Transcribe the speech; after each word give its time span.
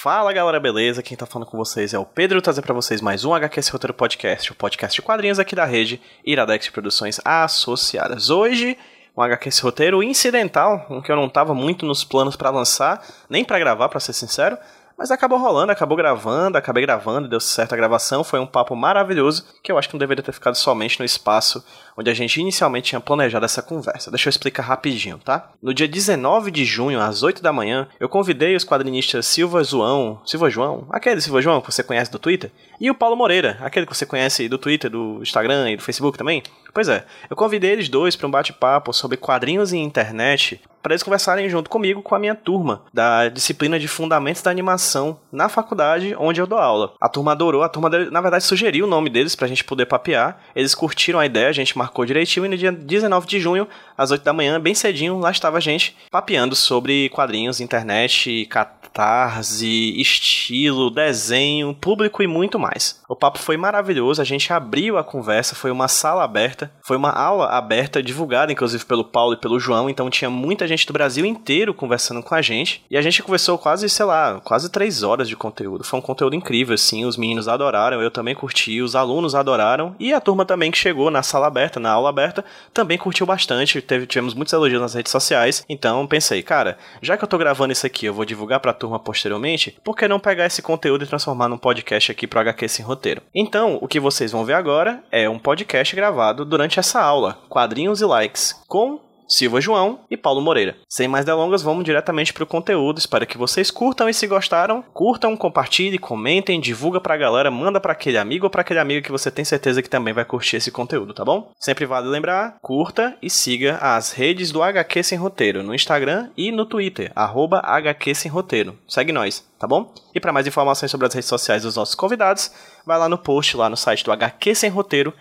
Fala 0.00 0.32
galera, 0.32 0.60
beleza? 0.60 1.02
Quem 1.02 1.16
tá 1.16 1.26
falando 1.26 1.48
com 1.48 1.58
vocês 1.58 1.92
é 1.92 1.98
o 1.98 2.04
Pedro, 2.04 2.40
trazer 2.40 2.62
para 2.62 2.72
vocês 2.72 3.00
mais 3.00 3.24
um 3.24 3.34
HQS 3.34 3.70
Roteiro 3.70 3.92
Podcast, 3.92 4.52
o 4.52 4.54
podcast 4.54 4.94
de 4.94 5.02
quadrinhos 5.02 5.40
aqui 5.40 5.56
da 5.56 5.64
rede 5.64 6.00
Iradex 6.24 6.68
Produções 6.68 7.20
Associadas. 7.24 8.30
Hoje, 8.30 8.78
um 9.16 9.20
HQS 9.20 9.58
Roteiro 9.58 10.00
incidental, 10.00 10.86
um 10.88 11.02
que 11.02 11.10
eu 11.10 11.16
não 11.16 11.28
tava 11.28 11.52
muito 11.52 11.84
nos 11.84 12.04
planos 12.04 12.36
para 12.36 12.48
lançar, 12.50 13.04
nem 13.28 13.44
para 13.44 13.58
gravar, 13.58 13.88
para 13.88 13.98
ser 13.98 14.12
sincero, 14.12 14.56
mas 14.98 15.12
acabou 15.12 15.38
rolando, 15.38 15.70
acabou 15.70 15.96
gravando, 15.96 16.58
acabei 16.58 16.82
gravando, 16.82 17.28
deu 17.28 17.38
certo 17.38 17.72
a 17.72 17.76
gravação, 17.76 18.24
foi 18.24 18.40
um 18.40 18.46
papo 18.46 18.74
maravilhoso 18.74 19.46
que 19.62 19.70
eu 19.70 19.78
acho 19.78 19.88
que 19.88 19.94
não 19.94 20.00
deveria 20.00 20.24
ter 20.24 20.32
ficado 20.32 20.56
somente 20.56 20.98
no 20.98 21.04
espaço 21.04 21.64
onde 21.96 22.10
a 22.10 22.14
gente 22.14 22.40
inicialmente 22.40 22.88
tinha 22.88 23.00
planejado 23.00 23.44
essa 23.44 23.62
conversa. 23.62 24.10
Deixa 24.10 24.28
eu 24.28 24.30
explicar 24.30 24.64
rapidinho, 24.64 25.18
tá? 25.18 25.50
No 25.62 25.72
dia 25.72 25.86
19 25.86 26.50
de 26.50 26.64
junho, 26.64 27.00
às 27.00 27.22
8 27.22 27.40
da 27.40 27.52
manhã, 27.52 27.88
eu 28.00 28.08
convidei 28.08 28.56
os 28.56 28.64
quadrinistas 28.64 29.26
Silva 29.26 29.62
João, 29.62 30.20
Silva 30.26 30.50
João, 30.50 30.86
aquele 30.90 31.20
Silva 31.20 31.40
João 31.40 31.60
que 31.60 31.72
você 31.72 31.84
conhece 31.84 32.10
do 32.10 32.18
Twitter, 32.18 32.50
e 32.80 32.90
o 32.90 32.94
Paulo 32.94 33.16
Moreira, 33.16 33.56
aquele 33.60 33.86
que 33.86 33.94
você 33.94 34.04
conhece 34.04 34.48
do 34.48 34.58
Twitter, 34.58 34.90
do 34.90 35.20
Instagram 35.22 35.70
e 35.70 35.76
do 35.76 35.82
Facebook 35.82 36.18
também. 36.18 36.42
Pois 36.74 36.88
é, 36.88 37.04
eu 37.30 37.36
convidei 37.36 37.70
eles 37.70 37.88
dois 37.88 38.16
para 38.16 38.26
um 38.26 38.30
bate-papo 38.30 38.92
sobre 38.92 39.16
quadrinhos 39.16 39.72
e 39.72 39.78
internet 39.78 40.60
para 40.88 40.94
eles 40.94 41.02
conversarem 41.02 41.50
junto 41.50 41.68
comigo 41.68 42.00
com 42.00 42.14
a 42.14 42.18
minha 42.18 42.34
turma 42.34 42.82
da 42.94 43.28
disciplina 43.28 43.78
de 43.78 43.86
Fundamentos 43.86 44.40
da 44.40 44.50
Animação 44.50 45.20
na 45.30 45.46
faculdade 45.46 46.16
onde 46.18 46.40
eu 46.40 46.46
dou 46.46 46.58
aula. 46.58 46.94
A 46.98 47.10
turma 47.10 47.32
adorou, 47.32 47.62
a 47.62 47.68
turma, 47.68 47.90
na 47.90 48.22
verdade, 48.22 48.44
sugeriu 48.44 48.86
o 48.86 48.88
nome 48.88 49.10
deles 49.10 49.36
pra 49.36 49.46
gente 49.46 49.62
poder 49.62 49.84
papear. 49.84 50.38
Eles 50.56 50.74
curtiram 50.74 51.18
a 51.18 51.26
ideia, 51.26 51.50
a 51.50 51.52
gente 51.52 51.76
marcou 51.76 52.06
direitinho 52.06 52.46
e 52.46 52.48
no 52.48 52.56
dia 52.56 52.72
19 52.72 53.26
de 53.26 53.38
junho, 53.38 53.68
às 53.98 54.10
8 54.10 54.24
da 54.24 54.32
manhã, 54.32 54.58
bem 54.58 54.74
cedinho, 54.74 55.18
lá 55.18 55.30
estava 55.30 55.58
a 55.58 55.60
gente 55.60 55.94
papeando 56.10 56.56
sobre 56.56 57.10
quadrinhos, 57.10 57.60
internet, 57.60 58.46
catarse, 58.46 60.00
estilo, 60.00 60.90
desenho, 60.90 61.74
público 61.74 62.22
e 62.22 62.26
muito 62.26 62.58
mais. 62.58 63.02
O 63.06 63.14
papo 63.14 63.38
foi 63.38 63.58
maravilhoso, 63.58 64.22
a 64.22 64.24
gente 64.24 64.52
abriu 64.52 64.96
a 64.96 65.04
conversa, 65.04 65.54
foi 65.54 65.70
uma 65.70 65.86
sala 65.86 66.24
aberta, 66.24 66.72
foi 66.82 66.96
uma 66.96 67.10
aula 67.10 67.46
aberta, 67.50 68.02
divulgada 68.02 68.52
inclusive 68.52 68.86
pelo 68.86 69.04
Paulo 69.04 69.34
e 69.34 69.40
pelo 69.40 69.60
João, 69.60 69.90
então 69.90 70.08
tinha 70.08 70.30
muita 70.30 70.66
gente 70.66 70.77
do 70.86 70.92
Brasil 70.92 71.24
inteiro 71.24 71.74
conversando 71.74 72.22
com 72.22 72.34
a 72.34 72.42
gente. 72.42 72.84
E 72.90 72.96
a 72.96 73.02
gente 73.02 73.22
conversou 73.22 73.58
quase, 73.58 73.88
sei 73.88 74.06
lá, 74.06 74.40
quase 74.44 74.70
três 74.70 75.02
horas 75.02 75.28
de 75.28 75.36
conteúdo. 75.36 75.84
Foi 75.84 75.98
um 75.98 76.02
conteúdo 76.02 76.34
incrível, 76.34 76.74
assim, 76.74 77.04
os 77.04 77.16
meninos 77.16 77.48
adoraram, 77.48 78.00
eu 78.00 78.10
também 78.10 78.34
curti, 78.34 78.80
os 78.80 78.94
alunos 78.94 79.34
adoraram, 79.34 79.94
e 79.98 80.12
a 80.12 80.20
turma 80.20 80.44
também 80.44 80.70
que 80.70 80.78
chegou 80.78 81.10
na 81.10 81.22
sala 81.22 81.46
aberta, 81.46 81.80
na 81.80 81.90
aula 81.90 82.08
aberta, 82.08 82.44
também 82.72 82.98
curtiu 82.98 83.26
bastante, 83.26 83.80
teve, 83.80 84.06
tivemos 84.06 84.34
muitos 84.34 84.52
elogios 84.52 84.80
nas 84.80 84.94
redes 84.94 85.12
sociais, 85.12 85.64
então 85.68 86.06
pensei, 86.06 86.42
cara, 86.42 86.78
já 87.02 87.16
que 87.16 87.24
eu 87.24 87.28
tô 87.28 87.38
gravando 87.38 87.72
isso 87.72 87.86
aqui, 87.86 88.06
eu 88.06 88.14
vou 88.14 88.24
divulgar 88.24 88.60
pra 88.60 88.72
turma 88.72 88.98
posteriormente, 88.98 89.76
por 89.82 89.96
que 89.96 90.08
não 90.08 90.20
pegar 90.20 90.46
esse 90.46 90.62
conteúdo 90.62 91.04
e 91.04 91.08
transformar 91.08 91.48
num 91.48 91.58
podcast 91.58 92.10
aqui 92.12 92.26
pro 92.26 92.40
HQ 92.40 92.68
Sem 92.68 92.84
Roteiro? 92.84 93.22
Então, 93.34 93.78
o 93.80 93.88
que 93.88 94.00
vocês 94.00 94.32
vão 94.32 94.44
ver 94.44 94.54
agora 94.54 95.02
é 95.10 95.28
um 95.28 95.38
podcast 95.38 95.94
gravado 95.94 96.44
durante 96.44 96.78
essa 96.78 97.00
aula, 97.00 97.38
Quadrinhos 97.48 98.00
e 98.00 98.04
Likes, 98.04 98.54
com 98.66 99.07
Silva 99.28 99.60
João 99.60 100.00
e 100.10 100.16
Paulo 100.16 100.40
Moreira. 100.40 100.76
Sem 100.88 101.06
mais 101.06 101.24
delongas, 101.24 101.60
vamos 101.60 101.84
diretamente 101.84 102.32
para 102.32 102.44
o 102.44 102.46
conteúdo. 102.46 102.98
Espero 102.98 103.26
que 103.26 103.36
vocês 103.36 103.70
curtam 103.70 104.08
e 104.08 104.14
se 104.14 104.26
gostaram, 104.26 104.82
curtam, 104.94 105.36
compartilhem, 105.36 105.98
comentem, 105.98 106.58
divulga 106.58 106.98
para 107.00 107.14
a 107.14 107.18
galera, 107.18 107.50
manda 107.50 107.78
para 107.78 107.92
aquele 107.92 108.16
amigo 108.16 108.46
ou 108.46 108.50
para 108.50 108.62
aquele 108.62 108.80
amigo 108.80 109.04
que 109.04 109.12
você 109.12 109.30
tem 109.30 109.44
certeza 109.44 109.82
que 109.82 109.90
também 109.90 110.14
vai 110.14 110.24
curtir 110.24 110.56
esse 110.56 110.70
conteúdo, 110.70 111.12
tá 111.12 111.24
bom? 111.24 111.52
Sempre 111.58 111.84
vale 111.84 112.08
lembrar, 112.08 112.56
curta 112.62 113.14
e 113.20 113.28
siga 113.28 113.76
as 113.82 114.12
redes 114.12 114.50
do 114.50 114.62
HQ 114.62 115.02
Sem 115.02 115.18
Roteiro 115.18 115.62
no 115.62 115.74
Instagram 115.74 116.30
e 116.36 116.50
no 116.50 116.64
Twitter, 116.64 117.12
arroba 117.14 117.60
HQ 117.62 118.14
Sem 118.14 118.30
Roteiro. 118.30 118.78
Segue 118.88 119.12
nós, 119.12 119.46
tá 119.58 119.66
bom? 119.66 119.92
E 120.14 120.20
para 120.20 120.32
mais 120.32 120.46
informações 120.46 120.90
sobre 120.90 121.06
as 121.06 121.12
redes 121.12 121.28
sociais 121.28 121.64
dos 121.64 121.76
nossos 121.76 121.94
convidados, 121.94 122.50
vai 122.86 122.98
lá 122.98 123.08
no 123.08 123.18
post 123.18 123.56
lá 123.56 123.68
no 123.68 123.76
site 123.76 124.04
do 124.04 124.12
HQ 124.12 124.54
Sem 124.54 124.70
Roteiro 124.70 125.12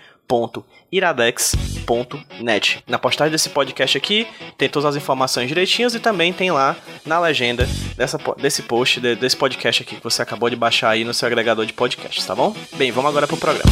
iradex.net. 0.92 2.84
Na 2.88 3.00
postagem 3.00 3.32
desse 3.32 3.50
podcast 3.50 3.98
aqui 3.98 4.28
tem 4.58 4.70
todas 4.70 4.86
as 4.86 4.96
informações 4.96 5.48
direitinhas 5.48 5.96
e 5.96 6.00
também 6.00 6.34
tem 6.34 6.52
lá 6.52 6.76
na 7.06 7.20
legenda 7.20 7.68
dessa, 7.96 8.20
desse 8.38 8.64
post, 8.64 9.00
desse 9.00 9.36
podcast 9.36 9.84
aqui 9.84 9.96
que 9.96 10.04
você 10.04 10.22
acabou 10.22 10.50
de 10.50 10.56
baixar 10.56 10.90
aí 10.90 11.04
no 11.04 11.14
seu 11.14 11.28
agregador 11.28 11.66
de 11.66 11.74
podcasts, 11.74 12.26
tá 12.26 12.36
bom? 12.36 12.56
Bem, 12.76 12.92
vamos 12.92 13.10
agora 13.10 13.28
pro 13.28 13.38
programa. 13.38 13.72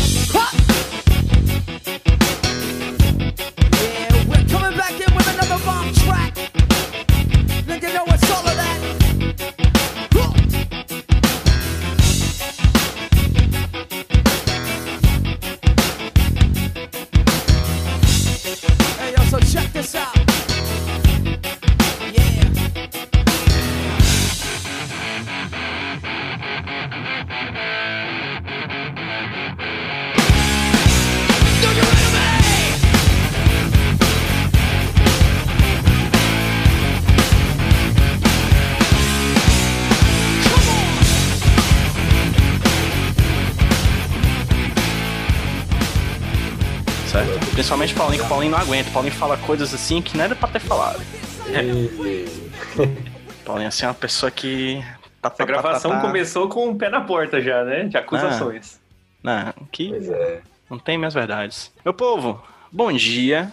Principalmente 47.65 47.95
Paulinho, 47.95 48.19
que 48.19 48.25
o 48.27 48.29
Paulinho 48.29 48.51
não 48.51 48.59
aguenta. 48.59 48.89
O 48.91 48.93
Paulinho 48.93 49.15
fala 49.15 49.37
coisas 49.37 49.73
assim 49.73 49.99
que 49.99 50.15
não 50.15 50.25
era 50.25 50.35
pra 50.35 50.47
ter 50.47 50.59
falado. 50.59 51.01
Paulinho, 53.43 53.67
assim, 53.67 53.85
é 53.85 53.87
uma 53.87 53.95
pessoa 53.95 54.29
que. 54.29 54.85
Tá, 55.19 55.31
tá, 55.31 55.43
A 55.43 55.47
gravação 55.47 55.89
tá, 55.89 55.97
tá, 55.97 56.05
começou 56.05 56.47
com 56.47 56.69
o 56.69 56.75
pé 56.75 56.91
na 56.91 57.01
porta 57.01 57.41
já, 57.41 57.63
né? 57.63 57.85
De 57.85 57.97
acusações. 57.97 58.79
Não, 59.23 59.45
não 59.45 59.67
que. 59.71 59.91
É. 59.95 60.41
Não 60.69 60.77
tem 60.77 60.95
minhas 60.95 61.15
verdades. 61.15 61.73
Meu 61.83 61.91
povo, 61.91 62.39
bom 62.71 62.93
dia 62.93 63.51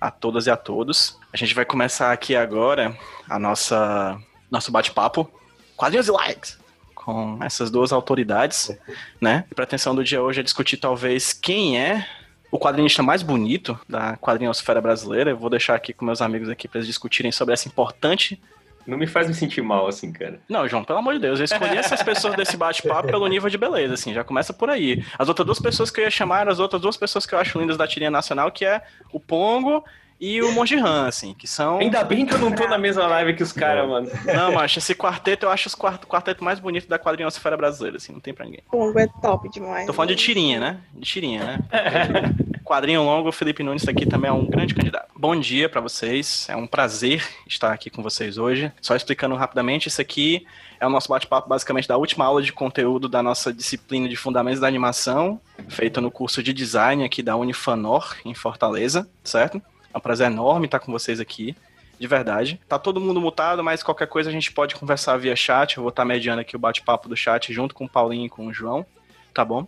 a 0.00 0.10
todas 0.10 0.46
e 0.46 0.50
a 0.50 0.56
todos. 0.56 1.18
A 1.30 1.36
gente 1.36 1.54
vai 1.54 1.66
começar 1.66 2.12
aqui 2.12 2.34
agora 2.34 2.96
a 3.28 3.38
nossa 3.38 4.18
nosso 4.50 4.72
bate-papo. 4.72 5.30
Quadrinhos 5.76 6.08
e 6.08 6.10
likes! 6.10 6.58
Com 6.94 7.38
essas 7.42 7.70
duas 7.70 7.92
autoridades, 7.92 8.74
né? 9.20 9.44
A 9.50 9.54
pretensão 9.54 9.94
do 9.94 10.02
dia 10.02 10.22
hoje 10.22 10.40
é 10.40 10.42
discutir 10.42 10.78
talvez 10.78 11.34
quem 11.34 11.78
é 11.78 12.06
o 12.50 12.58
quadrinista 12.58 13.02
mais 13.02 13.22
bonito 13.22 13.78
da 13.88 14.16
quadrinhosfera 14.16 14.80
brasileira. 14.80 15.30
Eu 15.30 15.36
vou 15.36 15.50
deixar 15.50 15.74
aqui 15.74 15.92
com 15.92 16.04
meus 16.04 16.20
amigos 16.20 16.48
aqui 16.48 16.66
para 16.66 16.78
eles 16.78 16.86
discutirem 16.86 17.32
sobre 17.32 17.54
essa 17.54 17.68
importante 17.68 18.40
não 18.86 18.98
me 18.98 19.06
faz 19.06 19.28
me 19.28 19.34
sentir 19.34 19.62
mal, 19.62 19.86
assim, 19.86 20.12
cara. 20.12 20.40
Não, 20.48 20.66
João, 20.66 20.82
pelo 20.82 20.98
amor 20.98 21.14
de 21.14 21.20
Deus, 21.20 21.38
eu 21.38 21.44
escolhi 21.44 21.76
essas 21.76 22.02
pessoas 22.02 22.34
desse 22.34 22.56
bate-papo 22.56 23.08
pelo 23.08 23.26
nível 23.28 23.48
de 23.48 23.58
beleza, 23.58 23.94
assim, 23.94 24.12
já 24.12 24.24
começa 24.24 24.52
por 24.52 24.70
aí. 24.70 25.04
As 25.18 25.28
outras 25.28 25.46
duas 25.46 25.58
pessoas 25.58 25.90
que 25.90 26.00
eu 26.00 26.04
ia 26.04 26.10
chamar 26.10 26.40
eram 26.40 26.52
as 26.52 26.58
outras 26.58 26.80
duas 26.80 26.96
pessoas 26.96 27.26
que 27.26 27.34
eu 27.34 27.38
acho 27.38 27.58
lindas 27.58 27.76
da 27.76 27.86
tirinha 27.86 28.10
nacional, 28.10 28.50
que 28.50 28.64
é 28.64 28.82
o 29.12 29.20
Pongo 29.20 29.84
e 30.20 30.42
o 30.42 30.52
Monge 30.52 30.76
Han, 30.76 31.06
assim, 31.06 31.32
que 31.32 31.46
são. 31.46 31.78
Ainda 31.78 32.04
bem 32.04 32.26
que 32.26 32.34
eu 32.34 32.38
não 32.38 32.52
tô 32.52 32.68
na 32.68 32.76
mesma 32.76 33.06
live 33.06 33.34
que 33.34 33.42
os 33.42 33.52
caras, 33.52 33.88
mano. 33.88 34.10
Não, 34.26 34.52
macho, 34.52 34.78
esse 34.78 34.94
quarteto 34.94 35.46
eu 35.46 35.50
acho 35.50 35.68
os 35.68 35.74
quart 35.74 36.04
quarteto 36.04 36.44
mais 36.44 36.60
bonito 36.60 36.86
da 36.86 36.98
quadrinhosfera 36.98 37.56
brasileira, 37.56 37.96
assim, 37.96 38.12
não 38.12 38.20
tem 38.20 38.34
pra 38.34 38.44
ninguém. 38.44 38.60
Pongo 38.70 38.98
é 38.98 39.06
top 39.22 39.48
demais. 39.48 39.86
Tô 39.86 39.94
falando 39.94 40.10
de 40.10 40.16
tirinha, 40.16 40.60
né? 40.60 40.80
De 40.92 41.08
tirinha, 41.08 41.44
né? 41.44 41.58
Quadrinho 42.70 43.02
longo, 43.02 43.30
o 43.30 43.32
Felipe 43.32 43.64
Nunes 43.64 43.88
aqui 43.88 44.06
também 44.06 44.30
é 44.30 44.32
um 44.32 44.46
grande 44.46 44.74
candidato. 44.76 45.08
Bom 45.16 45.34
dia 45.34 45.68
para 45.68 45.80
vocês, 45.80 46.46
é 46.48 46.54
um 46.54 46.68
prazer 46.68 47.26
estar 47.44 47.72
aqui 47.72 47.90
com 47.90 48.00
vocês 48.00 48.38
hoje. 48.38 48.70
Só 48.80 48.94
explicando 48.94 49.34
rapidamente, 49.34 49.88
isso 49.88 50.00
aqui 50.00 50.46
é 50.78 50.86
o 50.86 50.90
nosso 50.90 51.08
bate-papo 51.08 51.48
basicamente 51.48 51.88
da 51.88 51.96
última 51.96 52.24
aula 52.24 52.40
de 52.40 52.52
conteúdo 52.52 53.08
da 53.08 53.22
nossa 53.22 53.52
disciplina 53.52 54.08
de 54.08 54.14
Fundamentos 54.14 54.60
da 54.60 54.68
Animação, 54.68 55.40
feita 55.68 56.00
no 56.00 56.12
curso 56.12 56.44
de 56.44 56.52
design 56.52 57.02
aqui 57.04 57.22
da 57.22 57.34
Unifanor, 57.34 58.16
em 58.24 58.34
Fortaleza, 58.34 59.10
certo? 59.24 59.60
É 59.92 59.98
um 59.98 60.00
prazer 60.00 60.26
enorme 60.26 60.66
estar 60.66 60.78
com 60.78 60.92
vocês 60.92 61.20
aqui. 61.20 61.56
De 61.98 62.06
verdade. 62.06 62.58
Tá 62.66 62.78
todo 62.78 63.00
mundo 63.00 63.20
mutado, 63.20 63.62
mas 63.62 63.82
qualquer 63.82 64.06
coisa 64.06 64.30
a 64.30 64.32
gente 64.32 64.50
pode 64.52 64.74
conversar 64.74 65.18
via 65.18 65.36
chat. 65.36 65.76
Eu 65.76 65.82
vou 65.82 65.90
estar 65.90 66.04
mediando 66.04 66.40
aqui 66.40 66.56
o 66.56 66.58
bate-papo 66.58 67.08
do 67.08 67.16
chat 67.16 67.52
junto 67.52 67.74
com 67.74 67.84
o 67.84 67.88
Paulinho 67.88 68.26
e 68.26 68.30
com 68.30 68.46
o 68.46 68.54
João. 68.54 68.86
Tá 69.34 69.44
bom? 69.44 69.66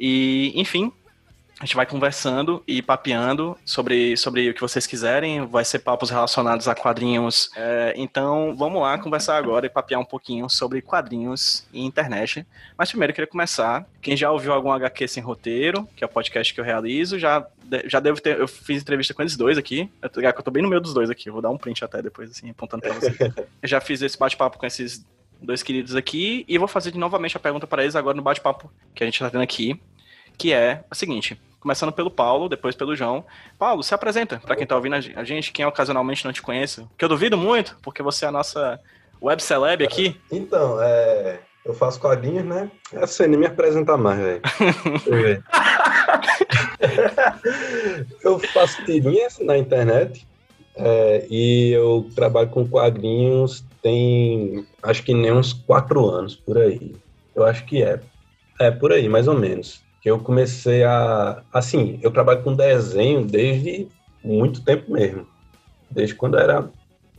E, 0.00 0.52
enfim, 0.54 0.92
a 1.60 1.64
gente 1.64 1.74
vai 1.74 1.86
conversando 1.86 2.62
e 2.68 2.80
papeando 2.80 3.58
sobre, 3.64 4.16
sobre 4.16 4.48
o 4.48 4.54
que 4.54 4.60
vocês 4.60 4.86
quiserem. 4.86 5.44
Vai 5.44 5.64
ser 5.64 5.80
papos 5.80 6.08
relacionados 6.08 6.68
a 6.68 6.74
quadrinhos. 6.74 7.50
É, 7.56 7.94
então, 7.96 8.54
vamos 8.56 8.80
lá 8.80 8.96
conversar 8.96 9.36
agora 9.36 9.66
e 9.66 9.68
papear 9.68 10.00
um 10.00 10.04
pouquinho 10.04 10.48
sobre 10.48 10.80
quadrinhos 10.80 11.66
e 11.72 11.84
internet. 11.84 12.46
Mas 12.76 12.90
primeiro 12.90 13.10
eu 13.10 13.14
queria 13.14 13.28
começar. 13.28 13.84
Quem 14.00 14.16
já 14.16 14.30
ouviu 14.30 14.52
algum 14.52 14.70
HQ 14.70 15.08
sem 15.08 15.22
roteiro, 15.22 15.88
que 15.96 16.04
é 16.04 16.06
o 16.06 16.10
podcast 16.10 16.54
que 16.54 16.60
eu 16.60 16.64
realizo, 16.64 17.18
já, 17.18 17.44
já 17.86 17.98
devo 17.98 18.20
ter. 18.20 18.38
Eu 18.38 18.46
fiz 18.46 18.80
entrevista 18.80 19.12
com 19.12 19.22
eles 19.22 19.36
dois 19.36 19.58
aqui. 19.58 19.90
Eu, 20.00 20.22
eu 20.22 20.32
tô 20.34 20.52
bem 20.52 20.62
no 20.62 20.68
meio 20.68 20.80
dos 20.80 20.94
dois 20.94 21.10
aqui. 21.10 21.28
Eu 21.28 21.32
vou 21.32 21.42
dar 21.42 21.50
um 21.50 21.58
print 21.58 21.84
até 21.84 22.00
depois, 22.00 22.30
assim, 22.30 22.50
apontando 22.50 22.82
pra 22.82 22.94
vocês. 22.94 23.16
eu 23.36 23.68
já 23.68 23.80
fiz 23.80 24.00
esse 24.00 24.16
bate-papo 24.16 24.58
com 24.58 24.66
esses 24.66 25.04
dois 25.40 25.62
queridos 25.62 25.94
aqui, 25.94 26.44
e 26.48 26.58
vou 26.58 26.68
fazer 26.68 26.94
novamente 26.96 27.36
a 27.36 27.40
pergunta 27.40 27.66
para 27.66 27.82
eles 27.82 27.96
agora 27.96 28.16
no 28.16 28.22
bate-papo 28.22 28.70
que 28.94 29.02
a 29.02 29.06
gente 29.06 29.14
está 29.14 29.30
tendo 29.30 29.42
aqui, 29.42 29.80
que 30.38 30.52
é 30.52 30.84
a 30.90 30.94
seguinte. 30.94 31.38
Começando 31.60 31.92
pelo 31.92 32.10
Paulo, 32.10 32.48
depois 32.48 32.76
pelo 32.76 32.94
João. 32.94 33.24
Paulo, 33.58 33.82
se 33.82 33.92
apresenta 33.92 34.38
para 34.38 34.54
quem 34.54 34.62
está 34.62 34.76
ouvindo 34.76 34.94
a 34.94 35.24
gente, 35.24 35.52
quem 35.52 35.66
ocasionalmente 35.66 36.24
não 36.24 36.32
te 36.32 36.40
conhece. 36.40 36.86
Que 36.96 37.04
eu 37.04 37.08
duvido 37.08 37.36
muito, 37.36 37.76
porque 37.82 38.02
você 38.02 38.24
é 38.24 38.28
a 38.28 38.32
nossa 38.32 38.80
web 39.20 39.42
celeb 39.42 39.84
aqui. 39.84 40.18
Então, 40.30 40.80
é, 40.80 41.40
eu 41.64 41.74
faço 41.74 42.00
quadrinhos, 42.00 42.44
né? 42.44 42.70
Eu 42.92 43.06
sei 43.08 43.26
nem 43.26 43.40
me 43.40 43.46
apresentar 43.46 43.96
mais, 43.96 44.20
velho. 44.20 44.40
Eu 48.22 48.38
faço 48.38 48.84
tirinhas 48.84 49.38
na 49.40 49.58
internet 49.58 50.26
é, 50.76 51.26
e 51.28 51.72
eu 51.72 52.08
trabalho 52.14 52.48
com 52.48 52.66
quadrinhos 52.66 53.64
tem 53.82 54.66
acho 54.82 55.02
que 55.02 55.14
nem 55.14 55.32
uns 55.32 55.52
quatro 55.52 56.08
anos 56.08 56.36
por 56.36 56.58
aí. 56.58 56.94
Eu 57.34 57.44
acho 57.44 57.64
que 57.64 57.82
é. 57.82 58.00
É, 58.60 58.70
por 58.70 58.92
aí, 58.92 59.08
mais 59.08 59.28
ou 59.28 59.34
menos. 59.34 59.82
Que 60.00 60.10
eu 60.10 60.18
comecei 60.18 60.84
a. 60.84 61.42
Assim, 61.52 61.98
eu 62.02 62.10
trabalho 62.10 62.42
com 62.42 62.54
desenho 62.54 63.24
desde 63.24 63.88
muito 64.22 64.64
tempo 64.64 64.92
mesmo. 64.92 65.26
Desde 65.90 66.14
quando 66.14 66.38
era 66.38 66.68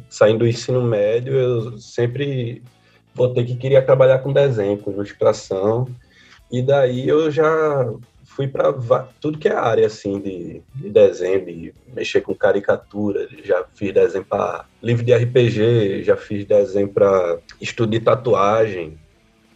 saindo 0.10 0.40
do 0.40 0.48
ensino 0.48 0.82
médio, 0.82 1.34
eu 1.34 1.78
sempre 1.78 2.64
botei 3.14 3.44
que 3.46 3.56
queria 3.56 3.82
trabalhar 3.82 4.20
com 4.20 4.32
desenho, 4.32 4.78
com 4.78 4.92
ilustração. 4.92 5.88
E 6.52 6.62
daí 6.62 7.08
eu 7.08 7.30
já 7.30 7.94
fui 8.40 8.48
para 8.48 8.72
tudo 9.20 9.38
que 9.38 9.50
é 9.50 9.54
área 9.54 9.86
assim 9.86 10.20
de, 10.20 10.62
de, 10.74 10.90
desenho, 10.90 11.46
de 11.46 11.74
mexer 11.94 12.22
com 12.22 12.34
caricatura, 12.34 13.28
já 13.44 13.66
fiz 13.76 13.94
desenho 13.94 14.24
para 14.24 14.66
livro 14.82 15.04
de 15.04 15.14
RPG, 15.14 16.04
já 16.04 16.16
fiz 16.16 16.46
desenho 16.46 16.88
para 16.88 17.40
estudo 17.60 17.92
de 17.92 18.00
tatuagem. 18.00 18.98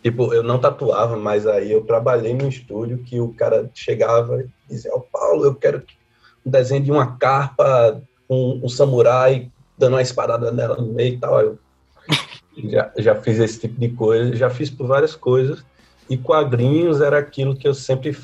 Tipo, 0.03 0.33
eu 0.33 0.43
não 0.43 0.59
tatuava, 0.59 1.15
mas 1.15 1.47
aí 1.47 1.71
eu 1.71 1.85
trabalhei 1.85 2.33
no 2.33 2.49
estúdio 2.49 2.97
que 2.97 3.21
o 3.21 3.33
cara 3.33 3.71
chegava 3.73 4.41
e 4.41 4.49
dizia: 4.67 4.91
"Ó, 4.93 4.97
oh, 4.97 5.01
Paulo, 5.01 5.45
eu 5.45 5.55
quero 5.55 5.81
um 6.45 6.51
desenho 6.51 6.83
de 6.83 6.91
uma 6.91 7.15
carpa 7.15 8.01
um, 8.29 8.59
um 8.65 8.67
samurai 8.69 9.49
dando 9.77 9.93
uma 9.93 10.01
espadada 10.01 10.51
nela 10.51 10.75
no 10.75 10.91
meio 10.91 11.13
e 11.13 11.17
tal". 11.17 11.39
Eu 11.39 11.57
já, 12.69 12.91
já 12.97 13.15
fiz 13.15 13.39
esse 13.39 13.61
tipo 13.61 13.79
de 13.79 13.89
coisa, 13.89 14.35
já 14.35 14.49
fiz 14.49 14.69
por 14.69 14.87
várias 14.87 15.15
coisas. 15.15 15.63
E 16.09 16.17
quadrinhos 16.17 16.99
era 16.99 17.17
aquilo 17.17 17.55
que 17.55 17.65
eu 17.65 17.73
sempre 17.73 18.15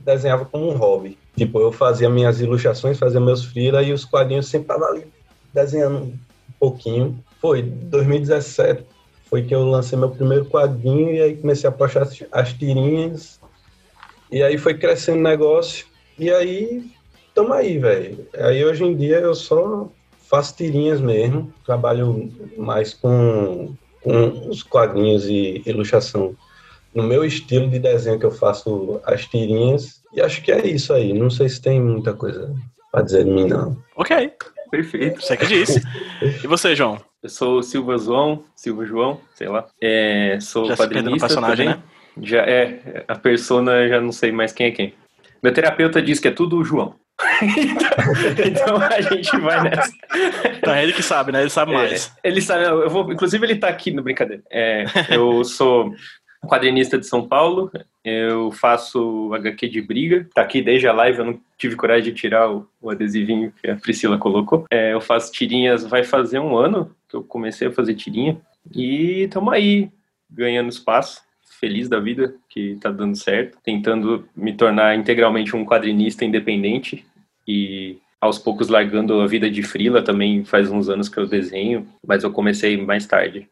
desenhava 0.00 0.44
como 0.44 0.68
um 0.68 0.76
hobby. 0.76 1.16
Tipo, 1.36 1.60
eu 1.60 1.70
fazia 1.70 2.10
minhas 2.10 2.40
ilustrações, 2.40 2.98
fazia 2.98 3.20
meus 3.20 3.44
freela 3.44 3.80
e 3.80 3.92
os 3.92 4.04
quadrinhos 4.04 4.48
sempre 4.48 4.74
estavam 4.74 4.88
ali 4.88 5.06
desenhando 5.54 5.98
um 5.98 6.18
pouquinho. 6.58 7.24
Foi 7.40 7.62
2017 7.62 8.84
foi 9.28 9.42
que 9.42 9.54
eu 9.54 9.64
lancei 9.64 9.98
meu 9.98 10.10
primeiro 10.10 10.44
quadrinho 10.46 11.12
e 11.12 11.20
aí 11.20 11.36
comecei 11.36 11.68
a 11.68 11.72
postar 11.72 12.02
as, 12.02 12.22
as 12.32 12.52
tirinhas. 12.52 13.40
E 14.30 14.42
aí 14.42 14.58
foi 14.58 14.74
crescendo 14.74 15.18
o 15.18 15.22
negócio. 15.22 15.86
E 16.18 16.30
aí, 16.30 16.84
tamo 17.34 17.52
aí, 17.52 17.78
velho. 17.78 18.26
Aí 18.34 18.64
hoje 18.64 18.84
em 18.84 18.96
dia 18.96 19.18
eu 19.18 19.34
só 19.34 19.88
faço 20.28 20.56
tirinhas 20.56 21.00
mesmo, 21.00 21.52
trabalho 21.64 22.30
mais 22.56 22.92
com, 22.94 23.74
com 24.02 24.48
os 24.48 24.62
quadrinhos 24.62 25.26
e 25.26 25.62
ilustração 25.64 26.36
no 26.94 27.02
meu 27.02 27.24
estilo 27.24 27.68
de 27.68 27.78
desenho 27.78 28.18
que 28.18 28.26
eu 28.26 28.30
faço 28.30 29.00
as 29.04 29.26
tirinhas. 29.26 30.02
E 30.12 30.20
acho 30.20 30.42
que 30.42 30.50
é 30.50 30.66
isso 30.66 30.92
aí. 30.92 31.12
Não 31.12 31.30
sei 31.30 31.48
se 31.48 31.60
tem 31.60 31.80
muita 31.80 32.12
coisa 32.14 32.54
para 32.90 33.02
dizer 33.02 33.24
de 33.24 33.30
mim, 33.30 33.46
não. 33.46 33.76
Ok. 33.96 34.32
Perfeito. 34.70 35.20
Você 35.20 35.36
que 35.36 35.46
disse. 35.46 35.82
e 36.42 36.46
você, 36.46 36.74
João? 36.74 37.07
Eu 37.22 37.28
sou 37.28 37.62
Silva 37.62 37.98
João, 37.98 38.44
Silva 38.54 38.84
João, 38.84 39.20
sei 39.34 39.48
lá. 39.48 39.66
É, 39.82 40.38
sou 40.40 40.66
já 40.66 40.76
personagem, 40.76 41.66
também. 41.66 41.68
né? 41.68 41.82
Já 42.22 42.42
é, 42.42 43.04
a 43.08 43.14
persona 43.16 43.88
já 43.88 44.00
não 44.00 44.12
sei 44.12 44.30
mais 44.30 44.52
quem 44.52 44.66
é 44.66 44.70
quem. 44.70 44.94
Meu 45.42 45.52
terapeuta 45.52 46.00
diz 46.00 46.20
que 46.20 46.28
é 46.28 46.32
tudo 46.32 46.64
João. 46.64 46.94
então, 47.42 48.46
então, 48.46 48.76
a 48.76 49.00
gente 49.00 49.36
vai 49.38 49.62
nessa. 49.62 49.92
Então 50.56 50.72
é 50.72 50.84
ele 50.84 50.92
que 50.92 51.02
sabe, 51.02 51.32
né? 51.32 51.40
Ele 51.40 51.50
sabe 51.50 51.72
é, 51.72 51.74
mais. 51.74 52.12
É, 52.22 52.28
ele 52.28 52.40
sabe, 52.40 52.64
eu 52.64 52.88
vou, 52.88 53.12
inclusive 53.12 53.44
ele 53.44 53.56
tá 53.56 53.68
aqui 53.68 53.90
no 53.90 54.02
brincadeira. 54.02 54.42
É, 54.50 54.84
eu 55.10 55.44
sou 55.44 55.92
quadrinista 56.46 56.96
de 56.96 57.06
São 57.06 57.26
Paulo, 57.26 57.70
eu 58.08 58.50
faço 58.50 59.32
HQ 59.34 59.68
de 59.68 59.80
briga, 59.80 60.28
tá 60.34 60.42
aqui 60.42 60.62
desde 60.62 60.86
a 60.86 60.92
live, 60.92 61.18
eu 61.18 61.24
não 61.24 61.40
tive 61.56 61.76
coragem 61.76 62.12
de 62.12 62.18
tirar 62.18 62.50
o, 62.50 62.68
o 62.80 62.90
adesivinho 62.90 63.52
que 63.60 63.70
a 63.70 63.76
Priscila 63.76 64.18
colocou. 64.18 64.64
É, 64.70 64.92
eu 64.92 65.00
faço 65.00 65.32
tirinhas, 65.32 65.84
vai 65.84 66.04
fazer 66.04 66.38
um 66.38 66.56
ano 66.56 66.94
que 67.08 67.16
eu 67.16 67.22
comecei 67.22 67.68
a 67.68 67.72
fazer 67.72 67.94
tirinha, 67.94 68.40
e 68.74 69.22
estamos 69.22 69.52
aí, 69.52 69.90
ganhando 70.30 70.68
espaço, 70.68 71.22
feliz 71.60 71.88
da 71.88 71.98
vida 71.98 72.34
que 72.48 72.76
tá 72.76 72.90
dando 72.90 73.16
certo, 73.16 73.58
tentando 73.62 74.28
me 74.36 74.52
tornar 74.52 74.96
integralmente 74.96 75.56
um 75.56 75.64
quadrinista 75.64 76.24
independente 76.24 77.04
e 77.46 77.98
aos 78.20 78.38
poucos 78.38 78.68
largando 78.68 79.20
a 79.20 79.26
vida 79.26 79.50
de 79.50 79.62
frila 79.62 80.02
também 80.02 80.44
faz 80.44 80.70
uns 80.70 80.88
anos 80.88 81.08
que 81.08 81.18
eu 81.18 81.26
desenho, 81.26 81.88
mas 82.06 82.22
eu 82.22 82.30
comecei 82.30 82.76
mais 82.76 83.06
tarde 83.06 83.48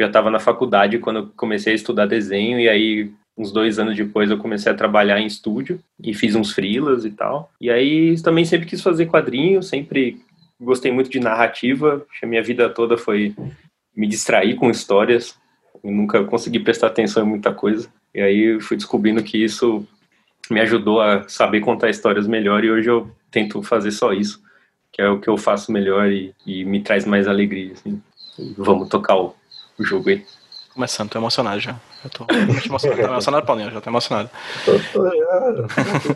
já 0.00 0.06
estava 0.06 0.30
na 0.30 0.38
faculdade 0.38 0.98
quando 0.98 1.16
eu 1.18 1.26
comecei 1.36 1.72
a 1.72 1.76
estudar 1.76 2.06
desenho 2.06 2.58
e 2.58 2.68
aí 2.68 3.12
uns 3.40 3.52
dois 3.52 3.78
anos 3.78 3.96
depois 3.96 4.30
eu 4.30 4.38
comecei 4.38 4.70
a 4.70 4.74
trabalhar 4.74 5.18
em 5.20 5.26
estúdio 5.26 5.80
e 6.02 6.12
fiz 6.12 6.34
uns 6.34 6.52
frilas 6.52 7.04
e 7.04 7.10
tal. 7.10 7.50
E 7.60 7.70
aí 7.70 8.20
também 8.20 8.44
sempre 8.44 8.66
quis 8.66 8.82
fazer 8.82 9.06
quadrinhos, 9.06 9.68
sempre 9.68 10.20
gostei 10.60 10.92
muito 10.92 11.08
de 11.08 11.18
narrativa, 11.18 12.04
a 12.22 12.26
minha 12.26 12.42
vida 12.42 12.68
toda 12.68 12.98
foi 12.98 13.34
me 13.96 14.06
distrair 14.06 14.56
com 14.56 14.70
histórias, 14.70 15.34
eu 15.82 15.90
nunca 15.90 16.22
consegui 16.24 16.60
prestar 16.60 16.88
atenção 16.88 17.24
em 17.24 17.28
muita 17.28 17.52
coisa. 17.52 17.88
E 18.14 18.20
aí 18.20 18.60
fui 18.60 18.76
descobrindo 18.76 19.22
que 19.22 19.42
isso 19.42 19.86
me 20.50 20.60
ajudou 20.60 21.00
a 21.00 21.28
saber 21.28 21.60
contar 21.60 21.88
histórias 21.88 22.26
melhor 22.26 22.64
e 22.64 22.70
hoje 22.70 22.90
eu 22.90 23.10
tento 23.30 23.62
fazer 23.62 23.92
só 23.92 24.12
isso, 24.12 24.42
que 24.92 25.00
é 25.00 25.08
o 25.08 25.20
que 25.20 25.28
eu 25.28 25.36
faço 25.36 25.72
melhor 25.72 26.10
e, 26.10 26.34
e 26.44 26.64
me 26.64 26.82
traz 26.82 27.06
mais 27.06 27.26
alegria. 27.26 27.72
Assim. 27.72 28.02
Vamos 28.58 28.88
tocar 28.88 29.16
o 29.16 29.34
o 29.80 29.84
jogo 29.84 30.10
aí. 30.10 30.24
Começando, 30.74 31.10
tô 31.10 31.18
emocionado 31.18 31.58
já. 31.58 31.80
Eu 32.02 32.10
tô 32.10 32.26
emocionado, 32.32 33.02
tô 33.02 33.08
emocionado, 33.12 33.46
Paulinho, 33.46 33.70
já 33.70 33.80
tô 33.80 33.90
emocionado. 33.90 34.30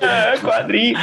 é, 0.00 0.38
quadrinho. 0.38 0.98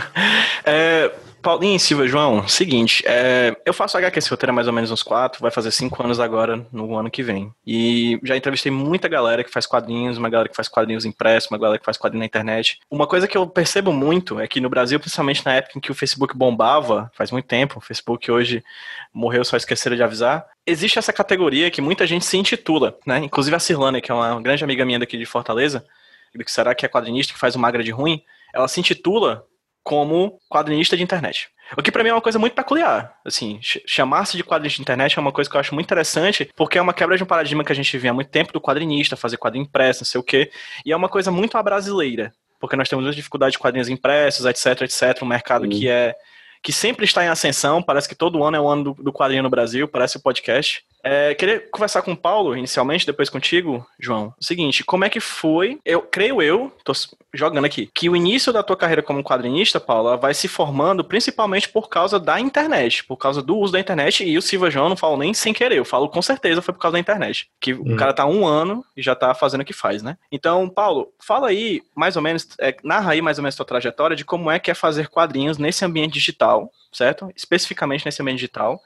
é, 0.64 1.10
Paulinho 1.44 1.78
Silva, 1.78 2.08
João, 2.08 2.48
seguinte, 2.48 3.04
é, 3.06 3.54
eu 3.66 3.74
faço 3.74 3.98
HQ 3.98 4.18
esse 4.18 4.30
roteiro 4.30 4.50
há 4.50 4.54
mais 4.54 4.66
ou 4.66 4.72
menos 4.72 4.90
uns 4.90 5.02
quatro, 5.02 5.42
vai 5.42 5.50
fazer 5.50 5.70
cinco 5.70 6.02
anos 6.02 6.18
agora, 6.18 6.66
no 6.72 6.96
ano 6.96 7.10
que 7.10 7.22
vem. 7.22 7.52
E 7.66 8.18
já 8.22 8.34
entrevistei 8.34 8.72
muita 8.72 9.08
galera 9.08 9.44
que 9.44 9.50
faz 9.50 9.66
quadrinhos, 9.66 10.16
uma 10.16 10.30
galera 10.30 10.48
que 10.48 10.56
faz 10.56 10.68
quadrinhos 10.68 11.04
impressos, 11.04 11.50
uma 11.50 11.58
galera 11.58 11.78
que 11.78 11.84
faz 11.84 11.98
quadrinho 11.98 12.20
na 12.20 12.24
internet. 12.24 12.80
Uma 12.90 13.06
coisa 13.06 13.28
que 13.28 13.36
eu 13.36 13.46
percebo 13.46 13.92
muito 13.92 14.40
é 14.40 14.48
que 14.48 14.58
no 14.58 14.70
Brasil, 14.70 14.98
principalmente 14.98 15.44
na 15.44 15.52
época 15.52 15.76
em 15.76 15.82
que 15.82 15.92
o 15.92 15.94
Facebook 15.94 16.34
bombava, 16.34 17.12
faz 17.14 17.30
muito 17.30 17.44
tempo, 17.44 17.78
o 17.78 17.82
Facebook 17.82 18.30
hoje 18.30 18.64
morreu, 19.12 19.44
só 19.44 19.58
esqueceram 19.58 19.96
de 19.96 20.02
avisar, 20.02 20.46
existe 20.66 20.98
essa 20.98 21.12
categoria 21.12 21.70
que 21.70 21.82
muita 21.82 22.06
gente 22.06 22.24
se 22.24 22.38
intitula, 22.38 22.96
né? 23.04 23.18
Inclusive 23.18 23.54
a 23.54 23.60
Cirlane, 23.60 24.00
que 24.00 24.10
é 24.10 24.14
uma 24.14 24.40
grande 24.40 24.64
amiga 24.64 24.82
minha 24.86 24.98
daqui 24.98 25.18
de 25.18 25.26
Fortaleza, 25.26 25.84
que 26.32 26.50
será 26.50 26.74
que 26.74 26.86
é 26.86 26.88
quadrinista 26.88 27.34
que 27.34 27.38
faz 27.38 27.54
o 27.54 27.58
Magra 27.58 27.84
de 27.84 27.90
Ruim, 27.90 28.22
ela 28.54 28.66
se 28.66 28.80
intitula 28.80 29.44
como 29.84 30.40
quadrinista 30.48 30.96
de 30.96 31.02
internet. 31.02 31.48
O 31.76 31.82
que 31.82 31.92
para 31.92 32.02
mim 32.02 32.10
é 32.10 32.14
uma 32.14 32.20
coisa 32.20 32.38
muito 32.38 32.54
peculiar. 32.54 33.14
Assim, 33.24 33.58
chamar-se 33.62 34.36
de 34.36 34.42
quadrinista 34.42 34.76
de 34.76 34.82
internet 34.82 35.16
é 35.16 35.20
uma 35.20 35.32
coisa 35.32 35.48
que 35.48 35.56
eu 35.56 35.60
acho 35.60 35.74
muito 35.74 35.86
interessante, 35.86 36.50
porque 36.56 36.78
é 36.78 36.82
uma 36.82 36.92
quebra 36.92 37.16
de 37.16 37.22
um 37.22 37.26
paradigma 37.26 37.64
que 37.64 37.72
a 37.72 37.74
gente 37.74 37.96
vê 37.98 38.08
há 38.08 38.14
muito 38.14 38.30
tempo 38.30 38.52
do 38.52 38.60
quadrinista, 38.60 39.16
fazer 39.16 39.36
quadrinho 39.36 39.64
impresso, 39.64 40.00
não 40.00 40.06
sei 40.06 40.20
o 40.20 40.24
quê, 40.24 40.50
e 40.84 40.92
é 40.92 40.96
uma 40.96 41.08
coisa 41.08 41.30
muito 41.30 41.62
brasileira, 41.62 42.32
porque 42.58 42.76
nós 42.76 42.88
temos 42.88 43.04
muita 43.04 43.16
dificuldade 43.16 43.52
de 43.52 43.58
quadrinhos 43.58 43.88
impressos, 43.88 44.46
etc, 44.46 44.82
etc, 44.82 45.22
um 45.22 45.26
mercado 45.26 45.68
que 45.68 45.88
é 45.88 46.14
que 46.62 46.72
sempre 46.72 47.04
está 47.04 47.22
em 47.22 47.28
ascensão, 47.28 47.82
parece 47.82 48.08
que 48.08 48.14
todo 48.14 48.42
ano 48.42 48.56
é 48.56 48.60
o 48.60 48.66
ano 48.66 48.94
do, 48.94 49.02
do 49.02 49.12
quadrinho 49.12 49.42
no 49.42 49.50
Brasil, 49.50 49.86
parece 49.86 50.16
o 50.16 50.22
podcast. 50.22 50.82
É, 51.04 51.34
queria 51.34 51.60
conversar 51.70 52.00
com 52.00 52.12
o 52.12 52.16
Paulo 52.16 52.56
inicialmente, 52.56 53.04
depois 53.04 53.28
contigo, 53.28 53.86
João. 54.00 54.32
O 54.40 54.44
seguinte, 54.44 54.82
como 54.82 55.04
é 55.04 55.10
que 55.10 55.20
foi? 55.20 55.78
Eu 55.84 56.00
creio 56.00 56.40
eu, 56.40 56.72
tô 56.82 56.92
jogando 57.34 57.66
aqui, 57.66 57.90
que 57.92 58.08
o 58.08 58.16
início 58.16 58.52
da 58.52 58.62
tua 58.62 58.76
carreira 58.76 59.02
como 59.02 59.22
quadrinista, 59.22 59.78
Paula, 59.78 60.16
vai 60.16 60.32
se 60.32 60.48
formando 60.48 61.04
principalmente 61.04 61.68
por 61.68 61.90
causa 61.90 62.18
da 62.18 62.40
internet, 62.40 63.04
por 63.04 63.18
causa 63.18 63.42
do 63.42 63.58
uso 63.58 63.72
da 63.72 63.80
internet. 63.80 64.24
E 64.24 64.38
o 64.38 64.42
Silva 64.42 64.70
João 64.70 64.88
não 64.88 64.96
falo 64.96 65.18
nem 65.18 65.34
sem 65.34 65.52
querer, 65.52 65.76
eu 65.76 65.84
falo 65.84 66.08
com 66.08 66.22
certeza 66.22 66.62
foi 66.62 66.72
por 66.72 66.80
causa 66.80 66.94
da 66.94 67.00
internet. 67.00 67.50
Que 67.60 67.74
hum. 67.74 67.94
o 67.94 67.96
cara 67.96 68.14
tá 68.14 68.24
um 68.24 68.46
ano 68.46 68.82
e 68.96 69.02
já 69.02 69.14
tá 69.14 69.34
fazendo 69.34 69.60
o 69.60 69.64
que 69.64 69.74
faz, 69.74 70.02
né? 70.02 70.16
Então, 70.32 70.70
Paulo, 70.70 71.12
fala 71.20 71.48
aí 71.48 71.82
mais 71.94 72.16
ou 72.16 72.22
menos, 72.22 72.48
é, 72.58 72.74
narra 72.82 73.12
aí 73.12 73.20
mais 73.20 73.38
ou 73.38 73.42
menos 73.42 73.54
a 73.54 73.58
tua 73.58 73.66
trajetória 73.66 74.16
de 74.16 74.24
como 74.24 74.50
é 74.50 74.58
que 74.58 74.70
é 74.70 74.74
fazer 74.74 75.08
quadrinhos 75.08 75.58
nesse 75.58 75.84
ambiente 75.84 76.14
digital, 76.14 76.70
certo? 76.90 77.30
Especificamente 77.36 78.06
nesse 78.06 78.22
ambiente 78.22 78.38
digital 78.38 78.80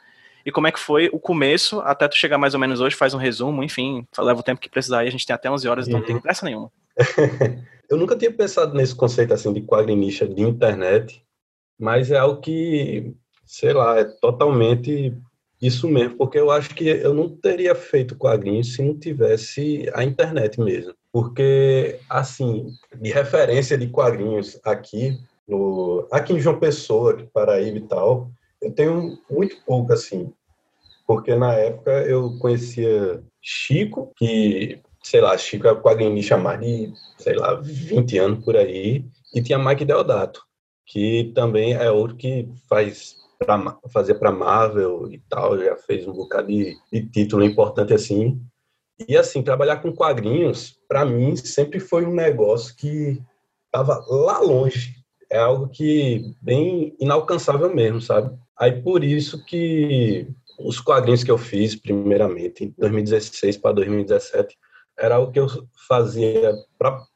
e 0.49 0.51
como 0.51 0.67
é 0.67 0.73
que 0.73 0.81
foi 0.81 1.11
o 1.13 1.21
começo 1.21 1.79
até 1.81 2.09
tu 2.09 2.17
chegar 2.17 2.39
mais 2.39 2.55
ou 2.55 2.61
menos 2.61 2.81
hoje, 2.81 2.97
faz 2.97 3.13
um 3.13 3.19
resumo, 3.19 3.63
enfim, 3.63 4.07
leva 4.19 4.41
o 4.41 4.43
tempo 4.43 4.59
que 4.59 4.71
precisar 4.71 5.01
aí, 5.01 5.09
a 5.09 5.11
gente 5.11 5.27
tem 5.27 5.35
até 5.35 5.51
11 5.51 5.69
horas, 5.69 5.87
uhum. 5.87 5.93
não 5.93 6.03
tem 6.03 6.19
pressa 6.19 6.47
nenhuma. 6.47 6.73
eu 7.91 7.99
nunca 7.99 8.17
tinha 8.17 8.33
pensado 8.33 8.75
nesse 8.75 8.95
conceito 8.95 9.35
assim 9.35 9.53
de 9.53 9.61
quadrinista 9.61 10.27
de 10.27 10.41
internet, 10.41 11.23
mas 11.79 12.11
é 12.11 12.17
algo 12.17 12.41
que, 12.41 13.13
sei 13.45 13.75
lá, 13.75 13.99
é 14.01 14.05
totalmente 14.05 15.15
Isso 15.61 15.87
mesmo, 15.87 16.17
porque 16.17 16.39
eu 16.39 16.51
acho 16.51 16.75
que 16.75 16.89
eu 16.89 17.13
não 17.13 17.29
teria 17.29 17.75
feito 17.75 18.17
quadrinhos 18.17 18.75
se 18.75 18.83
não 18.83 18.99
tivesse 18.99 19.87
a 19.93 20.03
internet 20.03 20.59
mesmo. 20.59 20.95
Porque, 21.13 21.99
assim, 22.09 22.73
de 22.95 23.11
referência 23.11 23.77
de 23.77 23.89
quadrinhos 23.89 24.59
aqui, 24.65 25.19
no, 25.47 26.09
aqui 26.11 26.33
em 26.33 26.41
João 26.41 26.59
Pessoa, 26.59 27.19
Paraíba 27.35 27.77
e 27.77 27.87
tal, 27.87 28.31
eu 28.61 28.73
tenho 28.73 29.19
muito 29.31 29.57
pouco, 29.65 29.93
assim. 29.93 30.33
Porque 31.09 31.35
na 31.35 31.55
época 31.55 31.91
eu 32.03 32.39
conhecia 32.39 33.25
Chico, 33.41 34.13
que, 34.15 34.79
sei 35.03 35.23
lá, 35.23 35.39
Chico 35.39 35.67
é 35.67 35.75
quadrinista 35.75 36.37
mais 36.37 36.61
de, 36.61 36.93
sei 37.17 37.35
lá, 37.35 37.55
20 37.55 38.19
anos 38.19 38.45
por 38.45 38.55
aí, 38.55 39.07
e 39.35 39.43
tinha 39.43 39.59
Mike 39.59 39.87
Deodato, 39.87 40.43
que 40.85 41.33
também 41.35 41.73
é 41.73 41.91
outro 41.91 42.15
que 42.15 42.47
faz 42.69 43.17
para 43.39 43.79
fazer 43.91 44.17
para 44.17 44.31
Marvel 44.31 45.11
e 45.11 45.19
tal, 45.31 45.59
já 45.59 45.77
fez 45.77 46.07
um 46.07 46.13
bocado 46.13 46.49
de, 46.49 46.77
de 46.93 47.07
título 47.09 47.43
importante 47.43 47.95
assim. 47.95 48.39
E 49.09 49.17
assim, 49.17 49.43
trabalhar 49.43 49.79
com 49.79 49.95
quadrinhos, 49.95 50.79
para 50.87 51.07
mim, 51.07 51.35
sempre 51.37 51.81
foi 51.81 52.05
um 52.05 52.13
negócio 52.13 52.77
que 52.77 53.19
estava 53.65 54.05
lá 54.09 54.41
longe. 54.41 54.97
É 55.31 55.39
algo 55.39 55.69
que 55.69 56.35
bem 56.43 56.95
inalcançável 57.01 57.75
mesmo, 57.75 57.99
sabe? 57.99 58.37
Aí 58.59 58.83
por 58.83 59.03
isso 59.03 59.43
que 59.47 60.29
os 60.59 60.81
quadrinhos 60.81 61.23
que 61.23 61.31
eu 61.31 61.39
fiz, 61.39 61.77
primeiramente, 61.77 62.65
em 62.65 62.75
2016 62.77 63.57
para 63.59 63.75
2017, 63.75 64.57
era 64.99 65.15
algo 65.15 65.33
que 65.33 65.39
eu 65.39 65.47
fazia 65.87 66.53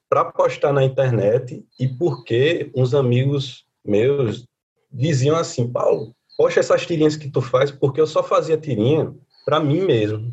para 0.09 0.25
postar 0.27 0.73
na 0.73 0.85
internet 0.85 1.65
e 1.79 1.89
porque 1.89 2.71
uns 2.75 2.95
amigos 2.95 3.65
meus 3.85 4.47
diziam 4.91 5.37
assim, 5.37 5.71
Paulo, 5.71 6.15
poxa 6.37 6.61
essas 6.61 6.87
tirinhas 6.87 7.17
que 7.17 7.31
tu 7.31 7.41
faz, 7.41 7.71
porque 7.71 8.01
eu 8.01 8.07
só 8.07 8.23
fazia 8.23 8.57
tirinha 8.57 9.13
para 9.45 9.59
mim 9.59 9.81
mesmo, 9.81 10.31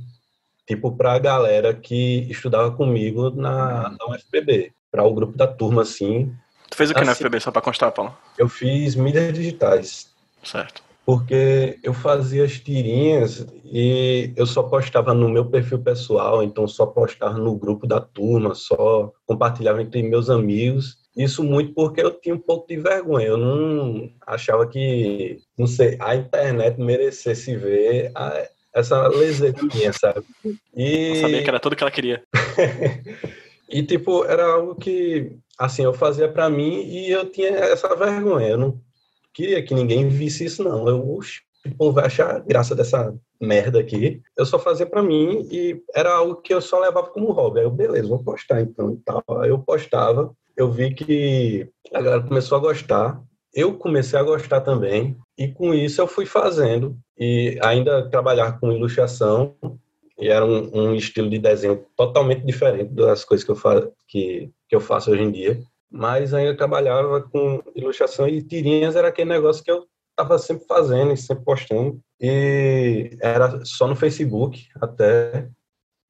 tipo 0.68 0.96
para 0.96 1.13
a 1.13 1.20
galera 1.20 1.74
que 1.74 2.28
estudava 2.30 2.72
comigo 2.72 3.32
na, 3.32 3.89
na 3.89 4.06
UFPB, 4.10 4.72
para 4.92 5.04
o 5.04 5.13
grupo 5.13 5.36
da 5.36 5.48
turma, 5.48 5.82
assim. 5.82 6.32
Tu 6.70 6.78
fez 6.78 6.92
o 6.92 6.94
que 6.94 7.00
assim, 7.00 7.08
na 7.08 7.13
UFPB, 7.13 7.39
só 7.39 7.51
para 7.51 7.62
constar, 7.62 7.92
Paulo? 7.92 8.16
Eu 8.38 8.48
fiz 8.48 8.96
mídias 8.96 9.34
digitais. 9.34 10.13
Certo. 10.44 10.88
Porque 11.10 11.80
eu 11.82 11.92
fazia 11.92 12.44
as 12.44 12.60
tirinhas 12.60 13.44
e 13.66 14.32
eu 14.36 14.46
só 14.46 14.62
postava 14.62 15.12
no 15.12 15.28
meu 15.28 15.44
perfil 15.44 15.80
pessoal, 15.80 16.44
então 16.44 16.68
só 16.68 16.86
postava 16.86 17.36
no 17.36 17.58
grupo 17.58 17.88
da 17.88 18.00
turma, 18.00 18.54
só 18.54 19.12
compartilhava 19.25 19.82
entre 19.82 20.04
meus 20.04 20.30
amigos 20.30 21.00
isso 21.18 21.44
muito 21.44 21.74
porque 21.74 22.00
eu 22.00 22.12
tinha 22.12 22.36
um 22.36 22.39
pouco 22.39 22.68
de 22.68 22.78
vergonha. 22.78 23.25
Eu 23.25 23.38
não 23.38 24.12
achava 24.25 24.68
que, 24.68 25.39
não 25.58 25.66
sei, 25.66 25.98
a 26.00 26.16
internet 26.16 26.80
merecesse 26.80 27.58
ver 27.58 28.12
a, 28.13 28.48
essa 28.74 29.08
leseira 29.08 29.58
minha, 29.74 29.92
sabe? 29.92 30.24
E... 30.75 31.10
Eu 31.10 31.16
sabia 31.16 31.44
que 31.44 31.50
era 31.50 31.60
tudo 31.60 31.75
que 31.75 31.84
ela 31.84 31.89
queria. 31.89 32.22
e, 33.68 33.82
tipo, 33.82 34.24
era 34.25 34.46
algo 34.46 34.75
que, 34.75 35.32
assim, 35.58 35.84
eu 35.84 35.94
fazia 35.94 36.30
para 36.30 36.51
mim 36.51 36.84
e 36.84 37.10
eu 37.10 37.25
tinha 37.32 37.50
essa 37.50 37.96
vergonha. 37.96 38.50
Eu 38.50 38.58
não 38.60 38.88
queria 39.39 39.63
que 39.63 39.74
ninguém 39.74 40.08
visse 40.10 40.46
isso, 40.46 40.63
não. 40.63 40.88
Eu, 40.88 41.15
oxe, 41.15 41.41
o 41.77 41.91
vai 41.91 42.05
achar 42.05 42.39
graça 42.41 42.75
dessa 42.75 43.13
merda 43.39 43.79
aqui. 43.79 44.22
Eu 44.38 44.46
só 44.46 44.60
fazia 44.60 44.86
para 44.86 45.01
mim 45.01 45.48
e 45.51 45.81
era 45.96 46.13
algo 46.13 46.41
que 46.41 46.53
eu 46.53 46.62
só 46.62 46.79
levava 46.79 47.08
como 47.08 47.31
hobby. 47.31 47.60
Aí 47.60 47.65
eu, 47.65 47.72
beleza, 47.72 48.08
vou 48.08 48.24
postar 48.24 48.62
então 48.62 48.91
e 48.91 48.98
tal. 48.98 49.24
Aí 49.41 49.50
eu 49.50 49.60
postava 49.60 50.36
eu 50.60 50.69
vi 50.69 50.93
que 50.93 51.69
a 51.93 52.01
galera 52.01 52.22
começou 52.22 52.58
a 52.58 52.62
gostar. 52.62 53.24
Eu 53.53 53.77
comecei 53.77 54.19
a 54.19 54.24
gostar 54.24 54.60
também, 54.60 55.15
e 55.38 55.48
com 55.48 55.74
isso 55.74 56.01
eu 56.01 56.05
fui 56.05 56.25
fazendo. 56.25 56.98
E 57.17 57.58
ainda 57.63 58.10
trabalhar 58.10 58.60
com 58.60 58.69
ilustração, 58.69 59.55
e 60.19 60.27
era 60.27 60.46
um, 60.46 60.69
um 60.77 60.96
estilo 60.96 61.29
de 61.29 61.39
desenho 61.39 61.86
totalmente 61.96 62.46
diferente 62.46 62.93
das 62.93 63.24
coisas 63.24 63.46
que 63.46 63.51
eu, 63.51 63.55
fa 63.55 63.89
que, 64.05 64.51
que 64.67 64.75
eu 64.75 64.81
faço 64.81 65.12
hoje 65.12 65.24
em 65.24 65.31
dia. 65.31 65.62
Mas 65.91 66.34
ainda 66.34 66.55
trabalhava 66.55 67.22
com 67.22 67.62
ilustração 67.75 68.27
e 68.27 68.43
tirinhas 68.43 68.96
era 68.96 69.08
aquele 69.08 69.29
negócio 69.29 69.63
que 69.63 69.72
eu 69.72 69.88
estava 70.12 70.38
sempre 70.38 70.65
fazendo 70.67 71.13
e 71.13 71.17
sempre 71.17 71.43
postando. 71.43 72.00
E 72.19 73.17
era 73.22 73.63
só 73.65 73.88
no 73.88 73.96
Facebook 73.96 74.67
até. 74.79 75.50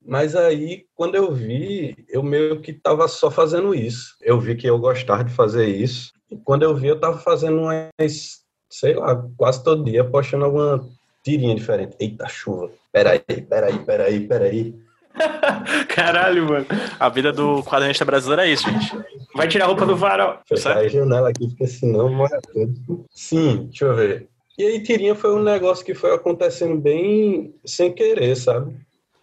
Mas 0.04 0.36
aí, 0.36 0.86
quando 0.96 1.16
eu 1.16 1.32
vi, 1.32 2.06
eu 2.10 2.24
meio 2.24 2.62
que 2.62 2.72
estava 2.72 3.08
só 3.08 3.30
fazendo 3.30 3.76
isso. 3.76 4.16
Eu 4.22 4.40
vi 4.40 4.56
que 4.56 4.68
eu 4.68 4.80
gostava 4.80 5.24
de 5.24 5.34
fazer 5.34 5.68
isso. 5.68 6.12
E 6.32 6.38
quando 6.38 6.64
eu 6.64 6.76
vi, 6.76 6.88
eu 6.88 6.96
estava 6.96 7.18
fazendo 7.18 7.60
umas, 7.60 8.44
sei 8.70 8.96
lá, 8.96 9.24
quase 9.38 9.64
todo 9.64 9.84
dia, 9.84 10.04
postando 10.04 10.46
alguma 10.46 10.86
tirinha 11.24 11.56
diferente. 11.56 11.96
Eita, 12.00 12.28
chuva. 12.28 12.72
Peraí, 12.92 13.20
peraí, 13.20 13.80
peraí, 13.86 14.28
peraí. 14.28 14.89
Caralho, 15.90 16.48
mano. 16.48 16.66
A 17.00 17.10
vida 17.10 17.32
do 17.32 17.64
quadrinista 17.64 18.06
brasileiro 18.06 18.42
é 18.42 18.50
isso, 18.52 18.70
gente. 18.70 18.98
Vai 19.36 19.48
tirar 19.48 19.66
a 19.66 19.68
roupa 19.68 19.86
do 19.86 19.96
varal. 19.96 20.42
Fechar 20.48 20.78
a 20.78 20.88
janela 20.88 21.30
aqui, 21.30 21.48
porque 21.48 21.68
senão 21.68 22.10
morre 22.10 22.40
tudo. 22.52 23.06
Sim, 23.12 23.68
deixa 23.68 23.86
eu 23.86 23.96
ver. 23.96 24.28
E 24.58 24.64
aí, 24.64 24.84
tirinha 24.84 25.16
foi 25.16 25.34
um 25.34 25.42
negócio 25.42 25.86
que 25.86 25.94
foi 25.94 26.14
acontecendo 26.14 26.78
bem 26.78 27.56
sem 27.66 27.94
querer, 27.94 28.36
sabe? 28.36 28.76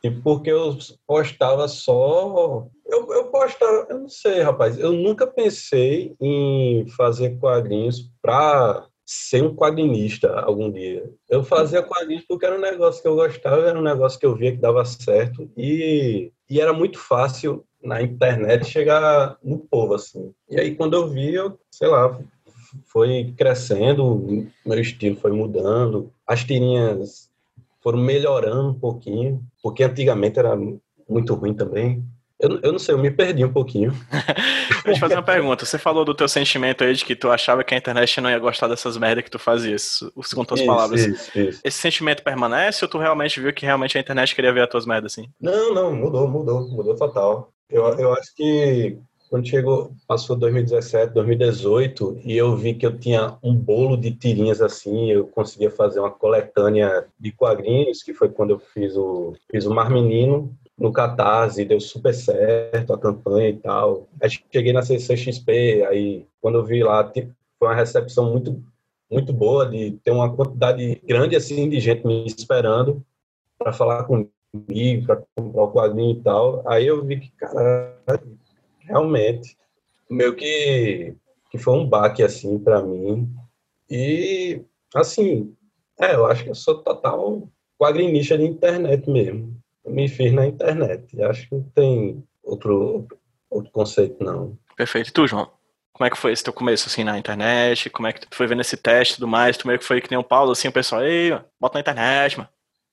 E 0.03 0.11
porque 0.11 0.51
eu 0.51 0.79
postava 1.07 1.69
só. 1.69 2.67
Eu, 2.87 3.13
eu 3.13 3.25
postava, 3.27 3.87
eu 3.91 3.99
não 3.99 4.09
sei, 4.09 4.41
rapaz. 4.41 4.79
Eu 4.79 4.93
nunca 4.93 5.27
pensei 5.27 6.15
em 6.21 6.87
fazer 6.97 7.39
quadrinhos 7.39 8.11
para 8.23 8.87
ser 9.07 9.45
um 9.45 9.55
quadrinista 9.55 10.41
algum 10.41 10.71
dia. 10.71 11.09
Eu 11.31 11.45
fazia 11.45 11.81
quadrinhos 11.81 12.25
porque 12.27 12.45
era 12.45 12.57
um 12.57 12.61
negócio 12.61 13.01
que 13.01 13.07
eu 13.07 13.15
gostava, 13.15 13.69
era 13.69 13.79
um 13.79 13.83
negócio 13.83 14.19
que 14.19 14.27
eu 14.27 14.35
via 14.35 14.51
que 14.51 14.59
dava 14.59 14.85
certo 14.85 15.49
e, 15.57 16.33
e 16.51 16.61
era 16.61 16.73
muito 16.73 16.99
fácil 16.99 17.65
na 17.81 18.03
internet 18.03 18.67
chegar 18.67 19.39
no 19.45 19.59
povo 19.59 19.95
assim. 19.95 20.35
E 20.51 20.59
aí 20.59 20.75
quando 20.75 20.95
eu 20.95 21.09
vi, 21.09 21.33
eu, 21.35 21.57
sei 21.71 21.87
lá, 21.87 22.19
foi 22.87 23.33
crescendo, 23.37 24.49
meu 24.65 24.81
estilo 24.81 25.17
foi 25.17 25.31
mudando, 25.31 26.13
as 26.27 26.43
tirinhas 26.43 27.31
foram 27.81 28.01
melhorando 28.01 28.71
um 28.71 28.75
pouquinho, 28.75 29.41
porque 29.63 29.85
antigamente 29.85 30.41
era 30.41 30.57
muito 31.09 31.35
ruim 31.35 31.55
também. 31.55 32.05
Eu, 32.39 32.61
eu 32.63 32.73
não 32.73 32.79
sei, 32.79 32.95
eu 32.95 32.99
me 32.99 33.11
perdi 33.11 33.45
um 33.45 33.53
pouquinho. 33.53 33.93
Vou 34.85 34.93
te 34.93 35.01
fazer 35.01 35.15
uma 35.15 35.23
pergunta. 35.23 35.65
Você 35.65 35.79
falou 35.79 36.05
do 36.05 36.15
teu 36.15 36.29
sentimento 36.29 36.85
aí 36.85 36.93
de 36.93 37.05
que 37.05 37.17
tu 37.17 37.31
achava 37.31 37.65
que 37.65 37.75
a 37.75 37.79
internet 37.79 38.21
não 38.21 38.31
ia 38.31 38.39
gostar 38.39 38.69
dessas 38.69 38.99
merdas 38.99 39.25
que 39.25 39.31
tu 39.31 39.39
fazia, 39.39 39.77
com 40.35 40.45
tuas 40.45 40.61
isso, 40.61 40.67
palavras. 40.67 41.01
Isso, 41.01 41.39
isso. 41.39 41.61
Esse 41.65 41.79
sentimento 41.79 42.23
permanece 42.23 42.85
ou 42.85 42.91
tu 42.91 42.99
realmente 42.99 43.41
viu 43.41 43.53
que 43.55 43.65
realmente 43.65 43.97
a 43.97 44.01
internet 44.01 44.35
queria 44.35 44.53
ver 44.53 44.63
as 44.65 44.69
tuas 44.69 44.85
merdas 44.85 45.13
assim? 45.13 45.31
Não, 45.41 45.73
não, 45.73 45.95
mudou, 45.95 46.29
mudou, 46.29 46.69
mudou 46.69 46.95
total. 46.95 47.51
Eu, 47.71 47.85
eu 47.99 48.13
acho 48.13 48.35
que 48.37 48.99
quando 49.31 49.49
chegou, 49.49 49.93
passou 50.07 50.37
2017, 50.37 51.13
2018, 51.13 52.21
e 52.25 52.37
eu 52.37 52.55
vi 52.55 52.75
que 52.75 52.87
eu 52.87 52.97
tinha 52.97 53.37
um 53.43 53.55
bolo 53.55 53.97
de 53.97 54.13
tirinhas 54.13 54.63
assim, 54.63 55.11
eu 55.11 55.27
conseguia 55.27 55.71
fazer 55.71 55.99
uma 56.01 56.11
coletânea 56.11 57.07
de 57.19 57.33
quadrinhos, 57.33 58.03
que 58.03 58.15
foi 58.15 58.29
quando 58.29 58.51
eu 58.51 58.59
fiz 58.59 58.97
o, 58.97 59.35
fiz 59.51 59.67
o 59.67 59.75
Mar 59.75 59.91
Menino 59.91 60.55
no 60.79 60.93
Catarse, 60.93 61.65
deu 61.65 61.81
super 61.81 62.15
certo 62.15 62.93
a 62.93 62.99
campanha 62.99 63.49
e 63.49 63.57
tal. 63.57 64.09
Aí 64.21 64.29
cheguei 64.53 64.73
na 64.73 64.83
CCXP, 64.83 65.87
aí 65.89 66.27
quando 66.41 66.59
eu 66.59 66.65
vi 66.65 66.83
lá, 66.83 67.11
foi 67.59 67.69
uma 67.69 67.75
recepção 67.75 68.31
muito, 68.31 68.63
muito 69.11 69.33
boa, 69.33 69.67
de 69.67 69.93
ter 70.05 70.11
uma 70.11 70.35
quantidade 70.35 71.01
grande 71.05 71.35
assim 71.35 71.69
de 71.69 71.81
gente 71.81 72.07
me 72.07 72.27
esperando 72.27 73.03
para 73.59 73.73
falar 73.73 74.05
comigo, 74.05 75.07
para 75.07 75.23
comprar 75.35 75.63
o 75.63 75.73
quadrinho 75.73 76.19
e 76.19 76.23
tal. 76.23 76.63
Aí 76.69 76.87
eu 76.87 77.05
vi 77.05 77.21
que, 77.21 77.31
cara, 77.33 77.97
realmente, 78.81 79.57
meio 80.11 80.37
que, 80.37 81.15
que 81.51 81.59
foi 81.59 81.75
um 81.75 81.89
baque, 81.89 82.23
assim, 82.23 82.59
para 82.59 82.83
mim. 82.83 83.29
E, 83.91 84.61
assim, 84.95 85.55
é, 85.99 86.15
eu 86.15 86.27
acho 86.27 86.45
que 86.45 86.51
eu 86.51 86.55
sou 86.55 86.83
total 86.83 87.49
quadrinista 87.79 88.37
de 88.37 88.45
internet 88.45 89.09
mesmo. 89.09 89.57
Eu 89.87 89.93
me 89.93 90.09
fiz 90.09 90.33
na 90.33 90.47
internet. 90.47 91.23
Acho 91.23 91.49
que 91.49 91.55
não 91.55 91.63
tem 91.63 92.25
outro, 92.43 93.07
outro 93.49 93.71
conceito, 93.71 94.23
não. 94.23 94.59
Perfeito. 94.77 95.09
E 95.09 95.13
tu, 95.13 95.27
João? 95.27 95.49
Como 95.93 96.07
é 96.07 96.11
que 96.11 96.19
foi 96.19 96.33
esse 96.33 96.45
teu 96.45 96.53
começo, 96.53 96.89
assim, 96.89 97.05
na 97.05 97.19
internet? 97.19 97.89
Como 97.89 98.07
é 98.07 98.13
que 98.13 98.21
tu 98.21 98.37
foi 98.37 98.47
vendo 98.47 98.61
esse 98.61 98.77
teste 98.77 99.15
e 99.15 99.17
tudo 99.17 99.29
mais? 99.29 99.57
Tu 99.57 99.67
meio 99.67 99.79
que 99.79 99.85
foi 99.85 100.01
que 100.01 100.11
nem 100.11 100.19
o 100.19 100.25
Paulo, 100.25 100.51
assim, 100.51 100.69
o 100.69 100.73
pessoal, 100.73 101.03
ei, 101.03 101.31
bota 101.59 101.79
na 101.79 101.81
internet, 101.81 102.37
mano. 102.37 102.49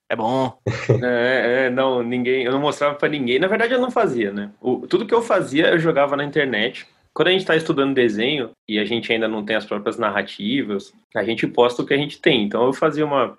É 0.07 0.15
bom. 0.15 0.57
é, 1.03 1.65
é, 1.65 1.69
não, 1.69 2.03
ninguém, 2.03 2.43
eu 2.43 2.51
não 2.51 2.61
mostrava 2.61 2.95
para 2.95 3.09
ninguém. 3.09 3.39
Na 3.39 3.47
verdade, 3.47 3.73
eu 3.73 3.81
não 3.81 3.91
fazia, 3.91 4.31
né? 4.31 4.51
O, 4.61 4.87
tudo 4.87 5.05
que 5.05 5.13
eu 5.13 5.21
fazia, 5.21 5.71
eu 5.71 5.79
jogava 5.79 6.15
na 6.15 6.23
internet. 6.23 6.87
Quando 7.13 7.27
a 7.27 7.31
gente 7.31 7.41
está 7.41 7.55
estudando 7.55 7.93
desenho 7.93 8.51
e 8.67 8.79
a 8.79 8.85
gente 8.85 9.11
ainda 9.11 9.27
não 9.27 9.43
tem 9.43 9.55
as 9.55 9.65
próprias 9.65 9.97
narrativas, 9.97 10.93
a 11.15 11.23
gente 11.23 11.45
posta 11.45 11.81
o 11.81 11.85
que 11.85 11.93
a 11.93 11.97
gente 11.97 12.21
tem. 12.21 12.43
Então, 12.43 12.65
eu 12.65 12.73
fazia 12.73 13.05
uma 13.05 13.37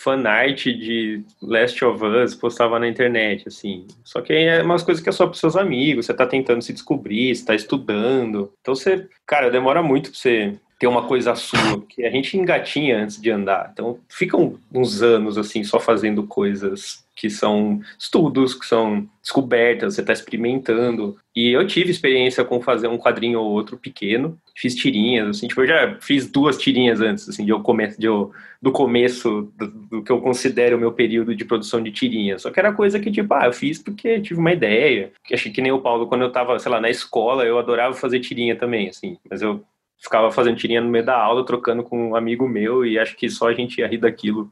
fanart 0.00 0.64
de 0.64 1.22
Last 1.42 1.84
of 1.84 2.02
Us, 2.02 2.34
postava 2.34 2.78
na 2.78 2.88
internet, 2.88 3.46
assim. 3.46 3.86
Só 4.02 4.22
que 4.22 4.32
é 4.32 4.62
umas 4.62 4.82
coisas 4.82 5.02
que 5.02 5.10
é 5.10 5.12
só 5.12 5.26
para 5.26 5.34
seus 5.34 5.56
amigos, 5.56 6.06
você 6.06 6.14
tá 6.14 6.26
tentando 6.26 6.62
se 6.62 6.72
descobrir, 6.72 7.36
você 7.36 7.44
tá 7.44 7.54
estudando. 7.54 8.50
Então, 8.62 8.74
você, 8.74 9.06
cara, 9.26 9.50
demora 9.50 9.82
muito 9.82 10.10
pra 10.10 10.18
você 10.18 10.58
ter 10.80 10.86
uma 10.86 11.06
coisa 11.06 11.34
sua, 11.34 11.82
que 11.86 12.04
a 12.04 12.10
gente 12.10 12.36
engatinha 12.38 13.02
antes 13.02 13.20
de 13.20 13.30
andar. 13.30 13.70
Então, 13.72 13.98
ficam 14.08 14.58
uns 14.72 15.02
anos 15.02 15.36
assim 15.36 15.62
só 15.62 15.78
fazendo 15.78 16.26
coisas 16.26 17.04
que 17.14 17.28
são 17.28 17.82
estudos, 17.98 18.54
que 18.54 18.64
são 18.64 19.06
descobertas, 19.20 19.94
você 19.94 20.00
está 20.00 20.10
experimentando. 20.10 21.18
E 21.36 21.50
eu 21.50 21.66
tive 21.66 21.90
experiência 21.90 22.42
com 22.46 22.62
fazer 22.62 22.88
um 22.88 22.96
quadrinho 22.96 23.40
ou 23.40 23.50
outro 23.50 23.76
pequeno, 23.76 24.38
fiz 24.56 24.74
tirinhas, 24.74 25.28
assim, 25.28 25.46
tipo, 25.46 25.60
eu 25.60 25.66
já 25.66 25.98
fiz 26.00 26.30
duas 26.30 26.56
tirinhas 26.56 26.98
antes, 27.02 27.28
assim, 27.28 27.44
de 27.44 27.50
eu 27.50 27.60
começo, 27.60 28.00
de 28.00 28.06
eu, 28.06 28.32
do 28.62 28.72
começo 28.72 29.52
do, 29.54 29.66
do, 29.66 30.02
que 30.02 30.10
eu 30.10 30.18
considero 30.22 30.78
o 30.78 30.80
meu 30.80 30.92
período 30.92 31.34
de 31.34 31.44
produção 31.44 31.82
de 31.82 31.92
tirinhas. 31.92 32.40
Só 32.40 32.50
que 32.50 32.58
era 32.58 32.72
coisa 32.72 32.98
que, 32.98 33.10
tipo, 33.10 33.34
ah, 33.34 33.44
eu 33.44 33.52
fiz 33.52 33.78
porque 33.78 34.18
tive 34.20 34.40
uma 34.40 34.52
ideia. 34.52 35.12
Que 35.22 35.34
achei 35.34 35.52
que 35.52 35.60
nem 35.60 35.72
o 35.72 35.80
Paulo, 35.82 36.06
quando 36.06 36.22
eu 36.22 36.32
tava, 36.32 36.58
sei 36.58 36.72
lá, 36.72 36.80
na 36.80 36.88
escola, 36.88 37.44
eu 37.44 37.58
adorava 37.58 37.92
fazer 37.92 38.20
tirinha 38.20 38.56
também, 38.56 38.88
assim, 38.88 39.18
mas 39.28 39.42
eu 39.42 39.62
ficava 40.00 40.30
fazendo 40.30 40.56
tirinha 40.56 40.80
no 40.80 40.88
meio 40.88 41.04
da 41.04 41.16
aula, 41.16 41.44
trocando 41.44 41.82
com 41.82 42.10
um 42.10 42.16
amigo 42.16 42.48
meu, 42.48 42.84
e 42.84 42.98
acho 42.98 43.16
que 43.16 43.28
só 43.28 43.48
a 43.48 43.54
gente 43.54 43.78
ia 43.78 43.86
rir 43.86 43.98
daquilo. 43.98 44.50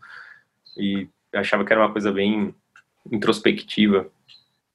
E 0.76 1.08
achava 1.32 1.64
que 1.64 1.72
era 1.72 1.82
uma 1.82 1.92
coisa 1.92 2.12
bem 2.12 2.54
introspectiva, 3.10 4.06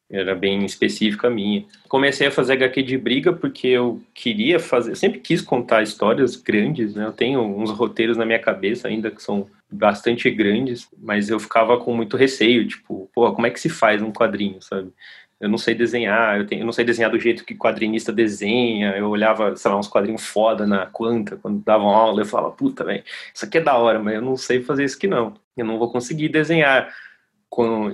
era 0.09 0.35
bem 0.35 0.65
específica 0.65 1.29
minha. 1.29 1.65
Comecei 1.87 2.27
a 2.27 2.31
fazer 2.31 2.53
HQ 2.53 2.83
de 2.83 2.97
briga 2.97 3.33
porque 3.33 3.67
eu 3.67 4.01
queria 4.13 4.59
fazer, 4.59 4.91
eu 4.91 4.95
sempre 4.95 5.19
quis 5.19 5.41
contar 5.41 5.81
histórias 5.81 6.35
grandes, 6.35 6.93
né? 6.93 7.05
Eu 7.05 7.13
tenho 7.13 7.41
uns 7.41 7.71
roteiros 7.71 8.17
na 8.17 8.25
minha 8.25 8.39
cabeça 8.39 8.87
ainda 8.87 9.09
que 9.09 9.23
são 9.23 9.47
bastante 9.71 10.29
grandes, 10.29 10.87
mas 10.97 11.29
eu 11.29 11.39
ficava 11.39 11.77
com 11.79 11.95
muito 11.95 12.15
receio, 12.15 12.67
tipo, 12.67 13.09
pô, 13.13 13.31
como 13.33 13.47
é 13.47 13.49
que 13.49 13.59
se 13.59 13.69
faz 13.69 14.01
um 14.01 14.11
quadrinho, 14.11 14.61
sabe? 14.61 14.91
Eu 15.43 15.49
não 15.49 15.57
sei 15.57 15.75
desenhar, 15.75 16.37
eu, 16.37 16.47
tenho, 16.47 16.61
eu 16.61 16.65
não 16.65 16.71
sei 16.73 16.85
desenhar 16.85 17.11
do 17.11 17.19
jeito 17.19 17.45
que 17.45 17.55
quadrinista 17.55 18.11
desenha. 18.11 18.95
Eu 18.97 19.09
olhava, 19.09 19.55
sei 19.55 19.69
lá, 19.69 19.77
uns 19.77 19.87
quadrinhos 19.87 20.25
foda 20.25 20.65
na 20.65 20.85
Quanta, 20.85 21.37
quando 21.37 21.63
davam 21.63 21.89
aula, 21.89 22.21
eu 22.21 22.25
falava, 22.25 22.51
puta, 22.51 22.83
velho, 22.83 23.03
isso 23.33 23.45
aqui 23.45 23.57
é 23.57 23.61
da 23.61 23.77
hora, 23.77 23.99
mas 23.99 24.15
eu 24.15 24.21
não 24.21 24.37
sei 24.37 24.63
fazer 24.63 24.85
isso 24.85 24.97
aqui 24.97 25.07
não. 25.07 25.33
Eu 25.55 25.65
não 25.65 25.77
vou 25.77 25.91
conseguir 25.91 26.29
desenhar 26.29 26.89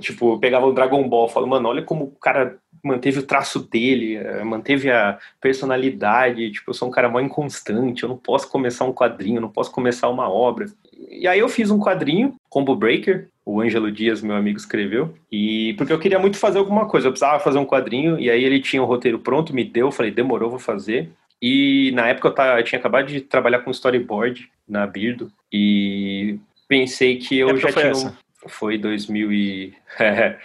tipo, 0.00 0.34
eu 0.34 0.38
pegava 0.38 0.66
o 0.66 0.72
Dragon 0.72 1.06
Ball 1.08 1.28
falava, 1.28 1.50
mano, 1.50 1.68
olha 1.68 1.82
como 1.82 2.04
o 2.04 2.10
cara 2.12 2.58
manteve 2.82 3.18
o 3.18 3.26
traço 3.26 3.60
dele, 3.60 4.16
eh, 4.16 4.42
manteve 4.42 4.90
a 4.90 5.18
personalidade, 5.40 6.50
tipo, 6.50 6.70
eu 6.70 6.74
sou 6.74 6.88
um 6.88 6.90
cara 6.90 7.10
mó 7.10 7.20
inconstante, 7.20 8.02
eu 8.02 8.08
não 8.08 8.16
posso 8.16 8.48
começar 8.48 8.86
um 8.86 8.92
quadrinho, 8.92 9.40
não 9.40 9.50
posso 9.50 9.70
começar 9.70 10.08
uma 10.08 10.30
obra. 10.30 10.66
E 11.08 11.26
aí 11.26 11.38
eu 11.38 11.48
fiz 11.48 11.70
um 11.70 11.78
quadrinho, 11.78 12.34
Combo 12.48 12.74
Breaker, 12.74 13.28
o 13.44 13.60
Ângelo 13.60 13.90
Dias, 13.90 14.22
meu 14.22 14.36
amigo, 14.36 14.58
escreveu, 14.58 15.14
e 15.30 15.74
porque 15.74 15.92
eu 15.92 15.98
queria 15.98 16.18
muito 16.18 16.36
fazer 16.36 16.58
alguma 16.58 16.86
coisa, 16.86 17.08
eu 17.08 17.12
precisava 17.12 17.40
fazer 17.40 17.58
um 17.58 17.66
quadrinho, 17.66 18.18
e 18.18 18.30
aí 18.30 18.44
ele 18.44 18.60
tinha 18.60 18.82
o 18.82 18.84
um 18.84 18.88
roteiro 18.88 19.18
pronto, 19.18 19.54
me 19.54 19.64
deu, 19.64 19.88
eu 19.88 19.92
falei, 19.92 20.10
demorou, 20.10 20.50
vou 20.50 20.58
fazer. 20.58 21.10
E 21.40 21.90
na 21.94 22.08
época 22.08 22.28
eu, 22.28 22.34
tava, 22.34 22.60
eu 22.60 22.64
tinha 22.64 22.78
acabado 22.78 23.06
de 23.06 23.20
trabalhar 23.20 23.60
com 23.60 23.70
storyboard 23.70 24.48
na 24.68 24.86
Birdo, 24.86 25.32
e 25.52 26.38
pensei 26.68 27.16
que 27.16 27.38
eu 27.38 27.56
já 27.56 27.72
tinha... 27.72 27.92
Um, 27.92 28.12
foi 28.48 28.78
2000 28.78 29.32
e... 29.32 29.74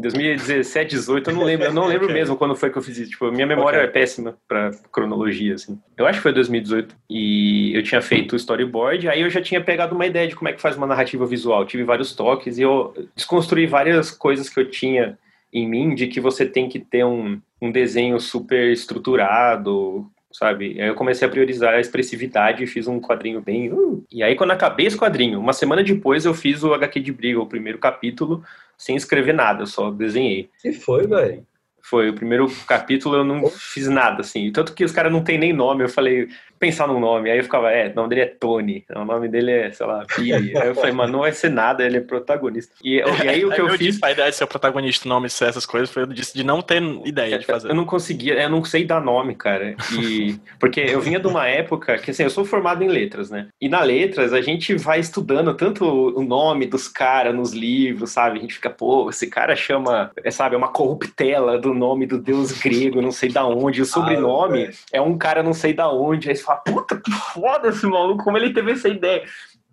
2017, 0.00 0.90
18, 0.90 1.30
eu 1.30 1.36
não 1.36 1.42
lembro, 1.42 1.66
eu 1.66 1.72
não 1.72 1.86
lembro 1.86 2.08
mesmo 2.12 2.36
quando 2.36 2.56
foi 2.56 2.70
que 2.70 2.78
eu 2.78 2.82
fiz 2.82 2.98
isso. 2.98 3.10
Tipo, 3.10 3.30
minha 3.30 3.46
memória 3.46 3.78
okay. 3.78 3.88
é 3.88 3.92
péssima 3.92 4.36
para 4.48 4.70
cronologia, 4.92 5.54
assim. 5.54 5.78
Eu 5.96 6.06
acho 6.06 6.18
que 6.18 6.22
foi 6.22 6.32
2018 6.32 6.94
e 7.08 7.76
eu 7.76 7.82
tinha 7.82 8.00
feito 8.00 8.32
o 8.32 8.36
storyboard, 8.36 9.08
aí 9.08 9.20
eu 9.20 9.30
já 9.30 9.40
tinha 9.40 9.60
pegado 9.60 9.94
uma 9.94 10.06
ideia 10.06 10.28
de 10.28 10.34
como 10.34 10.48
é 10.48 10.52
que 10.52 10.60
faz 10.60 10.76
uma 10.76 10.86
narrativa 10.86 11.26
visual. 11.26 11.64
tive 11.64 11.84
vários 11.84 12.14
toques 12.14 12.58
e 12.58 12.62
eu 12.62 12.94
desconstruí 13.14 13.66
várias 13.66 14.10
coisas 14.10 14.48
que 14.48 14.58
eu 14.58 14.70
tinha 14.70 15.18
em 15.52 15.68
mim 15.68 15.94
de 15.94 16.06
que 16.06 16.20
você 16.20 16.46
tem 16.46 16.68
que 16.68 16.78
ter 16.78 17.04
um, 17.04 17.40
um 17.60 17.72
desenho 17.72 18.18
super 18.20 18.70
estruturado, 18.70 20.08
sabe? 20.32 20.80
Aí 20.80 20.88
eu 20.88 20.94
comecei 20.94 21.26
a 21.26 21.30
priorizar 21.30 21.74
a 21.74 21.80
expressividade 21.80 22.62
e 22.62 22.66
fiz 22.66 22.86
um 22.86 23.00
quadrinho 23.00 23.40
bem. 23.40 23.72
Uh. 23.72 24.04
E 24.10 24.22
aí, 24.22 24.36
quando 24.36 24.52
acabei 24.52 24.86
esse 24.86 24.96
quadrinho, 24.96 25.40
uma 25.40 25.52
semana 25.52 25.82
depois 25.82 26.24
eu 26.24 26.34
fiz 26.34 26.62
o 26.62 26.72
HQ 26.72 27.00
de 27.00 27.12
Briga, 27.12 27.40
o 27.40 27.46
primeiro 27.46 27.78
capítulo, 27.78 28.42
sem 28.80 28.96
escrever 28.96 29.34
nada, 29.34 29.62
eu 29.62 29.66
só 29.66 29.90
desenhei. 29.90 30.48
E 30.64 30.72
foi, 30.72 31.06
velho. 31.06 31.46
Foi, 31.82 32.08
o 32.08 32.14
primeiro 32.14 32.50
capítulo 32.66 33.16
eu 33.16 33.24
não 33.24 33.46
fiz 33.50 33.86
nada, 33.88 34.22
assim. 34.22 34.50
Tanto 34.50 34.72
que 34.72 34.82
os 34.82 34.90
caras 34.90 35.12
não 35.12 35.22
tem 35.22 35.36
nem 35.36 35.52
nome. 35.52 35.84
Eu 35.84 35.88
falei, 35.88 36.28
pensar 36.60 36.86
num 36.86 37.00
nome. 37.00 37.30
Aí 37.30 37.38
eu 37.38 37.42
ficava, 37.42 37.72
é, 37.72 37.88
o 37.88 37.94
nome 37.94 38.10
dele 38.10 38.20
é 38.20 38.26
Tony. 38.26 38.84
O 38.94 39.04
nome 39.04 39.28
dele 39.28 39.50
é, 39.50 39.72
sei 39.72 39.86
lá, 39.86 40.04
Billy. 40.16 40.54
aí 40.56 40.68
eu 40.68 40.74
falei, 40.74 40.92
mano, 40.92 41.12
não 41.14 41.20
vai 41.20 41.32
ser 41.32 41.50
nada, 41.50 41.82
ele 41.82 41.96
é 41.96 42.00
protagonista. 42.00 42.74
E, 42.84 42.96
e 42.98 43.28
aí 43.28 43.44
o 43.44 43.50
que 43.50 43.60
eu, 43.60 43.68
eu 43.68 43.78
fiz. 43.78 44.00
A 44.02 44.12
ideia 44.12 44.30
de 44.30 44.36
ser 44.36 44.44
o 44.44 44.46
protagonista, 44.46 45.08
nome, 45.08 45.26
essas 45.26 45.64
coisas, 45.64 45.90
foi 45.90 46.06
de 46.06 46.44
não 46.44 46.60
ter 46.60 46.82
ideia 47.04 47.38
de 47.38 47.46
fazer. 47.46 47.70
Eu 47.70 47.74
não 47.74 47.86
conseguia, 47.86 48.34
eu 48.34 48.50
não 48.50 48.62
sei 48.62 48.84
dar 48.84 49.00
nome, 49.00 49.34
cara. 49.34 49.74
E, 49.98 50.38
porque 50.60 50.80
eu 50.80 51.00
vinha 51.00 51.18
de 51.18 51.26
uma 51.26 51.48
época 51.48 51.96
que, 51.96 52.10
assim, 52.10 52.24
eu 52.24 52.30
sou 52.30 52.44
formado 52.44 52.84
em 52.84 52.88
letras, 52.88 53.30
né? 53.30 53.48
E 53.58 53.68
na 53.68 53.82
letras 53.82 54.34
a 54.34 54.42
gente 54.42 54.76
vai 54.76 55.00
estudando 55.00 55.54
tanto 55.54 55.86
o 55.86 56.22
nome 56.22 56.66
dos 56.66 56.86
caras 56.88 57.34
nos 57.34 57.52
livros, 57.52 58.10
sabe? 58.10 58.38
A 58.38 58.42
gente 58.42 58.54
fica, 58.54 58.68
pô, 58.68 59.08
esse 59.08 59.26
cara 59.28 59.56
chama, 59.56 60.10
é, 60.22 60.30
sabe, 60.30 60.54
é 60.54 60.58
uma 60.58 60.68
corruptela 60.68 61.58
do 61.58 61.72
nome 61.72 62.04
do 62.04 62.18
deus 62.18 62.52
grego, 62.52 63.00
não 63.00 63.12
sei 63.12 63.30
da 63.30 63.46
onde. 63.46 63.80
O 63.80 63.86
sobrenome 63.86 64.64
ah, 64.64 64.70
é 64.92 65.00
um 65.00 65.16
cara 65.16 65.42
não 65.42 65.54
sei 65.54 65.72
da 65.72 65.90
onde. 65.90 66.28
Aí 66.28 66.36
você 66.36 66.49
fala, 66.50 66.60
puta 66.60 66.96
que 66.96 67.10
foda 67.10 67.68
esse 67.68 67.86
maluco, 67.86 68.24
como 68.24 68.36
ele 68.36 68.52
teve 68.52 68.72
essa 68.72 68.88
ideia. 68.88 69.24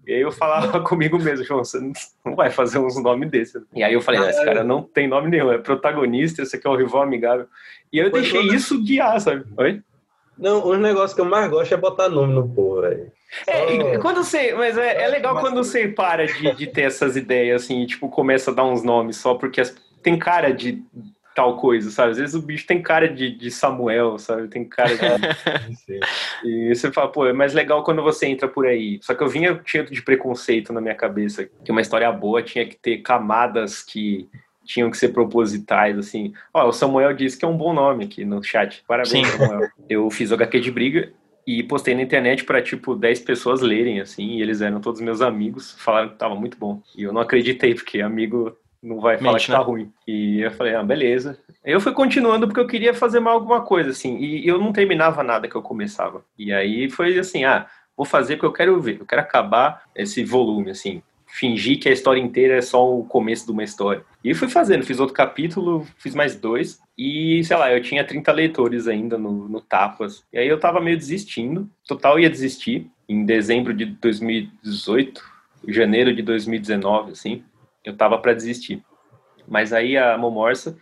E 0.06 0.14
aí 0.14 0.22
eu 0.22 0.32
falava 0.32 0.80
comigo 0.86 1.18
mesmo, 1.20 1.46
João, 1.46 1.64
você 1.64 1.80
não 2.26 2.36
vai 2.36 2.50
fazer 2.50 2.80
uns 2.80 3.02
nomes 3.02 3.30
desses. 3.30 3.62
E 3.76 3.84
aí 3.84 3.94
eu 3.94 4.02
falei, 4.02 4.22
ah, 4.22 4.30
esse 4.30 4.44
cara 4.44 4.64
não 4.64 4.82
tem 4.82 5.08
nome 5.08 5.30
nenhum, 5.30 5.52
é 5.52 5.58
protagonista, 5.58 6.42
esse 6.42 6.56
aqui 6.56 6.68
é 6.68 6.70
o 6.70 6.76
rival 6.76 7.02
amigável. 7.02 7.48
E 7.92 8.00
eu 8.00 8.12
deixei 8.12 8.42
isso 8.48 8.82
guiar, 8.84 9.20
sabe? 9.20 9.46
Oi? 9.58 9.82
Não, 10.38 10.68
um 10.68 10.78
negócio 10.78 11.16
que 11.16 11.22
eu 11.22 11.26
mais 11.26 11.50
gosto 11.50 11.74
é 11.74 11.78
botar 11.78 12.10
nome 12.10 12.34
no 12.34 12.48
povo, 12.48 12.82
velho. 12.82 13.12
É, 13.46 13.98
quando 13.98 14.24
você. 14.24 14.54
Mas 14.54 14.78
é, 14.78 15.04
é 15.04 15.08
legal 15.08 15.40
quando 15.40 15.56
você 15.56 15.88
para 15.88 16.28
de, 16.28 16.56
de 16.56 16.68
ter 16.68 16.84
essas 16.84 17.16
ideias, 17.16 17.64
assim, 17.64 17.82
e, 17.82 17.88
tipo, 17.88 18.08
começa 18.08 18.52
a 18.52 18.54
dar 18.54 18.64
uns 18.64 18.84
nomes 18.84 19.18
só 19.18 19.34
porque 19.34 19.60
as, 19.60 19.76
tem 20.02 20.18
cara 20.18 20.54
de 20.54 20.84
tal 21.38 21.56
coisa, 21.56 21.92
sabe? 21.92 22.14
Às 22.14 22.18
vezes 22.18 22.34
o 22.34 22.42
bicho 22.42 22.66
tem 22.66 22.82
cara 22.82 23.08
de, 23.08 23.30
de 23.30 23.52
Samuel, 23.52 24.18
sabe? 24.18 24.48
Tem 24.48 24.66
cara 24.66 24.90
de. 24.96 26.00
e 26.44 26.74
você 26.74 26.92
fala, 26.92 27.12
pô, 27.12 27.28
é 27.28 27.32
mais 27.32 27.54
legal 27.54 27.84
quando 27.84 28.02
você 28.02 28.26
entra 28.26 28.48
por 28.48 28.66
aí. 28.66 28.98
Só 29.04 29.14
que 29.14 29.22
eu 29.22 29.28
vinha 29.28 29.62
cheio 29.64 29.86
de 29.86 30.02
preconceito 30.02 30.74
na 30.74 30.82
minha 30.82 30.96
cabeça, 30.96 31.48
que 31.64 31.72
uma 31.72 31.80
história 31.80 32.12
boa 32.12 32.42
tinha 32.42 32.66
que 32.66 32.76
ter 32.76 33.04
camadas 33.04 33.84
que 33.84 34.28
tinham 34.66 34.90
que 34.90 34.98
ser 34.98 35.10
propositais, 35.10 35.96
assim. 35.96 36.34
Ó, 36.52 36.70
o 36.70 36.74
Samuel 36.74 37.14
disse 37.14 37.38
que 37.38 37.46
é 37.46 37.48
um 37.48 37.56
bom 37.56 37.72
nome 37.72 38.06
aqui 38.06 38.26
no 38.26 38.44
chat. 38.44 38.84
Parabéns, 38.88 39.28
Sim. 39.28 39.38
Samuel. 39.38 39.70
Eu 39.88 40.10
fiz 40.10 40.32
o 40.32 40.34
HQ 40.34 40.60
de 40.60 40.72
briga 40.72 41.14
e 41.46 41.62
postei 41.62 41.94
na 41.94 42.02
internet 42.02 42.46
para 42.46 42.64
tipo 42.64 42.96
10 42.96 43.20
pessoas 43.20 43.62
lerem 43.62 44.02
assim, 44.02 44.38
e 44.38 44.42
eles 44.42 44.60
eram 44.60 44.82
todos 44.82 45.00
meus 45.02 45.22
amigos, 45.22 45.76
falaram 45.78 46.10
que 46.10 46.16
tava 46.16 46.34
muito 46.34 46.58
bom. 46.58 46.82
E 46.98 47.04
eu 47.04 47.14
não 47.14 47.22
acreditei 47.22 47.76
porque 47.76 48.02
amigo 48.02 48.58
não 48.88 49.00
vai 49.00 49.18
falar 49.18 49.34
Mente, 49.34 49.46
que 49.46 49.52
tá 49.52 49.60
né? 49.60 49.64
ruim. 49.66 49.92
E 50.08 50.40
eu 50.40 50.52
falei, 50.52 50.74
ah, 50.74 50.84
beleza. 50.84 51.38
Eu 51.64 51.82
fui 51.82 51.92
continuando 51.92 52.48
porque 52.48 52.60
eu 52.60 52.68
queria 52.68 52.94
fazer 52.94 53.20
mais 53.20 53.36
alguma 53.36 53.62
coisa, 53.62 53.90
assim, 53.90 54.18
e 54.18 54.48
eu 54.48 54.58
não 54.58 54.72
terminava 54.72 55.22
nada 55.22 55.48
que 55.48 55.56
eu 55.56 55.62
começava. 55.62 56.24
E 56.38 56.54
aí 56.54 56.90
foi 56.90 57.18
assim, 57.20 57.44
ah, 57.44 57.68
vou 57.96 58.06
fazer 58.06 58.36
porque 58.36 58.46
eu 58.46 58.54
quero 58.54 58.80
ver, 58.80 58.98
eu 59.00 59.06
quero 59.06 59.22
acabar 59.22 59.84
esse 59.94 60.24
volume, 60.24 60.72
assim, 60.72 61.02
fingir 61.26 61.80
que 61.80 61.90
a 61.90 61.92
história 61.92 62.22
inteira 62.22 62.56
é 62.56 62.62
só 62.62 62.90
o 62.90 63.04
começo 63.04 63.46
de 63.46 63.52
uma 63.52 63.64
história. 63.64 64.04
E 64.24 64.34
fui 64.34 64.48
fazendo, 64.48 64.86
fiz 64.86 65.00
outro 65.00 65.14
capítulo, 65.14 65.86
fiz 65.98 66.16
mais 66.16 66.36
dois, 66.36 66.80
e 66.98 67.44
sei 67.44 67.58
lá, 67.58 67.74
eu 67.74 67.82
tinha 67.82 68.06
30 68.06 68.32
leitores 68.32 68.88
ainda 68.88 69.18
no, 69.18 69.50
no 69.50 69.60
Tapas. 69.60 70.24
E 70.32 70.38
aí 70.38 70.48
eu 70.48 70.60
tava 70.60 70.80
meio 70.80 70.98
desistindo, 70.98 71.70
total 71.86 72.18
ia 72.20 72.30
desistir, 72.30 72.90
em 73.10 73.26
dezembro 73.26 73.74
de 73.74 73.86
2018, 73.86 75.22
janeiro 75.68 76.16
de 76.16 76.22
2019, 76.22 77.12
assim 77.12 77.44
eu 77.88 77.96
tava 77.96 78.18
para 78.18 78.34
desistir. 78.34 78.84
Mas 79.48 79.72
aí 79.72 79.98
a 79.98 80.18
Momorsa, 80.18 80.78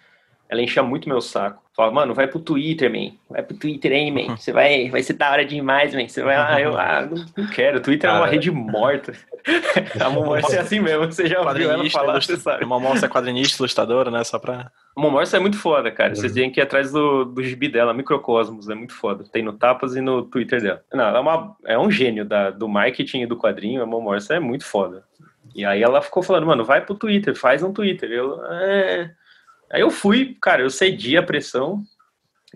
ela 0.50 0.62
enchia 0.62 0.82
muito 0.82 1.08
meu 1.08 1.22
saco. 1.22 1.64
Falava, 1.76 1.94
mano, 1.94 2.14
vai 2.14 2.26
pro 2.26 2.40
Twitter, 2.40 2.90
man. 2.90 3.16
Vai 3.30 3.44
pro 3.44 3.58
Twitter 3.58 3.92
aí, 3.92 4.10
man. 4.10 4.36
Você 4.38 4.52
vai, 4.52 4.90
vai 4.90 5.04
ser 5.04 5.14
da 5.14 5.30
hora 5.30 5.46
demais, 5.46 5.94
man. 5.94 6.08
Você 6.08 6.24
vai 6.24 6.38
lá, 6.38 6.60
eu, 6.60 6.78
ah, 6.78 7.06
não, 7.06 7.26
não 7.38 7.48
quero. 7.50 7.78
O 7.78 7.82
Twitter 7.82 8.10
é 8.10 8.14
uma 8.14 8.28
rede 8.28 8.50
morta. 8.50 9.14
a 10.00 10.10
Momorsa 10.10 10.56
é 10.56 10.60
assim 10.60 10.80
mesmo. 10.80 11.06
Você 11.06 11.28
já 11.28 11.42
ouviu 11.42 11.70
ela 11.70 11.88
falar, 11.90 12.22
você 12.22 12.38
sabe. 12.38 12.64
A 12.64 12.68
Momorsa 12.68 13.06
é 13.06 13.10
quadrinista, 13.10 13.62
ilustradora, 13.62 14.10
né? 14.10 14.24
Só 14.24 14.40
pra... 14.40 14.72
A 14.96 15.02
Momorsa 15.02 15.36
é 15.36 15.40
muito 15.40 15.58
foda, 15.58 15.92
cara. 15.92 16.10
Uhum. 16.10 16.16
Vocês 16.16 16.32
têm 16.32 16.50
que 16.50 16.62
ir 16.62 16.64
atrás 16.64 16.92
do, 16.92 17.26
do 17.26 17.44
gibi 17.44 17.68
dela, 17.68 17.94
Microcosmos. 17.94 18.70
É 18.70 18.76
muito 18.76 18.94
foda. 18.94 19.26
Tem 19.30 19.44
no 19.44 19.54
Tapas 19.54 19.96
e 19.96 20.02
no 20.02 20.24
Twitter 20.24 20.62
dela. 20.62 20.82
Não, 20.94 21.06
ela 21.06 21.18
é, 21.18 21.22
uma, 21.22 21.58
é 21.66 21.78
um 21.78 21.92
gênio 21.92 22.24
da, 22.24 22.52
do 22.52 22.70
marketing 22.70 23.22
e 23.22 23.28
do 23.28 23.36
quadrinho. 23.36 23.84
A 23.84 23.86
Momorsa 23.86 24.36
é 24.36 24.40
muito 24.40 24.66
foda. 24.66 25.04
E 25.56 25.64
aí 25.64 25.82
ela 25.82 26.02
ficou 26.02 26.22
falando, 26.22 26.46
mano, 26.46 26.66
vai 26.66 26.86
pro 26.86 26.94
Twitter, 26.94 27.34
faz 27.34 27.64
um 27.64 27.72
Twitter. 27.72 28.12
Eu, 28.12 28.46
é... 28.46 29.12
Aí 29.72 29.80
eu 29.80 29.90
fui, 29.90 30.38
cara, 30.42 30.62
eu 30.62 30.70
cedi 30.70 31.16
a 31.16 31.24
pressão 31.24 31.82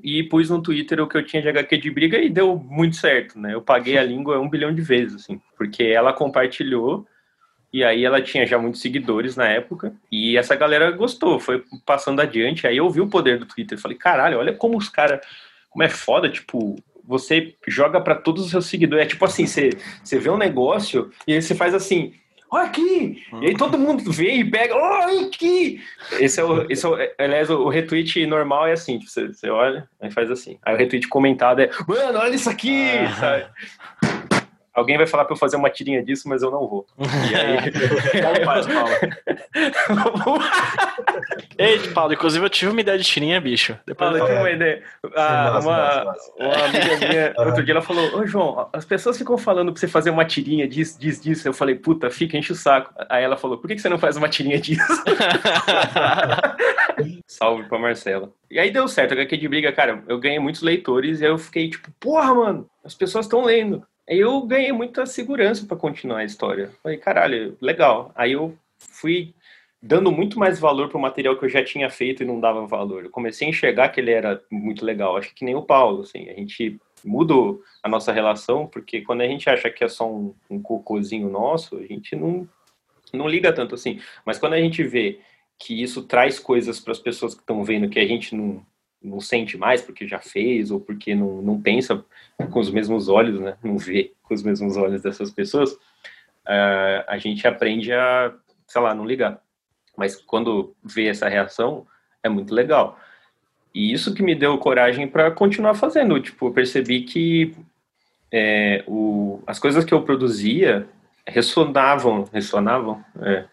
e 0.03 0.21
pus 0.23 0.49
no 0.49 0.61
Twitter 0.61 0.99
o 1.01 1.07
que 1.07 1.17
eu 1.17 1.25
tinha 1.25 1.41
de 1.41 1.47
HQ 1.47 1.77
de 1.77 1.89
briga 1.89 2.17
e 2.17 2.29
deu 2.29 2.57
muito 2.57 2.97
certo, 2.97 3.39
né? 3.39 3.53
Eu 3.53 3.61
paguei 3.61 3.97
a 3.97 4.03
língua 4.03 4.39
um 4.39 4.49
bilhão 4.49 4.73
de 4.73 4.81
vezes, 4.81 5.15
assim, 5.15 5.41
porque 5.57 5.83
ela 5.83 6.11
compartilhou 6.11 7.07
e 7.71 7.83
aí 7.83 8.03
ela 8.03 8.21
tinha 8.21 8.45
já 8.45 8.57
muitos 8.57 8.81
seguidores 8.81 9.37
na 9.37 9.47
época 9.47 9.93
e 10.11 10.37
essa 10.37 10.55
galera 10.55 10.91
gostou, 10.91 11.39
foi 11.39 11.63
passando 11.85 12.19
adiante. 12.19 12.67
Aí 12.67 12.77
eu 12.77 12.89
vi 12.89 12.99
o 12.99 13.09
poder 13.09 13.39
do 13.39 13.45
Twitter, 13.45 13.77
falei, 13.77 13.97
caralho, 13.97 14.39
olha 14.39 14.53
como 14.53 14.77
os 14.77 14.89
caras, 14.89 15.21
como 15.69 15.83
é 15.83 15.89
foda, 15.89 16.29
tipo, 16.29 16.75
você 17.05 17.55
joga 17.67 18.01
para 18.01 18.15
todos 18.15 18.43
os 18.43 18.51
seus 18.51 18.65
seguidores. 18.65 19.05
É 19.05 19.07
tipo 19.07 19.23
assim, 19.23 19.45
você, 19.45 19.69
você 20.03 20.19
vê 20.19 20.29
um 20.29 20.37
negócio 20.37 21.11
e 21.25 21.33
aí 21.33 21.41
você 21.41 21.55
faz 21.55 21.73
assim, 21.73 22.13
olha 22.51 22.65
aqui! 22.65 23.23
E 23.41 23.47
aí 23.47 23.57
todo 23.57 23.77
mundo 23.77 24.11
vê 24.11 24.35
e 24.35 24.49
pega, 24.49 24.75
olha 24.75 25.27
aqui! 25.27 25.81
Esse 26.19 26.39
é 26.39 26.43
o, 26.43 26.69
esse 26.71 26.85
é 26.85 26.89
o, 26.89 26.95
aliás, 27.17 27.49
o 27.49 27.69
retweet 27.69 28.25
normal 28.25 28.67
é 28.67 28.73
assim, 28.73 28.99
tipo, 28.99 29.11
você, 29.11 29.27
você 29.27 29.49
olha, 29.49 29.87
aí 30.01 30.11
faz 30.11 30.29
assim. 30.31 30.57
Aí 30.63 30.75
o 30.75 30.77
retweet 30.77 31.07
comentado 31.07 31.61
é, 31.61 31.69
mano, 31.87 32.19
olha 32.19 32.35
isso 32.35 32.49
aqui! 32.49 32.89
Ah. 33.21 34.18
Alguém 34.79 34.97
vai 34.97 35.05
falar 35.05 35.25
pra 35.25 35.33
eu 35.33 35.37
fazer 35.37 35.57
uma 35.57 35.69
tirinha 35.69 36.03
disso, 36.03 36.27
mas 36.27 36.41
eu 36.41 36.49
não 36.49 36.67
vou. 36.67 36.85
E 36.99 37.35
aí. 37.35 37.71
Faz, 38.45 38.65
Paulo. 38.67 38.89
Ei, 41.57 41.79
Paulo, 41.89 42.13
inclusive 42.13 42.45
eu 42.45 42.49
tive 42.49 42.71
uma 42.71 42.79
ideia 42.79 42.97
de 42.97 43.03
tirinha, 43.03 43.41
bicho. 43.41 43.77
Depois 43.85 44.15
eu 44.15 44.25
tive 44.25 44.37
uma 44.37 44.49
ideia. 44.49 44.81
Ah, 45.15 45.59
uma, 45.61 46.15
uma 46.37 46.65
amiga 46.65 47.07
minha, 47.07 47.33
outro 47.45 47.63
dia, 47.63 47.73
ela 47.73 47.81
falou: 47.81 48.17
Ô, 48.17 48.25
João, 48.25 48.69
as 48.71 48.85
pessoas 48.85 49.17
ficam 49.17 49.37
falando 49.37 49.71
pra 49.71 49.79
você 49.79 49.87
fazer 49.87 50.09
uma 50.09 50.23
tirinha 50.23 50.67
disso, 50.67 50.99
disso, 50.99 51.21
disso. 51.21 51.47
Eu 51.47 51.53
falei: 51.53 51.75
puta, 51.75 52.09
fica, 52.09 52.37
enche 52.37 52.53
o 52.53 52.55
saco. 52.55 52.93
Aí 53.09 53.23
ela 53.23 53.35
falou: 53.35 53.57
por 53.57 53.67
que 53.67 53.77
você 53.77 53.89
não 53.89 53.99
faz 53.99 54.15
uma 54.15 54.29
tirinha 54.29 54.59
disso? 54.59 55.03
Salve 57.27 57.63
pra 57.63 57.77
Marcela. 57.77 58.31
E 58.49 58.57
aí 58.57 58.71
deu 58.71 58.87
certo, 58.87 59.11
a 59.11 59.15
HQ 59.15 59.37
de 59.37 59.47
briga, 59.47 59.71
cara, 59.71 60.03
eu 60.07 60.19
ganhei 60.19 60.39
muitos 60.39 60.61
leitores 60.61 61.21
e 61.21 61.25
eu 61.25 61.37
fiquei 61.37 61.69
tipo, 61.69 61.91
porra, 61.99 62.33
mano, 62.33 62.69
as 62.83 62.95
pessoas 62.95 63.25
estão 63.25 63.43
lendo. 63.43 63.85
Eu 64.09 64.41
ganhei 64.41 64.71
muita 64.71 65.05
segurança 65.05 65.67
para 65.67 65.77
continuar 65.77 66.19
a 66.19 66.23
história. 66.23 66.71
Falei, 66.81 66.97
caralho, 66.97 67.55
legal. 67.61 68.11
Aí 68.15 68.31
eu 68.31 68.57
fui 68.79 69.35
dando 69.79 70.11
muito 70.11 70.39
mais 70.39 70.59
valor 70.59 70.89
para 70.89 70.97
o 70.97 71.01
material 71.01 71.37
que 71.37 71.45
eu 71.45 71.49
já 71.49 71.63
tinha 71.63 71.91
feito 71.91 72.23
e 72.23 72.25
não 72.25 72.39
dava 72.39 72.65
valor. 72.65 73.05
Eu 73.05 73.11
comecei 73.11 73.45
a 73.47 73.51
enxergar 73.51 73.89
que 73.89 73.99
ele 73.99 74.11
era 74.11 74.41
muito 74.51 74.83
legal. 74.83 75.15
Acho 75.15 75.33
que 75.35 75.45
nem 75.45 75.53
o 75.53 75.61
Paulo, 75.61 76.01
assim, 76.01 76.27
a 76.27 76.33
gente 76.33 76.79
mudou 77.05 77.61
a 77.83 77.87
nossa 77.87 78.11
relação, 78.11 78.65
porque 78.65 79.01
quando 79.01 79.21
a 79.21 79.27
gente 79.27 79.47
acha 79.47 79.69
que 79.69 79.83
é 79.83 79.87
só 79.87 80.11
um, 80.11 80.33
um 80.49 80.59
cocôzinho 80.59 81.29
nosso, 81.29 81.77
a 81.77 81.83
gente 81.83 82.15
não, 82.15 82.49
não 83.13 83.27
liga 83.27 83.53
tanto 83.53 83.75
assim. 83.75 84.01
Mas 84.25 84.39
quando 84.39 84.53
a 84.53 84.59
gente 84.59 84.83
vê 84.83 85.19
que 85.59 85.83
isso 85.83 86.01
traz 86.01 86.39
coisas 86.39 86.79
para 86.79 86.93
as 86.93 86.99
pessoas 86.99 87.35
que 87.35 87.41
estão 87.41 87.63
vendo 87.63 87.89
que 87.89 87.99
a 87.99 88.07
gente 88.07 88.35
não, 88.35 88.65
não 89.01 89.19
sente 89.21 89.57
mais 89.57 89.81
porque 89.81 90.07
já 90.07 90.19
fez 90.19 90.71
ou 90.71 90.79
porque 90.79 91.15
não, 91.15 91.41
não 91.41 91.61
pensa 91.61 92.03
com 92.51 92.59
os 92.59 92.69
mesmos 92.69 93.07
olhos, 93.07 93.39
né? 93.39 93.57
Não 93.63 93.77
vê 93.77 94.13
com 94.23 94.33
os 94.33 94.43
mesmos 94.43 94.77
olhos 94.77 95.01
dessas 95.01 95.31
pessoas, 95.31 95.73
uh, 95.73 97.03
a 97.07 97.17
gente 97.17 97.47
aprende 97.47 97.91
a, 97.93 98.33
sei 98.67 98.81
lá, 98.81 98.93
não 98.93 99.05
ligar. 99.05 99.41
Mas 99.97 100.15
quando 100.15 100.75
vê 100.83 101.07
essa 101.07 101.27
reação, 101.27 101.85
é 102.23 102.29
muito 102.29 102.53
legal. 102.53 102.99
E 103.73 103.91
isso 103.91 104.13
que 104.13 104.23
me 104.23 104.35
deu 104.35 104.57
coragem 104.57 105.07
para 105.07 105.31
continuar 105.31 105.75
fazendo. 105.75 106.19
Tipo, 106.19 106.47
eu 106.47 106.53
percebi 106.53 107.01
que 107.01 107.55
é, 108.31 108.83
o, 108.87 109.41
as 109.45 109.59
coisas 109.59 109.83
que 109.85 109.93
eu 109.93 110.01
produzia 110.03 110.87
ressonavam, 111.27 112.27
ressonavam 112.31 113.03
é, 113.21 113.45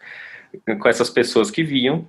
com 0.75 0.87
essas 0.87 1.09
pessoas 1.09 1.51
que 1.51 1.63
viam 1.63 2.07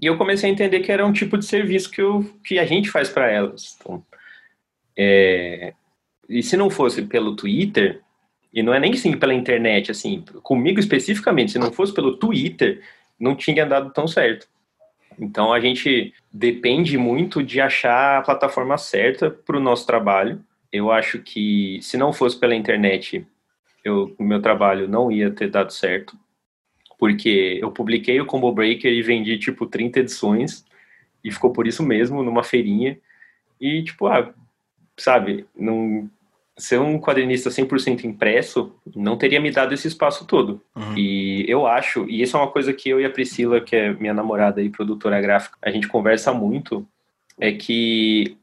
e 0.00 0.06
eu 0.06 0.18
comecei 0.18 0.48
a 0.48 0.52
entender 0.52 0.80
que 0.80 0.92
era 0.92 1.06
um 1.06 1.12
tipo 1.12 1.38
de 1.38 1.44
serviço 1.44 1.90
que, 1.90 2.00
eu, 2.00 2.22
que 2.44 2.58
a 2.58 2.66
gente 2.66 2.90
faz 2.90 3.08
para 3.08 3.30
elas. 3.30 3.76
Então, 3.80 4.04
é, 4.96 5.72
e 6.28 6.42
se 6.42 6.56
não 6.56 6.68
fosse 6.68 7.02
pelo 7.02 7.34
Twitter, 7.34 8.02
e 8.52 8.62
não 8.62 8.74
é 8.74 8.80
nem 8.80 8.92
assim 8.92 9.16
pela 9.16 9.34
internet, 9.34 9.90
assim, 9.90 10.22
comigo 10.42 10.78
especificamente, 10.78 11.52
se 11.52 11.58
não 11.58 11.72
fosse 11.72 11.92
pelo 11.92 12.16
Twitter, 12.16 12.82
não 13.18 13.34
tinha 13.34 13.64
dado 13.64 13.92
tão 13.92 14.06
certo. 14.06 14.46
Então 15.18 15.52
a 15.52 15.58
gente 15.58 16.14
depende 16.32 16.96
muito 16.96 17.42
de 17.42 17.60
achar 17.60 18.18
a 18.18 18.22
plataforma 18.22 18.78
certa 18.78 19.30
para 19.30 19.56
o 19.56 19.60
nosso 19.60 19.86
trabalho. 19.86 20.44
Eu 20.70 20.92
acho 20.92 21.18
que 21.20 21.80
se 21.82 21.96
não 21.96 22.12
fosse 22.12 22.38
pela 22.38 22.54
internet, 22.54 23.26
o 23.86 24.22
meu 24.22 24.40
trabalho 24.40 24.86
não 24.86 25.10
ia 25.10 25.30
ter 25.30 25.50
dado 25.50 25.72
certo 25.72 26.16
porque 26.98 27.58
eu 27.62 27.70
publiquei 27.70 28.20
o 28.20 28.26
Combo 28.26 28.52
Breaker 28.52 28.92
e 28.92 29.02
vendi, 29.02 29.38
tipo, 29.38 29.64
30 29.66 30.00
edições, 30.00 30.64
e 31.22 31.30
ficou 31.30 31.52
por 31.52 31.66
isso 31.66 31.82
mesmo, 31.82 32.22
numa 32.22 32.42
feirinha, 32.42 32.98
e, 33.60 33.82
tipo, 33.82 34.06
ah, 34.06 34.32
sabe, 34.96 35.46
não, 35.56 36.10
ser 36.58 36.80
um 36.80 36.98
quadrinista 37.00 37.50
100% 37.50 38.04
impresso 38.04 38.72
não 38.94 39.16
teria 39.16 39.40
me 39.40 39.50
dado 39.50 39.72
esse 39.72 39.86
espaço 39.86 40.26
todo. 40.26 40.60
Uhum. 40.74 40.98
E 40.98 41.44
eu 41.48 41.66
acho, 41.66 42.04
e 42.08 42.20
isso 42.20 42.36
é 42.36 42.40
uma 42.40 42.50
coisa 42.50 42.72
que 42.72 42.88
eu 42.88 43.00
e 43.00 43.04
a 43.04 43.10
Priscila, 43.10 43.60
que 43.60 43.76
é 43.76 43.92
minha 43.94 44.12
namorada 44.12 44.60
e 44.60 44.68
produtora 44.68 45.20
gráfica, 45.20 45.56
a 45.62 45.70
gente 45.70 45.86
conversa 45.86 46.32
muito, 46.34 46.86
é 47.40 47.52
que 47.52 48.36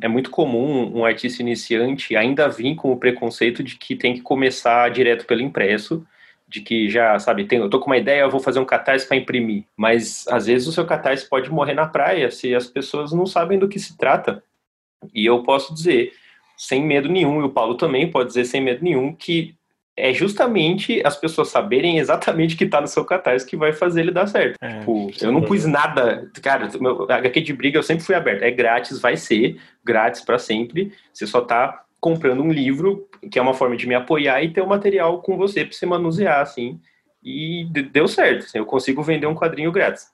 é 0.00 0.08
muito 0.08 0.30
comum 0.30 0.98
um 0.98 1.04
artista 1.04 1.42
iniciante 1.42 2.16
ainda 2.16 2.48
vir 2.48 2.74
com 2.74 2.90
o 2.90 2.96
preconceito 2.96 3.62
de 3.62 3.76
que 3.76 3.94
tem 3.94 4.14
que 4.14 4.20
começar 4.20 4.90
direto 4.90 5.24
pelo 5.24 5.40
impresso, 5.40 6.04
de 6.50 6.60
que 6.60 6.90
já, 6.90 7.16
sabe, 7.20 7.44
tem, 7.44 7.60
eu 7.60 7.70
tô 7.70 7.78
com 7.78 7.86
uma 7.86 7.96
ideia, 7.96 8.22
eu 8.22 8.30
vou 8.30 8.40
fazer 8.40 8.58
um 8.58 8.64
catarse 8.64 9.06
para 9.06 9.16
imprimir. 9.16 9.64
Mas 9.76 10.26
às 10.28 10.46
vezes 10.46 10.66
o 10.66 10.72
seu 10.72 10.84
catarse 10.84 11.28
pode 11.28 11.48
morrer 11.48 11.74
na 11.74 11.86
praia 11.86 12.30
se 12.30 12.52
as 12.54 12.66
pessoas 12.66 13.12
não 13.12 13.24
sabem 13.24 13.58
do 13.58 13.68
que 13.68 13.78
se 13.78 13.96
trata. 13.96 14.42
E 15.14 15.24
eu 15.24 15.44
posso 15.44 15.72
dizer, 15.72 16.12
sem 16.56 16.84
medo 16.84 17.08
nenhum, 17.08 17.40
e 17.40 17.44
o 17.44 17.50
Paulo 17.50 17.76
também 17.76 18.10
pode 18.10 18.30
dizer 18.30 18.44
sem 18.44 18.60
medo 18.60 18.82
nenhum, 18.82 19.14
que 19.14 19.54
é 19.96 20.12
justamente 20.12 21.00
as 21.04 21.16
pessoas 21.16 21.48
saberem 21.48 21.98
exatamente 21.98 22.54
o 22.54 22.58
que 22.58 22.66
tá 22.66 22.80
no 22.80 22.88
seu 22.88 23.04
catarse 23.04 23.46
que 23.46 23.56
vai 23.56 23.72
fazer 23.72 24.00
ele 24.00 24.10
dar 24.10 24.26
certo. 24.26 24.56
É, 24.60 24.80
tipo, 24.80 25.10
eu 25.20 25.30
não 25.30 25.42
pus 25.42 25.64
nada, 25.66 26.30
cara, 26.42 26.68
meu 26.80 27.10
HQ 27.10 27.40
de 27.42 27.52
briga 27.52 27.78
eu 27.78 27.82
sempre 27.82 28.04
fui 28.04 28.14
aberto, 28.14 28.42
é 28.42 28.50
grátis, 28.50 28.98
vai 29.00 29.16
ser 29.16 29.60
grátis 29.84 30.22
para 30.22 30.38
sempre. 30.38 30.92
Você 31.12 31.26
só 31.26 31.42
tá 31.42 31.84
comprando 32.00 32.42
um 32.42 32.50
livro, 32.50 33.08
que 33.30 33.38
é 33.38 33.42
uma 33.42 33.54
forma 33.54 33.76
de 33.76 33.86
me 33.86 33.94
apoiar 33.94 34.42
e 34.42 34.52
ter 34.52 34.60
o 34.60 34.64
um 34.64 34.68
material 34.68 35.20
com 35.20 35.36
você 35.36 35.64
para 35.64 35.72
você 35.72 35.86
manusear, 35.86 36.40
assim. 36.40 36.80
E 37.22 37.66
deu 37.92 38.08
certo, 38.08 38.44
assim, 38.44 38.58
eu 38.58 38.66
consigo 38.66 39.02
vender 39.02 39.26
um 39.26 39.34
quadrinho 39.34 39.70
grátis. 39.70 40.08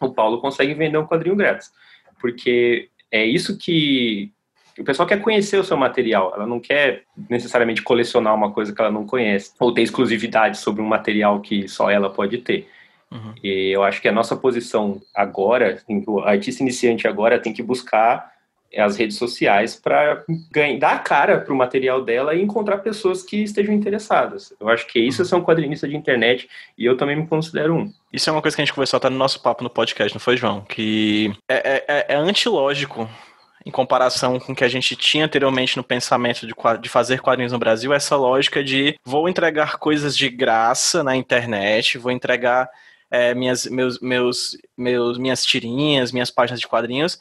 O 0.00 0.10
Paulo 0.10 0.40
consegue 0.40 0.74
vender 0.74 0.98
um 0.98 1.06
quadrinho 1.06 1.36
grátis. 1.36 1.72
Porque 2.20 2.88
é 3.10 3.24
isso 3.24 3.56
que 3.56 4.30
o 4.78 4.84
pessoal 4.84 5.08
quer 5.08 5.20
conhecer 5.20 5.58
o 5.58 5.64
seu 5.64 5.76
material, 5.76 6.32
ela 6.34 6.46
não 6.46 6.60
quer 6.60 7.02
necessariamente 7.28 7.82
colecionar 7.82 8.34
uma 8.34 8.50
coisa 8.50 8.74
que 8.74 8.80
ela 8.80 8.90
não 8.90 9.06
conhece, 9.06 9.52
ou 9.58 9.74
ter 9.74 9.82
exclusividade 9.82 10.58
sobre 10.58 10.80
um 10.80 10.86
material 10.86 11.40
que 11.40 11.68
só 11.68 11.90
ela 11.90 12.10
pode 12.10 12.38
ter. 12.38 12.68
Uhum. 13.10 13.34
E 13.42 13.70
eu 13.70 13.82
acho 13.82 14.00
que 14.00 14.08
a 14.08 14.12
nossa 14.12 14.36
posição 14.36 15.00
agora, 15.14 15.74
assim, 15.74 16.02
o 16.06 16.20
artista 16.20 16.62
iniciante 16.62 17.08
agora 17.08 17.38
tem 17.38 17.52
que 17.52 17.62
buscar 17.62 18.32
as 18.76 18.96
redes 18.96 19.16
sociais 19.16 19.74
para 19.74 20.24
dar 20.78 20.92
a 20.92 20.98
cara 20.98 21.40
para 21.40 21.52
o 21.52 21.56
material 21.56 22.04
dela 22.04 22.34
e 22.34 22.42
encontrar 22.42 22.78
pessoas 22.78 23.22
que 23.22 23.42
estejam 23.42 23.74
interessadas. 23.74 24.52
Eu 24.60 24.68
acho 24.68 24.86
que 24.86 25.00
isso 25.00 25.22
é 25.22 25.24
ser 25.24 25.34
um 25.34 25.42
quadrinista 25.42 25.88
de 25.88 25.96
internet 25.96 26.48
e 26.78 26.84
eu 26.84 26.96
também 26.96 27.16
me 27.16 27.26
considero 27.26 27.74
um. 27.74 27.92
Isso 28.12 28.30
é 28.30 28.32
uma 28.32 28.42
coisa 28.42 28.56
que 28.56 28.62
a 28.62 28.64
gente 28.64 28.74
conversou 28.74 28.98
até 28.98 29.08
no 29.08 29.16
nosso 29.16 29.42
papo 29.42 29.64
no 29.64 29.70
podcast, 29.70 30.14
não 30.14 30.20
foi, 30.20 30.36
João? 30.36 30.60
Que 30.62 31.32
é, 31.48 31.84
é, 31.88 32.06
é 32.10 32.16
antilógico 32.16 33.08
em 33.64 33.70
comparação 33.70 34.38
com 34.38 34.52
o 34.52 34.56
que 34.56 34.64
a 34.64 34.68
gente 34.68 34.96
tinha 34.96 35.24
anteriormente 35.24 35.76
no 35.76 35.84
pensamento 35.84 36.46
de, 36.46 36.54
de 36.80 36.88
fazer 36.88 37.20
quadrinhos 37.20 37.52
no 37.52 37.58
Brasil, 37.58 37.92
essa 37.92 38.16
lógica 38.16 38.64
de 38.64 38.96
vou 39.04 39.28
entregar 39.28 39.78
coisas 39.78 40.16
de 40.16 40.28
graça 40.28 41.04
na 41.04 41.14
internet, 41.14 41.98
vou 41.98 42.10
entregar 42.10 42.68
é, 43.10 43.34
minhas, 43.34 43.66
meus, 43.66 44.00
meus, 44.00 44.56
meus, 44.76 45.18
minhas 45.18 45.44
tirinhas, 45.44 46.12
minhas 46.12 46.30
páginas 46.30 46.60
de 46.60 46.68
quadrinhos, 46.68 47.18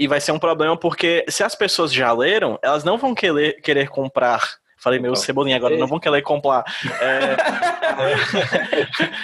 e 0.00 0.08
vai 0.08 0.18
ser 0.18 0.32
um 0.32 0.38
problema 0.38 0.74
porque 0.78 1.26
se 1.28 1.44
as 1.44 1.54
pessoas 1.54 1.92
já 1.92 2.10
leram, 2.10 2.58
elas 2.62 2.82
não 2.82 2.96
vão 2.96 3.14
querer, 3.14 3.60
querer 3.60 3.90
comprar. 3.90 4.40
Falei 4.78 4.98
meu 4.98 5.14
cebolinha 5.14 5.56
agora, 5.56 5.76
não 5.76 5.86
vão 5.86 6.00
querer 6.00 6.22
comprar. 6.22 6.64
É, 7.02 7.36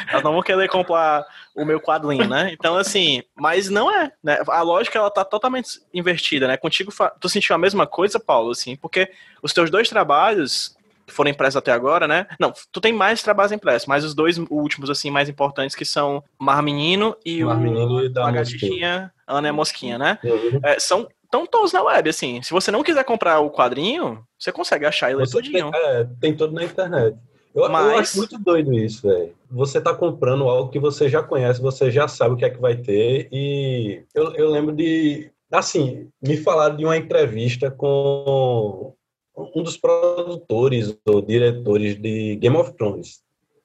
elas 0.13 0.23
não 0.23 0.35
vão 0.35 0.43
querer 0.43 0.69
comprar 0.69 1.25
o 1.55 1.65
meu 1.65 1.81
quadrinho, 1.81 2.29
né? 2.29 2.51
Então, 2.53 2.77
assim, 2.77 3.23
mas 3.35 3.71
não 3.71 3.91
é, 3.91 4.13
né? 4.23 4.39
A 4.49 4.61
lógica, 4.61 4.99
ela 4.99 5.11
tá 5.11 5.25
totalmente 5.25 5.81
invertida, 5.95 6.47
né? 6.47 6.59
Contigo, 6.59 6.93
tu 7.19 7.27
sentiu 7.31 7.55
a 7.55 7.59
mesma 7.59 7.87
coisa, 7.87 8.21
Paulo, 8.21 8.51
assim, 8.51 8.77
porque 8.77 9.11
os 9.43 9.55
teus 9.55 9.71
dois 9.71 9.89
trabalhos 9.89 10.77
que 11.07 11.13
foram 11.13 11.31
impressos 11.31 11.57
até 11.57 11.71
agora, 11.71 12.09
né? 12.09 12.27
Não, 12.39 12.53
tu 12.73 12.81
tem 12.81 12.93
mais 12.93 13.23
trabalhos 13.23 13.53
impressos, 13.53 13.87
mas 13.87 14.05
os 14.05 14.15
dois 14.15 14.39
últimos, 14.51 14.91
assim, 14.91 15.11
mais 15.11 15.29
importantes, 15.29 15.77
que 15.77 15.85
são 15.85 16.23
Mar 16.39 16.63
Menino 16.63 17.17
e 17.25 17.45
Mar 17.45 17.57
o 17.57 17.61
Menino 17.61 18.05
e 18.05 18.09
da 18.09 18.27
Ana 18.27 19.49
é 19.49 19.53
Mosquinha, 19.53 19.99
né? 19.99 20.19
Uhum. 20.25 20.61
É, 20.63 20.79
são 20.79 21.07
tão 21.31 21.47
todos 21.47 21.73
na 21.73 21.83
web, 21.83 22.09
assim. 22.09 22.43
Se 22.43 22.51
você 22.51 22.71
não 22.71 22.83
quiser 22.83 23.05
comprar 23.05 23.41
o 23.41 23.51
quadrinho, 23.51 24.25
você 24.39 24.51
consegue 24.51 24.87
achar 24.87 25.11
ele 25.11 25.27
todinho. 25.27 25.71
Tem, 25.71 25.81
é, 25.81 26.09
tem 26.21 26.37
todo 26.37 26.53
na 26.53 26.65
internet. 26.65 27.17
Eu, 27.55 27.69
Mas... 27.71 27.93
eu 27.93 27.99
acho 27.99 28.19
muito 28.19 28.39
doido 28.39 28.75
isso, 28.75 29.09
velho. 29.09 29.35
Você 29.51 29.81
tá 29.81 29.95
comprando 29.95 30.45
algo 30.45 30.71
que 30.71 30.79
você 30.79 31.09
já 31.09 31.23
conhece, 31.23 31.61
você 31.61 31.91
já 31.91 32.07
sabe 32.07 32.35
o 32.35 32.37
que 32.37 32.45
é 32.45 32.51
que 32.51 32.61
vai 32.61 32.77
ter. 32.77 33.29
E 33.33 34.03
eu, 34.15 34.33
eu 34.35 34.51
lembro 34.51 34.75
de. 34.75 35.31
Assim, 35.51 36.09
me 36.21 36.37
falaram 36.37 36.77
de 36.77 36.85
uma 36.85 36.97
entrevista 36.97 37.71
com 37.71 38.93
um 39.37 39.63
dos 39.63 39.77
produtores 39.77 40.97
ou 41.07 41.21
diretores 41.21 41.97
de 42.01 42.37
Game 42.37 42.57
of 42.57 42.73
Thrones 42.73 43.21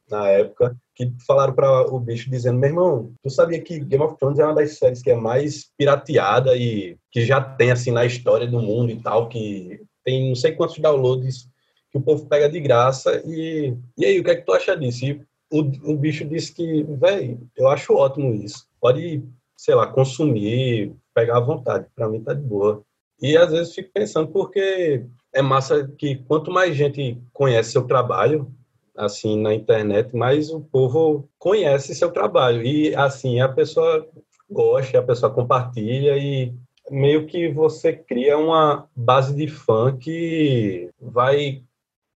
na 0.09 0.27
época, 0.27 0.75
que 0.93 1.09
falaram 1.25 1.53
para 1.53 1.87
o 1.87 1.99
bicho 1.99 2.29
dizendo: 2.29 2.59
meu 2.59 2.69
irmão, 2.69 3.13
tu 3.23 3.29
sabia 3.29 3.61
que 3.61 3.79
Game 3.79 4.03
of 4.03 4.17
Thrones 4.17 4.39
é 4.39 4.45
uma 4.45 4.53
das 4.53 4.77
séries 4.77 5.01
que 5.01 5.09
é 5.09 5.15
mais 5.15 5.71
pirateada 5.77 6.55
e 6.55 6.97
que 7.09 7.25
já 7.25 7.41
tem 7.41 7.71
assim 7.71 7.91
na 7.91 8.05
história 8.05 8.45
do 8.45 8.59
mundo 8.59 8.91
e 8.91 9.01
tal, 9.01 9.29
que 9.29 9.81
tem 10.03 10.29
não 10.29 10.35
sei 10.35 10.51
quantos 10.51 10.77
downloads 10.79 11.47
que 11.89 11.97
o 11.97 12.01
povo 12.01 12.27
pega 12.27 12.49
de 12.49 12.59
graça. 12.59 13.21
E, 13.25 13.73
e 13.97 14.05
aí, 14.05 14.19
o 14.19 14.23
que 14.23 14.31
é 14.31 14.35
que 14.35 14.45
tu 14.45 14.53
acha 14.53 14.75
disso? 14.75 15.05
E 15.05 15.21
o, 15.51 15.59
o 15.91 15.97
bicho 15.97 16.25
disse 16.25 16.53
que, 16.53 16.83
velho, 16.83 17.39
eu 17.55 17.67
acho 17.67 17.93
ótimo 17.93 18.33
isso. 18.33 18.67
Pode, 18.79 19.23
sei 19.57 19.75
lá, 19.75 19.87
consumir, 19.87 20.93
pegar 21.13 21.37
à 21.37 21.41
vontade. 21.41 21.87
Para 21.95 22.09
mim 22.09 22.23
tá 22.23 22.33
de 22.33 22.41
boa. 22.41 22.83
E 23.21 23.37
às 23.37 23.51
vezes 23.51 23.75
fico 23.75 23.91
pensando, 23.93 24.29
porque 24.29 25.05
é 25.33 25.41
massa 25.41 25.87
que 25.97 26.15
quanto 26.27 26.51
mais 26.51 26.75
gente 26.75 27.21
conhece 27.33 27.71
seu 27.71 27.83
trabalho, 27.87 28.51
assim, 28.95 29.41
na 29.41 29.53
internet, 29.53 30.15
mais 30.15 30.49
o 30.49 30.59
povo 30.61 31.29
conhece 31.39 31.95
seu 31.95 32.11
trabalho. 32.11 32.61
E, 32.63 32.93
assim, 32.95 33.39
a 33.39 33.49
pessoa 33.49 34.07
gosta, 34.49 34.99
a 34.99 35.03
pessoa 35.03 35.31
compartilha 35.31 36.17
e 36.17 36.53
meio 36.89 37.25
que 37.25 37.49
você 37.49 37.93
cria 37.93 38.37
uma 38.37 38.87
base 38.95 39.33
de 39.33 39.47
fã 39.47 39.97
que 39.97 40.89
vai, 40.99 41.63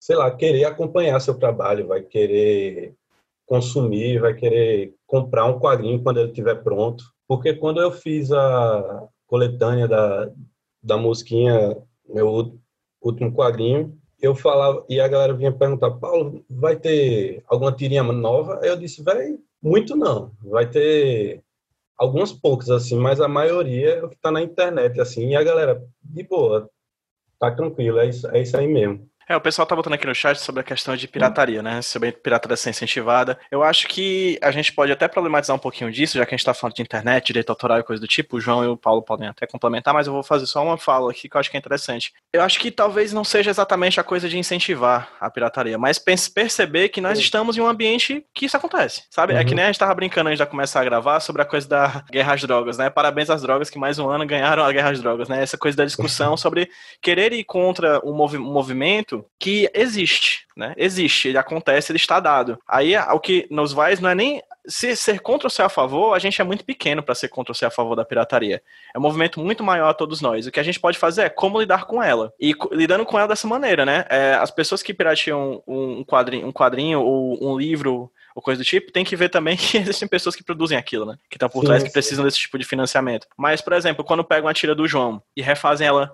sei 0.01 0.17
lá, 0.17 0.31
querer 0.31 0.65
acompanhar 0.65 1.21
seu 1.21 1.35
trabalho, 1.35 1.89
vai 1.89 2.03
querer 2.03 2.95
consumir, 3.47 4.19
vai 4.19 4.35
querer 4.35 4.95
comprar 5.07 5.45
um 5.45 5.59
quadrinho 5.59 6.03
quando 6.03 6.21
ele 6.21 6.29
estiver 6.31 6.63
pronto. 6.63 7.05
Porque 7.29 7.53
quando 7.53 7.81
eu 7.81 7.93
fiz 7.93 8.33
a 8.33 9.07
coletânea 9.27 9.87
da, 9.87 10.31
da 10.83 10.97
musiquinha, 10.97 11.77
meu 12.09 12.59
último 13.03 13.33
quadrinho, 13.33 13.97
eu 14.21 14.35
falava, 14.35 14.85
e 14.89 15.01
a 15.01 15.09
galera 15.09 15.35
vinha 15.35 15.51
perguntar, 15.51 15.91
Paulo, 15.93 16.45
vai 16.49 16.77
ter 16.77 17.43
alguma 17.49 17.73
tirinha 17.73 18.03
nova? 18.05 18.61
Eu 18.63 18.77
disse, 18.77 19.03
vai, 19.03 19.37
muito 19.61 19.97
não. 19.97 20.31
Vai 20.43 20.69
ter 20.71 21.43
algumas 21.99 22.33
poucas, 22.33 22.71
assim, 22.71 22.97
mas 22.97 23.21
a 23.21 23.29
maioria 23.29 23.95
é 23.95 24.05
o 24.05 24.09
que 24.09 24.17
tá 24.17 24.31
na 24.31 24.43
internet, 24.43 25.01
assim, 25.01 25.31
e 25.31 25.37
a 25.37 25.43
galera, 25.43 25.85
de 26.03 26.23
boa, 26.23 26.69
tá 27.39 27.51
tranquilo, 27.51 27.99
é 27.99 28.09
isso, 28.09 28.29
é 28.29 28.41
isso 28.41 28.57
aí 28.57 28.67
mesmo. 28.69 29.09
É, 29.29 29.37
o 29.37 29.41
pessoal 29.41 29.67
tá 29.67 29.77
botando 29.77 29.95
aqui 29.95 30.07
no 30.07 30.15
chat 30.15 30.39
sobre 30.41 30.61
a 30.61 30.65
questão 30.65 30.97
de 30.97 31.07
pirataria, 31.07 31.63
né? 31.63 31.81
Sobre 31.83 32.09
a 32.09 32.13
pirataria 32.13 32.57
ser 32.57 32.71
incentivada. 32.71 33.39
Eu 33.51 33.63
acho 33.63 33.87
que 33.89 34.39
a 34.43 34.51
gente 34.51 34.73
pode 34.73 34.93
até 34.93 35.07
problematizar 35.09 35.55
um 35.55 35.59
pouquinho 35.59 35.91
disso, 35.91 36.19
já 36.19 36.27
que 36.27 36.35
a 36.35 36.37
gente 36.37 36.45
tá 36.45 36.55
falando 36.55 36.75
de 36.75 36.83
internet, 36.83 37.27
direito 37.27 37.51
autoral 37.51 37.79
e 37.79 37.83
coisa 37.83 38.01
do 38.01 38.09
tipo. 38.09 38.37
O 38.37 38.41
João 38.41 38.65
e 38.65 38.67
o 38.67 38.77
Paulo 38.77 39.03
podem 39.03 39.29
até 39.29 39.47
complementar, 39.47 39.95
mas 39.95 40.07
eu 40.07 40.13
vou 40.13 40.23
fazer 40.23 40.47
só 40.47 40.63
uma 40.63 40.77
fala 40.77 41.11
aqui 41.11 41.29
que 41.29 41.37
eu 41.37 41.41
acho 41.41 41.51
que 41.51 41.57
é 41.57 41.61
interessante. 41.61 42.13
Eu 42.33 42.43
acho 42.43 42.59
que 42.59 42.71
talvez 42.71 43.13
não 43.13 43.25
seja 43.25 43.51
exatamente 43.51 44.01
a 44.01 44.05
coisa 44.05 44.29
de 44.29 44.39
incentivar 44.39 45.11
a 45.21 45.31
pirataria, 45.31 45.79
mas 45.79 45.99
perceber 45.99 46.89
que 46.89 47.01
nós 47.01 47.19
estamos 47.19 47.57
em 47.57 47.61
um 47.61 47.67
ambiente 47.67 48.25
que 48.35 48.47
isso 48.47 48.57
acontece, 48.57 49.05
sabe? 49.11 49.33
Uhum. 49.35 49.39
É 49.39 49.45
que 49.45 49.51
uhum. 49.51 49.57
nem 49.57 49.65
a 49.65 49.69
gente 49.69 49.79
tava 49.79 49.95
brincando 49.95 50.29
antes 50.29 50.39
de 50.39 50.47
começar 50.47 50.81
a 50.81 50.85
gravar 50.85 51.21
sobre 51.21 51.43
a 51.43 51.45
coisa 51.45 51.69
da 51.69 52.05
guerra 52.11 52.35
às 52.35 52.41
drogas, 52.43 52.79
né? 52.79 52.91
Parabéns 52.91 53.31
às 53.31 53.43
drogas 53.43 53.71
que 53.71 53.79
mais 53.79 53.99
um 53.99 54.09
ano 54.09 54.27
ganharam 54.27 54.65
a 54.65 54.73
guerra 54.73 54.91
às 54.91 55.01
drogas, 55.01 55.29
né? 55.29 55.43
Essa 55.43 55.57
coisa 55.57 55.77
da 55.77 55.85
discussão 55.85 56.37
sobre 56.37 56.71
querer 57.01 57.33
ir 57.33 57.45
contra 57.45 58.01
um, 58.05 58.13
movi 58.13 58.39
um 58.39 59.22
que 59.39 59.71
existe 59.75 60.03
existe, 60.03 60.47
né? 60.57 60.75
Existe, 60.77 61.29
ele 61.29 61.39
acontece, 61.39 61.93
ele 61.93 61.99
está 61.99 62.19
dado. 62.19 62.59
Aí 62.67 62.97
o 62.97 63.21
que 63.21 63.47
nos 63.51 63.73
vai 63.73 63.95
não 63.97 64.11
é 64.11 64.15
nem 64.15 64.43
se 64.67 64.95
ser 64.95 65.21
contra 65.21 65.47
ou 65.47 65.51
ser 65.51 65.63
a 65.63 65.69
favor, 65.69 66.15
a 66.15 66.19
gente 66.19 66.41
é 66.41 66.45
muito 66.45 66.65
pequeno 66.65 67.03
para 67.03 67.15
ser 67.15 67.29
contra 67.29 67.51
ou 67.51 67.55
ser 67.55 67.67
a 67.67 67.71
favor 67.71 67.97
da 67.97 68.05
pirataria. 68.05 68.63
É 68.95 68.99
um 68.99 69.03
movimento 69.03 69.41
muito 69.41 69.63
maior 69.65 69.89
a 69.89 69.95
todos 69.95 70.21
nós. 70.21 70.47
O 70.47 70.53
que 70.53 70.61
a 70.61 70.63
gente 70.63 70.79
pode 70.79 70.99
fazer 70.99 71.23
é 71.23 71.29
como 71.29 71.61
lidar 71.61 71.85
com 71.85 72.03
ela. 72.03 72.33
E 72.41 72.55
lidando 72.71 73.05
com 73.05 73.19
ela 73.19 73.29
dessa 73.29 73.47
maneira, 73.47 73.85
né? 73.85 74.05
É, 74.09 74.35
as 74.35 74.51
pessoas 74.51 74.83
que 74.83 74.95
pirateam 74.95 75.63
um 75.67 76.05
quadrinho, 76.05 76.47
um 76.47 76.53
quadrinho 76.53 77.01
ou 77.01 77.39
um 77.43 77.59
livro 77.59 78.11
ou 78.35 78.41
coisa 78.41 78.63
do 78.63 78.65
tipo, 78.65 78.91
tem 78.91 79.05
que 79.05 79.15
ver 79.15 79.29
também 79.29 79.57
que 79.59 79.77
existem 79.77 80.09
pessoas 80.09 80.35
que 80.35 80.45
produzem 80.45 80.79
aquilo, 80.79 81.05
né? 81.05 81.17
Que 81.29 81.37
estão 81.37 81.49
por 81.49 81.61
sim, 81.61 81.67
trás, 81.67 81.83
que 81.83 81.89
sim. 81.89 81.93
precisam 81.93 82.25
desse 82.25 82.39
tipo 82.39 82.57
de 82.57 82.65
financiamento. 82.65 83.27
Mas, 83.37 83.61
por 83.61 83.73
exemplo, 83.73 84.05
quando 84.05 84.25
pegam 84.25 84.49
a 84.49 84.55
tira 84.55 84.75
do 84.75 84.87
João 84.87 85.23
e 85.37 85.43
refazem 85.43 85.87
ela 85.87 86.13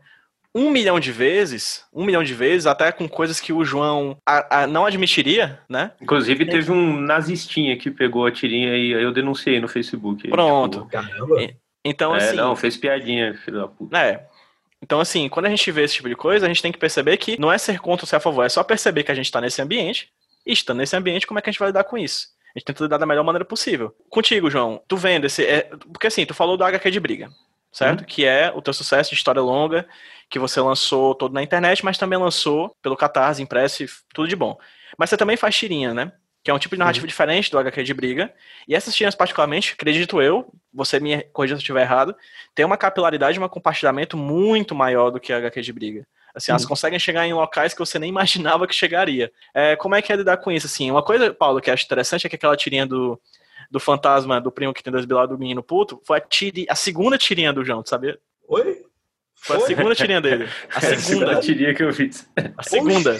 um 0.58 0.70
milhão 0.70 0.98
de 0.98 1.12
vezes, 1.12 1.84
um 1.92 2.04
milhão 2.04 2.24
de 2.24 2.34
vezes, 2.34 2.66
até 2.66 2.90
com 2.90 3.08
coisas 3.08 3.38
que 3.38 3.52
o 3.52 3.64
João 3.64 4.16
a, 4.26 4.62
a, 4.62 4.66
não 4.66 4.84
admitiria, 4.84 5.60
né? 5.68 5.92
Inclusive 6.00 6.44
teve 6.46 6.72
um 6.72 6.98
nazistinha 7.00 7.76
que 7.76 7.90
pegou 7.90 8.26
a 8.26 8.32
tirinha 8.32 8.76
e 8.76 8.90
eu 8.90 9.12
denunciei 9.12 9.60
no 9.60 9.68
Facebook. 9.68 10.28
Pronto. 10.28 10.78
Tipo, 10.78 10.90
Caramba. 10.90 11.36
Então, 11.84 12.14
é, 12.14 12.18
assim... 12.18 12.36
Não, 12.36 12.56
fez 12.56 12.76
piadinha, 12.76 13.34
filho 13.44 13.60
da 13.60 13.68
puta. 13.68 13.96
É. 13.96 14.26
Então, 14.82 14.98
assim, 14.98 15.28
quando 15.28 15.46
a 15.46 15.48
gente 15.48 15.70
vê 15.70 15.84
esse 15.84 15.94
tipo 15.94 16.08
de 16.08 16.16
coisa, 16.16 16.46
a 16.46 16.48
gente 16.48 16.62
tem 16.62 16.72
que 16.72 16.78
perceber 16.78 17.16
que 17.18 17.40
não 17.40 17.52
é 17.52 17.58
ser 17.58 17.78
contra 17.78 18.04
ou 18.04 18.08
ser 18.08 18.16
a 18.16 18.20
favor, 18.20 18.44
é 18.44 18.48
só 18.48 18.64
perceber 18.64 19.04
que 19.04 19.12
a 19.12 19.14
gente 19.14 19.26
está 19.26 19.40
nesse 19.40 19.62
ambiente, 19.62 20.10
e 20.44 20.52
estando 20.52 20.78
nesse 20.78 20.96
ambiente, 20.96 21.26
como 21.26 21.38
é 21.38 21.42
que 21.42 21.50
a 21.50 21.52
gente 21.52 21.60
vai 21.60 21.68
lidar 21.68 21.84
com 21.84 21.96
isso? 21.96 22.28
A 22.54 22.58
gente 22.58 22.66
tenta 22.66 22.84
lidar 22.84 22.98
da 22.98 23.06
melhor 23.06 23.24
maneira 23.24 23.44
possível. 23.44 23.94
Contigo, 24.08 24.50
João, 24.50 24.82
tu 24.88 24.96
vendo 24.96 25.26
esse... 25.26 25.44
É, 25.44 25.70
porque 25.92 26.06
assim, 26.06 26.26
tu 26.26 26.34
falou 26.34 26.56
do 26.56 26.64
HQ 26.64 26.90
de 26.90 27.00
briga, 27.00 27.28
certo? 27.78 28.00
Uhum. 28.00 28.06
Que 28.06 28.24
é 28.26 28.52
o 28.54 28.60
teu 28.60 28.72
sucesso 28.72 29.10
de 29.10 29.16
história 29.16 29.40
longa, 29.40 29.86
que 30.28 30.38
você 30.38 30.60
lançou 30.60 31.14
todo 31.14 31.32
na 31.32 31.42
internet, 31.42 31.84
mas 31.84 31.96
também 31.96 32.18
lançou 32.18 32.74
pelo 32.82 32.96
Catarse, 32.96 33.40
impresso, 33.40 33.84
tudo 34.12 34.28
de 34.28 34.34
bom. 34.34 34.58
Mas 34.98 35.10
você 35.10 35.16
também 35.16 35.36
faz 35.36 35.56
tirinha, 35.56 35.94
né? 35.94 36.12
Que 36.42 36.50
é 36.50 36.54
um 36.54 36.58
tipo 36.58 36.74
de 36.74 36.80
narrativa 36.80 37.04
uhum. 37.04 37.08
diferente 37.08 37.50
do 37.50 37.58
HQ 37.58 37.82
de 37.84 37.94
briga. 37.94 38.34
E 38.66 38.74
essas 38.74 38.94
tirinhas, 38.94 39.14
particularmente, 39.14 39.74
acredito 39.74 40.20
eu, 40.20 40.52
você 40.74 40.98
me 40.98 41.22
corrija 41.32 41.54
se 41.54 41.58
eu 41.58 41.62
estiver 41.62 41.82
errado, 41.82 42.16
tem 42.54 42.66
uma 42.66 42.76
capilaridade, 42.76 43.38
um 43.38 43.48
compartilhamento 43.48 44.16
muito 44.16 44.74
maior 44.74 45.10
do 45.10 45.20
que 45.20 45.32
a 45.32 45.36
HQ 45.36 45.62
de 45.62 45.72
briga. 45.72 46.06
Assim, 46.34 46.50
elas 46.50 46.66
conseguem 46.66 46.98
chegar 46.98 47.26
em 47.26 47.32
locais 47.32 47.72
que 47.72 47.80
você 47.80 47.98
nem 47.98 48.08
imaginava 48.10 48.66
que 48.66 48.74
chegaria. 48.74 49.30
É, 49.54 49.76
como 49.76 49.94
é 49.94 50.02
que 50.02 50.12
é 50.12 50.16
lidar 50.16 50.36
com 50.38 50.50
isso? 50.50 50.66
Assim, 50.66 50.90
uma 50.90 51.02
coisa, 51.02 51.32
Paulo, 51.32 51.60
que 51.60 51.70
eu 51.70 51.74
acho 51.74 51.84
interessante 51.84 52.26
é 52.26 52.30
que 52.30 52.36
aquela 52.36 52.56
tirinha 52.56 52.86
do, 52.86 53.20
do 53.70 53.78
fantasma 53.78 54.40
do 54.40 54.50
primo 54.50 54.72
que 54.72 54.82
tem 54.82 54.92
dois 54.92 55.04
bilados 55.04 55.36
do 55.36 55.38
menino 55.38 55.62
puto 55.62 56.00
foi 56.06 56.18
a, 56.18 56.20
tiri, 56.20 56.66
a 56.68 56.74
segunda 56.74 57.18
tirinha 57.18 57.52
do 57.52 57.64
João, 57.64 57.84
sabia? 57.84 58.18
Oi? 58.48 58.87
Foi 59.40 59.56
a 59.56 59.60
segunda 59.60 59.94
tirinha 59.94 60.20
dele. 60.20 60.48
A 60.74 60.80
segunda. 60.96 61.32
a 61.32 61.40
tirinha 61.40 61.74
que 61.74 61.82
eu 61.82 61.92
fiz. 61.92 62.28
A 62.56 62.62
segunda. 62.62 63.16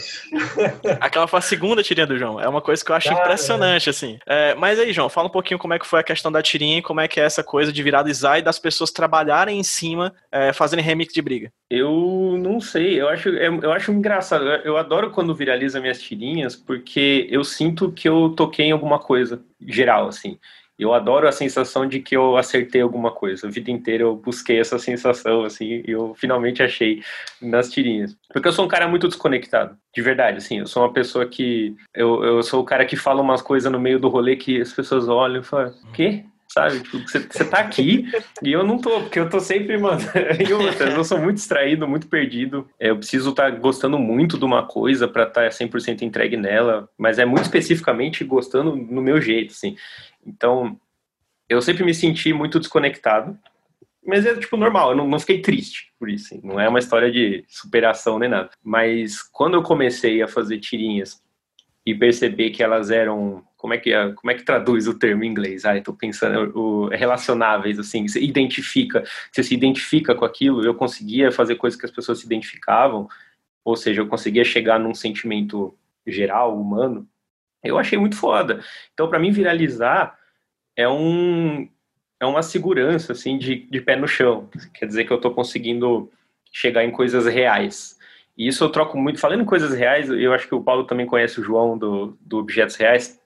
Aquela 1.01 1.27
foi 1.27 1.39
a 1.39 1.43
segunda 1.43 1.83
tirinha 1.83 2.07
do 2.07 2.19
João. 2.19 2.41
É 2.41 2.49
uma 2.49 2.61
coisa 2.61 2.85
que 2.85 2.91
eu 2.91 2.97
acho 2.97 3.13
impressionante, 3.13 3.89
assim. 3.89 4.19
É, 4.27 4.55
mas 4.55 4.79
aí, 4.79 4.93
João, 4.93 5.09
fala 5.09 5.29
um 5.29 5.31
pouquinho 5.31 5.59
como 5.59 5.75
é 5.75 5.79
que 5.79 5.87
foi 5.87 6.01
a 6.01 6.05
questão 6.05 6.31
da 6.31 6.43
tirinha 6.43 6.79
e 6.79 6.83
como 6.83 7.01
é 7.01 7.09
que 7.09 7.21
é 7.21 7.25
essa 7.25 7.43
coisa 7.43 7.73
de 7.73 7.83
viralizar 7.83 8.39
e 8.39 8.43
das 8.43 8.59
pessoas 8.59 8.91
trabalharem 8.91 9.59
em 9.59 9.63
cima, 9.63 10.15
é, 10.31 10.53
fazendo 10.53 10.83
remix 10.83 11.13
de 11.15 11.23
briga. 11.23 11.53
Eu 11.71 12.37
não 12.39 12.61
sei, 12.61 13.01
eu 13.01 13.09
acho, 13.09 13.29
eu 13.29 13.73
acho 13.73 13.93
engraçado. 13.93 14.45
Eu 14.45 14.77
adoro 14.77 15.11
quando 15.11 15.35
viraliza 15.35 15.81
minhas 15.81 16.01
tirinhas, 16.01 16.57
porque 16.57 17.27
eu 17.31 17.45
sinto 17.45 17.93
que 17.93 18.09
eu 18.09 18.31
toquei 18.31 18.67
em 18.67 18.73
alguma 18.73 18.99
coisa 18.99 19.43
geral, 19.67 20.09
assim. 20.09 20.39
Eu 20.79 20.95
adoro 20.95 21.27
a 21.27 21.33
sensação 21.33 21.87
de 21.87 22.01
que 22.01 22.17
eu 22.17 22.37
acertei 22.37 22.81
alguma 22.81 23.11
coisa. 23.11 23.47
A 23.47 23.51
vida 23.51 23.71
inteira 23.71 24.05
eu 24.05 24.15
busquei 24.15 24.61
essa 24.61 24.79
sensação, 24.79 25.45
assim, 25.45 25.83
e 25.87 25.91
eu 25.91 26.15
finalmente 26.15 26.63
achei 26.63 27.03
nas 27.43 27.71
tirinhas. 27.71 28.17
Porque 28.33 28.49
eu 28.49 28.53
sou 28.53 28.65
um 28.65 28.69
cara 28.69 28.87
muito 28.87 29.09
desconectado, 29.09 29.77
de 29.95 30.03
verdade, 30.03 30.39
assim. 30.39 30.61
Eu 30.61 30.67
sou 30.67 30.83
uma 30.83 30.93
pessoa 30.93 31.27
que. 31.27 31.75
Eu, 31.95 32.23
eu 32.23 32.43
sou 32.43 32.61
o 32.61 32.65
cara 32.65 32.85
que 32.85 32.97
fala 32.97 33.23
umas 33.23 33.43
coisas 33.43 33.71
no 33.71 33.81
meio 33.81 33.99
do 33.99 34.09
rolê 34.09 34.37
que 34.37 34.61
as 34.61 34.73
pessoas 34.73 35.09
olham 35.09 35.41
e 35.41 35.45
falam: 35.45 35.73
quê? 35.93 36.25
sabe? 36.49 36.81
Tipo, 36.81 36.99
você, 36.99 37.21
você 37.21 37.45
tá 37.45 37.59
aqui 37.59 38.07
e 38.43 38.53
eu 38.53 38.65
não 38.65 38.79
tô, 38.79 39.03
porque 39.03 39.19
eu 39.19 39.29
tô 39.29 39.39
sempre, 39.39 39.77
mano. 39.79 40.01
eu, 40.49 40.61
eu 40.63 41.05
sou 41.05 41.19
muito 41.19 41.37
distraído, 41.37 41.87
muito 41.87 42.09
perdido. 42.09 42.69
É, 42.81 42.91
eu 42.91 42.97
preciso 42.97 43.31
estar 43.31 43.53
tá 43.53 43.59
gostando 43.59 43.99
muito 43.99 44.39
de 44.39 44.45
uma 44.45 44.67
coisa 44.67 45.07
para 45.07 45.25
estar 45.25 45.43
tá 45.43 45.49
100% 45.49 46.03
entregue 46.03 46.37
nela, 46.37 46.89
mas 46.97 47.19
é 47.19 47.25
muito 47.25 47.45
especificamente 47.45 48.25
gostando 48.25 48.75
no 48.75 49.03
meu 49.03 49.21
jeito, 49.21 49.53
assim. 49.53 49.77
Então, 50.29 50.79
eu 51.49 51.61
sempre 51.63 51.85
me 51.85 51.95
senti 51.95 52.33
muito 52.33 52.59
desconectado, 52.59 53.39
mas 54.07 54.25
é 54.25 54.35
tipo 54.37 54.57
normal, 54.57 54.91
eu 54.91 54.97
não, 54.97 55.09
não 55.09 55.19
fiquei 55.19 55.41
triste 55.43 55.93
por 55.99 56.09
isso, 56.09 56.35
assim. 56.35 56.47
não 56.47 56.61
é 56.61 56.69
uma 56.69 56.79
história 56.79 57.11
de 57.11 57.45
superação 57.49 58.19
nem 58.19 58.29
nada. 58.29 58.51
Mas 58.63 59.23
quando 59.23 59.55
eu 59.55 59.63
comecei 59.63 60.23
a 60.23 60.29
fazer 60.29 60.59
tirinhas 60.59 61.23
e 61.85 61.95
perceber 61.95 62.51
que 62.51 62.63
elas 62.63 62.91
eram 62.91 63.45
como 63.57 63.75
é 63.75 63.79
que 63.79 63.93
é, 63.93 64.13
como 64.13 64.31
é 64.31 64.35
que 64.35 64.45
traduz 64.45 64.87
o 64.87 64.99
termo 64.99 65.25
em 65.25 65.29
inglês? 65.29 65.65
Ah, 65.65 65.77
estou 65.77 65.95
pensando 65.95 66.57
o, 66.57 66.89
relacionáveis 66.89 67.79
assim, 67.79 68.07
você 68.07 68.21
identifica, 68.21 69.03
você 69.33 69.43
se 69.43 69.53
identifica 69.53 70.15
com 70.15 70.25
aquilo. 70.25 70.65
Eu 70.65 70.75
conseguia 70.75 71.33
fazer 71.33 71.57
coisas 71.57 71.79
que 71.79 71.85
as 71.85 71.93
pessoas 71.93 72.21
se 72.21 72.27
identificavam, 72.27 73.09
ou 73.65 73.77
seja, 73.77 74.01
eu 74.01 74.07
conseguia 74.07 74.45
chegar 74.45 74.79
num 74.79 74.95
sentimento 74.95 75.77
geral 76.07 76.59
humano. 76.59 77.07
Eu 77.63 77.77
achei 77.77 77.99
muito 77.99 78.17
foda. 78.17 78.65
Então, 78.95 79.09
para 79.09 79.19
mim 79.19 79.33
viralizar 79.33 80.18
é 80.79 80.89
um 80.89 81.69
é 82.21 82.25
uma 82.25 82.43
segurança 82.43 83.13
assim 83.13 83.37
de, 83.37 83.67
de 83.69 83.81
pé 83.81 83.97
no 83.97 84.07
chão. 84.07 84.49
Quer 84.75 84.87
dizer 84.87 85.05
que 85.05 85.13
eu 85.13 85.17
estou 85.17 85.33
conseguindo 85.33 86.11
chegar 86.53 86.85
em 86.85 86.91
coisas 86.91 87.27
reais. 87.27 87.99
E 88.37 88.47
isso 88.47 88.63
eu 88.63 88.71
troco 88.71 88.97
muito. 88.97 89.19
Falando 89.19 89.43
em 89.43 89.47
coisas 89.47 89.77
reais, 89.77 90.09
eu 90.09 90.33
acho 90.33 90.47
que 90.47 90.55
o 90.55 90.63
Paulo 90.63 90.85
também 90.85 91.07
conhece 91.07 91.41
o 91.41 91.45
João 91.45 91.77
do, 91.77 92.17
do 92.21 92.39
Objetos 92.39 92.77
Reais. 92.77 93.21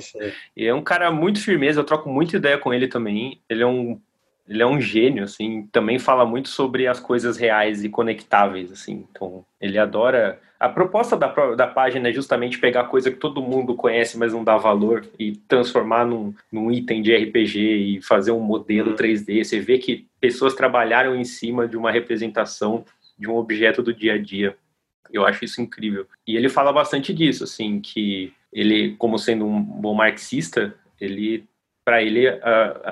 Sim. 0.00 0.32
E 0.56 0.66
é 0.66 0.74
um 0.74 0.82
cara 0.82 1.10
muito 1.10 1.40
firmeza, 1.40 1.80
eu 1.80 1.84
troco 1.84 2.08
muita 2.08 2.36
ideia 2.36 2.58
com 2.58 2.72
ele 2.72 2.88
também. 2.88 3.40
Ele 3.48 3.62
é 3.62 3.66
um 3.66 4.00
ele 4.48 4.62
é 4.62 4.66
um 4.66 4.80
gênio, 4.80 5.24
assim, 5.24 5.66
também 5.72 5.98
fala 5.98 6.24
muito 6.24 6.48
sobre 6.48 6.86
as 6.86 7.00
coisas 7.00 7.36
reais 7.36 7.82
e 7.82 7.88
conectáveis, 7.88 8.70
assim. 8.70 9.04
Então, 9.10 9.44
ele 9.60 9.76
adora. 9.76 10.40
A 10.58 10.68
proposta 10.68 11.16
da, 11.16 11.28
da 11.54 11.66
página 11.66 12.08
é 12.08 12.12
justamente 12.12 12.58
pegar 12.58 12.84
coisa 12.84 13.10
que 13.10 13.18
todo 13.18 13.42
mundo 13.42 13.74
conhece, 13.74 14.16
mas 14.16 14.32
não 14.32 14.42
dá 14.42 14.56
valor, 14.56 15.06
e 15.18 15.32
transformar 15.48 16.06
num, 16.06 16.34
num 16.50 16.70
item 16.70 17.02
de 17.02 17.14
RPG 17.14 17.58
e 17.58 18.02
fazer 18.02 18.32
um 18.32 18.40
modelo 18.40 18.94
3D. 18.94 19.38
Uhum. 19.38 19.44
Você 19.44 19.60
vê 19.60 19.78
que 19.78 20.06
pessoas 20.20 20.54
trabalharam 20.54 21.14
em 21.14 21.24
cima 21.24 21.68
de 21.68 21.76
uma 21.76 21.90
representação 21.90 22.84
de 23.18 23.28
um 23.28 23.36
objeto 23.36 23.82
do 23.82 23.92
dia 23.92 24.14
a 24.14 24.18
dia. 24.18 24.56
Eu 25.12 25.26
acho 25.26 25.44
isso 25.44 25.60
incrível. 25.60 26.06
E 26.26 26.36
ele 26.36 26.48
fala 26.48 26.72
bastante 26.72 27.12
disso, 27.12 27.44
assim, 27.44 27.80
que 27.80 28.32
ele, 28.52 28.94
como 28.96 29.18
sendo 29.18 29.46
um 29.46 29.62
bom 29.62 29.94
marxista, 29.94 30.74
ele 31.00 31.44
para 31.86 32.02
ele 32.02 32.26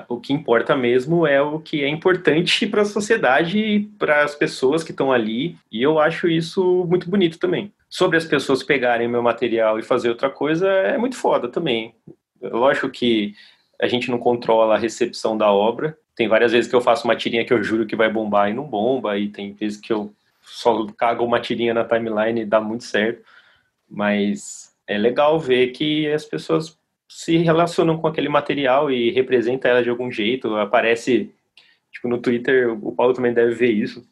o 0.07 0.21
que 0.21 0.31
importa 0.31 0.73
mesmo 0.73 1.27
é 1.27 1.41
o 1.41 1.59
que 1.59 1.83
é 1.83 1.89
importante 1.89 2.65
para 2.65 2.83
a 2.83 2.85
sociedade 2.85 3.59
e 3.59 3.81
para 3.81 4.23
as 4.23 4.33
pessoas 4.33 4.85
que 4.85 4.91
estão 4.91 5.11
ali. 5.11 5.57
E 5.69 5.83
eu 5.83 5.99
acho 5.99 6.29
isso 6.29 6.85
muito 6.87 7.09
bonito 7.09 7.37
também. 7.37 7.73
Sobre 7.89 8.15
as 8.15 8.23
pessoas 8.23 8.63
pegarem 8.63 9.09
meu 9.09 9.21
material 9.21 9.77
e 9.77 9.83
fazer 9.83 10.07
outra 10.07 10.29
coisa 10.29 10.69
é 10.69 10.97
muito 10.97 11.17
foda 11.17 11.49
também. 11.49 11.93
Lógico 12.41 12.89
que 12.89 13.33
a 13.81 13.85
gente 13.85 14.09
não 14.09 14.17
controla 14.17 14.75
a 14.75 14.79
recepção 14.79 15.37
da 15.37 15.51
obra. 15.51 15.97
Tem 16.15 16.29
várias 16.29 16.53
vezes 16.53 16.69
que 16.69 16.75
eu 16.75 16.79
faço 16.79 17.03
uma 17.03 17.17
tirinha 17.17 17.43
que 17.43 17.51
eu 17.51 17.61
juro 17.61 17.85
que 17.85 17.97
vai 17.97 18.09
bombar 18.09 18.49
e 18.49 18.53
não 18.53 18.63
bomba, 18.63 19.17
e 19.17 19.27
tem 19.27 19.51
vezes 19.51 19.77
que 19.77 19.91
eu 19.91 20.13
só 20.41 20.87
cago 20.97 21.25
uma 21.25 21.41
tirinha 21.41 21.73
na 21.73 21.83
timeline 21.83 22.39
e 22.39 22.45
dá 22.45 22.61
muito 22.61 22.85
certo. 22.85 23.21
Mas 23.89 24.73
é 24.87 24.97
legal 24.97 25.37
ver 25.37 25.73
que 25.73 26.09
as 26.09 26.23
pessoas 26.23 26.77
se 27.15 27.37
relacionam 27.37 27.97
com 27.97 28.07
aquele 28.07 28.27
material 28.27 28.91
e 28.91 29.09
representa 29.09 29.69
ela 29.69 29.81
de 29.81 29.89
algum 29.89 30.11
jeito. 30.11 30.53
Aparece, 30.57 31.33
tipo, 31.89 32.09
no 32.09 32.17
Twitter, 32.17 32.77
o 32.85 32.91
Paulo 32.91 33.13
também 33.13 33.33
deve 33.33 33.55
ver 33.55 33.71
isso. 33.71 34.05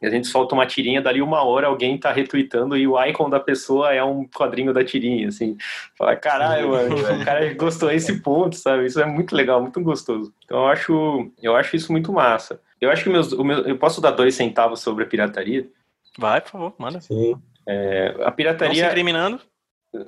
E 0.00 0.06
a 0.06 0.10
gente 0.10 0.28
solta 0.28 0.54
uma 0.54 0.64
tirinha, 0.64 1.02
dali 1.02 1.20
uma 1.20 1.42
hora 1.42 1.66
alguém 1.66 1.98
tá 1.98 2.12
retweetando 2.12 2.76
e 2.76 2.86
o 2.86 2.96
icon 3.06 3.28
da 3.28 3.40
pessoa 3.40 3.92
é 3.92 4.04
um 4.04 4.24
quadrinho 4.28 4.72
da 4.72 4.84
tirinha, 4.84 5.26
assim. 5.26 5.56
Fala, 5.98 6.14
caralho, 6.14 6.68
mano, 6.68 6.94
o 6.94 7.24
cara 7.24 7.52
gostou 7.54 7.88
desse 7.88 8.22
ponto, 8.22 8.54
sabe? 8.54 8.86
Isso 8.86 9.00
é 9.00 9.04
muito 9.04 9.34
legal, 9.34 9.60
muito 9.60 9.80
gostoso. 9.80 10.32
Então 10.44 10.58
eu 10.58 10.68
acho, 10.68 11.32
eu 11.42 11.56
acho 11.56 11.74
isso 11.74 11.90
muito 11.90 12.12
massa. 12.12 12.60
Eu 12.80 12.88
acho 12.88 13.02
que 13.02 13.10
meus, 13.10 13.32
o 13.32 13.42
meu, 13.42 13.66
eu 13.66 13.76
posso 13.76 14.00
dar 14.00 14.12
dois 14.12 14.36
centavos 14.36 14.78
sobre 14.78 15.02
a 15.02 15.08
pirataria? 15.08 15.68
Vai, 16.16 16.40
por 16.40 16.50
favor, 16.50 16.74
manda. 16.78 17.00
Sim. 17.00 17.34
É, 17.66 18.14
a 18.22 18.30
pirataria. 18.30 18.68
Não 18.68 18.88
se 18.88 18.92
incriminando? 18.92 19.40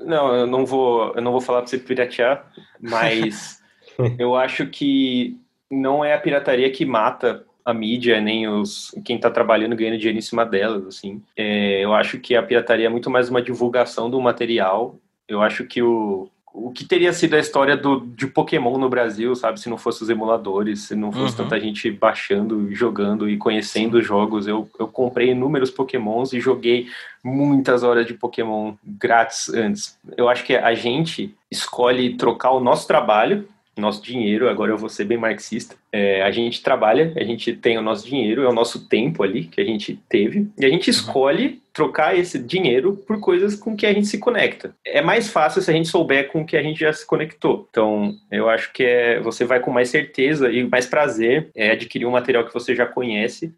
Não, 0.05 0.35
eu 0.35 0.47
não 0.47 0.67
vou, 0.67 1.13
eu 1.15 1.23
não 1.23 1.33
vou 1.33 1.41
falar 1.41 1.61
para 1.61 1.69
você 1.69 1.79
piratear, 1.79 2.51
mas 2.81 3.63
eu 4.19 4.35
acho 4.35 4.67
que 4.67 5.37
não 5.71 6.05
é 6.05 6.15
a 6.15 6.21
pirataria 6.21 6.71
que 6.71 6.85
mata 6.85 7.45
a 7.65 7.75
mídia, 7.75 8.21
nem 8.21 8.49
os 8.49 8.95
quem 9.05 9.17
está 9.17 9.31
trabalhando 9.31 9.75
ganhando 9.75 9.99
dinheiro 9.99 10.19
em 10.19 10.23
cima 10.23 10.45
delas, 10.47 10.87
assim. 10.87 11.23
É, 11.37 11.85
eu 11.85 11.95
acho 11.95 12.19
que 12.21 12.37
a 12.37 12.43
pirataria 12.43 12.87
é 12.87 12.89
muito 12.91 13.11
mais 13.11 13.29
uma 13.29 13.43
divulgação 13.43 14.09
do 14.09 14.21
material. 14.21 14.97
Eu 15.27 15.43
acho 15.43 15.65
que 15.65 15.83
o, 15.83 16.29
o 16.59 16.71
que 16.71 16.87
teria 16.87 17.13
sido 17.13 17.35
a 17.35 17.39
história 17.39 17.77
do, 17.77 18.01
de 18.01 18.27
Pokémon 18.27 18.79
no 18.79 18.89
Brasil, 18.89 19.37
sabe? 19.37 19.61
Se 19.61 19.69
não 19.69 19.77
fosse 19.77 20.03
os 20.03 20.09
emuladores, 20.09 20.85
se 20.85 20.97
não 20.97 21.13
fosse 21.13 21.37
uhum. 21.37 21.45
tanta 21.45 21.61
gente 21.61 21.91
baixando, 21.91 22.75
jogando 22.75 23.29
e 23.29 23.37
conhecendo 23.37 23.99
os 23.99 24.07
jogos. 24.07 24.49
Eu, 24.49 24.67
eu 24.79 24.89
comprei 24.89 25.33
inúmeros 25.33 25.71
Pokémons 25.71 26.33
e 26.33 26.41
joguei 26.41 26.89
muitas 27.23 27.83
horas 27.83 28.07
de 28.07 28.15
Pokémon 28.15 28.73
grátis 28.83 29.51
antes. 29.51 29.99
Eu 30.17 30.31
acho 30.31 30.45
que 30.45 30.57
a 30.57 30.75
gente 30.75 31.35
escolhe 31.51 32.17
trocar 32.17 32.53
o 32.53 32.61
nosso 32.61 32.87
trabalho 32.87 33.47
nosso 33.77 34.03
dinheiro, 34.03 34.49
agora 34.49 34.73
eu 34.73 34.79
vou 34.79 34.89
ser 34.89 35.05
bem 35.05 35.19
marxista, 35.19 35.77
é, 35.93 36.23
a 36.23 36.31
gente 36.31 36.63
trabalha, 36.63 37.13
a 37.17 37.23
gente 37.23 37.53
tem 37.53 37.77
o 37.77 37.83
nosso 37.83 38.07
dinheiro, 38.07 38.43
é 38.43 38.49
o 38.49 38.53
nosso 38.53 38.89
tempo 38.89 39.23
ali 39.23 39.45
que 39.45 39.61
a 39.61 39.65
gente 39.65 40.01
teve, 40.09 40.49
e 40.59 40.65
a 40.65 40.69
gente 40.69 40.89
escolhe 40.89 41.61
trocar 41.73 42.19
esse 42.19 42.39
dinheiro 42.39 42.97
por 43.07 43.21
coisas 43.21 43.55
com 43.55 43.77
que 43.77 43.85
a 43.85 43.93
gente 43.93 44.07
se 44.07 44.19
conecta. 44.19 44.75
É 44.83 45.03
mais 45.03 45.29
fácil 45.29 45.61
se 45.61 45.71
a 45.71 45.75
gente 45.75 45.89
souber 45.89 46.29
com 46.29 46.45
que 46.45 46.57
a 46.57 46.63
gente 46.63 46.81
já 46.81 46.91
se 46.91 47.07
conectou. 47.07 47.67
Então, 47.69 48.15
eu 48.33 48.49
acho 48.49 48.73
que 48.73 48.83
é, 48.83 49.21
você 49.21 49.45
vai 49.45 49.61
com 49.61 49.71
mais 49.71 49.91
certeza 49.91 50.51
e 50.51 50.65
mais 50.65 50.87
prazer 50.87 51.51
é, 51.55 51.73
adquirir 51.73 52.07
um 52.07 52.13
material 52.13 52.47
que 52.47 52.55
você 52.55 52.75
já 52.75 52.87
conhece. 52.87 53.53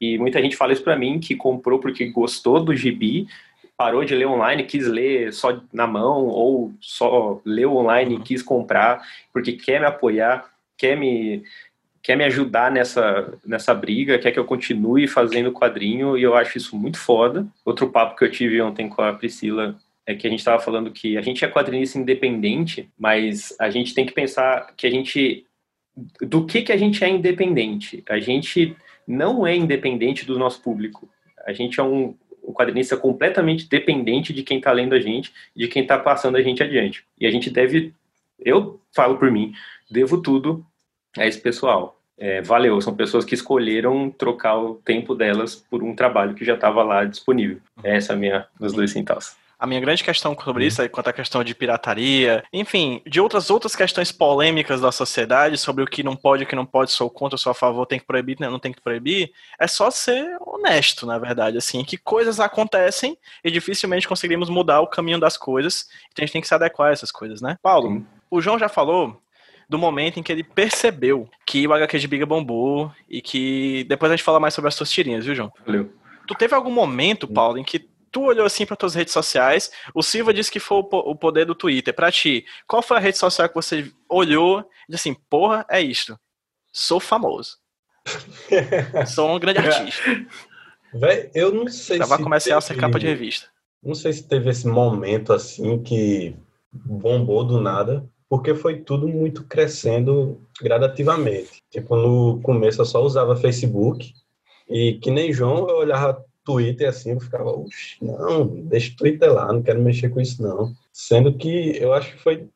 E 0.00 0.16
muita 0.16 0.40
gente 0.40 0.56
fala 0.56 0.72
isso 0.72 0.82
para 0.82 0.96
mim, 0.96 1.20
que 1.20 1.36
comprou 1.36 1.78
porque 1.78 2.06
gostou 2.06 2.58
do 2.58 2.74
gibi, 2.74 3.26
parou 3.78 4.04
de 4.04 4.12
ler 4.12 4.26
online, 4.26 4.64
quis 4.64 4.88
ler 4.88 5.32
só 5.32 5.62
na 5.72 5.86
mão, 5.86 6.26
ou 6.26 6.72
só 6.80 7.40
leu 7.44 7.76
online 7.76 8.14
e 8.14 8.16
uhum. 8.16 8.24
quis 8.24 8.42
comprar, 8.42 9.00
porque 9.32 9.52
quer 9.52 9.78
me 9.78 9.86
apoiar, 9.86 10.50
quer 10.76 10.96
me, 10.96 11.44
quer 12.02 12.16
me 12.16 12.24
ajudar 12.24 12.72
nessa, 12.72 13.38
nessa 13.46 13.72
briga, 13.72 14.18
quer 14.18 14.32
que 14.32 14.38
eu 14.38 14.44
continue 14.44 15.06
fazendo 15.06 15.52
quadrinho, 15.52 16.18
e 16.18 16.24
eu 16.24 16.34
acho 16.34 16.58
isso 16.58 16.76
muito 16.76 16.98
foda. 16.98 17.46
Outro 17.64 17.88
papo 17.88 18.16
que 18.16 18.24
eu 18.24 18.30
tive 18.32 18.60
ontem 18.60 18.88
com 18.88 19.00
a 19.00 19.12
Priscila 19.12 19.76
é 20.04 20.12
que 20.12 20.26
a 20.26 20.30
gente 20.30 20.40
estava 20.40 20.60
falando 20.60 20.90
que 20.90 21.16
a 21.16 21.20
gente 21.20 21.44
é 21.44 21.48
quadrinista 21.48 21.98
independente, 21.98 22.90
mas 22.98 23.54
a 23.60 23.70
gente 23.70 23.94
tem 23.94 24.04
que 24.04 24.12
pensar 24.12 24.74
que 24.76 24.88
a 24.88 24.90
gente. 24.90 25.46
Do 26.20 26.46
que, 26.46 26.62
que 26.62 26.72
a 26.72 26.76
gente 26.76 27.04
é 27.04 27.08
independente? 27.08 28.02
A 28.08 28.18
gente 28.18 28.76
não 29.06 29.46
é 29.46 29.54
independente 29.54 30.24
do 30.24 30.38
nosso 30.38 30.62
público. 30.62 31.08
A 31.46 31.52
gente 31.52 31.78
é 31.78 31.82
um, 31.82 32.16
um 32.48 32.52
quadrinista 32.52 32.96
completamente 32.96 33.68
dependente 33.68 34.32
de 34.32 34.42
quem 34.42 34.56
está 34.56 34.72
lendo 34.72 34.94
a 34.94 35.00
gente, 35.00 35.32
de 35.54 35.68
quem 35.68 35.82
está 35.82 35.98
passando 35.98 36.36
a 36.36 36.42
gente 36.42 36.62
adiante. 36.62 37.04
E 37.20 37.26
a 37.26 37.30
gente 37.30 37.50
deve, 37.50 37.92
eu 38.40 38.80
falo 38.94 39.18
por 39.18 39.30
mim, 39.30 39.52
devo 39.90 40.22
tudo 40.22 40.64
a 41.16 41.26
esse 41.26 41.40
pessoal. 41.40 42.00
É, 42.16 42.40
valeu, 42.40 42.80
são 42.80 42.96
pessoas 42.96 43.24
que 43.24 43.34
escolheram 43.34 44.10
trocar 44.10 44.56
o 44.56 44.76
tempo 44.76 45.14
delas 45.14 45.54
por 45.54 45.84
um 45.84 45.94
trabalho 45.94 46.34
que 46.34 46.44
já 46.44 46.54
estava 46.54 46.82
lá 46.82 47.04
disponível. 47.04 47.60
Essa 47.82 48.14
é 48.14 48.16
a 48.16 48.18
minha, 48.18 48.46
meus 48.58 48.72
dois 48.72 48.90
centavos. 48.90 49.36
A 49.58 49.66
minha 49.66 49.80
grande 49.80 50.04
questão 50.04 50.36
sobre 50.38 50.66
isso 50.66 50.80
é 50.80 50.88
quanto 50.88 51.08
à 51.08 51.12
questão 51.12 51.42
de 51.42 51.52
pirataria, 51.52 52.44
enfim, 52.52 53.02
de 53.04 53.20
outras 53.20 53.50
outras 53.50 53.74
questões 53.74 54.12
polêmicas 54.12 54.80
da 54.80 54.92
sociedade 54.92 55.58
sobre 55.58 55.82
o 55.82 55.86
que 55.86 56.04
não 56.04 56.14
pode, 56.14 56.44
o 56.44 56.46
que 56.46 56.54
não 56.54 56.64
pode, 56.64 56.92
sou 56.92 57.10
contra, 57.10 57.36
sou 57.36 57.50
a 57.50 57.54
favor, 57.54 57.84
tem 57.84 57.98
que 57.98 58.06
proibir, 58.06 58.36
né, 58.38 58.48
não 58.48 58.60
tem 58.60 58.72
que 58.72 58.80
proibir, 58.80 59.32
é 59.58 59.66
só 59.66 59.90
ser 59.90 60.36
honesto, 60.40 61.04
na 61.04 61.18
verdade, 61.18 61.58
assim, 61.58 61.82
que 61.82 61.96
coisas 61.96 62.38
acontecem 62.38 63.18
e 63.42 63.50
dificilmente 63.50 64.06
conseguimos 64.06 64.48
mudar 64.48 64.80
o 64.80 64.86
caminho 64.86 65.18
das 65.18 65.36
coisas, 65.36 65.88
então 66.12 66.22
a 66.22 66.26
gente 66.26 66.32
tem 66.32 66.42
que 66.42 66.48
se 66.48 66.54
adequar 66.54 66.90
a 66.90 66.92
essas 66.92 67.10
coisas, 67.10 67.40
né? 67.40 67.56
Paulo, 67.60 67.88
Sim. 67.88 68.06
o 68.30 68.40
João 68.40 68.60
já 68.60 68.68
falou 68.68 69.20
do 69.68 69.76
momento 69.76 70.20
em 70.20 70.22
que 70.22 70.30
ele 70.30 70.44
percebeu 70.44 71.28
que 71.44 71.66
o 71.66 71.72
HQ 71.72 71.98
de 71.98 72.08
Biga 72.08 72.24
bombou 72.24 72.92
e 73.08 73.20
que 73.20 73.84
depois 73.88 74.10
a 74.10 74.16
gente 74.16 74.24
fala 74.24 74.38
mais 74.38 74.54
sobre 74.54 74.68
as 74.68 74.74
suas 74.74 74.90
tirinhas, 74.90 75.24
viu, 75.24 75.34
João? 75.34 75.52
Valeu. 75.66 75.92
Tu 76.26 76.34
teve 76.34 76.54
algum 76.54 76.70
momento, 76.70 77.26
Paulo, 77.26 77.58
em 77.58 77.64
que 77.64 77.88
tu 78.10 78.22
olhou 78.22 78.46
assim 78.46 78.66
para 78.66 78.76
tuas 78.76 78.94
redes 78.94 79.12
sociais, 79.12 79.70
o 79.94 80.02
Silva 80.02 80.32
disse 80.32 80.50
que 80.50 80.60
foi 80.60 80.78
o 80.78 81.14
poder 81.14 81.44
do 81.44 81.54
Twitter. 81.54 81.94
Para 81.94 82.12
ti, 82.12 82.44
qual 82.66 82.82
foi 82.82 82.96
a 82.96 83.00
rede 83.00 83.18
social 83.18 83.48
que 83.48 83.54
você 83.54 83.90
olhou 84.08 84.60
e 84.88 84.92
disse 84.92 85.08
assim, 85.08 85.20
porra, 85.28 85.64
é 85.70 85.80
isto. 85.80 86.18
Sou 86.72 87.00
famoso. 87.00 87.58
Sou 89.06 89.34
um 89.34 89.38
grande 89.38 89.58
artista. 89.58 90.02
Véi, 90.92 91.30
eu 91.34 91.52
não 91.52 91.68
sei 91.68 91.98
Tava 91.98 92.16
se 92.16 92.22
comercial 92.22 92.60
teve... 92.60 92.74
ser 92.74 92.80
capa 92.80 92.98
de 92.98 93.06
revista. 93.06 93.48
Não 93.82 93.94
sei 93.94 94.12
se 94.12 94.26
teve 94.26 94.50
esse 94.50 94.66
momento 94.66 95.32
assim 95.32 95.82
que 95.82 96.34
bombou 96.72 97.44
do 97.44 97.60
nada, 97.60 98.08
porque 98.28 98.54
foi 98.54 98.80
tudo 98.80 99.08
muito 99.08 99.44
crescendo 99.44 100.40
gradativamente. 100.60 101.62
Tipo, 101.70 101.96
no 101.96 102.40
começo 102.42 102.80
eu 102.80 102.86
só 102.86 103.02
usava 103.02 103.36
Facebook 103.36 104.12
e 104.68 104.94
que 104.94 105.10
nem 105.10 105.32
João 105.32 105.68
eu 105.68 105.76
olhava 105.76 106.24
Twitter 106.48 106.88
assim, 106.88 107.10
eu 107.10 107.20
ficava, 107.20 107.52
não, 108.00 108.46
deixa 108.46 108.90
o 108.90 108.96
Twitter 108.96 109.30
lá, 109.30 109.52
não 109.52 109.62
quero 109.62 109.82
mexer 109.82 110.08
com 110.08 110.18
isso 110.18 110.42
não. 110.42 110.72
Sendo 110.90 111.36
que 111.36 111.76
eu 111.76 111.92
acho 111.92 112.12
que 112.12 112.22
foi 112.22 112.48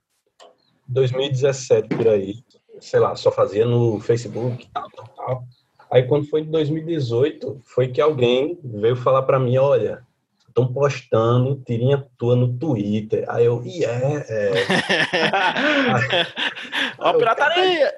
2017 0.89 1.89
por 1.89 2.09
aí, 2.09 2.37
sei 2.81 2.99
lá, 2.99 3.15
só 3.15 3.31
fazia 3.31 3.67
no 3.67 4.01
Facebook, 4.01 4.67
tal, 4.73 4.91
tal, 4.91 5.09
tal. 5.09 5.45
Aí 5.91 6.05
quando 6.05 6.27
foi 6.27 6.41
em 6.41 6.51
2018, 6.51 7.61
foi 7.63 7.89
que 7.89 8.01
alguém 8.01 8.59
veio 8.65 8.97
falar 8.97 9.25
para 9.25 9.39
mim, 9.39 9.59
olha, 9.59 10.03
estão 10.53 10.73
postando 10.73 11.61
tirinha 11.67 12.07
tua 12.19 12.37
no 12.37 12.57
Twitter. 12.57 13.25
Aí 13.29 13.47
eu, 13.47 13.63
e 13.65 13.79
yeah, 13.79 14.25
é. 14.29 14.53
Ó, 16.99 17.15
pirataria! 17.15 17.93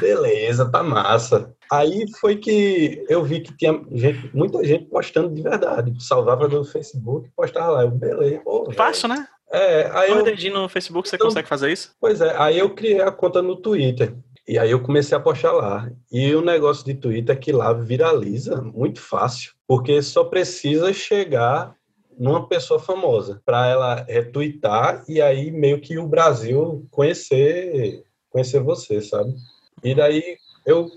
Beleza, 0.00 0.70
tá 0.70 0.82
massa. 0.82 1.54
Aí 1.70 2.04
foi 2.18 2.36
que 2.36 3.04
eu 3.08 3.22
vi 3.22 3.40
que 3.40 3.56
tinha 3.56 3.80
gente, 3.92 4.30
muita 4.34 4.64
gente 4.64 4.86
postando 4.86 5.34
de 5.34 5.42
verdade. 5.42 5.92
Salvava 6.02 6.48
no 6.48 6.64
Facebook 6.64 7.28
e 7.28 7.32
postava 7.36 7.70
lá. 7.70 7.82
Eu, 7.82 7.90
beleza. 7.90 8.40
Pô, 8.40 8.70
Fácil, 8.72 9.08
né? 9.08 9.26
É, 9.50 9.90
aí 9.92 10.10
eu... 10.10 10.22
dedinho 10.22 10.60
no 10.60 10.68
Facebook, 10.68 11.08
você 11.08 11.16
então, 11.16 11.28
consegue 11.28 11.48
fazer 11.48 11.72
isso? 11.72 11.94
Pois 12.00 12.20
é, 12.20 12.34
aí 12.38 12.58
eu 12.58 12.74
criei 12.74 13.00
a 13.00 13.10
conta 13.10 13.40
no 13.40 13.56
Twitter. 13.56 14.14
E 14.46 14.58
aí 14.58 14.70
eu 14.70 14.80
comecei 14.80 15.16
a 15.16 15.20
postar 15.20 15.52
lá. 15.52 15.90
E 16.10 16.34
o 16.34 16.40
negócio 16.40 16.84
de 16.84 16.94
Twitter 16.94 17.36
é 17.36 17.38
que 17.38 17.52
lá 17.52 17.72
viraliza 17.72 18.62
muito 18.62 19.00
fácil, 19.00 19.52
porque 19.66 20.00
só 20.00 20.24
precisa 20.24 20.90
chegar 20.92 21.74
numa 22.18 22.46
pessoa 22.48 22.80
famosa 22.80 23.40
para 23.44 23.66
ela 23.68 24.04
retweetar 24.08 25.04
e 25.08 25.20
aí 25.20 25.50
meio 25.50 25.80
que 25.80 25.98
o 25.98 26.06
Brasil 26.06 26.86
conhecer 26.90 28.04
conhecer 28.30 28.60
você, 28.60 29.00
sabe? 29.00 29.34
E 29.82 29.94
daí 29.94 30.36
eu 30.66 30.90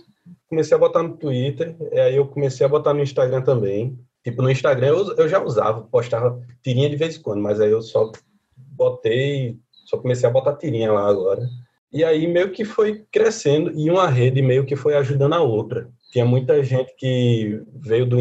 comecei 0.50 0.76
a 0.76 0.80
botar 0.80 1.04
no 1.04 1.18
Twitter, 1.18 1.76
e 1.92 2.00
aí 2.00 2.16
eu 2.16 2.28
comecei 2.28 2.66
a 2.66 2.70
botar 2.70 2.94
no 2.94 3.02
Instagram 3.02 3.42
também. 3.42 3.98
Tipo, 4.24 4.42
no 4.42 4.52
Instagram 4.52 4.88
eu, 4.88 5.16
eu 5.16 5.30
já 5.30 5.44
usava, 5.44 5.82
postava 5.82 6.42
tirinha 6.62 6.90
de 6.90 6.96
vez 6.96 7.18
em 7.18 7.22
quando, 7.22 7.42
mas 7.42 7.60
aí 7.60 7.72
eu 7.72 7.82
só 7.82 8.12
botei, 8.56 9.58
só 9.86 9.98
comecei 9.98 10.28
a 10.28 10.32
botar 10.32 10.56
tirinha 10.56 10.92
lá 10.92 11.08
agora. 11.08 11.48
E 11.92 12.04
aí 12.04 12.28
meio 12.28 12.52
que 12.52 12.64
foi 12.64 13.04
crescendo 13.12 13.72
e 13.72 13.90
uma 13.90 14.08
rede 14.08 14.42
meio 14.42 14.66
que 14.66 14.76
foi 14.76 14.96
ajudando 14.96 15.34
a 15.34 15.42
outra. 15.42 15.90
Tinha 16.12 16.26
muita 16.26 16.64
gente 16.64 16.94
que 16.96 17.62
veio 17.74 18.06
do 18.06 18.20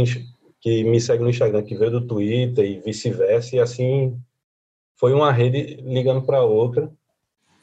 que 0.60 0.84
me 0.84 1.00
segue 1.00 1.22
no 1.22 1.30
Instagram, 1.30 1.62
que 1.62 1.76
veio 1.76 1.90
do 1.90 2.06
Twitter 2.06 2.64
e 2.64 2.80
vice-versa, 2.80 3.56
e 3.56 3.60
assim 3.60 4.18
foi 4.96 5.14
uma 5.14 5.32
rede 5.32 5.80
ligando 5.82 6.22
para 6.22 6.42
outra. 6.42 6.92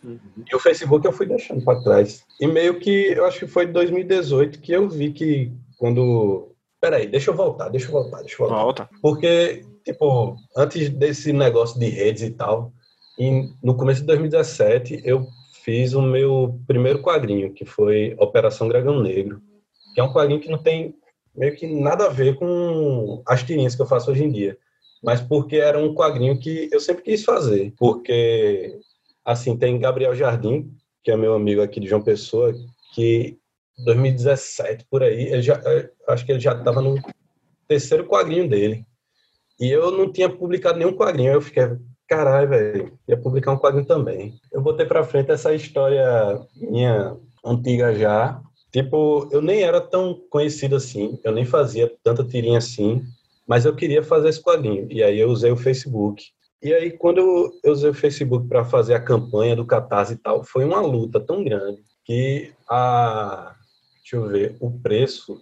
Uhum. 0.04 0.20
E 0.52 0.56
o 0.56 0.60
Facebook 0.60 1.06
eu 1.06 1.14
fui 1.14 1.28
deixando 1.28 1.64
para 1.64 1.82
trás. 1.82 2.24
E 2.40 2.48
meio 2.48 2.80
que, 2.80 2.90
eu 2.90 3.26
acho 3.26 3.40
que 3.40 3.48
foi 3.48 3.66
em 3.66 3.72
2018 3.72 4.60
que 4.60 4.72
eu 4.72 4.90
vi 4.90 5.12
que 5.12 5.52
quando. 5.78 6.56
Peraí, 6.80 7.08
deixa 7.08 7.32
eu 7.32 7.36
voltar, 7.36 7.70
deixa 7.70 7.88
eu 7.88 7.92
voltar, 7.92 8.20
deixa 8.20 8.36
eu 8.36 8.48
voltar. 8.48 8.64
Volta. 8.64 8.90
Porque, 9.02 9.66
tipo, 9.84 10.36
antes 10.56 10.90
desse 10.90 11.34
negócio 11.34 11.80
de 11.80 11.88
redes 11.88 12.24
e 12.24 12.32
tal, 12.32 12.72
e 13.18 13.50
no 13.64 13.76
começo 13.76 14.02
de 14.02 14.08
2017 14.08 15.02
eu 15.04 15.28
fiz 15.64 15.94
o 15.94 16.02
meu 16.02 16.60
primeiro 16.68 17.02
quadrinho, 17.02 17.52
que 17.52 17.66
foi 17.66 18.16
Operação 18.20 18.68
Dragão 18.68 19.02
Negro, 19.02 19.42
que 19.94 20.00
é 20.00 20.04
um 20.04 20.14
quadrinho 20.14 20.40
que 20.40 20.50
não 20.50 20.58
tem 20.58 20.96
meio 21.38 21.56
que 21.56 21.68
nada 21.68 22.06
a 22.06 22.10
ver 22.10 22.36
com 22.36 23.22
as 23.26 23.44
tirinhas 23.44 23.76
que 23.76 23.82
eu 23.82 23.86
faço 23.86 24.10
hoje 24.10 24.24
em 24.24 24.32
dia, 24.32 24.58
mas 25.04 25.22
porque 25.22 25.58
era 25.58 25.78
um 25.78 25.94
quadrinho 25.94 26.40
que 26.40 26.68
eu 26.72 26.80
sempre 26.80 27.04
quis 27.04 27.24
fazer, 27.24 27.74
porque 27.78 28.80
assim 29.24 29.56
tem 29.56 29.80
Gabriel 29.80 30.16
Jardim, 30.16 30.72
que 31.04 31.12
é 31.12 31.16
meu 31.16 31.36
amigo 31.36 31.62
aqui 31.62 31.80
de 31.80 31.88
João 31.88 32.02
Pessoa, 32.02 32.54
que 32.96 33.38
2017 33.86 34.86
por 34.90 35.04
aí, 35.04 35.28
ele 35.28 35.42
já, 35.42 35.62
acho 36.08 36.26
que 36.26 36.32
ele 36.32 36.40
já 36.40 36.54
estava 36.54 36.82
no 36.82 37.00
terceiro 37.68 38.06
quadrinho 38.06 38.50
dele. 38.50 38.84
E 39.60 39.70
eu 39.70 39.92
não 39.92 40.12
tinha 40.12 40.30
publicado 40.30 40.80
nenhum 40.80 40.94
quadrinho, 40.94 41.34
eu 41.34 41.42
fiquei, 41.42 41.64
caralho, 42.08 42.50
velho, 42.50 43.00
ia 43.08 43.18
publicar 43.18 43.52
um 43.52 43.58
quadrinho 43.58 43.86
também. 43.86 44.40
Eu 44.52 44.62
botei 44.62 44.86
para 44.86 45.04
frente 45.04 45.32
essa 45.32 45.54
história 45.54 46.40
minha 46.56 47.16
antiga 47.46 47.94
já, 47.94 48.42
Tipo, 48.78 49.28
eu 49.32 49.42
nem 49.42 49.64
era 49.64 49.82
tão 49.82 50.14
conhecido 50.30 50.76
assim, 50.76 51.20
eu 51.24 51.32
nem 51.32 51.44
fazia 51.44 51.92
tanta 52.04 52.24
tirinha 52.24 52.60
assim, 52.60 53.04
mas 53.48 53.66
eu 53.66 53.76
queria 53.76 54.04
fazer 54.04 54.30
esse 54.30 54.40
quadrinho. 54.40 54.88
E 54.92 55.02
aí 55.02 55.20
eu 55.20 55.30
usei 55.30 55.50
o 55.52 55.58
Facebook. 55.58 56.24
E 56.62 56.72
aí, 56.72 56.92
quando 56.92 57.18
eu, 57.64 57.72
usei 57.72 57.90
o 57.90 57.94
Facebook 57.94 58.48
para 58.48 58.64
fazer 58.64 58.94
a 58.94 59.02
campanha 59.02 59.56
do 59.56 59.66
Catarse 59.66 60.14
e 60.14 60.18
tal, 60.18 60.44
foi 60.44 60.64
uma 60.64 60.80
luta 60.80 61.20
tão 61.20 61.44
grande 61.44 61.82
que 62.06 62.52
a. 62.70 63.56
Deixa 64.02 64.16
eu 64.16 64.28
ver, 64.28 64.56
o 64.60 64.70
preço 64.70 65.42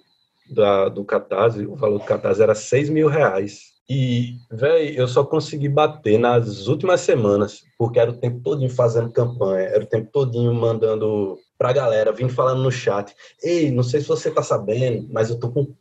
da, 0.50 0.88
do 0.88 1.04
Catarse, 1.04 1.66
o 1.66 1.76
valor 1.76 2.00
do 2.00 2.06
Catarse 2.06 2.42
era 2.42 2.56
6 2.56 2.90
mil 2.90 3.10
reais. 3.10 3.74
E, 3.90 4.38
velho, 4.50 4.96
eu 4.98 5.10
só 5.10 5.26
consegui 5.26 5.68
bater 5.68 6.18
nas 6.18 6.68
últimas 6.68 7.02
semanas, 7.02 7.66
porque 7.78 8.00
era 8.00 8.12
o 8.12 8.18
tempo 8.18 8.40
todinho 8.40 8.70
fazendo 8.70 9.12
campanha, 9.12 9.68
era 9.68 9.84
o 9.84 9.88
tempo 9.88 10.10
todinho 10.10 10.54
mandando 10.54 11.38
pra 11.58 11.74
galera, 11.74 12.12
vindo 12.12 12.34
falando 12.34 12.64
no 12.64 12.72
chat. 12.72 13.14
Ei, 13.42 13.72
não 13.72 13.84
sei 13.84 14.02
se 14.02 14.08
você 14.08 14.30
tá 14.32 14.44
sabendo, 14.44 15.08
mas 15.12 15.30
eu 15.30 15.40
tô 15.40 15.50
com 15.50 15.74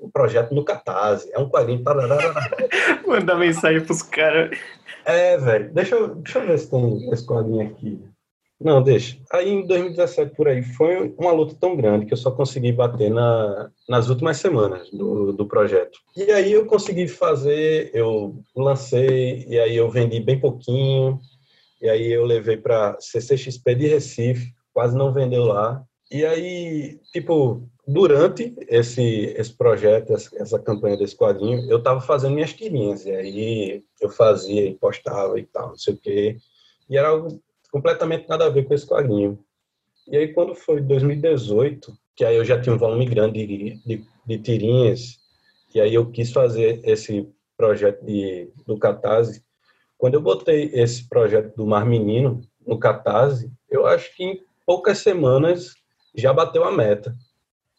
um 0.00 0.10
projeto 0.10 0.54
no 0.54 0.64
Catarse. 0.64 1.30
É 1.32 1.38
um 1.38 1.48
quadrinho. 1.48 1.82
Mandar 3.06 3.36
mensagem 3.36 3.84
pros 3.84 4.02
caras. 4.02 4.56
É, 5.04 5.36
velho. 5.36 5.72
Deixa 5.72 5.94
eu, 5.94 6.14
deixa 6.16 6.38
eu 6.38 6.46
ver 6.46 6.58
se 6.58 6.70
tem 6.70 7.10
esse 7.10 7.26
quadrinho 7.26 7.66
aqui. 7.66 8.00
Não, 8.58 8.82
deixa. 8.82 9.18
Aí 9.30 9.50
em 9.50 9.66
2017 9.66 10.34
por 10.34 10.48
aí 10.48 10.62
foi 10.62 11.14
uma 11.18 11.30
luta 11.30 11.54
tão 11.60 11.76
grande 11.76 12.06
que 12.06 12.14
eu 12.14 12.16
só 12.16 12.30
consegui 12.30 12.72
bater 12.72 13.10
na, 13.10 13.70
nas 13.86 14.08
últimas 14.08 14.38
semanas 14.38 14.90
do, 14.90 15.32
do 15.32 15.46
projeto. 15.46 15.98
E 16.16 16.30
aí 16.32 16.52
eu 16.52 16.64
consegui 16.64 17.06
fazer, 17.06 17.90
eu 17.92 18.34
lancei, 18.56 19.44
e 19.46 19.60
aí 19.60 19.76
eu 19.76 19.90
vendi 19.90 20.20
bem 20.20 20.40
pouquinho, 20.40 21.20
e 21.82 21.88
aí 21.88 22.10
eu 22.10 22.24
levei 22.24 22.56
para 22.56 22.96
CCXP 22.98 23.74
de 23.74 23.88
Recife, 23.88 24.55
quase 24.76 24.94
não 24.94 25.10
vendeu 25.10 25.44
lá. 25.44 25.82
E 26.10 26.22
aí, 26.26 27.00
tipo, 27.10 27.66
durante 27.88 28.54
esse, 28.68 29.32
esse 29.34 29.56
projeto, 29.56 30.12
essa, 30.12 30.58
campanha 30.58 30.98
desse 30.98 31.16
quadrinho, 31.16 31.66
eu 31.70 31.78
estava 31.78 31.98
fazendo 32.02 32.34
minhas 32.34 32.52
tirinhas, 32.52 33.06
e 33.06 33.10
aí 33.10 33.84
eu 34.02 34.10
fazia 34.10 34.66
e 34.66 34.74
postava 34.74 35.40
e 35.40 35.46
tal, 35.46 35.70
não 35.70 35.78
sei 35.78 35.94
o 35.94 35.96
quê. 35.96 36.36
E 36.90 36.98
era 36.98 37.08
algo 37.08 37.40
completamente 37.72 38.28
nada 38.28 38.44
a 38.44 38.50
ver 38.50 38.64
com 38.64 38.74
esse 38.74 38.86
quadrinho. 38.86 39.38
E 40.08 40.14
aí, 40.14 40.34
quando 40.34 40.54
foi 40.54 40.82
2018, 40.82 41.96
que 42.14 42.22
aí 42.22 42.36
eu 42.36 42.44
já 42.44 42.60
tinha 42.60 42.74
um 42.74 42.78
volume 42.78 43.06
grande 43.06 43.46
de, 43.46 43.80
de, 43.82 44.04
de 44.26 44.38
tirinhas, 44.40 45.18
e 45.74 45.80
aí 45.80 45.94
eu 45.94 46.10
quis 46.10 46.30
fazer 46.30 46.82
esse 46.84 47.26
projeto 47.56 48.04
de, 48.04 48.50
do 48.66 48.78
Catarse. 48.78 49.42
Quando 49.96 50.14
eu 50.14 50.20
botei 50.20 50.70
esse 50.74 51.08
projeto 51.08 51.56
do 51.56 51.66
Mar 51.66 51.86
Menino 51.86 52.42
no 52.66 52.78
Catarse, 52.78 53.50
eu 53.70 53.86
acho 53.86 54.14
que 54.14 54.22
em 54.22 54.45
poucas 54.66 54.98
semanas 54.98 55.74
já 56.14 56.32
bateu 56.32 56.64
a 56.64 56.72
meta. 56.72 57.14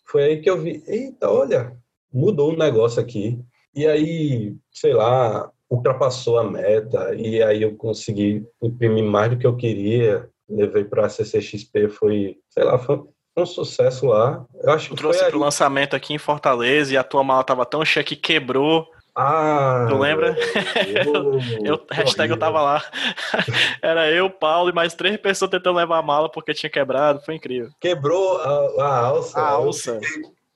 Foi 0.06 0.24
aí 0.24 0.42
que 0.42 0.50
eu 0.50 0.58
vi, 0.58 0.82
eita, 0.88 1.30
olha, 1.30 1.76
mudou 2.12 2.52
o 2.52 2.54
um 2.54 2.58
negócio 2.58 3.02
aqui. 3.02 3.40
E 3.76 3.86
aí, 3.86 4.56
sei 4.72 4.94
lá, 4.94 5.52
ultrapassou 5.70 6.40
a 6.40 6.44
meta 6.44 7.14
e 7.14 7.44
aí 7.44 7.62
eu 7.62 7.76
consegui 7.76 8.46
imprimir 8.62 9.04
mais 9.04 9.30
do 9.30 9.38
que 9.38 9.46
eu 9.46 9.56
queria. 9.56 10.30
Levei 10.50 10.86
para 10.86 11.06
a 11.06 11.10
CCXP, 11.10 11.90
foi, 11.90 12.38
sei 12.50 12.64
lá, 12.64 12.78
foi 12.78 13.04
um 13.36 13.46
sucesso 13.46 14.08
lá. 14.08 14.46
Eu 14.64 14.72
acho 14.72 14.90
que 14.90 14.96
trouxe 14.96 15.24
para 15.26 15.36
o 15.36 15.40
lançamento 15.40 15.96
aqui 15.96 16.14
em 16.14 16.18
Fortaleza 16.18 16.94
e 16.94 16.98
a 16.98 17.04
tua 17.04 17.24
mala 17.24 17.44
tava 17.44 17.66
tão 17.66 17.84
cheia 17.84 18.04
que 18.04 18.16
quebrou. 18.16 18.88
Ah, 19.20 19.88
tu 19.90 19.98
lembra? 19.98 20.38
Eu, 20.86 21.40
eu, 21.66 21.86
hashtag 21.90 22.30
eu 22.30 22.38
tava 22.38 22.62
lá. 22.62 22.84
Era 23.82 24.12
eu, 24.12 24.30
Paulo 24.30 24.70
e 24.70 24.74
mais 24.74 24.94
três 24.94 25.18
pessoas 25.18 25.50
tentando 25.50 25.78
levar 25.78 25.98
a 25.98 26.04
mala 26.04 26.30
porque 26.30 26.54
tinha 26.54 26.70
quebrado. 26.70 27.20
Foi 27.26 27.34
incrível. 27.34 27.72
Quebrou 27.82 28.38
a, 28.38 28.84
a 28.84 28.98
alça. 29.08 29.40
A 29.40 29.50
alça. 29.50 30.00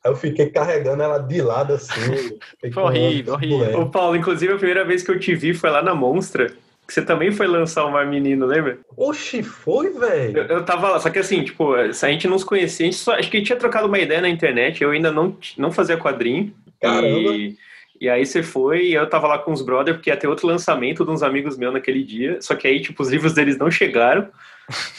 Aí 0.04 0.12
eu 0.12 0.16
fiquei 0.16 0.52
carregando 0.52 1.02
ela 1.02 1.18
de 1.18 1.42
lado 1.42 1.74
assim. 1.74 2.38
Foi 2.72 2.84
horrível, 2.84 3.34
horrível. 3.34 3.82
Ô, 3.82 3.90
Paulo, 3.90 4.16
inclusive 4.16 4.54
a 4.54 4.58
primeira 4.58 4.86
vez 4.86 5.02
que 5.02 5.10
eu 5.10 5.20
te 5.20 5.34
vi 5.34 5.56
foi 5.56 5.72
lá 5.72 5.82
na 5.82 5.96
Monstra. 5.96 6.54
Que 6.88 6.94
você 6.94 7.02
também 7.04 7.32
foi 7.32 7.48
lançar 7.48 7.86
o 7.86 7.92
Mar 7.92 8.06
Menino, 8.06 8.46
lembra? 8.46 8.80
Oxi, 8.98 9.42
foi, 9.42 9.92
velho. 9.92 10.40
Eu, 10.40 10.58
eu, 10.58 10.66
tava 10.66 10.90
lá, 10.90 11.00
só 11.00 11.10
que 11.10 11.20
assim, 11.20 11.44
tipo, 11.44 11.74
se 11.94 12.06
a 12.06 12.10
gente 12.10 12.28
não 12.28 12.38
se 12.38 12.46
conhecia, 12.46 12.86
a 12.86 12.92
gente 12.92 13.00
só, 13.00 13.14
acho 13.14 13.30
que 13.30 13.42
tinha 13.42 13.58
trocado 13.58 13.88
uma 13.88 14.00
ideia 14.00 14.20
na 14.20 14.28
internet, 14.28 14.84
eu 14.84 14.92
ainda 14.92 15.12
não, 15.12 15.38
não 15.58 15.72
fazia 15.72 15.96
quadrinho. 15.96 16.54
Caramba. 16.82 17.32
E, 17.32 17.56
e 18.02 18.10
aí 18.10 18.26
você 18.26 18.42
foi 18.42 18.88
e 18.88 18.94
eu 18.96 19.08
tava 19.08 19.28
lá 19.28 19.38
com 19.38 19.54
os 19.54 19.62
brothers, 19.62 19.96
porque 19.96 20.10
ia 20.10 20.18
ter 20.18 20.28
outro 20.28 20.48
lançamento 20.48 21.06
de 21.06 21.12
uns 21.12 21.22
amigos 21.22 21.56
meus 21.56 21.72
naquele 21.72 22.04
dia, 22.04 22.42
só 22.42 22.56
que 22.56 22.68
aí, 22.68 22.82
tipo, 22.82 23.04
os 23.04 23.10
livros 23.10 23.34
deles 23.34 23.60
não 23.60 23.70
chegaram. 23.70 24.28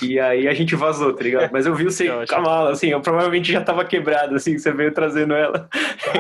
E 0.03 0.19
aí 0.19 0.49
a 0.49 0.55
gente 0.55 0.75
vazou, 0.75 1.13
tá 1.13 1.23
ligado? 1.23 1.51
Mas 1.53 1.67
eu 1.67 1.75
vi 1.75 1.85
você 1.85 2.09
com 2.27 2.35
a 2.35 2.41
mala, 2.41 2.73
assim, 2.73 2.89
eu 2.89 3.01
provavelmente 3.01 3.53
já 3.53 3.63
tava 3.63 3.85
quebrado, 3.85 4.35
assim, 4.35 4.59
você 4.59 4.73
veio 4.73 4.93
trazendo 4.93 5.35
ela. 5.35 5.69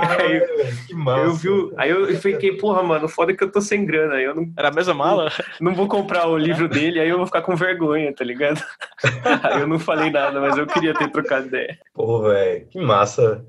Ah, 0.00 0.16
aí, 0.22 0.40
que 0.86 0.94
massa. 0.94 1.24
Eu 1.24 1.32
vi, 1.34 1.74
aí 1.76 1.90
eu 1.90 2.16
fiquei, 2.16 2.56
porra, 2.56 2.82
mano, 2.82 3.08
foda 3.08 3.34
que 3.34 3.42
eu 3.42 3.50
tô 3.50 3.60
sem 3.60 3.84
grana. 3.84 4.14
Aí 4.14 4.24
eu 4.24 4.34
não, 4.34 4.50
Era 4.56 4.68
a 4.68 4.72
mesma 4.72 4.94
mala? 4.94 5.30
Não, 5.60 5.74
vou 5.74 5.86
comprar 5.86 6.26
o 6.28 6.38
livro 6.38 6.68
dele, 6.68 7.00
aí 7.00 7.08
eu 7.08 7.16
vou 7.16 7.26
ficar 7.26 7.42
com 7.42 7.56
vergonha, 7.56 8.12
tá 8.14 8.24
ligado? 8.24 8.62
Aí 9.42 9.60
eu 9.60 9.66
não 9.66 9.78
falei 9.78 10.10
nada, 10.10 10.40
mas 10.40 10.56
eu 10.56 10.66
queria 10.66 10.94
ter 10.94 11.10
trocado 11.10 11.46
ideia. 11.46 11.78
Pô, 11.94 12.22
velho, 12.22 12.66
que 12.68 12.80
massa. 12.80 13.44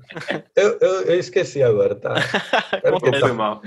Eu, 0.56 0.78
eu, 0.80 1.02
eu, 1.02 1.18
esqueci 1.18 1.62
agora, 1.62 1.94
tá? 1.94 2.14
Foi 3.20 3.32
mal. 3.32 3.62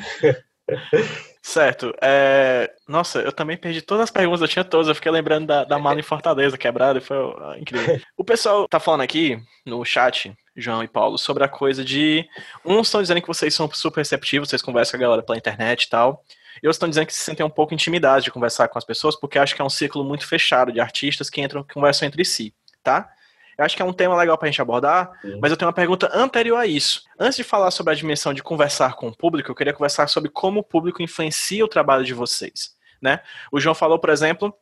Certo. 1.48 1.94
É... 2.02 2.70
Nossa, 2.86 3.20
eu 3.20 3.32
também 3.32 3.56
perdi 3.56 3.82
todas 3.82 4.04
as 4.04 4.12
perguntas, 4.12 4.42
eu 4.42 4.50
tinha 4.50 4.66
todas. 4.66 4.90
Eu 4.90 4.96
fiquei 4.96 5.10
lembrando 5.10 5.48
da, 5.48 5.64
da 5.64 5.80
mala 5.80 5.98
em 5.98 6.04
Fortaleza 6.04 6.58
quebrada, 6.58 7.00
foi 7.00 7.16
incrível. 7.58 8.02
O 8.18 8.24
pessoal 8.24 8.68
tá 8.68 8.82
falando 8.82 9.00
aqui 9.00 9.42
no 9.66 9.86
chat, 9.86 10.36
João 10.58 10.84
e 10.84 10.90
Paulo, 10.90 11.18
sobre 11.18 11.46
a 11.46 11.48
coisa 11.48 11.86
de. 11.86 12.28
Uns 12.66 12.88
estão 12.88 13.02
dizendo 13.02 13.22
que 13.22 13.28
vocês 13.28 13.56
são 13.56 13.72
super 13.72 14.02
receptivos, 14.02 14.50
vocês 14.50 14.62
conversam 14.62 15.00
com 15.00 15.06
a 15.06 15.08
galera 15.08 15.24
pela 15.24 15.38
internet 15.38 15.84
e 15.84 15.90
tal. 15.90 16.22
E 16.62 16.68
outros 16.68 16.76
estão 16.76 16.90
dizendo 16.90 17.08
que 17.08 17.14
se 17.14 17.24
sentem 17.24 17.46
um 17.46 17.50
pouco 17.50 17.74
intimidados 17.74 18.26
de 18.26 18.32
conversar 18.32 18.68
com 18.68 18.78
as 18.78 18.84
pessoas, 18.84 19.16
porque 19.16 19.40
acham 19.40 19.56
que 19.56 19.62
é 19.62 19.66
um 19.66 19.70
círculo 19.70 20.04
muito 20.04 20.28
fechado 20.28 20.70
de 20.70 20.82
artistas 20.82 21.30
que 21.30 21.40
entram 21.40 21.62
e 21.62 21.74
conversam 21.74 22.10
entre 22.10 22.26
si, 22.26 22.54
tá? 22.84 23.10
Eu 23.58 23.66
acho 23.66 23.76
que 23.76 23.82
é 23.82 23.86
um 23.86 23.94
tema 23.94 24.16
legal 24.16 24.38
para 24.38 24.48
a 24.48 24.52
gente 24.52 24.62
abordar, 24.62 25.12
Sim. 25.22 25.40
mas 25.42 25.50
eu 25.50 25.58
tenho 25.58 25.68
uma 25.68 25.74
pergunta 25.74 26.10
anterior 26.14 26.58
a 26.58 26.68
isso. 26.68 27.04
Antes 27.20 27.38
de 27.38 27.44
falar 27.44 27.72
sobre 27.72 27.92
a 27.92 27.96
dimensão 27.96 28.34
de 28.34 28.44
conversar 28.44 28.94
com 28.96 29.08
o 29.08 29.16
público, 29.16 29.50
eu 29.50 29.56
queria 29.56 29.74
conversar 29.74 30.08
sobre 30.08 30.30
como 30.30 30.60
o 30.60 30.64
público 30.64 31.02
influencia 31.02 31.66
o 31.66 31.68
trabalho 31.68 32.06
de 32.06 32.14
vocês. 32.14 32.76
Né? 33.02 33.20
O 33.52 33.60
João 33.60 33.74
falou, 33.74 33.98
por 33.98 34.10
exemplo, 34.10 34.54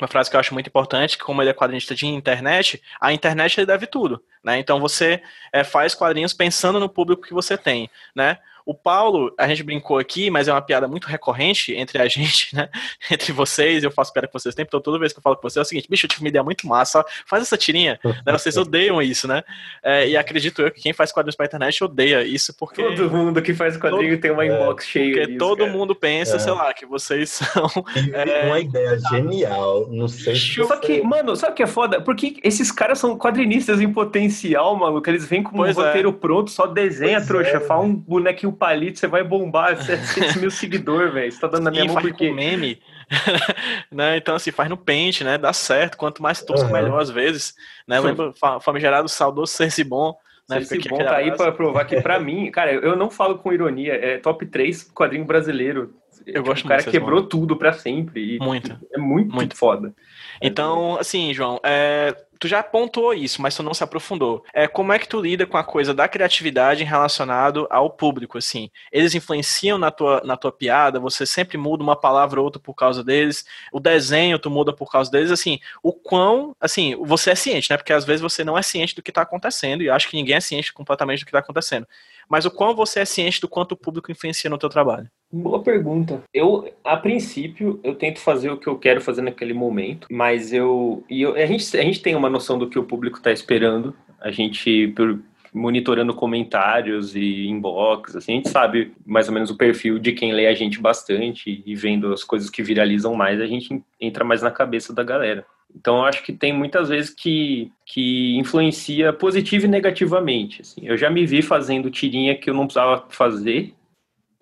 uma 0.00 0.08
frase 0.08 0.30
que 0.30 0.36
eu 0.36 0.40
acho 0.40 0.54
muito 0.54 0.66
importante, 0.66 1.18
que 1.18 1.24
como 1.24 1.42
ele 1.42 1.50
é 1.50 1.54
quadrinista 1.54 1.94
de 1.94 2.06
internet, 2.06 2.82
a 3.00 3.12
internet 3.12 3.58
ele 3.58 3.66
deve 3.66 3.86
tudo, 3.86 4.22
né? 4.42 4.58
Então 4.58 4.80
você 4.80 5.22
é, 5.52 5.62
faz 5.62 5.94
quadrinhos 5.94 6.32
pensando 6.32 6.80
no 6.80 6.88
público 6.88 7.22
que 7.22 7.34
você 7.34 7.58
tem, 7.58 7.90
né? 8.14 8.38
O 8.66 8.74
Paulo, 8.74 9.32
a 9.38 9.46
gente 9.48 9.62
brincou 9.62 9.98
aqui, 9.98 10.30
mas 10.30 10.48
é 10.48 10.52
uma 10.52 10.60
piada 10.60 10.88
muito 10.88 11.06
recorrente 11.06 11.74
entre 11.74 12.00
a 12.00 12.06
gente, 12.08 12.54
né? 12.54 12.68
Entre 13.10 13.32
vocês, 13.32 13.84
eu 13.84 13.90
faço 13.90 14.12
piada 14.12 14.28
com 14.28 14.38
vocês 14.38 14.54
sempre, 14.54 14.68
então 14.68 14.80
toda 14.80 14.98
vez 14.98 15.12
que 15.12 15.18
eu 15.18 15.22
falo 15.22 15.36
com 15.36 15.48
você 15.48 15.58
é 15.58 15.62
o 15.62 15.64
seguinte, 15.64 15.88
bicho, 15.88 16.06
eu 16.06 16.10
tive 16.10 16.22
uma 16.22 16.28
ideia 16.28 16.42
muito 16.42 16.66
massa, 16.66 17.04
faz 17.26 17.42
essa 17.42 17.56
tirinha, 17.56 17.98
né? 18.04 18.32
Vocês 18.32 18.56
odeiam 18.56 19.00
isso, 19.00 19.28
né? 19.28 19.42
É, 19.82 20.08
e 20.08 20.16
acredito 20.16 20.62
eu 20.62 20.70
que 20.70 20.80
quem 20.80 20.92
faz 20.92 21.12
quadrinhos 21.12 21.36
pra 21.36 21.46
internet 21.46 21.84
odeia 21.84 22.24
isso, 22.24 22.54
porque... 22.56 22.82
Todo 22.82 23.10
mundo 23.10 23.40
que 23.40 23.54
faz 23.54 23.76
quadrinho 23.76 24.12
todo, 24.12 24.20
tem 24.20 24.30
uma 24.30 24.44
inbox 24.44 24.84
é, 24.84 24.88
cheia 24.88 25.14
Porque 25.22 25.36
todo 25.36 25.58
cara. 25.58 25.72
mundo 25.72 25.94
pensa, 25.94 26.36
é. 26.36 26.38
sei 26.38 26.52
lá, 26.52 26.72
que 26.74 26.86
vocês 26.86 27.30
são... 27.30 27.70
É, 28.12 28.46
uma 28.46 28.60
ideia 28.60 28.98
genial, 29.10 29.88
não 29.90 30.08
sei 30.08 30.34
se 30.34 30.64
Só 30.64 30.76
que, 30.76 31.02
mano, 31.02 31.36
sabe 31.36 31.52
o 31.52 31.54
que 31.54 31.62
é 31.62 31.66
foda? 31.66 32.00
Porque 32.00 32.36
esses 32.42 32.72
caras 32.72 32.98
são 32.98 33.16
quadrinistas 33.16 33.80
em 33.80 33.92
potência 33.92 34.32
sequencial, 34.32 34.76
maluco. 34.76 35.08
Eles 35.08 35.26
vêm 35.26 35.42
com 35.42 35.56
pois 35.56 35.76
um 35.76 35.82
é. 35.82 35.86
roteiro 35.86 36.12
pronto, 36.12 36.50
só 36.50 36.66
desenha, 36.66 37.18
pois 37.18 37.26
trouxa. 37.26 37.56
É, 37.56 37.60
Fala 37.60 37.82
um 37.82 37.94
bonequinho 37.94 38.51
palito, 38.52 38.98
você 38.98 39.06
vai 39.06 39.24
bombar 39.24 39.76
700 39.82 40.36
mil 40.36 40.50
seguidores, 40.50 41.12
velho. 41.12 41.32
Você 41.32 41.40
tá 41.40 41.46
dando 41.48 41.64
na 41.64 41.70
minha 41.70 41.82
Sim, 41.82 41.92
mão 41.92 42.02
porque... 42.02 42.30
meme. 42.30 42.80
né? 43.90 44.16
Então, 44.16 44.34
assim, 44.34 44.50
faz 44.50 44.68
no 44.68 44.76
pente, 44.76 45.24
né? 45.24 45.36
Dá 45.38 45.52
certo. 45.52 45.96
Quanto 45.96 46.22
mais 46.22 46.42
tosco, 46.42 46.66
uhum. 46.66 46.72
melhor 46.72 47.00
às 47.00 47.10
vezes. 47.10 47.54
Né? 47.86 48.00
Lembra, 48.00 48.32
famigerado, 48.60 49.08
saudoso, 49.08 49.52
sense 49.52 49.82
bom. 49.84 50.16
Né? 50.48 50.58
Esse 50.58 50.78
bom 50.88 50.98
tá 50.98 51.16
aí 51.16 51.34
para 51.36 51.52
provar 51.52 51.84
que 51.84 52.00
para 52.00 52.18
mim, 52.20 52.50
cara, 52.50 52.72
eu 52.72 52.96
não 52.96 53.10
falo 53.10 53.38
com 53.38 53.52
ironia, 53.52 53.94
é 53.94 54.18
top 54.18 54.44
3 54.46 54.90
quadrinho 54.92 55.24
brasileiro. 55.24 55.94
Eu 56.26 56.34
tipo, 56.34 56.46
gosto 56.46 56.64
O 56.64 56.68
cara 56.68 56.82
quebrou 56.84 57.22
bom. 57.22 57.28
tudo 57.28 57.56
para 57.56 57.72
sempre. 57.72 58.38
muito. 58.40 58.78
É 58.92 58.98
muito, 58.98 59.34
muito 59.34 59.56
foda. 59.56 59.92
Então, 60.40 60.96
assim, 60.98 61.34
João, 61.34 61.60
é, 61.64 62.14
tu 62.42 62.48
já 62.48 62.60
pontuou 62.60 63.14
isso, 63.14 63.40
mas 63.40 63.54
tu 63.54 63.62
não 63.62 63.72
se 63.72 63.84
aprofundou. 63.84 64.44
É, 64.52 64.66
como 64.66 64.92
é 64.92 64.98
que 64.98 65.06
tu 65.06 65.20
lida 65.20 65.46
com 65.46 65.56
a 65.56 65.62
coisa 65.62 65.94
da 65.94 66.08
criatividade 66.08 66.82
relacionado 66.82 67.68
ao 67.70 67.88
público, 67.88 68.36
assim? 68.36 68.68
Eles 68.90 69.14
influenciam 69.14 69.78
na 69.78 69.92
tua, 69.92 70.20
na 70.24 70.36
tua 70.36 70.50
piada, 70.50 70.98
você 70.98 71.24
sempre 71.24 71.56
muda 71.56 71.84
uma 71.84 71.94
palavra 71.94 72.40
ou 72.40 72.44
outra 72.44 72.60
por 72.60 72.74
causa 72.74 73.04
deles, 73.04 73.44
o 73.72 73.78
desenho 73.78 74.40
tu 74.40 74.50
muda 74.50 74.72
por 74.72 74.90
causa 74.90 75.08
deles, 75.08 75.30
assim, 75.30 75.60
o 75.84 75.92
quão, 75.92 76.56
assim, 76.60 76.96
você 76.96 77.30
é 77.30 77.34
ciente, 77.36 77.70
né? 77.70 77.76
Porque 77.76 77.92
às 77.92 78.04
vezes 78.04 78.20
você 78.20 78.42
não 78.42 78.58
é 78.58 78.62
ciente 78.62 78.96
do 78.96 79.02
que 79.02 79.12
tá 79.12 79.22
acontecendo, 79.22 79.84
e 79.84 79.88
acho 79.88 80.08
que 80.08 80.16
ninguém 80.16 80.34
é 80.34 80.40
ciente 80.40 80.72
completamente 80.72 81.20
do 81.20 81.26
que 81.26 81.32
tá 81.32 81.38
acontecendo 81.38 81.86
mas 82.28 82.46
o 82.46 82.50
quão 82.50 82.74
você 82.74 83.00
é 83.00 83.04
ciente 83.04 83.42
do 83.42 83.48
quanto 83.48 83.72
o 83.72 83.76
público 83.76 84.10
influencia 84.10 84.48
no 84.48 84.56
teu 84.56 84.70
trabalho? 84.70 85.10
Boa 85.32 85.62
pergunta. 85.62 86.22
Eu, 86.32 86.70
a 86.84 86.94
princípio, 86.96 87.80
eu 87.82 87.94
tento 87.94 88.20
fazer 88.20 88.50
o 88.50 88.58
que 88.58 88.66
eu 88.66 88.76
quero 88.76 89.00
fazer 89.00 89.22
naquele 89.22 89.54
momento, 89.54 90.06
mas 90.10 90.52
eu. 90.52 91.02
E 91.08 91.22
eu, 91.22 91.34
a, 91.34 91.46
gente, 91.46 91.76
a 91.76 91.82
gente 91.82 92.02
tem 92.02 92.14
uma 92.14 92.28
noção 92.28 92.58
do 92.58 92.68
que 92.68 92.78
o 92.78 92.84
público 92.84 93.16
está 93.16 93.32
esperando. 93.32 93.96
A 94.20 94.30
gente, 94.30 94.88
por, 94.88 95.18
monitorando 95.52 96.14
comentários 96.14 97.16
e 97.16 97.46
inbox, 97.46 98.16
assim, 98.16 98.32
a 98.32 98.36
gente 98.36 98.48
sabe 98.50 98.92
mais 99.06 99.28
ou 99.28 99.34
menos 99.34 99.50
o 99.50 99.56
perfil 99.56 99.98
de 99.98 100.12
quem 100.12 100.32
lê 100.32 100.46
a 100.46 100.54
gente 100.54 100.78
bastante 100.78 101.62
e 101.64 101.74
vendo 101.74 102.12
as 102.12 102.22
coisas 102.22 102.50
que 102.50 102.62
viralizam 102.62 103.14
mais, 103.14 103.40
a 103.40 103.46
gente 103.46 103.82
entra 104.00 104.24
mais 104.24 104.42
na 104.42 104.50
cabeça 104.50 104.94
da 104.94 105.02
galera. 105.02 105.46
Então, 105.74 105.96
eu 105.96 106.04
acho 106.04 106.22
que 106.22 106.32
tem 106.32 106.52
muitas 106.52 106.90
vezes 106.90 107.10
que, 107.10 107.72
que 107.86 108.36
influencia 108.36 109.12
positivo 109.12 109.64
e 109.64 109.68
negativamente. 109.68 110.60
Assim. 110.60 110.82
Eu 110.84 110.98
já 110.98 111.08
me 111.08 111.24
vi 111.24 111.40
fazendo 111.40 111.90
tirinha 111.90 112.36
que 112.36 112.50
eu 112.50 112.54
não 112.54 112.66
precisava 112.66 113.06
fazer, 113.08 113.72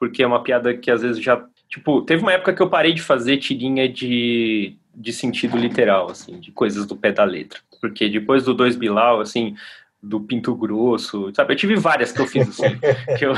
porque 0.01 0.23
é 0.23 0.27
uma 0.27 0.43
piada 0.43 0.75
que 0.75 0.91
às 0.91 1.03
vezes 1.03 1.23
já. 1.23 1.45
Tipo, 1.69 2.01
teve 2.01 2.23
uma 2.23 2.33
época 2.33 2.55
que 2.55 2.63
eu 2.63 2.71
parei 2.71 2.95
de 2.95 3.03
fazer 3.03 3.37
tirinha 3.37 3.87
de, 3.87 4.75
de 4.93 5.13
sentido 5.13 5.57
literal, 5.57 6.11
assim, 6.11 6.41
de 6.41 6.51
coisas 6.51 6.87
do 6.87 6.97
pé 6.97 7.13
da 7.13 7.23
letra. 7.23 7.61
Porque 7.81 8.09
depois 8.09 8.45
do 8.45 8.55
Dois 8.55 8.75
Bilal, 8.75 9.21
assim, 9.21 9.55
do 10.03 10.19
Pinto 10.19 10.55
Grosso, 10.55 11.31
sabe? 11.35 11.53
Eu 11.53 11.59
tive 11.59 11.77
várias 11.77 12.11
que 12.11 12.21
eu 12.21 12.27
fiz, 12.27 12.49
assim. 12.49 12.79
que 13.19 13.27
eu, 13.27 13.35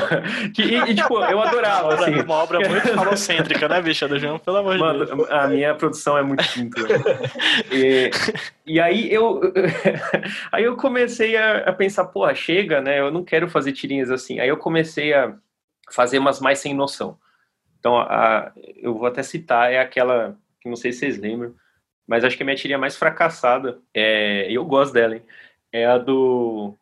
que, 0.55 0.63
e, 0.63 0.91
e, 0.91 0.95
tipo, 0.95 1.19
eu 1.25 1.43
adorava, 1.43 1.95
assim. 1.95 2.21
Uma 2.21 2.37
obra 2.37 2.61
muito 2.61 2.89
falocêntrica, 2.95 3.69
né, 3.69 3.83
bicha 3.83 4.07
do 4.07 4.19
João? 4.19 4.39
Pelo 4.39 4.59
amor 4.59 4.79
Mano, 4.79 5.05
de 5.05 5.15
Deus. 5.15 5.31
A 5.31 5.49
minha 5.49 5.75
produção 5.75 6.17
é 6.17 6.23
muito 6.23 6.45
pinto. 6.55 6.81
e, 7.73 8.11
e 8.65 8.81
aí 8.81 9.13
eu 9.13 9.41
aí 10.53 10.63
eu 10.63 10.77
comecei 10.77 11.37
a, 11.37 11.59
a 11.69 11.73
pensar, 11.73 12.05
porra, 12.05 12.35
chega, 12.37 12.81
né? 12.81 13.01
Eu 13.01 13.11
não 13.11 13.25
quero 13.25 13.49
fazer 13.49 13.73
tirinhas 13.73 14.13
assim. 14.13 14.39
Aí 14.39 14.49
eu 14.49 14.57
comecei 14.57 15.13
a 15.13 15.35
fazer 15.93 16.19
umas 16.19 16.41
mais 16.41 16.59
sem 16.59 16.75
noção. 16.75 17.19
Então, 17.79 17.99
a, 17.99 18.53
eu 18.77 18.95
vou 18.95 19.07
até 19.07 19.23
citar, 19.23 19.73
é 19.73 19.79
aquela, 19.79 20.37
que 20.61 20.69
não 20.69 20.77
sei 20.77 20.93
se 20.93 21.01
vocês 21.01 21.19
lembram, 21.19 21.55
mas 22.07 22.25
acho 22.25 22.37
que 22.37 22.43
a 22.43 22.47
minha 22.47 22.57
tirinha 22.57 22.79
mais 22.79 22.97
fracassada, 22.97 23.79
é, 23.95 24.51
eu 24.51 24.65
gosto 24.65 24.93
dela, 24.93 25.17
hein? 25.17 25.23
é 25.73 25.87
a 25.87 25.99
do 25.99 26.75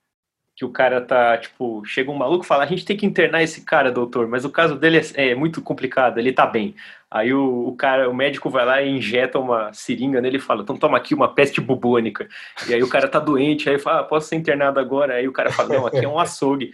que 0.57 0.65
o 0.65 0.71
cara 0.71 1.01
tá, 1.01 1.39
tipo, 1.39 1.83
chega 1.87 2.11
um 2.11 2.15
maluco 2.15 2.45
e 2.45 2.47
fala, 2.47 2.65
a 2.65 2.67
gente 2.67 2.85
tem 2.85 2.95
que 2.95 3.07
internar 3.07 3.43
esse 3.43 3.65
cara, 3.65 3.91
doutor, 3.91 4.29
mas 4.29 4.45
o 4.45 4.51
caso 4.51 4.77
dele 4.77 4.99
é, 5.15 5.31
é 5.31 5.35
muito 5.35 5.63
complicado, 5.63 6.19
ele 6.19 6.35
tá 6.35 6.45
bem. 6.47 6.75
Aí 7.11 7.33
o, 7.33 7.69
o, 7.69 7.75
cara, 7.75 8.11
o 8.11 8.15
médico 8.15 8.51
vai 8.51 8.67
lá 8.67 8.83
e 8.83 8.91
injeta 8.91 9.39
uma 9.39 9.73
seringa 9.73 10.21
nele 10.21 10.37
e 10.37 10.41
fala, 10.41 10.61
então 10.61 10.77
toma 10.77 10.99
aqui 10.99 11.15
uma 11.15 11.33
peste 11.33 11.63
bubônica. 11.63 12.29
E 12.69 12.75
aí 12.75 12.83
o 12.83 12.89
cara 12.91 13.09
tá 13.09 13.19
doente, 13.19 13.71
aí 13.71 13.79
fala, 13.79 14.01
ah, 14.01 14.05
posso 14.05 14.29
ser 14.29 14.37
internado 14.37 14.79
agora? 14.79 15.15
Aí 15.15 15.27
o 15.27 15.33
cara 15.33 15.51
fala, 15.51 15.77
não, 15.77 15.87
aqui 15.87 16.05
é 16.05 16.09
um 16.09 16.19
açougue. 16.19 16.73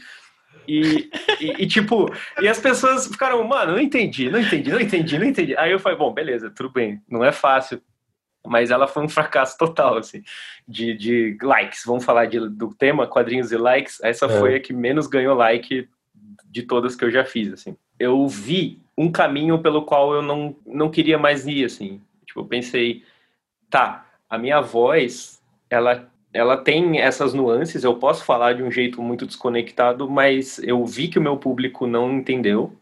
E, 0.67 1.11
e, 1.41 1.63
e, 1.63 1.67
tipo, 1.67 2.13
e 2.41 2.49
as 2.49 2.59
pessoas 2.59 3.07
ficaram, 3.07 3.43
mano, 3.45 3.73
não 3.73 3.81
entendi, 3.81 4.31
não 4.31 4.41
entendi, 4.41 4.71
não 4.71 4.81
entendi, 4.81 5.19
não 5.19 5.27
entendi. 5.27 5.57
Aí 5.57 5.71
eu 5.71 5.79
falei, 5.79 5.97
bom, 5.99 6.13
beleza, 6.13 6.51
tudo 6.51 6.71
bem, 6.71 7.01
não 7.09 7.25
é 7.25 7.33
fácil 7.33 7.81
mas 8.47 8.71
ela 8.71 8.87
foi 8.87 9.03
um 9.03 9.09
fracasso 9.09 9.59
total, 9.59 9.99
assim, 9.99 10.23
de, 10.67 10.95
de 10.95 11.39
likes. 11.43 11.83
Vamos 11.85 12.05
falar 12.05 12.27
de, 12.27 12.49
do 12.49 12.73
tema, 12.75 13.07
quadrinhos 13.07 13.53
e 13.53 13.57
likes. 13.57 14.01
Essa 14.03 14.27
é. 14.27 14.39
foi 14.39 14.55
a 14.55 14.61
que 14.61 14.73
menos 14.73 15.07
ganhou 15.07 15.35
like 15.35 15.89
de 16.47 16.63
todas 16.63 16.97
que 16.97 17.05
eu 17.05 17.11
já 17.11 17.25
fiz, 17.25 17.53
assim. 17.53 17.77
Eu 17.99 18.27
vi 18.29 18.81
um 18.97 19.11
caminho 19.11 19.59
pelo 19.61 19.85
qual 19.85 20.15
eu 20.15 20.23
não, 20.23 20.57
não 20.65 20.91
queria 20.91 21.19
mais 21.19 21.47
ir, 21.47 21.65
assim. 21.65 22.01
Tipo, 22.25 22.41
eu 22.41 22.47
pensei, 22.47 23.03
tá, 23.69 24.07
a 24.29 24.39
minha 24.39 24.61
voz, 24.61 25.43
ela, 25.69 26.11
ela 26.37 26.57
tem 26.57 27.01
essas 27.01 27.33
nuances, 27.33 27.83
eu 27.83 27.95
posso 27.95 28.25
falar 28.25 28.53
de 28.53 28.63
um 28.63 28.71
jeito 28.71 29.01
muito 29.03 29.27
desconectado, 29.27 30.09
mas 30.09 30.59
eu 30.59 30.85
vi 30.85 31.09
que 31.09 31.19
o 31.19 31.23
meu 31.23 31.39
público 31.39 31.87
não 31.87 32.13
entendeu, 32.13 32.73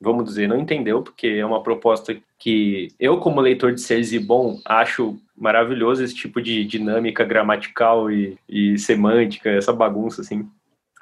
vamos 0.00 0.24
dizer, 0.24 0.48
não 0.48 0.58
entendeu, 0.58 1.00
porque 1.00 1.28
é 1.28 1.46
uma 1.46 1.62
proposta 1.62 2.16
que 2.38 2.88
eu, 2.98 3.18
como 3.18 3.40
leitor 3.40 3.72
de 3.72 3.80
seres 3.80 4.12
e 4.12 4.18
bom, 4.18 4.60
acho 4.64 5.16
maravilhoso 5.36 6.02
esse 6.02 6.14
tipo 6.14 6.42
de 6.42 6.64
dinâmica 6.64 7.24
gramatical 7.24 8.10
e, 8.10 8.36
e 8.48 8.76
semântica, 8.78 9.48
essa 9.48 9.72
bagunça, 9.72 10.20
assim. 10.20 10.48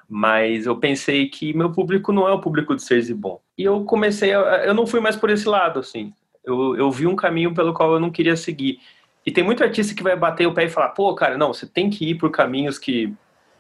Mas 0.09 0.67
eu 0.67 0.77
pensei 0.77 1.29
que 1.29 1.55
meu 1.55 1.73
público 1.73 2.13
não 2.13 2.29
é 2.29 2.33
o 2.33 2.41
público 2.41 2.77
de 2.77 2.83
seres 2.83 3.09
e 3.09 3.15
bom. 3.15 3.41
E 3.57 3.65
eu 3.65 3.85
comecei, 3.85 4.35
a, 4.35 4.67
eu 4.67 4.75
não 4.75 4.87
fui 4.87 5.01
mais 5.01 5.17
por 5.17 5.31
esse 5.31 5.49
lado, 5.49 5.81
assim. 5.81 6.13
Eu, 6.45 6.77
eu 6.77 6.91
vi 6.91 7.07
um 7.07 7.17
caminho 7.17 7.55
pelo 7.55 7.73
qual 7.73 7.95
eu 7.95 8.01
não 8.01 8.11
queria 8.11 8.37
seguir. 8.37 8.79
E 9.25 9.31
tem 9.31 9.45
muito 9.45 9.63
artista 9.63 9.95
que 9.95 10.03
vai 10.03 10.17
bater 10.17 10.47
o 10.47 10.55
pé 10.55 10.65
e 10.65 10.69
falar, 10.69 10.91
pô, 10.91 11.15
cara, 11.15 11.39
não, 11.39 11.53
você 11.53 11.67
tem 11.67 11.89
que 11.89 12.11
ir 12.11 12.17
por 12.17 12.31
caminhos 12.31 12.79
que, 12.79 13.13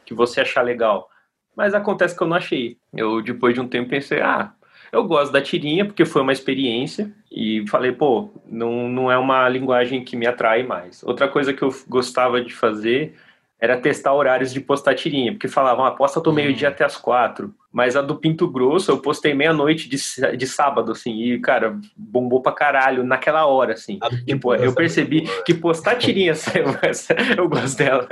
que 0.04 0.12
você 0.12 0.40
achar 0.40 0.62
legal. 0.62 1.08
Mas 1.54 1.74
acontece 1.74 2.16
que 2.16 2.22
eu 2.22 2.26
não 2.26 2.36
achei. 2.36 2.78
Eu, 2.92 3.22
depois 3.22 3.54
de 3.54 3.60
um 3.60 3.68
tempo, 3.68 3.90
pensei, 3.90 4.20
ah, 4.20 4.52
eu 4.90 5.04
gosto 5.04 5.32
da 5.32 5.40
tirinha 5.40 5.84
porque 5.84 6.04
foi 6.04 6.22
uma 6.22 6.32
experiência 6.32 7.12
e 7.30 7.66
falei, 7.68 7.92
pô, 7.92 8.30
não, 8.46 8.88
não 8.88 9.10
é 9.10 9.16
uma 9.16 9.48
linguagem 9.48 10.04
que 10.04 10.16
me 10.16 10.26
atrai 10.26 10.62
mais. 10.62 11.02
Outra 11.02 11.28
coisa 11.28 11.52
que 11.52 11.62
eu 11.62 11.70
gostava 11.88 12.42
de 12.42 12.52
fazer 12.52 13.14
era 13.58 13.80
testar 13.80 14.12
horários 14.12 14.52
de 14.52 14.60
postar 14.60 14.94
tirinha, 14.94 15.32
porque 15.32 15.46
falavam, 15.46 15.84
ah, 15.84 15.92
posta 15.92 16.20
do 16.20 16.30
uhum. 16.30 16.36
meio-dia 16.36 16.68
até 16.68 16.84
as 16.84 16.96
quatro. 16.96 17.54
Mas 17.72 17.96
a 17.96 18.02
do 18.02 18.16
Pinto 18.16 18.46
Grosso 18.46 18.90
eu 18.90 18.98
postei 18.98 19.32
meia-noite 19.32 19.88
de, 19.88 20.36
de 20.36 20.46
sábado, 20.46 20.92
assim, 20.92 21.22
e, 21.22 21.40
cara, 21.40 21.80
bombou 21.96 22.42
pra 22.42 22.52
caralho 22.52 23.02
naquela 23.02 23.46
hora, 23.46 23.72
assim. 23.72 23.98
Tipo, 24.26 24.54
eu 24.54 24.74
percebi 24.74 25.24
que 25.46 25.54
postar 25.54 25.96
tirinha, 25.96 26.34
eu 27.36 27.48
gosto 27.48 27.78
dela. 27.78 28.06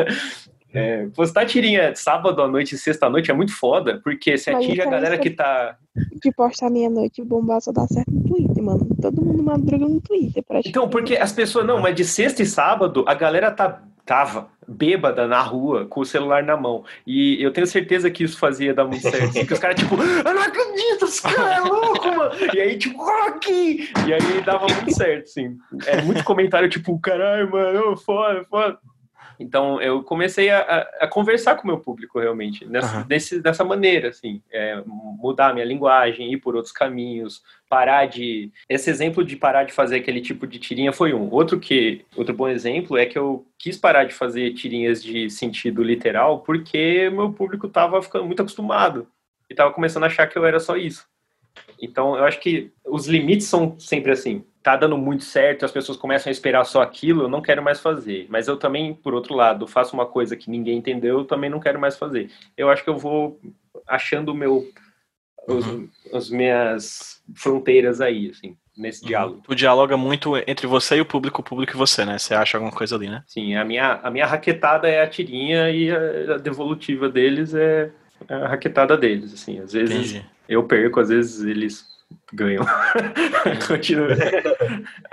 É, 0.72 1.08
postar 1.16 1.46
tirinha 1.46 1.94
sábado 1.96 2.40
à 2.40 2.46
noite 2.46 2.76
e 2.76 2.78
sexta 2.78 3.06
à 3.06 3.10
noite 3.10 3.30
é 3.30 3.34
muito 3.34 3.52
foda, 3.52 4.00
porque 4.04 4.38
se 4.38 4.50
atinge 4.50 4.80
a 4.80 4.88
galera 4.88 5.18
que 5.18 5.30
tá. 5.30 5.76
De 6.22 6.32
postar 6.32 6.70
meia-noite 6.70 7.20
e 7.20 7.24
bombar 7.24 7.60
só 7.60 7.72
dá 7.72 7.86
certo 7.88 8.10
no 8.10 8.22
Twitter, 8.22 8.62
mano. 8.62 8.86
Todo 9.02 9.20
mundo 9.20 9.42
madruga 9.42 9.86
no 9.88 10.00
Twitter. 10.00 10.44
Então, 10.64 10.88
porque 10.88 11.16
as 11.16 11.32
pessoas. 11.32 11.66
Não, 11.66 11.80
mas 11.80 11.94
de 11.96 12.04
sexta 12.04 12.42
e 12.42 12.46
sábado 12.46 13.04
a 13.08 13.14
galera 13.14 13.50
tá, 13.50 13.82
tava 14.10 14.48
bêbada 14.66 15.28
na 15.28 15.40
rua 15.40 15.86
com 15.86 16.00
o 16.00 16.04
celular 16.04 16.42
na 16.42 16.56
mão. 16.56 16.84
E 17.06 17.40
eu 17.40 17.52
tenho 17.52 17.64
certeza 17.64 18.10
que 18.10 18.24
isso 18.24 18.36
fazia 18.36 18.74
dar 18.74 18.84
muito 18.84 19.08
certo. 19.08 19.34
Porque 19.34 19.54
os 19.54 19.60
caras, 19.60 19.78
tipo, 19.78 19.94
eu 19.94 20.34
não 20.34 20.42
acredito, 20.42 21.04
esse 21.04 21.22
cara 21.22 21.54
é 21.54 21.60
louco, 21.60 22.08
mano. 22.08 22.32
E 22.52 22.60
aí, 22.60 22.76
tipo, 22.76 23.00
aqui! 23.08 23.88
E 24.08 24.12
aí 24.12 24.42
dava 24.44 24.66
muito 24.66 24.92
certo, 24.92 25.28
sim. 25.28 25.56
É 25.86 26.02
muito 26.02 26.24
comentário, 26.24 26.68
tipo, 26.68 26.98
caralho, 26.98 27.52
mano, 27.52 27.96
foda, 27.98 28.44
foda. 28.50 28.78
Então 29.40 29.80
eu 29.80 30.02
comecei 30.02 30.50
a, 30.50 30.86
a, 31.00 31.08
conversar 31.08 31.56
com 31.56 31.64
o 31.64 31.66
meu 31.66 31.78
público 31.78 32.20
realmente 32.20 32.66
nessa, 32.66 32.98
uhum. 32.98 33.06
desse, 33.06 33.40
dessa 33.40 33.64
maneira, 33.64 34.10
assim, 34.10 34.42
é, 34.52 34.82
mudar 34.84 35.48
a 35.48 35.54
minha 35.54 35.64
linguagem, 35.64 36.30
ir 36.30 36.36
por 36.36 36.54
outros 36.54 36.74
caminhos, 36.74 37.42
parar 37.66 38.04
de. 38.04 38.52
Esse 38.68 38.90
exemplo 38.90 39.24
de 39.24 39.36
parar 39.36 39.64
de 39.64 39.72
fazer 39.72 39.96
aquele 39.96 40.20
tipo 40.20 40.46
de 40.46 40.58
tirinha 40.58 40.92
foi 40.92 41.14
um. 41.14 41.32
Outro 41.32 41.58
que 41.58 42.04
outro 42.14 42.34
bom 42.34 42.48
exemplo 42.48 42.98
é 42.98 43.06
que 43.06 43.18
eu 43.18 43.46
quis 43.58 43.78
parar 43.78 44.04
de 44.04 44.12
fazer 44.12 44.52
tirinhas 44.52 45.02
de 45.02 45.30
sentido 45.30 45.82
literal 45.82 46.40
porque 46.40 47.08
meu 47.08 47.32
público 47.32 47.66
estava 47.66 48.02
ficando 48.02 48.26
muito 48.26 48.42
acostumado 48.42 49.08
e 49.48 49.54
estava 49.54 49.72
começando 49.72 50.04
a 50.04 50.08
achar 50.08 50.26
que 50.26 50.36
eu 50.36 50.44
era 50.44 50.60
só 50.60 50.76
isso. 50.76 51.06
Então 51.80 52.14
eu 52.14 52.24
acho 52.24 52.38
que 52.40 52.70
os 52.84 53.06
limites 53.06 53.46
são 53.46 53.74
sempre 53.78 54.12
assim 54.12 54.44
tá 54.62 54.76
dando 54.76 54.96
muito 54.96 55.24
certo, 55.24 55.64
as 55.64 55.72
pessoas 55.72 55.96
começam 55.96 56.30
a 56.30 56.32
esperar 56.32 56.64
só 56.64 56.82
aquilo, 56.82 57.22
eu 57.22 57.28
não 57.28 57.40
quero 57.40 57.62
mais 57.62 57.80
fazer. 57.80 58.26
Mas 58.28 58.46
eu 58.46 58.56
também, 58.56 58.94
por 58.94 59.14
outro 59.14 59.34
lado, 59.34 59.66
faço 59.66 59.94
uma 59.94 60.06
coisa 60.06 60.36
que 60.36 60.50
ninguém 60.50 60.78
entendeu, 60.78 61.20
eu 61.20 61.24
também 61.24 61.48
não 61.48 61.60
quero 61.60 61.80
mais 61.80 61.96
fazer. 61.96 62.30
Eu 62.56 62.68
acho 62.68 62.84
que 62.84 62.90
eu 62.90 62.98
vou 62.98 63.40
achando 63.86 64.32
o 64.32 64.34
meu 64.34 64.66
os, 65.48 65.66
uhum. 65.66 65.88
as 66.12 66.30
minhas 66.30 67.22
fronteiras 67.34 68.00
aí, 68.00 68.30
assim. 68.30 68.56
nesse 68.76 69.04
diálogo. 69.04 69.42
Tu 69.42 69.54
dialoga 69.54 69.96
muito 69.96 70.36
entre 70.46 70.66
você 70.66 70.96
e 70.96 71.00
o 71.00 71.06
público, 71.06 71.40
o 71.40 71.44
público 71.44 71.72
e 71.72 71.78
você, 71.78 72.04
né? 72.04 72.18
Você 72.18 72.34
acha 72.34 72.58
alguma 72.58 72.72
coisa 72.72 72.96
ali, 72.96 73.08
né? 73.08 73.22
Sim, 73.26 73.56
a 73.56 73.64
minha, 73.64 74.00
a 74.02 74.10
minha 74.10 74.26
raquetada 74.26 74.88
é 74.88 75.02
a 75.02 75.08
tirinha 75.08 75.70
e 75.70 75.90
a, 75.90 76.34
a 76.34 76.38
devolutiva 76.38 77.08
deles 77.08 77.54
é 77.54 77.90
a 78.28 78.48
raquetada 78.48 78.96
deles, 78.96 79.32
assim. 79.32 79.58
Às 79.58 79.72
vezes 79.72 80.12
Entendi. 80.12 80.26
eu 80.48 80.62
perco, 80.64 81.00
às 81.00 81.08
vezes 81.08 81.42
eles 81.44 81.89
ganham. 82.32 82.64
Continua. 83.66 84.08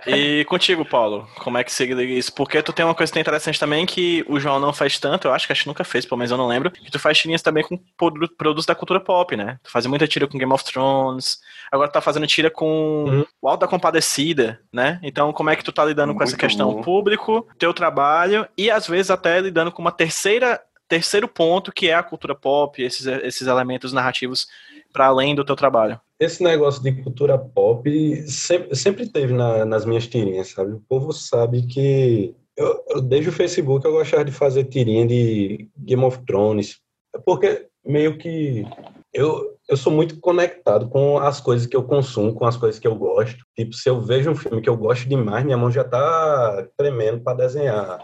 E 0.05 0.45
contigo, 0.45 0.85
Paulo, 0.85 1.27
como 1.39 1.57
é 1.57 1.63
que 1.63 1.71
segue 1.71 1.93
isso? 2.03 2.33
Porque 2.33 2.61
tu 2.61 2.71
tem 2.73 2.85
uma 2.85 2.93
coisa 2.95 3.11
é 3.17 3.19
interessante 3.19 3.59
também 3.59 3.85
que 3.85 4.23
o 4.27 4.39
João 4.39 4.59
não 4.59 4.71
faz 4.73 4.99
tanto, 4.99 5.27
eu 5.27 5.33
acho 5.33 5.45
que 5.47 5.53
a 5.53 5.55
gente 5.55 5.67
nunca 5.67 5.83
fez, 5.83 6.05
pelo 6.05 6.17
menos 6.19 6.31
eu 6.31 6.37
não 6.37 6.47
lembro, 6.47 6.69
que 6.71 6.91
tu 6.91 6.99
faz 6.99 7.17
tirinhas 7.17 7.41
também 7.41 7.63
com 7.63 7.77
produ- 7.97 8.29
produtos 8.37 8.65
da 8.65 8.75
cultura 8.75 8.99
pop, 8.99 9.35
né? 9.35 9.59
Tu 9.63 9.71
faz 9.71 9.85
muita 9.85 10.07
tira 10.07 10.27
com 10.27 10.37
Game 10.37 10.51
of 10.53 10.63
Thrones, 10.63 11.39
agora 11.71 11.89
tu 11.89 11.93
tá 11.93 12.01
fazendo 12.01 12.27
tira 12.27 12.49
com 12.51 13.05
Uhum. 13.07 13.25
o 13.41 13.47
Alto 13.49 13.61
da 13.61 13.67
Compadecida, 13.67 14.59
né? 14.71 14.99
Então 15.03 15.31
como 15.33 15.49
é 15.49 15.55
que 15.55 15.63
tu 15.63 15.71
tá 15.71 15.83
lidando 15.85 16.13
com 16.13 16.21
essa 16.23 16.31
Muito 16.33 16.41
questão 16.41 16.73
bom. 16.73 16.81
público, 16.81 17.47
teu 17.57 17.73
trabalho 17.73 18.47
e 18.57 18.69
às 18.69 18.87
vezes 18.87 19.09
até 19.11 19.39
lidando 19.39 19.71
com 19.71 19.81
uma 19.81 19.91
terceira 19.91 20.61
terceiro 20.87 21.27
ponto 21.27 21.71
que 21.71 21.89
é 21.89 21.95
a 21.95 22.03
cultura 22.03 22.33
pop, 22.33 22.81
esses, 22.81 23.05
esses 23.05 23.45
elementos 23.45 23.91
narrativos 23.91 24.47
para 24.93 25.07
além 25.07 25.35
do 25.35 25.43
teu 25.43 25.55
trabalho. 25.55 25.99
Esse 26.20 26.41
negócio 26.43 26.82
de 26.82 26.91
cultura 27.03 27.38
pop 27.38 27.89
sempre, 28.28 28.76
sempre 28.76 29.07
teve 29.07 29.34
na- 29.34 29.65
nas 29.65 29.86
minhas 29.86 30.07
tirinhas, 30.07 30.49
sabe? 30.49 30.74
O 30.74 30.82
povo 30.89 31.11
sabe 31.13 31.61
que 31.68 32.34
eu, 32.55 32.84
eu- 32.89 33.01
desde 33.01 33.30
o 33.30 33.34
Facebook 33.34 33.86
eu 33.86 33.91
gostava 33.91 34.26
de 34.26 34.32
fazer 34.32 34.63
tirinha 34.65 35.05
de 35.05 35.70
Game 35.78 36.03
of 36.03 36.20
Thrones, 36.26 36.80
porque 37.24 37.68
meio 37.86 38.18
que 38.18 38.65
eu, 39.13 39.55
eu 39.70 39.78
sou 39.78 39.93
muito 39.93 40.20
conectado 40.20 40.89
com 40.89 41.20
as 41.20 41.39
coisas 41.39 41.68
que 41.68 41.76
eu 41.76 41.84
consumo, 41.84 42.34
com 42.34 42.45
as 42.45 42.57
coisas 42.57 42.80
que 42.80 42.88
eu 42.88 42.95
gosto. 42.95 43.38
Tipo, 43.55 43.74
se 43.74 43.88
eu 43.88 44.01
vejo 44.01 44.32
um 44.32 44.36
filme 44.36 44.61
que 44.61 44.70
eu 44.70 44.76
gosto 44.76 45.07
demais, 45.07 45.45
minha 45.45 45.57
mão 45.57 45.72
já 45.72 45.84
tá 45.84 46.68
tremendo 46.76 47.22
para 47.22 47.38
desenhar 47.38 47.99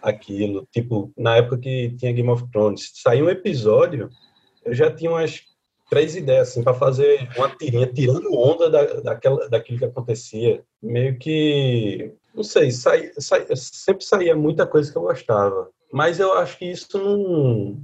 aquilo. 0.00 0.66
Tipo, 0.72 1.12
na 1.16 1.36
época 1.36 1.58
que 1.58 1.90
tinha 1.98 2.12
Game 2.12 2.28
of 2.30 2.44
Thrones, 2.52 2.92
saiu 2.94 3.26
um 3.26 3.30
episódio, 3.30 4.08
eu 4.64 4.72
já 4.72 4.90
tinha 4.90 5.10
umas 5.10 5.40
três 5.90 6.14
ideias 6.16 6.48
assim 6.48 6.62
para 6.62 6.72
fazer 6.72 7.28
uma 7.36 7.48
tirinha 7.50 7.86
tirando 7.86 8.32
onda 8.32 8.70
da, 8.70 8.84
daquela, 9.00 9.48
daquilo 9.48 9.78
que 9.78 9.84
acontecia. 9.84 10.62
Meio 10.82 11.18
que 11.18 12.12
não 12.34 12.44
sei, 12.44 12.70
sai, 12.70 13.10
sai, 13.18 13.44
sempre 13.56 14.04
saía 14.04 14.34
muita 14.36 14.64
coisa 14.66 14.90
que 14.90 14.96
eu 14.96 15.02
gostava, 15.02 15.68
mas 15.92 16.20
eu 16.20 16.32
acho 16.38 16.56
que 16.56 16.64
isso 16.70 16.96
não 16.96 17.82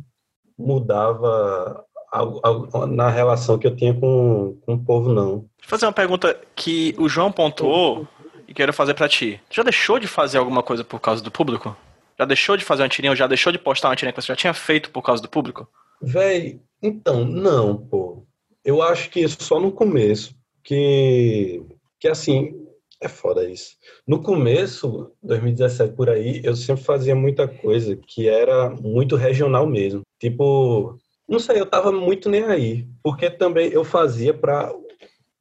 mudava 0.58 1.84
algo- 2.10 2.40
algo 2.42 2.86
na 2.86 3.08
relação 3.10 3.58
que 3.58 3.66
eu 3.66 3.74
tinha 3.76 3.92
com, 3.94 4.56
com 4.64 4.74
o 4.74 4.78
povo 4.84 5.12
não. 5.12 5.30
Eu 5.62 5.68
fazer 5.68 5.86
uma 5.86 5.92
pergunta 5.92 6.38
que 6.54 6.94
o 6.98 7.08
João 7.08 7.30
pontuou 7.32 8.06
e 8.48 8.54
quero 8.54 8.72
fazer 8.72 8.94
pra 8.94 9.08
ti. 9.08 9.40
Já 9.50 9.62
deixou 9.62 9.98
de 9.98 10.06
fazer 10.06 10.38
alguma 10.38 10.62
coisa 10.62 10.84
por 10.84 11.00
causa 11.00 11.22
do 11.22 11.30
público? 11.30 11.76
Já 12.18 12.24
deixou 12.24 12.56
de 12.56 12.64
fazer 12.64 12.82
uma 12.82 12.88
tirinha 12.88 13.10
ou 13.10 13.16
já 13.16 13.26
deixou 13.26 13.52
de 13.52 13.58
postar 13.58 13.88
uma 13.88 13.96
tirinha 13.96 14.12
que 14.12 14.22
você 14.22 14.28
já 14.28 14.36
tinha 14.36 14.54
feito 14.54 14.90
por 14.90 15.02
causa 15.02 15.20
do 15.20 15.28
público? 15.28 15.68
Véi, 16.00 16.60
então, 16.82 17.24
não, 17.24 17.76
pô. 17.76 18.24
Eu 18.64 18.82
acho 18.82 19.10
que 19.10 19.26
só 19.28 19.60
no 19.60 19.72
começo, 19.72 20.34
que, 20.64 21.62
que 22.00 22.08
assim, 22.08 22.66
é 23.00 23.08
foda 23.08 23.48
isso. 23.48 23.76
No 24.06 24.22
começo, 24.22 25.12
2017 25.22 25.94
por 25.94 26.10
aí, 26.10 26.40
eu 26.42 26.56
sempre 26.56 26.82
fazia 26.82 27.14
muita 27.14 27.46
coisa 27.46 27.96
que 27.96 28.28
era 28.28 28.70
muito 28.70 29.16
regional 29.16 29.66
mesmo. 29.66 30.02
Tipo, 30.18 30.98
não 31.28 31.38
sei, 31.38 31.60
eu 31.60 31.66
tava 31.66 31.92
muito 31.92 32.28
nem 32.28 32.44
aí, 32.44 32.86
porque 33.02 33.30
também 33.30 33.70
eu 33.70 33.84
fazia 33.84 34.32
para 34.34 34.72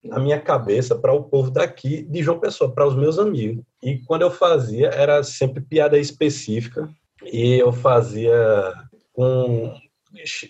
na 0.04 0.20
minha 0.20 0.40
cabeça 0.40 0.96
para 0.96 1.12
o 1.14 1.24
povo 1.24 1.50
daqui 1.50 2.04
de 2.04 2.22
João 2.22 2.40
Pessoa, 2.40 2.72
para 2.72 2.88
os 2.88 2.96
meus 2.96 3.18
amigos. 3.18 3.64
E 3.82 3.98
quando 4.00 4.22
eu 4.22 4.30
fazia 4.30 4.90
era 4.90 5.24
sempre 5.24 5.62
piada 5.62 5.98
específica 5.98 6.88
e 7.24 7.56
eu 7.56 7.72
fazia 7.74 8.72
com 9.14 9.74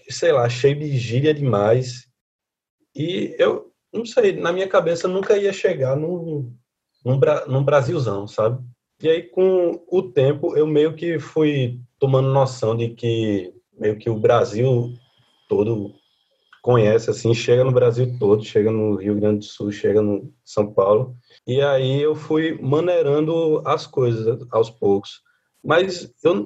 sei 0.09 0.31
lá, 0.31 0.47
cheio 0.49 0.77
de 0.79 0.97
gíria 0.97 1.33
demais. 1.33 2.07
E 2.95 3.35
eu 3.39 3.71
não 3.93 4.05
sei, 4.05 4.33
na 4.33 4.51
minha 4.51 4.67
cabeça 4.67 5.07
nunca 5.07 5.37
ia 5.37 5.53
chegar 5.53 5.95
num, 5.95 6.53
num, 7.03 7.19
num 7.47 7.63
Brasilzão, 7.63 8.27
sabe? 8.27 8.63
E 9.01 9.09
aí, 9.09 9.23
com 9.23 9.83
o 9.89 10.03
tempo, 10.03 10.55
eu 10.55 10.65
meio 10.65 10.95
que 10.95 11.19
fui 11.19 11.79
tomando 11.99 12.29
noção 12.29 12.75
de 12.75 12.89
que 12.89 13.53
meio 13.77 13.97
que 13.97 14.09
o 14.09 14.17
Brasil 14.17 14.93
todo 15.49 15.93
conhece, 16.61 17.09
assim, 17.09 17.33
chega 17.33 17.63
no 17.63 17.71
Brasil 17.71 18.17
todo, 18.17 18.43
chega 18.43 18.71
no 18.71 18.95
Rio 18.95 19.15
Grande 19.15 19.39
do 19.39 19.45
Sul, 19.45 19.71
chega 19.71 20.01
no 20.01 20.33
São 20.43 20.73
Paulo. 20.73 21.15
E 21.45 21.61
aí 21.61 22.01
eu 22.01 22.15
fui 22.15 22.57
maneirando 22.59 23.61
as 23.65 23.85
coisas 23.85 24.39
aos 24.49 24.69
poucos. 24.69 25.21
Mas 25.63 26.11
eu, 26.23 26.45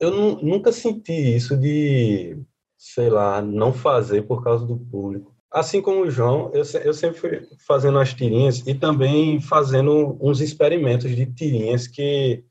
eu 0.00 0.10
nu- 0.10 0.42
nunca 0.42 0.72
senti 0.72 1.36
isso 1.36 1.56
de, 1.56 2.38
sei 2.76 3.08
lá, 3.10 3.40
não 3.40 3.72
fazer 3.72 4.22
por 4.22 4.42
causa 4.42 4.66
do 4.66 4.78
público. 4.78 5.34
Assim 5.50 5.80
como 5.80 6.02
o 6.02 6.10
João, 6.10 6.50
eu, 6.52 6.62
eu 6.84 6.92
sempre 6.92 7.18
fui 7.18 7.48
fazendo 7.66 7.98
as 7.98 8.12
tirinhas 8.12 8.66
e 8.66 8.74
também 8.74 9.40
fazendo 9.40 10.18
uns 10.20 10.40
experimentos 10.40 11.14
de 11.14 11.24
tirinhas 11.26 11.86
que 11.86 12.44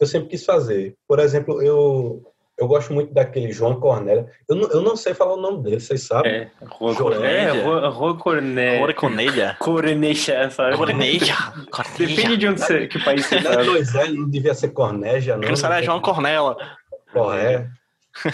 eu 0.00 0.06
sempre 0.06 0.28
quis 0.28 0.44
fazer. 0.44 0.96
Por 1.06 1.18
exemplo, 1.18 1.60
eu, 1.62 2.27
eu 2.58 2.66
gosto 2.66 2.92
muito 2.92 3.14
daquele 3.14 3.52
João 3.52 3.78
Cornélia. 3.78 4.26
Eu 4.48 4.56
não, 4.56 4.68
eu 4.70 4.80
não 4.82 4.96
sei 4.96 5.14
falar 5.14 5.34
o 5.34 5.40
nome 5.40 5.62
dele, 5.62 5.80
vocês 5.80 6.02
sabem? 6.02 6.32
É, 6.32 6.50
Rua 6.66 6.94
Cornélia? 6.94 7.62
Cornélia. 7.62 7.88
Rua 7.88 8.16
Cornélia. 8.18 8.78
Cora 8.80 8.94
Conelha. 8.94 9.56
Cornecha, 9.60 10.50
sabe? 10.50 10.76
Depende 11.98 12.36
de 12.36 12.48
onde 12.48 12.60
você, 12.60 12.86
que 12.88 12.98
país 13.04 13.24
você 13.26 13.40
Não 13.40 13.52
é 13.52 13.56
tá. 13.56 13.62
dois 13.62 13.94
L, 13.94 14.18
não 14.18 14.28
devia 14.28 14.54
ser 14.54 14.68
Cornélia, 14.68 15.36
não. 15.36 15.54
Cara 15.54 15.78
é 15.80 15.82
João 15.82 16.00
Cornela. 16.00 16.56
Corré. 17.12 17.68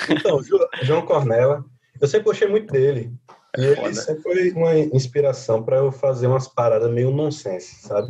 Então, 0.09 0.43
Jo- 0.43 0.69
João 0.83 1.03
Cornella, 1.03 1.65
eu 2.01 2.09
sempre 2.09 2.25
gostei 2.25 2.49
muito 2.49 2.73
dele. 2.73 3.13
E 3.57 3.63
ele 3.65 3.95
sempre 3.95 4.23
foi 4.23 4.51
uma 4.53 4.75
inspiração 4.77 5.63
para 5.63 5.77
eu 5.77 5.93
fazer 5.93 6.27
umas 6.27 6.49
paradas 6.49 6.91
meio 6.91 7.11
nonsense, 7.11 7.87
sabe? 7.87 8.09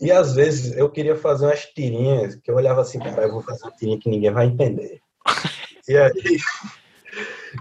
E 0.00 0.10
às 0.12 0.34
vezes 0.34 0.76
eu 0.76 0.88
queria 0.90 1.16
fazer 1.16 1.46
umas 1.46 1.64
tirinhas 1.66 2.34
que 2.36 2.50
eu 2.50 2.54
olhava 2.56 2.80
assim, 2.80 2.98
cara, 2.98 3.22
eu 3.22 3.32
vou 3.32 3.42
fazer 3.42 3.64
uma 3.64 3.72
tirinha 3.72 3.98
que 3.98 4.08
ninguém 4.10 4.30
vai 4.30 4.46
entender. 4.46 5.00
E 5.88 5.96
aí, 5.96 6.12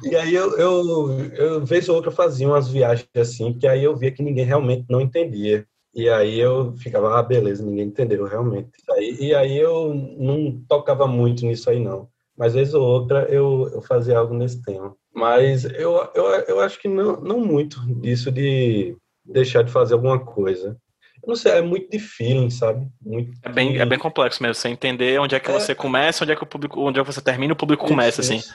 e 0.03 0.15
aí 0.15 0.33
eu, 0.33 0.57
eu, 0.57 1.19
eu, 1.33 1.65
vez 1.65 1.89
ou 1.89 1.95
outra, 1.95 2.11
fazia 2.11 2.47
umas 2.47 2.69
viagens 2.69 3.09
assim, 3.15 3.53
que 3.53 3.67
aí 3.67 3.83
eu 3.83 3.95
via 3.95 4.11
que 4.11 4.23
ninguém 4.23 4.45
realmente 4.45 4.85
não 4.89 5.01
entendia. 5.01 5.65
E 5.93 6.07
aí 6.07 6.39
eu 6.39 6.73
ficava, 6.77 7.19
ah, 7.19 7.23
beleza, 7.23 7.65
ninguém 7.65 7.87
entendeu 7.87 8.23
realmente. 8.25 8.69
Aí, 8.91 9.17
e 9.19 9.35
aí 9.35 9.57
eu 9.57 9.93
não 9.93 10.63
tocava 10.67 11.05
muito 11.05 11.45
nisso 11.45 11.69
aí, 11.69 11.79
não. 11.79 12.07
Mas 12.37 12.53
vez 12.53 12.73
ou 12.73 12.81
outra 12.81 13.27
eu, 13.29 13.69
eu 13.73 13.81
fazia 13.81 14.17
algo 14.17 14.33
nesse 14.33 14.61
tema. 14.61 14.95
Mas 15.13 15.65
eu, 15.65 16.09
eu, 16.15 16.25
eu 16.47 16.59
acho 16.61 16.79
que 16.79 16.87
não, 16.87 17.19
não 17.19 17.39
muito 17.39 17.85
disso 17.99 18.31
de 18.31 18.95
deixar 19.25 19.63
de 19.63 19.71
fazer 19.71 19.93
alguma 19.93 20.17
coisa. 20.17 20.77
Não 21.25 21.35
sei, 21.35 21.51
é 21.53 21.61
muito 21.61 21.89
de 21.91 21.99
feeling, 21.99 22.49
sabe? 22.49 22.87
Muito 23.01 23.31
É 23.43 23.49
bem, 23.49 23.77
é 23.79 23.85
bem 23.85 23.99
complexo 23.99 24.41
mesmo. 24.41 24.55
Você 24.55 24.69
entender 24.69 25.19
onde 25.19 25.35
é 25.35 25.39
que 25.39 25.49
É. 25.51 25.53
você 25.53 25.75
começa, 25.75 26.23
onde 26.23 26.33
é 26.33 26.35
que 26.35 26.43
o 26.43 26.47
público, 26.47 26.79
onde 26.81 26.99
é 26.99 27.03
que 27.03 27.11
você 27.13 27.21
termina, 27.21 27.53
o 27.53 27.57
público 27.57 27.85
começa, 27.87 28.21
Isso, 28.21 28.31
assim. 28.31 28.39
isso. 28.39 28.53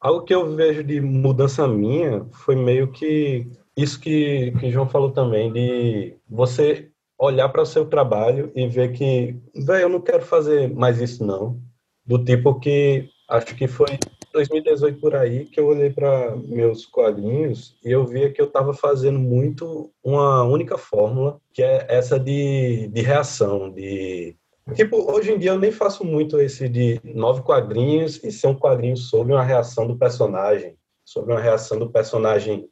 Algo 0.00 0.22
que 0.24 0.34
eu 0.34 0.54
vejo 0.54 0.82
de 0.84 1.00
mudança 1.00 1.66
minha 1.66 2.24
foi 2.32 2.54
meio 2.56 2.88
que 2.92 3.46
isso 3.76 4.00
que, 4.00 4.52
que 4.58 4.66
o 4.66 4.70
João 4.72 4.88
falou 4.88 5.10
também, 5.10 5.52
de 5.52 6.14
você 6.28 6.88
olhar 7.18 7.48
para 7.48 7.62
o 7.62 7.66
seu 7.66 7.84
trabalho 7.86 8.50
e 8.54 8.66
ver 8.68 8.92
que, 8.92 9.36
velho, 9.54 9.82
eu 9.82 9.88
não 9.88 10.00
quero 10.00 10.22
fazer 10.22 10.72
mais 10.74 11.00
isso, 11.00 11.24
não. 11.24 11.60
Do 12.06 12.24
tipo 12.24 12.58
que, 12.58 13.08
acho 13.28 13.54
que 13.54 13.66
foi 13.68 13.98
2018 14.32 15.00
por 15.00 15.14
aí 15.14 15.44
que 15.46 15.58
eu 15.58 15.66
olhei 15.66 15.90
para 15.90 16.36
meus 16.36 16.86
quadrinhos 16.86 17.76
e 17.84 17.90
eu 17.90 18.06
via 18.06 18.30
que 18.32 18.40
eu 18.40 18.46
estava 18.46 18.72
fazendo 18.74 19.18
muito 19.18 19.90
uma 20.02 20.44
única 20.44 20.76
fórmula, 20.78 21.40
que 21.52 21.62
é 21.62 21.86
essa 21.88 22.18
de, 22.18 22.88
de 22.88 23.00
reação, 23.00 23.70
de 23.70 24.36
Tipo, 24.74 25.10
hoje 25.10 25.32
em 25.32 25.38
dia 25.38 25.52
eu 25.52 25.58
nem 25.58 25.72
faço 25.72 26.04
muito 26.04 26.38
esse 26.40 26.68
de 26.68 27.00
nove 27.02 27.42
quadrinhos 27.42 28.22
e 28.22 28.30
ser 28.30 28.48
um 28.48 28.54
quadrinho 28.54 28.96
sobre 28.96 29.32
uma 29.32 29.42
reação 29.42 29.86
do 29.86 29.96
personagem, 29.96 30.76
sobre 31.04 31.32
uma 31.32 31.40
reação 31.40 31.78
do 31.78 31.90
personagem 31.90 32.68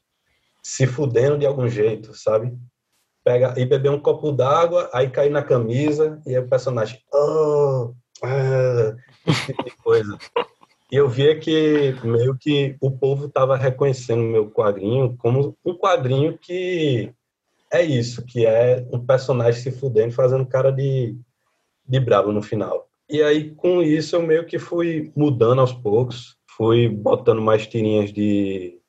se 0.62 0.86
fudendo 0.86 1.38
de 1.38 1.46
algum 1.46 1.68
jeito, 1.68 2.12
sabe? 2.12 2.52
Pega 3.24 3.54
e 3.56 3.64
beber 3.64 3.90
um 3.90 3.98
copo 3.98 4.30
d'água, 4.30 4.90
aí 4.92 5.08
cair 5.08 5.30
na 5.30 5.42
camisa 5.42 6.20
e 6.26 6.36
aí 6.36 6.42
o 6.42 6.48
personagem, 6.48 7.00
oh, 7.12 7.94
ah, 8.22 8.94
esse 9.26 9.46
tipo 9.46 9.64
de 9.64 9.76
coisa. 9.76 10.18
E 10.90 10.96
eu 10.96 11.08
via 11.08 11.38
que 11.38 11.94
meio 12.04 12.36
que 12.38 12.76
o 12.80 12.90
povo 12.90 13.26
estava 13.26 13.56
reconhecendo 13.56 14.22
meu 14.22 14.50
quadrinho 14.50 15.16
como 15.18 15.56
um 15.64 15.74
quadrinho 15.74 16.38
que 16.38 17.12
é 17.72 17.82
isso, 17.82 18.24
que 18.24 18.46
é 18.46 18.86
um 18.92 19.04
personagem 19.04 19.60
se 19.60 19.72
fudendo, 19.72 20.14
fazendo 20.14 20.46
cara 20.46 20.70
de 20.70 21.16
de 21.88 22.00
brabo 22.00 22.32
no 22.32 22.42
final. 22.42 22.88
E 23.08 23.22
aí, 23.22 23.50
com 23.54 23.80
isso, 23.80 24.16
eu 24.16 24.22
meio 24.22 24.44
que 24.44 24.58
fui 24.58 25.12
mudando 25.14 25.60
aos 25.60 25.72
poucos, 25.72 26.36
fui 26.56 26.88
botando 26.88 27.40
mais 27.40 27.66
tirinhas 27.66 28.12
de, 28.12 28.80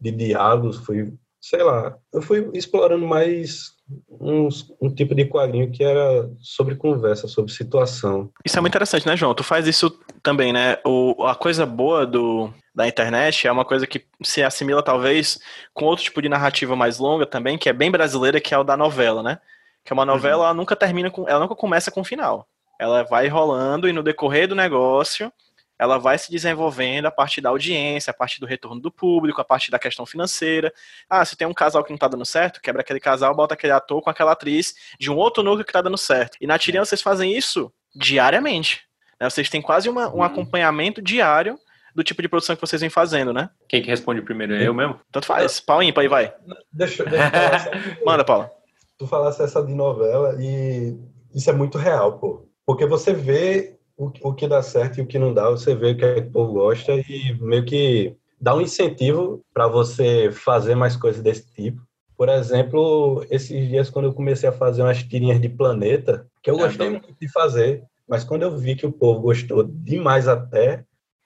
de 0.00 0.10
diálogos, 0.10 0.78
fui 0.78 1.12
sei 1.40 1.62
lá, 1.62 1.96
eu 2.12 2.20
fui 2.20 2.50
explorando 2.52 3.06
mais 3.06 3.72
uns, 4.20 4.74
um 4.80 4.92
tipo 4.92 5.14
de 5.14 5.24
quadrinho 5.24 5.70
que 5.70 5.84
era 5.84 6.28
sobre 6.40 6.74
conversa, 6.74 7.28
sobre 7.28 7.52
situação. 7.52 8.30
Isso 8.44 8.58
é 8.58 8.60
muito 8.60 8.72
interessante, 8.72 9.06
né, 9.06 9.16
João? 9.16 9.34
Tu 9.34 9.44
faz 9.44 9.66
isso 9.66 9.98
também, 10.28 10.52
né? 10.52 10.76
O, 10.84 11.24
a 11.24 11.34
coisa 11.34 11.64
boa 11.64 12.06
do, 12.06 12.52
da 12.74 12.86
internet 12.86 13.46
é 13.46 13.50
uma 13.50 13.64
coisa 13.64 13.86
que 13.86 14.04
se 14.22 14.42
assimila 14.42 14.82
talvez 14.82 15.40
com 15.72 15.86
outro 15.86 16.04
tipo 16.04 16.20
de 16.20 16.28
narrativa 16.28 16.76
mais 16.76 16.98
longa 16.98 17.24
também, 17.24 17.56
que 17.56 17.66
é 17.66 17.72
bem 17.72 17.90
brasileira, 17.90 18.38
que 18.38 18.52
é 18.54 18.58
o 18.58 18.62
da 18.62 18.76
novela, 18.76 19.22
né? 19.22 19.38
Que 19.82 19.90
é 19.90 19.94
uma 19.94 20.04
novela, 20.04 20.36
uhum. 20.36 20.44
ela 20.44 20.54
nunca 20.54 20.76
termina 20.76 21.10
com. 21.10 21.26
Ela 21.26 21.40
nunca 21.40 21.56
começa 21.56 21.90
com 21.90 22.02
um 22.02 22.04
final. 22.04 22.46
Ela 22.78 23.04
vai 23.04 23.26
rolando 23.26 23.88
e 23.88 23.92
no 23.92 24.02
decorrer 24.02 24.46
do 24.46 24.54
negócio 24.54 25.32
ela 25.78 25.96
vai 25.96 26.18
se 26.18 26.30
desenvolvendo 26.30 27.06
a 27.06 27.10
partir 27.10 27.40
da 27.40 27.48
audiência, 27.48 28.10
a 28.10 28.14
partir 28.14 28.40
do 28.40 28.46
retorno 28.46 28.80
do 28.80 28.90
público, 28.90 29.40
a 29.40 29.44
partir 29.44 29.70
da 29.70 29.78
questão 29.78 30.04
financeira. 30.04 30.74
Ah, 31.08 31.24
se 31.24 31.36
tem 31.36 31.46
um 31.46 31.54
casal 31.54 31.84
que 31.84 31.90
não 31.90 31.96
tá 31.96 32.08
dando 32.08 32.26
certo, 32.26 32.60
quebra 32.60 32.82
aquele 32.82 32.98
casal, 32.98 33.34
bota 33.34 33.54
aquele 33.54 33.72
ator 33.72 34.02
com 34.02 34.10
aquela 34.10 34.32
atriz 34.32 34.74
de 34.98 35.10
um 35.10 35.16
outro 35.16 35.42
núcleo 35.42 35.64
que 35.64 35.72
tá 35.72 35.80
dando 35.80 35.96
certo. 35.96 36.36
E 36.40 36.46
na 36.46 36.58
tirinha 36.58 36.84
vocês 36.84 37.00
fazem 37.00 37.32
isso 37.32 37.72
diariamente. 37.94 38.87
Né? 39.20 39.28
Vocês 39.28 39.48
têm 39.48 39.62
quase 39.62 39.88
uma, 39.88 40.08
um 40.08 40.16
uhum. 40.16 40.22
acompanhamento 40.22 41.02
diário 41.02 41.58
do 41.94 42.04
tipo 42.04 42.22
de 42.22 42.28
produção 42.28 42.54
que 42.54 42.60
vocês 42.60 42.80
vêm 42.80 42.90
fazendo, 42.90 43.32
né? 43.32 43.50
Quem 43.68 43.82
que 43.82 43.88
responde 43.88 44.22
primeiro? 44.22 44.54
É 44.54 44.66
eu 44.66 44.74
mesmo? 44.74 45.00
Tanto 45.10 45.26
faz. 45.26 45.58
Pau 45.58 45.82
ímpar 45.82 46.02
aí, 46.02 46.08
vai. 46.08 46.34
Deixa, 46.72 47.04
deixa 47.04 47.26
eu 47.26 47.30
falar 47.30 47.98
Manda, 48.06 48.24
Paula. 48.24 48.50
Tu 48.96 49.06
falasse 49.06 49.42
essa 49.42 49.64
de 49.64 49.74
novela 49.74 50.36
e 50.40 50.96
isso 51.34 51.50
é 51.50 51.52
muito 51.52 51.78
real, 51.78 52.18
pô. 52.18 52.48
Porque 52.64 52.86
você 52.86 53.12
vê 53.12 53.78
o, 53.96 54.10
o 54.22 54.34
que 54.34 54.46
dá 54.46 54.62
certo 54.62 54.98
e 54.98 55.02
o 55.02 55.06
que 55.06 55.18
não 55.18 55.34
dá, 55.34 55.50
você 55.50 55.74
vê 55.74 55.90
o 55.90 55.96
que, 55.96 56.14
que 56.14 56.28
o 56.28 56.30
povo 56.30 56.52
gosta 56.52 56.92
e 56.92 57.36
meio 57.40 57.64
que 57.64 58.14
dá 58.40 58.54
um 58.54 58.60
incentivo 58.60 59.42
para 59.52 59.66
você 59.66 60.30
fazer 60.30 60.74
mais 60.74 60.96
coisas 60.96 61.22
desse 61.22 61.52
tipo. 61.52 61.82
Por 62.16 62.28
exemplo, 62.28 63.24
esses 63.30 63.68
dias 63.68 63.90
quando 63.90 64.06
eu 64.06 64.12
comecei 64.12 64.48
a 64.48 64.52
fazer 64.52 64.82
umas 64.82 65.02
tirinhas 65.02 65.40
de 65.40 65.48
planeta, 65.48 66.26
que 66.42 66.50
eu 66.50 66.56
é 66.56 66.58
gostei 66.58 66.90
muito 66.90 67.14
de 67.20 67.28
fazer, 67.28 67.84
mas 68.08 68.24
quando 68.24 68.42
eu 68.42 68.56
vi 68.56 68.74
que 68.74 68.86
o 68.86 68.92
povo 68.92 69.20
gostou 69.20 69.64
demais 69.64 70.26
até, 70.26 70.84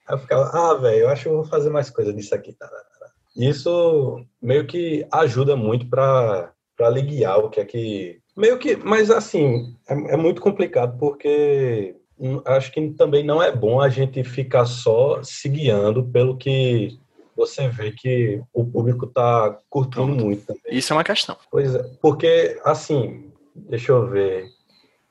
eu 0.09 0.19
ficava, 0.19 0.51
ah, 0.53 0.75
velho, 0.75 1.03
eu 1.03 1.09
acho 1.09 1.23
que 1.23 1.29
eu 1.29 1.37
vou 1.37 1.45
fazer 1.45 1.71
mais 1.71 1.89
coisa 1.89 2.13
disso 2.13 2.35
aqui. 2.35 2.57
Isso 3.37 4.25
meio 4.41 4.67
que 4.67 5.07
ajuda 5.11 5.57
muito 5.57 5.89
para 5.89 6.53
aliviar 6.81 7.39
o 7.39 7.49
que 7.49 7.61
é 7.61 7.65
que. 7.65 8.21
Meio 8.37 8.59
que. 8.59 8.77
Mas 8.77 9.11
assim, 9.11 9.77
é, 9.89 10.15
é 10.15 10.17
muito 10.17 10.41
complicado 10.43 10.99
porque 10.99 11.95
acho 12.45 12.73
que 12.73 12.91
também 12.91 13.25
não 13.25 13.43
é 13.43 13.55
bom 13.55 13.81
a 13.81 13.89
gente 13.89 14.23
ficar 14.23 14.65
só 14.65 15.23
se 15.23 15.49
guiando 15.49 16.05
pelo 16.05 16.37
que 16.37 16.99
você 17.35 17.69
vê 17.69 17.93
que 17.93 18.43
o 18.53 18.65
público 18.65 19.07
está 19.07 19.59
curtindo 19.69 20.07
Pronto. 20.07 20.25
muito. 20.25 20.47
Também. 20.47 20.63
Isso 20.71 20.93
é 20.93 20.97
uma 20.97 21.05
questão. 21.05 21.37
Pois 21.51 21.75
é, 21.75 21.83
porque, 22.01 22.61
assim, 22.65 23.33
deixa 23.55 23.93
eu 23.93 24.09
ver, 24.09 24.47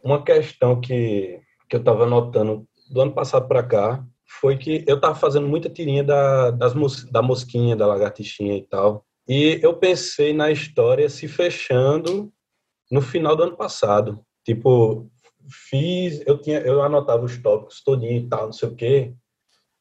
uma 0.03 0.23
questão 0.23 0.79
que, 0.79 1.39
que 1.71 1.77
eu 1.77 1.79
estava 1.79 2.05
notando 2.05 2.67
do 2.91 3.01
ano 3.01 3.13
passado 3.13 3.47
para 3.47 3.63
cá 3.63 4.05
foi 4.25 4.57
que 4.57 4.83
eu 4.85 4.97
estava 4.97 5.15
fazendo 5.15 5.47
muita 5.47 5.69
tirinha 5.69 6.03
da, 6.03 6.51
das, 6.51 6.73
da 7.05 7.21
mosquinha, 7.21 7.77
da 7.77 7.87
lagartixinha 7.87 8.57
e 8.57 8.61
tal, 8.61 9.05
e 9.27 9.57
eu 9.63 9.73
pensei 9.77 10.33
na 10.33 10.51
história 10.51 11.07
se 11.09 11.29
fechando 11.29 12.31
no 12.91 13.01
final 13.01 13.37
do 13.37 13.43
ano 13.43 13.55
passado. 13.55 14.19
Tipo, 14.43 15.09
fiz, 15.69 16.21
eu 16.27 16.37
tinha, 16.41 16.59
eu 16.59 16.81
anotava 16.81 17.23
os 17.23 17.37
tópicos 17.37 17.81
todinho 17.81 18.17
e 18.17 18.27
tal, 18.27 18.47
não 18.47 18.53
sei 18.53 18.67
o 18.67 18.75
quê. 18.75 19.13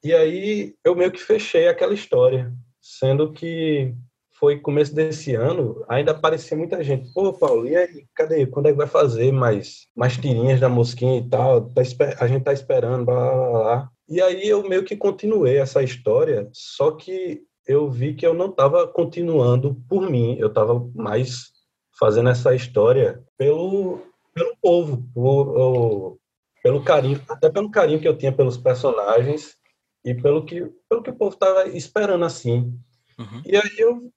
E 0.04 0.14
aí 0.14 0.74
eu 0.84 0.94
meio 0.94 1.10
que 1.10 1.18
fechei 1.18 1.66
aquela 1.66 1.94
história, 1.94 2.52
sendo 2.80 3.32
que 3.32 3.92
foi 4.40 4.58
começo 4.58 4.94
desse 4.94 5.34
ano, 5.34 5.84
ainda 5.86 6.12
aparecia 6.12 6.56
muita 6.56 6.82
gente. 6.82 7.12
Pô, 7.12 7.30
Paulo, 7.32 7.68
e 7.68 7.76
aí, 7.76 8.06
cadê? 8.14 8.46
Quando 8.46 8.66
é 8.66 8.72
que 8.72 8.78
vai 8.78 8.86
fazer 8.86 9.30
mais, 9.30 9.86
mais 9.94 10.16
tirinhas 10.16 10.58
da 10.58 10.68
mosquinha 10.68 11.18
e 11.18 11.28
tal? 11.28 11.68
Tá, 11.68 11.82
a 12.18 12.26
gente 12.26 12.42
tá 12.42 12.52
esperando, 12.52 13.04
blá, 13.04 13.14
blá, 13.14 13.50
blá. 13.50 13.90
E 14.08 14.20
aí 14.20 14.48
eu 14.48 14.66
meio 14.66 14.82
que 14.82 14.96
continuei 14.96 15.58
essa 15.58 15.82
história, 15.82 16.48
só 16.52 16.92
que 16.92 17.42
eu 17.68 17.88
vi 17.90 18.14
que 18.14 18.26
eu 18.26 18.32
não 18.32 18.46
estava 18.46 18.88
continuando 18.88 19.76
por 19.88 20.10
mim, 20.10 20.36
eu 20.38 20.48
estava 20.48 20.90
mais 20.94 21.50
fazendo 21.98 22.30
essa 22.30 22.54
história 22.54 23.22
pelo 23.36 24.00
pelo 24.32 24.56
povo, 24.62 25.04
por, 25.12 26.18
pelo 26.62 26.82
carinho, 26.82 27.20
até 27.28 27.50
pelo 27.50 27.70
carinho 27.70 28.00
que 28.00 28.08
eu 28.08 28.16
tinha 28.16 28.32
pelos 28.32 28.56
personagens 28.56 29.56
e 30.04 30.14
pelo 30.14 30.44
que, 30.44 30.64
pelo 30.88 31.02
que 31.02 31.10
o 31.10 31.16
povo 31.16 31.34
estava 31.34 31.68
esperando 31.68 32.24
assim. 32.24 32.72
Uhum. 33.20 33.42
E 33.44 33.56
aí 33.56 33.78
eu, 33.78 34.10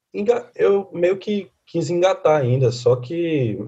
eu 0.55 0.89
meio 0.93 1.17
que 1.17 1.51
quis 1.65 1.89
engatar 1.89 2.39
ainda, 2.39 2.71
só 2.71 2.95
que 2.95 3.59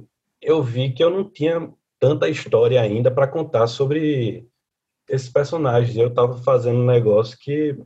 eu 0.42 0.64
vi 0.64 0.94
que 0.94 1.04
eu 1.04 1.10
não 1.10 1.30
tinha 1.30 1.70
tanta 2.00 2.30
história 2.30 2.82
ainda 2.82 3.12
para 3.12 3.28
contar 3.28 3.68
sobre 3.68 4.48
esses 5.10 5.30
personagens. 5.30 5.98
Eu 5.98 6.08
estava 6.08 6.38
fazendo 6.44 6.80
um 6.80 6.86
negócio 6.86 7.38
que 7.40 7.78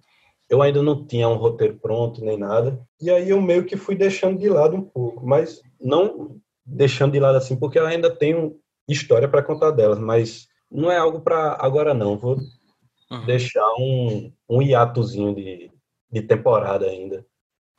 eu 0.50 0.62
ainda 0.62 0.82
não 0.84 1.06
tinha 1.06 1.28
um 1.28 1.36
roteiro 1.36 1.78
pronto 1.78 2.24
nem 2.24 2.38
nada. 2.38 2.80
E 3.02 3.10
aí 3.10 3.30
eu 3.30 3.42
meio 3.42 3.66
que 3.66 3.78
fui 3.78 3.96
deixando 3.96 4.40
de 4.40 4.50
lado 4.50 4.76
um 4.76 4.82
pouco, 4.82 5.26
mas 5.26 5.62
não 5.80 6.40
deixando 6.66 7.14
de 7.14 7.20
lado 7.20 7.38
assim, 7.38 7.56
porque 7.56 7.80
eu 7.80 7.86
ainda 7.86 8.14
tenho 8.14 8.60
história 8.88 9.28
para 9.28 9.44
contar 9.44 9.72
delas, 9.72 10.00
mas 10.00 10.48
não 10.70 10.92
é 10.92 10.98
algo 10.98 11.22
para 11.22 11.58
agora 11.60 11.94
não. 11.94 12.18
Vou 12.18 12.38
uhum. 13.12 13.26
deixar 13.26 13.66
um, 13.80 14.32
um 14.50 14.62
hiatozinho 14.62 15.34
de, 15.36 15.72
de 16.12 16.22
temporada 16.22 16.86
ainda. 16.88 17.26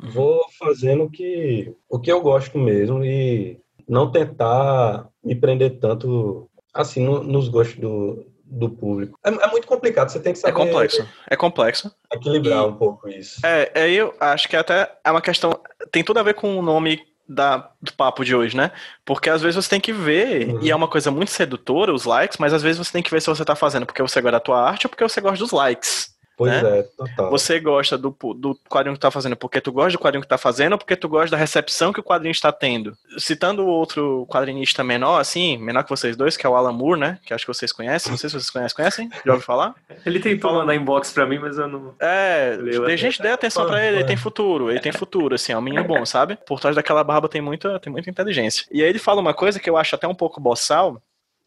Uhum. 0.03 0.11
Vou 0.11 0.45
fazendo 0.59 1.05
o 1.05 1.11
que, 1.11 1.75
o 1.89 1.99
que 1.99 2.11
eu 2.11 2.21
gosto 2.21 2.59
mesmo 2.59 3.05
e 3.05 3.59
não 3.89 4.11
tentar 4.11 5.09
me 5.23 5.35
prender 5.35 5.79
tanto 5.79 6.49
assim 6.73 7.05
no, 7.05 7.23
nos 7.23 7.49
gostos 7.49 7.79
do, 7.79 8.27
do 8.45 8.71
público. 8.71 9.19
É, 9.25 9.29
é, 9.29 9.47
muito 9.49 9.67
complicado, 9.67 10.09
você 10.09 10.21
tem 10.21 10.33
que 10.33 10.39
saber. 10.39 10.53
É 10.53 10.65
complexo, 10.65 11.09
é 11.29 11.37
complexo. 11.37 11.95
Equilibrar 12.13 12.65
e, 12.65 12.69
um 12.69 12.75
pouco 12.75 13.09
isso. 13.09 13.45
É, 13.45 13.71
é, 13.75 13.91
eu 13.91 14.15
acho 14.19 14.49
que 14.49 14.57
até 14.57 14.91
é 15.05 15.11
uma 15.11 15.21
questão. 15.21 15.59
Tem 15.91 16.03
tudo 16.03 16.19
a 16.19 16.23
ver 16.23 16.35
com 16.35 16.59
o 16.59 16.63
nome 16.63 17.01
da, 17.29 17.71
do 17.81 17.93
papo 17.93 18.25
de 18.25 18.35
hoje, 18.35 18.57
né? 18.57 18.73
Porque 19.05 19.31
às 19.31 19.41
vezes 19.41 19.57
você 19.57 19.71
tem 19.71 19.81
que 19.81 19.93
ver, 19.93 20.49
uhum. 20.49 20.63
e 20.63 20.71
é 20.71 20.77
uma 20.77 20.89
coisa 20.89 21.11
muito 21.11 21.31
sedutora, 21.31 21.95
os 21.95 22.05
likes, 22.05 22.39
mas 22.39 22.53
às 22.53 22.63
vezes 22.63 22.79
você 22.79 22.93
tem 22.93 23.03
que 23.03 23.11
ver 23.11 23.23
se 23.23 23.29
você 23.29 23.45
tá 23.45 23.55
fazendo 23.55 23.87
porque 23.87 24.03
você 24.03 24.21
gosta 24.21 24.33
da 24.33 24.41
tua 24.41 24.61
arte 24.61 24.87
ou 24.87 24.91
porque 24.91 25.05
você 25.05 25.21
gosta 25.21 25.39
dos 25.39 25.53
likes. 25.53 26.10
Pois 26.41 26.63
né? 26.63 26.79
é, 26.79 26.83
total. 26.85 27.31
Você 27.31 27.61
gosta 27.61 27.99
do, 27.99 28.17
do 28.35 28.59
quadrinho 28.67 28.95
que 28.95 29.01
tá 29.01 29.11
fazendo 29.11 29.37
porque 29.37 29.61
tu 29.61 29.71
gosta 29.71 29.93
do 29.93 29.99
quadrinho 29.99 30.23
que 30.23 30.29
tá 30.29 30.39
fazendo 30.39 30.73
ou 30.73 30.79
porque 30.79 30.97
tu 30.97 31.07
gosta 31.07 31.33
da 31.33 31.37
recepção 31.37 31.93
que 31.93 32.01
o 32.01 32.03
quadrinho 32.03 32.33
está 32.33 32.51
tendo. 32.51 32.97
Citando 33.19 33.67
outro 33.67 34.27
quadrinista 34.27 34.83
menor, 34.83 35.21
assim, 35.21 35.59
menor 35.59 35.85
que 35.85 35.91
vocês 35.91 36.17
dois, 36.17 36.39
que 36.39 36.47
é 36.47 36.49
o 36.49 36.57
Alan 36.57 36.73
Moore, 36.73 36.99
né? 36.99 37.19
Que 37.27 37.35
acho 37.35 37.45
que 37.45 37.53
vocês 37.53 37.73
conhecem. 37.73 38.11
Não 38.11 38.17
sei 38.17 38.31
se 38.31 38.37
vocês 38.37 38.49
conhecem. 38.49 38.75
Conhecem? 38.75 39.11
Já 39.23 39.33
ouviu 39.33 39.45
falar? 39.45 39.75
Ele 40.07 40.19
tentou 40.19 40.55
mandar 40.55 40.75
inbox 40.75 41.13
pra 41.13 41.27
mim, 41.27 41.39
mas 41.39 41.59
eu 41.59 41.69
não. 41.69 41.95
É, 42.01 42.57
tem 42.87 42.97
gente 42.97 43.21
dê 43.21 43.29
atenção 43.29 43.67
pra 43.67 43.85
ele, 43.85 43.99
ele 43.99 44.05
tem 44.07 44.17
futuro. 44.17 44.71
Ele 44.71 44.81
tem 44.81 44.93
futuro, 44.93 45.35
assim, 45.35 45.53
é 45.53 45.59
um 45.59 45.61
menino 45.61 45.85
bom, 45.85 46.07
sabe? 46.07 46.39
Por 46.47 46.59
trás 46.59 46.75
daquela 46.75 47.05
barba 47.05 47.29
tem 47.29 47.43
muita, 47.43 47.79
tem 47.81 47.93
muita 47.93 48.09
inteligência. 48.09 48.65
E 48.73 48.83
aí 48.83 48.89
ele 48.89 48.99
fala 48.99 49.21
uma 49.21 49.35
coisa 49.35 49.61
que 49.61 49.69
eu 49.69 49.77
acho 49.77 49.95
até 49.95 50.09
um 50.09 50.15
pouco 50.15 50.41
boçal, 50.41 51.03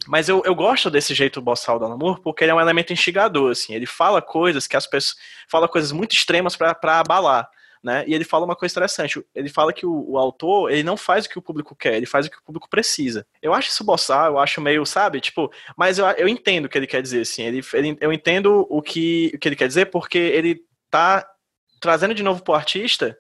mas 0.07 0.29
eu, 0.29 0.41
eu 0.45 0.55
gosto 0.55 0.89
desse 0.89 1.13
jeito 1.13 1.41
boçal 1.41 1.79
do 1.79 1.85
Alan 1.85 2.15
porque 2.15 2.43
ele 2.43 2.51
é 2.51 2.55
um 2.55 2.61
elemento 2.61 2.93
instigador, 2.93 3.51
assim. 3.51 3.73
Ele 3.73 3.85
fala 3.85 4.21
coisas 4.21 4.67
que 4.67 4.75
as 4.75 4.87
pessoas... 4.87 5.15
Fala 5.47 5.67
coisas 5.67 5.91
muito 5.91 6.13
extremas 6.13 6.55
para 6.55 6.99
abalar, 6.99 7.49
né? 7.83 8.03
E 8.07 8.13
ele 8.13 8.23
fala 8.23 8.45
uma 8.45 8.55
coisa 8.55 8.73
interessante. 8.73 9.23
Ele 9.35 9.49
fala 9.49 9.73
que 9.73 9.85
o, 9.85 10.11
o, 10.11 10.17
autor, 10.17 10.71
ele 10.71 10.83
não 10.83 10.97
faz 10.97 11.25
o 11.25 11.29
que 11.29 11.37
o 11.37 11.41
público 11.41 11.75
quer, 11.75 11.95
ele 11.95 12.05
faz 12.05 12.25
o 12.25 12.31
que 12.31 12.37
o 12.37 12.43
público 12.43 12.69
precisa. 12.69 13.25
Eu 13.41 13.53
acho 13.53 13.69
isso 13.69 13.83
boçal, 13.83 14.33
eu 14.33 14.39
acho 14.39 14.61
meio, 14.61 14.85
sabe? 14.85 15.19
Tipo, 15.21 15.51
mas 15.77 15.99
eu, 15.99 16.05
eu 16.11 16.27
entendo 16.27 16.65
o 16.65 16.69
que 16.69 16.77
ele 16.77 16.87
quer 16.87 17.01
dizer, 17.01 17.21
assim. 17.21 17.43
Ele, 17.43 17.61
ele, 17.73 17.97
eu 17.99 18.11
entendo 18.11 18.65
o 18.69 18.81
que, 18.81 19.31
o 19.33 19.39
que 19.39 19.47
ele 19.47 19.55
quer 19.55 19.67
dizer 19.67 19.87
porque 19.87 20.17
ele 20.17 20.61
tá 20.89 21.27
trazendo 21.79 22.13
de 22.13 22.23
novo 22.23 22.43
pro 22.43 22.53
artista 22.53 23.17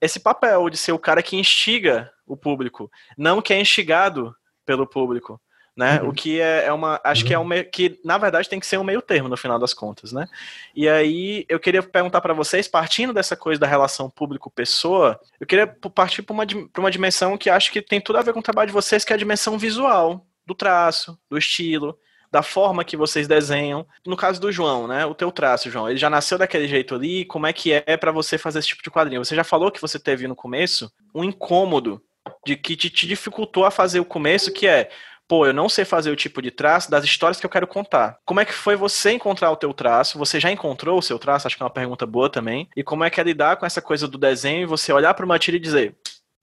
esse 0.00 0.20
papel 0.20 0.68
de 0.70 0.76
ser 0.76 0.92
o 0.92 0.98
cara 0.98 1.22
que 1.22 1.36
instiga 1.36 2.12
o 2.26 2.36
público, 2.36 2.90
não 3.16 3.40
que 3.40 3.52
é 3.52 3.60
instigado 3.60 4.34
pelo 4.64 4.86
público 4.86 5.40
né? 5.76 6.00
Uhum. 6.00 6.08
O 6.08 6.12
que 6.12 6.40
é, 6.40 6.66
é, 6.66 6.72
uma. 6.72 6.98
Acho 7.04 7.20
uhum. 7.22 7.26
que 7.28 7.34
é 7.34 7.38
um 7.38 7.48
que, 7.70 8.00
na 8.02 8.16
verdade, 8.16 8.48
tem 8.48 8.58
que 8.58 8.66
ser 8.66 8.78
um 8.78 8.84
meio 8.84 9.02
termo 9.02 9.28
no 9.28 9.36
final 9.36 9.58
das 9.58 9.74
contas, 9.74 10.10
né? 10.10 10.26
E 10.74 10.88
aí 10.88 11.44
eu 11.48 11.60
queria 11.60 11.82
perguntar 11.82 12.22
para 12.22 12.32
vocês, 12.32 12.66
partindo 12.66 13.12
dessa 13.12 13.36
coisa 13.36 13.60
da 13.60 13.66
relação 13.66 14.08
público-pessoa, 14.08 15.20
eu 15.38 15.46
queria 15.46 15.66
partir 15.66 16.22
para 16.22 16.32
uma, 16.32 16.46
uma 16.78 16.90
dimensão 16.90 17.36
que 17.36 17.50
acho 17.50 17.70
que 17.70 17.82
tem 17.82 18.00
tudo 18.00 18.18
a 18.18 18.22
ver 18.22 18.32
com 18.32 18.40
o 18.40 18.42
trabalho 18.42 18.68
de 18.68 18.72
vocês, 18.72 19.04
que 19.04 19.12
é 19.12 19.16
a 19.16 19.18
dimensão 19.18 19.58
visual, 19.58 20.26
do 20.46 20.54
traço, 20.54 21.18
do 21.28 21.36
estilo. 21.36 21.98
Da 22.28 22.42
forma 22.42 22.84
que 22.84 22.96
vocês 22.96 23.28
desenham. 23.28 23.86
No 24.04 24.16
caso 24.16 24.40
do 24.40 24.50
João, 24.50 24.88
né? 24.88 25.06
O 25.06 25.14
teu 25.14 25.30
traço, 25.30 25.70
João, 25.70 25.88
ele 25.88 25.96
já 25.96 26.10
nasceu 26.10 26.36
daquele 26.36 26.66
jeito 26.66 26.94
ali. 26.94 27.24
Como 27.24 27.46
é 27.46 27.52
que 27.52 27.72
é 27.72 27.96
para 27.96 28.10
você 28.10 28.36
fazer 28.36 28.58
esse 28.58 28.68
tipo 28.68 28.82
de 28.82 28.90
quadrinho? 28.90 29.24
Você 29.24 29.34
já 29.34 29.44
falou 29.44 29.70
que 29.70 29.80
você 29.80 29.98
teve 29.98 30.26
no 30.26 30.34
começo 30.34 30.92
um 31.14 31.22
incômodo 31.22 32.02
de 32.44 32.56
que 32.56 32.76
te, 32.76 32.90
te 32.90 33.06
dificultou 33.06 33.64
a 33.64 33.70
fazer 33.70 34.00
o 34.00 34.04
começo, 34.04 34.52
que 34.52 34.66
é 34.66 34.90
pô, 35.28 35.46
eu 35.46 35.52
não 35.52 35.68
sei 35.68 35.84
fazer 35.84 36.10
o 36.10 36.16
tipo 36.16 36.40
de 36.40 36.50
traço 36.50 36.90
das 36.90 37.04
histórias 37.04 37.40
que 37.40 37.46
eu 37.46 37.50
quero 37.50 37.66
contar. 37.66 38.18
Como 38.24 38.40
é 38.40 38.44
que 38.44 38.52
foi 38.52 38.76
você 38.76 39.12
encontrar 39.12 39.50
o 39.50 39.56
teu 39.56 39.72
traço? 39.74 40.18
Você 40.18 40.38
já 40.38 40.50
encontrou 40.50 40.98
o 40.98 41.02
seu 41.02 41.18
traço? 41.18 41.46
Acho 41.46 41.56
que 41.56 41.62
é 41.62 41.66
uma 41.66 41.70
pergunta 41.70 42.06
boa 42.06 42.30
também. 42.30 42.68
E 42.76 42.82
como 42.82 43.04
é 43.04 43.10
que 43.10 43.20
é 43.20 43.24
lidar 43.24 43.56
com 43.56 43.66
essa 43.66 43.82
coisa 43.82 44.06
do 44.06 44.18
desenho 44.18 44.62
e 44.62 44.66
você 44.66 44.92
olhar 44.92 45.14
para 45.14 45.24
uma 45.24 45.38
tira 45.38 45.56
e 45.56 45.60
dizer, 45.60 45.96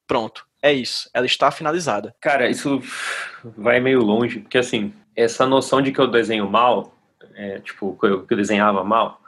pronto, 0.08 0.46
é 0.62 0.72
isso, 0.72 1.10
ela 1.14 1.26
está 1.26 1.52
finalizada. 1.52 2.16
Cara, 2.22 2.50
isso 2.50 2.82
vai 3.58 3.80
meio 3.80 4.00
longe, 4.00 4.40
porque 4.40 4.58
assim, 4.58 4.94
essa 5.16 5.46
noção 5.46 5.82
de 5.82 5.92
que 5.92 6.00
eu 6.00 6.08
desenho 6.08 6.50
mal, 6.50 6.96
é, 7.36 7.60
tipo, 7.60 7.98
que 8.00 8.06
eu, 8.06 8.26
que 8.26 8.34
eu 8.34 8.38
desenhava 8.38 8.84
mal, 8.84 9.20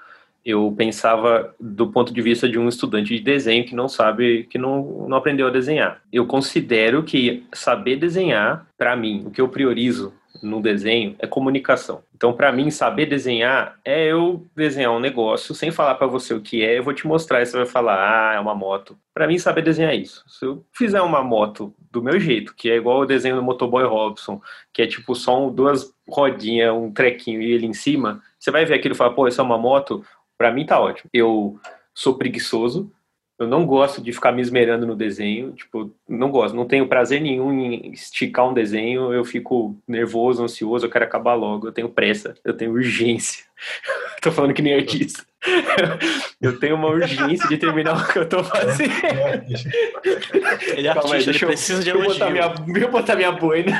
eu 0.45 0.71
pensava 0.77 1.55
do 1.59 1.87
ponto 1.91 2.13
de 2.13 2.21
vista 2.21 2.47
de 2.47 2.59
um 2.59 2.69
estudante 2.69 3.17
de 3.17 3.23
desenho 3.23 3.65
que 3.65 3.75
não 3.75 3.89
sabe, 3.89 4.43
que 4.43 4.59
não, 4.59 5.07
não 5.09 5.17
aprendeu 5.17 5.47
a 5.47 5.51
desenhar. 5.51 6.01
Eu 6.13 6.27
considero 6.27 7.01
que 7.01 7.43
saber 7.51 7.95
desenhar, 7.95 8.67
para 8.77 8.95
mim, 8.95 9.23
o 9.25 9.31
que 9.31 9.41
eu 9.41 9.49
priorizo 9.49 10.13
no 10.43 10.61
desenho 10.61 11.15
é 11.17 11.25
comunicação. 11.25 12.03
Então, 12.13 12.31
para 12.31 12.51
mim, 12.51 12.69
saber 12.69 13.07
desenhar 13.07 13.79
é 13.83 14.05
eu 14.05 14.45
desenhar 14.55 14.91
um 14.91 14.99
negócio 14.99 15.55
sem 15.55 15.71
falar 15.71 15.95
para 15.95 16.07
você 16.07 16.33
o 16.33 16.41
que 16.41 16.63
é, 16.63 16.77
eu 16.77 16.83
vou 16.83 16.93
te 16.93 17.07
mostrar 17.07 17.41
e 17.41 17.45
você 17.45 17.57
vai 17.57 17.65
falar, 17.65 17.97
ah, 17.97 18.35
é 18.35 18.39
uma 18.39 18.53
moto. 18.53 18.97
Para 19.13 19.27
mim, 19.27 19.39
saber 19.39 19.63
desenhar 19.63 19.93
é 19.93 19.95
isso. 19.95 20.23
Se 20.27 20.45
eu 20.45 20.63
fizer 20.71 21.01
uma 21.01 21.23
moto 21.23 21.73
do 21.91 22.03
meu 22.03 22.19
jeito, 22.19 22.53
que 22.55 22.69
é 22.69 22.75
igual 22.75 22.99
o 22.99 23.05
desenho 23.05 23.35
do 23.35 23.43
Motoboy 23.43 23.83
Robson, 23.85 24.41
que 24.71 24.81
é 24.81 24.87
tipo 24.87 25.15
só 25.15 25.45
um, 25.47 25.51
duas 25.51 25.93
rodinhas, 26.07 26.73
um 26.73 26.91
trequinho 26.91 27.41
e 27.41 27.51
ele 27.51 27.65
em 27.65 27.73
cima, 27.73 28.21
você 28.39 28.51
vai 28.51 28.63
ver 28.65 28.75
aquilo 28.75 28.93
e 28.93 28.97
falar, 28.97 29.11
pô, 29.11 29.27
isso 29.27 29.41
é 29.41 29.43
uma 29.43 29.57
moto, 29.57 30.05
para 30.37 30.51
mim 30.51 30.65
tá 30.65 30.79
ótimo. 30.79 31.09
Eu 31.13 31.59
sou 31.93 32.17
preguiçoso, 32.17 32.91
eu 33.37 33.47
não 33.47 33.65
gosto 33.65 34.01
de 34.01 34.13
ficar 34.13 34.31
me 34.31 34.41
esmerando 34.41 34.85
no 34.85 34.95
desenho, 34.95 35.51
tipo, 35.51 35.93
não 36.07 36.31
gosto, 36.31 36.55
não 36.55 36.65
tenho 36.65 36.87
prazer 36.87 37.21
nenhum 37.21 37.51
em 37.51 37.91
esticar 37.91 38.47
um 38.47 38.53
desenho, 38.53 39.11
eu 39.11 39.25
fico 39.25 39.75
nervoso, 39.87 40.43
ansioso, 40.43 40.85
eu 40.85 40.89
quero 40.89 41.03
acabar 41.03 41.33
logo, 41.33 41.67
eu 41.67 41.73
tenho 41.73 41.89
pressa, 41.89 42.35
eu 42.45 42.53
tenho 42.55 42.71
urgência. 42.71 43.43
tô 44.25 44.31
falando 44.31 44.53
que 44.53 44.61
nem 44.61 44.73
artista. 44.73 45.23
eu 46.41 46.59
tenho 46.59 46.75
uma 46.75 46.87
urgência 46.87 47.47
de 47.47 47.57
terminar 47.57 47.95
o 47.95 48.07
que 48.11 48.17
eu 48.17 48.27
tô 48.27 48.43
fazendo. 48.43 48.91
Ele 50.75 50.87
é 50.87 50.91
artista, 50.91 51.15
aí, 51.15 51.23
ele 51.23 51.45
precisa 51.45 51.83
de 51.83 51.89
elogio. 51.91 52.13
Botar 52.13 52.29
minha, 52.31 52.47
deixa 52.65 52.85
eu 52.85 52.91
botar 52.91 53.15
minha 53.15 53.31
boina. 53.31 53.79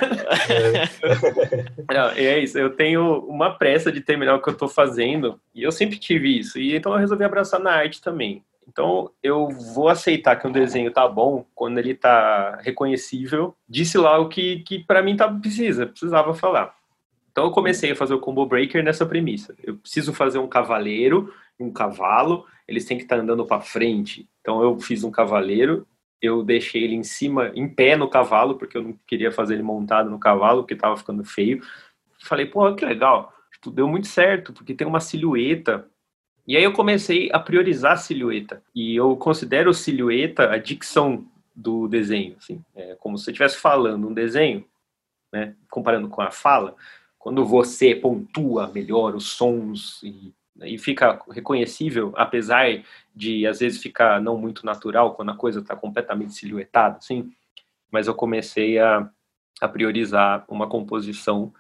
É. 0.50 1.94
Não, 1.94 2.10
é 2.10 2.40
isso, 2.40 2.58
eu 2.58 2.70
tenho 2.70 3.20
uma 3.28 3.52
pressa 3.52 3.92
de 3.92 4.02
terminar 4.02 4.36
o 4.36 4.42
que 4.42 4.50
eu 4.50 4.58
tô 4.58 4.68
fazendo, 4.68 5.40
e 5.54 5.64
eu 5.64 5.72
sempre 5.72 5.98
tive 5.98 6.38
isso, 6.38 6.60
e 6.60 6.76
então 6.76 6.94
eu 6.94 7.00
resolvi 7.00 7.24
abraçar 7.24 7.60
na 7.60 7.72
arte 7.72 8.02
também. 8.02 8.44
Então, 8.68 9.12
eu 9.22 9.48
vou 9.74 9.90
aceitar 9.90 10.36
que 10.36 10.48
um 10.48 10.52
desenho 10.52 10.92
tá 10.92 11.08
bom 11.08 11.46
quando 11.54 11.78
ele 11.78 11.94
tá 11.94 12.58
reconhecível. 12.62 13.56
Disse 13.70 13.96
lá 13.98 14.18
o 14.18 14.28
que, 14.28 14.60
que 14.60 14.80
para 14.80 15.04
mim 15.04 15.16
tá, 15.16 15.28
precisa, 15.30 15.86
precisava 15.86 16.34
falar. 16.34 16.74
Então, 17.36 17.44
eu 17.44 17.52
comecei 17.52 17.92
a 17.92 17.96
fazer 17.98 18.14
o 18.14 18.20
combo 18.20 18.46
breaker 18.46 18.82
nessa 18.82 19.06
premissa. 19.06 19.54
Eu 19.62 19.76
preciso 19.76 20.14
fazer 20.14 20.40
um 20.40 20.48
cavaleiro, 20.48 21.34
um 21.60 21.70
cavalo, 21.70 22.46
eles 22.66 22.86
têm 22.86 22.96
que 22.96 23.04
estar 23.04 23.18
tá 23.18 23.22
andando 23.22 23.46
para 23.46 23.60
frente. 23.60 24.26
Então, 24.40 24.64
eu 24.64 24.80
fiz 24.80 25.04
um 25.04 25.12
cavaleiro, 25.12 25.86
eu 26.22 26.42
deixei 26.42 26.86
ele 26.86 26.96
em 26.96 27.04
cima, 27.04 27.52
em 27.54 27.68
pé 27.68 27.98
no 27.98 28.10
cavalo, 28.10 28.56
porque 28.56 28.78
eu 28.78 28.84
não 28.84 28.98
queria 29.06 29.34
fazer 29.34 29.56
ele 29.56 29.64
montado 29.64 30.10
no 30.10 30.18
cavalo, 30.18 30.62
porque 30.62 30.78
tava 30.78 30.96
ficando 30.96 31.26
feio. 31.26 31.62
Falei, 32.24 32.46
pô, 32.46 32.74
que 32.74 32.86
legal. 32.86 33.34
Deu 33.68 33.88
muito 33.88 34.08
certo, 34.08 34.54
porque 34.54 34.74
tem 34.74 34.88
uma 34.88 35.02
silhueta 35.02 35.90
e 36.48 36.56
aí 36.56 36.64
eu 36.64 36.74
comecei 36.74 37.30
a 37.34 37.40
priorizar 37.40 37.94
a 37.94 37.98
silhueta. 37.98 38.62
E 38.74 38.96
eu 38.96 39.18
considero 39.18 39.74
silhueta 39.74 40.52
a 40.52 40.58
dicção 40.58 41.26
do 41.56 41.88
desenho, 41.88 42.36
assim. 42.38 42.64
É 42.76 42.96
como 42.96 43.18
se 43.18 43.26
você 43.26 43.32
estivesse 43.32 43.58
falando 43.58 44.08
um 44.08 44.14
desenho, 44.14 44.64
né, 45.34 45.56
comparando 45.70 46.08
com 46.08 46.22
a 46.22 46.30
fala, 46.30 46.76
quando 47.26 47.44
você 47.44 47.96
pontua 47.96 48.68
melhor 48.68 49.16
os 49.16 49.32
sons 49.32 50.00
e, 50.04 50.32
e 50.64 50.78
fica 50.78 51.20
reconhecível, 51.32 52.14
apesar 52.16 52.84
de 53.16 53.48
às 53.48 53.62
vezes 53.62 53.82
ficar 53.82 54.22
não 54.22 54.38
muito 54.38 54.64
natural 54.64 55.16
quando 55.16 55.32
a 55.32 55.36
coisa 55.36 55.60
está 55.60 55.76
completamente 55.76 56.36
silhuetada, 56.36 56.98
assim. 56.98 57.32
Mas 57.92 58.06
eu 58.06 58.14
comecei 58.14 58.78
a, 58.78 59.10
a 59.60 59.68
priorizar 59.68 60.46
uma 60.48 60.70
composição 60.70 61.52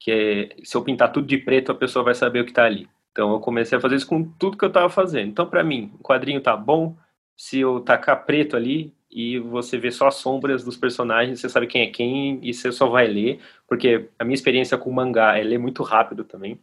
que 0.00 0.10
é, 0.58 0.64
se 0.64 0.74
eu 0.74 0.82
pintar 0.82 1.12
tudo 1.12 1.26
de 1.26 1.36
preto, 1.36 1.70
a 1.70 1.74
pessoa 1.74 2.02
vai 2.02 2.14
saber 2.14 2.40
o 2.40 2.44
que 2.46 2.50
está 2.52 2.64
ali. 2.64 2.88
Então 3.10 3.34
eu 3.34 3.38
comecei 3.38 3.76
a 3.76 3.80
fazer 3.82 3.96
isso 3.96 4.06
com 4.06 4.24
tudo 4.24 4.56
que 4.56 4.64
eu 4.64 4.68
estava 4.68 4.88
fazendo. 4.88 5.28
Então 5.28 5.44
para 5.44 5.62
mim, 5.62 5.92
o 6.00 6.02
quadrinho 6.02 6.40
tá 6.40 6.56
bom 6.56 6.96
se 7.36 7.60
eu 7.60 7.80
tacar 7.80 8.24
preto 8.24 8.56
ali 8.56 8.94
e 9.12 9.38
você 9.38 9.76
vê 9.76 9.90
só 9.90 10.06
as 10.06 10.14
sombras 10.14 10.64
dos 10.64 10.76
personagens, 10.76 11.38
você 11.38 11.48
sabe 11.48 11.66
quem 11.66 11.82
é 11.82 11.86
quem 11.88 12.38
e 12.42 12.54
você 12.54 12.72
só 12.72 12.88
vai 12.88 13.06
ler, 13.06 13.40
porque 13.68 14.08
a 14.18 14.24
minha 14.24 14.34
experiência 14.34 14.78
com 14.78 14.90
mangá 14.90 15.36
é 15.36 15.42
ler 15.42 15.58
muito 15.58 15.82
rápido 15.82 16.24
também. 16.24 16.58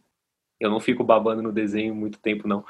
Eu 0.58 0.68
não 0.68 0.80
fico 0.80 1.04
babando 1.04 1.42
no 1.42 1.52
desenho 1.52 1.94
muito 1.94 2.18
tempo 2.18 2.48
não. 2.48 2.64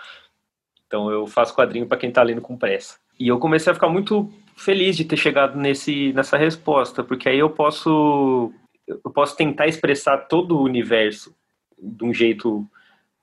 Então 0.87 1.11
eu 1.11 1.27
faço 1.27 1.55
quadrinho 1.55 1.87
para 1.87 1.97
quem 1.97 2.11
está 2.11 2.23
lendo 2.23 2.43
com 2.43 2.59
pressa. 2.59 2.99
E 3.19 3.29
eu 3.29 3.39
comecei 3.39 3.71
a 3.71 3.75
ficar 3.75 3.89
muito 3.89 4.31
feliz 4.55 4.97
de 4.97 5.05
ter 5.05 5.17
chegado 5.17 5.59
nesse 5.59 6.13
nessa 6.13 6.37
resposta, 6.37 7.03
porque 7.03 7.29
aí 7.29 7.39
eu 7.39 7.49
posso 7.49 8.53
eu 8.87 9.11
posso 9.11 9.37
tentar 9.37 9.67
expressar 9.67 10.19
todo 10.19 10.57
o 10.57 10.63
universo 10.63 11.35
de 11.79 12.05
um 12.05 12.13
jeito 12.13 12.67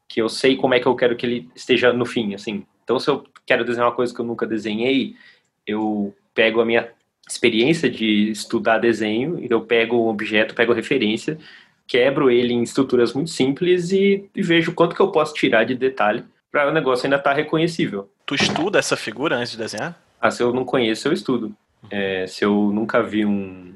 que 0.07 0.21
eu 0.21 0.29
sei 0.29 0.55
como 0.55 0.73
é 0.73 0.79
que 0.79 0.87
eu 0.87 0.95
quero 0.95 1.15
que 1.15 1.25
ele 1.25 1.49
esteja 1.53 1.91
no 1.93 2.05
fim, 2.05 2.33
assim. 2.33 2.65
Então, 2.83 2.97
se 2.99 3.09
eu 3.09 3.25
quero 3.45 3.65
desenhar 3.65 3.89
uma 3.89 3.95
coisa 3.95 4.13
que 4.13 4.21
eu 4.21 4.25
nunca 4.25 4.47
desenhei, 4.47 5.15
eu 5.65 6.15
pego 6.37 6.61
a 6.61 6.65
minha 6.65 6.87
experiência 7.27 7.89
de 7.89 8.29
estudar 8.29 8.77
desenho, 8.77 9.43
eu 9.49 9.61
pego 9.61 9.95
o 9.95 10.07
objeto, 10.07 10.53
pego 10.53 10.71
referência, 10.71 11.39
quebro 11.87 12.29
ele 12.29 12.53
em 12.53 12.61
estruturas 12.61 13.11
muito 13.11 13.31
simples 13.31 13.91
e, 13.91 14.29
e 14.35 14.43
vejo 14.43 14.71
quanto 14.71 14.95
que 14.95 15.01
eu 15.01 15.11
posso 15.11 15.33
tirar 15.33 15.63
de 15.63 15.73
detalhe 15.73 16.23
para 16.51 16.69
o 16.69 16.71
negócio 16.71 17.07
ainda 17.07 17.15
estar 17.15 17.31
tá 17.31 17.35
reconhecível. 17.35 18.07
Tu 18.23 18.35
estuda 18.35 18.77
essa 18.77 18.95
figura 18.95 19.35
antes 19.35 19.53
de 19.53 19.57
desenhar? 19.57 19.99
Ah, 20.21 20.29
se 20.29 20.43
eu 20.43 20.53
não 20.53 20.63
conheço, 20.63 21.07
eu 21.07 21.13
estudo. 21.13 21.55
É, 21.89 22.27
se 22.27 22.45
eu 22.45 22.71
nunca 22.71 23.01
vi 23.01 23.25
um... 23.25 23.73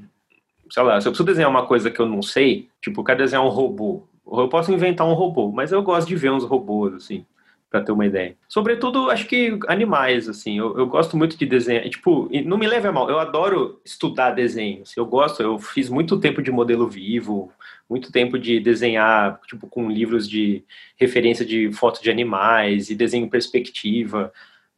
Sei 0.70 0.84
lá, 0.84 1.02
se 1.02 1.08
eu 1.08 1.12
preciso 1.12 1.26
desenhar 1.26 1.50
uma 1.50 1.66
coisa 1.66 1.90
que 1.90 2.00
eu 2.00 2.06
não 2.06 2.22
sei, 2.22 2.70
tipo, 2.80 3.02
eu 3.02 3.04
quero 3.04 3.18
desenhar 3.18 3.44
um 3.44 3.50
robô, 3.50 4.04
eu 4.32 4.48
posso 4.48 4.72
inventar 4.72 5.08
um 5.08 5.14
robô, 5.14 5.52
mas 5.52 5.72
eu 5.72 5.82
gosto 5.82 6.08
de 6.08 6.16
ver 6.16 6.32
uns 6.32 6.44
robôs, 6.44 6.94
assim, 6.94 7.26
para 7.72 7.82
ter 7.82 7.94
uma 7.94 8.06
ideia. 8.06 8.36
Sobretudo, 8.50 9.10
acho 9.10 9.26
que 9.26 9.58
animais, 9.70 10.28
assim, 10.28 10.58
eu, 10.58 10.78
eu 10.78 10.86
gosto 10.86 11.16
muito 11.16 11.38
de 11.38 11.46
desenhar. 11.46 11.90
Tipo, 11.90 12.30
não 12.44 12.58
me 12.58 12.68
leve 12.68 12.86
a 12.86 12.92
mal, 12.92 13.10
eu 13.10 13.18
adoro 13.18 13.80
estudar 13.86 14.32
desenho. 14.32 14.82
Assim, 14.82 14.96
eu 14.98 15.06
gosto, 15.06 15.42
eu 15.42 15.58
fiz 15.58 15.88
muito 15.88 16.20
tempo 16.20 16.42
de 16.44 16.52
modelo 16.52 16.86
vivo, 16.90 17.50
muito 17.90 18.12
tempo 18.12 18.38
de 18.38 18.60
desenhar, 18.60 19.40
tipo, 19.48 19.68
com 19.68 19.90
livros 19.90 20.30
de 20.30 20.66
referência 20.98 21.46
de 21.46 21.72
foto 21.72 22.04
de 22.04 22.12
animais 22.12 22.90
e 22.90 22.96
desenho 22.96 23.30
perspectiva. 23.30 24.34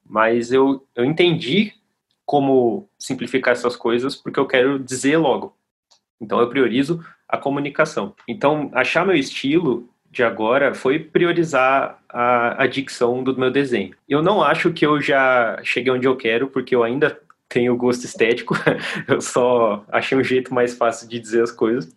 Mas 0.05 0.51
eu, 0.51 0.85
eu 0.95 1.03
entendi 1.03 1.73
como 2.23 2.87
simplificar 2.99 3.53
essas 3.53 3.75
coisas 3.75 4.15
porque 4.15 4.39
eu 4.39 4.45
quero 4.45 4.77
dizer 4.77 5.17
logo. 5.17 5.57
Então 6.21 6.39
eu 6.39 6.47
priorizo 6.47 7.03
a 7.27 7.39
comunicação. 7.39 8.13
Então, 8.27 8.69
achar 8.71 9.03
meu 9.03 9.15
estilo 9.15 9.89
de 10.13 10.23
agora 10.23 10.75
foi 10.75 10.99
priorizar 10.99 11.99
a, 12.07 12.63
a 12.63 12.67
dicção 12.67 13.23
do 13.23 13.35
meu 13.35 13.49
desenho. 13.49 13.95
Eu 14.07 14.21
não 14.21 14.43
acho 14.43 14.71
que 14.71 14.85
eu 14.85 15.01
já 15.01 15.59
cheguei 15.63 15.91
onde 15.91 16.07
eu 16.07 16.15
quero, 16.15 16.47
porque 16.47 16.75
eu 16.75 16.83
ainda 16.83 17.19
tenho 17.49 17.75
gosto 17.75 18.05
estético, 18.05 18.53
eu 19.09 19.19
só 19.19 19.83
achei 19.91 20.15
um 20.15 20.23
jeito 20.23 20.53
mais 20.53 20.75
fácil 20.75 21.09
de 21.09 21.19
dizer 21.19 21.41
as 21.41 21.51
coisas. 21.51 21.91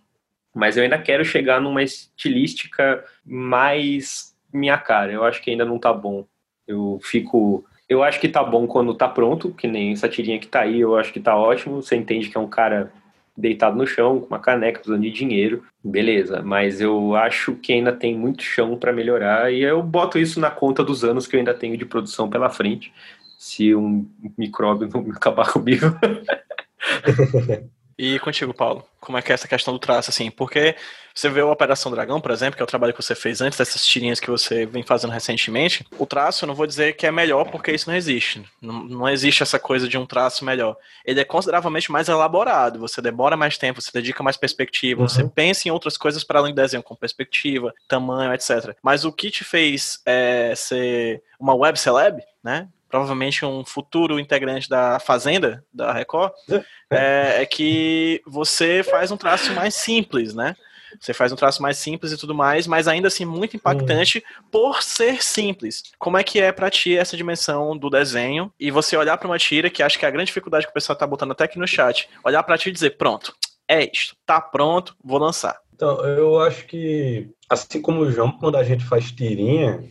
Mas 0.54 0.78
eu 0.78 0.82
ainda 0.82 0.98
quero 0.98 1.26
chegar 1.26 1.60
numa 1.60 1.82
estilística 1.82 3.04
mais 3.22 4.34
minha 4.50 4.78
cara. 4.78 5.12
Eu 5.12 5.22
acho 5.22 5.42
que 5.42 5.50
ainda 5.50 5.66
não 5.66 5.78
tá 5.78 5.92
bom. 5.92 6.26
Eu 6.66 6.98
fico. 7.02 7.66
Eu 7.86 8.02
acho 8.02 8.18
que 8.18 8.30
tá 8.30 8.42
bom 8.42 8.66
quando 8.66 8.94
tá 8.94 9.06
pronto, 9.06 9.52
que 9.52 9.68
nem 9.68 9.92
essa 9.92 10.08
tirinha 10.08 10.38
que 10.38 10.46
tá 10.46 10.60
aí, 10.60 10.80
eu 10.80 10.96
acho 10.96 11.12
que 11.12 11.20
tá 11.20 11.36
ótimo. 11.36 11.82
Você 11.82 11.94
entende 11.94 12.30
que 12.30 12.36
é 12.38 12.40
um 12.40 12.48
cara 12.48 12.90
deitado 13.36 13.76
no 13.76 13.86
chão, 13.86 14.20
com 14.20 14.26
uma 14.26 14.38
caneca, 14.38 14.78
precisando 14.78 15.02
de 15.02 15.10
dinheiro, 15.10 15.62
beleza. 15.84 16.42
Mas 16.42 16.80
eu 16.80 17.14
acho 17.14 17.54
que 17.54 17.72
ainda 17.72 17.92
tem 17.92 18.16
muito 18.16 18.42
chão 18.42 18.76
para 18.76 18.92
melhorar 18.92 19.52
e 19.52 19.62
eu 19.62 19.82
boto 19.82 20.18
isso 20.18 20.40
na 20.40 20.50
conta 20.50 20.82
dos 20.82 21.04
anos 21.04 21.26
que 21.26 21.36
eu 21.36 21.38
ainda 21.38 21.54
tenho 21.54 21.76
de 21.76 21.84
produção 21.84 22.30
pela 22.30 22.48
frente. 22.48 22.92
Se 23.38 23.74
um 23.74 24.08
micróbio 24.36 24.88
não 24.92 25.00
acabar 25.12 25.52
comigo. 25.52 25.86
E 27.98 28.18
contigo, 28.18 28.52
Paulo, 28.52 28.84
como 29.00 29.16
é 29.16 29.22
que 29.22 29.32
é 29.32 29.34
essa 29.34 29.48
questão 29.48 29.72
do 29.72 29.80
traço, 29.80 30.10
assim? 30.10 30.30
Porque 30.30 30.76
você 31.14 31.30
vê 31.30 31.40
o 31.40 31.50
Operação 31.50 31.90
Dragão, 31.90 32.20
por 32.20 32.30
exemplo, 32.30 32.56
que 32.56 32.62
é 32.62 32.64
o 32.64 32.66
trabalho 32.66 32.92
que 32.92 33.02
você 33.02 33.14
fez 33.14 33.40
antes 33.40 33.58
dessas 33.58 33.86
tirinhas 33.86 34.20
que 34.20 34.30
você 34.30 34.66
vem 34.66 34.82
fazendo 34.82 35.12
recentemente. 35.12 35.86
O 35.98 36.04
traço, 36.04 36.44
eu 36.44 36.46
não 36.46 36.54
vou 36.54 36.66
dizer 36.66 36.94
que 36.94 37.06
é 37.06 37.10
melhor, 37.10 37.50
porque 37.50 37.72
isso 37.72 37.88
não 37.88 37.96
existe. 37.96 38.44
Não, 38.60 38.84
não 38.84 39.08
existe 39.08 39.42
essa 39.42 39.58
coisa 39.58 39.88
de 39.88 39.96
um 39.96 40.04
traço 40.04 40.44
melhor. 40.44 40.76
Ele 41.06 41.20
é 41.20 41.24
consideravelmente 41.24 41.90
mais 41.90 42.08
elaborado. 42.08 42.78
Você 42.80 43.00
demora 43.00 43.34
mais 43.34 43.56
tempo, 43.56 43.80
você 43.80 43.90
dedica 43.90 44.22
mais 44.22 44.36
perspectiva, 44.36 45.00
uhum. 45.00 45.08
você 45.08 45.26
pensa 45.26 45.66
em 45.66 45.70
outras 45.70 45.96
coisas 45.96 46.22
para 46.22 46.38
além 46.38 46.52
do 46.52 46.60
desenho, 46.60 46.82
como 46.82 47.00
perspectiva, 47.00 47.72
tamanho, 47.88 48.34
etc. 48.34 48.76
Mas 48.82 49.06
o 49.06 49.12
que 49.12 49.30
te 49.30 49.42
fez 49.42 50.02
é, 50.04 50.52
ser 50.54 51.22
uma 51.40 51.54
web 51.54 51.78
celeb, 51.78 52.22
né? 52.44 52.68
Provavelmente 52.88 53.44
um 53.44 53.64
futuro 53.64 54.18
integrante 54.18 54.68
da 54.68 54.98
Fazenda, 54.98 55.64
da 55.72 55.92
Record, 55.92 56.32
é, 56.90 57.42
é 57.42 57.46
que 57.46 58.22
você 58.26 58.82
faz 58.82 59.10
um 59.10 59.16
traço 59.16 59.52
mais 59.52 59.74
simples, 59.74 60.34
né? 60.34 60.54
Você 61.00 61.12
faz 61.12 61.32
um 61.32 61.36
traço 61.36 61.60
mais 61.60 61.76
simples 61.76 62.12
e 62.12 62.16
tudo 62.16 62.34
mais, 62.34 62.66
mas 62.66 62.88
ainda 62.88 63.08
assim 63.08 63.24
muito 63.24 63.56
impactante 63.56 64.18
hum. 64.18 64.44
por 64.50 64.82
ser 64.82 65.22
simples. 65.22 65.82
Como 65.98 66.16
é 66.16 66.24
que 66.24 66.40
é 66.40 66.52
para 66.52 66.70
ti 66.70 66.96
essa 66.96 67.16
dimensão 67.16 67.76
do 67.76 67.90
desenho 67.90 68.52
e 68.58 68.70
você 68.70 68.96
olhar 68.96 69.16
para 69.18 69.28
uma 69.28 69.38
tira, 69.38 69.68
que 69.68 69.82
acho 69.82 69.98
que 69.98 70.04
é 70.04 70.08
a 70.08 70.10
grande 70.10 70.28
dificuldade 70.28 70.64
que 70.64 70.70
o 70.70 70.74
pessoal 70.74 70.96
tá 70.96 71.06
botando 71.06 71.32
até 71.32 71.44
aqui 71.44 71.58
no 71.58 71.66
chat, 71.66 72.08
olhar 72.24 72.42
para 72.42 72.56
ti 72.56 72.68
e 72.70 72.72
dizer, 72.72 72.96
pronto, 72.96 73.34
é 73.68 73.90
isto, 73.92 74.16
tá 74.24 74.40
pronto, 74.40 74.96
vou 75.04 75.18
lançar. 75.18 75.56
Então, 75.74 76.00
eu 76.06 76.40
acho 76.40 76.66
que, 76.66 77.28
assim 77.50 77.82
como 77.82 78.00
o 78.00 78.10
João, 78.10 78.32
quando 78.32 78.56
a 78.56 78.64
gente 78.64 78.84
faz 78.84 79.12
tirinha, 79.12 79.84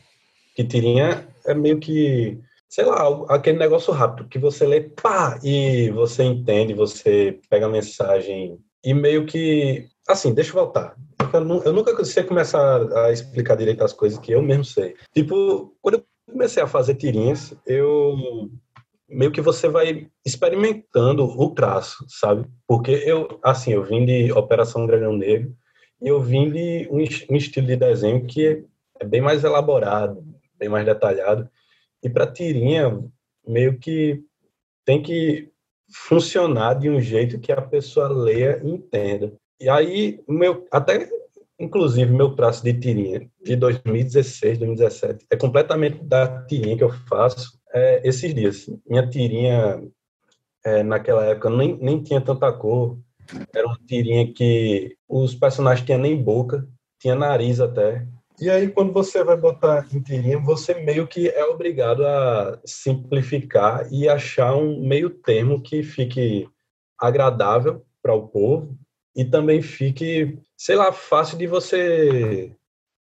que 0.56 0.64
tirinha 0.64 1.28
é 1.46 1.54
meio 1.54 1.80
que, 1.80 2.40
sei 2.70 2.86
lá, 2.86 3.08
aquele 3.30 3.58
negócio 3.58 3.94
rápido, 3.94 4.28
que 4.28 4.40
você 4.40 4.66
lê, 4.66 4.82
pá, 4.82 5.40
e 5.44 5.90
você 5.92 6.24
entende, 6.24 6.74
você 6.74 7.40
pega 7.50 7.66
a 7.66 7.70
mensagem 7.70 8.60
e 8.84 8.94
meio 8.94 9.26
que, 9.26 9.88
assim, 10.08 10.34
deixa 10.34 10.52
eu 10.52 10.56
voltar. 10.56 10.96
Eu 11.34 11.74
nunca 11.74 12.06
sei 12.06 12.24
começar 12.24 12.82
a 12.98 13.12
explicar 13.12 13.56
direito 13.56 13.84
as 13.84 13.94
coisas 13.94 14.20
que 14.20 14.32
eu 14.32 14.42
mesmo 14.42 14.64
sei. 14.64 14.96
Tipo, 15.14 15.76
quando 15.82 15.96
eu 15.96 16.06
comecei 16.32 16.62
a 16.62 16.68
fazer 16.68 16.96
tirinhas, 16.96 17.54
eu 17.66 18.16
meio 19.08 19.32
que 19.32 19.42
você 19.42 19.68
vai 19.68 20.08
experimentando 20.26 21.24
o 21.24 21.50
traço, 21.52 22.06
sabe? 22.08 22.48
Porque 22.68 22.92
eu, 22.92 23.40
assim, 23.44 23.74
eu 23.74 23.84
vim 23.84 24.06
de 24.06 24.32
Operação 24.32 24.86
Dragão 24.86 25.16
Negro 25.16 25.56
e 26.02 26.08
eu 26.08 26.22
vim 26.22 26.52
de 26.52 26.88
um, 26.92 26.98
um 26.98 27.36
estilo 27.36 27.68
de 27.68 27.76
desenho 27.76 28.26
que 28.26 28.66
é 29.00 29.06
bem 29.06 29.22
mais 29.22 29.44
elaborado, 29.44 30.24
bem 30.58 30.70
mais 30.70 30.86
detalhado. 30.86 31.50
E 32.06 32.10
para 32.10 32.32
tirinha, 32.32 33.04
meio 33.48 33.80
que 33.80 34.24
tem 34.86 35.02
que 35.02 35.50
funcionar 35.92 36.76
de 36.76 36.88
um 36.88 37.02
jeito 37.02 37.40
que 37.40 37.52
a 37.52 37.60
pessoa 37.60 38.08
leia 38.08 38.62
e 38.64 38.70
entenda. 38.70 39.34
E 39.60 39.68
aí, 39.68 40.24
meu, 40.30 40.68
até 40.72 41.10
inclusive 41.60 42.12
meu 42.12 42.36
traço 42.36 42.64
de 42.64 42.74
tirinha 42.74 43.28
de 43.44 43.56
2016, 43.56 44.60
2017 44.60 45.26
é 45.32 45.36
completamente 45.36 46.04
da 46.04 46.46
tirinha 46.46 46.78
que 46.78 46.84
eu 46.84 46.92
faço 47.08 47.60
é, 47.74 48.08
esses 48.08 48.34
dias. 48.36 48.70
Minha 48.88 49.08
tirinha, 49.10 49.82
é, 50.64 50.84
naquela 50.84 51.26
época, 51.26 51.50
nem, 51.50 51.76
nem 51.78 52.04
tinha 52.04 52.22
tanta 52.22 52.52
cor. 52.54 53.00
Era 53.52 53.66
uma 53.66 53.80
tirinha 53.88 54.32
que 54.32 54.96
os 55.10 55.34
personagens 55.34 55.84
tinham 55.84 56.00
nem 56.00 56.22
boca, 56.22 56.68
tinha 57.00 57.16
nariz 57.16 57.60
até. 57.60 58.06
E 58.40 58.50
aí, 58.50 58.70
quando 58.70 58.92
você 58.92 59.24
vai 59.24 59.38
botar 59.38 59.88
em 59.94 60.02
tirinha, 60.02 60.40
você 60.40 60.74
meio 60.74 61.08
que 61.08 61.30
é 61.30 61.46
obrigado 61.46 62.06
a 62.06 62.60
simplificar 62.66 63.88
e 63.92 64.10
achar 64.10 64.56
um 64.56 64.86
meio 64.86 65.10
termo 65.10 65.62
que 65.62 65.84
fique 65.84 66.50
agradável 67.00 67.86
para 68.02 68.14
o 68.14 68.28
povo 68.28 68.78
e 69.16 69.24
também 69.24 69.62
fique, 69.62 70.38
sei 70.58 70.76
lá, 70.76 70.92
fácil 70.92 71.38
de 71.38 71.48
você 71.48 72.52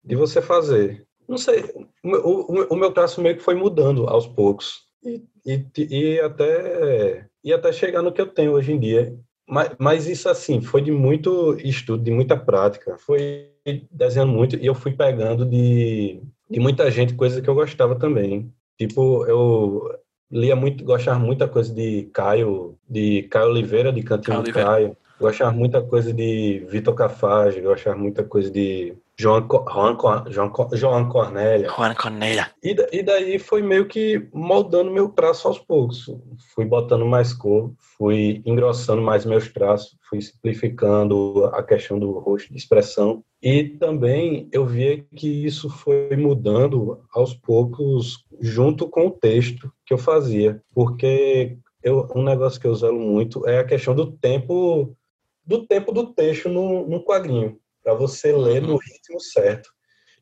de 0.02 0.16
você 0.16 0.40
fazer 0.40 1.06
não 1.30 1.38
sei, 1.38 1.62
o, 2.02 2.08
o, 2.08 2.66
o, 2.74 2.76
meu 2.76 2.90
traço 2.90 3.22
meio 3.22 3.36
que 3.36 3.42
foi 3.42 3.54
mudando 3.54 4.08
aos 4.08 4.26
poucos. 4.26 4.80
E, 5.04 5.22
e, 5.46 5.64
e, 5.78 6.20
até, 6.20 7.28
e 7.44 7.52
até 7.52 7.72
chegar 7.72 8.02
no 8.02 8.12
que 8.12 8.20
eu 8.20 8.26
tenho 8.26 8.52
hoje 8.52 8.72
em 8.72 8.80
dia. 8.80 9.16
Mas, 9.50 9.72
mas 9.78 10.06
isso, 10.06 10.28
assim, 10.28 10.60
foi 10.60 10.80
de 10.80 10.92
muito 10.92 11.56
estudo, 11.58 12.04
de 12.04 12.10
muita 12.12 12.36
prática. 12.36 12.96
Foi 12.96 13.50
desenhando 13.90 14.32
muito 14.32 14.56
e 14.56 14.64
eu 14.64 14.74
fui 14.74 14.92
pegando 14.92 15.44
de, 15.44 16.22
de 16.48 16.60
muita 16.60 16.88
gente 16.90 17.14
coisa 17.14 17.42
que 17.42 17.50
eu 17.50 17.54
gostava 17.54 17.96
também. 17.96 18.52
Tipo, 18.78 19.26
eu 19.26 19.98
lia 20.30 20.54
muito, 20.54 20.84
gostava 20.84 21.18
muita 21.18 21.48
coisa 21.48 21.74
de 21.74 22.08
Caio, 22.12 22.78
de 22.88 23.24
Caio 23.24 23.50
Oliveira, 23.50 23.92
de 23.92 24.02
Cantinho 24.02 24.42
Caio. 24.44 24.54
Caio. 24.54 24.96
Gostava 25.20 25.50
muita 25.50 25.82
coisa 25.82 26.12
de 26.12 26.64
Vitor 26.68 26.94
Cafage, 26.94 27.60
gostava 27.60 27.98
muita 27.98 28.22
coisa 28.22 28.50
de 28.50 28.94
João, 29.20 29.46
João, 29.70 30.24
João, 30.30 30.52
João 30.72 31.08
Cornélia. 31.10 31.68
João 31.68 31.94
Cornélia. 31.94 32.50
E, 32.62 32.74
e 32.90 33.02
daí 33.02 33.38
foi 33.38 33.60
meio 33.60 33.86
que 33.86 34.26
moldando 34.32 34.90
meu 34.90 35.10
traço 35.10 35.46
aos 35.46 35.58
poucos. 35.58 36.10
Fui 36.54 36.64
botando 36.64 37.04
mais 37.04 37.34
cor, 37.34 37.70
fui 37.98 38.40
engrossando 38.46 39.02
mais 39.02 39.26
meus 39.26 39.52
traços, 39.52 39.94
fui 40.08 40.22
simplificando 40.22 41.44
a 41.52 41.62
questão 41.62 41.98
do 41.98 42.18
rosto 42.18 42.50
de 42.50 42.58
expressão. 42.58 43.22
E 43.42 43.64
também 43.64 44.48
eu 44.52 44.64
via 44.64 45.04
que 45.14 45.28
isso 45.44 45.68
foi 45.68 46.16
mudando 46.16 47.02
aos 47.12 47.34
poucos 47.34 48.24
junto 48.40 48.88
com 48.88 49.08
o 49.08 49.10
texto 49.10 49.70
que 49.84 49.92
eu 49.92 49.98
fazia. 49.98 50.62
Porque 50.72 51.58
eu, 51.82 52.08
um 52.16 52.22
negócio 52.22 52.58
que 52.58 52.66
eu 52.66 52.72
uso 52.72 52.90
muito 52.90 53.46
é 53.46 53.58
a 53.58 53.64
questão 53.64 53.94
do 53.94 54.10
tempo 54.12 54.96
do 55.44 55.66
tempo 55.66 55.90
do 55.90 56.06
texto 56.06 56.48
no, 56.48 56.86
no 56.86 57.02
quadrinho 57.02 57.59
para 57.82 57.94
você 57.94 58.32
ler 58.32 58.62
no 58.62 58.76
ritmo 58.76 59.20
certo. 59.20 59.70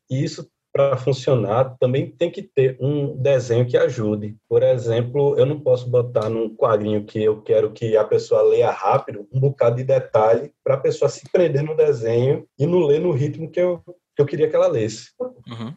E 0.09 0.23
isso, 0.23 0.49
para 0.71 0.97
funcionar, 0.97 1.75
também 1.79 2.09
tem 2.09 2.31
que 2.31 2.41
ter 2.41 2.77
um 2.79 3.15
desenho 3.15 3.67
que 3.67 3.77
ajude. 3.77 4.35
Por 4.47 4.63
exemplo, 4.63 5.37
eu 5.37 5.45
não 5.45 5.59
posso 5.59 5.89
botar 5.89 6.29
num 6.29 6.55
quadrinho 6.55 7.05
que 7.05 7.21
eu 7.23 7.41
quero 7.41 7.71
que 7.71 7.95
a 7.97 8.03
pessoa 8.03 8.41
leia 8.41 8.71
rápido 8.71 9.27
um 9.31 9.39
bocado 9.39 9.77
de 9.77 9.83
detalhe 9.83 10.53
para 10.63 10.75
a 10.75 10.79
pessoa 10.79 11.09
se 11.09 11.29
prender 11.31 11.63
no 11.63 11.75
desenho 11.75 12.47
e 12.57 12.65
não 12.65 12.79
ler 12.79 12.99
no 12.99 13.11
ritmo 13.11 13.49
que 13.49 13.59
eu, 13.59 13.83
que 14.15 14.21
eu 14.21 14.25
queria 14.25 14.49
que 14.49 14.55
ela 14.55 14.67
lesse. 14.67 15.09
Uhum. 15.19 15.73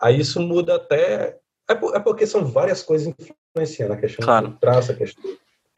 Aí 0.00 0.20
isso 0.20 0.40
muda 0.40 0.76
até. 0.76 1.36
É, 1.68 1.72
é 1.72 2.00
porque 2.00 2.26
são 2.26 2.46
várias 2.46 2.82
coisas 2.82 3.12
influenciando 3.54 3.92
a 3.92 3.96
questão 3.96 4.24
claro. 4.24 4.48
do 4.48 4.58
traço, 4.58 4.92
a 4.92 4.94
questão 4.94 5.22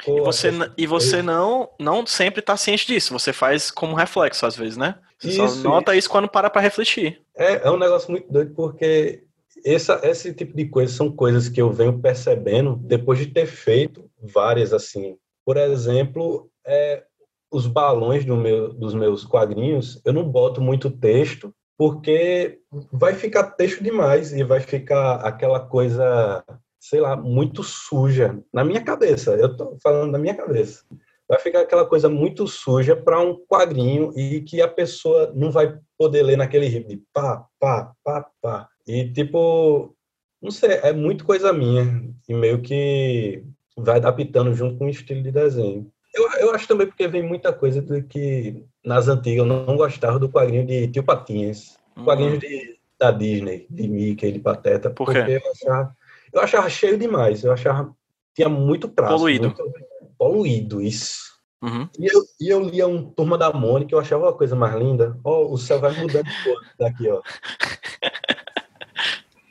Pô, 0.05 0.19
e 0.19 0.21
você, 0.21 0.51
e 0.77 0.87
você 0.87 1.23
não, 1.23 1.69
não 1.79 2.07
sempre 2.07 2.41
está 2.41 2.57
ciente 2.57 2.87
disso, 2.87 3.13
você 3.13 3.33
faz 3.33 3.71
como 3.71 3.95
reflexo 3.95 4.47
às 4.47 4.57
vezes, 4.57 4.77
né? 4.77 4.97
Você 5.21 5.29
isso, 5.29 5.63
só 5.63 5.69
nota 5.69 5.95
isso. 5.95 6.09
quando 6.09 6.29
para 6.29 6.49
para 6.49 6.63
refletir. 6.63 7.21
É, 7.37 7.67
é 7.67 7.71
um 7.71 7.79
negócio 7.79 8.11
muito 8.11 8.31
doido 8.33 8.55
porque 8.55 9.25
essa, 9.65 10.01
esse 10.03 10.33
tipo 10.33 10.57
de 10.57 10.67
coisa 10.67 10.93
são 10.93 11.11
coisas 11.11 11.49
que 11.49 11.61
eu 11.61 11.71
venho 11.71 12.01
percebendo 12.01 12.77
depois 12.77 13.19
de 13.19 13.27
ter 13.27 13.47
feito 13.47 14.11
várias 14.23 14.73
assim. 14.73 15.17
Por 15.45 15.57
exemplo, 15.57 16.51
é, 16.67 17.05
os 17.51 17.67
balões 17.67 18.25
do 18.25 18.37
meu, 18.37 18.73
dos 18.73 18.95
meus 18.95 19.25
quadrinhos, 19.25 20.01
eu 20.05 20.13
não 20.13 20.29
boto 20.29 20.61
muito 20.61 20.91
texto 20.91 21.55
porque 21.77 22.61
vai 22.93 23.15
ficar 23.15 23.53
texto 23.53 23.83
demais 23.83 24.33
e 24.33 24.43
vai 24.43 24.61
ficar 24.61 25.17
aquela 25.17 25.61
coisa 25.61 26.45
sei 26.81 26.99
lá, 27.01 27.15
muito 27.15 27.63
suja 27.63 28.43
na 28.53 28.65
minha 28.65 28.83
cabeça. 28.83 29.33
Eu 29.33 29.55
tô 29.55 29.77
falando 29.83 30.13
da 30.13 30.19
minha 30.19 30.35
cabeça. 30.35 30.85
Vai 31.31 31.39
ficar 31.39 31.61
aquela 31.61 31.87
coisa 31.87 32.09
muito 32.09 32.47
suja 32.47 32.97
para 32.97 33.21
um 33.21 33.37
quadrinho 33.47 34.13
e 34.19 34.41
que 34.41 34.61
a 34.61 34.69
pessoa 34.69 35.33
não 35.35 35.51
vai 35.51 35.79
poder 35.97 36.23
ler 36.23 36.37
naquele 36.37 36.67
ritmo 36.67 36.89
de 36.89 37.03
pá, 37.13 37.47
pá, 37.59 37.93
pá, 38.03 38.27
pá. 38.43 38.69
E 38.87 39.13
tipo, 39.13 39.95
não 40.43 40.51
sei, 40.51 40.73
é 40.83 40.93
muito 40.93 41.25
coisa 41.25 41.53
minha 41.53 42.13
e 42.29 42.35
meio 42.35 42.61
que 42.61 43.45
vai 43.77 43.97
adaptando 43.97 44.53
junto 44.53 44.77
com 44.77 44.87
o 44.87 44.91
estilo 44.91 45.23
de 45.23 45.31
desenho. 45.31 45.91
Eu, 46.13 46.29
eu 46.41 46.51
acho 46.53 46.67
também 46.67 46.89
porque 46.89 47.07
vem 47.07 47.23
muita 47.23 47.53
coisa 47.53 47.81
do 47.81 48.03
que 48.03 48.65
nas 48.85 49.07
antigas 49.07 49.39
eu 49.39 49.47
não 49.47 49.77
gostava 49.77 50.19
do 50.19 50.29
quadrinho 50.29 50.67
de 50.67 50.89
Tio 50.89 51.05
Patinhas, 51.05 51.79
uhum. 51.97 52.05
quadrinhos 52.05 52.41
de, 52.41 52.77
da 52.99 53.13
Disney, 53.13 53.67
de 53.71 53.87
Mickey, 53.87 54.33
de 54.33 54.41
Pateta, 54.41 54.91
Por 54.91 55.07
porque 55.07 55.31
eu 55.31 55.51
achava 55.53 55.97
eu 56.33 56.41
achava 56.41 56.69
cheio 56.69 56.99
demais. 56.99 57.45
Eu 57.45 57.53
achava. 57.53 57.95
Tinha 58.35 58.49
muito 58.49 58.89
traço. 58.89 59.17
Poluído. 59.17 59.47
Muito, 59.49 59.73
poluído, 60.21 60.83
isso. 60.83 61.31
Uhum. 61.63 61.89
E, 61.99 62.07
eu, 62.07 62.23
e 62.39 62.49
eu 62.51 62.61
lia 62.61 62.87
um 62.87 63.11
Turma 63.11 63.39
da 63.39 63.51
Mônica, 63.51 63.95
eu 63.95 63.99
achava 63.99 64.27
uma 64.27 64.37
coisa 64.37 64.55
mais 64.55 64.75
linda. 64.75 65.19
Ó, 65.25 65.45
oh, 65.45 65.55
o 65.55 65.59
céu 65.59 65.81
vai 65.81 65.93
mudando 65.93 66.27
de 66.27 66.45
cor 66.45 66.61
daqui, 66.79 67.09
ó. 67.09 67.23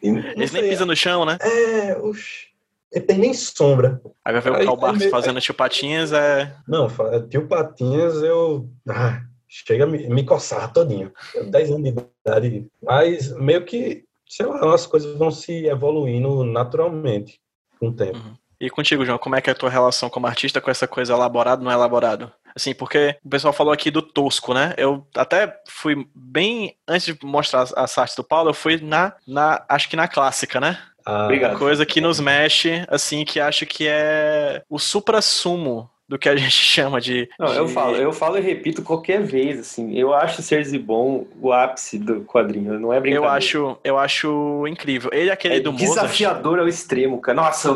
E, 0.03 0.09
Eles 0.37 0.51
nem 0.51 0.69
pisam 0.69 0.85
no 0.85 0.95
chão, 0.95 1.25
né? 1.25 1.39
É, 1.41 1.97
oxi. 1.97 2.49
Ele 2.91 3.05
tem 3.05 3.17
nem 3.17 3.33
sombra. 3.33 3.99
Aí 4.23 4.33
vai 4.33 4.41
ver 4.41 4.51
o 4.51 4.53
Karl 4.53 4.77
Barks 4.77 5.09
fazendo 5.09 5.41
tio 5.41 5.53
Patinhas, 5.53 6.11
é... 6.11 6.55
Não, 6.67 6.87
tio 7.29 7.47
Patinhas 7.47 8.15
eu... 8.23 8.69
Ah, 8.87 9.21
chega 9.47 9.83
a 9.85 9.87
me, 9.87 10.07
me 10.07 10.23
coçar 10.23 10.71
todinho. 10.73 11.11
10 11.51 11.71
anos 11.71 11.83
de 11.83 11.89
idade. 12.25 12.67
Mas 12.81 13.31
meio 13.37 13.63
que 13.65 14.05
sei 14.29 14.45
lá, 14.45 14.75
as 14.75 14.85
coisas 14.85 15.17
vão 15.17 15.31
se 15.31 15.65
evoluindo 15.65 16.43
naturalmente 16.43 17.41
com 17.79 17.87
o 17.87 17.93
tempo. 17.93 18.19
Uhum. 18.19 18.37
E 18.59 18.69
contigo, 18.69 19.05
João, 19.05 19.17
como 19.17 19.35
é 19.35 19.41
que 19.41 19.49
é 19.49 19.53
a 19.53 19.55
tua 19.55 19.69
relação 19.69 20.09
como 20.09 20.27
artista 20.27 20.59
com 20.59 20.69
essa 20.69 20.87
coisa 20.87 21.13
elaborado 21.13 21.63
não 21.63 21.71
elaborado? 21.71 22.31
Assim, 22.55 22.73
porque 22.73 23.15
o 23.23 23.29
pessoal 23.29 23.53
falou 23.53 23.71
aqui 23.71 23.89
do 23.89 24.01
tosco, 24.01 24.53
né? 24.53 24.73
Eu 24.77 25.07
até 25.15 25.61
fui 25.67 26.05
bem 26.13 26.75
antes 26.87 27.05
de 27.05 27.25
mostrar 27.25 27.67
as 27.75 27.97
artes 27.97 28.15
do 28.15 28.23
Paulo, 28.23 28.49
eu 28.49 28.53
fui 28.53 28.77
na, 28.81 29.13
na 29.25 29.63
acho 29.69 29.87
que 29.87 29.95
na 29.95 30.07
clássica, 30.07 30.59
né? 30.59 30.77
Ah, 31.05 31.25
Obrigado. 31.25 31.57
Coisa 31.57 31.85
que 31.85 32.01
nos 32.01 32.19
mexe, 32.19 32.85
assim, 32.89 33.23
que 33.23 33.39
acho 33.39 33.65
que 33.65 33.87
é 33.87 34.61
o 34.69 34.77
supra-sumo 34.77 35.89
do 36.09 36.17
que 36.17 36.27
a 36.27 36.35
gente 36.35 36.49
chama 36.51 36.99
de. 36.99 37.29
Não, 37.39 37.47
de... 37.47 37.57
eu 37.57 37.67
falo, 37.67 37.95
eu 37.95 38.11
falo 38.11 38.37
e 38.37 38.41
repito 38.41 38.81
qualquer 38.81 39.21
vez, 39.21 39.59
assim. 39.59 39.95
Eu 39.95 40.13
acho 40.13 40.41
Cersei 40.41 40.79
bom 40.79 41.27
o 41.39 41.53
ápice 41.53 41.99
do 41.99 42.21
quadrinho, 42.21 42.79
não 42.79 42.91
é 42.91 42.99
brincadeira. 42.99 43.27
Eu 43.27 43.31
acho, 43.31 43.77
eu 43.83 43.97
acho 43.97 44.65
incrível. 44.67 45.11
Ele 45.13 45.29
é 45.29 45.33
aquele 45.33 45.57
é 45.57 45.59
do 45.59 45.71
Mozart. 45.71 45.89
desafiador 45.89 46.59
ao 46.59 46.67
extremo, 46.67 47.21
cara. 47.21 47.35
Nossa, 47.35 47.69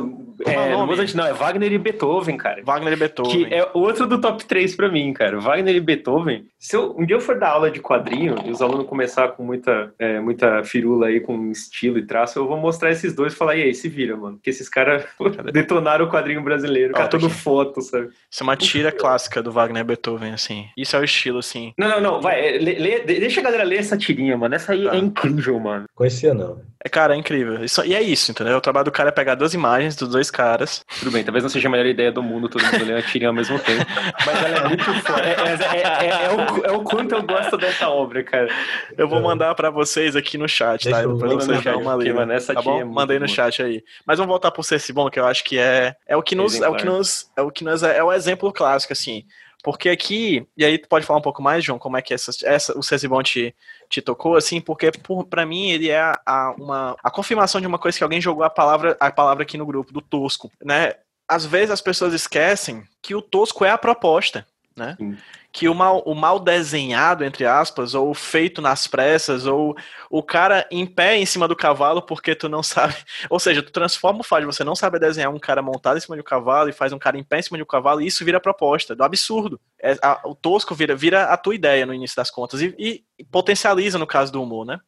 é, 0.45 0.71
nome? 0.71 0.87
Mozart 0.87 1.13
não, 1.13 1.25
é 1.25 1.33
Wagner 1.33 1.71
e 1.71 1.77
Beethoven, 1.77 2.37
cara. 2.37 2.63
Wagner 2.63 2.93
e 2.93 2.95
Beethoven. 2.95 3.45
Que 3.45 3.53
é 3.53 3.69
outro 3.73 4.07
do 4.07 4.19
top 4.19 4.43
3 4.43 4.75
pra 4.75 4.89
mim, 4.89 5.13
cara. 5.13 5.39
Wagner 5.39 5.75
e 5.75 5.79
Beethoven. 5.79 6.45
Se 6.57 6.75
eu, 6.75 6.95
um 6.97 7.05
dia 7.05 7.15
eu 7.15 7.21
for 7.21 7.37
dar 7.37 7.49
aula 7.49 7.69
de 7.69 7.79
quadrinho 7.79 8.35
e 8.45 8.49
os 8.49 8.61
alunos 8.61 8.87
começar 8.87 9.29
com 9.29 9.43
muita, 9.43 9.93
é, 9.99 10.19
muita 10.19 10.63
firula 10.63 11.07
aí, 11.07 11.19
com 11.19 11.51
estilo 11.51 11.97
e 11.97 12.05
traço, 12.05 12.39
eu 12.39 12.47
vou 12.47 12.57
mostrar 12.57 12.91
esses 12.91 13.13
dois 13.13 13.33
e 13.33 13.35
falar, 13.35 13.55
e 13.55 13.63
aí, 13.63 13.75
se 13.75 13.87
vira, 13.87 14.17
mano. 14.17 14.37
Porque 14.37 14.49
esses 14.49 14.67
caras 14.67 15.05
detonaram 15.53 16.05
o 16.05 16.09
quadrinho 16.09 16.41
brasileiro. 16.41 16.93
Catando 16.93 17.27
aqui. 17.27 17.35
foto, 17.35 17.81
sabe? 17.81 18.09
Isso 18.31 18.41
é 18.41 18.45
uma 18.45 18.55
tira 18.57 18.91
clássica 18.91 19.41
do 19.43 19.51
Wagner 19.51 19.83
Beethoven, 19.85 20.33
assim. 20.33 20.67
Isso 20.75 20.95
é 20.95 20.99
o 20.99 21.03
estilo, 21.03 21.39
assim. 21.39 21.73
Não, 21.77 21.87
não, 21.87 22.01
não. 22.01 22.21
Vai, 22.21 22.39
é, 22.55 22.57
lê- 22.59 22.79
lê- 22.79 22.99
deixa 23.01 23.39
a 23.41 23.43
galera 23.43 23.63
ler 23.63 23.77
essa 23.79 23.95
tirinha, 23.97 24.35
mano. 24.37 24.55
Essa 24.55 24.73
aí 24.73 24.85
Tá. 24.85 24.95
é 24.95 24.97
incrível, 24.97 25.59
mano. 25.59 25.85
Conhecia 25.95 26.33
não. 26.33 26.59
É, 26.85 26.89
cara, 26.89 27.13
é 27.15 27.17
incrível. 27.17 27.63
Isso, 27.63 27.81
e 27.85 27.93
é 27.95 28.01
isso, 28.01 28.31
entendeu? 28.31 28.57
O 28.57 28.61
trabalho 28.61 28.85
do 28.85 28.91
cara 28.91 29.07
é 29.09 29.11
pegar 29.11 29.35
duas 29.35 29.53
imagens 29.53 29.95
dos 29.95 30.09
dois 30.09 30.29
caras. 30.29 30.83
Tudo 30.99 31.11
bem, 31.11 31.23
talvez 31.23 31.41
não 31.43 31.49
seja 31.49 31.67
a 31.69 31.71
melhor 31.71 31.85
ideia 31.85 32.11
do 32.11 32.21
mundo 32.21 32.49
todo 32.49 32.61
mundo 32.65 32.83
ler 32.83 32.95
uma 32.95 33.01
tirinha 33.03 33.29
ao 33.29 33.33
mesmo 33.33 33.57
tempo. 33.59 33.85
Mas 34.25 34.43
ela 34.43 34.57
é 34.57 34.67
muito 34.67 34.83
foda. 34.83 35.21
É, 35.21 35.31
é- 35.31 35.77
é- 35.77 36.07
é- 36.07 36.25
é 36.25 36.29
o, 36.31 36.65
é 36.65 36.71
o 36.71 36.81
quanto 36.83 37.13
eu 37.15 37.23
gosto 37.23 37.55
dessa 37.57 37.87
obra, 37.89 38.21
cara. 38.23 38.49
Eu 38.97 39.07
vou 39.07 39.19
É. 39.19 39.21
mandar 39.21 39.55
pra 39.55 39.69
vocês 39.69 40.15
aqui 40.15 40.37
no 40.37 40.47
chat, 40.49 40.83
Deixa 40.83 40.97
tá? 40.99 41.03
eu 41.03 41.13
Depois 41.13 41.45
vocês 41.45 41.63
dão 41.63 41.79
uma 41.81 41.95
lida. 41.95 42.25
Tá 42.53 42.61
bom? 42.61 42.81
é 42.81 42.83
Mandei 42.83 43.17
no 43.19 43.27
chat 43.29 43.61
aí. 43.63 43.81
Mas 44.05 44.17
vamos 44.17 44.29
voltar 44.31 44.51
pro 44.51 44.61
Ceci 44.63 44.91
Bom, 44.91 45.09
que 45.09 45.19
eu 45.19 45.25
acho 45.25 45.43
que 45.45 45.57
é, 45.57 45.95
é 46.05 46.17
o 46.17 46.21
que 46.23 46.35
nos. 46.35 46.59
É 46.59 46.67
o 46.67 46.75
que 46.75 46.85
nos. 46.85 47.31
É 47.37 47.41
o 47.41 47.49
que 47.51 47.63
nos 47.63 47.81
é, 47.83 47.97
é 47.97 48.03
o 48.13 48.17
exemplo 48.17 48.51
clássico, 48.53 48.93
assim. 48.93 49.25
Porque 49.63 49.87
aqui, 49.89 50.45
e 50.57 50.65
aí 50.65 50.77
tu 50.77 50.89
pode 50.89 51.05
falar 51.05 51.19
um 51.19 51.23
pouco 51.23 51.41
mais, 51.41 51.63
João, 51.63 51.79
como 51.79 51.95
é 51.95 52.01
que 52.01 52.13
essa, 52.13 52.31
essa, 52.43 52.77
o 52.77 52.83
Ceci 52.83 53.07
Bom 53.07 53.23
te, 53.23 53.55
te 53.89 54.01
tocou, 54.01 54.35
assim, 54.35 54.59
porque 54.59 54.91
por, 54.91 55.25
pra 55.25 55.45
mim 55.45 55.69
ele 55.71 55.89
é 55.89 56.01
a, 56.01 56.19
a- 56.25 56.55
uma, 56.59 56.97
a 57.01 57.09
confirmação 57.09 57.61
de 57.61 57.67
uma 57.67 57.79
coisa 57.79 57.97
que 57.97 58.03
alguém 58.03 58.19
jogou 58.19 58.43
a 58.43 58.49
palavra, 58.49 58.97
a 58.99 59.09
palavra 59.09 59.43
aqui 59.43 59.57
no 59.57 59.65
grupo, 59.65 59.93
do 59.93 60.01
tosco, 60.01 60.51
né? 60.61 60.91
Às 61.27 61.45
vezes 61.45 61.71
as 61.71 61.79
pessoas 61.79 62.13
esquecem 62.13 62.83
que 63.01 63.15
o 63.15 63.21
tosco 63.21 63.63
é 63.63 63.69
a 63.69 63.77
proposta, 63.77 64.45
né? 64.75 64.95
Sim. 64.99 65.17
Que 65.55 65.69
o 65.69 65.75
mal, 65.75 66.01
o 66.03 66.15
mal 66.15 66.39
desenhado, 66.39 67.23
entre 67.23 67.45
aspas, 67.45 67.93
ou 67.93 68.11
feito 68.15 68.59
nas 68.59 68.87
pressas, 68.87 69.45
ou 69.45 69.77
o 70.09 70.23
cara 70.23 70.67
em 70.71 70.83
pé 70.83 71.15
em 71.15 71.27
cima 71.27 71.47
do 71.47 71.55
cavalo 71.55 72.01
porque 72.01 72.33
tu 72.33 72.49
não 72.49 72.63
sabe. 72.63 72.95
Ou 73.29 73.39
seja, 73.39 73.61
tu 73.61 73.71
transforma 73.71 74.21
o 74.21 74.23
fato 74.23 74.39
de 74.39 74.45
você 74.47 74.63
não 74.63 74.75
saber 74.75 74.99
desenhar 74.99 75.31
um 75.31 75.37
cara 75.37 75.61
montado 75.61 75.95
em 75.97 76.01
cima 76.01 76.15
de 76.15 76.21
um 76.21 76.25
cavalo 76.25 76.69
e 76.69 76.73
faz 76.73 76.91
um 76.91 76.97
cara 76.97 77.19
em 77.19 77.23
pé 77.23 77.37
em 77.37 77.43
cima 77.43 77.57
de 77.57 77.63
um 77.63 77.67
cavalo, 77.67 78.01
e 78.01 78.07
isso 78.07 78.25
vira 78.25 78.39
proposta, 78.39 78.95
do 78.95 79.03
absurdo. 79.03 79.61
É, 79.79 79.95
a- 80.01 80.21
o 80.25 80.33
tosco 80.33 80.73
vira, 80.73 80.95
vira 80.95 81.25
a 81.25 81.37
tua 81.37 81.53
ideia 81.53 81.85
no 81.85 81.93
início 81.93 82.17
das 82.17 82.31
contas, 82.31 82.59
e, 82.59 82.73
e- 82.79 83.03
e 83.19 83.23
potencializa 83.23 83.99
no 83.99 84.07
caso 84.07 84.31
do 84.33 84.41
humor, 84.41 84.65
né? 84.65 84.79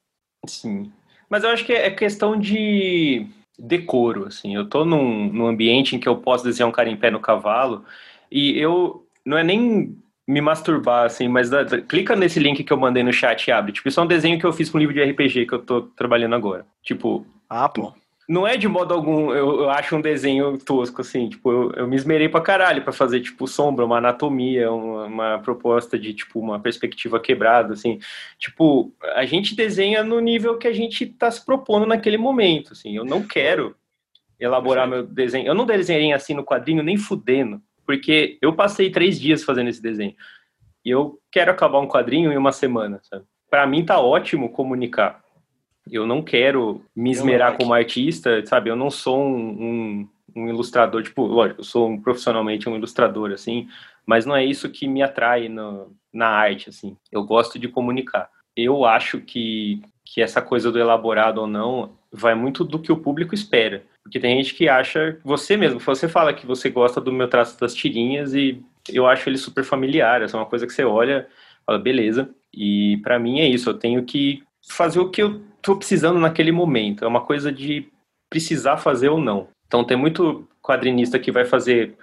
Sim. 0.48 0.92
Mas 1.30 1.44
eu 1.44 1.52
acho 1.52 1.64
que 1.64 1.74
é 1.74 1.92
questão 1.92 2.40
de 2.40 3.28
decoro, 3.58 4.26
assim. 4.28 4.56
Eu 4.56 4.68
tô 4.68 4.84
num, 4.84 5.32
num 5.32 5.46
ambiente 5.46 5.96
em 5.96 6.00
que 6.00 6.10
eu 6.10 6.18
posso 6.18 6.44
desenhar 6.44 6.68
um 6.68 6.72
cara 6.74 6.90
em 6.90 6.98
pé 6.98 7.12
no 7.12 7.20
cavalo 7.20 7.86
e 8.32 8.58
eu 8.60 9.08
não 9.24 9.38
é 9.38 9.44
nem 9.44 9.96
me 10.28 10.42
masturbar, 10.42 11.06
assim, 11.06 11.28
mas 11.28 11.50
dá- 11.50 11.64
dá- 11.64 11.82
clica 11.82 12.16
nesse 12.16 12.40
link 12.40 12.64
que 12.64 12.74
eu 12.74 12.78
mandei 12.78 13.04
no 13.04 13.14
chat 13.14 13.48
e 13.48 13.52
abre. 13.52 13.72
Tipo, 13.72 13.88
isso 13.88 14.00
é 14.00 14.04
um 14.04 14.08
desenho 14.08 14.40
que 14.40 14.46
eu 14.46 14.54
fiz 14.54 14.70
com 14.70 14.78
um 14.78 14.82
livro 14.82 14.94
de 14.96 15.02
RPG 15.04 15.46
que 15.46 15.54
eu 15.54 15.60
tô 15.60 15.82
trabalhando 15.84 16.34
agora. 16.36 16.66
Tipo, 16.82 17.26
Ah, 17.50 17.70
pô. 17.70 17.94
não 18.28 18.48
é 18.48 18.58
de 18.58 18.68
modo 18.68 18.92
algum, 18.92 19.32
eu, 19.32 19.62
eu 19.62 19.70
acho 19.70 19.96
um 19.96 20.02
desenho 20.02 20.58
tosco, 20.58 21.02
assim, 21.02 21.30
tipo, 21.30 21.52
eu, 21.52 21.72
eu 21.74 21.88
me 21.88 21.96
esmerei 21.96 22.28
pra 22.28 22.42
caralho 22.42 22.82
pra 22.82 22.92
fazer, 22.92 23.20
tipo, 23.22 23.48
sombra, 23.48 23.86
uma 23.86 24.00
anatomia, 24.00 24.72
uma, 24.72 25.06
uma 25.06 25.40
proposta 25.40 25.98
de, 26.00 26.12
tipo, 26.12 26.40
uma 26.40 26.60
perspectiva 26.60 27.20
quebrada, 27.20 27.74
assim. 27.74 28.00
Tipo, 28.40 28.92
a 29.16 29.26
gente 29.26 29.56
desenha 29.56 30.04
no 30.04 30.20
nível 30.20 30.58
que 30.58 30.68
a 30.68 30.74
gente 30.74 31.06
tá 31.06 31.30
se 31.30 31.46
propondo 31.46 31.86
naquele 31.86 32.18
momento, 32.18 32.74
assim. 32.74 32.98
Eu 32.98 33.06
não 33.06 33.22
quero 33.22 33.76
elaborar 34.40 34.88
meu 34.88 35.04
desenho. 35.06 35.46
Eu 35.48 35.54
não 35.54 35.66
desenhei 35.68 36.12
assim 36.12 36.34
no 36.34 36.44
quadrinho 36.44 36.82
nem 36.84 36.98
fudendo, 36.98 37.62
porque 37.86 38.38
eu 38.42 38.54
passei 38.54 38.90
três 38.90 39.20
dias 39.20 39.44
fazendo 39.44 39.70
esse 39.70 39.82
desenho. 39.82 40.16
E 40.84 40.90
eu 40.90 41.20
quero 41.32 41.52
acabar 41.52 41.80
um 41.80 41.88
quadrinho 41.88 42.32
em 42.32 42.38
uma 42.38 42.52
semana, 42.52 43.00
sabe? 43.04 43.26
Pra 43.50 43.66
mim 43.66 43.86
tá 43.86 44.00
ótimo 44.00 44.50
comunicar. 44.50 45.24
Eu 45.92 46.06
não 46.06 46.22
quero 46.22 46.84
me 46.96 47.12
esmerar 47.12 47.58
como 47.58 47.74
artista, 47.74 48.44
sabe? 48.46 48.70
Eu 48.70 48.76
não 48.76 48.90
sou 48.90 49.24
um, 49.24 49.38
um, 49.38 50.10
um 50.36 50.48
ilustrador, 50.50 51.04
tipo, 51.04 51.26
lógico, 51.26 51.62
eu 51.62 51.64
sou 51.64 51.90
um- 51.90 52.02
profissionalmente 52.02 52.68
um 52.68 52.76
ilustrador, 52.76 53.32
assim, 53.32 53.68
mas 54.06 54.26
não 54.26 54.36
é 54.36 54.44
isso 54.44 54.70
que 54.70 54.88
me 54.88 55.02
atrai 55.02 55.48
no, 55.48 55.96
na 56.12 56.28
arte, 56.28 56.70
assim. 56.70 56.98
Eu 57.12 57.24
gosto 57.24 57.60
de 57.60 57.68
comunicar. 57.68 58.30
Eu 58.56 58.86
acho 58.86 59.20
que, 59.20 59.82
que 60.04 60.22
essa 60.22 60.42
coisa 60.42 60.72
do 60.72 60.80
elaborado 60.80 61.42
ou 61.42 61.48
não 61.48 61.98
vai 62.12 62.34
muito 62.34 62.64
do 62.64 62.80
que 62.80 62.92
o 62.92 62.98
público 62.98 63.36
espera. 63.36 63.86
Porque 64.06 64.20
tem 64.20 64.38
gente 64.38 64.54
que 64.54 64.70
acha, 64.70 65.18
você 65.24 65.58
mesmo, 65.58 65.80
você 65.80 66.08
fala 66.08 66.32
que 66.32 66.46
você 66.46 66.70
gosta 66.70 67.02
do 67.02 67.12
meu 67.12 67.28
traço 67.28 67.60
das 67.60 67.74
tirinhas 67.74 68.36
e 68.36 68.64
eu 68.88 69.08
acho 69.08 69.28
ele 69.28 69.38
super 69.38 69.64
familiar, 69.64 70.22
essa 70.22 70.38
é 70.38 70.40
uma 70.40 70.46
coisa 70.46 70.68
que 70.68 70.74
você 70.74 70.86
olha, 70.86 71.28
fala, 71.66 71.80
beleza. 71.80 72.30
E 72.54 72.98
pra 72.98 73.18
mim 73.18 73.40
é 73.40 73.48
isso, 73.48 73.68
eu 73.68 73.74
tenho 73.74 74.04
que 74.04 74.44
fazer 74.70 75.00
o 75.00 75.10
que 75.10 75.24
eu 75.24 75.42
tô 75.60 75.76
precisando 75.76 76.20
naquele 76.20 76.52
momento. 76.52 77.04
É 77.04 77.08
uma 77.08 77.22
coisa 77.22 77.52
de 77.52 77.88
precisar 78.30 78.78
fazer 78.78 79.10
ou 79.10 79.20
não. 79.20 79.48
Então 79.66 79.84
tem 79.84 79.98
muito 79.98 80.48
quadrinista 80.62 81.18
que 81.18 81.32
vai 81.32 81.44
fazer 81.44 81.96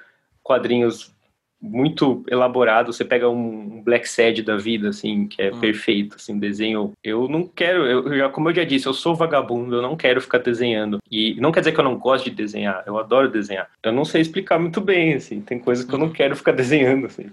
quadrinhos 0.43 1.15
muito 1.63 2.25
elaborados. 2.29 2.97
Você 2.97 3.05
pega 3.05 3.29
um 3.29 3.81
Black 3.83 4.09
Sad 4.09 4.43
da 4.43 4.57
vida, 4.57 4.89
assim, 4.89 5.29
que 5.29 5.41
é 5.41 5.53
Hum. 5.55 5.61
perfeito, 5.61 6.17
assim, 6.17 6.39
desenho. 6.39 6.93
Eu 7.05 7.29
não 7.29 7.47
quero, 7.47 7.87
eu, 7.87 8.09
eu 8.09 8.19
já, 8.19 8.29
como 8.29 8.51
eu 8.51 8.55
já 8.55 8.65
disse, 8.65 8.87
eu 8.87 8.93
sou 8.93 9.15
vagabundo, 9.15 9.77
eu 9.77 9.83
não 9.83 9.97
quero 9.97 10.21
ficar 10.21 10.39
desenhando. 10.39 10.99
E 11.11 11.37
não 11.41 11.53
quer 11.53 11.61
dizer 11.61 11.73
que 11.73 11.79
eu 11.81 11.85
não 11.85 11.97
gosto 11.97 12.25
de 12.25 12.31
desenhar, 12.37 12.83
eu 12.87 12.99
adoro 12.99 13.31
desenhar. 13.31 13.69
Eu 13.83 13.93
não 13.93 14.05
sei 14.05 14.21
explicar 14.23 14.59
muito 14.59 14.81
bem, 14.81 15.15
assim, 15.15 15.41
tem 15.41 15.59
coisas 15.59 15.85
que 15.85 15.95
eu 15.95 15.99
não 15.99 16.11
quero 16.11 16.35
ficar 16.35 16.53
desenhando, 16.53 17.07
assim. 17.07 17.31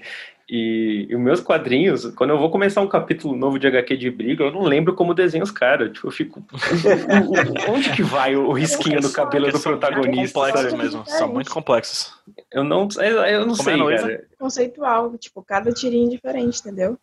E, 0.50 1.06
e 1.08 1.16
os 1.16 1.22
meus 1.22 1.39
quadrinhos, 1.39 2.06
quando 2.16 2.32
eu 2.32 2.39
vou 2.39 2.50
começar 2.50 2.82
um 2.82 2.88
capítulo 2.88 3.36
novo 3.36 3.60
de 3.60 3.68
HQ 3.68 3.95
de 3.95 4.10
briga, 4.10 4.45
eu 4.45 4.52
não 4.52 4.64
lembro 4.64 4.95
como 4.95 5.14
desenho 5.14 5.43
os 5.43 5.52
caras. 5.52 5.91
Tipo, 5.91 6.08
eu 6.08 6.12
fico. 6.12 6.43
onde 7.70 7.91
que 7.91 8.02
vai 8.02 8.36
o 8.36 8.52
risquinho 8.52 9.00
do 9.00 9.12
cabelo 9.12 9.45
do 9.45 9.52
Porque 9.52 9.62
são 9.62 9.72
muito 9.74 9.82
protagonista? 9.82 10.39
complexos 10.39 10.74
mesmo, 10.74 11.04
são 11.06 11.28
muito 11.32 11.52
complexos. 11.52 12.14
Eu 12.52 12.64
não, 12.64 12.88
eu, 12.97 13.26
eu 13.26 13.39
não 13.45 13.56
Como 13.56 13.64
sei, 13.64 13.93
é, 13.93 13.97
cara. 13.97 14.28
Conceitual, 14.39 15.18
tipo, 15.20 15.43
cada 15.43 15.72
tirinho 15.72 16.10
diferente, 16.10 16.62
entendeu? 16.62 16.97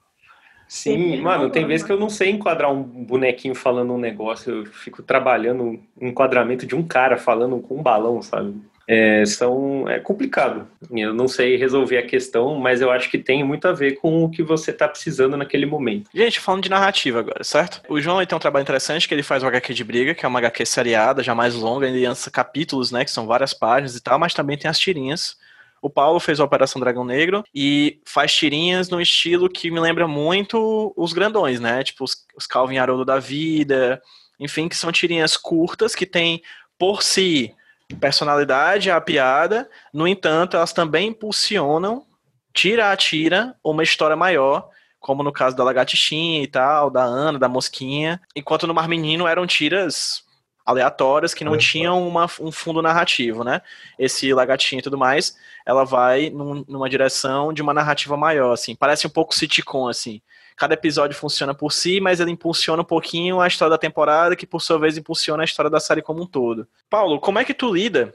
Sim, 0.66 0.98
Sempre 0.98 1.20
mano, 1.22 1.48
tem 1.48 1.64
vezes 1.64 1.86
que 1.86 1.92
eu 1.92 2.00
não 2.00 2.10
sei 2.10 2.30
enquadrar 2.30 2.72
um 2.72 2.82
bonequinho 2.82 3.54
falando 3.54 3.92
um 3.92 3.98
negócio, 3.98 4.52
eu 4.52 4.66
fico 4.66 5.00
trabalhando 5.00 5.62
um 5.62 6.08
enquadramento 6.08 6.66
de 6.66 6.74
um 6.74 6.82
cara 6.82 7.16
falando 7.16 7.60
com 7.60 7.76
um 7.76 7.82
balão, 7.82 8.20
sabe? 8.20 8.60
É, 8.88 9.24
são, 9.26 9.88
é 9.88 9.98
complicado. 9.98 10.68
Eu 10.90 11.12
não 11.12 11.26
sei 11.26 11.56
resolver 11.56 11.98
a 11.98 12.06
questão, 12.06 12.54
mas 12.56 12.80
eu 12.80 12.90
acho 12.90 13.10
que 13.10 13.18
tem 13.18 13.42
muito 13.42 13.66
a 13.66 13.72
ver 13.72 13.96
com 13.96 14.22
o 14.22 14.30
que 14.30 14.42
você 14.42 14.72
tá 14.72 14.86
precisando 14.86 15.36
naquele 15.36 15.66
momento. 15.66 16.08
Gente, 16.14 16.38
falando 16.38 16.62
de 16.62 16.70
narrativa 16.70 17.18
agora, 17.18 17.42
certo? 17.42 17.82
O 17.88 18.00
João 18.00 18.24
tem 18.24 18.36
um 18.36 18.40
trabalho 18.40 18.62
interessante 18.62 19.08
que 19.08 19.14
ele 19.14 19.22
faz 19.22 19.42
o 19.42 19.46
HQ 19.46 19.74
de 19.74 19.84
briga, 19.84 20.14
que 20.14 20.24
é 20.24 20.28
uma 20.28 20.38
HQ 20.38 20.64
seriada, 20.64 21.22
já 21.22 21.34
mais 21.34 21.54
longa, 21.54 21.88
ele 21.88 22.06
lança 22.06 22.30
capítulos, 22.30 22.92
né, 22.92 23.04
que 23.04 23.10
são 23.10 23.26
várias 23.26 23.52
páginas 23.52 23.96
e 23.96 24.02
tal, 24.02 24.18
mas 24.18 24.34
também 24.34 24.56
tem 24.56 24.70
as 24.70 24.78
tirinhas. 24.78 25.36
O 25.82 25.90
Paulo 25.90 26.18
fez 26.18 26.40
a 26.40 26.44
Operação 26.44 26.80
Dragão 26.80 27.04
Negro 27.04 27.44
e 27.54 28.00
faz 28.04 28.34
tirinhas 28.34 28.88
no 28.88 29.00
estilo 29.00 29.48
que 29.48 29.70
me 29.70 29.78
lembra 29.78 30.08
muito 30.08 30.92
os 30.96 31.12
grandões, 31.12 31.60
né? 31.60 31.82
Tipo 31.82 32.04
os, 32.04 32.24
os 32.36 32.46
Calvin 32.46 32.78
Haroldo 32.78 33.04
da 33.04 33.18
vida, 33.18 34.00
enfim, 34.38 34.68
que 34.68 34.76
são 34.76 34.90
tirinhas 34.90 35.36
curtas 35.36 35.94
que 35.94 36.06
tem 36.06 36.42
por 36.78 37.02
si 37.02 37.54
personalidade, 38.00 38.90
a 38.90 39.00
piada, 39.00 39.68
no 39.92 40.06
entanto, 40.08 40.56
elas 40.56 40.72
também 40.72 41.08
impulsionam, 41.08 42.04
tira 42.52 42.90
a 42.90 42.96
tira, 42.96 43.54
uma 43.64 43.82
história 43.82 44.16
maior 44.16 44.68
como 44.98 45.22
no 45.22 45.30
caso 45.30 45.54
da 45.56 45.62
lagartixinha 45.62 46.42
e 46.42 46.48
tal, 46.48 46.90
da 46.90 47.04
Ana, 47.04 47.38
da 47.38 47.48
mosquinha, 47.48 48.20
enquanto 48.34 48.66
no 48.66 48.74
Mar 48.74 48.88
Menino 48.88 49.24
eram 49.28 49.46
tiras 49.46 50.24
aleatórias 50.64 51.32
que 51.32 51.44
não 51.44 51.52
tinham 51.60 52.08
uma- 52.08 52.26
um 52.40 52.50
fundo 52.50 52.82
narrativo, 52.82 53.44
né? 53.44 53.62
Esse 53.96 54.34
lagartinho 54.34 54.80
e 54.80 54.82
tudo 54.82 54.98
mais, 54.98 55.36
ela 55.64 55.84
vai 55.84 56.28
num- 56.30 56.64
numa 56.66 56.90
direção 56.90 57.52
de 57.52 57.62
uma 57.62 57.72
narrativa 57.72 58.16
maior, 58.16 58.52
assim. 58.52 58.74
Parece 58.74 59.06
um 59.06 59.10
pouco 59.10 59.32
sitcom, 59.32 59.86
assim. 59.86 60.20
Cada 60.56 60.74
episódio 60.74 61.16
funciona 61.16 61.54
por 61.54 61.72
si, 61.72 62.00
mas 62.00 62.18
ele 62.18 62.30
impulsiona 62.30 62.82
um 62.82 62.84
pouquinho 62.84 63.40
a 63.40 63.46
história 63.46 63.70
da 63.70 63.78
temporada, 63.78 64.34
que 64.34 64.46
por 64.46 64.62
sua 64.62 64.78
vez 64.78 64.96
impulsiona 64.96 65.42
a 65.42 65.44
história 65.44 65.70
da 65.70 65.78
série 65.78 66.00
como 66.00 66.22
um 66.22 66.26
todo. 66.26 66.66
Paulo, 66.88 67.20
como 67.20 67.38
é 67.38 67.44
que 67.44 67.52
tu 67.52 67.74
lida 67.74 68.14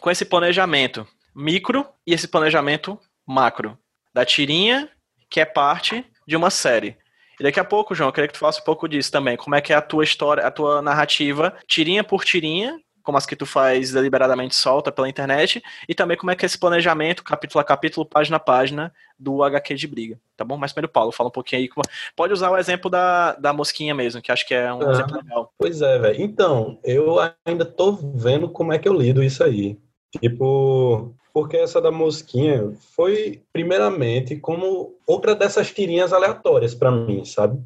com 0.00 0.10
esse 0.10 0.24
planejamento 0.24 1.06
micro 1.34 1.84
e 2.06 2.14
esse 2.14 2.28
planejamento 2.28 2.98
macro? 3.26 3.76
Da 4.14 4.24
tirinha, 4.24 4.88
que 5.28 5.40
é 5.40 5.44
parte 5.44 6.04
de 6.26 6.36
uma 6.36 6.50
série. 6.50 6.96
E 7.40 7.42
daqui 7.42 7.58
a 7.58 7.64
pouco, 7.64 7.94
João, 7.94 8.08
eu 8.08 8.12
queria 8.12 8.28
que 8.28 8.34
tu 8.34 8.40
falasse 8.40 8.60
um 8.60 8.64
pouco 8.64 8.88
disso 8.88 9.10
também. 9.10 9.36
Como 9.36 9.54
é 9.54 9.60
que 9.60 9.72
é 9.72 9.76
a 9.76 9.82
tua 9.82 10.04
história, 10.04 10.46
a 10.46 10.50
tua 10.50 10.82
narrativa, 10.82 11.56
tirinha 11.66 12.04
por 12.04 12.24
tirinha, 12.24 12.78
como 13.02 13.18
as 13.18 13.26
que 13.26 13.36
tu 13.36 13.46
faz 13.46 13.92
deliberadamente 13.92 14.54
solta 14.54 14.92
pela 14.92 15.08
internet, 15.08 15.62
e 15.88 15.94
também 15.94 16.16
como 16.16 16.30
é 16.30 16.36
que 16.36 16.44
é 16.44 16.46
esse 16.46 16.58
planejamento, 16.58 17.24
capítulo 17.24 17.60
a 17.60 17.64
capítulo, 17.64 18.06
página 18.06 18.36
a 18.36 18.40
página, 18.40 18.92
do 19.18 19.42
HQ 19.42 19.74
de 19.74 19.86
briga, 19.86 20.20
tá 20.36 20.44
bom? 20.44 20.56
Mas 20.56 20.72
primeiro, 20.72 20.90
Paulo, 20.90 21.12
fala 21.12 21.28
um 21.28 21.32
pouquinho 21.32 21.60
aí. 21.60 21.68
Pode 22.16 22.32
usar 22.32 22.50
o 22.50 22.56
exemplo 22.56 22.90
da, 22.90 23.34
da 23.34 23.52
mosquinha 23.52 23.94
mesmo, 23.94 24.22
que 24.22 24.32
acho 24.32 24.46
que 24.46 24.54
é 24.54 24.72
um 24.72 24.80
ah, 24.88 24.92
exemplo 24.92 25.16
legal. 25.16 25.52
Pois 25.58 25.82
é, 25.82 25.98
velho. 25.98 26.22
Então, 26.22 26.78
eu 26.82 27.16
ainda 27.44 27.66
tô 27.66 27.92
vendo 27.92 28.48
como 28.48 28.72
é 28.72 28.78
que 28.78 28.88
eu 28.88 28.94
lido 28.94 29.22
isso 29.22 29.44
aí. 29.44 29.78
Tipo, 30.18 31.14
porque 31.32 31.56
essa 31.56 31.80
da 31.80 31.90
mosquinha 31.90 32.72
foi, 32.96 33.42
primeiramente, 33.52 34.36
como 34.36 34.96
outra 35.06 35.34
dessas 35.34 35.70
tirinhas 35.70 36.12
aleatórias 36.12 36.74
para 36.74 36.90
mim, 36.90 37.24
sabe? 37.24 37.60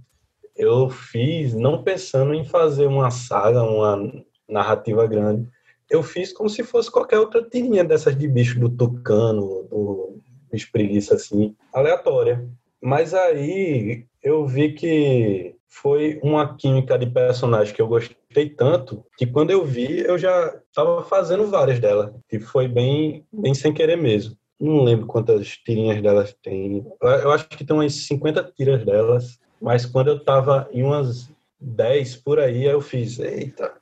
Eu 0.57 0.91
fiz 0.91 1.55
não 1.55 1.83
pensando 1.83 2.35
em 2.35 2.45
fazer 2.45 2.87
uma 2.87 3.11
saga, 3.11 3.63
uma 3.63 4.13
narrativa 4.49 5.07
grande. 5.07 5.49
Eu 5.91 6.03
fiz 6.03 6.33
como 6.33 6.49
se 6.49 6.63
fosse 6.63 6.91
qualquer 6.91 7.19
outra 7.19 7.43
tirinha 7.43 7.85
dessas 7.85 8.17
de 8.17 8.27
bicho 8.27 8.59
do 8.59 8.69
tucano, 8.69 9.65
do 9.71 10.19
bicho 10.51 10.71
preguiça, 10.73 11.15
assim, 11.15 11.55
aleatória. 11.73 12.49
Mas 12.81 13.15
aí 13.15 14.07
eu 14.23 14.47
vi 14.47 14.73
que 14.73 15.55
foi 15.69 16.21
uma 16.23 16.57
química 16.57 16.99
de 16.99 17.07
personagem 17.07 17.75
que 17.75 17.83
eu 17.83 17.89
gostei 17.89 18.49
tanto 18.49 19.05
que 19.19 19.27
quando 19.27 19.51
eu 19.51 19.65
vi 19.65 20.01
eu 20.01 20.17
já 20.17 20.55
estava 20.69 21.03
fazendo 21.03 21.47
várias 21.47 21.81
delas. 21.81 22.13
E 22.33 22.39
foi 22.39 22.69
bem, 22.69 23.27
bem 23.33 23.55
sem 23.55 23.73
querer 23.73 23.97
mesmo. 23.97 24.37
Não 24.61 24.85
lembro 24.85 25.07
quantas 25.07 25.49
tirinhas 25.49 26.01
delas 26.01 26.35
tem. 26.43 26.87
Eu 27.03 27.33
acho 27.33 27.49
que 27.49 27.65
tem 27.65 27.77
umas 27.77 27.93
50 27.93 28.53
tiras 28.57 28.85
delas. 28.85 29.39
Mas 29.61 29.85
quando 29.85 30.09
eu 30.09 30.17
estava 30.17 30.69
em 30.73 30.83
umas 30.83 31.31
10 31.61 32.17
por 32.17 32.39
aí, 32.39 32.65
eu 32.65 32.81
fiz, 32.81 33.19
eita, 33.19 33.73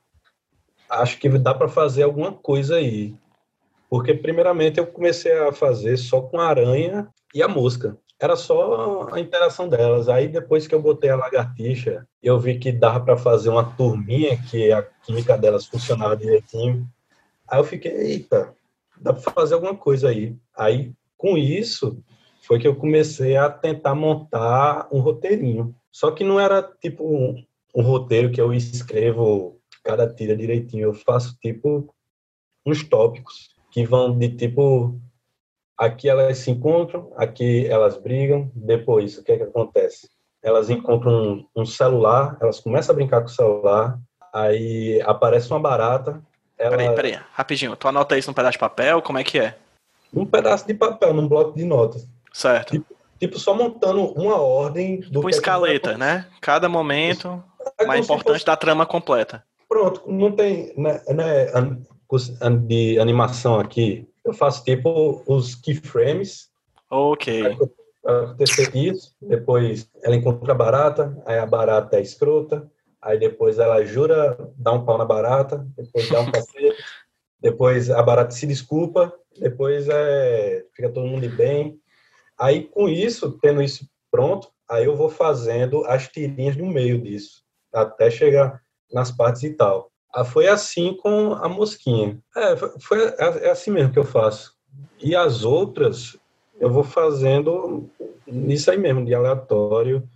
acho 0.93 1.19
que 1.19 1.28
dá 1.28 1.55
para 1.55 1.69
fazer 1.69 2.02
alguma 2.02 2.32
coisa 2.32 2.77
aí. 2.77 3.14
Porque, 3.89 4.14
primeiramente, 4.14 4.78
eu 4.78 4.86
comecei 4.86 5.32
a 5.32 5.52
fazer 5.52 5.97
só 5.97 6.20
com 6.20 6.39
a 6.39 6.47
aranha 6.47 7.09
e 7.35 7.43
a 7.43 7.48
mosca. 7.48 7.97
Era 8.20 8.36
só 8.36 9.09
a 9.12 9.19
interação 9.19 9.69
delas. 9.69 10.09
Aí, 10.09 10.28
depois 10.28 10.66
que 10.66 10.74
eu 10.74 10.81
botei 10.81 11.10
a 11.10 11.16
lagartixa, 11.16 12.06
eu 12.23 12.39
vi 12.39 12.59
que 12.59 12.70
dava 12.70 13.01
para 13.01 13.16
fazer 13.16 13.48
uma 13.48 13.64
turminha, 13.64 14.39
que 14.51 14.70
a 14.70 14.82
química 14.82 15.36
delas 15.36 15.66
funcionava 15.66 16.16
direitinho. 16.16 16.86
Aí 17.48 17.59
eu 17.59 17.64
fiquei, 17.64 17.93
eita, 17.93 18.55
dá 19.01 19.12
para 19.12 19.32
fazer 19.32 19.55
alguma 19.55 19.74
coisa 19.74 20.09
aí. 20.09 20.36
Aí, 20.56 20.93
com 21.19 21.36
isso, 21.36 22.02
foi 22.43 22.59
que 22.59 22.69
eu 22.69 22.77
comecei 22.77 23.36
a 23.36 23.51
tentar 23.51 23.94
montar 23.94 24.89
um 24.93 25.01
roteirinho. 25.01 25.74
Só 25.90 26.10
que 26.10 26.24
não 26.24 26.39
era 26.39 26.62
tipo 26.62 27.05
um, 27.05 27.44
um 27.74 27.82
roteiro 27.82 28.31
que 28.31 28.40
eu 28.40 28.55
escrevo 28.55 29.60
cada 29.83 30.13
tira 30.13 30.37
direitinho. 30.37 30.85
Eu 30.85 30.95
faço 30.95 31.37
tipo 31.41 31.95
uns 32.65 32.83
tópicos 32.85 33.51
que 33.71 33.85
vão 33.85 34.17
de 34.17 34.29
tipo 34.29 35.01
aqui 35.77 36.09
elas 36.09 36.39
se 36.39 36.51
encontram, 36.51 37.13
aqui 37.17 37.67
elas 37.67 37.97
brigam, 37.97 38.51
depois 38.55 39.19
o 39.19 39.25
que 39.25 39.33
é 39.33 39.37
que 39.37 39.43
acontece? 39.43 40.09
Elas 40.43 40.71
encontram 40.71 41.13
um, 41.13 41.63
um 41.63 41.67
celular, 41.67 42.37
elas 42.41 42.61
começam 42.61 42.93
a 42.93 42.97
brincar 42.97 43.21
com 43.21 43.27
o 43.27 43.31
celular, 43.31 43.99
aí 44.33 45.01
aparece 45.03 45.51
uma 45.51 45.61
barata. 45.61 46.23
Ela... 46.59 46.77
Peraí, 46.77 46.95
peraí, 46.95 47.21
rapidinho. 47.33 47.77
Tu 47.77 47.89
anota 47.89 48.17
isso 48.17 48.29
num 48.29 48.35
pedaço 48.35 48.53
de 48.53 48.59
papel? 48.59 49.03
Como 49.03 49.19
é 49.19 49.25
que 49.25 49.39
é? 49.39 49.57
Um 50.13 50.27
pedaço 50.27 50.67
de 50.67 50.75
papel, 50.75 51.15
num 51.15 51.27
bloco 51.27 51.57
de 51.57 51.65
notas. 51.65 52.09
Certo. 52.33 52.73
Tipo, 52.73 52.95
tipo 53.19 53.39
só 53.39 53.55
montando 53.55 54.05
uma 54.13 54.41
ordem 54.41 55.01
do. 55.01 55.21
Tipo 55.21 55.31
escaleta, 55.31 55.97
né? 55.97 56.27
Cada 56.41 56.69
momento 56.69 57.43
é 57.79 57.87
mais 57.87 58.05
importante 58.05 58.35
fosse... 58.35 58.47
da 58.47 58.57
trama 58.57 58.85
completa. 58.85 59.45
Pronto, 59.73 60.03
não 60.07 60.31
tem 60.32 60.74
né, 60.77 61.03
né, 61.09 61.47
de 62.66 62.99
animação 62.99 63.59
aqui. 63.59 64.07
Eu 64.23 64.35
faço 64.35 64.62
tipo 64.62 65.24
os 65.27 65.55
keyframes. 65.55 66.51
Ok. 66.90 67.57
Acontecer 68.05 68.77
isso, 68.77 69.16
depois 69.23 69.90
ela 70.03 70.15
encontra 70.15 70.53
a 70.53 70.55
barata, 70.55 71.16
aí 71.24 71.39
a 71.39 71.47
barata 71.47 71.97
é 71.97 72.03
escrota, 72.03 72.70
aí 73.01 73.19
depois 73.19 73.59
ela 73.59 73.82
jura 73.82 74.36
dar 74.59 74.73
um 74.73 74.85
pau 74.85 74.99
na 74.99 75.07
barata, 75.07 75.66
depois 75.74 76.07
dá 76.11 76.20
um 76.20 76.31
cacete, 76.31 76.77
depois 77.40 77.89
a 77.89 78.03
barata 78.03 78.32
se 78.32 78.47
desculpa, 78.47 79.11
depois 79.40 79.89
é, 79.89 80.66
fica 80.77 80.90
todo 80.90 81.09
mundo 81.09 81.27
bem. 81.31 81.81
Aí 82.39 82.65
com 82.65 82.90
isso, 82.90 83.39
tendo 83.40 83.62
isso 83.62 83.89
pronto, 84.11 84.51
aí 84.69 84.85
eu 84.85 84.94
vou 84.94 85.09
fazendo 85.09 85.82
as 85.86 86.09
tirinhas 86.09 86.59
no 86.59 86.66
meio 86.66 87.01
disso, 87.01 87.43
até 87.73 88.11
chegar 88.11 88.62
nas 88.93 89.10
partes 89.10 89.43
e 89.43 89.51
tal. 89.51 89.90
Ah, 90.12 90.24
foi 90.24 90.47
assim 90.47 90.94
com 90.94 91.32
a 91.35 91.48
mosquinha. 91.48 92.19
É, 92.36 92.56
foi, 92.56 93.06
é, 93.06 93.47
é 93.47 93.51
assim 93.51 93.70
mesmo 93.70 93.93
que 93.93 93.98
eu 93.98 94.05
faço. 94.05 94.55
E 95.01 95.16
as 95.16 95.44
outras 95.44 96.19
eu 96.60 96.70
vou 96.70 96.85
fazendo 96.85 97.90
nisso 98.27 98.70
aí 98.70 98.78
mesmo, 98.78 99.05
de 99.05 99.14
aleatório, 99.14 100.09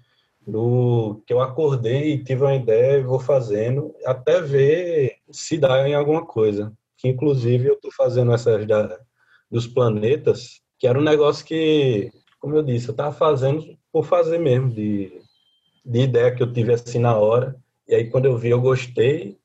do 0.46 1.20
que 1.26 1.32
eu 1.32 1.40
acordei 1.40 2.12
e 2.12 2.22
tive 2.22 2.42
uma 2.42 2.54
ideia 2.54 2.98
e 2.98 3.02
vou 3.02 3.18
fazendo 3.18 3.92
até 4.04 4.40
ver 4.40 5.16
se 5.30 5.58
dá 5.58 5.88
em 5.88 5.94
alguma 5.94 6.24
coisa. 6.24 6.72
Que 6.96 7.08
inclusive 7.08 7.68
eu 7.68 7.74
estou 7.74 7.90
fazendo 7.90 8.32
essas 8.32 8.64
da, 8.64 8.96
dos 9.50 9.66
planetas, 9.66 10.60
que 10.78 10.86
era 10.86 10.98
um 10.98 11.02
negócio 11.02 11.44
que, 11.44 12.12
como 12.38 12.54
eu 12.54 12.62
disse, 12.62 12.88
eu 12.88 12.92
estava 12.92 13.12
fazendo 13.12 13.76
por 13.92 14.04
fazer 14.04 14.38
mesmo, 14.38 14.70
de, 14.70 15.20
de 15.84 16.00
ideia 16.00 16.32
que 16.32 16.42
eu 16.42 16.52
tive 16.52 16.72
assim 16.72 17.00
na 17.00 17.16
hora. 17.16 17.56
E 17.88 17.94
aí, 17.94 18.10
quando 18.10 18.26
eu 18.26 18.36
vi, 18.36 18.50
eu 18.50 18.60
gostei 18.60 19.38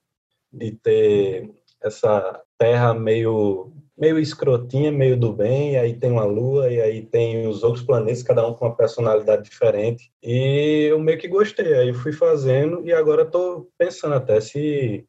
de 0.51 0.71
ter 0.71 1.51
essa 1.81 2.41
terra 2.57 2.93
meio 2.93 3.71
meio 4.01 4.17
escrotinha, 4.17 4.91
meio 4.91 5.15
do 5.15 5.31
bem, 5.31 5.73
e 5.73 5.77
aí 5.77 5.93
tem 5.93 6.09
uma 6.09 6.25
lua, 6.25 6.71
e 6.71 6.81
aí 6.81 7.03
tem 7.03 7.45
os 7.47 7.61
outros 7.61 7.85
planetas, 7.85 8.23
cada 8.23 8.47
um 8.47 8.51
com 8.51 8.65
uma 8.65 8.75
personalidade 8.75 9.43
diferente. 9.43 10.11
E 10.23 10.87
eu 10.89 10.99
meio 10.99 11.19
que 11.19 11.27
gostei, 11.27 11.75
aí 11.75 11.93
fui 11.93 12.11
fazendo, 12.11 12.83
e 12.83 12.91
agora 12.91 13.21
estou 13.21 13.69
pensando 13.77 14.15
até 14.15 14.41
se, 14.41 15.05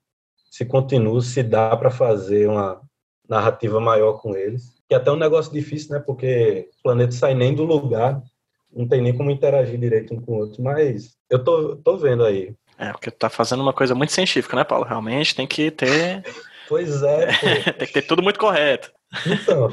se 0.50 0.66
continuo, 0.66 1.22
se 1.22 1.42
dá 1.42 1.74
para 1.74 1.90
fazer 1.90 2.46
uma 2.46 2.82
narrativa 3.26 3.80
maior 3.80 4.20
com 4.20 4.36
eles. 4.36 4.74
Que 4.86 4.94
é 4.94 4.98
até 4.98 5.10
um 5.10 5.16
negócio 5.16 5.50
difícil, 5.50 5.92
né? 5.92 5.98
Porque 6.04 6.68
o 6.80 6.82
planeta 6.82 7.12
sai 7.12 7.34
nem 7.34 7.54
do 7.54 7.64
lugar, 7.64 8.22
não 8.70 8.86
tem 8.86 9.00
nem 9.00 9.16
como 9.16 9.30
interagir 9.30 9.78
direito 9.78 10.12
um 10.12 10.20
com 10.20 10.32
o 10.32 10.38
outro, 10.38 10.62
mas 10.62 11.16
eu 11.30 11.42
tô, 11.42 11.76
tô 11.76 11.96
vendo 11.96 12.24
aí. 12.26 12.54
É, 12.82 12.90
porque 12.90 13.12
tu 13.12 13.16
tá 13.16 13.30
fazendo 13.30 13.62
uma 13.62 13.72
coisa 13.72 13.94
muito 13.94 14.12
científica, 14.12 14.56
né, 14.56 14.64
Paulo? 14.64 14.84
Realmente 14.84 15.36
tem 15.36 15.46
que 15.46 15.70
ter. 15.70 16.24
pois 16.68 17.00
é. 17.04 17.28
tem 17.78 17.86
que 17.86 17.92
ter 17.92 18.02
tudo 18.02 18.20
muito 18.20 18.40
correto. 18.40 18.90
Então. 19.24 19.68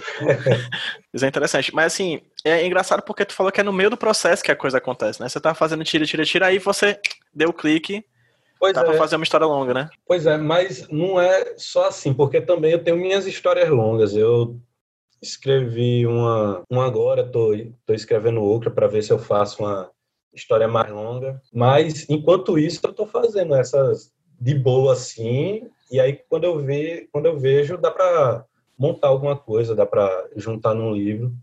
Isso 1.11 1.25
é 1.25 1.27
interessante. 1.27 1.73
Mas 1.73 1.93
assim, 1.93 2.21
é 2.45 2.63
engraçado 2.63 3.01
porque 3.01 3.25
tu 3.25 3.33
falou 3.33 3.51
que 3.51 3.61
é 3.61 3.63
no 3.63 3.73
meio 3.73 3.89
do 3.89 3.97
processo 3.97 4.43
que 4.43 4.51
a 4.51 4.55
coisa 4.55 4.77
acontece, 4.77 5.19
né? 5.19 5.27
Você 5.27 5.39
tá 5.39 5.55
fazendo 5.55 5.83
tira, 5.83 6.05
tira, 6.05 6.23
tira, 6.23 6.45
aí 6.45 6.59
você 6.59 6.99
deu 7.33 7.49
o 7.49 7.53
clique. 7.53 8.05
Pois 8.59 8.73
dá 8.73 8.81
é. 8.81 8.83
pra 8.83 8.93
fazer 8.93 9.15
uma 9.15 9.23
história 9.23 9.47
longa, 9.47 9.73
né? 9.73 9.89
Pois 10.05 10.27
é, 10.27 10.37
mas 10.37 10.87
não 10.89 11.19
é 11.19 11.55
só 11.57 11.87
assim, 11.87 12.13
porque 12.13 12.39
também 12.39 12.73
eu 12.73 12.83
tenho 12.83 12.97
minhas 12.97 13.25
histórias 13.25 13.69
longas. 13.69 14.15
Eu 14.15 14.59
escrevi 15.19 16.05
uma, 16.05 16.61
uma 16.69 16.85
agora, 16.85 17.23
tô, 17.23 17.53
tô 17.87 17.93
escrevendo 17.93 18.43
outra 18.43 18.69
para 18.69 18.87
ver 18.87 19.01
se 19.01 19.11
eu 19.11 19.17
faço 19.17 19.63
uma 19.63 19.89
história 20.39 20.67
mais 20.67 20.89
longa. 20.91 21.41
Mas, 21.53 22.09
enquanto 22.09 22.57
isso, 22.57 22.79
eu 22.83 22.91
estou 22.91 23.05
fazendo 23.05 23.53
essas 23.55 24.11
de 24.39 24.55
boa, 24.55 24.93
assim, 24.93 25.67
e 25.91 25.99
aí 25.99 26.17
quando 26.29 26.45
eu, 26.45 26.59
ve, 26.59 27.09
quando 27.11 27.25
eu 27.25 27.37
vejo, 27.37 27.77
dá 27.77 27.91
para 27.91 28.45
montar 28.77 29.09
alguma 29.09 29.35
coisa, 29.35 29.75
dá 29.75 29.85
para 29.85 30.29
juntar 30.35 30.73
num 30.73 30.93
livro. 30.93 31.33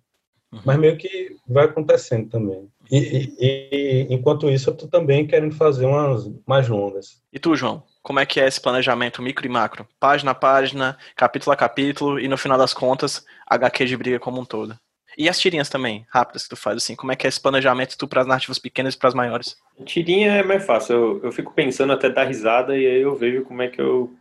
Uhum. 0.53 0.61
Mas 0.65 0.79
meio 0.79 0.97
que 0.97 1.37
vai 1.47 1.67
acontecendo 1.67 2.31
também. 2.31 2.69
E, 2.91 2.97
e, 2.99 3.35
e, 3.39 4.07
enquanto 4.15 4.49
isso, 4.49 4.71
eu 4.71 4.75
estou 4.75 4.89
também 4.89 5.27
querendo 5.27 5.55
fazer 5.55 5.85
umas 5.85 6.31
mais 6.47 6.69
longas. 6.69 7.21
E 7.33 7.39
tu, 7.39 7.55
João? 7.57 7.83
Como 8.03 8.21
é 8.21 8.25
que 8.25 8.41
é 8.41 8.47
esse 8.47 8.61
planejamento 8.61 9.21
micro 9.21 9.45
e 9.45 9.49
macro? 9.49 9.87
Página 9.99 10.31
a 10.31 10.35
página, 10.35 10.97
capítulo 11.17 11.53
a 11.53 11.57
capítulo 11.57 12.21
e 12.21 12.29
no 12.29 12.39
final 12.39 12.57
das 12.57 12.73
contas, 12.73 13.25
HQ 13.47 13.85
de 13.85 13.97
briga 13.97 14.21
como 14.21 14.41
um 14.41 14.45
todo. 14.45 14.79
E 15.17 15.29
as 15.29 15.39
tirinhas 15.39 15.69
também, 15.71 16.07
rápidas 16.11 16.43
que 16.43 16.51
tu 16.51 16.57
faz, 16.57 16.77
assim, 16.77 16.95
como 16.95 17.11
é 17.11 17.17
que 17.17 17.27
é 17.27 17.29
esse 17.29 17.41
planejamento 17.41 17.97
tu 17.97 18.07
para 18.07 18.21
as 18.21 18.27
narrativas 18.27 18.59
pequenas 18.59 18.95
e 18.95 18.99
para 18.99 19.09
as 19.09 19.15
maiores? 19.15 19.57
Tirinha 19.85 20.33
é 20.33 20.43
mais 20.43 20.65
fácil, 20.67 20.95
eu, 20.95 21.21
eu 21.25 21.33
fico 21.33 21.53
pensando 21.55 21.93
até 21.93 22.11
dar 22.11 22.25
risada 22.25 22.77
e 22.77 22.87
aí 22.87 23.01
eu 23.01 23.15
vejo 23.15 23.43
como 23.43 23.63
é 23.63 23.69
que 23.69 23.81
eu 23.81 24.13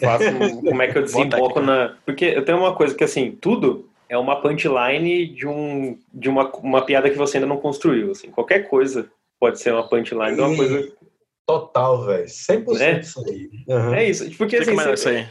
faço, 0.00 0.24
como 0.64 0.80
é 0.80 0.88
que 0.88 0.96
eu 0.96 1.02
desemboco 1.02 1.60
na... 1.60 1.96
Porque 2.06 2.24
eu 2.24 2.44
tenho 2.44 2.58
uma 2.58 2.74
coisa 2.74 2.94
que, 2.94 3.04
assim, 3.04 3.32
tudo 3.32 3.90
é 4.08 4.16
uma 4.16 4.40
punchline 4.40 5.26
de, 5.26 5.46
um, 5.46 5.98
de 6.12 6.28
uma, 6.30 6.50
uma 6.56 6.84
piada 6.86 7.10
que 7.10 7.18
você 7.18 7.36
ainda 7.36 7.46
não 7.46 7.58
construiu, 7.58 8.10
assim, 8.12 8.30
qualquer 8.30 8.68
coisa 8.68 9.10
pode 9.38 9.60
ser 9.60 9.74
uma 9.74 9.86
punchline 9.86 10.36
de 10.36 10.40
uma 10.40 10.56
coisa... 10.56 10.92
Total, 11.46 12.06
velho, 12.06 12.26
100% 12.26 12.78
né? 12.78 13.00
isso 13.00 13.24
aí. 13.28 13.50
Uhum. 13.66 13.94
É 13.94 14.08
isso, 14.08 14.30
porque 14.38 14.56
assim... 14.56 14.74
Você, 14.74 15.28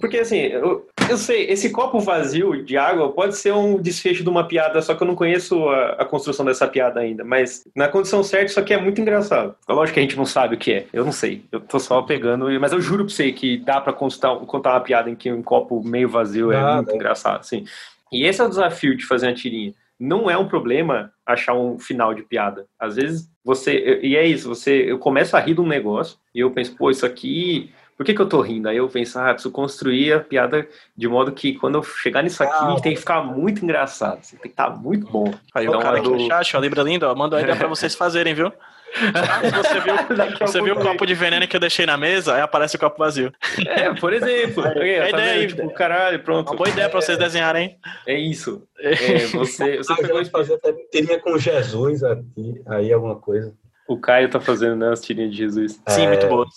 Porque 0.00 0.18
assim, 0.18 0.38
eu, 0.38 0.86
eu 1.08 1.16
sei, 1.16 1.50
esse 1.50 1.70
copo 1.70 2.00
vazio 2.00 2.64
de 2.64 2.76
água 2.76 3.12
pode 3.12 3.36
ser 3.36 3.52
um 3.52 3.80
desfecho 3.80 4.22
de 4.22 4.28
uma 4.28 4.46
piada, 4.46 4.80
só 4.80 4.94
que 4.94 5.02
eu 5.02 5.06
não 5.06 5.14
conheço 5.14 5.68
a, 5.68 5.88
a 5.92 6.04
construção 6.04 6.44
dessa 6.44 6.66
piada 6.66 7.00
ainda. 7.00 7.24
Mas 7.24 7.64
na 7.74 7.88
condição 7.88 8.22
certa, 8.22 8.46
isso 8.46 8.60
aqui 8.60 8.72
é 8.72 8.80
muito 8.80 9.00
engraçado. 9.00 9.54
Lógico 9.68 9.94
que 9.94 10.00
a 10.00 10.02
gente 10.02 10.16
não 10.16 10.26
sabe 10.26 10.54
o 10.54 10.58
que 10.58 10.72
é. 10.72 10.86
Eu 10.92 11.04
não 11.04 11.12
sei. 11.12 11.44
Eu 11.52 11.60
tô 11.60 11.78
só 11.78 12.02
pegando. 12.02 12.46
Mas 12.60 12.72
eu 12.72 12.80
juro 12.80 13.04
pra 13.04 13.14
você 13.14 13.32
que 13.32 13.58
dá 13.58 13.80
pra 13.80 13.92
contar, 13.92 14.36
contar 14.36 14.72
uma 14.72 14.80
piada 14.80 15.10
em 15.10 15.14
que 15.14 15.30
um 15.30 15.42
copo 15.42 15.82
meio 15.84 16.08
vazio 16.08 16.52
é 16.52 16.56
Ah, 16.56 16.76
muito 16.76 16.94
engraçado. 16.94 17.40
Assim. 17.40 17.64
E 18.12 18.24
esse 18.24 18.40
é 18.40 18.44
o 18.44 18.48
desafio 18.48 18.96
de 18.96 19.04
fazer 19.04 19.26
uma 19.26 19.34
tirinha. 19.34 19.74
Não 19.98 20.30
é 20.30 20.36
um 20.36 20.48
problema 20.48 21.12
achar 21.24 21.54
um 21.54 21.78
final 21.78 22.12
de 22.14 22.22
piada. 22.22 22.66
Às 22.78 22.96
vezes 22.96 23.30
você. 23.44 24.00
E 24.02 24.16
é 24.16 24.26
isso, 24.26 24.48
você. 24.48 24.90
Eu 24.90 24.98
começo 24.98 25.36
a 25.36 25.40
rir 25.40 25.54
de 25.54 25.60
um 25.60 25.66
negócio 25.66 26.18
e 26.34 26.40
eu 26.40 26.50
penso, 26.50 26.76
pô, 26.76 26.90
isso 26.90 27.06
aqui. 27.06 27.70
Por 27.96 28.04
que, 28.04 28.12
que 28.12 28.20
eu 28.20 28.28
tô 28.28 28.40
rindo? 28.40 28.68
Aí 28.68 28.76
eu 28.76 28.88
penso, 28.88 29.18
ah, 29.18 29.32
preciso 29.32 29.52
construir 29.52 30.12
a 30.12 30.20
piada 30.20 30.66
de 30.96 31.06
modo 31.06 31.30
que 31.32 31.54
quando 31.54 31.76
eu 31.76 31.82
chegar 31.82 32.22
nisso 32.22 32.42
aqui, 32.42 32.52
Ah. 32.52 32.76
tem 32.82 32.92
que 32.94 32.98
ficar 33.00 33.22
muito 33.22 33.64
engraçado. 33.64 34.18
assim, 34.18 34.36
tem 34.36 34.42
que 34.42 34.48
estar 34.48 34.70
muito 34.70 35.06
bom. 35.10 35.32
Aí 35.54 35.66
Então, 35.66 35.78
o 35.78 35.82
cara 35.82 35.96
a 35.96 36.00
aqui 36.00 36.08
do- 36.08 36.16
no 36.16 36.26
chat, 36.26 36.56
ó, 36.56 36.60
Libra 36.60 36.82
Lindo, 36.82 37.06
ó, 37.06 37.14
mandou 37.14 37.38
a 37.38 37.42
ideia 37.42 37.56
pra 37.56 37.68
vocês 37.68 37.94
fazerem, 37.94 38.34
viu? 38.34 38.52
Ah, 38.96 39.40
se 39.42 39.50
você 39.50 39.80
viu, 39.80 39.94
você 40.40 40.62
viu 40.62 40.74
o 40.74 40.80
copo 40.80 41.04
de 41.04 41.14
veneno 41.14 41.46
que 41.48 41.56
eu 41.56 41.60
deixei 41.60 41.84
na 41.84 41.96
mesa, 41.96 42.34
aí 42.34 42.40
aparece 42.40 42.76
o 42.76 42.78
copo 42.78 42.96
vazio. 42.98 43.32
É, 43.66 43.92
por 43.94 44.12
exemplo. 44.12 44.64
É 44.74 45.00
tá 45.02 45.08
ideia 45.10 45.32
aí. 45.32 45.46
Tipo, 45.48 45.68
caralho, 45.72 46.20
pronto. 46.20 46.50
Uma 46.50 46.56
boa 46.56 46.68
ideia 46.68 46.88
pra 46.88 47.00
vocês 47.00 47.18
desenharem. 47.18 47.76
É 48.06 48.16
isso. 48.16 48.62
É, 48.78 48.94
você, 49.28 49.78
você 49.78 49.92
Ah, 49.92 49.96
pegou 49.96 50.20
esse- 50.20 50.30
fazer 50.30 50.54
até 50.54 50.72
tirinha 50.92 51.18
com 51.20 51.36
Jesus 51.38 52.02
aqui, 52.04 52.60
aí 52.66 52.92
alguma 52.92 53.16
coisa. 53.16 53.52
O 53.88 53.98
Caio 53.98 54.30
tá 54.30 54.40
fazendo 54.40 54.76
né, 54.76 54.90
as 54.92 55.00
tirinhas 55.00 55.30
de 55.32 55.36
Jesus. 55.38 55.80
Sim, 55.88 56.04
É. 56.04 56.08
muito 56.08 56.26
boas. 56.28 56.48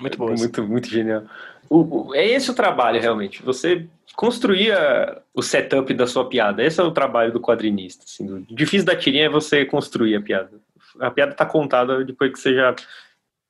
Muito 0.00 0.16
boas. 0.18 0.40
Muito, 0.40 0.62
muito 0.66 0.88
genial. 0.88 1.22
O- 1.68 2.08
o- 2.10 2.14
é 2.14 2.26
esse 2.26 2.50
o 2.50 2.54
trabalho, 2.54 3.00
realmente. 3.00 3.42
Você 3.42 3.86
construir 4.16 4.72
a- 4.72 5.20
o 5.34 5.42
setup 5.42 5.92
da 5.94 6.06
sua 6.06 6.28
piada. 6.28 6.62
Esse 6.62 6.80
é 6.80 6.84
o 6.84 6.90
trabalho 6.90 7.32
do 7.32 7.40
quadrinista. 7.40 8.04
assim. 8.04 8.30
O 8.32 8.54
difícil 8.54 8.86
da 8.86 8.96
tirinha 8.96 9.26
é 9.26 9.28
você 9.28 9.64
construir 9.64 10.14
a 10.16 10.20
piada. 10.20 10.50
A 11.00 11.10
piada 11.10 11.32
tá 11.34 11.44
contada 11.44 12.04
depois 12.04 12.32
que 12.32 12.38
você 12.38 12.54
já. 12.54 12.74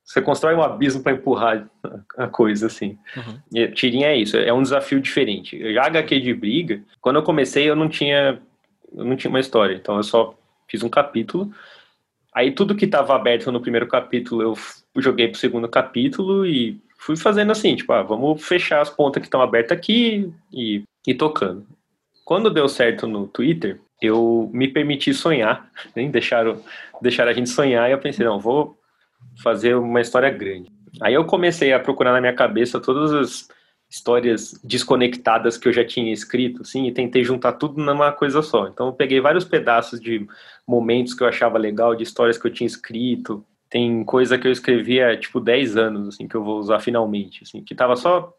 Você 0.03 0.21
constrói 0.23 0.55
um 0.55 0.61
abismo 0.63 1.03
para 1.03 1.11
empurrar 1.13 1.69
a 2.17 2.27
coisa, 2.27 2.65
assim. 2.65 2.97
Uhum. 3.15 3.67
Tirinha 3.73 4.07
é 4.07 4.17
isso, 4.17 4.35
é 4.37 4.51
um 4.51 4.61
desafio 4.63 4.99
diferente. 4.99 5.71
Já 5.73 5.85
HQ 5.85 6.19
de 6.19 6.33
briga, 6.33 6.81
quando 6.99 7.17
eu 7.17 7.23
comecei, 7.23 7.69
eu 7.69 7.75
não 7.75 7.87
tinha. 7.87 8.39
Eu 8.95 9.05
não 9.05 9.15
tinha 9.15 9.29
uma 9.29 9.39
história. 9.39 9.75
Então 9.75 9.97
eu 9.97 10.03
só 10.03 10.35
fiz 10.67 10.81
um 10.83 10.89
capítulo. 10.89 11.53
Aí 12.33 12.51
tudo 12.51 12.75
que 12.75 12.85
estava 12.85 13.15
aberto 13.15 13.51
no 13.51 13.61
primeiro 13.61 13.87
capítulo 13.87 14.41
eu 14.41 15.01
joguei 15.01 15.27
pro 15.27 15.39
segundo 15.39 15.67
capítulo 15.67 16.45
e 16.45 16.79
fui 16.97 17.15
fazendo 17.15 17.51
assim, 17.51 17.75
tipo, 17.75 17.91
ah, 17.93 18.03
vamos 18.03 18.45
fechar 18.45 18.81
as 18.81 18.89
pontas 18.89 19.21
que 19.21 19.27
estão 19.27 19.41
abertas 19.41 19.77
aqui 19.77 20.31
e, 20.53 20.83
tocando. 21.17 21.65
Quando 22.23 22.51
deu 22.51 22.69
certo 22.69 23.07
no 23.07 23.27
Twitter, 23.27 23.79
eu 23.99 24.49
me 24.53 24.67
permiti 24.67 25.13
sonhar, 25.13 25.71
né? 25.95 26.07
deixaram, 26.09 26.61
deixaram 27.01 27.31
a 27.31 27.33
gente 27.33 27.49
sonhar 27.49 27.89
e 27.89 27.93
eu 27.93 27.97
pensei, 27.97 28.25
não, 28.25 28.39
vou 28.39 28.77
fazer 29.41 29.75
uma 29.75 30.01
história 30.01 30.29
grande. 30.29 30.69
Aí 31.01 31.13
eu 31.13 31.25
comecei 31.25 31.73
a 31.73 31.79
procurar 31.79 32.13
na 32.13 32.21
minha 32.21 32.33
cabeça 32.33 32.79
todas 32.79 33.11
as 33.13 33.49
histórias 33.89 34.53
desconectadas 34.63 35.57
que 35.57 35.67
eu 35.67 35.73
já 35.73 35.83
tinha 35.83 36.13
escrito, 36.13 36.61
assim, 36.61 36.85
e 36.85 36.91
tentei 36.91 37.23
juntar 37.23 37.53
tudo 37.53 37.83
numa 37.83 38.11
coisa 38.11 38.41
só. 38.41 38.67
Então 38.67 38.87
eu 38.87 38.93
peguei 38.93 39.19
vários 39.19 39.43
pedaços 39.43 39.99
de 39.99 40.27
momentos 40.67 41.13
que 41.13 41.23
eu 41.23 41.27
achava 41.27 41.57
legal, 41.57 41.95
de 41.95 42.03
histórias 42.03 42.37
que 42.37 42.45
eu 42.45 42.53
tinha 42.53 42.67
escrito. 42.67 43.43
Tem 43.69 44.03
coisa 44.03 44.37
que 44.37 44.47
eu 44.47 44.51
escrevi 44.51 45.01
há, 45.01 45.17
tipo, 45.17 45.39
10 45.39 45.75
anos, 45.75 46.07
assim, 46.09 46.27
que 46.27 46.35
eu 46.35 46.43
vou 46.43 46.59
usar 46.59 46.79
finalmente, 46.79 47.43
assim, 47.43 47.63
que 47.63 47.73
tava 47.73 47.95
só, 47.95 48.31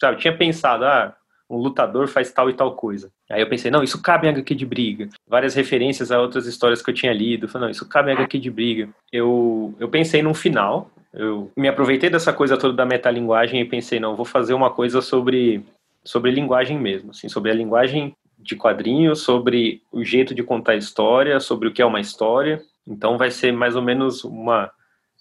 sabe, 0.00 0.18
tinha 0.18 0.36
pensado, 0.36 0.84
ah, 0.84 1.16
um 1.50 1.56
lutador 1.56 2.08
faz 2.08 2.30
tal 2.30 2.50
e 2.50 2.52
tal 2.54 2.74
coisa. 2.74 3.10
Aí 3.30 3.40
eu 3.40 3.48
pensei, 3.48 3.70
não, 3.70 3.82
isso 3.82 4.00
cabe 4.02 4.26
em 4.26 4.30
HQ 4.30 4.54
de 4.54 4.66
briga. 4.66 5.08
Várias 5.26 5.54
referências 5.54 6.12
a 6.12 6.20
outras 6.20 6.46
histórias 6.46 6.82
que 6.82 6.90
eu 6.90 6.94
tinha 6.94 7.12
lido. 7.12 7.44
Eu 7.46 7.48
falei, 7.48 7.66
não, 7.66 7.70
isso 7.72 7.88
cabe 7.88 8.10
em 8.10 8.14
HQ 8.14 8.38
de 8.38 8.50
briga. 8.50 8.88
Eu, 9.12 9.74
eu 9.80 9.88
pensei 9.88 10.22
num 10.22 10.34
final, 10.34 10.90
eu 11.12 11.50
me 11.56 11.68
aproveitei 11.68 12.10
dessa 12.10 12.32
coisa 12.32 12.56
toda 12.56 12.74
da 12.74 12.84
metalinguagem 12.84 13.60
e 13.60 13.64
pensei, 13.64 13.98
não, 13.98 14.14
vou 14.14 14.24
fazer 14.26 14.52
uma 14.54 14.70
coisa 14.70 15.00
sobre, 15.00 15.64
sobre 16.04 16.30
linguagem 16.30 16.78
mesmo, 16.78 17.10
assim, 17.10 17.28
sobre 17.28 17.50
a 17.50 17.54
linguagem 17.54 18.14
de 18.38 18.54
quadrinhos, 18.54 19.20
sobre 19.22 19.82
o 19.90 20.04
jeito 20.04 20.34
de 20.34 20.42
contar 20.42 20.76
história, 20.76 21.40
sobre 21.40 21.68
o 21.68 21.72
que 21.72 21.82
é 21.82 21.86
uma 21.86 22.00
história. 22.00 22.62
Então 22.86 23.18
vai 23.18 23.30
ser 23.30 23.52
mais 23.52 23.74
ou 23.74 23.82
menos 23.82 24.22
uma, 24.22 24.70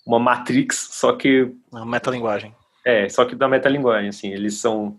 uma 0.06 0.20
Matrix, 0.20 0.90
só 0.92 1.14
que 1.14 1.52
Uma 1.72 1.86
metalinguagem. 1.86 2.54
é, 2.86 3.10
só 3.10 3.26
que 3.26 3.36
da 3.36 3.48
metalinguagem, 3.48 4.10
assim, 4.10 4.32
eles 4.32 4.56
são 4.60 4.98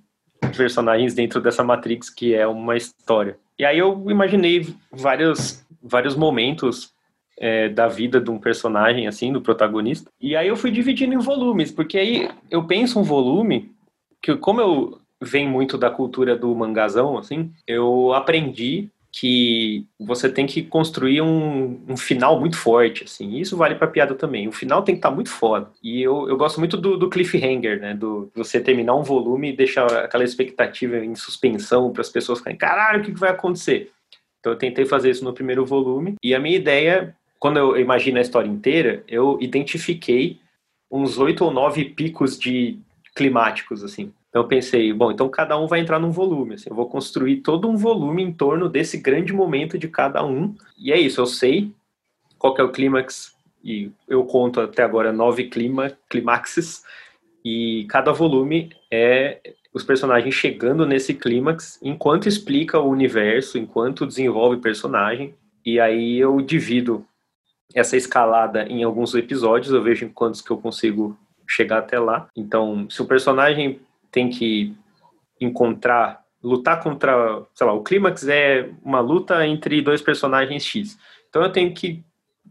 personagens 0.56 1.14
dentro 1.14 1.40
dessa 1.40 1.64
Matrix 1.64 2.10
que 2.10 2.34
é 2.34 2.46
uma 2.46 2.76
história. 2.76 3.36
E 3.58 3.64
aí 3.64 3.78
eu 3.78 4.08
imaginei 4.08 4.74
vários, 4.92 5.64
vários 5.82 6.14
momentos 6.14 6.92
é, 7.38 7.68
da 7.68 7.88
vida 7.88 8.20
de 8.20 8.30
um 8.30 8.38
personagem, 8.38 9.06
assim, 9.06 9.32
do 9.32 9.40
protagonista. 9.40 10.10
E 10.20 10.36
aí 10.36 10.48
eu 10.48 10.56
fui 10.56 10.70
dividindo 10.70 11.14
em 11.14 11.18
volumes, 11.18 11.70
porque 11.70 11.98
aí 11.98 12.28
eu 12.50 12.64
penso 12.64 12.98
um 12.98 13.04
volume 13.04 13.72
que, 14.20 14.36
como 14.36 14.60
eu 14.60 15.00
venho 15.20 15.50
muito 15.50 15.76
da 15.76 15.90
cultura 15.90 16.36
do 16.36 16.54
mangazão, 16.54 17.18
assim, 17.18 17.52
eu 17.66 18.12
aprendi 18.12 18.90
que 19.10 19.86
você 19.98 20.28
tem 20.28 20.46
que 20.46 20.62
construir 20.62 21.22
um, 21.22 21.80
um 21.88 21.96
final 21.96 22.38
muito 22.38 22.56
forte, 22.56 23.04
assim. 23.04 23.36
Isso 23.38 23.56
vale 23.56 23.74
pra 23.74 23.86
piada 23.86 24.14
também. 24.14 24.46
O 24.46 24.52
final 24.52 24.82
tem 24.82 24.94
que 24.94 24.98
estar 24.98 25.10
muito 25.10 25.30
foda. 25.30 25.70
E 25.82 26.02
eu, 26.02 26.28
eu 26.28 26.36
gosto 26.36 26.58
muito 26.58 26.76
do, 26.76 26.96
do 26.96 27.08
cliffhanger, 27.08 27.80
né? 27.80 27.94
Do 27.94 28.30
você 28.34 28.60
terminar 28.60 28.94
um 28.94 29.02
volume 29.02 29.50
e 29.50 29.56
deixar 29.56 29.86
aquela 30.04 30.24
expectativa 30.24 30.98
em 30.98 31.14
suspensão 31.14 31.90
para 31.90 32.02
as 32.02 32.10
pessoas 32.10 32.38
ficarem, 32.38 32.58
caralho, 32.58 33.00
o 33.00 33.04
que, 33.04 33.12
que 33.12 33.20
vai 33.20 33.30
acontecer? 33.30 33.90
Então 34.40 34.52
eu 34.52 34.58
tentei 34.58 34.84
fazer 34.84 35.10
isso 35.10 35.24
no 35.24 35.32
primeiro 35.32 35.64
volume. 35.64 36.14
E 36.22 36.34
a 36.34 36.38
minha 36.38 36.56
ideia, 36.56 37.16
quando 37.38 37.58
eu 37.58 37.78
imagino 37.78 38.18
a 38.18 38.22
história 38.22 38.48
inteira, 38.48 39.02
eu 39.08 39.38
identifiquei 39.40 40.38
uns 40.90 41.18
oito 41.18 41.44
ou 41.44 41.50
nove 41.50 41.84
picos 41.86 42.38
de 42.38 42.78
climáticos, 43.16 43.82
assim. 43.82 44.12
Então 44.38 44.44
eu 44.44 44.48
pensei, 44.48 44.92
bom, 44.92 45.10
então 45.10 45.28
cada 45.28 45.58
um 45.58 45.66
vai 45.66 45.80
entrar 45.80 45.98
num 45.98 46.12
volume, 46.12 46.54
assim, 46.54 46.70
eu 46.70 46.76
vou 46.76 46.88
construir 46.88 47.38
todo 47.38 47.68
um 47.68 47.76
volume 47.76 48.22
em 48.22 48.32
torno 48.32 48.68
desse 48.68 48.96
grande 48.96 49.32
momento 49.32 49.76
de 49.76 49.88
cada 49.88 50.24
um. 50.24 50.54
E 50.78 50.92
é 50.92 50.96
isso, 50.96 51.20
eu 51.20 51.26
sei 51.26 51.74
qual 52.38 52.56
é 52.56 52.62
o 52.62 52.70
clímax 52.70 53.34
e 53.64 53.90
eu 54.06 54.24
conto 54.24 54.60
até 54.60 54.84
agora 54.84 55.12
nove 55.12 55.48
clima, 55.48 55.90
clímaxes 56.08 56.84
e 57.44 57.84
cada 57.88 58.12
volume 58.12 58.70
é 58.92 59.40
os 59.74 59.82
personagens 59.82 60.36
chegando 60.36 60.86
nesse 60.86 61.14
clímax 61.14 61.76
enquanto 61.82 62.28
explica 62.28 62.78
o 62.78 62.88
universo, 62.88 63.58
enquanto 63.58 64.06
desenvolve 64.06 64.58
personagem. 64.58 65.34
E 65.66 65.80
aí 65.80 66.16
eu 66.16 66.40
divido 66.40 67.04
essa 67.74 67.96
escalada 67.96 68.62
em 68.68 68.84
alguns 68.84 69.16
episódios, 69.16 69.72
eu 69.72 69.82
vejo 69.82 70.04
em 70.04 70.08
quantos 70.08 70.40
que 70.40 70.52
eu 70.52 70.58
consigo 70.58 71.18
chegar 71.44 71.78
até 71.78 71.98
lá. 71.98 72.28
Então, 72.36 72.88
se 72.88 73.02
o 73.02 73.06
personagem 73.06 73.80
tem 74.10 74.28
que 74.28 74.74
encontrar, 75.40 76.22
lutar 76.42 76.82
contra, 76.82 77.42
sei 77.54 77.66
lá, 77.66 77.72
o 77.72 77.82
clímax 77.82 78.26
é 78.28 78.70
uma 78.82 79.00
luta 79.00 79.46
entre 79.46 79.80
dois 79.82 80.02
personagens 80.02 80.64
X. 80.64 80.98
Então 81.28 81.42
eu 81.42 81.52
tenho 81.52 81.72
que 81.72 82.04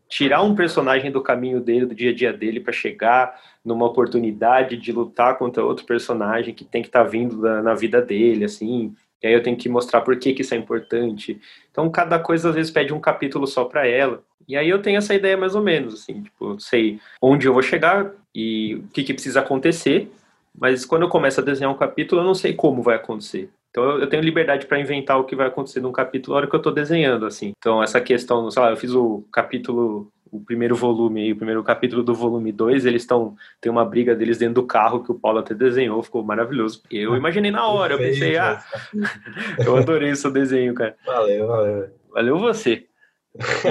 tirar 0.09 0.41
um 0.41 0.55
personagem 0.55 1.11
do 1.11 1.21
caminho 1.21 1.59
dele, 1.59 1.85
do 1.85 1.95
dia 1.95 2.11
a 2.11 2.15
dia 2.15 2.33
dele, 2.33 2.59
para 2.59 2.71
chegar 2.71 3.39
numa 3.63 3.85
oportunidade 3.85 4.77
de 4.77 4.91
lutar 4.91 5.37
contra 5.37 5.65
outro 5.65 5.85
personagem 5.85 6.53
que 6.53 6.63
tem 6.63 6.81
que 6.81 6.87
estar 6.87 7.03
tá 7.03 7.09
vindo 7.09 7.37
na 7.61 7.73
vida 7.73 8.01
dele, 8.01 8.45
assim. 8.45 8.95
E 9.21 9.27
aí 9.27 9.33
eu 9.33 9.43
tenho 9.43 9.57
que 9.57 9.67
mostrar 9.67 10.01
por 10.01 10.17
que, 10.17 10.33
que 10.33 10.41
isso 10.41 10.53
é 10.53 10.57
importante. 10.57 11.39
Então 11.71 11.89
cada 11.89 12.19
coisa 12.19 12.49
às 12.49 12.55
vezes 12.55 12.71
pede 12.71 12.93
um 12.93 12.99
capítulo 12.99 13.45
só 13.47 13.65
para 13.65 13.85
ela. 13.85 14.23
E 14.47 14.55
aí 14.55 14.69
eu 14.69 14.81
tenho 14.81 14.97
essa 14.97 15.13
ideia 15.13 15.35
mais 15.35 15.55
ou 15.55 15.61
menos, 15.61 15.93
assim, 15.93 16.23
tipo, 16.23 16.57
sei 16.59 16.99
onde 17.21 17.47
eu 17.47 17.53
vou 17.53 17.61
chegar 17.61 18.11
e 18.33 18.75
o 18.75 18.87
que, 18.93 19.03
que 19.03 19.13
precisa 19.13 19.41
acontecer, 19.41 20.09
mas 20.57 20.85
quando 20.85 21.03
eu 21.03 21.09
começo 21.09 21.39
a 21.39 21.43
desenhar 21.43 21.71
um 21.71 21.77
capítulo, 21.77 22.21
eu 22.21 22.25
não 22.25 22.33
sei 22.33 22.53
como 22.53 22.81
vai 22.81 22.95
acontecer. 22.95 23.49
Então 23.69 23.99
eu, 23.99 24.07
tenho 24.07 24.23
liberdade 24.23 24.65
para 24.65 24.79
inventar 24.79 25.19
o 25.19 25.23
que 25.23 25.35
vai 25.35 25.47
acontecer 25.47 25.79
num 25.79 25.91
capítulo 25.91 26.33
na 26.33 26.37
hora 26.37 26.47
que 26.47 26.55
eu 26.55 26.59
estou 26.59 26.73
desenhando, 26.73 27.27
assim. 27.27 27.51
Então 27.59 27.83
essa 27.83 28.01
questão, 28.01 28.49
sei 28.49 28.61
lá, 28.61 28.71
eu 28.71 28.77
fiz 28.77 28.91
o 28.91 29.23
capítulo, 29.31 30.11
o 30.31 30.39
primeiro 30.39 30.75
volume 30.75 31.21
aí, 31.21 31.31
o 31.31 31.35
primeiro 31.35 31.63
capítulo 31.63 32.01
do 32.01 32.15
volume 32.15 32.51
2, 32.51 32.85
eles 32.85 33.03
estão, 33.03 33.35
tem 33.61 33.71
uma 33.71 33.85
briga 33.85 34.15
deles 34.15 34.39
dentro 34.39 34.55
do 34.55 34.63
carro 34.63 35.03
que 35.03 35.11
o 35.11 35.19
Paulo 35.19 35.39
até 35.39 35.53
desenhou, 35.53 36.01
ficou 36.01 36.23
maravilhoso. 36.23 36.81
E 36.89 36.97
eu 36.97 37.15
imaginei 37.15 37.51
na 37.51 37.67
hora, 37.67 37.93
eu 37.93 37.99
pensei, 37.99 38.35
ah, 38.37 38.63
eu 39.63 39.77
adorei 39.77 40.11
o 40.11 40.15
seu 40.15 40.31
desenho, 40.31 40.73
cara. 40.73 40.95
Valeu, 41.05 41.47
valeu. 41.47 41.89
Valeu 42.11 42.39
você. 42.39 42.86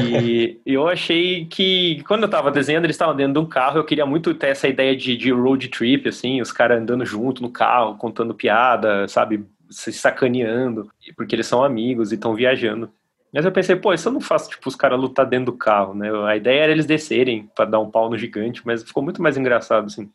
E 0.00 0.60
eu 0.64 0.88
achei 0.88 1.44
que 1.46 2.02
quando 2.06 2.22
eu 2.22 2.28
tava 2.28 2.50
desenhando, 2.50 2.84
eles 2.84 2.94
estavam 2.94 3.16
dentro 3.16 3.34
de 3.34 3.38
um 3.38 3.46
carro, 3.46 3.78
eu 3.78 3.84
queria 3.84 4.06
muito 4.06 4.32
ter 4.34 4.48
essa 4.48 4.68
ideia 4.68 4.96
de, 4.96 5.16
de 5.16 5.30
road 5.32 5.68
trip, 5.68 6.08
assim, 6.08 6.40
os 6.40 6.52
caras 6.52 6.80
andando 6.80 7.04
junto 7.04 7.42
no 7.42 7.50
carro, 7.50 7.96
contando 7.96 8.34
piada, 8.34 9.08
sabe, 9.08 9.44
se 9.68 9.92
sacaneando, 9.92 10.90
porque 11.16 11.34
eles 11.34 11.46
são 11.46 11.64
amigos 11.64 12.12
e 12.12 12.14
estão 12.14 12.34
viajando. 12.34 12.90
Mas 13.32 13.44
eu 13.44 13.52
pensei, 13.52 13.76
pô, 13.76 13.92
isso 13.92 14.08
eu 14.08 14.12
não 14.12 14.20
faço, 14.20 14.48
tipo, 14.48 14.68
os 14.68 14.76
caras 14.76 14.98
lutar 14.98 15.26
dentro 15.26 15.46
do 15.46 15.58
carro, 15.58 15.94
né? 15.94 16.08
A 16.26 16.36
ideia 16.36 16.62
era 16.62 16.72
eles 16.72 16.86
descerem 16.86 17.50
para 17.54 17.64
dar 17.64 17.80
um 17.80 17.90
pau 17.90 18.08
no 18.08 18.16
gigante, 18.16 18.62
mas 18.64 18.82
ficou 18.82 19.02
muito 19.02 19.20
mais 19.20 19.36
engraçado, 19.36 19.86
assim. 19.86 20.10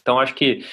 Então 0.00 0.18
acho 0.18 0.34
que 0.34 0.64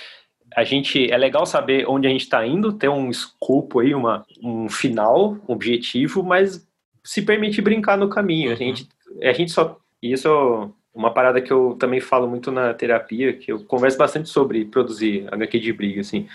a 0.55 0.63
gente 0.63 1.11
é 1.11 1.17
legal 1.17 1.45
saber 1.45 1.87
onde 1.87 2.07
a 2.07 2.09
gente 2.09 2.21
está 2.21 2.45
indo, 2.45 2.73
ter 2.73 2.89
um 2.89 3.09
escopo 3.09 3.79
aí, 3.79 3.93
uma, 3.93 4.25
um 4.41 4.69
final, 4.69 5.37
um 5.47 5.53
objetivo, 5.53 6.23
mas 6.23 6.67
se 7.09 7.23
permitir 7.23 7.63
brincar 7.63 7.97
no 7.97 8.07
caminho. 8.07 8.51
A 8.51 8.55
gente, 8.55 8.87
a 9.23 9.33
gente 9.33 9.51
só. 9.51 9.79
Isso 9.99 10.27
é 10.27 10.69
uma 10.93 11.11
parada 11.11 11.41
que 11.41 11.51
eu 11.51 11.75
também 11.79 11.99
falo 11.99 12.27
muito 12.27 12.51
na 12.51 12.71
terapia, 12.71 13.33
que 13.33 13.51
eu 13.51 13.63
converso 13.65 13.97
bastante 13.97 14.29
sobre 14.29 14.63
produzir 14.65 15.27
HQ 15.31 15.59
de 15.59 15.73
briga, 15.73 16.01
assim, 16.01 16.27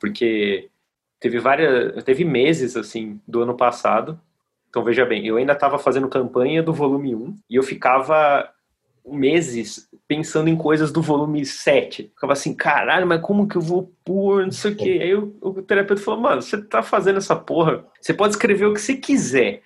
porque 0.00 0.70
teve 1.20 1.38
várias. 1.38 2.02
Teve 2.04 2.24
meses, 2.24 2.74
assim, 2.74 3.20
do 3.28 3.42
ano 3.42 3.54
passado. 3.54 4.18
Então, 4.70 4.82
veja 4.82 5.04
bem, 5.04 5.26
eu 5.26 5.36
ainda 5.36 5.52
estava 5.52 5.78
fazendo 5.78 6.08
campanha 6.08 6.62
do 6.62 6.72
volume 6.72 7.14
1 7.14 7.36
e 7.50 7.56
eu 7.56 7.62
ficava 7.62 8.48
meses 9.06 9.90
pensando 10.08 10.48
em 10.48 10.56
coisas 10.56 10.90
do 10.90 11.02
volume 11.02 11.44
7. 11.44 12.10
Ficava 12.14 12.32
assim, 12.32 12.54
caralho, 12.54 13.06
mas 13.06 13.20
como 13.20 13.46
que 13.46 13.56
eu 13.56 13.60
vou 13.60 13.92
pôr, 14.02 14.44
não 14.44 14.52
sei 14.52 14.72
o 14.72 14.76
quê. 14.76 14.98
Aí 15.02 15.14
o, 15.14 15.36
o 15.42 15.60
terapeuta 15.60 16.00
falou, 16.00 16.20
mano, 16.20 16.40
você 16.40 16.60
tá 16.62 16.82
fazendo 16.82 17.18
essa 17.18 17.36
porra, 17.36 17.84
você 18.00 18.14
pode 18.14 18.32
escrever 18.32 18.64
o 18.64 18.72
que 18.72 18.80
você 18.80 18.96
quiser 18.96 19.62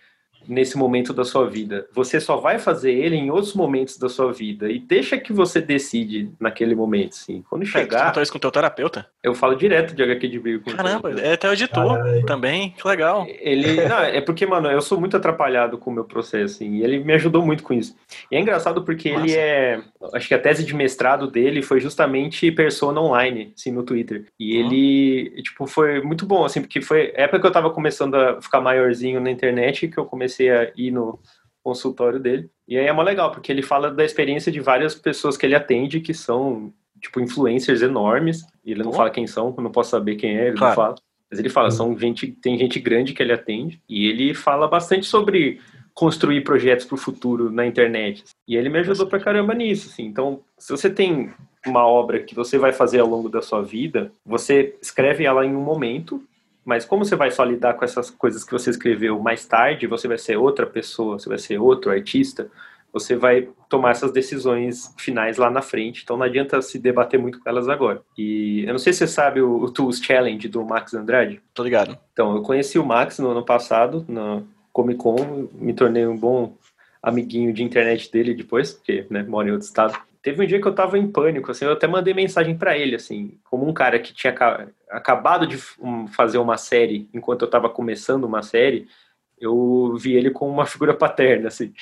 nesse 0.49 0.77
momento 0.77 1.12
da 1.12 1.25
sua 1.25 1.49
vida. 1.49 1.87
Você 1.93 2.20
só 2.20 2.37
vai 2.37 2.59
fazer 2.59 2.93
ele 2.93 3.16
em 3.16 3.31
outros 3.31 3.55
momentos 3.55 3.99
da 3.99 4.09
sua 4.09 4.33
vida. 4.33 4.70
E 4.70 4.79
deixa 4.79 5.19
que 5.19 5.33
você 5.33 5.61
decide 5.61 6.31
naquele 6.41 6.75
momento, 6.75 7.12
assim. 7.12 7.45
Quando 7.49 7.66
chegar. 7.66 8.15
Você 8.15 8.23
isso 8.23 8.33
com 8.33 8.39
o 8.39 8.41
teu 8.41 8.51
terapeuta? 8.51 9.07
Eu 9.23 9.35
falo 9.35 9.55
direto 9.55 9.95
de 9.95 10.03
HQ 10.03 10.29
de 10.29 10.39
Brio. 10.39 10.62
Caramba, 10.62 11.11
é 11.20 11.35
até 11.35 11.49
o 11.49 11.53
editor 11.53 11.99
também. 12.27 12.70
Que 12.70 12.87
legal. 12.89 13.27
Ele. 13.29 13.77
Não, 13.87 14.01
é 14.01 14.20
porque, 14.20 14.47
mano, 14.47 14.70
eu 14.70 14.81
sou 14.81 14.99
muito 14.99 15.16
atrapalhado 15.16 15.77
com 15.77 15.91
o 15.91 15.95
meu 15.95 16.05
processo, 16.05 16.57
assim. 16.57 16.77
E 16.77 16.83
ele 16.83 16.99
me 16.99 17.12
ajudou 17.15 17.45
muito 17.45 17.62
com 17.62 17.75
isso. 17.75 17.95
E 18.31 18.37
é 18.37 18.41
engraçado 18.41 18.83
porque 18.83 19.12
Nossa. 19.12 19.25
ele 19.25 19.35
é. 19.35 19.81
Acho 20.15 20.29
que 20.29 20.35
a 20.35 20.39
tese 20.39 20.65
de 20.65 20.75
mestrado 20.75 21.31
dele 21.31 21.62
foi 21.62 21.81
justamente 21.81 22.51
persona 22.53 23.01
online, 23.01 23.53
assim, 23.57 23.70
no 23.70 23.83
Twitter. 23.83 24.27
E 24.39 24.57
uhum. 24.57 24.66
ele, 24.66 25.43
tipo, 25.43 25.66
foi 25.66 26.01
muito 26.01 26.25
bom, 26.25 26.45
assim, 26.45 26.61
porque 26.61 26.81
foi 26.81 27.12
época 27.15 27.41
que 27.41 27.47
eu 27.47 27.53
tava 27.53 27.70
começando 27.70 28.15
a 28.15 28.41
ficar 28.41 28.61
maiorzinho 28.61 29.20
na 29.20 29.31
internet 29.31 29.89
que 29.89 29.99
eu 29.99 30.05
comecei 30.05 30.38
comecei 30.39 30.51
a 30.51 30.70
ir 30.77 30.90
no 30.93 31.19
consultório 31.62 32.20
dele. 32.20 32.48
E 32.66 32.78
aí 32.78 32.86
é 32.86 32.93
mó 32.93 33.02
legal, 33.02 33.31
porque 33.32 33.51
ele 33.51 33.62
fala 33.62 33.90
da 33.90 34.05
experiência 34.05 34.52
de 34.52 34.60
várias 34.60 34.94
pessoas 34.94 35.36
que 35.36 35.44
ele 35.44 35.55
atende 35.55 36.01
que 36.01 36.15
são, 36.15 36.73
tipo, 37.01 37.20
influencers 37.20 37.82
enormes. 37.82 38.43
E 38.65 38.70
ele 38.70 38.82
não 38.82 38.90
oh. 38.90 38.94
fala 38.94 39.10
quem 39.10 39.27
são, 39.27 39.55
eu 39.56 39.62
não 39.62 39.73
posso 39.73 39.90
saber 39.90 40.16
quem 40.16 40.39
é, 40.39 40.48
ele 40.48 40.56
claro. 40.56 40.70
não 40.70 40.85
fala. 40.85 40.94
Mas 41.31 41.39
ele 41.39 41.51
fala, 41.51 41.70
são 41.70 41.98
gente, 41.98 42.28
tem 42.28 42.56
gente 42.56 42.78
grande 42.78 43.12
que 43.12 43.23
ele 43.23 43.32
atende. 43.32 43.82
E 43.89 44.06
ele 44.06 44.32
fala 44.32 44.66
bastante 44.66 45.06
sobre 45.06 45.60
construir 45.93 46.43
projetos 46.43 46.86
para 46.86 46.94
o 46.94 46.98
futuro 46.98 47.51
na 47.51 47.66
internet. 47.66 48.24
E 48.47 48.56
ele 48.56 48.69
me 48.69 48.78
ajudou 48.78 49.06
pra 49.06 49.20
caramba 49.20 49.52
nisso, 49.52 49.89
assim. 49.90 50.05
Então, 50.05 50.40
se 50.56 50.70
você 50.70 50.89
tem 50.89 51.32
uma 51.66 51.86
obra 51.86 52.20
que 52.20 52.35
você 52.35 52.56
vai 52.56 52.73
fazer 52.73 53.01
ao 53.01 53.09
longo 53.09 53.28
da 53.28 53.43
sua 53.43 53.60
vida, 53.62 54.10
você 54.24 54.77
escreve 54.81 55.24
ela 55.24 55.44
em 55.44 55.55
um 55.55 55.60
momento 55.60 56.23
mas 56.69 56.85
como 56.85 57.03
você 57.03 57.16
vai 57.16 57.31
só 57.31 57.43
lidar 57.45 57.73
com 57.73 57.85
essas 57.86 58.11
coisas 58.11 58.45
que 58.45 58.53
você 58.53 58.69
escreveu 58.69 59.19
mais 59.19 59.47
tarde, 59.47 59.86
você 59.86 60.07
vai 60.07 60.19
ser 60.19 60.36
outra 60.36 60.66
pessoa, 60.66 61.19
você 61.19 61.27
vai 61.27 61.39
ser 61.39 61.59
outro 61.59 61.90
artista, 61.90 62.51
você 62.93 63.16
vai 63.16 63.49
tomar 63.70 63.93
essas 63.93 64.12
decisões 64.12 64.95
finais 64.99 65.39
lá 65.39 65.49
na 65.49 65.62
frente. 65.62 66.03
Então 66.05 66.19
não 66.19 66.27
adianta 66.27 66.61
se 66.61 66.78
debater 66.78 67.19
muito 67.19 67.40
com 67.40 67.49
elas 67.49 67.70
agora. 67.70 68.03
E 68.19 68.65
eu 68.66 68.73
não 68.73 68.78
sei 68.78 68.93
se 68.93 68.99
você 68.99 69.07
sabe 69.07 69.40
o, 69.40 69.62
o 69.62 69.70
Tools 69.70 69.99
Challenge 69.99 70.47
do 70.47 70.62
Max 70.62 70.93
Andrade. 70.93 71.40
Tô 71.55 71.62
ligado. 71.62 71.97
Então, 72.12 72.36
eu 72.36 72.43
conheci 72.43 72.78
o 72.78 72.85
Max 72.85 73.19
no 73.19 73.31
ano 73.31 73.43
passado, 73.43 74.05
na 74.07 74.43
Comic 74.70 75.01
Con, 75.01 75.49
me 75.55 75.73
tornei 75.73 76.07
um 76.07 76.19
bom 76.19 76.55
amiguinho 77.03 77.51
de 77.51 77.62
internet 77.62 78.12
dele 78.12 78.35
depois, 78.35 78.74
porque 78.74 79.07
né, 79.09 79.23
mora 79.23 79.49
em 79.49 79.53
outro 79.53 79.66
estado. 79.66 79.99
Teve 80.20 80.45
um 80.45 80.47
dia 80.47 80.61
que 80.61 80.69
eu 80.69 80.74
tava 80.74 80.99
em 80.99 81.11
pânico, 81.11 81.51
assim, 81.51 81.65
eu 81.65 81.73
até 81.73 81.86
mandei 81.86 82.12
mensagem 82.12 82.59
para 82.59 82.77
ele, 82.77 82.95
assim, 82.95 83.39
como 83.45 83.66
um 83.66 83.73
cara 83.73 83.99
que 83.99 84.12
tinha 84.12 84.35
acabado 84.90 85.47
de 85.47 85.56
fazer 86.12 86.39
uma 86.39 86.56
série, 86.56 87.09
enquanto 87.12 87.43
eu 87.43 87.51
tava 87.51 87.69
começando 87.69 88.24
uma 88.24 88.43
série, 88.43 88.89
eu 89.40 89.94
vi 89.97 90.15
ele 90.15 90.31
como 90.31 90.52
uma 90.52 90.66
figura 90.66 90.94
paterna, 90.94 91.48
assim. 91.48 91.73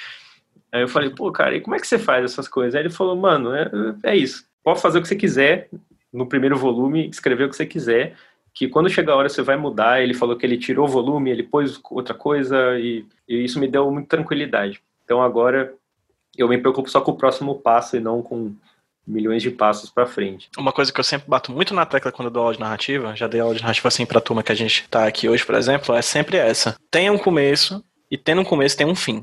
Aí 0.72 0.82
eu 0.82 0.88
falei, 0.88 1.10
pô, 1.10 1.30
cara, 1.30 1.56
e 1.56 1.60
como 1.60 1.76
é 1.76 1.78
que 1.78 1.86
você 1.86 1.98
faz 1.98 2.24
essas 2.24 2.48
coisas? 2.48 2.74
Aí 2.74 2.82
ele 2.82 2.90
falou, 2.90 3.16
mano, 3.16 3.54
é, 3.54 3.70
é 4.02 4.16
isso, 4.16 4.44
pode 4.62 4.80
fazer 4.80 4.98
o 4.98 5.02
que 5.02 5.08
você 5.08 5.16
quiser 5.16 5.68
no 6.12 6.26
primeiro 6.26 6.56
volume, 6.56 7.08
escrever 7.08 7.44
o 7.44 7.50
que 7.50 7.56
você 7.56 7.66
quiser, 7.66 8.16
que 8.56 8.66
quando 8.68 8.88
chegar 8.88 9.12
a 9.12 9.16
hora 9.16 9.28
você 9.28 9.42
vai 9.42 9.56
mudar. 9.56 10.02
Ele 10.02 10.14
falou 10.14 10.34
que 10.34 10.46
ele 10.46 10.56
tirou 10.56 10.86
o 10.86 10.90
volume, 10.90 11.30
ele 11.30 11.42
pôs 11.42 11.78
outra 11.90 12.14
coisa, 12.14 12.78
e, 12.78 13.04
e 13.28 13.44
isso 13.44 13.60
me 13.60 13.68
deu 13.68 13.90
muita 13.90 14.16
tranquilidade. 14.16 14.82
Então 15.04 15.22
agora 15.22 15.74
eu 16.36 16.48
me 16.48 16.58
preocupo 16.58 16.90
só 16.90 17.00
com 17.02 17.12
o 17.12 17.16
próximo 17.16 17.56
passo 17.56 17.96
e 17.96 18.00
não 18.00 18.22
com 18.22 18.54
milhões 19.06 19.42
de 19.42 19.50
passos 19.50 19.88
para 19.88 20.06
frente. 20.06 20.48
Uma 20.58 20.72
coisa 20.72 20.92
que 20.92 20.98
eu 20.98 21.04
sempre 21.04 21.28
bato 21.28 21.52
muito 21.52 21.72
na 21.72 21.86
tecla 21.86 22.10
quando 22.10 22.26
eu 22.26 22.32
dou 22.32 22.42
aula 22.42 22.54
de 22.54 22.60
narrativa, 22.60 23.14
já 23.14 23.26
dei 23.26 23.40
aula 23.40 23.54
de 23.54 23.62
narrativa 23.62 23.88
assim 23.88 24.04
pra 24.04 24.20
turma 24.20 24.42
que 24.42 24.52
a 24.52 24.56
gente 24.56 24.86
tá 24.88 25.06
aqui 25.06 25.28
hoje, 25.28 25.44
por 25.44 25.54
exemplo, 25.54 25.94
é 25.94 26.02
sempre 26.02 26.36
essa. 26.36 26.76
Tem 26.90 27.08
um 27.08 27.18
começo 27.18 27.84
e 28.10 28.18
tendo 28.18 28.40
um 28.40 28.44
começo 28.44 28.76
tem 28.76 28.86
um 28.86 28.94
fim. 28.94 29.22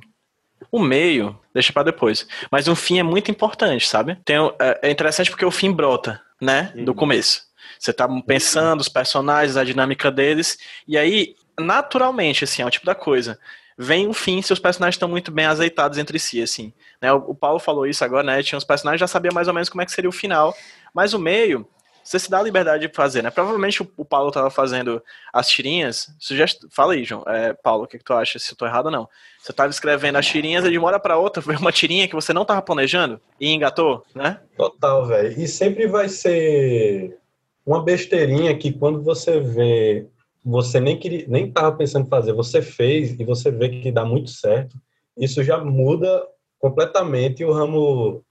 O 0.72 0.80
meio, 0.80 1.38
deixa 1.54 1.74
para 1.74 1.84
depois. 1.84 2.26
Mas 2.50 2.68
o 2.68 2.76
fim 2.76 3.00
é 3.00 3.04
muito 3.04 3.30
importante, 3.30 3.88
sabe? 3.88 4.18
Tem, 4.24 4.38
é, 4.60 4.80
é 4.84 4.92
interessante 4.92 5.30
porque 5.30 5.46
o 5.46 5.52
fim 5.52 5.72
brota, 5.72 6.22
né? 6.42 6.72
Do 6.76 6.92
uhum. 6.92 6.98
começo. 6.98 7.44
Você 7.78 7.92
tá 7.92 8.08
pensando 8.26 8.80
os 8.80 8.88
personagens, 8.88 9.58
a 9.58 9.64
dinâmica 9.64 10.10
deles, 10.10 10.58
e 10.88 10.98
aí, 10.98 11.36
naturalmente, 11.60 12.46
assim, 12.46 12.62
é 12.62 12.66
o 12.66 12.70
tipo 12.70 12.86
da 12.86 12.96
coisa 12.96 13.38
vem 13.78 14.08
um 14.08 14.14
fim 14.14 14.42
se 14.42 14.54
os 14.54 14.60
personagens 14.60 14.96
estão 14.96 15.10
muito 15.10 15.32
bem 15.32 15.46
azeitados 15.46 15.98
entre 15.98 16.20
si, 16.20 16.42
assim. 16.42 16.74
Né? 17.02 17.12
O, 17.12 17.32
o, 17.32 17.36
Paulo 17.36 17.60
falou 17.60 17.86
isso 17.88 18.04
agora, 18.04 18.24
né? 18.24 18.44
Tinha 18.44 18.58
os 18.58 18.64
personagens, 18.64 19.00
já 19.00 19.08
sabia 19.08 19.32
mais 19.32 19.48
ou 19.48 19.54
menos 19.54 19.70
como 19.70 19.82
é 19.82 19.86
que 19.86 19.92
seria 19.92 20.10
o 20.10 20.14
final, 20.14 20.56
mas 20.94 21.14
o 21.14 21.20
meio, 21.20 21.68
você 22.04 22.20
se 22.20 22.30
dá 22.30 22.40
a 22.40 22.44
liberdade 22.44 22.88
de 22.88 22.94
fazer, 22.94 23.22
né? 23.22 23.32
Provavelmente 23.32 23.82
o, 23.82 23.92
o 23.98 24.06
Paulo 24.06 24.28
estava 24.28 24.50
fazendo 24.50 25.02
as 25.32 25.48
tirinhas, 25.48 26.14
sugest... 26.20 26.62
fala 26.70 26.94
aí, 26.94 27.04
João, 27.04 27.24
é, 27.28 27.54
Paulo, 27.54 27.84
o 27.84 27.88
que, 27.88 27.98
que 27.98 28.04
tu 28.04 28.14
acha, 28.14 28.38
se 28.38 28.52
eu 28.52 28.58
tô 28.58 28.66
errado 28.66 28.88
ou 28.88 28.92
não? 28.92 29.10
Você 29.42 29.52
estava 29.52 29.70
escrevendo 29.70 30.18
as 30.18 30.26
tirinhas 30.26 30.66
e 30.66 30.72
de 30.72 30.78
uma 30.78 30.88
hora 30.88 31.00
para 31.00 31.18
outra 31.18 31.42
veio 31.42 31.60
uma 31.60 31.72
tirinha 31.72 32.08
que 32.08 32.16
você 32.16 32.34
não 32.34 32.44
estava 32.44 32.62
planejando 32.62 33.20
e 33.40 33.52
engatou, 33.52 34.06
né? 34.14 34.40
Total, 34.58 35.06
velho. 35.06 35.40
E 35.40 35.48
sempre 35.48 35.88
vai 35.88 36.10
ser 36.10 37.18
uma 37.66 37.82
besteirinha 37.82 38.58
que 38.58 38.74
quando 38.74 39.02
você 39.02 39.40
vê 39.40 40.08
você 40.44 40.80
nem 40.80 41.00
queria, 41.00 41.26
nem 41.28 41.48
estava 41.48 41.76
pensando 41.76 42.06
em 42.06 42.10
fazer, 42.10 42.34
você 42.34 42.62
fez 42.62 43.18
e 43.20 43.24
você 43.24 43.50
vê 43.50 43.70
que 43.70 43.92
dá 43.92 44.04
muito 44.04 44.30
certo, 44.30 44.78
isso 45.18 45.44
já 45.44 45.58
muda 45.64 46.28
completamente 46.60 47.44
o 47.44 47.52
ramo 47.52 48.24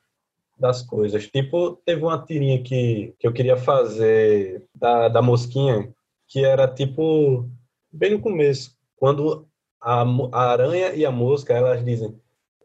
das 0.59 0.83
coisas. 0.83 1.27
Tipo, 1.27 1.81
teve 1.85 2.03
uma 2.03 2.23
tirinha 2.25 2.63
que, 2.63 3.15
que 3.19 3.27
eu 3.27 3.33
queria 3.33 3.57
fazer 3.57 4.65
da, 4.75 5.09
da 5.09 5.23
mosquinha, 5.23 5.93
que 6.29 6.45
era 6.45 6.69
tipo, 6.69 7.49
bem 7.91 8.13
no 8.13 8.21
começo, 8.21 8.77
quando 8.97 9.47
a, 9.81 10.03
a 10.33 10.53
aranha 10.53 10.93
e 10.95 11.05
a 11.05 11.11
mosca, 11.11 11.53
elas 11.53 11.85
dizem, 11.85 12.15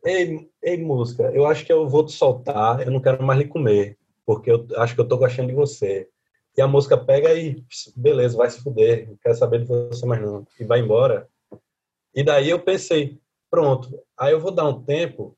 ei, 0.05 0.49
ei 0.61 0.81
mosca, 0.81 1.23
eu 1.33 1.45
acho 1.45 1.65
que 1.65 1.73
eu 1.73 1.87
vou 1.87 2.05
te 2.05 2.11
soltar, 2.11 2.85
eu 2.85 2.91
não 2.91 3.01
quero 3.01 3.23
mais 3.23 3.39
lhe 3.39 3.47
comer, 3.47 3.97
porque 4.25 4.51
eu 4.51 4.67
acho 4.77 4.93
que 4.93 5.01
eu 5.01 5.07
tô 5.07 5.17
gostando 5.17 5.49
de 5.49 5.55
você. 5.55 6.07
E 6.57 6.61
a 6.61 6.67
mosca 6.67 6.97
pega 6.97 7.33
e, 7.35 7.63
beleza, 7.95 8.35
vai 8.35 8.49
se 8.49 8.61
fuder, 8.61 9.07
não 9.07 9.17
quero 9.17 9.35
saber 9.35 9.59
de 9.59 9.65
você 9.65 10.05
mais 10.05 10.21
não. 10.21 10.45
E 10.59 10.63
vai 10.63 10.79
embora. 10.79 11.27
E 12.15 12.23
daí 12.23 12.49
eu 12.49 12.59
pensei, 12.59 13.19
pronto, 13.49 13.99
aí 14.17 14.33
eu 14.33 14.39
vou 14.39 14.51
dar 14.51 14.67
um 14.67 14.81
tempo 14.81 15.37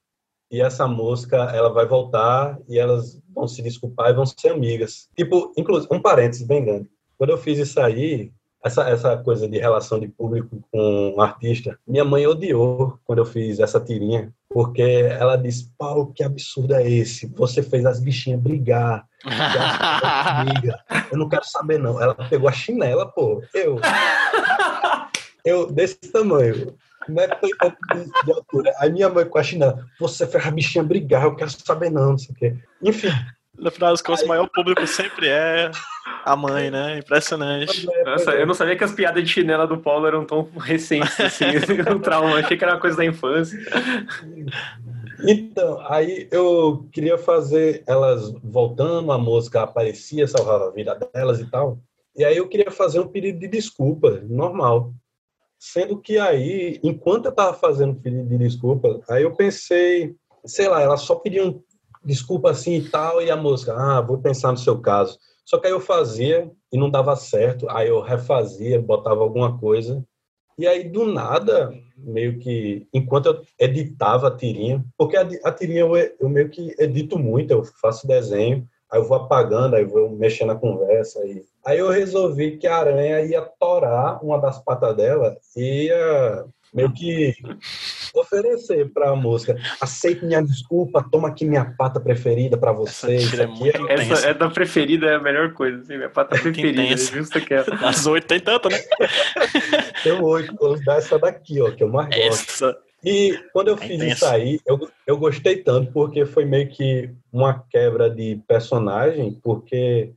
e 0.52 0.62
essa 0.62 0.88
mosca, 0.88 1.36
ela 1.54 1.70
vai 1.70 1.86
voltar 1.86 2.60
e 2.68 2.80
elas 2.80 3.22
vão 3.30 3.48
se 3.48 3.62
desculpar 3.62 4.10
e 4.10 4.14
vão 4.14 4.26
ser 4.26 4.50
amigas. 4.50 5.08
Tipo, 5.16 5.54
inclusive, 5.56 5.94
um 5.94 6.02
parênteses 6.02 6.46
bem 6.46 6.66
grande. 6.66 6.90
Quando 7.18 7.30
eu 7.32 7.38
fiz 7.38 7.60
isso 7.60 7.80
aí, 7.80 8.32
essa, 8.64 8.90
essa 8.90 9.18
coisa 9.18 9.48
de 9.48 9.60
relação 9.60 10.00
de 10.00 10.08
público 10.08 10.62
com 10.72 11.14
um 11.16 11.22
artista, 11.22 11.78
minha 11.86 12.04
mãe 12.04 12.26
odiou 12.26 12.98
quando 13.06 13.20
eu 13.20 13.26
fiz 13.26 13.60
essa 13.60 13.80
tirinha, 13.80 14.34
porque 14.50 14.82
ela 14.82 15.36
disse, 15.36 15.72
Paulo, 15.78 16.12
que 16.14 16.24
absurdo 16.24 16.74
é 16.74 16.90
esse? 16.90 17.28
Você 17.36 17.62
fez 17.62 17.86
as 17.86 18.00
bichinhas 18.00 18.42
brigar, 18.42 19.06
eu 21.12 21.18
não 21.18 21.30
quero 21.30 21.46
saber 21.46 21.78
não. 21.78 22.02
Ela 22.02 22.16
pegou 22.16 22.50
a 22.50 22.52
chinela, 22.52 23.06
pô, 23.06 23.44
eu, 23.54 23.80
eu 25.46 25.72
desse 25.72 25.98
tamanho, 26.12 26.76
é 27.08 27.28
de, 27.28 28.26
de 28.26 28.32
altura. 28.32 28.74
Aí 28.80 28.92
minha 28.92 29.10
mãe 29.10 29.26
com 29.26 29.38
a 29.38 29.44
chinela, 29.44 29.86
você 30.00 30.26
fez 30.26 30.46
a 30.46 30.52
bichinha 30.52 30.84
brigar, 30.84 31.24
eu 31.24 31.36
quero 31.36 31.52
saber 31.52 31.92
não, 31.92 32.12
não 32.12 32.18
sei 32.18 32.32
o 32.32 32.36
quê. 32.36 32.56
Enfim, 32.82 33.12
no 33.56 33.70
final 33.70 33.92
das 33.92 34.02
contas, 34.02 34.24
o 34.24 34.28
maior 34.28 34.50
público 34.50 34.86
sempre 34.88 35.28
é 35.28 35.70
a 36.24 36.36
mãe, 36.36 36.70
né? 36.70 37.00
Impressionante. 37.00 37.88
Nossa, 38.06 38.32
eu 38.32 38.46
não 38.46 38.54
sabia 38.54 38.76
que 38.76 38.84
as 38.84 38.92
piadas 38.92 39.24
de 39.24 39.30
chinela 39.30 39.66
do 39.66 39.78
Paulo 39.78 40.08
eram 40.08 40.26
tão 40.26 40.50
recentes 40.58 41.20
assim, 41.20 41.46
um 41.94 42.00
trauma. 42.00 42.40
Achei 42.40 42.58
que 42.58 42.64
era 42.64 42.74
uma 42.74 42.80
coisa 42.80 42.98
da 42.98 43.06
infância. 43.06 43.60
Então, 45.24 45.80
aí 45.88 46.28
eu 46.32 46.88
queria 46.92 47.18
fazer 47.18 47.84
elas 47.86 48.32
voltando, 48.44 49.12
a 49.12 49.18
música 49.18 49.64
aparecia, 49.64 50.28
salvava 50.28 50.68
a 50.68 50.72
vida 50.72 50.96
delas 51.14 51.40
e 51.40 51.46
tal. 51.46 51.80
E 52.16 52.24
aí 52.24 52.38
eu 52.38 52.48
queria 52.48 52.72
fazer 52.72 53.00
um 53.00 53.08
pedido 53.08 53.40
de 53.40 53.48
desculpa, 53.48 54.22
normal. 54.24 54.94
Sendo 55.58 56.00
que 56.00 56.18
aí, 56.18 56.80
enquanto 56.84 57.26
eu 57.26 57.32
tava 57.32 57.54
fazendo 57.54 57.92
o 57.94 58.00
pedido 58.00 58.30
de 58.30 58.38
desculpa, 58.38 59.02
aí 59.10 59.24
eu 59.24 59.36
pensei, 59.36 60.16
sei 60.46 60.70
lá, 60.70 60.82
elas 60.82 61.02
só 61.02 61.16
pediam 61.16 61.62
desculpa 62.04 62.52
assim 62.52 62.76
e 62.76 62.90
tal, 62.90 63.22
e 63.22 63.30
a 63.30 63.36
música, 63.36 63.74
ah, 63.74 64.00
vou 64.00 64.18
pensar 64.18 64.52
no 64.52 64.58
seu 64.58 64.80
caso. 64.80 65.20
Só 65.50 65.58
que 65.58 65.66
aí 65.66 65.74
eu 65.74 65.80
fazia 65.80 66.52
e 66.72 66.78
não 66.78 66.92
dava 66.92 67.16
certo, 67.16 67.68
aí 67.72 67.88
eu 67.88 68.02
refazia, 68.02 68.80
botava 68.80 69.22
alguma 69.22 69.58
coisa. 69.58 70.06
E 70.60 70.68
aí, 70.68 70.88
do 70.88 71.06
nada, 71.12 71.74
meio 71.98 72.38
que, 72.38 72.88
enquanto 72.94 73.26
eu 73.26 73.42
editava 73.58 74.28
a 74.28 74.38
tirinha, 74.38 74.86
porque 74.96 75.18
a, 75.18 75.52
tirinha 75.52 75.80
eu, 75.80 75.96
eu 75.96 76.30
meio 76.30 76.50
que 76.50 76.76
edito 76.78 77.18
muito, 77.18 77.50
eu 77.50 77.64
faço 77.64 78.06
desenho, 78.06 78.64
aí 78.92 79.00
eu 79.00 79.08
vou 79.08 79.18
apagando, 79.18 79.76
aí 79.76 79.82
eu 79.82 79.90
vou 79.90 80.12
mexendo 80.12 80.50
na 80.50 80.56
conversa. 80.56 81.20
Aí, 81.22 81.44
aí 81.66 81.80
eu 81.80 81.90
resolvi 81.90 82.58
que 82.58 82.68
a 82.68 82.78
aranha 82.78 83.22
ia 83.22 83.42
torar 83.42 84.24
uma 84.24 84.38
das 84.38 84.64
patas 84.64 84.96
dela 84.96 85.36
e 85.58 85.86
ia 85.86 86.46
meio 86.74 86.92
que 86.92 87.34
oferecer 88.14 88.92
para 88.92 89.12
a 89.12 89.16
música. 89.16 89.58
Aceite 89.80 90.26
minha 90.26 90.42
desculpa, 90.42 91.06
toma 91.12 91.28
aqui 91.28 91.46
minha 91.46 91.66
pata 91.66 92.00
preferida 92.00 92.58
para 92.58 92.72
você. 92.72 93.16
Essa, 93.16 93.44
é, 93.44 93.48
é 93.48 93.94
essa 93.94 94.28
é 94.28 94.34
da 94.34 94.50
preferida, 94.50 95.08
é 95.08 95.16
a 95.16 95.20
melhor 95.20 95.54
coisa. 95.54 95.80
Assim, 95.82 95.98
minha 95.98 96.10
pata 96.10 96.36
é 96.36 96.40
preferida, 96.40 96.82
é 96.82 96.98
justo 96.98 97.42
que 97.42 97.54
é. 97.54 97.66
As 97.84 98.06
oito 98.06 98.28
tem 98.28 98.40
tanto, 98.40 98.70
né? 98.70 98.80
tem 100.04 100.14
oito, 100.14 100.56
vamos 100.60 100.84
dar 100.84 100.98
essa 100.98 101.18
daqui, 101.18 101.62
ó, 101.62 101.72
que 101.72 101.84
eu 101.84 101.90
mais 101.90 102.10
gosto. 102.10 102.66
Essa. 102.66 102.78
E 103.04 103.40
quando 103.54 103.70
eu 103.70 103.76
é 103.76 103.78
fiz 103.78 103.92
intenso. 103.92 104.14
isso 104.14 104.26
aí, 104.26 104.60
eu, 104.66 104.90
eu 105.08 105.18
gostei 105.18 105.58
tanto, 105.58 105.92
porque 105.92 106.26
foi 106.26 106.46
meio 106.46 106.70
que 106.70 107.10
uma 107.32 107.64
quebra 107.70 108.10
de 108.10 108.42
personagem, 108.48 109.40
porque 109.42 110.12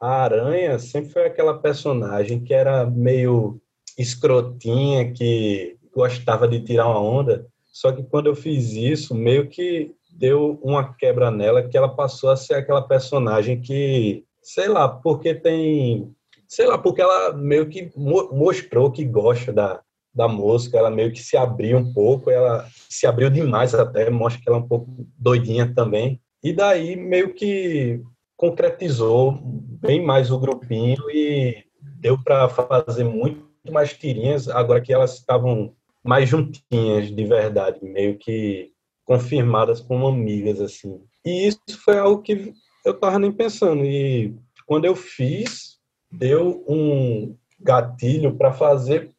a 0.00 0.22
Aranha 0.22 0.78
sempre 0.78 1.10
foi 1.10 1.26
aquela 1.26 1.58
personagem 1.58 2.42
que 2.42 2.52
era 2.52 2.84
meio 2.84 3.60
escrotinha, 3.98 5.12
que 5.12 5.75
gostava 5.96 6.46
de 6.46 6.60
tirar 6.60 6.86
uma 6.86 7.00
onda, 7.00 7.46
só 7.72 7.90
que 7.90 8.02
quando 8.02 8.26
eu 8.26 8.34
fiz 8.36 8.72
isso, 8.72 9.14
meio 9.14 9.48
que 9.48 9.94
deu 10.10 10.58
uma 10.62 10.94
quebra 10.94 11.30
nela, 11.30 11.66
que 11.66 11.76
ela 11.76 11.88
passou 11.88 12.30
a 12.30 12.36
ser 12.36 12.54
aquela 12.54 12.82
personagem 12.82 13.60
que, 13.60 14.24
sei 14.42 14.68
lá, 14.68 14.88
porque 14.88 15.34
tem. 15.34 16.14
Sei 16.46 16.66
lá, 16.66 16.78
porque 16.78 17.00
ela 17.00 17.32
meio 17.32 17.68
que 17.68 17.90
mostrou 17.96 18.90
que 18.92 19.04
gosta 19.04 19.52
da, 19.52 19.80
da 20.14 20.28
música, 20.28 20.78
ela 20.78 20.90
meio 20.90 21.10
que 21.10 21.18
se 21.18 21.36
abriu 21.36 21.78
um 21.78 21.92
pouco, 21.92 22.30
ela 22.30 22.66
se 22.88 23.04
abriu 23.06 23.28
demais 23.28 23.74
até, 23.74 24.08
mostra 24.08 24.40
que 24.40 24.48
ela 24.48 24.58
é 24.58 24.60
um 24.60 24.68
pouco 24.68 24.86
doidinha 25.18 25.74
também. 25.74 26.20
E 26.44 26.52
daí 26.52 26.94
meio 26.94 27.34
que 27.34 28.00
concretizou 28.36 29.38
bem 29.42 30.04
mais 30.04 30.30
o 30.30 30.38
grupinho 30.38 31.10
e 31.10 31.64
deu 32.00 32.16
para 32.22 32.48
fazer 32.48 33.02
muito 33.02 33.44
mais 33.72 33.92
tirinhas, 33.92 34.48
agora 34.48 34.80
que 34.80 34.92
elas 34.92 35.14
estavam 35.14 35.74
mais 36.06 36.28
juntinhas 36.28 37.14
de 37.14 37.24
verdade, 37.24 37.78
meio 37.82 38.16
que 38.16 38.72
confirmadas 39.04 39.80
como 39.80 40.06
amigas 40.06 40.60
assim. 40.60 41.00
E 41.24 41.48
isso 41.48 41.60
foi 41.84 41.98
algo 41.98 42.22
que 42.22 42.52
eu 42.84 42.94
tava 42.94 43.18
nem 43.18 43.32
pensando 43.32 43.84
e 43.84 44.34
quando 44.66 44.84
eu 44.84 44.94
fiz, 44.94 45.78
deu 46.10 46.64
um 46.68 47.36
gatilho 47.60 48.36
para 48.36 48.52
fazer 48.52 49.10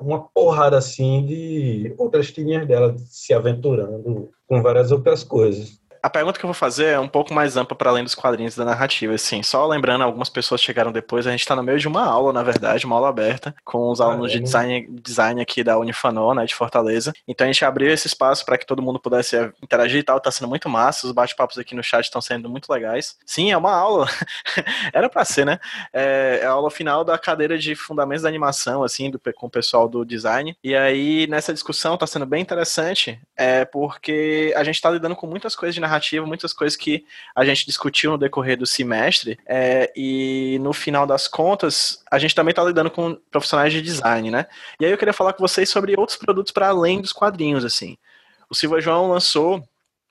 uma 0.00 0.22
porrada 0.28 0.76
assim 0.76 1.24
de 1.24 1.94
outras 1.96 2.32
tirinhas 2.32 2.66
dela 2.66 2.96
se 2.98 3.32
aventurando 3.32 4.30
com 4.46 4.60
várias 4.60 4.90
outras 4.90 5.22
coisas 5.22 5.80
a 6.02 6.10
pergunta 6.10 6.38
que 6.38 6.44
eu 6.44 6.48
vou 6.48 6.54
fazer 6.54 6.86
é 6.86 6.98
um 6.98 7.06
pouco 7.06 7.32
mais 7.32 7.56
ampla 7.56 7.76
para 7.76 7.90
além 7.90 8.02
dos 8.02 8.14
quadrinhos 8.14 8.56
da 8.56 8.64
narrativa, 8.64 9.14
assim. 9.14 9.42
Só 9.42 9.66
lembrando, 9.66 10.02
algumas 10.02 10.28
pessoas 10.28 10.60
chegaram 10.60 10.90
depois, 10.90 11.26
a 11.26 11.30
gente 11.30 11.40
está 11.40 11.54
no 11.54 11.62
meio 11.62 11.78
de 11.78 11.86
uma 11.86 12.04
aula, 12.04 12.32
na 12.32 12.42
verdade, 12.42 12.84
uma 12.84 12.96
aula 12.96 13.08
aberta, 13.08 13.54
com 13.64 13.88
os 13.88 14.00
ah, 14.00 14.06
alunos 14.06 14.32
é, 14.32 14.34
de 14.34 14.40
design, 14.40 14.88
design 15.00 15.40
aqui 15.40 15.62
da 15.62 15.78
Unifanô, 15.78 16.34
né, 16.34 16.44
de 16.44 16.54
Fortaleza. 16.54 17.12
Então 17.26 17.46
a 17.46 17.52
gente 17.52 17.64
abriu 17.64 17.92
esse 17.92 18.08
espaço 18.08 18.44
para 18.44 18.58
que 18.58 18.66
todo 18.66 18.82
mundo 18.82 18.98
pudesse 18.98 19.36
interagir 19.62 20.00
e 20.00 20.02
tal, 20.02 20.18
tá 20.18 20.30
sendo 20.30 20.48
muito 20.48 20.68
massa, 20.68 21.06
os 21.06 21.12
bate-papos 21.12 21.56
aqui 21.56 21.74
no 21.74 21.84
chat 21.84 22.04
estão 22.04 22.20
sendo 22.20 22.48
muito 22.50 22.68
legais. 22.70 23.16
Sim, 23.24 23.52
é 23.52 23.56
uma 23.56 23.72
aula, 23.72 24.08
era 24.92 25.08
para 25.08 25.24
ser, 25.24 25.46
né? 25.46 25.60
É, 25.92 26.40
é, 26.42 26.46
a 26.46 26.50
aula 26.50 26.70
final 26.70 27.04
da 27.04 27.16
cadeira 27.16 27.56
de 27.56 27.76
fundamentos 27.76 28.22
da 28.22 28.28
animação, 28.28 28.82
assim, 28.82 29.08
do, 29.08 29.20
com 29.34 29.46
o 29.46 29.50
pessoal 29.50 29.88
do 29.88 30.04
design. 30.04 30.56
E 30.64 30.74
aí, 30.74 31.28
nessa 31.28 31.52
discussão, 31.52 31.96
tá 31.96 32.06
sendo 32.06 32.26
bem 32.26 32.42
interessante, 32.42 33.20
é 33.36 33.64
porque 33.64 34.52
a 34.56 34.64
gente 34.64 34.74
está 34.74 34.90
lidando 34.90 35.14
com 35.14 35.26
muitas 35.26 35.54
coisas 35.54 35.74
de 35.74 35.80
narrativa 35.80 35.91
narrativa, 35.92 36.26
muitas 36.26 36.52
coisas 36.52 36.76
que 36.76 37.04
a 37.34 37.44
gente 37.44 37.66
discutiu 37.66 38.12
no 38.12 38.18
decorrer 38.18 38.56
do 38.56 38.66
semestre, 38.66 39.38
é, 39.46 39.92
e 39.94 40.58
no 40.60 40.72
final 40.72 41.06
das 41.06 41.28
contas, 41.28 42.02
a 42.10 42.18
gente 42.18 42.34
também 42.34 42.52
está 42.52 42.64
lidando 42.64 42.90
com 42.90 43.14
profissionais 43.30 43.72
de 43.72 43.82
design, 43.82 44.30
né? 44.30 44.46
E 44.80 44.84
aí 44.84 44.90
eu 44.90 44.98
queria 44.98 45.14
falar 45.14 45.32
com 45.32 45.46
vocês 45.46 45.68
sobre 45.68 45.94
outros 45.98 46.18
produtos 46.18 46.52
para 46.52 46.68
além 46.68 47.00
dos 47.00 47.12
quadrinhos, 47.12 47.64
assim. 47.64 47.96
O 48.48 48.54
Silva 48.54 48.80
João 48.80 49.10
lançou 49.10 49.62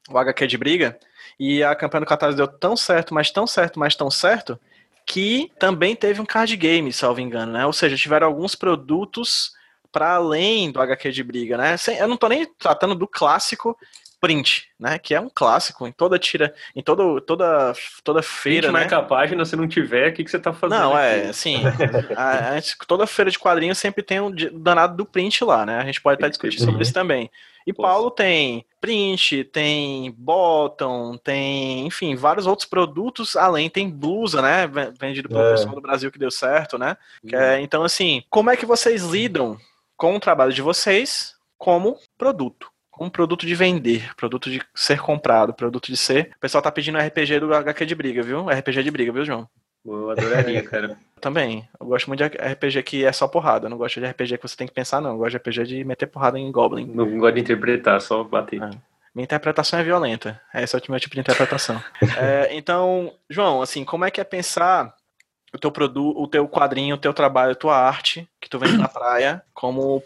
o 0.10 0.18
HQ 0.18 0.48
de 0.48 0.58
Briga, 0.58 1.00
e 1.40 1.64
a 1.64 1.76
campanha 1.76 2.02
do 2.02 2.08
Catarse 2.08 2.38
deu 2.38 2.48
tão 2.48 2.78
certo, 2.78 3.14
mas 3.14 3.32
tão 3.32 3.48
certo, 3.48 3.80
mas 3.80 3.96
tão 3.96 4.12
certo, 4.12 4.60
que 5.06 5.52
também 5.60 5.96
teve 5.96 6.22
um 6.22 6.26
card 6.26 6.56
game, 6.56 6.94
salvo 6.94 7.20
engano, 7.20 7.52
né? 7.52 7.66
Ou 7.66 7.74
seja, 7.74 7.98
tiveram 7.98 8.28
alguns 8.28 8.54
produtos 8.54 9.52
para 9.92 10.14
além 10.16 10.72
do 10.72 10.80
HQ 10.80 11.12
de 11.12 11.24
briga, 11.24 11.58
né? 11.58 11.76
Eu 12.00 12.08
não 12.08 12.16
tô 12.16 12.28
nem 12.28 12.46
tratando 12.46 12.96
do 12.96 13.08
clássico 13.08 13.78
print, 14.22 14.68
né? 14.80 15.00
Que 15.00 15.16
é 15.16 15.20
um 15.20 15.30
clássico 15.34 15.88
em 15.88 15.92
toda 15.92 16.20
tira, 16.20 16.54
em 16.76 16.84
todo, 16.84 17.20
toda, 17.20 17.74
toda 18.04 18.22
feira. 18.22 18.68
Print 18.68 18.74
né? 18.74 18.80
marca 18.80 18.98
a 18.98 19.04
página, 19.04 19.44
se 19.44 19.56
não 19.56 19.68
tiver, 19.68 20.10
o 20.10 20.14
que, 20.14 20.24
que 20.24 20.30
você 20.30 20.38
tá 20.38 20.54
fazendo? 20.54 20.80
Não, 20.80 20.98
é, 20.98 21.28
assim, 21.28 21.58
a, 22.16 22.58
a, 22.58 22.86
toda 22.88 23.08
feira 23.08 23.32
de 23.32 23.40
quadrinhos 23.40 23.80
sempre 23.80 24.04
tem 24.04 24.22
um 24.22 24.32
danado 24.54 24.96
do 24.96 25.06
print 25.06 25.44
lá, 25.44 25.66
né? 25.66 25.80
A 25.80 25.86
gente 25.86 26.00
pode 26.00 26.20
até 26.20 26.30
discutir 26.30 26.60
sobre 26.60 26.84
isso 26.84 26.94
também. 26.94 27.32
E 27.66 27.74
Poxa. 27.74 27.88
Paulo 27.88 28.12
tem 28.12 28.66
print, 28.80 29.44
tem 29.46 30.12
bottom, 30.18 31.18
tem, 31.18 31.86
enfim, 31.88 32.16
vários 32.16 32.46
outros 32.46 32.68
produtos, 32.68 33.36
além 33.36 33.70
tem 33.70 33.90
blusa, 33.90 34.42
né? 34.42 34.68
Vendido 35.00 35.30
pelo 35.30 35.42
é. 35.42 35.52
pessoal 35.52 35.76
do 35.76 35.82
Brasil 35.82 36.12
que 36.12 36.20
deu 36.20 36.32
certo, 36.32 36.78
né? 36.78 36.96
Uhum. 37.24 37.40
É, 37.40 37.62
então, 37.62 37.84
assim, 37.84 38.24
como 38.30 38.52
é 38.52 38.58
que 38.58 38.66
vocês 38.66 39.04
lidam 39.04 39.58
com 39.98 40.16
o 40.16 40.20
trabalho 40.20 40.54
de 40.54 40.62
vocês 40.62 41.36
como 41.58 41.98
produto? 42.18 42.72
Um 43.00 43.10
produto 43.10 43.46
de 43.46 43.56
vender, 43.56 44.14
produto 44.16 44.50
de 44.50 44.62
ser 44.76 45.00
comprado, 45.00 45.54
produto 45.54 45.88
de 45.88 45.98
ser. 45.98 46.32
O 46.36 46.40
pessoal 46.40 46.62
tá 46.62 46.72
pedindo 46.72 46.98
RPG 46.98 47.40
do 47.40 47.54
HQ 47.54 47.86
de 47.86 47.96
briga, 47.96 48.22
viu? 48.22 48.50
RPG 48.50 48.84
de 48.84 48.92
briga, 48.92 49.12
viu, 49.12 49.26
João? 49.26 49.48
Eu 49.86 50.12
adoraria, 50.12 50.62
cara. 50.68 50.98
Também. 51.20 51.68
Eu 51.80 51.88
gosto 51.88 52.08
muito 52.08 52.20
de 52.20 52.38
RPG 52.38 52.84
que 52.84 53.06
é 53.06 53.12
só 53.12 53.28
porrada. 53.28 53.66
Eu 53.66 53.70
não 53.70 53.78
gosto 53.78 54.00
de 54.00 54.06
RPG 54.06 54.38
que 54.38 54.48
você 54.48 54.56
tem 54.56 54.68
que 54.68 54.74
pensar, 54.74 55.02
não. 55.02 55.12
Eu 55.12 55.18
gosto 55.18 55.32
de 55.32 55.38
RPG 55.38 55.64
de 55.66 55.84
meter 55.84 56.08
porrada 56.08 56.38
em 56.38 56.52
Goblin. 56.52 56.86
Não 56.86 57.18
gosto 57.18 57.36
de 57.36 57.42
interpretar, 57.42 58.02
só 58.02 58.24
bater. 58.24 58.62
É. 58.62 58.70
Minha 59.14 59.26
interpretação 59.26 59.80
é 59.80 59.84
violenta. 59.84 60.40
Esse 60.54 60.76
é 60.76 60.80
o 60.80 60.92
meu 60.92 61.00
tipo 61.00 61.16
de 61.16 61.22
interpretação. 61.22 61.82
é, 62.18 62.50
então, 62.56 63.14
João, 63.30 63.62
assim, 63.62 63.84
como 63.84 64.06
é 64.06 64.12
que 64.12 64.22
é 64.22 64.24
pensar 64.24 64.96
o 65.54 65.58
teu 65.58 65.72
produto, 65.72 66.18
o 66.20 66.28
teu 66.28 66.48
quadrinho, 66.48 66.96
o 66.96 67.00
teu 67.00 67.14
trabalho, 67.14 67.52
a 67.52 67.56
tua 67.56 67.76
arte 67.76 68.28
que 68.40 68.50
tu 68.50 68.58
vende 68.58 68.78
na 68.78 68.88
praia 68.88 69.44
como 69.54 70.02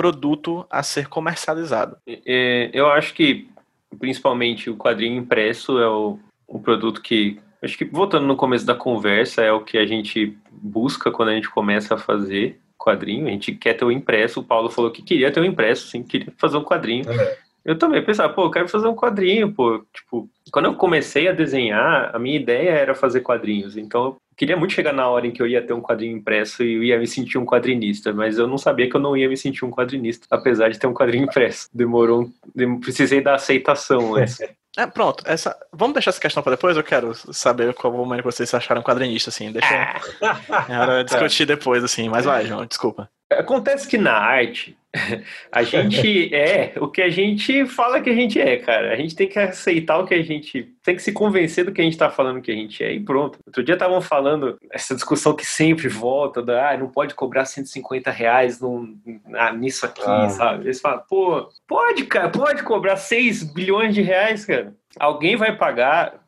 produto 0.00 0.66
a 0.70 0.82
ser 0.82 1.08
comercializado. 1.08 1.98
É, 2.08 2.70
eu 2.72 2.86
acho 2.86 3.12
que, 3.12 3.50
principalmente, 3.98 4.70
o 4.70 4.76
quadrinho 4.76 5.18
impresso 5.18 5.78
é 5.78 5.86
o, 5.86 6.18
o 6.48 6.58
produto 6.58 7.02
que. 7.02 7.38
Acho 7.62 7.76
que, 7.76 7.84
voltando 7.84 8.26
no 8.26 8.34
começo 8.34 8.64
da 8.64 8.74
conversa, 8.74 9.42
é 9.42 9.52
o 9.52 9.60
que 9.60 9.76
a 9.76 9.84
gente 9.84 10.38
busca 10.50 11.10
quando 11.10 11.28
a 11.28 11.34
gente 11.34 11.50
começa 11.50 11.94
a 11.94 11.98
fazer 11.98 12.58
quadrinho. 12.78 13.28
A 13.28 13.30
gente 13.30 13.52
quer 13.52 13.74
ter 13.74 13.84
o 13.84 13.92
impresso. 13.92 14.40
O 14.40 14.44
Paulo 14.44 14.70
falou 14.70 14.90
que 14.90 15.02
queria 15.02 15.30
ter 15.30 15.40
o 15.40 15.44
impresso, 15.44 15.88
sim, 15.88 16.02
queria 16.02 16.32
fazer 16.38 16.56
um 16.56 16.64
quadrinho. 16.64 17.04
É. 17.12 17.38
Eu 17.64 17.78
também 17.78 18.04
pensava, 18.04 18.32
pô, 18.32 18.44
eu 18.44 18.50
quero 18.50 18.68
fazer 18.68 18.88
um 18.88 18.94
quadrinho, 18.94 19.52
pô. 19.52 19.84
Tipo, 19.92 20.28
quando 20.50 20.66
eu 20.66 20.74
comecei 20.74 21.28
a 21.28 21.32
desenhar, 21.32 22.14
a 22.14 22.18
minha 22.18 22.36
ideia 22.36 22.70
era 22.70 22.94
fazer 22.94 23.20
quadrinhos. 23.20 23.76
Então, 23.76 24.04
eu 24.04 24.16
queria 24.36 24.56
muito 24.56 24.72
chegar 24.72 24.92
na 24.92 25.08
hora 25.08 25.26
em 25.26 25.30
que 25.30 25.42
eu 25.42 25.46
ia 25.46 25.64
ter 25.64 25.72
um 25.72 25.82
quadrinho 25.82 26.16
impresso 26.16 26.62
e 26.62 26.74
eu 26.74 26.82
ia 26.82 26.98
me 26.98 27.06
sentir 27.06 27.38
um 27.38 27.44
quadrinista, 27.44 28.12
mas 28.12 28.38
eu 28.38 28.46
não 28.46 28.56
sabia 28.56 28.88
que 28.88 28.96
eu 28.96 29.00
não 29.00 29.16
ia 29.16 29.28
me 29.28 29.36
sentir 29.36 29.64
um 29.64 29.70
quadrinista, 29.70 30.26
apesar 30.30 30.70
de 30.70 30.78
ter 30.78 30.86
um 30.86 30.94
quadrinho 30.94 31.24
impresso. 31.24 31.68
Demorou, 31.72 32.30
um... 32.56 32.80
precisei 32.80 33.20
da 33.20 33.34
aceitação 33.34 34.14
antes. 34.14 34.38
É, 34.78 34.86
pronto, 34.86 35.24
essa... 35.26 35.56
vamos 35.72 35.94
deixar 35.94 36.10
essa 36.10 36.20
questão 36.20 36.44
para 36.44 36.52
depois. 36.52 36.76
Eu 36.76 36.84
quero 36.84 37.12
saber 37.34 37.74
qual 37.74 37.92
momento 37.92 38.22
vocês 38.22 38.54
acharam 38.54 38.84
quadrinista, 38.84 39.28
assim. 39.28 39.50
Deixa 39.50 39.66
é 40.68 40.78
hora 40.78 41.02
de 41.02 41.10
discutir 41.10 41.44
depois, 41.44 41.82
assim. 41.82 42.08
Mas 42.08 42.24
vai, 42.24 42.46
João, 42.46 42.64
desculpa. 42.64 43.10
Acontece 43.30 43.86
que 43.86 43.96
na 43.96 44.12
arte, 44.12 44.76
a 45.52 45.62
gente 45.62 46.34
é 46.34 46.72
o 46.80 46.88
que 46.88 47.00
a 47.00 47.08
gente 47.08 47.64
fala 47.64 48.00
que 48.00 48.10
a 48.10 48.14
gente 48.14 48.40
é, 48.40 48.56
cara. 48.56 48.92
A 48.92 48.96
gente 48.96 49.14
tem 49.14 49.28
que 49.28 49.38
aceitar 49.38 49.98
o 49.98 50.06
que 50.06 50.14
a 50.14 50.22
gente. 50.22 50.74
Tem 50.82 50.96
que 50.96 51.02
se 51.02 51.12
convencer 51.12 51.64
do 51.64 51.72
que 51.72 51.80
a 51.80 51.84
gente 51.84 51.96
tá 51.96 52.10
falando 52.10 52.42
que 52.42 52.50
a 52.50 52.54
gente 52.54 52.82
é 52.82 52.92
e 52.92 52.98
pronto. 52.98 53.38
Outro 53.46 53.62
dia 53.62 53.74
estavam 53.74 54.00
falando 54.00 54.58
essa 54.72 54.94
discussão 54.94 55.34
que 55.34 55.46
sempre 55.46 55.88
volta, 55.88 56.42
da 56.42 56.70
ah, 56.70 56.76
não 56.76 56.88
pode 56.88 57.14
cobrar 57.14 57.44
150 57.44 58.10
reais 58.10 58.60
num, 58.60 58.98
ah, 59.34 59.52
nisso 59.52 59.86
aqui, 59.86 60.02
ah. 60.04 60.28
sabe? 60.28 60.64
Eles 60.64 60.80
falam, 60.80 61.02
pô, 61.08 61.48
pode, 61.68 62.04
cara, 62.06 62.28
pode 62.28 62.62
cobrar 62.64 62.96
6 62.96 63.44
bilhões 63.44 63.94
de 63.94 64.02
reais, 64.02 64.44
cara. 64.44 64.74
Alguém 64.98 65.36
vai 65.36 65.56
pagar. 65.56 66.19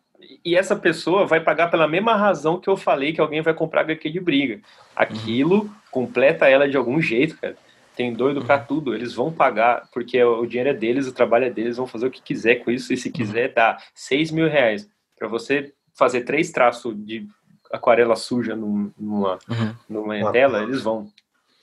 E 0.44 0.56
essa 0.56 0.76
pessoa 0.76 1.26
vai 1.26 1.40
pagar 1.40 1.70
pela 1.70 1.88
mesma 1.88 2.14
razão 2.14 2.60
que 2.60 2.68
eu 2.68 2.76
falei 2.76 3.12
que 3.12 3.20
alguém 3.20 3.42
vai 3.42 3.54
comprar 3.54 3.82
HQ 3.82 4.10
de 4.10 4.20
briga. 4.20 4.60
Aquilo 4.94 5.70
completa 5.90 6.48
ela 6.48 6.68
de 6.68 6.76
algum 6.76 7.00
jeito, 7.00 7.36
cara 7.38 7.56
tem 7.96 8.12
doido 8.12 8.40
uhum. 8.40 8.46
para 8.46 8.58
tudo, 8.58 8.94
eles 8.94 9.12
vão 9.14 9.30
pagar, 9.32 9.88
porque 9.92 10.22
o 10.22 10.46
dinheiro 10.46 10.70
é 10.70 10.74
deles, 10.74 11.06
o 11.06 11.12
trabalho 11.12 11.44
é 11.44 11.50
deles, 11.50 11.76
vão 11.76 11.86
fazer 11.86 12.06
o 12.06 12.10
que 12.10 12.22
quiser 12.22 12.56
com 12.56 12.70
isso, 12.70 12.92
e 12.92 12.96
se 12.96 13.08
uhum. 13.08 13.12
quiser 13.14 13.52
dar 13.52 13.82
6 13.94 14.30
mil 14.30 14.48
reais 14.48 14.88
para 15.18 15.28
você 15.28 15.72
fazer 15.94 16.22
três 16.22 16.50
traços 16.50 16.94
de 17.04 17.26
aquarela 17.70 18.16
suja 18.16 18.56
num- 18.56 18.90
numa, 18.98 19.38
Uhum. 19.48 19.74
numa 19.88 20.14
Uma 20.16 20.32
tela, 20.32 20.62
eles 20.62 20.82
vão. 20.82 21.10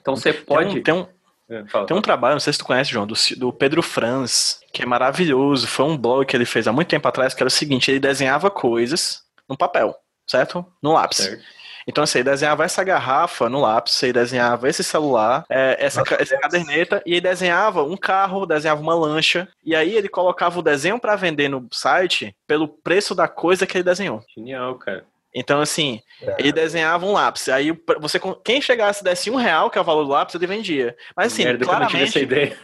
Então 0.01 0.15
você 0.15 0.31
Tem 0.33 0.43
pode. 0.45 0.79
um, 0.79 0.83
tem, 0.83 0.93
um, 0.93 1.05
É, 1.49 1.65
fala, 1.65 1.87
tem 1.87 1.97
um 1.97 2.01
trabalho, 2.01 2.35
não 2.35 2.39
sei 2.39 2.53
se 2.53 2.59
tu 2.59 2.65
conhece, 2.65 2.91
João, 2.91 3.07
do, 3.07 3.15
do 3.37 3.51
Pedro 3.51 3.81
Franz, 3.81 4.59
que 4.71 4.83
é 4.83 4.85
maravilhoso. 4.85 5.67
Foi 5.67 5.85
um 5.85 5.97
blog 5.97 6.25
que 6.25 6.35
ele 6.35 6.45
fez 6.45 6.67
há 6.67 6.71
muito 6.71 6.87
tempo 6.89 7.07
atrás, 7.07 7.33
que 7.33 7.41
era 7.41 7.47
o 7.47 7.51
seguinte: 7.51 7.89
ele 7.89 7.99
desenhava 7.99 8.51
coisas 8.51 9.23
no 9.47 9.57
papel, 9.57 9.95
certo? 10.27 10.65
No 10.81 10.93
lápis. 10.93 11.17
certo. 11.17 11.43
Então, 11.87 12.03
assim, 12.03 12.19
ele 12.19 12.29
desenhava 12.29 12.63
essa 12.63 12.83
garrafa 12.83 13.49
no 13.49 13.61
lápis, 13.61 14.03
ele 14.03 14.13
desenhava 14.13 14.69
esse 14.69 14.83
celular, 14.83 15.43
é, 15.49 15.75
essa, 15.79 16.03
essa 16.19 16.37
caderneta, 16.37 17.01
e 17.03 17.13
ele 17.13 17.21
desenhava 17.21 17.81
um 17.83 17.97
carro, 17.97 18.45
desenhava 18.45 18.79
uma 18.79 18.93
lancha, 18.93 19.47
e 19.65 19.75
aí 19.75 19.95
ele 19.95 20.07
colocava 20.07 20.59
o 20.59 20.61
desenho 20.61 20.99
para 20.99 21.15
vender 21.15 21.49
no 21.49 21.67
site 21.71 22.35
pelo 22.45 22.67
preço 22.67 23.15
da 23.15 23.27
coisa 23.27 23.65
que 23.65 23.75
ele 23.75 23.83
desenhou. 23.83 24.23
Genial, 24.35 24.75
cara. 24.75 25.03
Então, 25.33 25.61
assim, 25.61 26.01
É. 26.23 26.35
ele 26.39 26.51
desenhava 26.51 27.05
um 27.05 27.13
lápis. 27.13 27.47
Aí 27.49 27.71
você, 27.99 28.19
quem 28.43 28.59
chegasse 28.61 29.01
e 29.01 29.03
desse 29.03 29.29
um 29.29 29.35
real, 29.35 29.69
que 29.69 29.77
é 29.77 29.81
o 29.81 29.83
valor 29.83 30.03
do 30.03 30.09
lápis, 30.09 30.33
ele 30.33 30.47
vendia. 30.47 30.97
Mas 31.15 31.31
assim, 31.31 31.43
Merda 31.43 31.63
que 31.65 31.69
eu 31.69 31.73
não 31.75 31.81
essa 31.83 31.89
claramente. 31.91 32.19
ideia. 32.19 32.57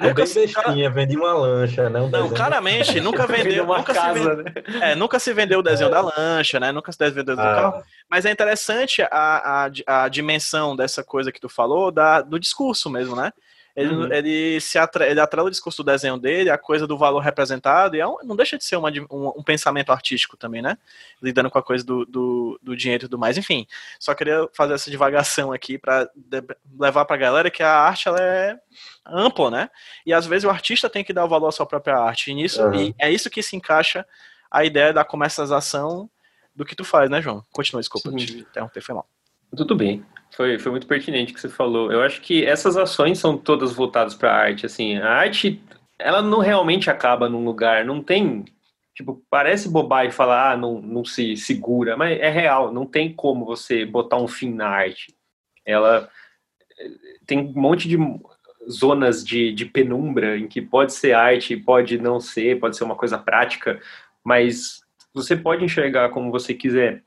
É 0.00 0.06
Nunca, 0.08 0.24
bem 0.24 0.34
bestinha, 0.34 0.90
vendi 0.90 1.16
uma 1.16 1.32
lancha, 1.32 1.88
né? 1.88 2.00
Um 2.00 2.08
não, 2.08 2.10
desenho. 2.10 2.34
claramente, 2.34 2.98
nunca 3.00 3.26
Vendeu 3.28 3.64
Nunca 3.64 3.94
se, 3.94 4.00
casa, 4.00 4.34
vende- 4.36 4.42
né? 4.42 4.90
é, 4.90 4.94
nunca 4.96 5.18
se 5.20 5.32
vendeu 5.32 5.60
o 5.60 5.62
desenho 5.62 5.88
da 5.90 6.00
lancha, 6.00 6.58
né? 6.58 6.72
Nunca 6.72 6.90
se 6.90 6.98
vendeu 6.98 7.22
o 7.22 7.24
desenho 7.36 7.48
do 7.48 7.54
carro. 7.54 7.76
Ah, 7.78 7.82
Mas 8.10 8.24
é 8.26 8.30
interessante 8.32 9.02
a, 9.02 9.66
a, 9.86 10.02
a 10.04 10.08
dimensão 10.08 10.74
dessa 10.74 11.04
coisa 11.04 11.30
que 11.30 11.40
tu 11.40 11.48
falou, 11.48 11.92
da, 11.92 12.20
do 12.22 12.40
discurso 12.40 12.90
mesmo, 12.90 13.14
né? 13.14 13.32
Ele, 13.76 13.94
Uhum. 13.94 14.12
ele 14.12 14.60
se 14.60 14.78
atre, 14.78 15.04
ele 15.08 15.20
atrela 15.20 15.46
o 15.46 15.50
discurso 15.50 15.82
do 15.82 15.90
desenho 15.90 16.18
dele, 16.18 16.50
a 16.50 16.58
coisa 16.58 16.86
do 16.86 16.98
valor 16.98 17.20
representado, 17.20 17.94
e 17.96 18.00
é 18.00 18.06
um- 18.06 18.18
não 18.24 18.34
deixa 18.34 18.58
de 18.58 18.64
ser 18.64 18.76
uma 18.76 18.90
um, 19.10 19.32
um 19.38 19.42
pensamento 19.42 19.90
artístico 19.92 20.36
também, 20.36 20.60
né? 20.60 20.76
Lidando 21.22 21.50
com 21.50 21.58
a 21.58 21.62
coisa 21.62 21.84
do, 21.84 22.04
do, 22.04 22.58
do 22.62 22.76
dinheiro 22.76 23.04
e 23.04 23.06
tudo 23.06 23.18
mais. 23.18 23.38
Enfim, 23.38 23.66
só 23.98 24.14
queria 24.14 24.48
fazer 24.52 24.74
essa 24.74 24.90
divagação 24.90 25.52
aqui 25.52 25.78
para 25.78 26.10
levar 26.78 27.04
pra 27.04 27.16
galera 27.16 27.50
que 27.50 27.62
a 27.62 27.72
arte 27.72 28.08
ela 28.08 28.20
é 28.20 28.58
ampla, 29.06 29.50
né? 29.50 29.70
E 30.04 30.12
às 30.12 30.26
vezes 30.26 30.44
o 30.44 30.50
artista 30.50 30.90
tem 30.90 31.04
que 31.04 31.12
dar 31.12 31.24
o 31.24 31.28
valor 31.28 31.48
à 31.48 31.52
sua 31.52 31.66
própria 31.66 31.96
arte. 31.96 32.30
E, 32.30 32.34
nisso, 32.34 32.62
Uhum. 32.62 32.74
e 32.74 32.94
é 32.98 33.10
isso 33.10 33.30
que 33.30 33.42
se 33.42 33.54
encaixa 33.56 34.04
a 34.50 34.64
ideia 34.64 34.92
da 34.92 35.04
comercialização 35.04 36.10
do 36.54 36.64
que 36.64 36.74
tu 36.74 36.84
faz, 36.84 37.08
né, 37.08 37.22
João? 37.22 37.44
Continua, 37.52 37.80
desculpa, 37.80 38.10
Sim. 38.10 38.16
te 38.16 38.38
interromper, 38.40 38.80
foi 38.82 38.94
mal. 38.96 39.08
Tudo 39.56 39.74
bem. 39.76 40.04
Foi, 40.32 40.58
foi 40.58 40.70
muito 40.70 40.86
pertinente 40.86 41.32
o 41.32 41.34
que 41.34 41.40
você 41.40 41.48
falou. 41.48 41.90
Eu 41.90 42.02
acho 42.02 42.20
que 42.20 42.44
essas 42.44 42.76
ações 42.76 43.18
são 43.18 43.36
todas 43.36 43.72
voltadas 43.72 44.14
para 44.14 44.32
a 44.32 44.36
arte. 44.36 44.66
Assim, 44.66 44.96
a 44.96 45.08
arte, 45.08 45.60
ela 45.98 46.22
não 46.22 46.38
realmente 46.38 46.90
acaba 46.90 47.28
num 47.28 47.44
lugar. 47.44 47.84
Não 47.84 48.02
tem. 48.02 48.44
Tipo, 48.94 49.22
parece 49.30 49.68
bobagem 49.68 50.10
falar, 50.10 50.52
ah, 50.52 50.56
não, 50.56 50.80
não 50.80 51.04
se 51.04 51.36
segura, 51.36 51.96
mas 51.96 52.18
é 52.18 52.28
real. 52.28 52.72
Não 52.72 52.86
tem 52.86 53.12
como 53.12 53.44
você 53.44 53.84
botar 53.84 54.16
um 54.16 54.28
fim 54.28 54.52
na 54.52 54.68
arte. 54.68 55.14
Ela 55.64 56.08
tem 57.26 57.38
um 57.38 57.52
monte 57.52 57.88
de 57.88 57.96
zonas 58.70 59.24
de, 59.24 59.52
de 59.52 59.64
penumbra 59.64 60.38
em 60.38 60.46
que 60.46 60.60
pode 60.60 60.92
ser 60.92 61.12
arte, 61.12 61.56
pode 61.56 61.98
não 61.98 62.20
ser, 62.20 62.58
pode 62.60 62.76
ser 62.76 62.84
uma 62.84 62.96
coisa 62.96 63.18
prática, 63.18 63.80
mas 64.24 64.80
você 65.12 65.36
pode 65.36 65.64
enxergar 65.64 66.10
como 66.10 66.30
você 66.30 66.54
quiser. 66.54 67.02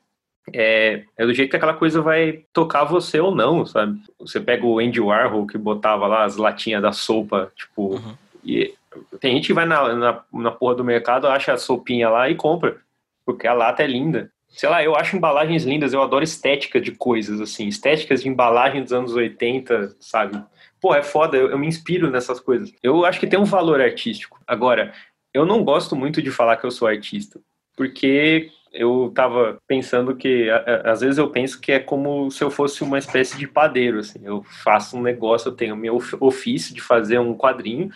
É, 0.52 1.04
é 1.18 1.26
do 1.26 1.34
jeito 1.34 1.50
que 1.52 1.56
aquela 1.56 1.74
coisa 1.74 2.02
vai 2.02 2.44
tocar 2.52 2.84
você 2.84 3.20
ou 3.20 3.34
não, 3.34 3.66
sabe? 3.66 4.00
Você 4.20 4.40
pega 4.40 4.66
o 4.66 4.80
Andy 4.80 5.00
Warhol 5.00 5.48
que 5.48 5.58
botava 5.58 6.06
lá 6.08 6.26
as 6.26 6.36
latinhas 6.36 6.82
da 6.82 6.92
sopa, 6.92 7.52
tipo, 7.56 7.96
Uhum. 7.96 8.16
e 8.44 8.74
tem 9.20 9.36
gente 9.36 9.48
que 9.48 9.54
vai 9.54 9.66
na, 9.66 9.96
na, 9.96 10.24
na 10.34 10.52
porra 10.52 10.76
do 10.76 10.84
mercado, 10.84 11.28
acha 11.28 11.54
a 11.54 11.58
sopinha 11.58 12.10
lá 12.10 12.30
e 12.30 12.36
compra, 12.36 12.78
porque 13.26 13.48
a 13.48 13.54
lata 13.54 13.84
é 13.84 13.88
linda. 13.88 14.32
Sei 14.50 14.70
lá, 14.70 14.84
eu 14.84 14.96
acho 14.96 15.16
embalagens 15.16 15.64
lindas, 15.64 15.94
eu 15.94 16.02
adoro 16.02 16.24
estética 16.24 16.80
de 16.80 16.92
coisas, 16.92 17.42
assim, 17.42 17.68
estéticas 17.68 18.22
de 18.22 18.30
embalagem 18.30 18.84
dos 18.84 18.94
anos 18.94 19.16
80, 19.16 19.96
sabe? 20.00 20.40
Pô, 20.80 20.94
é 20.94 21.02
foda, 21.02 21.36
eu, 21.38 21.50
eu 21.50 21.58
me 21.58 21.66
inspiro 21.66 22.12
nessas 22.12 22.40
coisas. 22.40 22.72
Eu 22.84 23.04
acho 23.06 23.20
que 23.20 23.26
tem 23.26 23.40
um 23.40 23.46
valor 23.46 23.82
artístico. 23.82 24.40
Agora, 24.46 24.94
eu 25.34 25.46
não 25.46 25.64
gosto 25.64 25.96
muito 25.96 26.22
de 26.22 26.30
falar 26.30 26.58
que 26.58 26.66
eu 26.66 26.72
sou 26.72 26.88
artista, 26.88 27.40
porque 27.76 28.52
eu 28.74 29.12
tava 29.14 29.58
pensando 29.68 30.16
que, 30.16 30.50
a- 30.50 30.58
a- 30.88 30.92
às 30.92 31.02
vezes 31.02 31.18
eu 31.20 31.30
penso 31.30 31.62
que 31.62 31.72
é 31.72 31.80
como 31.80 32.30
se 32.32 32.44
eu 32.44 32.50
fosse 32.50 32.84
uma 32.84 32.98
espécie 32.98 33.38
de 33.38 33.48
padeiro, 33.48 34.00
assim, 34.00 34.20
eu 34.24 34.44
faço 34.64 34.98
um 34.98 35.02
negócio, 35.02 35.50
eu 35.50 35.56
tenho 35.56 35.76
meu 35.76 35.96
of- 35.98 36.18
ofício 36.20 36.74
de 36.74 36.82
fazer 36.82 37.20
um 37.20 37.38
quadrinho, 37.38 37.90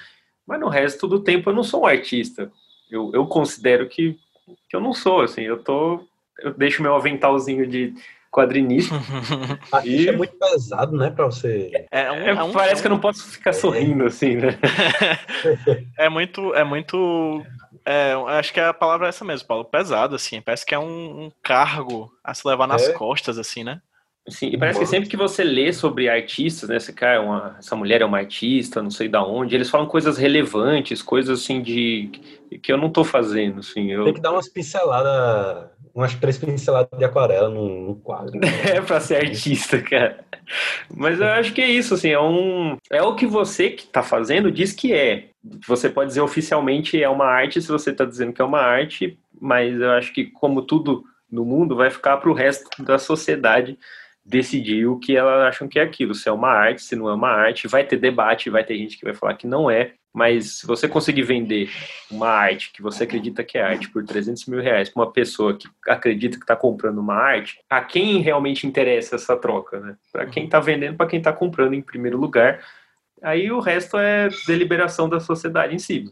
mas 0.45 0.59
no 0.59 0.69
resto 0.69 1.07
do 1.07 1.19
tempo 1.19 1.49
eu 1.49 1.53
não 1.55 1.63
sou 1.63 1.81
um 1.81 1.85
artista. 1.87 2.51
Eu, 2.91 3.11
eu 3.13 3.25
considero 3.25 3.87
que, 3.89 4.17
que 4.69 4.75
eu 4.75 4.79
não 4.79 4.93
sou, 4.93 5.21
assim, 5.21 5.41
eu 5.41 5.57
tô, 5.61 6.05
eu 6.39 6.53
deixo 6.53 6.81
meu 6.83 6.95
aventalzinho 6.95 7.65
de 7.67 7.93
quadrinista, 8.31 8.93
E- 9.83 10.07
é 10.09 10.11
muito 10.11 10.35
pesado, 10.37 10.95
né, 10.95 11.09
pra 11.09 11.25
você... 11.25 11.71
É, 11.91 12.11
um, 12.11 12.15
É, 12.15 12.29
é 12.29 12.43
um- 12.43 12.51
parece 12.51 12.81
que 12.81 12.87
eu 12.87 12.91
não 12.91 12.99
posso 12.99 13.25
ficar 13.31 13.51
sorrindo, 13.51 14.05
assim, 14.05 14.35
né? 14.35 14.49
é 15.97 16.07
muito, 16.09 16.53
é 16.53 16.63
muito, 16.63 17.43
é, 17.87 18.13
acho 18.37 18.53
que 18.53 18.59
a 18.59 18.73
palavra 18.73 19.07
é 19.07 19.09
essa 19.09 19.23
mesmo, 19.23 19.47
Paulo, 19.47 19.63
pesado, 19.63 20.15
assim, 20.15 20.41
parece 20.41 20.65
que 20.65 20.75
é 20.75 20.79
um, 20.79 21.25
um 21.25 21.31
cargo 21.41 22.11
a 22.23 22.33
se 22.33 22.47
levar 22.47 22.67
nas 22.67 22.87
É. 22.89 22.93
costas, 22.93 23.37
assim, 23.37 23.63
né? 23.63 23.81
Sim, 24.29 24.47
e 24.47 24.57
parece 24.57 24.79
que 24.79 24.85
sempre 24.85 25.07
que 25.07 25.15
você 25.15 25.41
lê 25.41 25.71
sobre 25.71 26.09
artistas, 26.09 26.67
né, 26.67 26.75
esse 26.75 26.91
cara, 26.91 27.21
uma, 27.21 27.55
essa 27.59 27.77
mulher 27.77 28.01
é 28.01 28.05
uma 28.05 28.17
artista, 28.17 28.83
não 28.83 28.91
sei 28.91 29.07
da 29.07 29.23
onde, 29.23 29.55
eles 29.55 29.69
falam 29.69 29.87
coisas 29.87 30.17
relevantes, 30.17 31.01
coisas 31.01 31.39
assim 31.39 31.61
de 31.61 32.11
que 32.61 32.71
eu 32.71 32.77
não 32.77 32.89
tô 32.89 33.05
fazendo, 33.05 33.61
assim, 33.61 33.89
eu 33.89 34.03
Tem 34.03 34.13
que 34.13 34.19
dar 34.19 34.33
umas 34.33 34.49
pinceladas, 34.49 35.69
umas 35.97 36.13
três 36.13 36.37
pinceladas 36.37 36.97
de 36.97 37.03
aquarela 37.03 37.49
num, 37.49 37.95
quadro. 37.95 38.39
é 38.71 38.79
pra 38.79 38.99
ser 38.99 39.15
artista, 39.15 39.81
cara. 39.81 40.23
Mas 40.95 41.19
eu 41.19 41.27
acho 41.27 41.53
que 41.53 41.61
é 41.61 41.67
isso, 41.67 41.95
assim, 41.95 42.09
é 42.09 42.19
um 42.19 42.77
é 42.91 43.01
o 43.01 43.15
que 43.15 43.25
você 43.25 43.71
que 43.71 43.87
tá 43.87 44.03
fazendo 44.03 44.51
diz 44.51 44.71
que 44.73 44.93
é. 44.93 45.29
Você 45.67 45.89
pode 45.89 46.09
dizer 46.09 46.21
oficialmente 46.21 47.01
é 47.01 47.09
uma 47.09 47.25
arte 47.25 47.61
se 47.61 47.67
você 47.67 47.91
tá 47.91 48.05
dizendo 48.05 48.31
que 48.31 48.41
é 48.41 48.45
uma 48.45 48.61
arte, 48.61 49.17
mas 49.41 49.79
eu 49.81 49.91
acho 49.91 50.13
que 50.13 50.25
como 50.25 50.61
tudo 50.61 51.03
no 51.31 51.43
mundo 51.43 51.75
vai 51.75 51.89
ficar 51.89 52.17
pro 52.17 52.33
resto 52.33 52.69
da 52.83 52.99
sociedade 52.99 53.77
decidir 54.23 54.85
o 54.85 54.99
que 54.99 55.15
elas 55.15 55.47
acham 55.47 55.67
que 55.67 55.79
é 55.79 55.81
aquilo, 55.81 56.13
se 56.13 56.29
é 56.29 56.31
uma 56.31 56.49
arte, 56.49 56.83
se 56.83 56.95
não 56.95 57.09
é 57.09 57.13
uma 57.13 57.29
arte, 57.29 57.67
vai 57.67 57.83
ter 57.83 57.97
debate, 57.97 58.49
vai 58.49 58.63
ter 58.63 58.77
gente 58.77 58.97
que 58.97 59.05
vai 59.05 59.13
falar 59.13 59.33
que 59.35 59.47
não 59.47 59.71
é, 59.71 59.93
mas 60.17 60.57
se 60.57 60.65
você 60.65 60.87
conseguir 60.87 61.21
vender 61.21 61.69
uma 62.09 62.27
arte 62.27 62.71
que 62.73 62.81
você 62.81 63.03
acredita 63.03 63.43
que 63.43 63.55
é 63.55 63.61
arte 63.61 63.87
por 63.87 64.03
300 64.03 64.47
mil 64.47 64.59
reais 64.59 64.89
para 64.89 65.03
uma 65.03 65.11
pessoa 65.11 65.55
que 65.55 65.69
acredita 65.87 66.39
que 66.39 66.43
está 66.43 66.55
comprando 66.55 66.97
uma 66.97 67.13
arte, 67.13 67.59
a 67.69 67.81
quem 67.81 68.17
realmente 68.19 68.65
interessa 68.65 69.13
essa 69.13 69.37
troca, 69.37 69.79
né? 69.79 69.95
Para 70.11 70.25
quem 70.25 70.45
está 70.45 70.59
vendendo, 70.59 70.97
para 70.97 71.05
quem 71.05 71.19
está 71.19 71.31
comprando 71.31 71.75
em 71.75 71.83
primeiro 71.83 72.17
lugar, 72.17 72.65
aí 73.21 73.51
o 73.51 73.59
resto 73.59 73.95
é 73.95 74.27
deliberação 74.47 75.07
da 75.07 75.19
sociedade 75.19 75.75
em 75.75 75.77
si, 75.77 76.11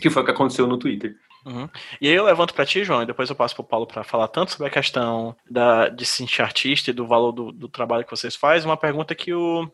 que 0.00 0.10
foi 0.10 0.22
o 0.22 0.24
que 0.24 0.32
aconteceu 0.32 0.66
no 0.66 0.76
Twitter. 0.76 1.14
Uhum. 1.46 1.68
E 2.00 2.08
aí 2.08 2.14
eu 2.14 2.24
levanto 2.24 2.54
pra 2.54 2.66
ti, 2.66 2.82
João, 2.82 3.04
e 3.04 3.06
depois 3.06 3.30
eu 3.30 3.36
passo 3.36 3.54
pro 3.54 3.62
Paulo 3.62 3.86
pra 3.86 4.02
falar 4.02 4.26
tanto 4.26 4.50
sobre 4.50 4.66
a 4.66 4.70
questão 4.70 5.36
da, 5.48 5.88
de 5.88 6.04
se 6.04 6.16
sentir 6.16 6.42
artista 6.42 6.90
e 6.90 6.92
do 6.92 7.06
valor 7.06 7.30
do, 7.30 7.52
do 7.52 7.68
trabalho 7.68 8.04
que 8.04 8.10
vocês 8.10 8.34
fazem. 8.34 8.68
Uma 8.68 8.76
pergunta 8.76 9.14
que 9.14 9.32
o, 9.32 9.70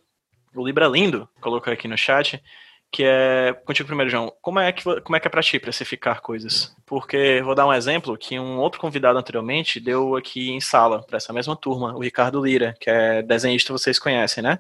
o 0.55 0.67
Libra 0.67 0.87
Lindo 0.87 1.27
colocou 1.41 1.73
aqui 1.73 1.89
no 1.89 1.97
chat, 1.97 2.43
que 2.91 3.05
é 3.05 3.53
contigo 3.65 3.87
primeiro, 3.87 4.11
João. 4.11 4.33
Como 4.41 4.59
é 4.59 4.73
que 4.73 4.83
como 4.83 5.17
é 5.17 5.21
que 5.21 5.27
é 5.27 5.31
para 5.31 5.43
ti 5.43 5.59
precificar 5.59 6.21
coisas? 6.21 6.75
Porque 6.87 7.43
vou 7.45 7.55
dar 7.55 7.67
um 7.67 7.73
exemplo 7.73 8.17
que 8.17 8.39
um 8.39 8.59
outro 8.59 8.81
convidado 8.81 9.19
anteriormente 9.19 9.79
deu 9.79 10.17
aqui 10.17 10.51
em 10.51 10.61
sala 10.61 11.03
para 11.03 11.19
essa 11.19 11.33
mesma 11.33 11.55
turma, 11.55 11.95
o 11.95 12.01
Ricardo 12.01 12.45
Lira, 12.45 12.75
que 12.81 12.89
é 12.89 13.23
desenhista, 13.23 13.73
vocês 13.73 13.99
conhecem, 13.99 14.43
né? 14.43 14.59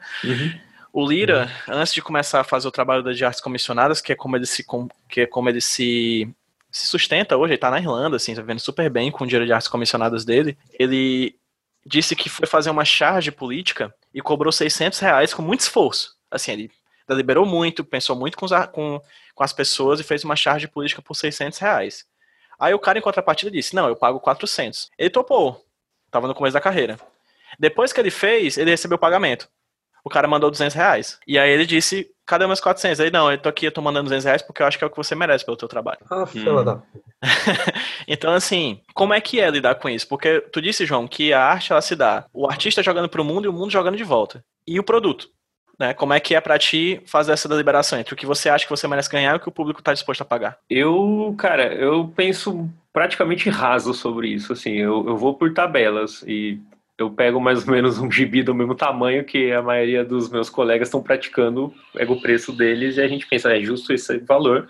O 0.92 1.06
Lira, 1.06 1.50
antes 1.68 1.94
de 1.94 2.02
começar 2.02 2.40
a 2.40 2.44
fazer 2.44 2.68
o 2.68 2.72
trabalho 2.72 3.02
de 3.14 3.24
artes 3.24 3.40
comissionadas, 3.40 4.00
que 4.00 4.12
é 4.12 4.16
como 4.16 4.36
ele 4.36 4.46
se 4.46 4.64
que 5.08 5.22
é 5.22 5.26
como 5.26 5.48
ele 5.48 5.60
se 5.60 6.28
se 6.70 6.86
sustenta 6.86 7.36
hoje, 7.36 7.54
ele 7.54 7.58
tá 7.58 7.70
na 7.70 7.80
Irlanda, 7.80 8.16
assim, 8.16 8.34
tá 8.34 8.42
vendo 8.42 8.60
super 8.60 8.90
bem 8.90 9.10
com 9.10 9.24
o 9.24 9.26
dinheiro 9.26 9.46
de 9.46 9.52
artes 9.52 9.68
comissionadas 9.68 10.24
dele. 10.24 10.56
Ele 10.78 11.34
disse 11.84 12.14
que 12.14 12.28
foi 12.28 12.46
fazer 12.46 12.70
uma 12.70 12.84
charge 12.84 13.30
política 13.30 13.94
e 14.12 14.20
cobrou 14.20 14.52
600 14.52 14.98
reais 14.98 15.32
com 15.32 15.42
muito 15.42 15.60
esforço. 15.60 16.14
Assim, 16.30 16.52
ele 16.52 16.70
deliberou 17.08 17.46
muito, 17.46 17.84
pensou 17.84 18.14
muito 18.14 18.36
com, 18.36 18.44
os 18.44 18.52
com, 18.72 19.00
com 19.34 19.44
as 19.44 19.52
pessoas 19.52 19.98
e 19.98 20.04
fez 20.04 20.22
uma 20.24 20.36
charge 20.36 20.68
política 20.68 21.02
por 21.02 21.14
600 21.14 21.58
reais. 21.58 22.04
Aí 22.58 22.74
o 22.74 22.78
cara, 22.78 22.98
em 22.98 23.02
contrapartida, 23.02 23.50
disse: 23.50 23.74
Não, 23.74 23.88
eu 23.88 23.96
pago 23.96 24.20
400. 24.20 24.90
Ele 24.98 25.10
topou. 25.10 25.64
Tava 26.10 26.26
no 26.26 26.34
começo 26.34 26.54
da 26.54 26.60
carreira. 26.60 26.98
Depois 27.58 27.92
que 27.92 28.00
ele 28.00 28.10
fez, 28.10 28.58
ele 28.58 28.70
recebeu 28.70 28.96
o 28.96 29.00
pagamento. 29.00 29.48
O 30.04 30.10
cara 30.10 30.28
mandou 30.28 30.50
200 30.50 30.74
reais. 30.74 31.18
E 31.26 31.38
aí 31.38 31.50
ele 31.50 31.66
disse: 31.66 32.10
Cadê 32.26 32.46
meus 32.46 32.60
400? 32.60 33.00
Aí, 33.00 33.10
não, 33.10 33.30
eu 33.30 33.38
tô 33.38 33.48
aqui, 33.48 33.66
eu 33.66 33.72
tô 33.72 33.80
mandando 33.80 34.04
200 34.04 34.24
reais 34.24 34.42
porque 34.42 34.62
eu 34.62 34.66
acho 34.66 34.76
que 34.76 34.84
é 34.84 34.86
o 34.86 34.90
que 34.90 34.96
você 34.96 35.14
merece 35.14 35.44
pelo 35.44 35.56
teu 35.56 35.68
trabalho. 35.68 36.00
Ah, 36.10 36.26
fila 36.26 36.62
da... 36.62 36.82
Então, 38.06 38.32
assim, 38.32 38.80
como 38.94 39.14
é 39.14 39.20
que 39.20 39.40
é 39.40 39.50
lidar 39.50 39.76
com 39.76 39.88
isso? 39.88 40.06
Porque 40.06 40.40
tu 40.52 40.60
disse, 40.60 40.84
João, 40.84 41.08
que 41.08 41.32
a 41.32 41.42
arte 41.42 41.72
ela 41.72 41.80
se 41.80 41.96
dá 41.96 42.26
o 42.32 42.46
artista 42.46 42.82
jogando 42.82 43.08
pro 43.08 43.24
mundo 43.24 43.46
e 43.46 43.48
o 43.48 43.52
mundo 43.52 43.70
jogando 43.70 43.96
de 43.96 44.04
volta. 44.04 44.44
E 44.66 44.78
o 44.78 44.84
produto. 44.84 45.30
Né? 45.78 45.94
Como 45.94 46.12
é 46.12 46.18
que 46.18 46.34
é 46.34 46.40
pra 46.40 46.58
ti 46.58 47.00
fazer 47.06 47.32
essa 47.32 47.48
deliberação 47.48 47.98
entre 47.98 48.12
o 48.12 48.16
que 48.16 48.26
você 48.26 48.48
acha 48.48 48.64
que 48.64 48.70
você 48.70 48.88
merece 48.88 49.10
ganhar 49.10 49.34
e 49.34 49.36
o 49.36 49.40
que 49.40 49.48
o 49.48 49.52
público 49.52 49.82
tá 49.82 49.92
disposto 49.92 50.22
a 50.22 50.24
pagar? 50.24 50.58
Eu, 50.68 51.34
cara, 51.38 51.72
eu 51.74 52.12
penso 52.16 52.68
praticamente 52.92 53.48
raso 53.48 53.94
sobre 53.94 54.28
isso, 54.28 54.52
assim, 54.52 54.72
eu, 54.72 55.06
eu 55.06 55.16
vou 55.16 55.34
por 55.34 55.54
tabelas 55.54 56.22
e 56.26 56.60
eu 56.98 57.08
pego 57.08 57.40
mais 57.40 57.66
ou 57.66 57.72
menos 57.72 57.98
um 58.00 58.10
gibi 58.10 58.42
do 58.42 58.52
mesmo 58.52 58.74
tamanho 58.74 59.24
que 59.24 59.52
a 59.52 59.62
maioria 59.62 60.04
dos 60.04 60.28
meus 60.28 60.50
colegas 60.50 60.88
estão 60.88 61.00
praticando, 61.00 61.72
pego 61.92 62.14
o 62.14 62.20
preço 62.20 62.52
deles 62.52 62.96
e 62.96 63.00
a 63.00 63.06
gente 63.06 63.24
pensa, 63.28 63.56
é 63.56 63.60
justo 63.60 63.92
esse 63.92 64.18
valor, 64.18 64.66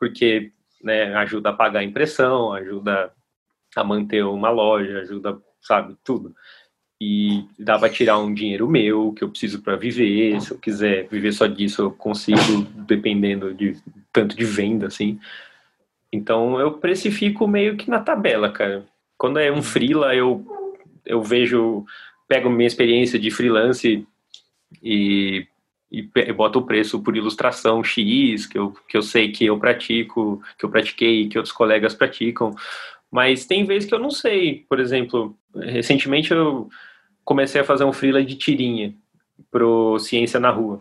porque 0.00 0.50
né, 0.82 1.14
ajuda 1.16 1.50
a 1.50 1.52
pagar 1.52 1.80
a 1.80 1.84
impressão, 1.84 2.54
ajuda 2.54 3.12
a 3.76 3.84
manter 3.84 4.24
uma 4.24 4.48
loja, 4.48 5.00
ajuda, 5.00 5.38
sabe, 5.60 5.94
tudo. 6.02 6.34
E 7.00 7.44
dá 7.56 7.78
para 7.78 7.88
tirar 7.88 8.18
um 8.18 8.34
dinheiro 8.34 8.68
meu 8.68 9.12
que 9.12 9.22
eu 9.22 9.28
preciso 9.28 9.62
para 9.62 9.76
viver. 9.76 10.40
Se 10.40 10.50
eu 10.50 10.58
quiser 10.58 11.06
viver 11.08 11.32
só 11.32 11.46
disso, 11.46 11.82
eu 11.82 11.90
consigo, 11.92 12.62
dependendo 12.86 13.54
de 13.54 13.76
tanto 14.12 14.36
de 14.36 14.44
venda, 14.44 14.88
assim. 14.88 15.18
Então 16.12 16.58
eu 16.58 16.72
precifico 16.72 17.46
meio 17.46 17.76
que 17.76 17.88
na 17.88 18.00
tabela, 18.00 18.50
cara. 18.50 18.84
Quando 19.16 19.38
é 19.38 19.52
um 19.52 19.62
freela, 19.62 20.14
eu, 20.14 20.44
eu 21.04 21.22
vejo, 21.22 21.84
pego 22.26 22.50
minha 22.50 22.66
experiência 22.66 23.18
de 23.18 23.30
freelance 23.30 24.06
e, 24.82 25.46
e 25.90 26.02
boto 26.32 26.60
o 26.60 26.66
preço 26.66 27.00
por 27.00 27.16
ilustração 27.16 27.82
X, 27.84 28.46
que 28.46 28.58
eu, 28.58 28.72
que 28.88 28.96
eu 28.96 29.02
sei 29.02 29.30
que 29.30 29.44
eu 29.44 29.58
pratico, 29.58 30.42
que 30.58 30.64
eu 30.64 30.70
pratiquei, 30.70 31.28
que 31.28 31.38
outros 31.38 31.52
colegas 31.52 31.94
praticam. 31.94 32.54
Mas 33.10 33.46
tem 33.46 33.64
vezes 33.64 33.88
que 33.88 33.94
eu 33.94 33.98
não 33.98 34.10
sei. 34.10 34.66
Por 34.68 34.80
exemplo, 34.80 35.36
recentemente 35.62 36.32
eu 36.32 36.68
comecei 37.24 37.60
a 37.60 37.64
fazer 37.64 37.84
um 37.84 37.92
freela 37.92 38.24
de 38.24 38.36
tirinha 38.36 38.94
pro 39.50 39.98
Ciência 39.98 40.40
na 40.40 40.50
Rua. 40.50 40.80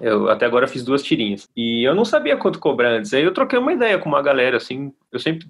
Eu 0.00 0.28
até 0.28 0.44
agora 0.44 0.68
fiz 0.68 0.84
duas 0.84 1.02
tirinhas. 1.02 1.48
E 1.56 1.82
eu 1.82 1.94
não 1.94 2.04
sabia 2.04 2.36
quanto 2.36 2.58
cobrar 2.58 2.90
antes. 2.90 3.14
Aí 3.14 3.22
eu 3.22 3.32
troquei 3.32 3.58
uma 3.58 3.72
ideia 3.72 3.98
com 3.98 4.08
uma 4.08 4.20
galera, 4.20 4.58
assim. 4.58 4.92
Eu 5.10 5.18
sempre 5.18 5.48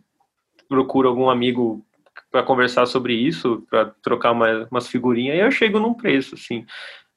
procuro 0.68 1.08
algum 1.08 1.28
amigo 1.28 1.84
para 2.30 2.42
conversar 2.42 2.86
sobre 2.86 3.14
isso, 3.14 3.66
para 3.68 3.86
trocar 4.02 4.30
uma, 4.30 4.66
umas 4.70 4.88
figurinhas, 4.88 5.36
e 5.36 5.40
eu 5.40 5.50
chego 5.50 5.78
num 5.78 5.92
preço, 5.92 6.34
assim. 6.34 6.64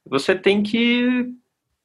Você 0.06 0.36
tem 0.36 0.62
que 0.62 1.32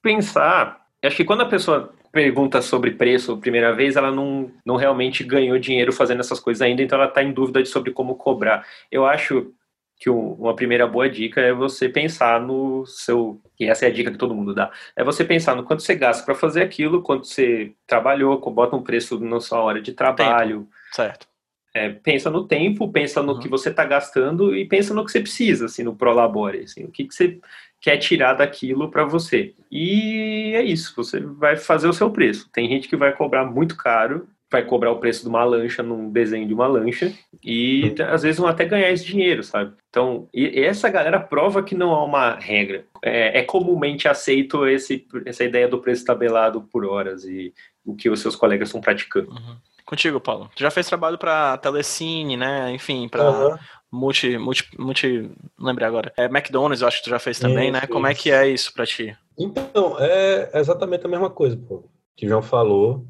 pensar. 0.02 0.86
Acho 1.02 1.16
que 1.16 1.24
quando 1.24 1.42
a 1.42 1.48
pessoa 1.48 1.92
pergunta 2.12 2.60
sobre 2.60 2.92
preço 2.92 3.36
primeira 3.38 3.74
vez, 3.74 3.96
ela 3.96 4.10
não, 4.10 4.50
não 4.64 4.76
realmente 4.76 5.22
ganhou 5.24 5.58
dinheiro 5.58 5.92
fazendo 5.92 6.20
essas 6.20 6.40
coisas 6.40 6.60
ainda, 6.62 6.82
então 6.82 6.98
ela 6.98 7.08
está 7.08 7.22
em 7.22 7.32
dúvida 7.32 7.64
sobre 7.64 7.92
como 7.92 8.16
cobrar. 8.16 8.66
Eu 8.90 9.06
acho 9.06 9.52
que 9.96 10.08
uma 10.08 10.56
primeira 10.56 10.86
boa 10.86 11.08
dica 11.10 11.42
é 11.42 11.52
você 11.52 11.88
pensar 11.88 12.40
no 12.40 12.86
seu, 12.86 13.38
e 13.58 13.66
essa 13.66 13.84
é 13.84 13.88
a 13.88 13.92
dica 13.92 14.10
que 14.10 14.16
todo 14.16 14.34
mundo 14.34 14.54
dá, 14.54 14.70
é 14.96 15.04
você 15.04 15.24
pensar 15.24 15.54
no 15.54 15.62
quanto 15.62 15.82
você 15.82 15.94
gasta 15.94 16.24
para 16.24 16.34
fazer 16.34 16.62
aquilo, 16.62 17.02
quanto 17.02 17.26
você 17.26 17.72
trabalhou, 17.86 18.38
bota 18.50 18.74
um 18.74 18.82
preço 18.82 19.20
na 19.20 19.40
sua 19.40 19.60
hora 19.60 19.80
de 19.80 19.92
trabalho. 19.92 20.60
Tempo. 20.60 20.70
Certo. 20.92 21.30
É, 21.72 21.88
pensa 21.90 22.30
no 22.30 22.48
tempo, 22.48 22.90
pensa 22.90 23.22
no 23.22 23.34
uhum. 23.34 23.38
que 23.38 23.48
você 23.48 23.68
está 23.68 23.84
gastando 23.84 24.56
e 24.56 24.64
pensa 24.64 24.92
no 24.92 25.04
que 25.04 25.12
você 25.12 25.20
precisa, 25.20 25.66
assim, 25.66 25.84
no 25.84 25.94
prolabore, 25.94 26.64
assim, 26.64 26.82
o 26.82 26.90
que, 26.90 27.04
que 27.04 27.14
você 27.14 27.38
quer 27.80 27.96
tirar 27.96 28.34
daquilo 28.34 28.90
para 28.90 29.04
você. 29.04 29.54
E 29.70 30.52
é 30.54 30.62
isso, 30.62 30.92
você 30.96 31.20
vai 31.20 31.56
fazer 31.56 31.88
o 31.88 31.92
seu 31.92 32.10
preço. 32.10 32.48
Tem 32.52 32.68
gente 32.68 32.88
que 32.88 32.96
vai 32.96 33.12
cobrar 33.12 33.44
muito 33.44 33.76
caro 33.76 34.28
vai 34.50 34.64
cobrar 34.64 34.90
o 34.90 34.98
preço 34.98 35.22
de 35.22 35.28
uma 35.28 35.44
lancha 35.44 35.82
num 35.82 36.10
desenho 36.10 36.46
de 36.46 36.52
uma 36.52 36.66
lancha 36.66 37.12
e 37.42 37.94
às 38.10 38.22
vezes 38.22 38.38
vão 38.38 38.48
até 38.48 38.64
ganhar 38.64 38.90
esse 38.90 39.04
dinheiro, 39.04 39.44
sabe? 39.44 39.72
Então, 39.88 40.28
e 40.34 40.60
essa 40.60 40.90
galera 40.90 41.20
prova 41.20 41.62
que 41.62 41.74
não 41.74 41.94
há 41.94 42.04
uma 42.04 42.34
regra. 42.34 42.84
É, 43.02 43.38
é 43.38 43.42
comumente 43.44 44.08
aceito 44.08 44.66
esse, 44.66 45.06
essa 45.24 45.44
ideia 45.44 45.68
do 45.68 45.78
preço 45.78 46.04
tabelado 46.04 46.62
por 46.62 46.84
horas 46.84 47.24
e 47.24 47.54
o 47.84 47.94
que 47.94 48.10
os 48.10 48.20
seus 48.20 48.34
colegas 48.34 48.68
estão 48.68 48.80
praticando. 48.80 49.30
Uhum. 49.30 49.56
Contigo, 49.84 50.20
Paulo. 50.20 50.50
Tu 50.54 50.60
já 50.60 50.70
fez 50.70 50.86
trabalho 50.86 51.18
para 51.18 51.56
Telecine, 51.58 52.36
né? 52.36 52.72
Enfim, 52.72 53.08
para 53.08 53.30
uhum. 53.30 53.58
Multi, 53.90 54.38
multi, 54.38 54.68
multi, 54.78 55.30
não 55.58 55.66
lembrei 55.66 55.86
agora. 55.86 56.12
É 56.16 56.24
McDonald's, 56.24 56.82
eu 56.82 56.88
acho 56.88 56.98
que 56.98 57.04
tu 57.04 57.10
já 57.10 57.18
fez 57.18 57.38
também, 57.38 57.70
isso, 57.70 57.80
né? 57.80 57.86
Como 57.86 58.06
é 58.06 58.14
que 58.14 58.30
é 58.30 58.48
isso 58.48 58.72
para 58.72 58.86
ti? 58.86 59.16
Então, 59.38 59.96
é 59.98 60.50
exatamente 60.54 61.06
a 61.06 61.08
mesma 61.08 61.30
coisa, 61.30 61.56
pô, 61.56 61.84
que 62.16 62.26
o 62.26 62.28
João 62.28 62.42
falou. 62.42 63.04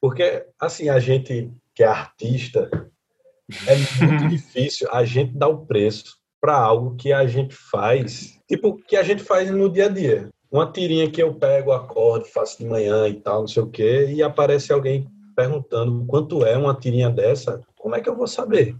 Porque, 0.00 0.46
assim, 0.60 0.88
a 0.88 0.98
gente 0.98 1.50
que 1.74 1.82
é 1.82 1.86
artista, 1.86 2.70
é 3.66 4.04
muito 4.04 4.28
difícil 4.30 4.88
a 4.92 5.04
gente 5.04 5.36
dar 5.36 5.48
o 5.48 5.66
preço 5.66 6.16
para 6.40 6.56
algo 6.56 6.94
que 6.96 7.12
a 7.12 7.26
gente 7.26 7.54
faz, 7.54 8.38
tipo, 8.46 8.76
que 8.86 8.96
a 8.96 9.02
gente 9.02 9.22
faz 9.22 9.50
no 9.50 9.68
dia 9.68 9.86
a 9.86 9.88
dia. 9.88 10.28
Uma 10.50 10.70
tirinha 10.70 11.10
que 11.10 11.22
eu 11.22 11.34
pego, 11.34 11.72
acordo, 11.72 12.26
faço 12.26 12.58
de 12.58 12.66
manhã 12.66 13.08
e 13.08 13.14
tal, 13.14 13.40
não 13.40 13.48
sei 13.48 13.62
o 13.62 13.70
quê, 13.70 14.06
e 14.10 14.22
aparece 14.22 14.72
alguém 14.72 15.08
perguntando 15.34 16.04
quanto 16.06 16.44
é 16.44 16.56
uma 16.56 16.74
tirinha 16.74 17.10
dessa, 17.10 17.60
como 17.74 17.96
é 17.96 18.00
que 18.00 18.08
eu 18.08 18.14
vou 18.14 18.26
saber? 18.26 18.76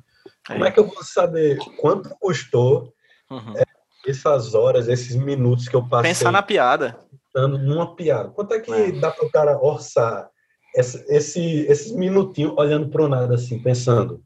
Como 0.46 0.64
é 0.64 0.70
que 0.70 0.78
eu 0.78 0.86
vou 0.86 1.02
saber 1.02 1.58
quanto 1.80 2.10
custou 2.20 2.92
uhum. 3.30 3.56
é, 3.56 3.64
essas 4.06 4.54
horas, 4.54 4.88
esses 4.88 5.16
minutos 5.16 5.68
que 5.68 5.76
eu 5.76 5.86
passei? 5.86 6.10
Pensar 6.10 6.30
na 6.30 6.42
piada. 6.42 6.98
Numa 7.34 7.96
piada. 7.96 8.30
Quanto 8.30 8.54
é 8.54 8.60
que 8.60 8.72
é. 8.72 8.92
dá 8.92 9.10
para 9.10 9.26
o 9.26 9.30
cara 9.30 9.58
orçar 9.58 10.30
esse, 10.74 11.04
esse, 11.08 11.40
esses 11.66 11.92
minutinhos 11.92 12.54
olhando 12.56 12.88
para 12.88 13.04
o 13.04 13.08
nada, 13.08 13.34
assim, 13.34 13.62
pensando. 13.62 14.22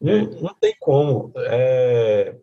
Não, 0.00 0.24
não 0.40 0.54
tem 0.54 0.74
como. 0.78 1.32
É, 1.36 2.36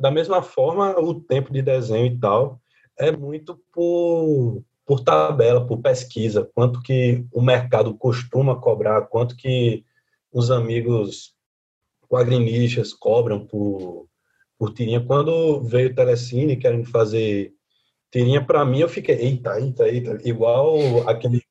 da 0.00 0.10
mesma 0.10 0.42
forma, 0.42 0.98
o 0.98 1.14
tempo 1.20 1.52
de 1.52 1.62
desenho 1.62 2.06
e 2.06 2.18
tal 2.18 2.60
é 2.98 3.12
muito 3.12 3.60
por, 3.72 4.62
por 4.84 5.00
tabela, 5.00 5.64
por 5.66 5.78
pesquisa, 5.78 6.50
quanto 6.54 6.82
que 6.82 7.24
o 7.32 7.40
mercado 7.40 7.94
costuma 7.94 8.60
cobrar, 8.60 9.02
quanto 9.02 9.36
que 9.36 9.84
os 10.32 10.50
amigos 10.50 11.32
quadrinistas 12.08 12.92
cobram 12.92 13.46
por, 13.46 14.06
por 14.58 14.72
tirinha. 14.72 15.04
Quando 15.04 15.62
veio 15.62 15.90
o 15.90 15.94
Telecine 15.94 16.56
querendo 16.56 16.88
fazer 16.90 17.52
tirinha, 18.10 18.44
para 18.44 18.64
mim 18.64 18.80
eu 18.80 18.88
fiquei, 18.88 19.16
eita, 19.16 19.60
eita, 19.60 19.88
eita, 19.88 20.18
igual 20.24 21.08
aquele 21.08 21.42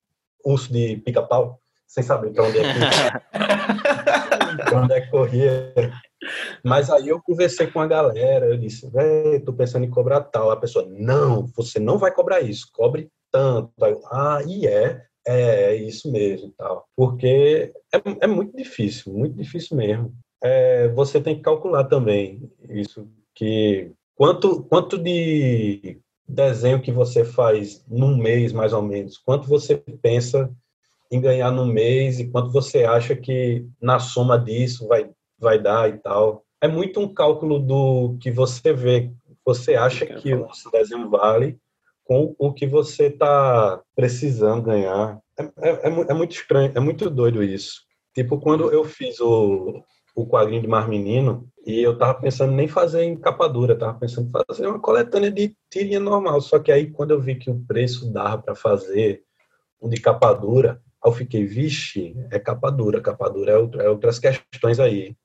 urso 0.43 0.71
de 0.71 0.97
pica-pau, 0.97 1.59
sem 1.85 2.03
saber 2.03 2.33
para 2.33 2.45
onde 2.45 2.59
é 2.59 2.63
que 2.63 2.79
onde 4.75 4.93
é 4.93 5.01
que 5.01 5.11
corria. 5.11 5.73
Mas 6.63 6.89
aí 6.89 7.09
eu 7.09 7.21
conversei 7.21 7.67
com 7.67 7.79
a 7.79 7.87
galera, 7.87 8.47
eu 8.47 8.57
disse, 8.57 8.89
velho, 8.89 9.43
tô 9.43 9.53
pensando 9.53 9.85
em 9.85 9.89
cobrar 9.89 10.21
tal. 10.21 10.51
A 10.51 10.57
pessoa, 10.57 10.85
não, 10.89 11.45
você 11.55 11.79
não 11.79 11.97
vai 11.97 12.11
cobrar 12.11 12.41
isso, 12.41 12.69
cobre 12.73 13.09
tanto. 13.31 13.71
Aí 13.81 13.91
eu, 13.91 14.01
ah, 14.11 14.41
e 14.45 14.67
é, 14.67 15.05
é, 15.25 15.41
é 15.71 15.75
isso 15.75 16.11
mesmo, 16.11 16.53
tal. 16.57 16.87
Porque 16.95 17.73
é, 17.93 18.01
é 18.21 18.27
muito 18.27 18.55
difícil, 18.55 19.13
muito 19.13 19.35
difícil 19.35 19.77
mesmo. 19.77 20.13
É, 20.43 20.87
você 20.89 21.19
tem 21.19 21.35
que 21.35 21.41
calcular 21.41 21.85
também 21.85 22.51
isso, 22.69 23.07
que 23.33 23.91
quanto, 24.15 24.63
quanto 24.63 24.97
de 24.97 25.99
desenho 26.27 26.81
que 26.81 26.91
você 26.91 27.23
faz 27.23 27.83
num 27.87 28.17
mês, 28.17 28.51
mais 28.51 28.73
ou 28.73 28.81
menos? 28.81 29.17
Quanto 29.17 29.47
você 29.47 29.77
pensa 29.77 30.51
em 31.11 31.21
ganhar 31.21 31.51
no 31.51 31.65
mês 31.65 32.19
e 32.19 32.27
quanto 32.27 32.51
você 32.51 32.83
acha 32.83 33.15
que 33.15 33.65
na 33.81 33.99
soma 33.99 34.37
disso 34.37 34.87
vai, 34.87 35.09
vai 35.39 35.59
dar 35.59 35.89
e 35.89 35.97
tal? 35.97 36.43
É 36.61 36.67
muito 36.67 36.99
um 36.99 37.13
cálculo 37.13 37.59
do 37.59 38.17
que 38.19 38.29
você 38.29 38.73
vê. 38.73 39.11
Você 39.45 39.75
acha 39.75 40.05
que 40.05 40.33
o 40.33 40.53
seu 40.53 40.71
desenho 40.71 41.09
vale 41.09 41.57
com 42.03 42.35
o 42.37 42.53
que 42.53 42.65
você 42.65 43.07
está 43.07 43.81
precisando 43.95 44.63
ganhar. 44.63 45.19
É, 45.37 45.43
é, 45.43 45.69
é, 45.69 46.05
é, 46.09 46.13
muito 46.13 46.31
estranho, 46.31 46.71
é 46.75 46.79
muito 46.79 47.09
doido 47.09 47.43
isso. 47.43 47.81
Tipo, 48.13 48.39
quando 48.39 48.71
eu 48.71 48.83
fiz 48.83 49.19
o, 49.19 49.83
o 50.17 50.25
quadrinho 50.25 50.63
de 50.63 50.67
Mar 50.67 50.89
Menino, 50.89 51.47
e 51.63 51.79
eu 51.79 51.95
tava 51.95 52.15
pensando 52.15 52.51
nem 52.51 52.67
fazer 52.67 53.03
em 53.03 53.15
capa 53.15 53.47
dura, 53.47 53.77
tava 53.77 53.99
pensando 53.99 54.27
em 54.27 54.45
fazer 54.47 54.65
uma 54.65 54.79
coletânea 54.79 55.29
de 55.29 55.55
tirinha 55.69 55.99
normal. 55.99 56.41
Só 56.41 56.57
que 56.57 56.71
aí, 56.71 56.89
quando 56.89 57.11
eu 57.11 57.21
vi 57.21 57.35
que 57.35 57.51
o 57.51 57.63
preço 57.67 58.11
dava 58.11 58.41
para 58.41 58.55
fazer 58.55 59.21
um 59.79 59.87
de 59.87 60.01
capa 60.01 60.33
dura, 60.33 60.81
eu 61.05 61.11
fiquei, 61.11 61.45
vixe, 61.45 62.15
é 62.31 62.39
capa 62.39 62.71
dura, 62.71 62.99
capa 62.99 63.29
dura 63.29 63.51
é, 63.51 63.57
outro, 63.57 63.79
é 63.79 63.87
outras 63.87 64.17
questões 64.17 64.79
aí. 64.79 65.15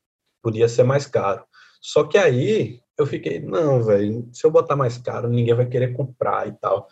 Podia 0.42 0.68
ser 0.68 0.82
mais 0.82 1.06
caro. 1.06 1.42
Só 1.80 2.04
que 2.04 2.18
aí 2.18 2.78
eu 2.98 3.06
fiquei, 3.06 3.40
não, 3.40 3.82
velho, 3.82 4.28
se 4.30 4.46
eu 4.46 4.50
botar 4.50 4.76
mais 4.76 4.98
caro, 4.98 5.26
ninguém 5.26 5.54
vai 5.54 5.66
querer 5.66 5.94
comprar 5.94 6.46
e 6.48 6.52
tal. 6.52 6.86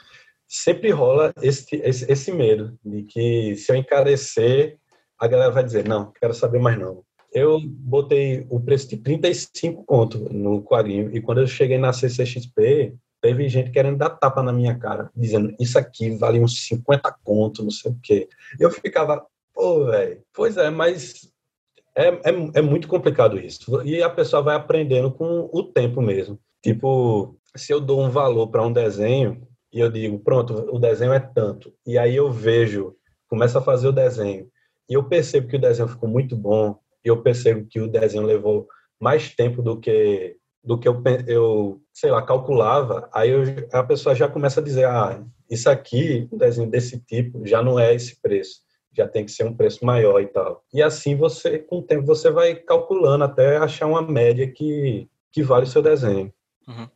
Sempre 0.48 0.90
rola 0.90 1.34
esse, 1.42 1.76
esse, 1.76 2.10
esse 2.10 2.32
medo 2.32 2.78
de 2.82 3.02
que 3.02 3.56
se 3.56 3.70
eu 3.70 3.76
encarecer, 3.76 4.78
a 5.18 5.26
galera 5.28 5.52
vai 5.52 5.62
dizer, 5.62 5.86
não, 5.86 6.10
quero 6.12 6.32
saber 6.32 6.58
mais 6.58 6.78
não 6.78 7.04
eu 7.32 7.60
botei 7.60 8.46
o 8.50 8.60
preço 8.60 8.88
de 8.88 8.96
35 8.96 9.84
conto 9.84 10.18
no 10.32 10.62
quadrinho. 10.62 11.14
E 11.14 11.20
quando 11.20 11.40
eu 11.40 11.46
cheguei 11.46 11.78
na 11.78 11.92
CCXP, 11.92 12.94
teve 13.20 13.48
gente 13.48 13.70
querendo 13.70 13.98
dar 13.98 14.10
tapa 14.10 14.42
na 14.42 14.52
minha 14.52 14.76
cara, 14.78 15.10
dizendo, 15.14 15.54
isso 15.60 15.78
aqui 15.78 16.10
vale 16.10 16.40
uns 16.40 16.66
50 16.66 17.14
conto, 17.22 17.62
não 17.62 17.70
sei 17.70 17.90
o 17.90 17.98
quê. 18.02 18.28
Eu 18.58 18.70
ficava, 18.70 19.24
pô, 19.54 19.86
velho, 19.86 20.22
pois 20.32 20.56
é, 20.56 20.70
mas 20.70 21.30
é, 21.94 22.08
é, 22.08 22.50
é 22.54 22.62
muito 22.62 22.88
complicado 22.88 23.38
isso. 23.38 23.82
E 23.84 24.02
a 24.02 24.10
pessoa 24.10 24.42
vai 24.42 24.56
aprendendo 24.56 25.10
com 25.10 25.48
o 25.52 25.62
tempo 25.62 26.00
mesmo. 26.00 26.38
Tipo, 26.62 27.36
se 27.54 27.72
eu 27.72 27.80
dou 27.80 28.00
um 28.00 28.10
valor 28.10 28.48
para 28.48 28.66
um 28.66 28.72
desenho 28.72 29.46
e 29.72 29.78
eu 29.78 29.90
digo, 29.90 30.18
pronto, 30.18 30.54
o 30.74 30.78
desenho 30.78 31.12
é 31.12 31.20
tanto, 31.20 31.72
e 31.86 31.96
aí 31.96 32.16
eu 32.16 32.30
vejo, 32.30 32.96
começo 33.28 33.56
a 33.56 33.62
fazer 33.62 33.86
o 33.86 33.92
desenho, 33.92 34.48
e 34.88 34.94
eu 34.94 35.04
percebo 35.04 35.46
que 35.46 35.56
o 35.56 35.60
desenho 35.60 35.88
ficou 35.88 36.08
muito 36.08 36.36
bom, 36.36 36.76
e 37.04 37.08
eu 37.08 37.22
percebo 37.22 37.66
que 37.68 37.80
o 37.80 37.88
desenho 37.88 38.24
levou 38.24 38.66
mais 39.00 39.34
tempo 39.34 39.62
do 39.62 39.78
que 39.78 40.36
do 40.62 40.78
que 40.78 40.86
eu, 40.86 41.02
eu 41.26 41.80
sei 41.92 42.10
lá, 42.10 42.20
calculava, 42.20 43.08
aí 43.14 43.30
eu, 43.30 43.42
a 43.72 43.82
pessoa 43.82 44.14
já 44.14 44.28
começa 44.28 44.60
a 44.60 44.62
dizer, 44.62 44.84
ah, 44.84 45.24
isso 45.48 45.70
aqui, 45.70 46.28
um 46.30 46.36
desenho 46.36 46.70
desse 46.70 47.00
tipo, 47.00 47.46
já 47.46 47.62
não 47.62 47.78
é 47.78 47.94
esse 47.94 48.20
preço, 48.20 48.60
já 48.92 49.08
tem 49.08 49.24
que 49.24 49.32
ser 49.32 49.44
um 49.44 49.56
preço 49.56 49.84
maior 49.84 50.20
e 50.20 50.26
tal. 50.26 50.62
E 50.72 50.82
assim 50.82 51.16
você, 51.16 51.58
com 51.58 51.78
o 51.78 51.82
tempo, 51.82 52.06
você 52.06 52.30
vai 52.30 52.54
calculando 52.54 53.24
até 53.24 53.56
achar 53.56 53.86
uma 53.86 54.02
média 54.02 54.46
que, 54.50 55.08
que 55.32 55.42
vale 55.42 55.64
o 55.64 55.68
seu 55.68 55.80
desenho. 55.80 56.30
Uhum. 56.68 56.88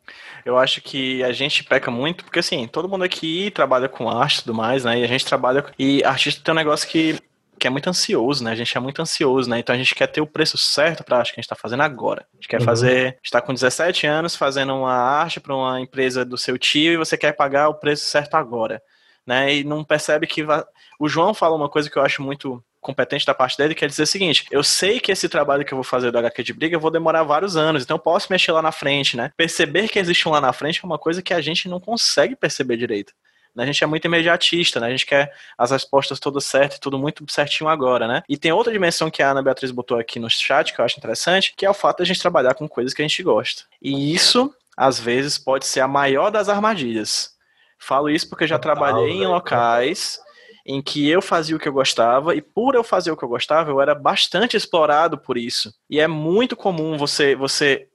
Eu 0.45 0.59
acho 0.59 0.81
que 0.83 1.25
a 1.25 1.33
gente 1.33 1.65
peca 1.65 1.91
muito, 1.91 2.25
porque 2.25 2.39
assim, 2.39 2.69
todo 2.69 2.89
mundo 2.89 3.03
aqui 3.03 3.51
trabalha 3.51 3.89
com 3.89 4.09
arte 4.09 4.39
e 4.39 4.43
tudo 4.43 4.55
mais, 4.55 4.85
né? 4.85 5.01
E 5.01 5.05
a 5.05 5.09
gente 5.09 5.25
trabalha. 5.25 5.65
E 5.79 6.05
artista 6.05 6.43
tem 6.45 6.53
um 6.53 6.57
negócio 6.57 6.89
que, 6.89 7.19
que 7.65 7.69
é 7.69 7.71
muito 7.71 7.89
ansioso, 7.89 8.45
né? 8.45 8.51
A 8.51 8.55
gente 8.55 8.77
é 8.77 8.81
muito 8.81 9.01
ansioso, 9.01 9.49
né? 9.49 9.59
Então 9.59 9.75
a 9.75 9.79
gente 9.79 9.95
quer 9.95 10.07
ter 10.07 10.21
o 10.21 10.27
preço 10.27 10.59
certo 10.59 11.03
pra 11.03 11.17
arte 11.17 11.33
que 11.33 11.41
a 11.41 11.43
gente 11.43 11.49
tá 11.49 11.57
fazendo 11.57 11.83
agora. 11.83 12.27
A 12.31 12.37
gente 12.37 12.47
quer 12.47 12.61
uhum. 12.61 12.67
fazer. 12.67 13.19
está 13.25 13.41
com 13.41 13.55
17 13.55 14.07
anos 14.07 14.37
fazendo 14.37 14.75
uma 14.75 14.93
arte 14.93 15.41
para 15.41 15.57
uma 15.57 15.81
empresa 15.81 16.27
do 16.27 16.37
seu 16.37 16.59
tio 16.59 16.93
e 16.93 16.99
você 16.99 17.17
quer 17.17 17.33
pagar 17.33 17.71
o 17.71 17.75
preço 17.75 18.05
certo 18.05 18.35
agora. 18.35 18.83
Né, 19.27 19.55
e 19.55 19.65
não 19.65 19.83
percebe 19.83 20.27
que. 20.27 20.43
Va... 20.43 20.67
O 21.01 21.09
João 21.09 21.33
fala 21.33 21.57
uma 21.57 21.71
coisa 21.71 21.89
que 21.89 21.97
eu 21.97 22.03
acho 22.03 22.23
muito 22.23 22.63
competente 22.83 23.25
da 23.25 23.33
parte 23.33 23.57
dele, 23.57 23.75
quer 23.75 23.89
dizer 23.89 24.03
o 24.03 24.07
seguinte: 24.07 24.45
eu 24.51 24.63
sei 24.63 25.01
que 25.01 25.11
esse 25.11 25.27
trabalho 25.27 25.65
que 25.65 25.73
eu 25.73 25.77
vou 25.77 25.85
fazer 25.85 26.11
do 26.11 26.19
HQ 26.19 26.43
de 26.43 26.53
briga 26.53 26.77
eu 26.77 26.81
vou 26.81 26.91
demorar 26.91 27.23
vários 27.23 27.57
anos, 27.57 27.83
então 27.83 27.95
eu 27.97 28.03
posso 28.03 28.31
mexer 28.31 28.53
lá 28.53 28.61
na 28.61 28.73
frente, 28.73 29.17
né? 29.17 29.31
Perceber 29.39 29.89
que 29.89 29.99
existe 29.99 30.29
um 30.29 30.33
lá 30.33 30.41
na 30.43 30.53
frente 30.53 30.81
é 30.83 30.87
uma 30.87 30.99
coisa 30.99 31.23
que 31.23 31.33
a 31.33 31.41
gente 31.41 31.67
não 31.67 31.81
consegue 31.81 32.37
perceber 32.37 32.77
direito. 32.77 33.15
Né? 33.55 33.63
A 33.63 33.67
gente 33.67 33.85
é 33.85 33.87
muito 33.87 34.05
imediatista, 34.05 34.81
né? 34.81 34.89
A 34.89 34.91
gente 34.91 35.07
quer 35.07 35.33
as 35.57 35.71
respostas 35.71 36.19
todas 36.19 36.45
certas, 36.45 36.79
tudo 36.79 36.99
muito 36.99 37.25
certinho 37.31 37.69
agora, 37.69 38.09
né? 38.09 38.23
E 38.29 38.37
tem 38.37 38.53
outra 38.53 38.73
dimensão 38.73 39.11
que 39.11 39.23
a 39.23 39.31
Ana 39.31 39.43
Beatriz 39.43 39.71
botou 39.71 39.99
aqui 39.99 40.19
no 40.19 40.29
chat 40.29 40.73
que 40.73 40.81
eu 40.81 40.85
acho 40.85 40.99
interessante, 40.99 41.55
que 41.57 41.65
é 41.65 41.71
o 41.71 41.75
fato 41.75 41.99
de 41.99 42.03
a 42.03 42.07
gente 42.07 42.21
trabalhar 42.21 42.55
com 42.55 42.69
coisas 42.69 42.93
que 42.93 43.03
a 43.03 43.07
gente 43.07 43.23
gosta. 43.23 43.63
E 43.81 44.15
isso, 44.15 44.55
às 44.77 44.99
vezes, 44.99 45.39
pode 45.39 45.67
ser 45.67 45.81
a 45.81 45.89
maior 45.89 46.31
das 46.31 46.49
armadilhas. 46.49 47.35
Falo 47.79 48.09
isso 48.11 48.29
porque 48.29 48.47
já 48.47 48.59
trabalhei 48.59 49.11
em 49.11 49.27
locais 49.27 50.19
em 50.67 50.81
que 50.81 51.09
eu 51.09 51.21
fazia 51.21 51.55
o 51.55 51.59
que 51.59 51.69
eu 51.69 51.73
gostava 51.73 52.35
e 52.35 52.41
por 52.41 52.75
eu 52.75 52.83
fazer 52.83 53.11
o 53.11 53.17
que 53.17 53.23
eu 53.23 53.29
gostava, 53.29 53.71
eu 53.71 53.81
era 53.81 53.95
bastante 53.95 54.57
explorado 54.57 55.19
por 55.19 55.37
isso. 55.37 55.75
E 55.91 56.01
é 56.01 56.09
muito 56.09 56.57
comum 56.57 56.97
você 56.97 57.35
você 57.35 57.89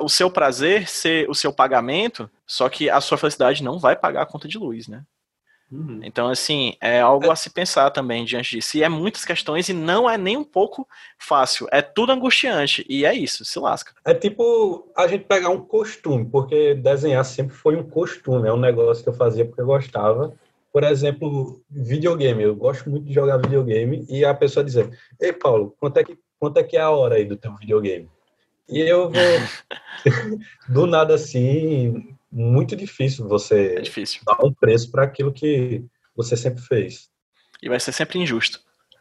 o, 0.00 0.08
seu 0.08 0.30
prazer 0.30 0.88
ser 0.88 1.28
o 1.28 1.34
seu 1.34 1.52
pagamento, 1.52 2.30
só 2.46 2.68
que 2.68 2.88
a 2.88 3.00
sua 3.00 3.18
felicidade 3.18 3.64
não 3.64 3.78
vai 3.78 3.96
pagar 3.96 4.22
a 4.22 4.26
conta 4.26 4.46
de 4.46 4.58
luz, 4.58 4.86
né? 4.86 5.02
Uhum. 5.72 6.00
Então, 6.04 6.28
assim, 6.28 6.74
é 6.80 7.00
algo 7.00 7.30
a 7.30 7.36
se 7.36 7.50
pensar 7.50 7.90
também 7.90 8.24
diante 8.24 8.50
disso. 8.50 8.76
E 8.76 8.84
é 8.84 8.88
muitas 8.88 9.24
questões 9.24 9.68
e 9.68 9.72
não 9.72 10.08
é 10.08 10.16
nem 10.16 10.36
um 10.36 10.44
pouco 10.44 10.86
fácil. 11.18 11.66
É 11.72 11.82
tudo 11.82 12.12
angustiante. 12.12 12.86
E 12.88 13.04
é 13.04 13.12
isso, 13.12 13.44
se 13.44 13.58
lasca. 13.58 13.92
É 14.04 14.14
tipo 14.14 14.92
a 14.96 15.08
gente 15.08 15.24
pegar 15.24 15.48
um 15.48 15.60
costume, 15.60 16.26
porque 16.26 16.74
desenhar 16.74 17.24
sempre 17.24 17.56
foi 17.56 17.74
um 17.74 17.82
costume. 17.82 18.46
É 18.46 18.52
um 18.52 18.60
negócio 18.60 19.02
que 19.02 19.08
eu 19.08 19.14
fazia 19.14 19.44
porque 19.44 19.62
eu 19.62 19.66
gostava 19.66 20.34
por 20.74 20.82
exemplo, 20.82 21.62
videogame. 21.70 22.42
Eu 22.42 22.56
gosto 22.56 22.90
muito 22.90 23.06
de 23.06 23.14
jogar 23.14 23.36
videogame 23.36 24.04
e 24.08 24.24
a 24.24 24.34
pessoa 24.34 24.64
dizer: 24.64 24.90
Ei, 25.20 25.32
Paulo, 25.32 25.76
quanto 25.78 25.98
é 25.98 26.04
que, 26.04 26.18
quanto 26.36 26.58
é, 26.58 26.64
que 26.64 26.76
é 26.76 26.80
a 26.80 26.90
hora 26.90 27.14
aí 27.14 27.24
do 27.24 27.36
teu 27.36 27.54
videogame? 27.54 28.10
E 28.68 28.80
eu 28.80 29.08
vou. 29.08 29.22
do 30.68 30.84
nada 30.84 31.14
assim, 31.14 32.16
muito 32.30 32.74
difícil 32.74 33.28
você 33.28 33.76
é 33.76 33.80
difícil. 33.82 34.22
dar 34.26 34.44
um 34.44 34.52
preço 34.52 34.90
para 34.90 35.04
aquilo 35.04 35.32
que 35.32 35.84
você 36.16 36.36
sempre 36.36 36.60
fez. 36.60 37.08
E 37.62 37.68
vai 37.68 37.78
ser 37.78 37.92
sempre 37.92 38.18
injusto. 38.18 38.58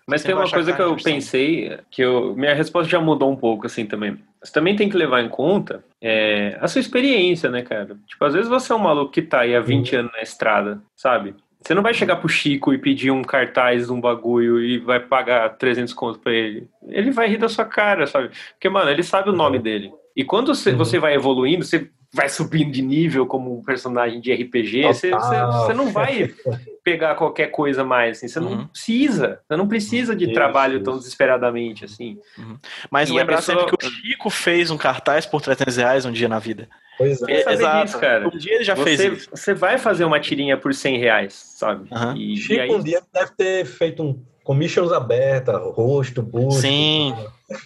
Mas 0.08 0.22
tem 0.22 0.36
uma 0.36 0.50
coisa 0.50 0.74
que, 0.74 0.82
eu 0.82 0.95
pensei, 0.98 1.80
que 1.90 2.04
eu, 2.04 2.36
minha 2.36 2.54
resposta 2.54 2.91
já 2.91 3.00
mudou 3.00 3.32
um 3.32 3.38
pouco, 3.38 3.66
assim, 3.66 3.86
também. 3.86 4.20
Você 4.44 4.52
também 4.52 4.76
tem 4.76 4.90
que 4.90 4.98
levar 4.98 5.22
em 5.22 5.30
conta 5.30 5.84
é, 6.02 6.58
a 6.60 6.68
sua 6.68 6.82
experiência, 6.82 7.50
né, 7.50 7.62
cara? 7.62 7.98
Tipo, 8.06 8.26
às 8.26 8.34
vezes 8.34 8.50
você 8.50 8.74
é 8.74 8.76
um 8.76 8.80
maluco 8.80 9.14
que 9.14 9.22
tá 9.22 9.40
aí 9.40 9.56
há 9.56 9.62
20 9.62 9.95
anos 9.95 10.12
na 10.12 10.22
estrada, 10.22 10.84
sabe? 10.94 11.34
Você 11.64 11.73
não 11.73 11.81
vai 11.81 11.94
chegar 11.94 12.18
pro 12.18 12.27
Chico 12.27 12.73
e 12.73 12.77
pedir 12.77 13.10
um 13.10 13.22
cartaz 13.22 13.88
de 13.88 13.94
um 13.94 14.02
bagulho 14.02 14.60
e 14.60 14.80
vai 14.80 14.99
pagar 14.99 15.49
300 15.57 15.94
conto 15.94 16.19
pra 16.19 16.34
ele. 16.34 16.68
Ele 16.90 17.10
vai 17.10 17.30
rir 17.30 17.38
da 17.38 17.48
sua 17.48 17.64
cara, 17.64 18.06
sabe? 18.06 18.31
Porque, 18.52 18.68
mano, 18.68 18.90
ele 18.90 19.02
sabe 19.02 19.30
o 19.30 19.34
nome 19.34 19.60
dele. 19.60 19.91
E 20.14 20.26
quando 20.26 20.53
você, 20.53 20.72
uhum. 20.72 20.77
você 20.77 20.99
vai 20.99 21.15
evoluindo, 21.15 21.64
você 21.64 21.90
vai 22.14 22.30
subindo 22.30 22.72
de 22.72 22.81
nível 22.81 23.26
como 23.26 23.57
um 23.57 23.64
personagem 23.64 24.22
de 24.22 24.31
RPG, 24.31 24.84
você, 24.84 25.10
você, 25.10 25.41
você, 25.45 25.73
não 25.73 25.91
vai 25.91 26.31
pegar 26.84 27.15
qualquer 27.15 27.48
coisa 27.48 27.84
mais, 27.84 28.18
assim. 28.18 28.27
Você 28.27 28.40
uhum. 28.40 28.49
não 28.56 28.68
precisa. 28.68 29.40
Você 29.48 29.57
não 29.57 29.68
precisa 29.68 30.15
de 30.15 30.26
isso, 30.26 30.34
trabalho 30.34 30.76
isso. 30.76 30.84
tão 30.84 30.98
desesperadamente, 30.98 31.85
assim. 31.85 32.19
Uhum. 32.38 32.57
Mas 32.91 33.10
lembra 33.10 33.38
pessoa... 33.38 33.57
sempre 33.57 33.77
que 33.77 33.85
o 33.85 33.90
Chico 33.90 34.30
fez 34.30 34.69
um 34.69 34.77
cartaz 34.77 35.26
por 35.26 35.41
300 35.41 35.76
reais 35.76 36.06
um 36.06 36.11
dia 36.11 36.30
na 36.30 36.38
vida. 36.38 36.69
Pois 36.98 37.19
é. 37.23 37.52
Exato. 37.52 37.85
Isso, 37.88 37.99
cara. 37.99 38.27
Um 38.27 38.38
dia 38.38 38.56
ele 38.56 38.64
já 38.64 38.76
você, 38.76 38.84
fez 38.84 38.99
isso. 38.99 39.30
Você 39.31 39.53
vai 39.56 39.80
fazer 39.80 40.06
uma 40.06 40.19
tirinha 40.19 40.56
por 40.56 40.72
100 40.72 40.99
reais, 40.99 41.34
sabe? 41.34 41.90
Uhum. 41.91 42.15
E, 42.15 42.38
Chico 42.38 42.53
e 42.53 42.60
aí... 42.60 42.69
um 42.69 42.84
dia 42.84 43.02
deve 43.11 43.31
ter 43.31 43.65
feito 43.65 44.03
um 44.03 44.23
commissions 44.44 44.91
aberta, 44.91 45.57
rosto, 45.57 46.22
busto. 46.22 46.61
Sim. 46.61 47.15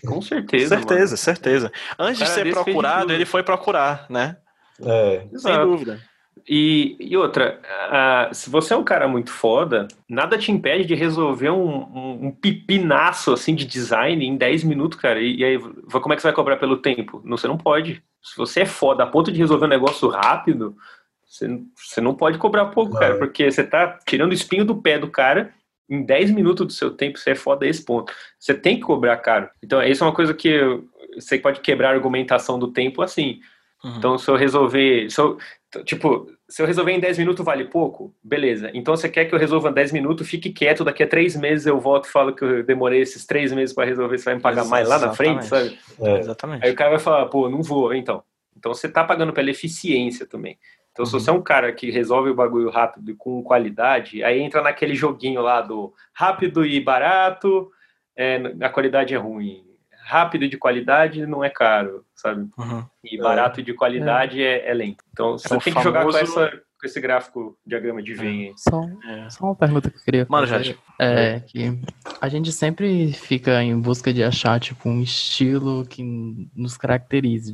Com 0.06 0.22
certeza. 0.22 0.76
certeza, 0.76 1.06
mano. 1.06 1.18
certeza. 1.18 1.72
Antes 1.98 2.20
de 2.20 2.30
ser 2.30 2.52
procurado, 2.52 3.12
ele 3.12 3.26
foi 3.26 3.44
procurar, 3.44 4.06
né? 4.10 4.38
É. 4.82 5.20
Sem 5.20 5.52
Exato. 5.52 5.66
dúvida. 5.66 6.00
E, 6.50 6.96
e 7.00 7.18
outra, 7.18 7.60
uh, 7.92 8.34
se 8.34 8.50
você 8.50 8.74
é 8.74 8.78
um 8.78 8.84
cara 8.84 9.06
muito 9.06 9.32
foda, 9.32 9.88
nada 10.08 10.38
te 10.38 10.50
impede 10.50 10.86
de 10.86 10.96
resolver 10.96 11.50
um, 11.50 11.68
um, 11.68 12.28
um 12.28 12.32
pipinaço 12.32 13.34
assim 13.34 13.54
de 13.54 13.66
design 13.66 14.26
em 14.26 14.38
10 14.38 14.64
minutos, 14.64 14.98
cara. 14.98 15.20
E, 15.20 15.38
e, 15.38 15.44
aí, 15.44 15.60
como 15.60 16.14
é 16.14 16.16
que 16.16 16.22
você 16.22 16.28
vai 16.28 16.36
cobrar 16.36 16.56
pelo 16.56 16.78
tempo? 16.78 17.22
Não, 17.26 17.36
você 17.36 17.48
não 17.48 17.58
pode. 17.58 18.02
Se 18.24 18.38
você 18.38 18.62
é 18.62 18.66
foda 18.66 19.04
a 19.04 19.08
ponto 19.08 19.30
de 19.30 19.40
resolver 19.40 19.66
um 19.66 19.70
negócio 19.70 20.08
rápido, 20.08 20.74
você, 21.28 21.48
você 21.76 22.00
não 22.00 22.16
pode 22.16 22.38
cobrar 22.38 22.68
pouco, 22.68 22.94
não. 22.94 23.00
cara, 23.00 23.18
porque 23.18 23.52
você 23.52 23.64
tá 23.64 24.00
tirando 24.06 24.32
o 24.32 24.36
espinho 24.36 24.64
do 24.64 24.82
pé 24.82 24.98
do 24.98 25.10
cara 25.10 25.54
em 25.90 26.04
10 26.04 26.32
minutos 26.32 26.68
do 26.68 26.74
seu 26.74 26.92
tempo, 26.92 27.18
você 27.18 27.32
é 27.32 27.36
foda 27.36 27.66
a 27.66 27.70
esse 27.70 27.84
ponto. 27.84 28.14
Você 28.40 28.54
tem 28.54 28.76
que 28.76 28.82
cobrar 28.82 29.18
caro. 29.18 29.50
Então, 29.64 29.82
isso 29.84 30.04
é 30.04 30.08
uma 30.08 30.14
coisa 30.14 30.34
que 30.34 30.60
você 31.16 31.38
pode 31.40 31.62
quebrar 31.62 31.90
a 31.90 31.94
argumentação 31.94 32.60
do 32.60 32.72
tempo 32.72 33.02
assim. 33.02 33.40
Uhum. 33.84 33.98
Então, 33.98 34.18
se 34.18 34.30
eu 34.30 34.36
resolver. 34.36 35.10
Se 35.10 35.20
eu, 35.22 35.38
tipo, 35.84 36.30
se 36.50 36.62
eu 36.62 36.66
resolver 36.66 36.94
em 36.94 37.00
10 37.00 37.18
minutos 37.18 37.44
vale 37.44 37.66
pouco, 37.66 38.14
beleza. 38.24 38.72
Então 38.74 38.96
você 38.96 39.10
quer 39.10 39.26
que 39.26 39.36
eu 39.36 39.40
resolva 39.40 39.70
em 39.70 39.74
10 39.74 39.92
minutos, 39.92 40.28
fique 40.28 40.50
quieto, 40.50 40.84
daqui 40.84 41.04
a 41.04 41.08
3 41.08 41.36
meses 41.36 41.66
eu 41.66 41.80
volto 41.80 42.06
e 42.06 42.12
falo 42.12 42.34
que 42.34 42.44
eu 42.44 42.64
demorei 42.64 43.02
esses 43.02 43.26
3 43.26 43.52
meses 43.52 43.76
para 43.76 43.86
resolver, 43.86 44.18
você 44.18 44.26
vai 44.26 44.36
me 44.36 44.42
pagar 44.42 44.66
mais 44.66 44.88
lá 44.88 44.98
na 44.98 45.14
frente, 45.14 45.46
sabe? 45.46 45.78
É. 46.00 46.20
Exatamente. 46.20 46.66
Aí 46.66 46.72
o 46.72 46.76
cara 46.76 46.92
vai 46.92 47.00
falar, 47.00 47.26
pô, 47.26 47.50
não 47.50 47.62
vou, 47.62 47.94
então. 47.94 48.24
Então 48.56 48.74
você 48.74 48.88
tá 48.90 49.04
pagando 49.04 49.34
pela 49.34 49.52
eficiência 49.52 50.26
também. 50.26 50.58
Então, 50.98 51.04
uhum. 51.04 51.06
se 51.06 51.12
você 51.12 51.30
é 51.30 51.34
um 51.34 51.44
cara 51.44 51.72
que 51.72 51.92
resolve 51.92 52.32
o 52.32 52.36
bagulho 52.36 52.72
rápido 52.72 53.12
e 53.12 53.14
com 53.14 53.44
qualidade, 53.44 54.24
aí 54.24 54.40
entra 54.40 54.64
naquele 54.64 54.96
joguinho 54.96 55.42
lá 55.42 55.62
do 55.62 55.94
rápido 56.12 56.66
e 56.66 56.80
barato, 56.80 57.70
é, 58.16 58.42
a 58.62 58.70
qualidade 58.70 59.14
é 59.14 59.18
ruim 59.18 59.64
rápido 60.04 60.46
e 60.46 60.50
de 60.50 60.58
qualidade 60.58 61.26
não 61.28 61.44
é 61.44 61.50
caro, 61.52 62.04
sabe? 62.16 62.50
Uhum. 62.58 62.84
E 63.04 63.18
barato 63.18 63.60
e 63.60 63.64
de 63.64 63.74
qualidade 63.74 64.42
é. 64.42 64.66
É, 64.66 64.72
é, 64.72 64.74
lento. 64.74 65.04
Então 65.14 65.38
você 65.38 65.54
é 65.54 65.60
tem 65.60 65.74
que 65.74 65.84
jogar 65.84 66.04
com, 66.04 66.18
essa, 66.18 66.50
com 66.50 66.88
esse 66.88 67.00
gráfico 67.00 67.58
diagrama 67.64 68.02
de 68.02 68.16
Venn. 68.16 68.54
Só, 68.56 68.82
é. 69.06 69.30
só 69.30 69.46
uma 69.46 69.56
pergunta 69.56 69.92
que 69.92 69.98
eu 69.98 70.02
queria 70.02 70.26
Mano, 70.28 70.48
fazer. 70.48 70.80
É 70.98 71.42
que 71.42 71.78
a 72.20 72.30
gente 72.30 72.52
sempre 72.52 73.14
fica 73.14 73.62
em 73.62 73.80
busca 73.80 74.12
de 74.12 74.24
achar 74.24 74.60
tipo 74.60 74.90
um 74.90 75.02
estilo 75.02 75.86
que 75.86 76.02
nos 76.56 76.76
caracterize, 76.76 77.52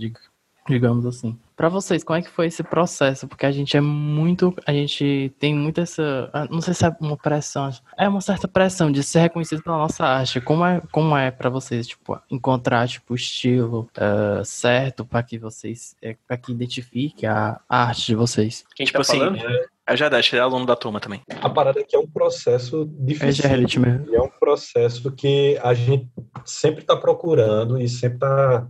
digamos 0.67 1.05
assim. 1.05 1.37
Para 1.55 1.69
vocês, 1.69 2.03
como 2.03 2.17
é 2.17 2.21
que 2.21 2.29
foi 2.29 2.47
esse 2.47 2.63
processo? 2.63 3.27
Porque 3.27 3.45
a 3.45 3.51
gente 3.51 3.77
é 3.77 3.81
muito, 3.81 4.53
a 4.65 4.73
gente 4.73 5.31
tem 5.39 5.53
muito 5.53 5.79
essa, 5.79 6.29
ah, 6.33 6.47
não 6.49 6.61
sei 6.61 6.73
se 6.73 6.85
é 6.85 6.95
uma 6.99 7.15
pressão, 7.15 7.69
é 7.97 8.09
uma 8.09 8.21
certa 8.21 8.47
pressão 8.47 8.91
de 8.91 9.03
ser 9.03 9.19
reconhecido 9.19 9.61
pela 9.61 9.77
nossa 9.77 10.03
arte. 10.03 10.41
Como 10.41 10.65
é, 10.65 10.81
como 10.91 11.15
é 11.15 11.29
para 11.29 11.49
vocês, 11.49 11.87
tipo, 11.87 12.19
encontrar 12.29 12.87
tipo 12.87 13.13
o 13.13 13.15
estilo 13.15 13.87
uh, 13.97 14.43
certo 14.43 15.05
para 15.05 15.21
que 15.21 15.37
vocês, 15.37 15.95
é, 16.01 16.15
para 16.27 16.37
que 16.37 16.51
identifique 16.51 17.25
a, 17.25 17.59
a, 17.69 17.83
arte 17.83 18.07
de 18.07 18.15
vocês? 18.15 18.65
Quem 18.75 18.85
tipo 18.85 18.97
tá 18.97 19.01
assim, 19.01 19.19
falando? 19.19 19.37
É, 19.37 19.65
é 19.87 19.97
já 19.97 20.07
ele 20.07 20.21
é 20.33 20.39
aluno 20.39 20.65
da 20.65 20.75
turma 20.75 20.99
também. 20.99 21.21
A 21.39 21.49
parada 21.49 21.81
aqui 21.81 21.95
é 21.95 21.99
um 21.99 22.07
processo 22.07 22.89
difícil. 22.99 23.45
É, 23.45 23.57
mesmo. 23.57 24.15
é 24.15 24.21
um 24.21 24.29
processo 24.39 25.11
que 25.11 25.59
a 25.61 25.73
gente 25.73 26.07
sempre 26.45 26.81
está 26.81 26.95
procurando 26.95 27.79
e 27.79 27.87
sempre 27.87 28.15
está 28.15 28.67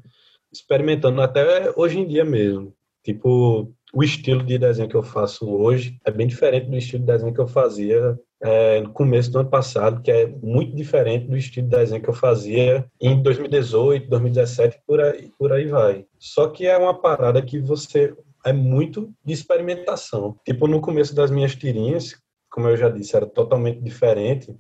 experimentando 0.53 1.21
até 1.21 1.73
hoje 1.75 1.99
em 1.99 2.07
dia 2.07 2.23
mesmo. 2.23 2.73
Tipo, 3.03 3.73
o 3.93 4.03
estilo 4.03 4.43
de 4.43 4.57
desenho 4.57 4.87
que 4.87 4.95
eu 4.95 5.03
faço 5.03 5.49
hoje 5.49 5.99
é 6.05 6.11
bem 6.11 6.27
diferente 6.27 6.69
do 6.69 6.77
estilo 6.77 7.01
de 7.01 7.11
desenho 7.11 7.33
que 7.33 7.41
eu 7.41 7.47
fazia 7.47 8.17
é, 8.41 8.81
no 8.81 8.91
começo 8.91 9.31
do 9.31 9.39
ano 9.39 9.49
passado, 9.49 10.01
que 10.01 10.11
é 10.11 10.27
muito 10.27 10.75
diferente 10.75 11.27
do 11.27 11.35
estilo 11.35 11.67
de 11.67 11.75
desenho 11.75 12.01
que 12.01 12.09
eu 12.09 12.13
fazia 12.13 12.85
em 13.01 13.21
2018, 13.21 14.09
2017, 14.09 14.81
por 14.85 15.01
aí, 15.01 15.31
por 15.37 15.51
aí 15.51 15.67
vai. 15.67 16.05
Só 16.17 16.47
que 16.47 16.65
é 16.65 16.77
uma 16.77 16.93
parada 16.93 17.41
que 17.41 17.59
você 17.59 18.15
é 18.45 18.51
muito 18.51 19.13
de 19.23 19.33
experimentação. 19.33 20.37
Tipo, 20.45 20.67
no 20.67 20.81
começo 20.81 21.15
das 21.15 21.31
minhas 21.31 21.55
tirinhas, 21.55 22.15
como 22.49 22.67
eu 22.67 22.77
já 22.77 22.89
disse, 22.89 23.15
era 23.15 23.25
totalmente 23.25 23.81
diferente. 23.81 24.55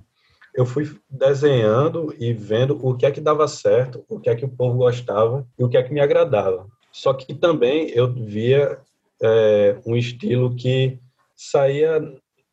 Eu 0.55 0.65
fui 0.65 0.89
desenhando 1.09 2.13
e 2.19 2.31
vendo 2.33 2.77
o 2.85 2.95
que 2.95 3.05
é 3.05 3.11
que 3.11 3.21
dava 3.21 3.47
certo, 3.47 4.05
o 4.07 4.19
que 4.19 4.29
é 4.29 4.35
que 4.35 4.45
o 4.45 4.49
povo 4.49 4.77
gostava 4.77 5.47
e 5.57 5.63
o 5.63 5.69
que 5.69 5.77
é 5.77 5.83
que 5.83 5.93
me 5.93 5.99
agradava. 5.99 6.67
Só 6.91 7.13
que 7.13 7.33
também 7.33 7.89
eu 7.89 8.13
via 8.13 8.79
é, 9.21 9.77
um 9.85 9.95
estilo 9.95 10.55
que 10.55 10.99
saía 11.35 11.99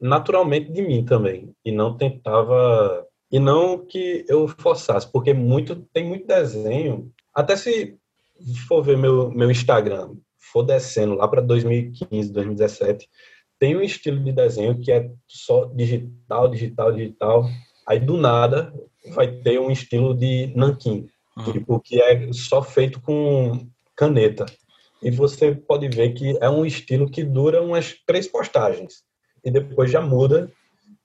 naturalmente 0.01 0.72
de 0.72 0.81
mim 0.81 1.05
também 1.05 1.52
e 1.64 1.70
não 1.70 1.97
tentava 1.97 3.06
e 3.31 3.39
não 3.39 3.78
que 3.78 4.24
eu 4.28 4.48
forçasse, 4.48 5.06
porque 5.10 5.32
muito 5.35 5.77
tem 5.93 6.05
muito 6.05 6.27
desenho. 6.27 7.12
Até 7.35 7.55
se 7.55 7.97
for 8.66 8.82
ver 8.82 8.97
meu 8.97 9.31
meu 9.31 9.51
Instagram, 9.51 10.16
for 10.39 10.62
descendo 10.62 11.14
lá 11.14 11.28
para 11.28 11.43
2015, 11.43 12.32
2017, 12.32 13.09
tem 13.59 13.77
um 13.77 13.82
estilo 13.82 14.18
de 14.24 14.32
desenho 14.32 14.81
que 14.81 14.90
é 14.90 15.10
só 15.28 15.66
digital, 15.66 16.48
digital, 16.48 16.93
digital. 16.93 17.44
Aí 17.91 17.99
do 17.99 18.17
nada 18.17 18.73
vai 19.17 19.27
ter 19.27 19.59
um 19.59 19.69
estilo 19.69 20.15
de 20.15 20.53
nanquim, 20.55 21.09
uhum. 21.37 21.53
tipo 21.53 21.81
que 21.81 22.01
é 22.01 22.33
só 22.33 22.62
feito 22.62 23.01
com 23.01 23.67
caneta. 23.97 24.47
E 25.03 25.11
você 25.11 25.57
pode 25.57 25.89
ver 25.89 26.12
que 26.12 26.39
é 26.41 26.49
um 26.49 26.65
estilo 26.65 27.11
que 27.11 27.25
dura 27.25 27.61
umas 27.61 27.97
três 28.07 28.29
postagens 28.29 29.03
e 29.45 29.51
depois 29.51 29.91
já 29.91 30.01
muda 30.01 30.49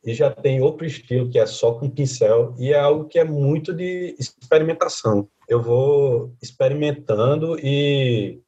e 0.06 0.14
já 0.14 0.30
tem 0.30 0.62
outro 0.62 0.86
estilo 0.86 1.28
que 1.28 1.40
é 1.40 1.48
só 1.48 1.72
com 1.72 1.90
pincel 1.90 2.54
e 2.60 2.72
é 2.72 2.78
algo 2.78 3.06
que 3.06 3.18
é 3.18 3.24
muito 3.24 3.74
de 3.74 4.16
experimentação. 4.20 5.28
Eu 5.50 5.64
vou 5.64 6.36
experimentando 6.40 7.58
e 7.60 8.40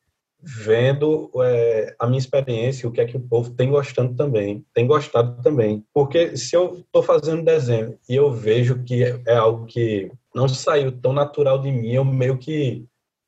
vendo 0.48 1.30
é, 1.44 1.94
a 2.00 2.08
minha 2.08 2.18
experiência, 2.18 2.88
o 2.88 2.92
que 2.92 3.02
é 3.02 3.06
que 3.06 3.18
o 3.18 3.22
povo 3.22 3.52
tem 3.52 3.70
gostando 3.70 4.16
também, 4.16 4.66
tem 4.74 4.88
gostado 4.88 5.42
também. 5.44 5.84
Porque 5.94 6.38
se 6.38 6.56
eu 6.56 6.76
estou 6.80 7.04
fazendo 7.04 7.44
desenho 7.44 7.98
e 8.08 8.16
eu 8.16 8.32
vejo 8.32 8.82
que 8.84 9.04
é, 9.04 9.22
é 9.26 9.36
algo 9.36 9.66
que 9.66 10.10
não 10.34 10.48
saiu 10.48 10.92
tão 10.92 11.12
natural 11.12 11.60
de 11.60 11.70
mim, 11.70 11.92
eu 11.92 12.06
meio 12.06 12.38
que 12.38 12.86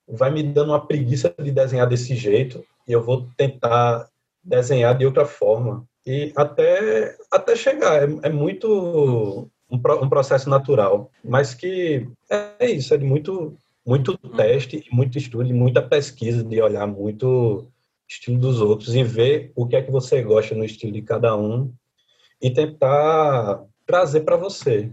vai 0.07 0.31
me 0.31 0.41
dando 0.41 0.69
uma 0.69 0.85
preguiça 0.85 1.33
de 1.37 1.51
desenhar 1.51 1.87
desse 1.87 2.15
jeito 2.15 2.63
e 2.87 2.91
eu 2.93 3.03
vou 3.03 3.27
tentar 3.35 4.07
desenhar 4.43 4.97
de 4.97 5.05
outra 5.05 5.25
forma 5.25 5.85
e 6.05 6.31
até, 6.35 7.15
até 7.29 7.55
chegar. 7.55 8.01
É, 8.01 8.07
é 8.23 8.29
muito 8.29 9.49
um, 9.69 9.77
um, 9.77 10.09
processo 10.09 10.49
natural, 10.49 11.11
mas 11.23 11.53
que 11.53 12.07
é 12.29 12.71
isso, 12.71 12.93
é 12.93 12.97
de 12.97 13.05
muito, 13.05 13.55
muito 13.89 14.15
teste, 14.37 14.85
muito 14.91 15.17
estudo, 15.17 15.51
muita 15.51 15.81
pesquisa, 15.81 16.43
de 16.43 16.61
olhar 16.61 16.85
muito 16.85 17.67
estilo 18.07 18.37
dos 18.37 18.61
outros 18.61 18.93
e 18.93 19.03
ver 19.03 19.51
o 19.55 19.65
que 19.65 19.75
é 19.75 19.81
que 19.81 19.89
você 19.89 20.21
gosta 20.21 20.53
no 20.53 20.63
estilo 20.63 20.93
de 20.93 21.01
cada 21.01 21.35
um 21.35 21.73
e 22.39 22.51
tentar 22.51 23.65
trazer 23.87 24.19
para 24.19 24.37
você. 24.37 24.91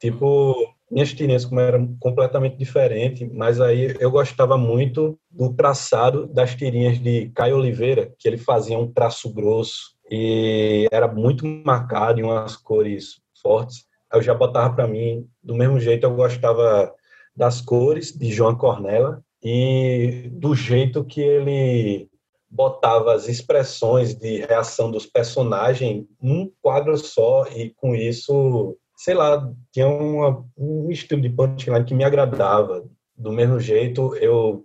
Tipo, 0.00 0.54
minhas 0.90 1.12
tirinhas 1.12 1.44
como 1.44 1.60
eram 1.60 1.94
completamente 2.00 2.56
diferentes, 2.56 3.30
mas 3.30 3.60
aí 3.60 3.94
eu 4.00 4.10
gostava 4.10 4.56
muito 4.56 5.18
do 5.30 5.52
traçado 5.52 6.26
das 6.26 6.54
tirinhas 6.54 6.98
de 6.98 7.28
Caio 7.34 7.58
Oliveira, 7.58 8.14
que 8.18 8.26
ele 8.26 8.38
fazia 8.38 8.78
um 8.78 8.90
traço 8.90 9.30
grosso, 9.30 9.94
e 10.10 10.88
era 10.90 11.06
muito 11.06 11.44
marcado 11.66 12.18
em 12.18 12.22
umas 12.22 12.56
cores 12.56 13.20
fortes. 13.42 13.84
Eu 14.10 14.22
já 14.22 14.32
botava 14.32 14.74
para 14.74 14.88
mim, 14.88 15.28
do 15.42 15.54
mesmo 15.54 15.78
jeito 15.78 16.04
eu 16.04 16.14
gostava 16.16 16.94
das 17.38 17.60
cores 17.60 18.10
de 18.10 18.32
João 18.32 18.56
Cornella 18.56 19.22
e 19.40 20.28
do 20.32 20.56
jeito 20.56 21.04
que 21.04 21.20
ele 21.20 22.10
botava 22.50 23.14
as 23.14 23.28
expressões 23.28 24.12
de 24.12 24.38
reação 24.38 24.90
dos 24.90 25.06
personagens 25.06 26.04
num 26.20 26.50
quadro 26.60 26.98
só 26.98 27.46
e 27.54 27.70
com 27.76 27.94
isso, 27.94 28.76
sei 28.96 29.14
lá, 29.14 29.48
tinha 29.72 29.86
uma, 29.86 30.44
um 30.56 30.90
estilo 30.90 31.20
de 31.20 31.30
punchline 31.30 31.84
que 31.84 31.94
me 31.94 32.02
agradava. 32.02 32.84
Do 33.16 33.30
mesmo 33.30 33.60
jeito, 33.60 34.16
eu 34.16 34.64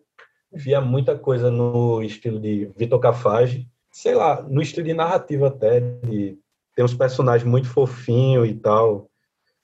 via 0.52 0.82
muita 0.82 1.16
coisa 1.16 1.52
no 1.52 2.02
estilo 2.02 2.40
de 2.40 2.72
Vitor 2.76 3.00
Cafage, 3.00 3.68
sei 3.92 4.16
lá, 4.16 4.42
no 4.42 4.64
estilo 4.64 4.88
de 4.88 4.96
narrativa 4.96 5.48
até, 5.48 5.80
de 5.80 6.40
ter 6.76 6.84
uns 6.84 6.96
personagens 6.96 7.48
muito 7.48 7.68
fofinhos 7.68 8.50
e 8.50 8.56
tal, 8.56 9.12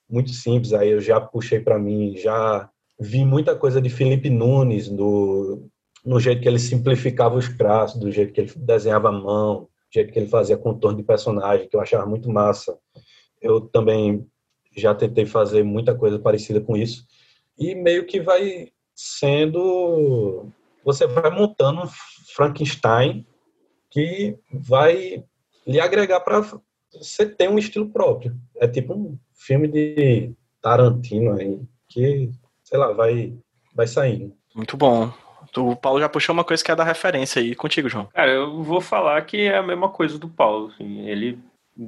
muito 0.07 0.29
simples. 0.29 0.73
Aí 0.73 0.91
eu 0.91 1.01
já 1.01 1.19
puxei 1.19 1.59
para 1.59 1.79
mim, 1.79 2.15
já 2.15 2.69
vi 2.99 3.23
muita 3.23 3.55
coisa 3.55 3.81
de 3.81 3.89
Felipe 3.89 4.29
Nunes, 4.29 4.89
do, 4.89 5.69
no 6.05 6.19
jeito 6.19 6.41
que 6.41 6.47
ele 6.47 6.59
simplificava 6.59 7.35
os 7.35 7.47
traços, 7.55 7.99
do 7.99 8.11
jeito 8.11 8.33
que 8.33 8.41
ele 8.41 8.51
desenhava 8.55 9.09
a 9.09 9.11
mão, 9.11 9.61
do 9.61 9.93
jeito 9.93 10.11
que 10.11 10.19
ele 10.19 10.27
fazia 10.27 10.57
contorno 10.57 10.97
de 10.97 11.03
personagem, 11.03 11.67
que 11.67 11.75
eu 11.75 11.81
achava 11.81 12.05
muito 12.05 12.29
massa. 12.29 12.77
Eu 13.41 13.61
também 13.61 14.27
já 14.75 14.93
tentei 14.93 15.25
fazer 15.25 15.63
muita 15.63 15.95
coisa 15.95 16.19
parecida 16.19 16.59
com 16.59 16.75
isso. 16.75 17.05
E 17.57 17.73
meio 17.75 18.05
que 18.05 18.19
vai 18.19 18.69
sendo. 18.95 20.47
Você 20.83 21.07
vai 21.07 21.29
montando 21.29 21.89
Frankenstein 22.35 23.25
que 23.91 24.37
vai 24.51 25.23
lhe 25.65 25.79
agregar 25.79 26.19
para 26.21 26.41
você 26.93 27.25
ter 27.25 27.49
um 27.49 27.57
estilo 27.57 27.89
próprio. 27.89 28.35
É 28.57 28.67
tipo 28.67 28.93
um 28.93 29.17
filme 29.33 29.67
de 29.67 30.33
Tarantino 30.61 31.33
aí, 31.33 31.59
que, 31.87 32.31
sei 32.69 32.77
lá, 32.77 32.93
vai, 32.93 33.33
vai 33.73 33.87
saindo. 33.87 34.31
Muito 34.55 34.77
bom. 34.77 35.11
O 35.57 35.75
Paulo 35.75 35.99
já 35.99 36.07
puxou 36.07 36.33
uma 36.33 36.43
coisa 36.43 36.63
que 36.63 36.69
é 36.69 36.75
da 36.75 36.83
referência 36.83 37.41
aí 37.41 37.55
contigo, 37.55 37.89
João. 37.89 38.05
Cara, 38.13 38.31
eu 38.31 38.61
vou 38.61 38.79
falar 38.79 39.19
que 39.23 39.47
é 39.47 39.57
a 39.57 39.63
mesma 39.63 39.89
coisa 39.89 40.19
do 40.19 40.29
Paulo. 40.29 40.67
Assim, 40.67 41.07
ele, 41.07 41.39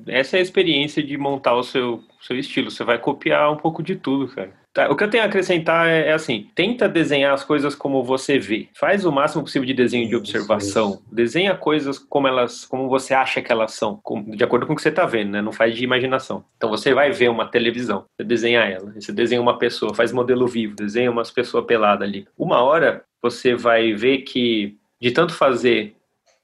essa 0.07 0.37
é 0.37 0.39
a 0.39 0.43
experiência 0.43 1.03
de 1.03 1.17
montar 1.17 1.55
o 1.55 1.63
seu, 1.63 2.03
seu 2.21 2.37
estilo. 2.37 2.71
Você 2.71 2.83
vai 2.83 2.97
copiar 2.97 3.51
um 3.51 3.57
pouco 3.57 3.83
de 3.83 3.95
tudo, 3.95 4.27
cara. 4.27 4.53
Tá, 4.73 4.89
o 4.89 4.95
que 4.95 5.03
eu 5.03 5.09
tenho 5.09 5.23
a 5.23 5.27
acrescentar 5.27 5.87
é, 5.87 6.07
é, 6.07 6.13
assim: 6.13 6.47
tenta 6.55 6.87
desenhar 6.87 7.33
as 7.33 7.43
coisas 7.43 7.75
como 7.75 8.03
você 8.03 8.39
vê. 8.39 8.69
Faz 8.73 9.05
o 9.05 9.11
máximo 9.11 9.43
possível 9.43 9.65
de 9.65 9.73
desenho 9.73 10.07
de 10.07 10.15
observação. 10.15 10.91
Isso. 10.91 11.03
Desenha 11.11 11.55
coisas 11.55 11.99
como 11.99 12.27
elas, 12.27 12.65
como 12.65 12.87
você 12.87 13.13
acha 13.13 13.41
que 13.41 13.51
elas 13.51 13.73
são, 13.73 14.01
de 14.27 14.43
acordo 14.43 14.65
com 14.65 14.73
o 14.73 14.75
que 14.75 14.81
você 14.81 14.89
está 14.89 15.05
vendo, 15.05 15.31
né? 15.31 15.41
Não 15.41 15.51
faz 15.51 15.75
de 15.75 15.83
imaginação. 15.83 16.45
Então 16.55 16.69
você 16.69 16.93
vai 16.93 17.11
ver 17.11 17.29
uma 17.29 17.45
televisão, 17.45 18.05
você 18.15 18.23
desenha 18.23 18.61
ela, 18.61 18.93
você 18.93 19.11
desenha 19.11 19.41
uma 19.41 19.57
pessoa, 19.57 19.93
faz 19.93 20.13
modelo 20.13 20.47
vivo, 20.47 20.75
desenha 20.75 21.11
umas 21.11 21.29
pessoas 21.29 21.65
peladas 21.65 22.07
ali. 22.07 22.25
Uma 22.37 22.61
hora 22.61 23.03
você 23.21 23.53
vai 23.53 23.91
ver 23.91 24.19
que 24.19 24.77
de 25.01 25.11
tanto 25.11 25.33
fazer 25.33 25.95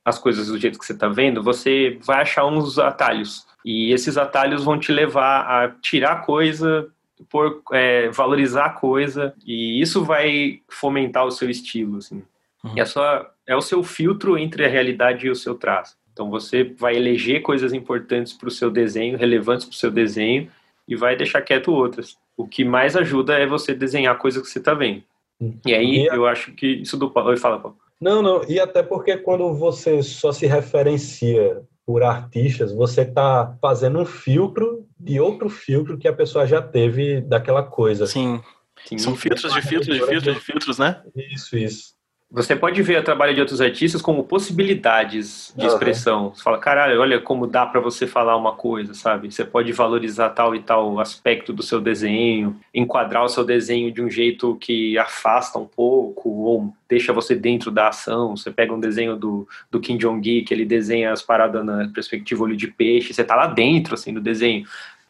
as 0.08 0.18
coisas 0.18 0.48
do 0.48 0.58
jeito 0.58 0.80
que 0.80 0.86
você 0.86 0.94
está 0.94 1.10
vendo, 1.10 1.44
você 1.44 2.00
vai 2.02 2.22
achar 2.22 2.46
uns 2.46 2.80
atalhos. 2.80 3.46
E 3.66 3.92
esses 3.92 4.18
atalhos 4.18 4.64
vão 4.64 4.80
te 4.80 4.90
levar 4.90 5.42
a 5.42 5.70
tirar 5.82 6.26
coisa 6.26 6.88
por 7.30 7.62
é, 7.74 8.08
valorizar 8.10 8.68
a 8.68 8.70
coisa 8.70 9.34
e 9.46 9.82
isso 9.82 10.06
vai 10.06 10.62
fomentar 10.70 11.26
o 11.26 11.32
seu 11.32 11.50
estilo, 11.50 11.98
assim. 11.98 12.24
Uhum. 12.64 12.74
É, 12.78 12.86
só, 12.86 13.30
é 13.46 13.54
o 13.54 13.62
seu 13.62 13.84
filtro 13.84 14.38
entre 14.38 14.64
a 14.64 14.70
realidade 14.70 15.28
e 15.28 15.30
o 15.30 15.36
seu 15.36 15.56
traço. 15.56 15.98
Então 16.14 16.30
você 16.30 16.64
vai 16.64 16.96
eleger 16.96 17.42
coisas 17.42 17.74
importantes 17.74 18.32
para 18.32 18.48
o 18.48 18.52
seu 18.52 18.72
desenho, 18.72 19.18
relevantes 19.18 19.66
para 19.66 19.74
o 19.74 19.78
seu 19.78 19.92
desenho, 19.92 20.50
e 20.88 20.96
vai 20.96 21.18
deixar 21.18 21.42
quieto 21.42 21.74
outras. 21.74 22.18
O 22.38 22.48
que 22.48 22.64
mais 22.64 22.96
ajuda 22.96 23.38
é 23.38 23.46
você 23.46 23.74
desenhar 23.74 24.16
a 24.16 24.18
coisa 24.18 24.40
que 24.40 24.48
você 24.48 24.60
está 24.60 24.74
vendo. 24.74 25.04
Uhum. 25.38 25.60
E 25.66 25.74
aí 25.74 26.10
a... 26.10 26.16
eu 26.16 26.26
acho 26.26 26.54
que 26.54 26.66
isso 26.66 26.96
do 26.96 27.12
Paulo. 27.12 27.36
Fala, 27.36 27.60
Paulo. 27.60 27.78
Não, 28.00 28.22
não, 28.22 28.42
e 28.48 28.60
até 28.60 28.84
porque 28.84 29.18
quando 29.18 29.54
você 29.54 30.04
só 30.04 30.32
se 30.32 30.46
referencia 30.46 31.62
por 31.86 32.04
artistas, 32.04 32.72
você 32.72 33.02
está 33.02 33.58
fazendo 33.62 34.00
um 34.00 34.06
filtro 34.06 34.86
de 35.00 35.20
outro 35.20 35.50
filtro 35.50 35.98
que 35.98 36.08
a 36.08 36.14
pessoa 36.14 36.46
já 36.46 36.62
teve 36.62 37.22
daquela 37.22 37.64
coisa. 37.64 38.06
Sim. 38.06 38.42
Sim. 38.86 38.98
São 38.98 39.16
filtros 39.16 39.54
de 39.54 39.62
filtros 39.62 39.98
de 39.98 40.06
filtros 40.06 40.36
de 40.36 40.40
filtros, 40.40 40.78
né? 40.78 41.02
Isso, 41.16 41.58
isso. 41.58 41.97
Você 42.30 42.58
pode 42.58 42.82
ver 42.84 43.00
o 43.00 43.04
trabalho 43.04 43.34
de 43.34 43.40
outros 43.40 43.62
artistas 43.62 44.02
como 44.02 44.26
possibilidades 44.26 45.54
de 45.56 45.66
uhum. 45.66 45.68
expressão. 45.68 46.34
Você 46.36 46.44
fala, 46.44 46.58
caralho, 46.58 47.00
olha 47.00 47.22
como 47.22 47.48
dá 47.48 47.66
para 47.66 47.80
você 47.80 48.06
falar 48.06 48.36
uma 48.36 48.52
coisa, 48.52 48.94
sabe? 48.94 49.32
Você 49.32 49.46
pode 49.46 49.72
valorizar 49.72 50.32
tal 50.32 50.54
e 50.54 50.60
tal 50.60 51.00
aspecto 51.00 51.54
do 51.54 51.64
seu 51.64 51.80
desenho, 51.80 52.60
enquadrar 52.74 53.24
o 53.24 53.30
seu 53.30 53.46
desenho 53.46 53.94
de 53.94 54.02
um 54.02 54.10
jeito 54.10 54.58
que 54.58 54.98
afasta 54.98 55.58
um 55.58 55.66
pouco 55.66 56.30
ou 56.30 56.74
deixa 56.90 57.14
você 57.14 57.34
dentro 57.34 57.72
da 57.72 57.88
ação. 57.88 58.36
Você 58.36 58.52
pega 58.52 58.74
um 58.74 58.80
desenho 58.80 59.16
do, 59.16 59.48
do 59.72 59.80
Kim 59.80 59.98
Jong-gi, 59.98 60.42
que 60.42 60.54
ele 60.54 60.66
desenha 60.66 61.14
as 61.14 61.22
paradas 61.22 61.64
na 61.64 61.88
perspectiva 61.94 62.44
olho 62.44 62.58
de 62.58 62.68
peixe, 62.68 63.14
você 63.14 63.24
tá 63.24 63.38
lá 63.38 63.48
dentro, 63.48 63.94
assim, 63.94 64.14
do 64.14 64.20
desenho. 64.20 64.68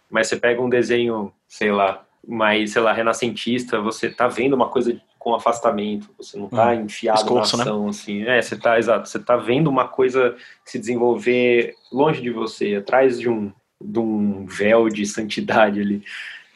Mas 0.08 0.28
você 0.28 0.36
pega 0.36 0.62
um 0.62 0.70
desenho, 0.70 1.34
sei 1.48 1.72
lá, 1.72 2.04
mais, 2.28 2.74
sei 2.74 2.82
lá, 2.82 2.94
renascentista, 2.94 3.82
você 3.82 4.08
tá 4.08 4.28
vendo 4.28 4.54
uma 4.54 4.70
coisa 4.70 4.96
com 5.28 5.36
afastamento, 5.36 6.10
você 6.18 6.40
não 6.40 6.48
tá 6.48 6.70
hum, 6.70 6.86
enfiado 6.86 7.20
escorço, 7.20 7.58
na 7.58 7.66
né? 7.66 7.70
ação, 7.70 7.84
né? 7.84 7.90
assim. 7.90 8.24
É, 8.24 8.42
você 8.42 8.56
tá, 8.56 8.80
exato, 8.80 9.10
você 9.10 9.20
tá 9.20 9.36
vendo 9.36 9.70
uma 9.70 9.86
coisa 9.86 10.38
se 10.64 10.80
desenvolver 10.80 11.76
longe 11.92 12.22
de 12.22 12.30
você, 12.30 12.76
atrás 12.76 13.20
de 13.20 13.30
um, 13.30 13.52
de 13.82 14.00
um 14.00 14.46
véu 14.46 14.88
de 14.88 15.06
santidade 15.06 15.82
ali. 15.82 16.02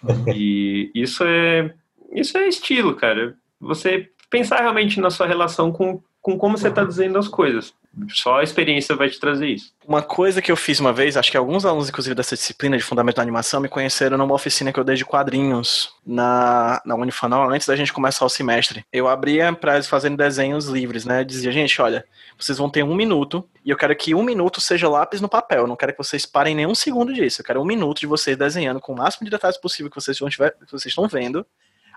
Uhum. 0.01 0.33
E 0.33 0.89
isso 0.95 1.25
é, 1.25 1.73
isso 2.13 2.37
é 2.37 2.47
estilo, 2.47 2.95
cara. 2.95 3.35
Você 3.59 4.09
pensar 4.29 4.61
realmente 4.61 5.01
na 5.01 5.09
sua 5.09 5.27
relação 5.27 5.69
com 5.69 6.01
com 6.21 6.37
como 6.37 6.57
você 6.57 6.67
está 6.67 6.83
dizendo 6.83 7.17
as 7.17 7.27
coisas. 7.27 7.73
Só 8.09 8.39
a 8.39 8.43
experiência 8.43 8.95
vai 8.95 9.09
te 9.09 9.19
trazer 9.19 9.47
isso. 9.47 9.73
Uma 9.85 10.01
coisa 10.01 10.41
que 10.41 10.51
eu 10.51 10.55
fiz 10.55 10.79
uma 10.79 10.93
vez, 10.93 11.17
acho 11.17 11.29
que 11.29 11.35
alguns 11.35 11.65
alunos, 11.65 11.89
inclusive, 11.89 12.15
dessa 12.15 12.35
disciplina 12.35 12.77
de 12.77 12.83
Fundamento 12.83 13.17
da 13.17 13.21
Animação, 13.21 13.59
me 13.59 13.67
conheceram 13.67 14.17
numa 14.17 14.33
oficina 14.33 14.71
que 14.71 14.79
eu 14.79 14.83
dei 14.83 14.95
de 14.95 15.03
quadrinhos 15.03 15.93
na, 16.05 16.81
na 16.85 16.95
Unifanal, 16.95 17.49
antes 17.49 17.67
da 17.67 17.75
gente 17.75 17.91
começar 17.91 18.25
o 18.25 18.29
semestre. 18.29 18.85
Eu 18.93 19.09
abria 19.09 19.51
para 19.51 19.75
eles 19.75 19.87
fazerem 19.87 20.15
desenhos 20.15 20.67
livres, 20.67 21.03
né? 21.03 21.21
Eu 21.21 21.25
dizia, 21.25 21.51
gente, 21.51 21.81
olha, 21.81 22.05
vocês 22.37 22.57
vão 22.57 22.69
ter 22.69 22.83
um 22.83 22.95
minuto, 22.95 23.47
e 23.65 23.69
eu 23.69 23.77
quero 23.77 23.95
que 23.95 24.15
um 24.15 24.23
minuto 24.23 24.61
seja 24.61 24.87
lápis 24.87 25.19
no 25.19 25.27
papel. 25.27 25.61
Eu 25.61 25.67
não 25.67 25.75
quero 25.75 25.91
que 25.91 25.97
vocês 25.97 26.25
parem 26.25 26.55
nem 26.55 26.65
um 26.65 26.75
segundo 26.75 27.13
disso. 27.13 27.41
Eu 27.41 27.45
quero 27.45 27.61
um 27.61 27.65
minuto 27.65 27.99
de 27.99 28.07
vocês 28.07 28.37
desenhando 28.37 28.79
com 28.79 28.93
o 28.93 28.97
máximo 28.97 29.25
de 29.25 29.31
detalhes 29.31 29.57
possível 29.57 29.91
que 29.91 29.99
vocês, 29.99 30.17
tiver, 30.17 30.51
que 30.51 30.71
vocês 30.71 30.87
estão 30.87 31.07
vendo 31.09 31.45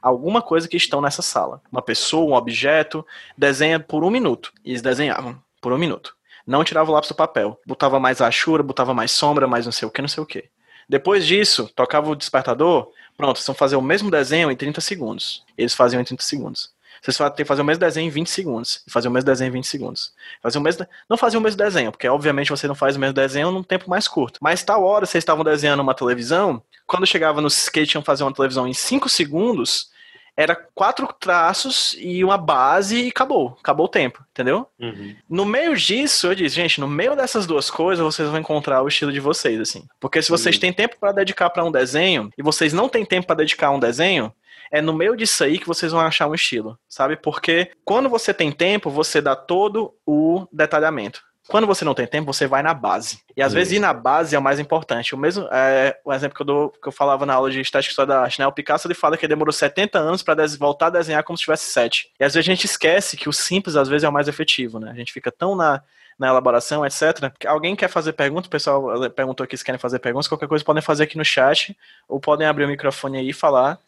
alguma 0.02 0.42
coisa 0.42 0.68
que 0.68 0.76
estão 0.76 1.00
nessa 1.00 1.22
sala. 1.22 1.62
Uma 1.72 1.80
pessoa, 1.80 2.30
um 2.30 2.34
objeto, 2.34 3.06
desenha 3.38 3.80
por 3.80 4.04
um 4.04 4.10
minuto. 4.10 4.52
E 4.62 4.70
eles 4.70 4.82
desenhavam 4.82 5.42
por 5.64 5.72
um 5.72 5.78
minuto. 5.78 6.14
Não 6.46 6.62
tirava 6.62 6.90
o 6.90 6.94
lápis 6.94 7.08
do 7.08 7.14
papel. 7.14 7.58
Botava 7.66 7.98
mais 7.98 8.20
achura, 8.20 8.62
botava 8.62 8.92
mais 8.92 9.10
sombra, 9.10 9.46
mais 9.46 9.64
não 9.64 9.72
sei 9.72 9.88
o 9.88 9.90
que, 9.90 10.02
não 10.02 10.08
sei 10.08 10.22
o 10.22 10.26
que. 10.26 10.44
Depois 10.86 11.26
disso, 11.26 11.70
tocava 11.74 12.10
o 12.10 12.14
despertador, 12.14 12.90
pronto, 13.16 13.38
vocês 13.38 13.46
vão 13.46 13.54
fazer 13.54 13.76
o 13.76 13.80
mesmo 13.80 14.10
desenho 14.10 14.50
em 14.50 14.56
30 14.56 14.82
segundos. 14.82 15.42
Eles 15.56 15.72
faziam 15.72 16.02
em 16.02 16.04
30 16.04 16.22
segundos. 16.22 16.70
Vocês 17.00 17.16
têm 17.16 17.36
que 17.36 17.44
fazer 17.46 17.62
o 17.62 17.64
mesmo 17.64 17.80
desenho 17.80 18.06
em 18.06 18.10
20 18.10 18.28
segundos. 18.28 18.82
E 18.86 18.90
fazer 18.90 19.08
o 19.08 19.10
mesmo 19.10 19.24
desenho 19.24 19.48
em 19.48 19.52
20 19.52 19.66
segundos. 19.66 20.12
Fazer 20.42 20.58
o 20.58 20.60
mesmo, 20.60 20.86
não 21.08 21.16
fazer 21.16 21.38
o 21.38 21.40
mesmo 21.40 21.56
desenho, 21.56 21.90
porque 21.90 22.06
obviamente 22.06 22.50
você 22.50 22.68
não 22.68 22.74
faz 22.74 22.94
o 22.94 23.00
mesmo 23.00 23.14
desenho 23.14 23.50
num 23.50 23.62
tempo 23.62 23.88
mais 23.88 24.06
curto. 24.06 24.38
Mas 24.42 24.62
tal 24.62 24.84
hora 24.84 25.06
vocês 25.06 25.22
estavam 25.22 25.42
desenhando 25.44 25.80
uma 25.80 25.94
televisão, 25.94 26.62
quando 26.86 27.06
chegava 27.06 27.40
no 27.40 27.48
skate 27.48 27.94
iam 27.94 28.04
fazer 28.04 28.22
uma 28.22 28.34
televisão 28.34 28.68
em 28.68 28.74
5 28.74 29.08
segundos, 29.08 29.88
era 30.36 30.56
quatro 30.74 31.06
traços 31.18 31.94
e 31.98 32.24
uma 32.24 32.36
base 32.36 33.04
e 33.04 33.08
acabou. 33.08 33.56
Acabou 33.60 33.86
o 33.86 33.88
tempo, 33.88 34.24
entendeu? 34.30 34.66
Uhum. 34.78 35.14
No 35.28 35.44
meio 35.44 35.76
disso, 35.76 36.26
eu 36.26 36.34
disse, 36.34 36.56
gente, 36.56 36.80
no 36.80 36.88
meio 36.88 37.14
dessas 37.14 37.46
duas 37.46 37.70
coisas, 37.70 38.04
vocês 38.04 38.28
vão 38.28 38.40
encontrar 38.40 38.82
o 38.82 38.88
estilo 38.88 39.12
de 39.12 39.20
vocês, 39.20 39.60
assim. 39.60 39.86
Porque 40.00 40.20
se 40.20 40.30
vocês 40.30 40.56
uhum. 40.56 40.60
têm 40.60 40.72
tempo 40.72 40.96
para 40.98 41.12
dedicar 41.12 41.50
para 41.50 41.64
um 41.64 41.70
desenho 41.70 42.30
e 42.36 42.42
vocês 42.42 42.72
não 42.72 42.88
têm 42.88 43.04
tempo 43.04 43.26
para 43.26 43.36
dedicar 43.36 43.68
a 43.68 43.72
um 43.72 43.80
desenho, 43.80 44.32
é 44.70 44.80
no 44.80 44.92
meio 44.92 45.16
disso 45.16 45.44
aí 45.44 45.58
que 45.58 45.68
vocês 45.68 45.92
vão 45.92 46.00
achar 46.00 46.26
um 46.26 46.34
estilo, 46.34 46.76
sabe? 46.88 47.16
Porque 47.16 47.70
quando 47.84 48.08
você 48.08 48.34
tem 48.34 48.50
tempo, 48.50 48.90
você 48.90 49.20
dá 49.20 49.36
todo 49.36 49.94
o 50.04 50.48
detalhamento. 50.52 51.22
Quando 51.48 51.66
você 51.66 51.84
não 51.84 51.94
tem 51.94 52.06
tempo, 52.06 52.32
você 52.32 52.46
vai 52.46 52.62
na 52.62 52.72
base. 52.72 53.18
E 53.36 53.42
às 53.42 53.48
Isso. 53.48 53.56
vezes 53.56 53.72
ir 53.74 53.78
na 53.78 53.92
base 53.92 54.34
é 54.34 54.38
o 54.38 54.42
mais 54.42 54.58
importante. 54.58 55.14
O 55.14 55.18
mesmo 55.18 55.46
é, 55.52 55.98
o 56.04 56.12
exemplo 56.12 56.34
que 56.34 56.42
eu, 56.42 56.46
dou, 56.46 56.70
que 56.70 56.88
eu 56.88 56.92
falava 56.92 57.26
na 57.26 57.34
aula 57.34 57.50
de 57.50 57.60
estética 57.60 57.90
história 57.90 58.14
da 58.14 58.22
arte, 58.22 58.40
né? 58.40 58.46
O 58.46 58.52
Picasso 58.52 58.86
ele 58.86 58.94
fala 58.94 59.16
que 59.16 59.26
ele 59.26 59.34
demorou 59.34 59.52
70 59.52 59.98
anos 59.98 60.22
para 60.22 60.46
voltar 60.58 60.86
a 60.86 60.90
desenhar 60.90 61.22
como 61.22 61.36
se 61.36 61.44
tivesse 61.44 61.66
7. 61.66 62.10
E 62.18 62.24
às 62.24 62.32
vezes 62.32 62.48
a 62.48 62.50
gente 62.50 62.64
esquece 62.64 63.16
que 63.16 63.28
o 63.28 63.32
simples 63.32 63.76
às 63.76 63.88
vezes 63.88 64.04
é 64.04 64.08
o 64.08 64.12
mais 64.12 64.26
efetivo, 64.26 64.78
né? 64.78 64.90
A 64.90 64.94
gente 64.94 65.12
fica 65.12 65.30
tão 65.30 65.54
na, 65.54 65.82
na 66.18 66.28
elaboração, 66.28 66.84
etc. 66.84 67.30
Alguém 67.46 67.76
quer 67.76 67.88
fazer 67.88 68.14
pergunta? 68.14 68.46
O 68.46 68.50
pessoal 68.50 69.10
perguntou 69.10 69.44
aqui 69.44 69.56
se 69.56 69.64
querem 69.64 69.78
fazer 69.78 69.98
perguntas. 69.98 70.28
Qualquer 70.28 70.48
coisa 70.48 70.64
podem 70.64 70.82
fazer 70.82 71.04
aqui 71.04 71.18
no 71.18 71.24
chat 71.24 71.76
ou 72.08 72.18
podem 72.18 72.46
abrir 72.46 72.64
o 72.64 72.68
microfone 72.68 73.18
aí 73.18 73.28
e 73.28 73.34
falar. 73.34 73.78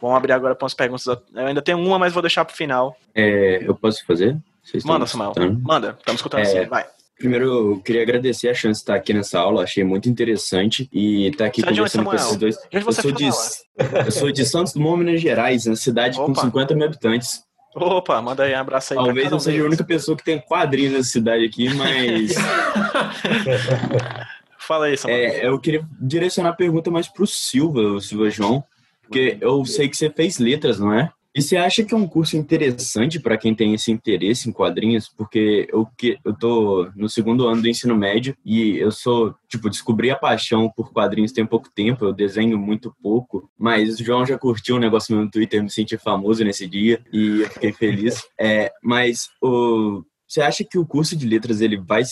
Vamos 0.00 0.16
abrir 0.16 0.32
agora 0.32 0.54
para 0.54 0.64
umas 0.64 0.74
perguntas. 0.74 1.06
Eu 1.06 1.20
ainda 1.34 1.60
tenho 1.60 1.78
uma, 1.78 1.98
mas 1.98 2.12
vou 2.12 2.22
deixar 2.22 2.44
para 2.44 2.54
o 2.54 2.56
final. 2.56 2.96
É, 3.14 3.62
eu 3.62 3.74
posso 3.74 4.04
fazer? 4.06 4.36
Manda, 4.84 5.06
Samuel. 5.06 5.34
Manda. 5.62 5.96
Estamos 5.98 6.20
escutando 6.20 6.40
é, 6.40 6.42
assim. 6.44 6.64
Vai. 6.66 6.86
Primeiro, 7.22 7.44
eu 7.44 7.78
queria 7.78 8.02
agradecer 8.02 8.48
a 8.48 8.54
chance 8.54 8.80
de 8.80 8.82
estar 8.82 8.96
aqui 8.96 9.14
nessa 9.14 9.38
aula, 9.38 9.62
achei 9.62 9.84
muito 9.84 10.08
interessante 10.08 10.90
e 10.92 11.28
estar 11.28 11.46
aqui 11.46 11.60
Você 11.60 11.68
conversando 11.68 12.04
com 12.04 12.14
esses 12.16 12.36
dois. 12.36 12.56
Eu 12.72 12.92
sou, 12.92 13.12
de, 13.12 13.26
eu 13.26 14.10
sou 14.10 14.32
de 14.32 14.44
Santos 14.44 14.72
Dumont, 14.72 14.98
Minas 14.98 15.20
Gerais, 15.20 15.68
uma 15.68 15.76
cidade 15.76 16.18
Opa. 16.18 16.34
com 16.34 16.40
50 16.40 16.74
mil 16.74 16.84
habitantes. 16.84 17.44
Opa, 17.76 18.20
manda 18.20 18.42
aí 18.42 18.52
um 18.52 18.58
abraço 18.58 18.92
aí. 18.92 18.96
Talvez 18.96 19.30
eu 19.30 19.38
seja 19.38 19.62
a 19.62 19.66
única 19.66 19.84
pessoa 19.84 20.16
que 20.16 20.24
tem 20.24 20.40
quadrinhos 20.40 20.94
nessa 20.94 21.10
cidade 21.10 21.44
aqui, 21.44 21.72
mas. 21.72 22.34
Fala 24.58 24.86
aí, 24.86 24.96
Samuel. 24.96 25.20
É, 25.20 25.46
eu 25.46 25.60
queria 25.60 25.86
direcionar 26.00 26.50
a 26.50 26.54
pergunta 26.54 26.90
mais 26.90 27.06
para 27.06 27.22
o 27.22 27.26
Silva, 27.26 27.82
o 27.82 28.00
Silva 28.00 28.30
João, 28.30 28.64
porque 29.02 29.38
eu 29.40 29.64
sei 29.64 29.88
que 29.88 29.96
você 29.96 30.10
fez 30.10 30.38
letras, 30.38 30.80
não 30.80 30.92
é? 30.92 31.12
E 31.34 31.40
você 31.40 31.56
acha 31.56 31.82
que 31.82 31.94
é 31.94 31.96
um 31.96 32.06
curso 32.06 32.36
interessante 32.36 33.18
para 33.18 33.38
quem 33.38 33.54
tem 33.54 33.72
esse 33.72 33.90
interesse 33.90 34.48
em 34.48 34.52
quadrinhos? 34.52 35.08
Porque 35.08 35.66
eu, 35.72 35.86
que, 35.96 36.18
eu 36.22 36.34
tô 36.34 36.90
no 36.94 37.08
segundo 37.08 37.48
ano 37.48 37.62
do 37.62 37.68
ensino 37.68 37.96
médio 37.96 38.36
e 38.44 38.76
eu 38.76 38.90
sou, 38.90 39.34
tipo, 39.48 39.70
descobri 39.70 40.10
a 40.10 40.16
paixão 40.16 40.70
por 40.70 40.92
quadrinhos 40.92 41.32
tem 41.32 41.46
pouco 41.46 41.70
tempo, 41.74 42.04
eu 42.04 42.12
desenho 42.12 42.58
muito 42.58 42.94
pouco, 43.02 43.50
mas 43.58 43.98
o 43.98 44.04
João 44.04 44.26
já 44.26 44.36
curtiu 44.36 44.76
um 44.76 44.80
negócio 44.80 45.16
no 45.16 45.30
Twitter, 45.30 45.62
me 45.62 45.70
senti 45.70 45.96
famoso 45.96 46.44
nesse 46.44 46.68
dia 46.68 47.02
e 47.10 47.40
eu 47.40 47.50
fiquei 47.50 47.72
feliz. 47.72 48.22
É, 48.44 48.72
mas 48.82 49.28
o, 49.40 50.02
você 50.26 50.40
acha 50.40 50.64
que 50.64 50.76
o 50.76 50.84
curso 50.84 51.14
de 51.14 51.28
letras 51.28 51.60
ele 51.60 51.76
vai 51.76 52.02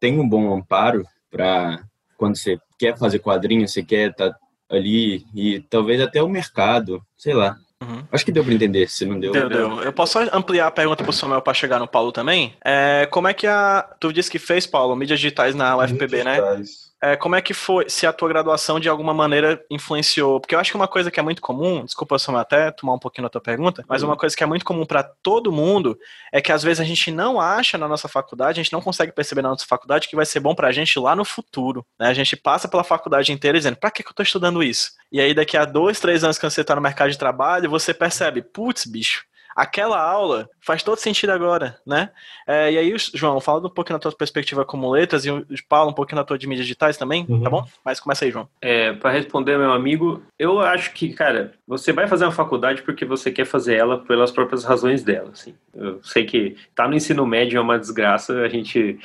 tem 0.00 0.18
um 0.18 0.28
bom 0.28 0.52
amparo 0.52 1.06
para 1.30 1.84
quando 2.16 2.36
você 2.36 2.58
quer 2.76 2.98
fazer 2.98 3.20
quadrinhos, 3.20 3.72
você 3.72 3.84
quer 3.84 4.10
estar 4.10 4.30
tá 4.30 4.38
ali 4.68 5.24
e 5.34 5.60
talvez 5.60 6.00
até 6.00 6.22
o 6.22 6.28
mercado, 6.28 7.00
sei 7.16 7.34
lá. 7.34 7.56
Uhum. 7.86 8.02
Acho 8.10 8.24
que 8.24 8.32
deu 8.32 8.44
pra 8.44 8.52
entender, 8.52 8.88
se 8.88 9.06
não 9.06 9.18
deu. 9.18 9.32
Deu, 9.32 9.48
deu. 9.48 9.82
Eu 9.82 9.92
posso 9.92 10.18
ampliar 10.32 10.66
a 10.66 10.70
pergunta 10.70 11.04
pro 11.04 11.12
Samuel 11.12 11.42
pra 11.42 11.54
chegar 11.54 11.78
no 11.78 11.86
Paulo 11.86 12.10
também? 12.10 12.54
É, 12.64 13.06
como 13.10 13.28
é 13.28 13.34
que 13.34 13.46
a. 13.46 13.88
Tu 14.00 14.12
disse 14.12 14.30
que 14.30 14.38
fez, 14.38 14.66
Paulo, 14.66 14.96
mídias 14.96 15.20
digitais 15.20 15.54
na 15.54 15.76
UFPB, 15.76 16.24
né? 16.24 16.34
Digitais. 16.34 16.85
É, 17.02 17.14
como 17.14 17.36
é 17.36 17.42
que 17.42 17.52
foi, 17.52 17.90
se 17.90 18.06
a 18.06 18.12
tua 18.12 18.28
graduação 18.28 18.80
de 18.80 18.88
alguma 18.88 19.12
maneira 19.12 19.62
influenciou? 19.70 20.40
Porque 20.40 20.54
eu 20.54 20.58
acho 20.58 20.70
que 20.70 20.76
uma 20.76 20.88
coisa 20.88 21.10
que 21.10 21.20
é 21.20 21.22
muito 21.22 21.42
comum, 21.42 21.84
desculpa 21.84 22.18
Samuel, 22.18 22.40
até 22.40 22.70
tomar 22.70 22.94
um 22.94 22.98
pouquinho 22.98 23.24
da 23.24 23.28
tua 23.28 23.40
pergunta, 23.40 23.84
mas 23.86 24.02
uma 24.02 24.16
coisa 24.16 24.34
que 24.34 24.42
é 24.42 24.46
muito 24.46 24.64
comum 24.64 24.86
para 24.86 25.02
todo 25.02 25.52
mundo 25.52 25.98
é 26.32 26.40
que 26.40 26.50
às 26.50 26.62
vezes 26.62 26.80
a 26.80 26.84
gente 26.84 27.10
não 27.10 27.38
acha 27.38 27.76
na 27.76 27.86
nossa 27.86 28.08
faculdade, 28.08 28.60
a 28.60 28.62
gente 28.62 28.72
não 28.72 28.80
consegue 28.80 29.12
perceber 29.12 29.42
na 29.42 29.50
nossa 29.50 29.66
faculdade 29.66 30.08
que 30.08 30.16
vai 30.16 30.24
ser 30.24 30.40
bom 30.40 30.54
pra 30.54 30.72
gente 30.72 30.98
lá 30.98 31.14
no 31.14 31.24
futuro. 31.24 31.84
Né? 31.98 32.08
A 32.08 32.14
gente 32.14 32.34
passa 32.34 32.66
pela 32.66 32.82
faculdade 32.82 33.30
inteira 33.30 33.58
dizendo, 33.58 33.76
pra 33.76 33.90
que, 33.90 34.02
que 34.02 34.08
eu 34.08 34.14
tô 34.14 34.22
estudando 34.22 34.62
isso? 34.62 34.92
E 35.12 35.20
aí 35.20 35.34
daqui 35.34 35.56
a 35.56 35.66
dois, 35.66 36.00
três 36.00 36.24
anos 36.24 36.38
que 36.38 36.48
você 36.48 36.64
tá 36.64 36.74
no 36.74 36.80
mercado 36.80 37.10
de 37.10 37.18
trabalho, 37.18 37.68
você 37.68 37.92
percebe, 37.92 38.40
putz, 38.40 38.86
bicho, 38.86 39.22
aquela 39.56 39.98
aula 39.98 40.48
faz 40.60 40.82
todo 40.82 40.98
sentido 40.98 41.30
agora, 41.30 41.78
né? 41.86 42.10
É, 42.46 42.70
e 42.70 42.76
aí, 42.76 42.94
João, 43.14 43.40
fala 43.40 43.66
um 43.66 43.70
pouquinho 43.70 43.98
da 43.98 44.02
tua 44.02 44.12
perspectiva 44.12 44.66
como 44.66 44.90
letras 44.90 45.24
e 45.24 45.30
o 45.30 45.44
Paulo 45.66 45.90
um 45.90 45.94
pouquinho 45.94 46.20
da 46.20 46.24
tua 46.24 46.36
de 46.36 46.46
mídias 46.46 46.66
digitais 46.66 46.98
também, 46.98 47.24
tá 47.24 47.32
uhum. 47.32 47.42
tá 47.42 47.48
bom? 47.48 47.66
Mas 47.82 47.98
começa 47.98 48.26
aí, 48.26 48.30
João. 48.30 48.46
É, 48.60 48.92
para 48.92 49.10
responder, 49.10 49.56
meu 49.56 49.72
amigo, 49.72 50.22
eu 50.38 50.60
acho 50.60 50.92
que, 50.92 51.14
cara, 51.14 51.52
você 51.66 51.90
vai 51.90 52.06
fazer 52.06 52.26
uma 52.26 52.32
faculdade 52.32 52.82
porque 52.82 53.06
você 53.06 53.32
quer 53.32 53.46
fazer 53.46 53.76
ela 53.76 53.98
pelas 53.98 54.30
próprias 54.30 54.62
razões 54.62 55.02
dela, 55.02 55.30
assim. 55.32 55.54
Eu 55.74 56.00
sei 56.02 56.26
que 56.26 56.56
tá 56.74 56.86
no 56.86 56.94
ensino 56.94 57.26
médio 57.26 57.56
é 57.56 57.60
uma 57.60 57.78
desgraça, 57.78 58.42
a 58.42 58.48
gente 58.48 58.98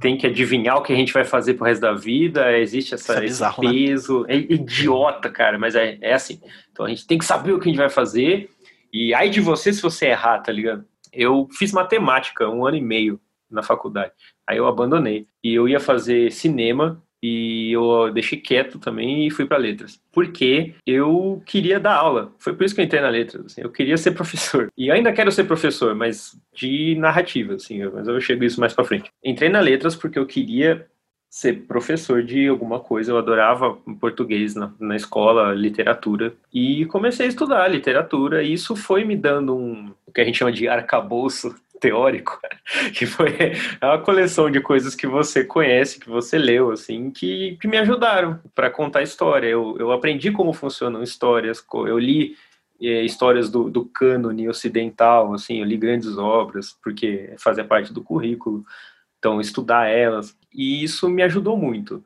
tem 0.00 0.16
que 0.16 0.26
adivinhar 0.26 0.76
o 0.76 0.82
que 0.82 0.92
a 0.92 0.96
gente 0.96 1.12
vai 1.12 1.24
fazer 1.24 1.54
pro 1.54 1.64
resto 1.64 1.80
da 1.80 1.92
vida, 1.92 2.58
existe 2.58 2.94
essa, 2.94 3.14
é 3.14 3.20
bizarro, 3.20 3.64
esse 3.64 3.72
né? 3.72 3.86
peso, 3.86 4.20
né? 4.22 4.34
é 4.34 4.36
idiota, 4.36 5.30
cara, 5.30 5.58
mas 5.58 5.74
é, 5.74 5.96
é 6.00 6.12
assim. 6.12 6.40
Então 6.72 6.84
a 6.84 6.88
gente 6.88 7.06
tem 7.06 7.16
que 7.16 7.24
saber 7.24 7.52
o 7.52 7.58
que 7.58 7.68
a 7.68 7.72
gente 7.72 7.78
vai 7.78 7.88
fazer 7.88 8.50
e 8.96 9.14
aí 9.14 9.28
de 9.28 9.42
você 9.42 9.72
se 9.72 9.82
você 9.82 10.06
errar, 10.06 10.38
tá 10.38 10.50
ligado? 10.50 10.84
Eu 11.12 11.46
fiz 11.52 11.70
matemática 11.70 12.48
um 12.48 12.64
ano 12.64 12.78
e 12.78 12.80
meio 12.80 13.20
na 13.50 13.62
faculdade. 13.62 14.12
Aí 14.46 14.56
eu 14.56 14.66
abandonei. 14.66 15.26
E 15.44 15.54
eu 15.54 15.68
ia 15.68 15.78
fazer 15.78 16.32
cinema 16.32 17.02
e 17.22 17.72
eu 17.72 18.10
deixei 18.10 18.38
quieto 18.38 18.78
também 18.78 19.26
e 19.26 19.30
fui 19.30 19.44
para 19.44 19.58
letras. 19.58 20.00
Porque 20.10 20.74
eu 20.86 21.42
queria 21.44 21.78
dar 21.78 21.94
aula. 21.94 22.32
Foi 22.38 22.54
por 22.54 22.64
isso 22.64 22.74
que 22.74 22.80
eu 22.80 22.86
entrei 22.86 23.02
na 23.02 23.10
letras. 23.10 23.46
Assim. 23.46 23.60
Eu 23.60 23.70
queria 23.70 23.98
ser 23.98 24.12
professor. 24.16 24.72
E 24.76 24.90
ainda 24.90 25.12
quero 25.12 25.30
ser 25.30 25.44
professor, 25.44 25.94
mas 25.94 26.34
de 26.54 26.94
narrativa, 26.96 27.54
assim. 27.54 27.84
Mas 27.86 28.08
eu 28.08 28.18
chego 28.20 28.44
isso 28.44 28.60
mais 28.60 28.72
para 28.72 28.84
frente. 28.84 29.10
Entrei 29.22 29.50
na 29.50 29.60
letras 29.60 29.94
porque 29.94 30.18
eu 30.18 30.26
queria 30.26 30.86
ser 31.36 31.66
professor 31.66 32.22
de 32.22 32.48
alguma 32.48 32.80
coisa. 32.80 33.12
Eu 33.12 33.18
adorava 33.18 33.76
português 34.00 34.54
na, 34.54 34.72
na 34.80 34.96
escola, 34.96 35.52
literatura. 35.52 36.32
E 36.50 36.86
comecei 36.86 37.26
a 37.26 37.28
estudar 37.28 37.68
literatura. 37.68 38.42
E 38.42 38.54
isso 38.54 38.74
foi 38.74 39.04
me 39.04 39.14
dando 39.14 39.54
um, 39.54 39.92
o 40.06 40.12
que 40.12 40.22
a 40.22 40.24
gente 40.24 40.38
chama 40.38 40.50
de 40.50 40.66
arcabouço 40.66 41.54
teórico, 41.78 42.40
que 42.96 43.04
foi 43.04 43.52
uma 43.82 43.98
coleção 43.98 44.50
de 44.50 44.62
coisas 44.62 44.94
que 44.94 45.06
você 45.06 45.44
conhece, 45.44 46.00
que 46.00 46.08
você 46.08 46.38
leu, 46.38 46.70
assim, 46.70 47.10
que, 47.10 47.58
que 47.60 47.68
me 47.68 47.76
ajudaram 47.76 48.40
para 48.54 48.70
contar 48.70 49.02
história. 49.02 49.46
Eu, 49.46 49.76
eu 49.78 49.92
aprendi 49.92 50.30
como 50.30 50.54
funcionam 50.54 51.02
histórias, 51.02 51.62
eu 51.86 51.98
li 51.98 52.34
é, 52.80 53.02
histórias 53.02 53.50
do, 53.50 53.68
do 53.68 53.84
cânone 53.84 54.48
ocidental, 54.48 55.34
assim, 55.34 55.58
eu 55.58 55.66
li 55.66 55.76
grandes 55.76 56.16
obras, 56.16 56.74
porque 56.82 57.34
fazia 57.36 57.62
parte 57.62 57.92
do 57.92 58.02
currículo. 58.02 58.64
Então, 59.18 59.40
estudar 59.40 59.88
elas. 59.88 60.36
E 60.56 60.82
isso 60.82 61.08
me 61.08 61.22
ajudou 61.22 61.56
muito. 61.56 62.02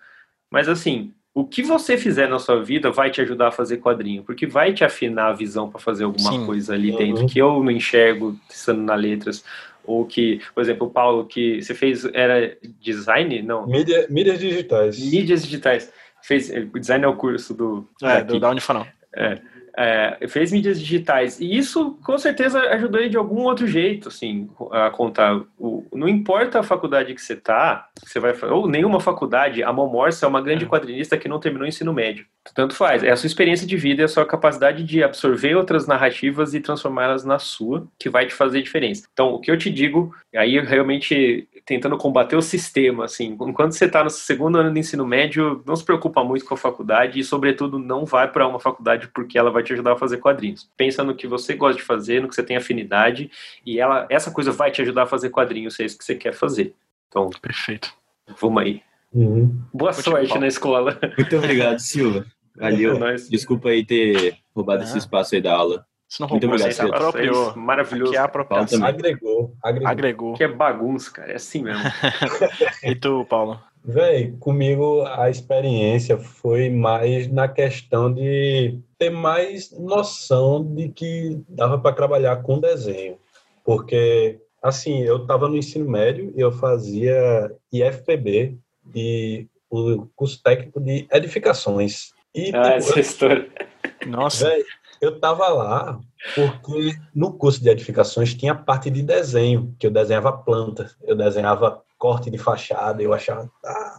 Mas, 0.50 0.68
assim, 0.68 1.12
o 1.32 1.44
que 1.44 1.62
você 1.62 1.96
fizer 1.96 2.28
na 2.28 2.38
sua 2.38 2.62
vida 2.62 2.90
vai 2.90 3.10
te 3.10 3.20
ajudar 3.20 3.48
a 3.48 3.52
fazer 3.52 3.76
quadrinho, 3.76 4.24
porque 4.24 4.46
vai 4.46 4.72
te 4.72 4.84
afinar 4.84 5.28
a 5.28 5.32
visão 5.32 5.70
para 5.70 5.80
fazer 5.80 6.04
alguma 6.04 6.32
Sim. 6.32 6.44
coisa 6.44 6.74
ali 6.74 6.90
dentro 6.96 7.22
uhum. 7.22 7.28
que 7.28 7.38
eu 7.38 7.62
não 7.62 7.70
enxergo 7.70 8.36
estando 8.48 8.82
na 8.82 8.96
letras. 8.96 9.44
Ou 9.84 10.04
que, 10.04 10.40
por 10.54 10.60
exemplo, 10.60 10.88
o 10.88 10.90
Paulo, 10.90 11.24
que 11.26 11.62
você 11.62 11.74
fez, 11.74 12.04
era 12.12 12.56
design? 12.80 13.42
Não. 13.42 13.66
Mídia, 13.66 14.06
mídias 14.10 14.38
digitais. 14.38 14.98
Mídias 14.98 15.42
digitais. 15.42 15.92
Fez, 16.22 16.50
o 16.50 16.78
design 16.78 17.04
é 17.04 17.08
o 17.08 17.16
curso 17.16 17.54
do. 17.54 17.88
É, 18.02 18.22
do, 18.22 18.38
da 18.38 18.50
Unifanal. 18.50 18.86
É. 19.14 19.40
é, 19.76 20.26
fez 20.28 20.52
mídias 20.52 20.80
digitais. 20.80 21.40
E 21.40 21.56
isso, 21.56 21.98
com 22.02 22.16
certeza, 22.18 22.60
ajudou 22.60 23.00
ele 23.00 23.10
de 23.10 23.16
algum 23.16 23.42
outro 23.42 23.66
jeito, 23.66 24.08
assim, 24.08 24.48
a 24.70 24.90
contar. 24.90 25.40
O, 25.58 25.86
não 25.92 26.08
importa 26.08 26.60
a 26.60 26.62
faculdade 26.62 27.14
que 27.14 27.22
você 27.22 27.36
tá, 27.36 27.88
você 28.02 28.18
vai 28.18 28.34
ou 28.50 28.68
nenhuma 28.68 29.00
faculdade, 29.00 29.62
a 29.62 29.72
Momorça 29.72 30.26
é 30.26 30.28
uma 30.28 30.40
grande 30.40 30.66
quadrinista 30.66 31.16
que 31.16 31.28
não 31.28 31.40
terminou 31.40 31.64
o 31.64 31.68
ensino 31.68 31.92
médio. 31.92 32.26
Tanto 32.54 32.74
faz. 32.74 33.02
É 33.02 33.10
a 33.10 33.16
sua 33.16 33.26
experiência 33.26 33.66
de 33.66 33.76
vida, 33.76 34.02
é 34.02 34.04
a 34.06 34.08
sua 34.08 34.24
capacidade 34.24 34.82
de 34.82 35.02
absorver 35.02 35.54
outras 35.54 35.86
narrativas 35.86 36.54
e 36.54 36.60
transformá-las 36.60 37.24
na 37.24 37.38
sua, 37.38 37.86
que 37.98 38.08
vai 38.08 38.26
te 38.26 38.34
fazer 38.34 38.62
diferença. 38.62 39.06
Então, 39.12 39.34
o 39.34 39.40
que 39.40 39.50
eu 39.50 39.58
te 39.58 39.70
digo, 39.70 40.14
aí 40.34 40.58
realmente 40.60 41.46
tentando 41.70 41.96
combater 41.96 42.34
o 42.34 42.42
sistema, 42.42 43.04
assim, 43.04 43.36
enquanto 43.40 43.74
você 43.74 43.84
está 43.84 44.02
no 44.02 44.10
segundo 44.10 44.58
ano 44.58 44.72
do 44.72 44.78
ensino 44.80 45.06
médio, 45.06 45.62
não 45.64 45.76
se 45.76 45.84
preocupa 45.84 46.24
muito 46.24 46.44
com 46.44 46.54
a 46.54 46.56
faculdade 46.56 47.20
e, 47.20 47.22
sobretudo, 47.22 47.78
não 47.78 48.04
vai 48.04 48.26
para 48.28 48.48
uma 48.48 48.58
faculdade 48.58 49.06
porque 49.14 49.38
ela 49.38 49.52
vai 49.52 49.62
te 49.62 49.72
ajudar 49.72 49.92
a 49.92 49.96
fazer 49.96 50.16
quadrinhos. 50.16 50.68
Pensa 50.76 51.04
no 51.04 51.14
que 51.14 51.28
você 51.28 51.54
gosta 51.54 51.76
de 51.80 51.86
fazer, 51.86 52.20
no 52.20 52.26
que 52.28 52.34
você 52.34 52.42
tem 52.42 52.56
afinidade 52.56 53.30
e 53.64 53.78
ela, 53.78 54.04
essa 54.10 54.32
coisa 54.32 54.50
vai 54.50 54.72
te 54.72 54.82
ajudar 54.82 55.04
a 55.04 55.06
fazer 55.06 55.30
quadrinhos, 55.30 55.76
se 55.76 55.84
é 55.84 55.86
isso 55.86 55.96
que 55.96 56.04
você 56.04 56.16
quer 56.16 56.32
fazer. 56.34 56.74
Então, 57.06 57.30
Perfeito. 57.40 57.94
vamos 58.40 58.60
aí. 58.64 58.82
Uhum. 59.12 59.56
Boa 59.72 59.92
Continua, 59.94 60.18
sorte 60.26 60.38
na 60.40 60.48
escola. 60.48 60.98
Muito 61.16 61.36
obrigado, 61.36 61.78
Silva. 61.78 62.26
Valeu. 62.58 63.06
É. 63.06 63.14
Desculpa 63.14 63.68
aí 63.68 63.84
ter 63.86 64.36
roubado 64.52 64.82
Ah. 64.82 64.84
esse 64.86 64.98
espaço 64.98 65.36
aí 65.36 65.40
da 65.40 65.54
aula. 65.54 65.86
Isso 66.10 66.20
não 66.20 66.28
Muito 66.28 66.42
roubou, 66.48 66.56
obrigado, 66.58 66.72
você 66.72 66.82
Pedro. 66.82 66.96
apropriou. 66.96 67.56
Maravilhoso. 67.56 68.10
Aqui 68.10 68.16
é 68.16 68.20
a 68.20 68.24
apropriação. 68.24 68.80
Paulo 68.80 68.94
Agregou, 68.94 69.54
agregou. 69.62 69.88
Agregou. 69.88 70.34
Que 70.34 70.42
é 70.44 70.48
bagunça, 70.48 71.10
cara. 71.12 71.30
É 71.32 71.36
assim 71.36 71.62
mesmo. 71.62 71.82
E 72.82 72.94
tu, 72.96 73.24
Paulo? 73.26 73.60
Véi, 73.84 74.34
comigo 74.40 75.02
a 75.06 75.30
experiência 75.30 76.18
foi 76.18 76.68
mais 76.68 77.30
na 77.30 77.46
questão 77.48 78.12
de 78.12 78.76
ter 78.98 79.08
mais 79.10 79.70
noção 79.78 80.64
de 80.74 80.88
que 80.88 81.40
dava 81.48 81.78
para 81.78 81.94
trabalhar 81.94 82.42
com 82.42 82.58
desenho. 82.58 83.16
Porque, 83.64 84.38
assim, 84.60 85.02
eu 85.02 85.18
estava 85.18 85.48
no 85.48 85.56
ensino 85.56 85.88
médio 85.88 86.32
e 86.36 86.40
eu 86.40 86.50
fazia 86.50 87.52
IFPB, 87.72 88.56
de, 88.84 89.46
o 89.70 90.06
curso 90.16 90.42
técnico 90.42 90.80
de 90.80 91.06
edificações. 91.12 92.12
E, 92.34 92.50
Ah, 92.54 92.62
tipo, 92.62 92.74
essa 92.76 93.00
história. 93.00 93.48
Nossa. 94.06 94.48
Véi, 94.48 94.64
eu 95.00 95.18
tava 95.18 95.48
lá 95.48 96.00
porque 96.34 96.92
no 97.14 97.32
curso 97.32 97.62
de 97.62 97.70
edificações 97.70 98.34
tinha 98.34 98.54
parte 98.54 98.90
de 98.90 99.02
desenho, 99.02 99.74
que 99.78 99.86
eu 99.86 99.90
desenhava 99.90 100.32
planta, 100.32 100.90
eu 101.02 101.16
desenhava 101.16 101.82
corte 101.98 102.30
de 102.30 102.38
fachada, 102.38 103.02
eu 103.02 103.12
achava, 103.12 103.50
ah, 103.64 103.98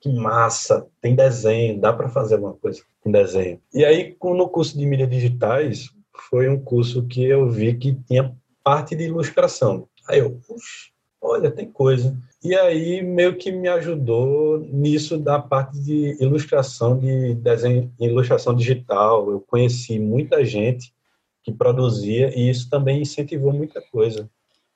que 0.00 0.12
massa, 0.12 0.86
tem 1.00 1.14
desenho, 1.14 1.80
dá 1.80 1.92
para 1.92 2.08
fazer 2.08 2.34
alguma 2.34 2.54
coisa 2.54 2.82
com 3.00 3.10
desenho. 3.10 3.60
E 3.72 3.84
aí, 3.84 4.16
no 4.22 4.48
curso 4.48 4.76
de 4.76 4.86
mídias 4.86 5.10
digitais, 5.10 5.90
foi 6.30 6.48
um 6.48 6.60
curso 6.60 7.06
que 7.06 7.24
eu 7.24 7.48
vi 7.48 7.74
que 7.74 7.94
tinha 8.06 8.34
parte 8.62 8.94
de 8.94 9.04
ilustração. 9.04 9.88
Aí 10.08 10.18
eu, 10.18 10.38
puxa, 10.46 10.90
olha, 11.24 11.50
tem 11.50 11.70
coisa. 11.70 12.16
E 12.42 12.54
aí 12.54 13.02
meio 13.02 13.36
que 13.36 13.50
me 13.50 13.66
ajudou 13.68 14.58
nisso 14.58 15.16
da 15.16 15.38
parte 15.38 15.80
de 15.80 16.22
ilustração 16.22 16.98
de 16.98 17.34
desenho, 17.36 17.90
ilustração 17.98 18.54
digital. 18.54 19.30
Eu 19.30 19.40
conheci 19.40 19.98
muita 19.98 20.44
gente 20.44 20.92
que 21.42 21.50
produzia 21.50 22.38
e 22.38 22.50
isso 22.50 22.68
também 22.68 23.00
incentivou 23.00 23.52
muita 23.52 23.80
coisa. 23.80 24.28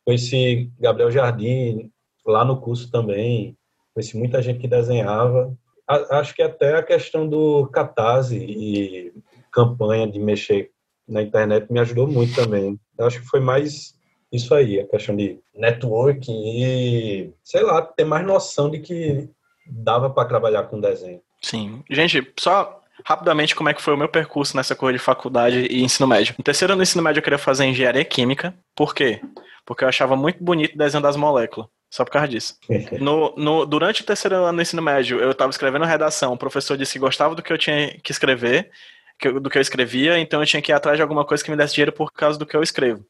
Conheci 0.05 0.71
Gabriel 0.81 1.11
Jardim 1.11 1.91
lá 2.27 2.45
no 2.45 2.59
curso 2.59 2.91
também. 2.91 3.55
Conheci 3.95 4.17
muita 4.17 4.41
gente 4.41 4.59
que 4.59 4.69
desenhava. 4.69 5.55
Acho 5.87 6.35
que 6.35 6.43
até 6.43 6.77
a 6.77 6.83
questão 6.83 7.29
do 7.29 7.67
catarse 7.67 8.37
e 8.37 9.13
campanha 9.53 10.11
de 10.11 10.19
mexer 10.19 10.71
na 11.07 11.23
internet 11.23 11.71
me 11.71 11.81
ajudou 11.81 12.07
muito 12.07 12.35
também. 12.35 12.79
Acho 12.99 13.21
que 13.21 13.27
foi 13.27 13.41
mais 13.41 13.98
isso 14.33 14.55
aí, 14.55 14.79
a 14.81 14.87
questão 14.87 15.17
de 15.17 15.39
network 15.55 16.27
e, 16.31 17.31
sei 17.43 17.63
lá, 17.63 17.83
ter 17.83 18.05
mais 18.05 18.27
noção 18.27 18.71
de 18.71 18.79
que 18.81 19.29
dava 19.67 20.11
para 20.11 20.29
trabalhar 20.29 20.65
com 20.65 20.81
desenho. 20.81 21.21
Sim. 21.43 21.83
Gente, 21.91 22.33
só 22.39 22.81
rapidamente 23.05 23.55
como 23.55 23.69
é 23.69 23.75
que 23.75 23.83
foi 23.83 23.95
o 23.95 23.97
meu 23.97 24.09
percurso 24.09 24.57
nessa 24.57 24.75
coisa 24.75 24.99
de 24.99 25.03
faculdade 25.05 25.67
e 25.71 25.83
ensino 25.83 26.07
médio. 26.07 26.35
No 26.37 26.45
terceiro 26.45 26.73
ano 26.73 26.81
do 26.81 26.83
ensino 26.83 27.03
médio 27.03 27.21
eu 27.21 27.25
queria 27.25 27.39
fazer 27.39 27.65
engenharia 27.65 28.05
química. 28.05 28.55
Por 28.75 28.95
quê? 28.95 29.21
Porque 29.65 29.85
eu 29.85 29.89
achava 29.89 30.17
muito 30.17 30.43
bonito 30.43 30.75
o 30.75 30.79
desenho 30.79 31.03
das 31.03 31.17
moléculas. 31.17 31.69
Só 31.91 32.05
por 32.05 32.11
causa 32.11 32.29
disso. 32.29 32.57
No, 33.01 33.35
no- 33.37 33.65
durante 33.65 34.03
o 34.03 34.05
terceiro 34.05 34.37
ano 34.37 34.57
do 34.59 34.63
ensino 34.63 34.83
médio, 34.83 35.21
eu 35.21 35.31
estava 35.31 35.51
escrevendo 35.51 35.85
redação. 35.85 36.33
O 36.35 36.39
professor 36.39 36.77
disse 36.77 36.95
que 36.95 36.99
gostava 36.99 37.35
do 37.35 37.43
que 37.43 37.53
eu 37.53 37.57
tinha 37.59 37.97
que 38.03 38.11
escrever, 38.13 38.71
que 39.19 39.29
eu- 39.29 39.41
do 39.41 39.49
que 39.49 39.57
eu 39.59 39.63
escrevia, 39.63 40.19
então 40.19 40.41
eu 40.41 40.47
tinha 40.47 40.61
que 40.61 40.71
ir 40.73 40.75
atrás 40.75 40.97
de 40.99 41.03
alguma 41.03 41.25
coisa 41.25 41.43
que 41.43 41.51
me 41.51 41.57
desse 41.57 41.75
dinheiro 41.75 41.93
por 41.93 42.13
causa 42.13 42.39
do 42.39 42.45
que 42.47 42.57
eu 42.57 42.63
escrevo. 42.63 43.05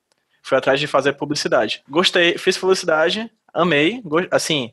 Fui 0.49 0.57
atrás 0.57 0.81
de 0.81 0.87
fazer 0.87 1.13
publicidade. 1.13 1.83
Gostei, 1.87 2.39
fiz 2.39 2.57
publicidade, 2.57 3.31
amei. 3.53 4.03
Assim, 4.31 4.73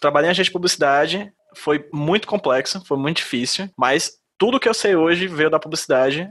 trabalhei 0.00 0.28
em 0.28 0.30
agência 0.30 0.44
de 0.44 0.50
publicidade, 0.50 1.30
foi 1.54 1.86
muito 1.92 2.26
complexo, 2.26 2.82
foi 2.86 2.96
muito 2.96 3.18
difícil, 3.18 3.68
mas 3.76 4.12
tudo 4.38 4.58
que 4.58 4.66
eu 4.66 4.72
sei 4.72 4.96
hoje 4.96 5.26
veio 5.26 5.50
da 5.50 5.58
publicidade 5.58 6.30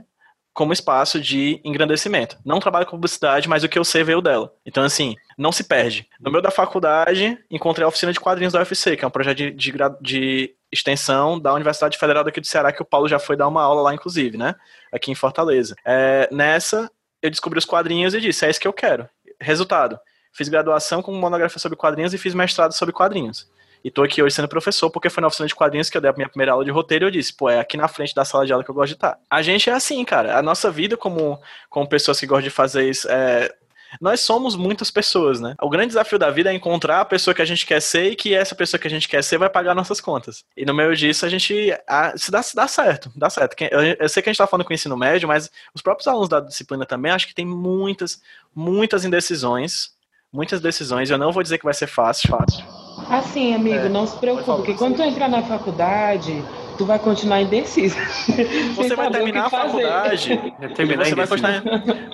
como 0.52 0.72
espaço 0.72 1.20
de 1.20 1.60
engrandecimento. 1.64 2.36
Não 2.44 2.58
trabalho 2.58 2.84
com 2.84 2.96
publicidade, 2.96 3.48
mas 3.48 3.62
o 3.62 3.68
que 3.68 3.78
eu 3.78 3.84
sei 3.84 4.02
veio 4.02 4.20
dela. 4.20 4.52
Então, 4.66 4.82
assim, 4.82 5.14
não 5.38 5.52
se 5.52 5.62
perde. 5.62 6.08
No 6.20 6.28
meio 6.28 6.42
da 6.42 6.50
faculdade, 6.50 7.38
encontrei 7.48 7.84
a 7.84 7.88
oficina 7.88 8.12
de 8.12 8.18
quadrinhos 8.18 8.52
da 8.52 8.58
UFC, 8.58 8.96
que 8.96 9.04
é 9.04 9.08
um 9.08 9.12
projeto 9.12 9.36
de, 9.36 9.52
de, 9.52 9.72
de 10.00 10.54
extensão 10.72 11.38
da 11.38 11.54
Universidade 11.54 11.96
Federal 11.96 12.24
daqui 12.24 12.40
do 12.40 12.46
Ceará, 12.48 12.72
que 12.72 12.82
o 12.82 12.84
Paulo 12.84 13.08
já 13.08 13.20
foi 13.20 13.36
dar 13.36 13.46
uma 13.46 13.62
aula 13.62 13.82
lá, 13.82 13.94
inclusive, 13.94 14.36
né? 14.36 14.56
Aqui 14.92 15.12
em 15.12 15.14
Fortaleza. 15.14 15.76
É, 15.84 16.28
nessa, 16.32 16.90
eu 17.22 17.30
descobri 17.30 17.58
os 17.58 17.64
quadrinhos 17.64 18.14
e 18.14 18.20
disse, 18.20 18.44
é 18.44 18.50
isso 18.50 18.60
que 18.60 18.68
eu 18.68 18.72
quero. 18.72 19.08
Resultado, 19.40 19.98
fiz 20.32 20.48
graduação 20.48 21.02
com 21.02 21.12
monografia 21.12 21.58
sobre 21.58 21.76
quadrinhos 21.76 22.14
e 22.14 22.18
fiz 22.18 22.34
mestrado 22.34 22.72
sobre 22.72 22.92
quadrinhos. 22.92 23.48
E 23.82 23.90
tô 23.90 24.02
aqui 24.02 24.22
hoje 24.22 24.34
sendo 24.34 24.48
professor, 24.48 24.90
porque 24.90 25.08
foi 25.08 25.22
na 25.22 25.28
oficina 25.28 25.48
de 25.48 25.54
quadrinhos 25.54 25.88
que 25.88 25.96
eu 25.96 26.00
dei 26.00 26.10
a 26.10 26.14
minha 26.14 26.28
primeira 26.28 26.52
aula 26.52 26.64
de 26.64 26.70
roteiro 26.70 27.04
e 27.04 27.06
eu 27.06 27.10
disse, 27.10 27.34
pô, 27.34 27.48
é 27.48 27.58
aqui 27.58 27.76
na 27.78 27.88
frente 27.88 28.14
da 28.14 28.24
sala 28.24 28.44
de 28.44 28.52
aula 28.52 28.62
que 28.62 28.70
eu 28.70 28.74
gosto 28.74 28.88
de 28.88 28.94
estar. 28.94 29.18
A 29.30 29.40
gente 29.40 29.70
é 29.70 29.72
assim, 29.72 30.04
cara. 30.04 30.36
A 30.36 30.42
nossa 30.42 30.70
vida 30.70 30.96
como, 30.96 31.40
como 31.70 31.88
pessoas 31.88 32.20
que 32.20 32.26
gostam 32.26 32.44
de 32.44 32.50
fazer 32.50 32.88
isso 32.88 33.08
é. 33.10 33.50
Nós 34.00 34.20
somos 34.20 34.56
muitas 34.56 34.90
pessoas, 34.90 35.40
né? 35.40 35.54
O 35.60 35.70
grande 35.70 35.88
desafio 35.88 36.18
da 36.18 36.30
vida 36.30 36.50
é 36.50 36.54
encontrar 36.54 37.00
a 37.00 37.04
pessoa 37.04 37.34
que 37.34 37.42
a 37.42 37.46
gente 37.46 37.64
quer 37.64 37.80
ser 37.80 38.10
e 38.10 38.16
que 38.16 38.34
essa 38.34 38.54
pessoa 38.54 38.78
que 38.78 38.86
a 38.86 38.90
gente 38.90 39.08
quer 39.08 39.22
ser 39.24 39.38
vai 39.38 39.48
pagar 39.48 39.74
nossas 39.74 40.00
contas. 40.00 40.44
E 40.56 40.66
no 40.66 40.74
meio 40.74 40.94
disso, 40.94 41.24
a 41.24 41.28
gente. 41.28 41.72
A, 41.86 42.16
se 42.16 42.30
dá, 42.30 42.42
se 42.42 42.54
dá 42.54 42.68
certo, 42.68 43.10
dá 43.16 43.30
certo. 43.30 43.56
Eu, 43.70 43.80
eu 43.98 44.08
sei 44.08 44.22
que 44.22 44.28
a 44.28 44.32
gente 44.32 44.38
tá 44.38 44.46
falando 44.46 44.66
com 44.66 44.72
o 44.72 44.74
ensino 44.74 44.96
médio, 44.96 45.26
mas 45.26 45.50
os 45.74 45.82
próprios 45.82 46.06
alunos 46.06 46.28
da 46.28 46.40
disciplina 46.40 46.84
também, 46.84 47.10
acho 47.10 47.26
que 47.26 47.34
tem 47.34 47.46
muitas, 47.46 48.20
muitas 48.54 49.04
indecisões. 49.04 49.98
Muitas 50.32 50.60
decisões. 50.60 51.10
Eu 51.10 51.18
não 51.18 51.32
vou 51.32 51.42
dizer 51.42 51.58
que 51.58 51.64
vai 51.64 51.74
ser 51.74 51.88
fácil, 51.88 52.30
fácil. 52.30 52.64
Assim, 53.08 53.52
amigo, 53.52 53.86
É, 53.86 53.88
não 53.88 54.06
se 54.06 54.16
preocupe, 54.16 54.44
porque 54.44 54.74
quando 54.74 54.94
tu 54.94 55.02
entrar 55.02 55.28
na 55.28 55.42
faculdade, 55.42 56.44
tu 56.80 56.86
vai 56.86 56.98
continuar 56.98 57.42
indeciso. 57.42 57.94
Você 58.74 58.96
vai 58.96 59.10
terminar 59.10 59.46
a 59.46 59.50
fazer. 59.50 59.66
faculdade. 59.66 60.28
Terminar 60.74 61.04
você 61.04 61.14
vai, 61.14 61.26
continuar, 61.26 61.62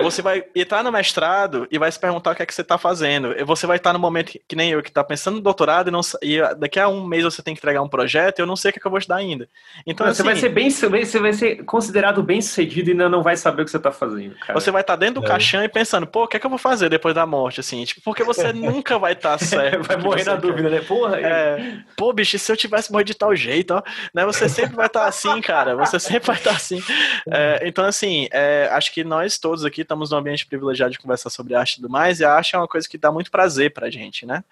você 0.02 0.22
vai 0.22 0.44
entrar 0.56 0.82
no 0.82 0.90
mestrado 0.90 1.68
e 1.70 1.78
vai 1.78 1.90
se 1.92 2.00
perguntar 2.00 2.32
o 2.32 2.34
que 2.34 2.42
é 2.42 2.46
que 2.46 2.52
você 2.52 2.62
está 2.62 2.76
fazendo. 2.76 3.32
Você 3.46 3.64
vai 3.64 3.76
estar 3.76 3.92
no 3.92 3.98
momento 4.00 4.32
que, 4.32 4.40
que 4.48 4.56
nem 4.56 4.72
eu, 4.72 4.82
que 4.82 4.88
está 4.88 5.04
pensando 5.04 5.36
no 5.36 5.40
doutorado 5.40 5.86
e, 5.88 5.90
não, 5.92 6.00
e 6.20 6.40
daqui 6.56 6.80
a 6.80 6.88
um 6.88 7.04
mês 7.06 7.22
você 7.22 7.42
tem 7.42 7.54
que 7.54 7.60
entregar 7.60 7.80
um 7.80 7.88
projeto 7.88 8.40
e 8.40 8.42
eu 8.42 8.46
não 8.46 8.56
sei 8.56 8.70
o 8.70 8.72
que, 8.72 8.80
é 8.80 8.80
que 8.80 8.86
eu 8.86 8.90
vou 8.90 8.98
estudar 8.98 9.16
ainda. 9.16 9.48
Então, 9.86 10.04
você 10.04 10.10
assim, 10.12 10.22
vai 10.24 10.34
ser 10.36 10.48
bem, 10.48 10.68
você 10.68 11.18
vai 11.20 11.32
ser 11.32 11.64
considerado 11.64 12.20
bem 12.24 12.42
sucedido 12.42 12.90
e 12.90 12.92
ainda 12.92 13.08
não 13.08 13.22
vai 13.22 13.36
saber 13.36 13.62
o 13.62 13.64
que 13.64 13.70
você 13.70 13.78
tá 13.78 13.92
fazendo, 13.92 14.34
cara. 14.36 14.58
você 14.58 14.72
vai 14.72 14.80
estar 14.80 14.96
dentro 14.96 15.20
do 15.20 15.26
É. 15.26 15.28
caixão 15.28 15.62
e 15.62 15.68
pensando, 15.68 16.08
pô, 16.08 16.24
o 16.24 16.26
que 16.26 16.36
é 16.38 16.40
que 16.40 16.46
eu 16.46 16.50
vou 16.50 16.58
fazer 16.58 16.88
depois 16.88 17.14
da 17.14 17.24
morte, 17.24 17.60
assim? 17.60 17.84
Tipo, 17.84 18.00
porque 18.04 18.24
você 18.24 18.50
nunca 18.52 18.98
vai 18.98 19.12
estar 19.12 19.38
certo. 19.38 19.86
vai 19.86 19.96
morrer 19.96 20.24
você 20.24 20.30
na 20.30 20.36
quer. 20.36 20.40
dúvida, 20.42 20.70
né? 20.70 20.80
Porra, 20.80 21.20
É, 21.20 21.78
pô, 21.96 22.12
bicho, 22.12 22.34
e 22.34 22.38
se 22.40 22.50
eu 22.50 22.56
tivesse 22.56 22.90
morrido 22.90 23.06
de 23.12 23.14
tal 23.14 23.34
jeito, 23.36 23.72
ó, 23.74 23.82
né? 24.12 24.24
Você 24.24 24.48
sempre 24.62 24.76
vai 24.76 24.86
estar 24.86 25.06
assim, 25.06 25.40
cara. 25.40 25.76
Você 25.76 25.98
sempre 26.00 26.26
vai 26.26 26.36
estar 26.36 26.52
assim. 26.52 26.82
É, 27.30 27.60
então, 27.64 27.84
assim, 27.84 28.28
é, 28.32 28.68
acho 28.72 28.92
que 28.92 29.04
nós 29.04 29.38
todos 29.38 29.64
aqui 29.64 29.82
estamos 29.82 30.10
num 30.10 30.18
ambiente 30.18 30.46
privilegiado 30.46 30.92
de 30.92 30.98
conversar 30.98 31.30
sobre 31.30 31.54
arte 31.54 31.72
e 31.72 31.76
tudo 31.76 31.88
mais, 31.90 32.20
e 32.20 32.24
a 32.24 32.32
arte 32.32 32.54
é 32.54 32.58
uma 32.58 32.68
coisa 32.68 32.88
que 32.88 32.98
dá 32.98 33.10
muito 33.12 33.30
prazer 33.30 33.72
pra 33.72 33.90
gente, 33.90 34.26
né? 34.26 34.42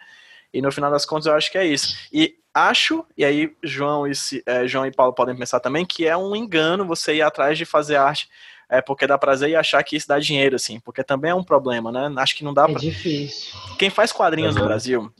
E 0.53 0.63
no 0.63 0.71
final 0.71 0.91
das 0.91 1.05
contas, 1.05 1.27
eu 1.27 1.35
acho 1.35 1.51
que 1.51 1.59
é 1.59 1.67
isso. 1.67 1.97
E 2.13 2.37
acho, 2.55 3.05
e 3.17 3.25
aí 3.25 3.53
João 3.63 4.07
e, 4.07 4.13
é, 4.47 4.67
João 4.69 4.87
e 4.87 4.93
Paulo 4.93 5.13
podem 5.13 5.35
pensar 5.37 5.59
também, 5.59 5.85
que 5.85 6.07
é 6.07 6.17
um 6.17 6.37
engano 6.37 6.87
você 6.87 7.15
ir 7.17 7.23
atrás 7.23 7.59
de 7.59 7.65
fazer 7.65 7.97
arte 7.97 8.29
é, 8.69 8.81
porque 8.81 9.07
dá 9.07 9.19
prazer 9.19 9.51
e 9.51 9.57
achar 9.57 9.83
que 9.83 9.97
isso 9.97 10.09
dá 10.09 10.19
dinheiro, 10.19 10.57
assim, 10.57 10.81
porque 10.81 11.03
também 11.05 11.31
é 11.31 11.35
um 11.35 11.45
problema, 11.45 11.93
né? 11.93 12.13
Acho 12.19 12.35
que 12.37 12.45
não 12.45 12.55
dá 12.55 12.65
É 12.65 12.69
pra. 12.73 12.81
difícil. 12.81 13.53
Quem 13.79 13.91
faz 13.91 14.11
quadrinhos 14.13 14.55
no 14.55 14.63
Uhum. 14.63 14.69
Brasil, 14.69 15.13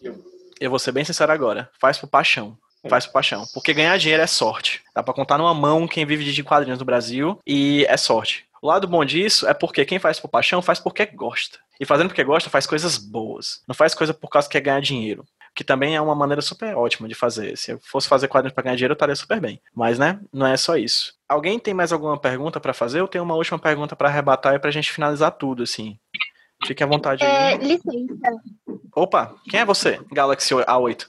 eu 0.61 0.71
vou 0.71 0.79
ser 0.79 0.93
bem 0.93 1.05
sincero 1.05 1.31
agora, 1.33 1.69
faz 1.79 1.99
por 1.99 2.07
paixão. 2.09 2.57
Faz 2.89 3.07
por 3.07 3.13
paixão. 3.13 3.45
Porque 3.55 3.73
ganhar 3.75 3.97
dinheiro 3.99 4.23
é 4.23 4.27
sorte. 4.27 4.83
Dá 4.95 5.03
pra 5.03 5.15
contar 5.15 5.39
numa 5.39 5.55
mão 5.55 5.87
quem 5.89 6.05
vive 6.07 6.25
de 6.31 6.43
quadrinhos 6.45 6.79
no 6.79 6.85
Brasil 6.85 7.39
e 7.47 7.85
é 7.89 7.97
sorte. 7.97 8.45
O 8.63 8.67
lado 8.67 8.89
bom 8.89 9.05
disso 9.05 9.47
é 9.47 9.53
porque 9.55 9.85
quem 9.85 9.99
faz 9.99 10.19
por 10.19 10.29
paixão 10.29 10.63
faz 10.63 10.79
porque 10.81 11.05
gosta. 11.07 11.59
E 11.79 11.85
fazendo 11.85 12.09
porque 12.09 12.25
gosta 12.25 12.49
faz 12.49 12.67
coisas 12.67 12.97
boas. 12.97 13.63
Não 13.69 13.75
faz 13.75 13.95
coisa 13.95 14.15
por 14.15 14.29
causa 14.31 14.49
que 14.49 14.53
quer 14.53 14.61
ganhar 14.61 14.81
dinheiro. 14.81 15.25
que 15.57 15.63
também 15.63 15.95
é 15.95 16.01
uma 16.01 16.17
maneira 16.17 16.43
super 16.43 16.77
ótima 16.77 17.07
de 17.07 17.15
fazer. 17.15 17.57
Se 17.57 17.71
eu 17.73 17.79
fosse 17.81 18.09
fazer 18.09 18.27
quadrinhos 18.27 18.53
para 18.55 18.65
ganhar 18.65 18.75
dinheiro, 18.75 18.91
eu 18.93 18.97
estaria 18.97 19.15
super 19.15 19.41
bem. 19.41 19.61
Mas, 19.73 20.01
né, 20.01 20.19
não 20.33 20.47
é 20.49 20.57
só 20.57 20.77
isso. 20.77 21.15
Alguém 21.29 21.61
tem 21.61 21.73
mais 21.73 21.93
alguma 21.93 22.19
pergunta 22.19 22.59
para 22.59 22.75
fazer? 22.75 22.99
Eu 22.99 23.07
tenho 23.07 23.23
uma 23.23 23.37
última 23.37 23.57
pergunta 23.57 23.95
para 23.95 24.09
arrebatar 24.09 24.55
e 24.55 24.59
pra 24.59 24.73
gente 24.73 24.91
finalizar 24.91 25.31
tudo, 25.31 25.63
assim. 25.63 25.97
Fique 26.67 26.83
à 26.83 26.87
vontade 26.87 27.23
É, 27.23 27.53
aí. 27.53 27.59
licença. 27.59 28.33
Opa, 28.97 29.33
quem 29.49 29.61
é 29.61 29.65
você? 29.65 30.01
Galaxy 30.11 30.55
A8. 30.55 31.07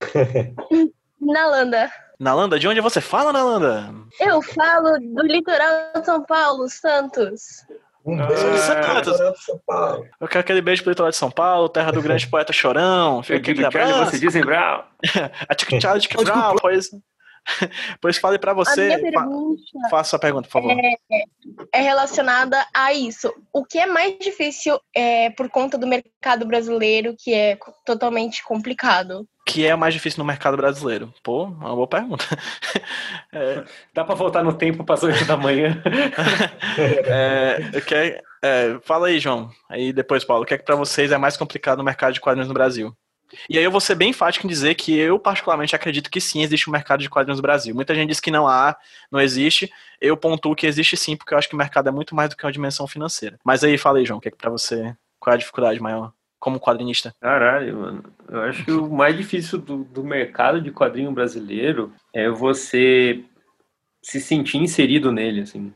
Nalanda. 1.20 1.90
Nalanda, 2.18 2.58
de 2.58 2.66
onde 2.66 2.80
você 2.80 3.00
fala, 3.00 3.32
Nalanda? 3.32 3.94
Eu 4.20 4.42
falo 4.42 4.98
do 4.98 5.22
litoral 5.22 5.92
de 5.96 6.04
São 6.04 6.24
Paulo, 6.24 6.68
Santos. 6.68 7.64
Um 8.04 8.20
Ah, 8.20 8.26
beijo, 8.26 8.58
Santos. 8.58 9.16
Santos. 9.16 9.44
São 9.44 9.60
Paulo. 9.66 10.04
Eu 10.20 10.26
quero 10.28 10.40
aquele 10.40 10.60
beijo 10.60 10.82
pro 10.82 10.90
litoral 10.90 11.10
de 11.10 11.16
São 11.16 11.30
Paulo, 11.30 11.68
terra 11.68 11.92
do 11.92 12.02
grande 12.02 12.26
poeta 12.26 12.52
Chorão. 12.52 13.22
Fica 13.22 13.38
Aqui 13.38 13.60
Charlie, 13.60 13.82
abraço. 13.92 14.10
você 14.10 14.18
dizem 14.18 14.42
Brown. 14.44 14.82
A 15.48 15.54
tic 15.54 15.68
tchau, 15.78 15.98
tic 15.98 16.16
brau, 16.16 16.56
pois, 16.60 16.90
pois 18.00 18.18
fale 18.18 18.38
pra 18.38 18.52
A 18.52 18.54
minha 18.54 18.64
você. 18.64 18.90
Fa 18.90 18.98
pergunta 18.98 19.62
faça 19.90 20.16
a 20.16 20.18
pergunta, 20.18 20.48
por 20.48 20.52
favor. 20.52 20.76
é 21.72 21.80
relacionada 21.80 22.66
a 22.74 22.92
isso. 22.92 23.32
O 23.52 23.64
que 23.64 23.78
é 23.78 23.86
mais 23.86 24.18
difícil 24.18 24.78
é, 24.94 25.30
por 25.30 25.48
conta 25.48 25.78
do 25.78 25.86
mercado 25.86 26.44
brasileiro, 26.46 27.14
que 27.18 27.32
é 27.32 27.56
totalmente 27.86 28.42
complicado? 28.42 29.26
O 29.48 29.50
que 29.50 29.64
é 29.64 29.74
mais 29.74 29.94
difícil 29.94 30.18
no 30.18 30.26
mercado 30.26 30.58
brasileiro? 30.58 31.10
Pô, 31.22 31.44
uma 31.44 31.74
boa 31.74 31.86
pergunta. 31.86 32.24
É, 33.32 33.62
Dá 33.94 34.04
pra 34.04 34.14
voltar 34.14 34.42
no 34.42 34.52
tempo 34.54 34.84
para 34.84 34.94
as 34.94 35.02
8 35.02 35.24
da 35.26 35.36
manhã? 35.36 35.82
é, 37.06 37.58
o 37.76 37.82
que 37.82 37.94
é- 37.94 38.22
fala 38.82 39.08
aí, 39.08 39.18
João. 39.18 39.50
Aí 39.68 39.92
depois, 39.92 40.24
Paulo, 40.24 40.42
o 40.44 40.46
que 40.46 40.54
é 40.54 40.58
que 40.58 40.64
pra 40.64 40.74
vocês 40.76 41.12
é 41.12 41.18
mais 41.18 41.36
complicado 41.36 41.78
no 41.78 41.84
mercado 41.84 42.14
de 42.14 42.20
quadrinhos 42.20 42.48
no 42.48 42.54
Brasil? 42.54 42.94
E 43.48 43.58
aí 43.58 43.64
eu 43.64 43.70
vou 43.70 43.80
ser 43.80 43.94
bem 43.94 44.10
enfático 44.10 44.46
em 44.46 44.48
dizer 44.48 44.74
que 44.74 44.96
eu 44.96 45.18
particularmente 45.18 45.76
acredito 45.76 46.10
que 46.10 46.20
sim, 46.20 46.42
existe 46.42 46.68
um 46.68 46.72
mercado 46.72 47.00
de 47.00 47.10
quadrinhos 47.10 47.38
no 47.38 47.42
Brasil. 47.42 47.74
Muita 47.74 47.94
gente 47.94 48.08
diz 48.08 48.20
que 48.20 48.30
não 48.30 48.48
há, 48.48 48.74
não 49.10 49.20
existe. 49.20 49.70
Eu 50.00 50.16
pontuo 50.16 50.54
que 50.54 50.66
existe 50.66 50.96
sim, 50.96 51.16
porque 51.16 51.34
eu 51.34 51.38
acho 51.38 51.48
que 51.48 51.54
o 51.54 51.58
mercado 51.58 51.88
é 51.88 51.92
muito 51.92 52.14
mais 52.14 52.30
do 52.30 52.36
que 52.36 52.44
uma 52.46 52.52
dimensão 52.52 52.86
financeira. 52.86 53.38
Mas 53.44 53.62
aí, 53.62 53.76
fala 53.76 53.98
aí, 53.98 54.06
João, 54.06 54.18
o 54.18 54.20
que 54.20 54.28
é 54.28 54.30
que 54.30 54.38
pra 54.38 54.50
você, 54.50 54.94
qual 55.20 55.32
é 55.32 55.36
a 55.36 55.38
dificuldade 55.38 55.80
maior 55.80 56.12
como 56.38 56.60
quadrinista? 56.60 57.14
Caralho, 57.20 57.78
mano. 57.78 58.04
Eu 58.28 58.40
acho 58.42 58.64
que 58.64 58.72
o 58.72 58.88
mais 58.88 59.16
difícil 59.16 59.58
do, 59.58 59.84
do 59.84 60.04
mercado 60.04 60.60
de 60.60 60.70
quadrinho 60.70 61.12
brasileiro 61.12 61.92
é 62.14 62.28
você 62.28 63.24
se 64.02 64.20
sentir 64.20 64.58
inserido 64.58 65.10
nele, 65.12 65.42
assim. 65.42 65.72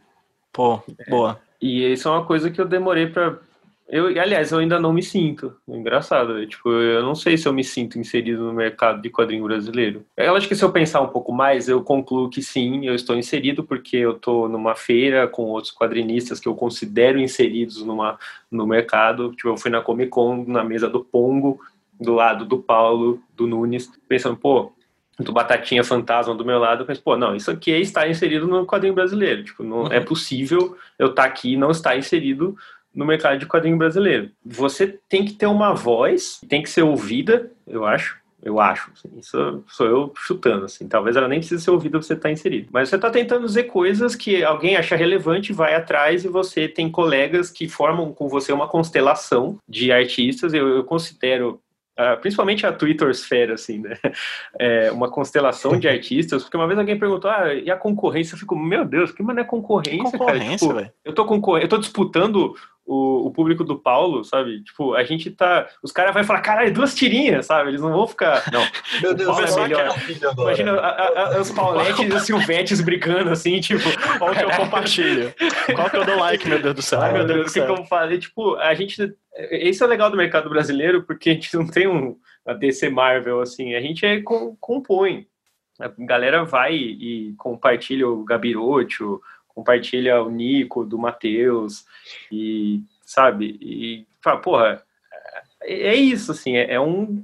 Pô, 0.53 0.81
boa. 1.09 1.41
E 1.61 1.93
isso 1.93 2.09
é 2.09 2.11
uma 2.11 2.25
coisa 2.25 2.51
que 2.51 2.61
eu 2.61 2.67
demorei 2.67 3.07
pra. 3.07 3.39
Eu, 3.89 4.07
aliás, 4.07 4.51
eu 4.51 4.59
ainda 4.59 4.81
não 4.81 4.93
me 4.93 5.03
sinto. 5.03 5.55
Engraçado, 5.69 6.35
né? 6.35 6.47
tipo, 6.47 6.71
eu 6.71 7.03
não 7.03 7.15
sei 7.15 7.37
se 7.37 7.47
eu 7.47 7.53
me 7.53 7.63
sinto 7.63 7.99
inserido 7.99 8.43
no 8.45 8.53
mercado 8.53 9.03
de 9.03 9.11
quadrinho 9.11 9.45
brasileiro. 9.45 10.05
Eu 10.17 10.35
acho 10.35 10.49
que 10.49 10.55
se 10.55 10.65
eu 10.65 10.73
pensar 10.73 11.01
um 11.03 11.09
pouco 11.09 11.33
mais, 11.33 11.69
eu 11.69 11.83
concluo 11.83 12.31
que 12.31 12.43
sim, 12.43 12.87
eu 12.87 12.95
estou 12.95 13.17
inserido 13.17 13.63
porque 13.63 13.99
eu 13.99 14.13
estou 14.13 14.49
numa 14.49 14.75
feira 14.75 15.29
com 15.29 15.43
outros 15.45 15.75
quadrinistas 15.75 16.41
que 16.41 16.49
eu 16.49 16.55
considero 16.55 17.21
inseridos 17.21 17.85
numa, 17.85 18.19
no 18.51 18.67
mercado. 18.67 19.33
Tipo, 19.33 19.49
eu 19.51 19.57
fui 19.59 19.71
na 19.71 19.83
Comic 19.83 20.11
Con, 20.11 20.45
na 20.47 20.65
mesa 20.65 20.89
do 20.89 21.05
Pongo, 21.05 21.61
do 22.01 22.15
lado 22.15 22.47
do 22.47 22.59
Paulo, 22.59 23.23
do 23.37 23.47
Nunes, 23.47 23.91
pensando, 24.09 24.37
pô, 24.37 24.73
do 25.19 25.33
Batatinha 25.33 25.85
Fantasma 25.85 26.35
do 26.35 26.45
meu 26.45 26.59
lado, 26.59 26.87
penso, 26.87 27.03
pô, 27.03 27.17
não, 27.17 27.37
isso 27.37 27.51
aqui 27.51 27.71
é 27.71 27.79
estar 27.79 28.09
inserido 28.09 28.47
no 28.47 28.67
quadrinho 28.67 28.95
brasileiro. 28.95 29.45
Tipo, 29.45 29.63
não 29.63 29.87
é 29.87 30.01
possível 30.01 30.77
eu 30.99 31.09
estar 31.09 31.25
aqui 31.25 31.53
e 31.53 31.57
não 31.57 31.71
estar 31.71 31.97
inserido 31.97 32.57
no 32.95 33.05
mercado 33.05 33.39
de 33.39 33.47
quadrinho 33.47 33.77
brasileiro. 33.77 34.31
Você 34.45 34.99
tem 35.09 35.25
que 35.25 35.33
ter 35.35 35.47
uma 35.47 35.75
voz, 35.75 36.41
tem 36.49 36.63
que 36.63 36.71
ser 36.71 36.83
ouvida, 36.83 37.51
eu 37.67 37.85
acho. 37.85 38.21
Eu 38.45 38.59
acho, 38.59 38.91
assim, 38.93 39.09
isso 39.21 39.63
sou 39.69 39.87
eu 39.87 40.13
chutando, 40.17 40.65
assim. 40.65 40.89
Talvez 40.89 41.15
ela 41.15 41.29
nem 41.29 41.39
precise 41.39 41.63
ser 41.63 41.71
ouvida 41.71 41.99
pra 41.99 42.03
você 42.05 42.15
estar 42.15 42.29
inserido. 42.29 42.69
Mas 42.73 42.89
você 42.89 42.97
está 42.97 43.09
tentando 43.09 43.47
dizer 43.47 43.65
coisas 43.65 44.17
que 44.17 44.43
alguém 44.43 44.75
acha 44.75 44.97
relevante, 44.97 45.53
vai 45.53 45.77
atrás 45.77 46.25
e 46.25 46.29
você 46.29 46.67
tem 46.67 46.91
colegas 46.91 47.51
que 47.51 47.69
formam 47.69 48.13
com 48.13 48.29
você 48.29 48.53
uma 48.53 48.67
constelação 48.67 49.59
de 49.69 49.93
artistas. 49.93 50.53
Eu, 50.53 50.67
eu 50.71 50.83
considero 50.83 51.61
ah, 51.97 52.17
principalmente 52.17 52.67
a 52.67 52.73
Twittersfera, 52.73 53.55
assim, 53.55 53.79
né? 53.79 53.97
É, 54.59 54.91
uma 54.93 55.11
constelação 55.11 55.79
de 55.79 55.87
artistas, 55.89 56.43
porque 56.43 56.57
uma 56.57 56.67
vez 56.67 56.79
alguém 56.79 56.99
perguntou, 56.99 57.31
ah, 57.31 57.53
e 57.55 57.71
a 57.71 57.77
concorrência? 57.77 58.35
Eu 58.35 58.39
fico, 58.39 58.57
meu 58.57 58.85
Deus, 58.85 59.13
que 59.13 59.23
mané 59.23 59.45
concorrência, 59.45 60.03
cara? 60.19 60.19
Concorrência, 60.19 60.57
Tipo, 60.69 60.75
velho. 60.75 60.93
eu 61.05 61.13
tô 61.13 61.25
concorrendo, 61.25 61.65
eu 61.65 61.69
tô 61.69 61.79
disputando 61.79 62.55
o, 62.85 63.27
o 63.27 63.31
público 63.31 63.63
do 63.63 63.79
Paulo, 63.79 64.25
sabe? 64.25 64.63
Tipo, 64.65 64.95
a 64.95 65.05
gente 65.05 65.31
tá. 65.31 65.69
Os 65.83 65.93
caras 65.93 66.13
vão 66.13 66.25
falar, 66.25 66.41
caralho, 66.41 66.73
duas 66.75 66.95
tirinhas, 66.95 67.47
sabe? 67.47 67.71
Eles 67.71 67.81
não 67.81 67.93
vão 67.93 68.07
ficar. 68.09 68.43
Não. 68.53 68.67
Meu 69.01 69.15
Deus, 69.15 69.31
Paulo 69.31 69.47
é 69.47 69.63
melhor. 69.69 69.95
Imagina 70.37 70.73
a- 70.73 70.89
a- 70.91 71.37
a- 71.37 71.41
os 71.41 71.51
Pauletes 71.53 72.01
e 72.01 72.13
os 72.13 72.23
Silvetes 72.25 72.81
brigando 72.81 73.31
assim, 73.31 73.61
tipo. 73.61 73.85
Qual 74.19 74.33
que 74.35 74.43
eu 74.45 74.51
compartilho? 74.51 75.33
Qual 75.77 75.89
que 75.91 75.97
eu 75.97 76.05
dou 76.05 76.17
like, 76.19 76.49
meu 76.49 76.61
Deus 76.61 76.75
do 76.75 76.83
céu? 76.83 77.01
Ai, 77.01 77.13
meu 77.13 77.25
Deus, 77.25 77.51
o 77.51 77.55
que, 77.55 77.61
eu 77.61 77.67
vou 77.77 77.85
fazer? 77.87 78.19
Tipo, 78.19 78.57
a 78.57 78.75
gente. 78.75 79.15
É 79.35 79.71
o 79.71 79.87
legal 79.87 80.11
do 80.11 80.17
mercado 80.17 80.49
brasileiro, 80.51 81.03
porque 81.05 81.31
a 81.31 81.33
gente 81.35 81.55
não 81.57 81.67
tem 81.67 81.87
um 81.89 82.19
a 82.45 82.53
DC 82.53 82.91
Marvel, 82.91 83.41
assim, 83.41 83.75
a 83.75 83.81
gente 83.81 84.05
é, 84.05 84.21
com- 84.21 84.57
compõe. 84.61 85.27
A 85.81 85.89
galera 85.99 86.45
vai 86.45 86.75
e 86.75 87.35
compartilha 87.39 88.09
o 88.09 88.25
Gabiroto, 88.25 89.23
compartilha 89.49 90.23
o 90.23 90.31
Nico, 90.31 90.85
do 90.85 90.99
Matheus, 90.99 91.85
e 92.31 92.83
sabe? 93.05 93.59
E 93.61 94.07
fala, 94.21 94.41
porra, 94.41 94.83
é 95.63 95.89
é 95.91 95.95
isso, 95.95 96.33
assim, 96.33 96.57
é, 96.57 96.75
é 96.75 96.81
um. 96.81 97.23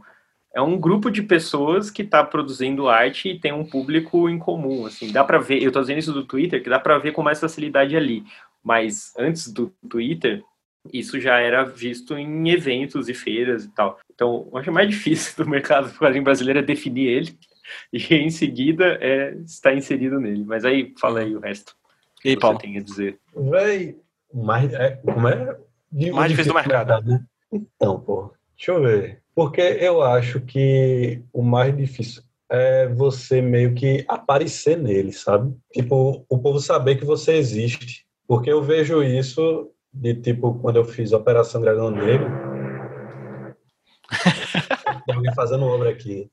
É 0.55 0.63
um 0.63 0.79
grupo 0.79 1.11
de 1.11 1.23
pessoas 1.23 1.91
que 1.91 2.03
está 2.03 2.25
produzindo 2.25 2.89
arte 2.89 3.29
e 3.29 3.39
tem 3.39 3.53
um 3.53 3.65
público 3.65 4.29
em 4.29 4.39
comum, 4.39 4.87
assim, 4.87 5.13
dá 5.13 5.23
para 5.23 5.39
ver, 5.39 5.63
eu 5.63 5.71
tô 5.71 5.81
dizendo 5.81 5.99
isso 5.99 6.13
do 6.13 6.25
Twitter, 6.25 6.63
que 6.63 6.71
dá 6.71 6.81
para 6.81 6.99
ver 6.99 7.13
com 7.13 7.23
mais 7.23 7.39
facilidade 7.39 7.95
ali, 7.97 8.25
mas 8.65 9.13
antes 9.17 9.53
do 9.53 9.73
Twitter, 9.89 10.43
isso 10.93 11.21
já 11.21 11.39
era 11.39 11.65
visto 11.65 12.17
em 12.17 12.49
eventos 12.51 13.09
e 13.09 13.15
feiras 13.15 13.65
e 13.65 13.69
tal. 13.71 13.99
Então, 14.15 14.49
eu 14.53 14.59
acho 14.59 14.73
mais 14.73 14.89
difícil 14.91 15.45
do 15.45 15.51
mercado 15.51 15.91
do 15.91 15.99
quadrinho 15.99 16.25
brasileiro 16.25 16.59
é 16.61 16.63
definir 16.63 17.07
ele 17.09 17.39
e 17.93 18.15
em 18.15 18.31
seguida 18.31 18.99
é 19.01 19.35
estar 19.45 19.75
inserido 19.75 20.19
nele. 20.21 20.45
Mas 20.45 20.65
aí, 20.65 20.95
fala 20.99 21.21
aí 21.21 21.35
o 21.35 21.41
resto. 21.41 21.75
E 22.25 22.31
aí, 22.31 22.35
que 22.35 22.41
Paulo? 22.41 22.59
Você 22.59 22.67
tem 22.67 22.79
a 22.79 22.83
dizer. 22.83 23.19
Véi, 23.37 23.97
mais, 24.33 24.73
é, 24.73 24.91
como 25.05 25.29
é? 25.29 25.57
De- 25.91 26.11
Mais 26.13 26.31
difícil 26.31 26.53
do 26.53 26.57
mercado. 26.57 27.07
né? 27.07 27.25
Então, 27.53 28.01
pô, 28.01 28.33
deixa 28.57 28.73
eu 28.73 28.83
ver. 28.83 29.23
Porque 29.35 29.61
eu 29.61 30.03
acho 30.03 30.41
que 30.41 31.23
o 31.33 31.43
mais 31.43 31.77
difícil 31.77 32.23
é 32.51 32.89
você 32.89 33.41
meio 33.41 33.75
que 33.75 34.05
aparecer 34.09 34.77
nele, 34.77 35.13
sabe? 35.13 35.55
Tipo, 35.73 36.25
o 36.29 36.39
povo 36.39 36.59
saber 36.59 36.97
que 36.97 37.05
você 37.05 37.35
existe. 37.35 38.05
Porque 38.27 38.51
eu 38.51 38.63
vejo 38.63 39.03
isso 39.03 39.71
de 40.01 40.15
tipo, 40.15 40.55
quando 40.61 40.77
eu 40.77 40.85
fiz 40.85 41.13
Operação 41.13 41.61
Dragão 41.61 41.91
Negro. 41.91 42.31
Tem 45.07 45.15
alguém 45.15 45.35
fazendo 45.35 45.67
obra 45.67 45.91
aqui. 45.91 46.31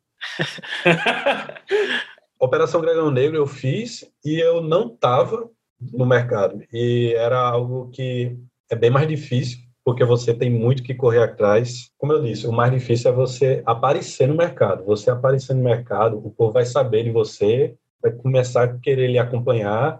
Operação 2.39 2.81
Dragão 2.81 3.09
Negro 3.09 3.37
eu 3.37 3.47
fiz 3.47 4.05
e 4.23 4.39
eu 4.39 4.61
não 4.61 4.87
tava 4.89 5.49
no 5.81 6.05
mercado. 6.05 6.63
E 6.71 7.13
era 7.15 7.39
algo 7.39 7.89
que 7.89 8.37
é 8.69 8.75
bem 8.75 8.91
mais 8.91 9.07
difícil, 9.07 9.59
porque 9.83 10.05
você 10.05 10.33
tem 10.33 10.49
muito 10.49 10.83
que 10.83 10.93
correr 10.93 11.23
atrás. 11.23 11.89
Como 11.97 12.13
eu 12.13 12.21
disse, 12.21 12.45
o 12.45 12.51
mais 12.51 12.71
difícil 12.71 13.09
é 13.11 13.13
você 13.13 13.63
aparecer 13.65 14.27
no 14.27 14.35
mercado. 14.35 14.85
Você 14.85 15.09
aparecer 15.09 15.55
no 15.55 15.63
mercado, 15.63 16.17
o 16.17 16.29
povo 16.29 16.53
vai 16.53 16.65
saber 16.65 17.03
de 17.03 17.11
você, 17.11 17.75
vai 18.01 18.11
começar 18.11 18.63
a 18.63 18.77
querer 18.77 19.07
lhe 19.07 19.17
acompanhar 19.17 19.99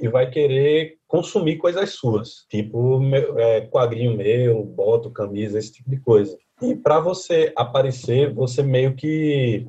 e 0.00 0.08
vai 0.08 0.30
querer 0.30 0.98
consumir 1.06 1.56
coisas 1.58 1.90
suas, 1.90 2.46
tipo 2.48 3.00
meu- 3.00 3.38
é, 3.38 3.62
quadrinho 3.62 4.16
meu, 4.16 4.64
boto, 4.64 5.10
camisa, 5.10 5.58
esse 5.58 5.72
tipo 5.72 5.90
de 5.90 6.00
coisa. 6.00 6.36
E 6.62 6.74
para 6.74 7.00
você 7.00 7.52
aparecer, 7.56 8.32
você 8.32 8.62
meio 8.62 8.94
que 8.94 9.66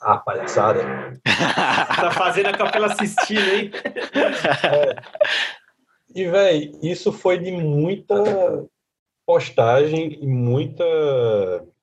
ah, 0.00 0.18
palhaçada. 0.18 0.80
tá 1.24 2.10
fazendo 2.10 2.46
a 2.46 2.52
Capela 2.56 2.94
Sistina, 2.96 3.54
hein? 3.54 3.70
E, 6.14 6.26
véi, 6.26 6.72
isso 6.82 7.12
foi 7.12 7.38
de 7.38 7.50
muita 7.50 8.14
postagem 9.24 10.18
e 10.20 10.26
muita. 10.26 10.84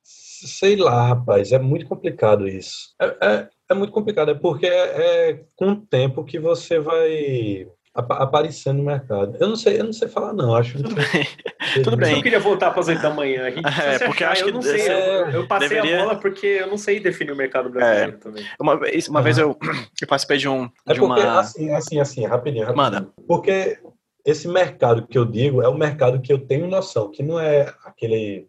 Sei 0.03 0.76
lá, 0.76 1.07
rapaz, 1.07 1.52
é 1.52 1.60
muito 1.60 1.88
complicado 1.88 2.48
isso. 2.48 2.94
É, 3.02 3.06
é, 3.22 3.49
é 3.70 3.74
muito 3.74 3.91
complicado, 3.94 4.32
é 4.32 4.34
porque 4.36 4.66
é, 4.66 5.30
é 5.32 5.44
com 5.56 5.72
o 5.72 5.76
tempo 5.76 6.24
que 6.24 6.40
você 6.40 6.80
vai 6.80 7.68
apa- 7.94 8.18
aparecer 8.18 8.74
no 8.74 8.84
mercado. 8.84 9.38
Eu 9.40 9.48
não 9.48 9.56
sei, 9.56 9.80
eu 9.80 9.84
não 9.84 9.94
sei 9.94 10.08
falar, 10.08 10.34
não. 10.34 10.56
Acho 10.56 10.78
Tudo 10.82 10.96
bem. 10.96 11.06
Tudo 11.84 11.91
Eu 11.91 11.98
bem. 11.98 12.16
não 12.16 12.22
queria 12.22 12.40
voltar 12.40 12.72
para 12.72 12.80
as 12.80 12.88
8 12.88 13.02
da 13.02 13.10
manhã. 13.12 13.46
A 13.46 13.52
gente 13.52 13.66
É, 13.68 14.00
porque 14.08 14.24
achar, 14.24 14.32
acho 14.34 14.41
eu 14.41 14.48
que 14.48 14.54
não 14.54 14.62
sei. 14.62 14.90
Eu, 14.90 15.30
eu 15.32 15.48
passei 15.48 15.70
deveria- 15.70 15.98
a 16.02 16.04
bola 16.06 16.16
porque 16.20 16.46
eu 16.48 16.68
não 16.68 16.78
sei 16.78 17.00
definir 17.00 17.32
o 17.32 17.36
mercado 17.36 17.70
brasileiro 17.70 18.18
também. 18.18 18.44
Uma 18.60 18.76
vez, 18.80 19.08
uma 19.08 19.22
vez 19.22 19.38
eu, 19.38 19.56
eu 20.02 20.08
participei 20.08 20.38
de 20.38 20.50
um. 20.50 20.64
É 20.88 20.94
De 20.94 21.00
porque, 21.00 21.22
uma... 21.22 21.40
assim, 21.40 21.70
assim, 21.72 22.00
assim, 22.00 22.26
rapidinho, 22.26 22.66
rapidinho. 22.66 22.91
Manda. 22.91 23.08
Porque 23.28 23.78
esse 24.26 24.48
mercado 24.48 25.06
que 25.08 25.18
eu 25.18 25.26
digo 25.26 25.62
é 25.62 25.68
o 25.68 25.78
mercado 25.78 26.20
que 26.22 26.34
eu 26.34 26.40
tenho 26.40 26.68
noção, 26.68 27.12
que 27.12 27.22
não 27.22 27.40
é 27.40 27.72
aquele 27.86 28.48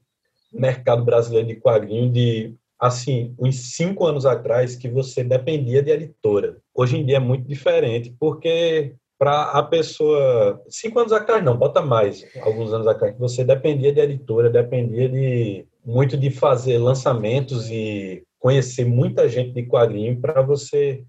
mercado 0.53 1.05
brasileiro 1.05 1.47
de 1.49 1.57
quadrinho 1.57 2.11
de 2.11 2.55
assim, 2.81 3.35
uns 3.39 3.77
cinco 3.77 4.07
anos 4.07 4.25
atrás, 4.25 4.75
que 4.75 4.89
você 4.89 5.23
dependia 5.23 5.83
de 5.83 5.91
editora. 5.91 6.57
Hoje 6.75 6.97
em 6.97 7.05
dia 7.05 7.17
é 7.17 7.21
muito 7.21 7.47
diferente, 7.47 8.15
porque 8.19 8.95
para 9.19 9.51
a 9.51 9.63
pessoa. 9.63 10.63
Cinco 10.71 10.99
anos 10.99 11.13
atrás, 11.13 11.45
não, 11.45 11.55
bota 11.55 11.83
mais, 11.83 12.25
alguns 12.41 12.73
anos 12.73 12.87
atrás, 12.87 13.13
que 13.13 13.21
você 13.21 13.45
dependia 13.45 13.93
de 13.93 14.01
editora, 14.01 14.49
dependia 14.49 15.11
de 15.11 15.67
muito 15.85 16.17
de 16.17 16.31
fazer 16.31 16.79
lançamentos 16.79 17.71
e 17.71 18.23
conhecer 18.39 18.87
muita 18.87 19.29
gente 19.29 19.53
de 19.53 19.67
quadrinho 19.67 20.19
para 20.19 20.41
você, 20.41 21.05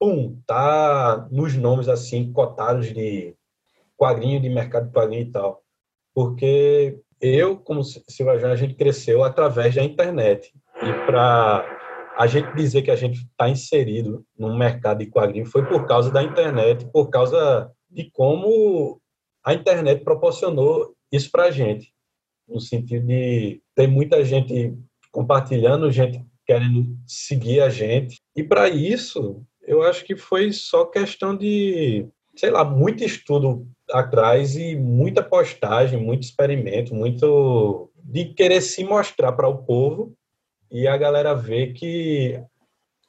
pum, 0.00 0.36
tá 0.44 1.28
nos 1.30 1.54
nomes 1.54 1.88
assim, 1.88 2.32
cotados 2.32 2.92
de 2.92 3.36
quadrinho, 3.96 4.40
de 4.40 4.48
mercado 4.48 4.86
de 4.86 4.92
quadrinho 4.92 5.22
e 5.22 5.30
tal. 5.30 5.62
Porque 6.12 6.98
eu, 7.20 7.56
como 7.56 7.84
Silva 7.84 8.38
João, 8.38 8.52
a 8.52 8.56
gente 8.56 8.74
cresceu 8.74 9.22
através 9.22 9.74
da 9.74 9.82
internet. 9.84 10.52
E 10.86 11.06
para 11.06 11.64
a 12.18 12.26
gente 12.26 12.54
dizer 12.54 12.82
que 12.82 12.90
a 12.90 12.96
gente 12.96 13.20
está 13.20 13.48
inserido 13.48 14.22
no 14.38 14.56
mercado 14.56 14.98
de 14.98 15.06
quadrinhos 15.06 15.50
foi 15.50 15.64
por 15.64 15.86
causa 15.86 16.10
da 16.10 16.22
internet, 16.22 16.86
por 16.92 17.08
causa 17.08 17.70
de 17.90 18.10
como 18.10 19.00
a 19.42 19.54
internet 19.54 20.04
proporcionou 20.04 20.94
isso 21.10 21.30
para 21.30 21.44
a 21.44 21.50
gente, 21.50 21.90
no 22.46 22.60
sentido 22.60 23.06
de 23.06 23.62
ter 23.74 23.86
muita 23.86 24.22
gente 24.24 24.76
compartilhando, 25.10 25.90
gente 25.90 26.22
querendo 26.46 26.94
seguir 27.06 27.62
a 27.62 27.70
gente. 27.70 28.20
E 28.36 28.42
para 28.42 28.68
isso, 28.68 29.42
eu 29.62 29.82
acho 29.82 30.04
que 30.04 30.16
foi 30.16 30.52
só 30.52 30.84
questão 30.84 31.34
de, 31.34 32.06
sei 32.36 32.50
lá, 32.50 32.62
muito 32.62 33.02
estudo 33.02 33.66
atrás 33.90 34.54
e 34.54 34.76
muita 34.76 35.22
postagem, 35.22 35.98
muito 35.98 36.24
experimento, 36.24 36.94
muito 36.94 37.90
de 38.02 38.26
querer 38.26 38.60
se 38.60 38.84
mostrar 38.84 39.32
para 39.32 39.48
o 39.48 39.64
povo 39.64 40.14
e 40.70 40.86
a 40.86 40.96
galera 40.96 41.34
vê 41.34 41.72
que 41.72 42.40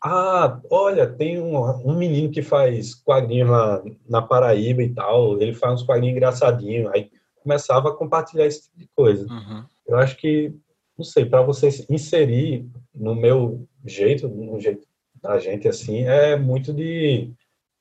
ah, 0.03 0.61
olha, 0.69 1.07
tem 1.07 1.39
um, 1.39 1.57
um 1.83 1.97
menino 1.97 2.29
que 2.29 2.43
faz 2.43 2.93
quadrinhos 2.93 3.49
na, 3.49 3.83
na 4.07 4.21
Paraíba 4.21 4.83
e 4.83 4.93
tal, 4.93 5.41
ele 5.41 5.53
faz 5.53 5.81
uns 5.81 5.83
quadrinhos 5.83 6.15
engraçadinhos, 6.15 6.91
aí 6.93 7.09
começava 7.41 7.89
a 7.89 7.95
compartilhar 7.95 8.45
esse 8.45 8.63
tipo 8.63 8.77
de 8.77 8.89
coisa. 8.95 9.27
Uhum. 9.27 9.63
Eu 9.87 9.97
acho 9.97 10.15
que, 10.17 10.53
não 10.95 11.03
sei, 11.03 11.25
para 11.25 11.41
você 11.41 11.69
inserir 11.89 12.67
no 12.93 13.15
meu 13.15 13.67
jeito, 13.83 14.27
no 14.27 14.59
jeito 14.59 14.85
da 15.21 15.39
gente 15.39 15.67
assim, 15.67 16.03
é 16.03 16.35
muito 16.35 16.71
de 16.71 17.31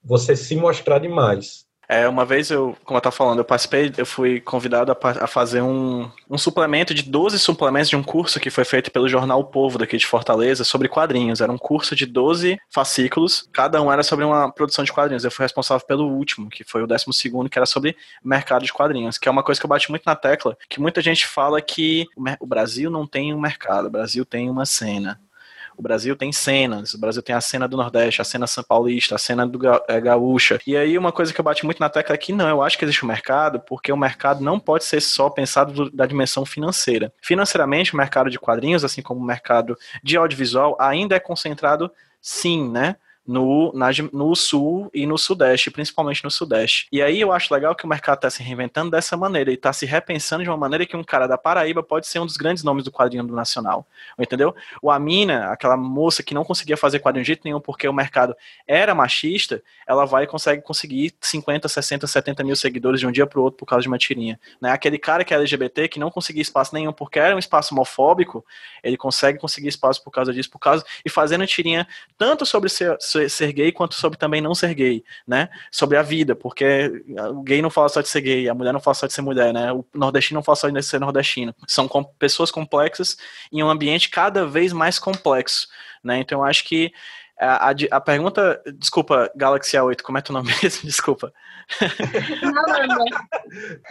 você 0.02 0.34
se 0.34 0.56
mostrar 0.56 0.98
demais. 0.98 1.66
É, 1.88 2.08
uma 2.08 2.24
vez 2.24 2.50
eu, 2.50 2.76
como 2.84 2.96
eu 2.96 3.00
tava 3.00 3.14
falando, 3.14 3.38
eu 3.38 3.44
participei, 3.44 3.92
eu 3.96 4.06
fui 4.06 4.40
convidado 4.40 4.92
a, 4.92 5.24
a, 5.24 5.26
fazer 5.26 5.62
um, 5.62 6.10
um 6.28 6.38
suplemento 6.38 6.94
de 6.94 7.02
12 7.02 7.38
suplementos 7.38 7.90
de 7.90 7.96
um 7.96 8.02
curso 8.02 8.40
que 8.40 8.50
foi 8.50 8.64
feito 8.64 8.90
pelo 8.90 9.08
jornal 9.08 9.40
o 9.40 9.44
Povo 9.44 9.78
daqui 9.78 9.96
de 9.96 10.06
Fortaleza 10.06 10.64
sobre 10.64 10.88
quadrinhos. 10.88 11.40
Era 11.40 11.52
um 11.52 11.58
curso 11.58 11.94
de 11.94 12.06
12 12.06 12.58
fascículos, 12.70 13.48
cada 13.52 13.80
um 13.82 13.92
era 13.92 14.02
sobre 14.02 14.24
uma 14.24 14.50
produção 14.50 14.84
de 14.84 14.92
quadrinhos. 14.92 15.24
Eu 15.24 15.30
fui 15.30 15.44
responsável 15.44 15.86
pelo 15.86 16.08
último, 16.08 16.48
que 16.48 16.64
foi 16.64 16.82
o 16.82 16.86
12 16.86 17.04
segundo, 17.12 17.50
que 17.50 17.58
era 17.58 17.66
sobre 17.66 17.96
mercado 18.22 18.64
de 18.64 18.72
quadrinhos, 18.72 19.18
que 19.18 19.28
é 19.28 19.30
uma 19.30 19.42
coisa 19.42 19.60
que 19.60 19.66
eu 19.66 19.68
bati 19.68 19.90
muito 19.90 20.04
na 20.06 20.16
tecla, 20.16 20.56
que 20.68 20.80
muita 20.80 21.00
gente 21.00 21.26
fala 21.26 21.60
que 21.60 22.06
o 22.40 22.46
Brasil 22.46 22.90
não 22.90 23.06
tem 23.06 23.34
um 23.34 23.40
mercado, 23.40 23.86
o 23.86 23.90
Brasil 23.90 24.24
tem 24.24 24.48
uma 24.48 24.64
cena. 24.64 25.20
O 25.76 25.82
Brasil 25.82 26.14
tem 26.16 26.32
cenas, 26.32 26.94
o 26.94 26.98
Brasil 26.98 27.22
tem 27.22 27.34
a 27.34 27.40
cena 27.40 27.66
do 27.66 27.76
Nordeste, 27.76 28.20
a 28.20 28.24
cena 28.24 28.46
São 28.46 28.62
Paulista, 28.62 29.14
a 29.16 29.18
cena 29.18 29.46
do 29.46 29.58
é, 29.88 30.00
Gaúcha. 30.00 30.60
E 30.66 30.76
aí 30.76 30.96
uma 30.96 31.12
coisa 31.12 31.32
que 31.32 31.40
eu 31.40 31.44
bati 31.44 31.64
muito 31.64 31.80
na 31.80 31.88
tecla 31.88 32.14
é 32.14 32.18
que 32.18 32.32
não, 32.32 32.48
eu 32.48 32.62
acho 32.62 32.78
que 32.78 32.84
existe 32.84 33.04
um 33.04 33.08
mercado, 33.08 33.60
porque 33.60 33.92
o 33.92 33.96
mercado 33.96 34.42
não 34.42 34.58
pode 34.60 34.84
ser 34.84 35.00
só 35.00 35.28
pensado 35.28 35.72
do, 35.72 35.90
da 35.90 36.06
dimensão 36.06 36.46
financeira. 36.46 37.12
Financeiramente, 37.20 37.92
o 37.92 37.96
mercado 37.96 38.30
de 38.30 38.38
quadrinhos, 38.38 38.84
assim 38.84 39.02
como 39.02 39.20
o 39.20 39.24
mercado 39.24 39.76
de 40.02 40.16
audiovisual, 40.16 40.76
ainda 40.78 41.16
é 41.16 41.20
concentrado 41.20 41.90
sim, 42.20 42.70
né? 42.70 42.96
No, 43.26 43.72
na, 43.74 43.88
no 44.12 44.34
sul 44.36 44.90
e 44.92 45.06
no 45.06 45.16
sudeste, 45.16 45.70
principalmente 45.70 46.22
no 46.22 46.30
sudeste. 46.30 46.86
E 46.92 47.00
aí 47.00 47.20
eu 47.20 47.32
acho 47.32 47.52
legal 47.52 47.74
que 47.74 47.84
o 47.84 47.88
mercado 47.88 48.16
está 48.16 48.30
se 48.30 48.42
reinventando 48.42 48.90
dessa 48.90 49.16
maneira 49.16 49.50
e 49.50 49.54
está 49.54 49.72
se 49.72 49.86
repensando 49.86 50.42
de 50.42 50.50
uma 50.50 50.56
maneira 50.56 50.84
que 50.84 50.96
um 50.96 51.02
cara 51.02 51.26
da 51.26 51.38
Paraíba 51.38 51.82
pode 51.82 52.06
ser 52.06 52.18
um 52.18 52.26
dos 52.26 52.36
grandes 52.36 52.62
nomes 52.62 52.84
do 52.84 52.92
quadrinho 52.92 53.24
do 53.24 53.34
nacional. 53.34 53.86
Entendeu? 54.18 54.54
O 54.82 54.90
Amina, 54.90 55.50
aquela 55.50 55.76
moça 55.76 56.22
que 56.22 56.34
não 56.34 56.44
conseguia 56.44 56.76
fazer 56.76 56.98
quadrinho 56.98 57.24
de 57.24 57.28
jeito 57.28 57.42
nenhum 57.44 57.60
porque 57.60 57.88
o 57.88 57.92
mercado 57.92 58.36
era 58.66 58.94
machista, 58.94 59.62
ela 59.86 60.04
vai 60.04 60.24
e 60.24 60.26
consegue 60.26 60.62
conseguir 60.62 61.14
50, 61.20 61.68
60, 61.68 62.06
70 62.06 62.44
mil 62.44 62.56
seguidores 62.56 63.00
de 63.00 63.06
um 63.06 63.12
dia 63.12 63.26
para 63.26 63.40
o 63.40 63.42
outro 63.42 63.58
por 63.58 63.66
causa 63.66 63.82
de 63.82 63.88
uma 63.88 63.98
tirinha. 63.98 64.38
Né? 64.60 64.70
Aquele 64.70 64.98
cara 64.98 65.24
que 65.24 65.32
é 65.32 65.36
LGBT, 65.36 65.88
que 65.88 65.98
não 65.98 66.10
conseguia 66.10 66.42
espaço 66.42 66.74
nenhum 66.74 66.92
porque 66.92 67.18
era 67.18 67.34
um 67.34 67.38
espaço 67.38 67.74
homofóbico, 67.74 68.44
ele 68.82 68.96
consegue 68.96 69.38
conseguir 69.38 69.68
espaço 69.68 70.02
por 70.04 70.10
causa 70.10 70.32
disso, 70.32 70.50
por 70.50 70.58
causa 70.58 70.84
e 71.04 71.08
fazendo 71.08 71.46
tirinha 71.46 71.86
tanto 72.18 72.44
sobre 72.44 72.68
ser 72.68 72.96
ser 73.28 73.52
gay 73.52 73.72
quanto 73.72 73.94
sobre 73.94 74.18
também 74.18 74.40
não 74.40 74.54
ser 74.54 74.74
gay, 74.74 75.04
né? 75.26 75.48
Sobre 75.70 75.96
a 75.96 76.02
vida, 76.02 76.34
porque 76.34 77.04
o 77.30 77.42
gay 77.42 77.62
não 77.62 77.70
fala 77.70 77.88
só 77.88 78.00
de 78.00 78.08
ser 78.08 78.20
gay, 78.20 78.48
a 78.48 78.54
mulher 78.54 78.72
não 78.72 78.80
fala 78.80 78.94
só 78.94 79.06
de 79.06 79.12
ser 79.12 79.22
mulher, 79.22 79.52
né? 79.52 79.72
O 79.72 79.84
nordestino 79.94 80.38
não 80.38 80.42
fala 80.42 80.56
só 80.56 80.68
de 80.68 80.82
ser 80.82 81.00
nordestino. 81.00 81.54
São 81.66 81.88
com 81.88 82.04
pessoas 82.04 82.50
complexas 82.50 83.16
em 83.52 83.62
um 83.62 83.70
ambiente 83.70 84.10
cada 84.10 84.46
vez 84.46 84.72
mais 84.72 84.98
complexo, 84.98 85.68
né? 86.02 86.18
Então 86.18 86.40
eu 86.40 86.44
acho 86.44 86.64
que 86.64 86.92
a, 87.38 87.70
a, 87.70 87.74
a, 87.90 88.00
pergunta. 88.00 88.62
Desculpa, 88.78 89.30
Galaxy 89.34 89.76
A8, 89.76 90.02
como 90.02 90.18
é 90.18 90.20
teu 90.20 90.32
nome 90.32 90.52
mesmo? 90.62 90.82
Desculpa. 90.84 91.32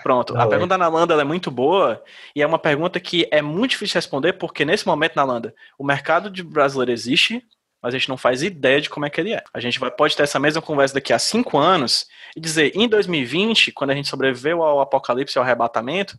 Pronto, 0.01 0.37
a 0.37 0.47
pergunta 0.47 0.77
na 0.77 0.87
Landa 0.87 1.13
é 1.15 1.23
muito 1.23 1.49
boa 1.49 2.01
e 2.35 2.41
é 2.41 2.47
uma 2.47 2.59
pergunta 2.59 2.99
que 2.99 3.27
é 3.31 3.41
muito 3.41 3.71
difícil 3.71 3.93
de 3.93 3.97
responder 3.97 4.33
porque 4.33 4.63
nesse 4.63 4.85
momento 4.85 5.15
na 5.15 5.23
Landa 5.23 5.55
o 5.77 5.83
mercado 5.83 6.29
de 6.29 6.43
brasileiro 6.43 6.91
existe, 6.91 7.43
mas 7.83 7.93
a 7.93 7.97
gente 7.97 8.07
não 8.07 8.15
faz 8.15 8.41
ideia 8.41 8.79
de 8.79 8.89
como 8.89 9.05
é 9.05 9.09
que 9.09 9.19
ele 9.19 9.33
é. 9.33 9.43
A 9.53 9.59
gente 9.59 9.77
vai, 9.77 9.91
pode 9.91 10.15
ter 10.15 10.23
essa 10.23 10.39
mesma 10.39 10.61
conversa 10.61 10.93
daqui 10.93 11.11
a 11.11 11.19
cinco 11.19 11.57
anos 11.57 12.07
e 12.33 12.39
dizer, 12.39 12.71
em 12.73 12.87
2020, 12.87 13.73
quando 13.73 13.89
a 13.89 13.93
gente 13.93 14.07
sobreviveu 14.07 14.63
ao 14.63 14.79
apocalipse 14.79 15.37
e 15.37 15.37
ao 15.37 15.43
arrebatamento, 15.43 16.17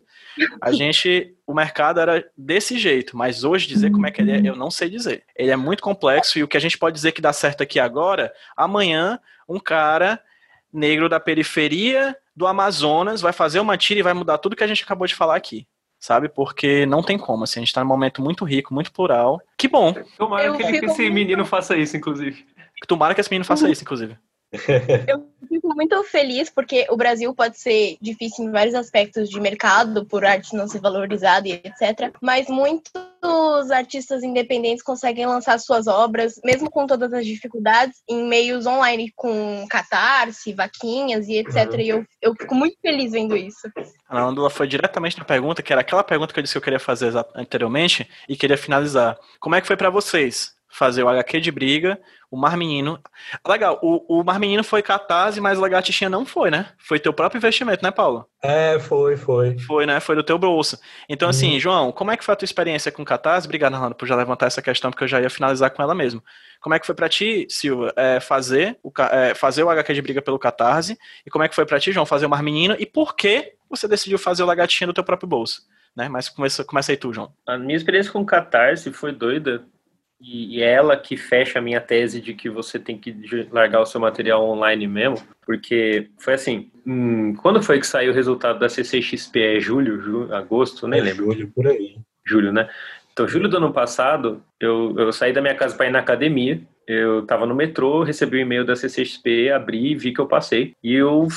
a 0.61 0.71
gente, 0.71 1.35
o 1.47 1.55
mercado 1.55 1.99
era 1.99 2.23
desse 2.37 2.77
jeito, 2.77 3.17
mas 3.17 3.43
hoje 3.43 3.67
dizer 3.67 3.91
como 3.91 4.05
é 4.05 4.11
que 4.11 4.21
ele 4.21 4.31
é, 4.31 4.39
eu 4.47 4.55
não 4.55 4.69
sei 4.69 4.91
dizer. 4.91 5.23
Ele 5.35 5.49
é 5.49 5.55
muito 5.55 5.81
complexo 5.81 6.37
e 6.37 6.43
o 6.43 6.47
que 6.47 6.55
a 6.55 6.61
gente 6.61 6.77
pode 6.77 6.93
dizer 6.93 7.13
que 7.13 7.21
dá 7.21 7.33
certo 7.33 7.63
aqui 7.63 7.79
agora, 7.79 8.31
amanhã, 8.55 9.19
um 9.49 9.59
cara 9.59 10.21
negro 10.71 11.09
da 11.09 11.19
periferia 11.19 12.15
do 12.35 12.45
Amazonas 12.45 13.21
vai 13.21 13.33
fazer 13.33 13.59
uma 13.59 13.75
tira 13.75 14.01
e 14.01 14.03
vai 14.03 14.13
mudar 14.13 14.37
tudo 14.37 14.55
que 14.55 14.63
a 14.63 14.67
gente 14.67 14.83
acabou 14.83 15.07
de 15.07 15.15
falar 15.15 15.35
aqui 15.35 15.67
sabe? 16.05 16.29
Porque 16.29 16.85
não 16.85 17.01
tem 17.01 17.17
como, 17.17 17.43
assim, 17.43 17.59
a 17.59 17.63
gente 17.63 17.73
tá 17.73 17.81
num 17.81 17.87
momento 17.87 18.21
muito 18.21 18.45
rico, 18.45 18.73
muito 18.73 18.91
plural. 18.91 19.41
Que 19.57 19.67
bom. 19.67 19.91
Tomara 20.17 20.55
que, 20.55 20.79
que 20.79 20.85
esse 20.85 21.09
menino 21.09 21.43
faça 21.45 21.75
isso, 21.75 21.97
inclusive. 21.97 22.45
Tomara 22.87 23.15
que 23.15 23.21
esse 23.21 23.29
menino 23.31 23.45
faça 23.45 23.67
isso, 23.67 23.81
inclusive. 23.81 24.15
Eu 25.07 25.25
fico 25.47 25.73
muito 25.75 26.03
feliz 26.03 26.49
porque 26.49 26.85
o 26.89 26.97
Brasil 26.97 27.33
pode 27.33 27.59
ser 27.59 27.97
difícil 28.01 28.45
em 28.45 28.51
vários 28.51 28.75
aspectos 28.75 29.29
de 29.29 29.39
mercado, 29.39 30.05
por 30.05 30.25
arte 30.25 30.55
não 30.55 30.67
ser 30.67 30.79
valorizada 30.79 31.47
e 31.47 31.53
etc. 31.53 32.13
Mas 32.21 32.47
muitos 32.47 33.71
artistas 33.71 34.23
independentes 34.23 34.83
conseguem 34.83 35.25
lançar 35.25 35.59
suas 35.59 35.87
obras, 35.87 36.39
mesmo 36.43 36.69
com 36.69 36.85
todas 36.85 37.11
as 37.13 37.25
dificuldades, 37.25 38.01
em 38.07 38.27
meios 38.27 38.65
online, 38.65 39.11
com 39.15 39.65
catarse, 39.69 40.53
vaquinhas 40.53 41.27
e 41.27 41.37
etc. 41.37 41.71
Uhum. 41.71 41.79
E 41.79 41.89
eu, 41.89 42.05
eu 42.21 42.35
fico 42.35 42.55
muito 42.55 42.77
feliz 42.81 43.11
vendo 43.11 43.35
isso. 43.35 43.69
A 44.07 44.21
Nandula 44.21 44.49
foi 44.49 44.67
diretamente 44.67 45.17
na 45.17 45.25
pergunta, 45.25 45.61
que 45.61 45.73
era 45.73 45.81
aquela 45.81 46.03
pergunta 46.03 46.33
que 46.33 46.39
eu 46.39 46.43
disse 46.43 46.53
que 46.53 46.57
eu 46.57 46.63
queria 46.63 46.79
fazer 46.79 47.13
anteriormente 47.35 48.07
e 48.29 48.35
queria 48.35 48.57
finalizar. 48.57 49.17
Como 49.39 49.55
é 49.55 49.61
que 49.61 49.67
foi 49.67 49.77
para 49.77 49.89
vocês? 49.89 50.54
Fazer 50.75 51.03
o 51.03 51.07
HQ 51.07 51.39
de 51.39 51.51
briga, 51.51 51.97
o 52.29 52.35
Mar 52.35 52.57
Menino. 52.57 52.99
Legal, 53.47 53.79
o, 53.81 54.19
o 54.19 54.23
Mar 54.25 54.37
Menino 54.37 54.61
foi 54.61 54.81
catarse, 54.81 55.39
mas 55.39 55.57
o 55.57 55.61
Lagartixinha 55.61 56.09
não 56.09 56.25
foi, 56.25 56.51
né? 56.51 56.67
Foi 56.77 56.99
teu 56.99 57.13
próprio 57.13 57.37
investimento, 57.37 57.81
né, 57.81 57.91
Paulo? 57.91 58.27
É, 58.43 58.77
foi, 58.77 59.15
foi. 59.15 59.57
Foi, 59.59 59.85
né? 59.85 60.01
Foi 60.01 60.17
do 60.17 60.23
teu 60.23 60.37
bolso. 60.37 60.77
Então, 61.07 61.29
assim, 61.29 61.53
uhum. 61.53 61.59
João, 61.59 61.91
como 61.93 62.11
é 62.11 62.17
que 62.17 62.25
foi 62.25 62.33
a 62.33 62.35
tua 62.35 62.45
experiência 62.45 62.91
com 62.91 63.05
catarse? 63.05 63.47
Obrigado, 63.47 63.73
Arnaldo, 63.73 63.95
por 63.95 64.05
já 64.05 64.17
levantar 64.17 64.47
essa 64.47 64.61
questão, 64.61 64.91
porque 64.91 65.05
eu 65.05 65.07
já 65.07 65.21
ia 65.21 65.29
finalizar 65.29 65.71
com 65.71 65.81
ela 65.81 65.95
mesmo. 65.95 66.21
Como 66.59 66.75
é 66.75 66.79
que 66.79 66.85
foi 66.85 66.93
para 66.93 67.07
ti, 67.07 67.47
Silva, 67.49 67.93
é, 67.95 68.19
fazer, 68.19 68.77
o, 68.83 68.91
é, 69.11 69.33
fazer 69.33 69.63
o 69.63 69.69
HQ 69.69 69.93
de 69.93 70.01
briga 70.01 70.21
pelo 70.21 70.37
catarse? 70.37 70.97
E 71.25 71.29
como 71.29 71.45
é 71.45 71.47
que 71.47 71.55
foi 71.55 71.65
para 71.65 71.79
ti, 71.79 71.93
João, 71.93 72.05
fazer 72.05 72.25
o 72.25 72.29
Mar 72.29 72.43
Menino? 72.43 72.75
E 72.77 72.85
por 72.85 73.15
que 73.15 73.53
você 73.69 73.87
decidiu 73.87 74.19
fazer 74.19 74.43
o 74.43 74.45
Lagartixinha 74.45 74.87
do 74.87 74.93
teu 74.93 75.05
próprio 75.05 75.29
bolso? 75.29 75.61
Né? 75.95 76.09
Mas 76.09 76.27
começa, 76.27 76.65
começa 76.65 76.91
aí 76.91 76.97
tu, 76.97 77.13
João. 77.13 77.31
A 77.47 77.57
minha 77.57 77.77
experiência 77.77 78.11
com 78.11 78.25
catarse 78.25 78.91
foi 78.91 79.13
doida, 79.13 79.63
e, 80.19 80.61
é 80.61 80.71
ela 80.71 80.97
que 80.97 81.17
fecha 81.17 81.59
a 81.59 81.61
minha 81.61 81.81
tese 81.81 82.21
de 82.21 82.33
que 82.33 82.49
você 82.49 82.79
tem 82.79 82.97
que 82.97 83.15
largar 83.51 83.81
o 83.81 83.85
seu 83.85 83.99
material 83.99 84.47
online 84.47 84.87
mesmo, 84.87 85.17
porque 85.45 86.09
foi 86.17 86.33
assim, 86.33 86.71
hum, 86.85 87.35
quando 87.35 87.61
foi 87.61 87.79
que 87.79 87.87
saiu 87.87 88.11
o 88.11 88.15
resultado 88.15 88.59
da 88.59 88.69
CCXP? 88.69 89.57
É 89.57 89.59
julho, 89.59 90.01
julho 90.01 90.33
agosto? 90.33 90.87
Nem 90.87 90.99
é 90.99 91.03
lembro. 91.03 91.31
Julho, 91.31 91.51
por 91.53 91.67
aí. 91.67 91.97
Julho, 92.25 92.51
né? 92.51 92.69
Então, 93.11 93.27
julho 93.27 93.47
do 93.47 93.57
ano 93.57 93.71
passado, 93.71 94.43
eu, 94.59 94.93
eu 94.97 95.11
saí 95.11 95.31
da 95.31 95.41
minha 95.41 95.55
casa 95.55 95.75
para 95.75 95.87
ir 95.87 95.91
na 95.91 95.99
academia, 95.99 96.61
eu 96.87 97.21
estava 97.21 97.45
no 97.45 97.55
metrô, 97.55 98.03
recebi 98.03 98.37
o 98.37 98.39
um 98.39 98.41
e-mail 98.41 98.65
da 98.65 98.75
CCXP, 98.75 99.51
abri, 99.51 99.95
vi 99.95 100.13
que 100.13 100.19
eu 100.19 100.27
passei, 100.27 100.73
e 100.83 100.93
eu 100.93 101.27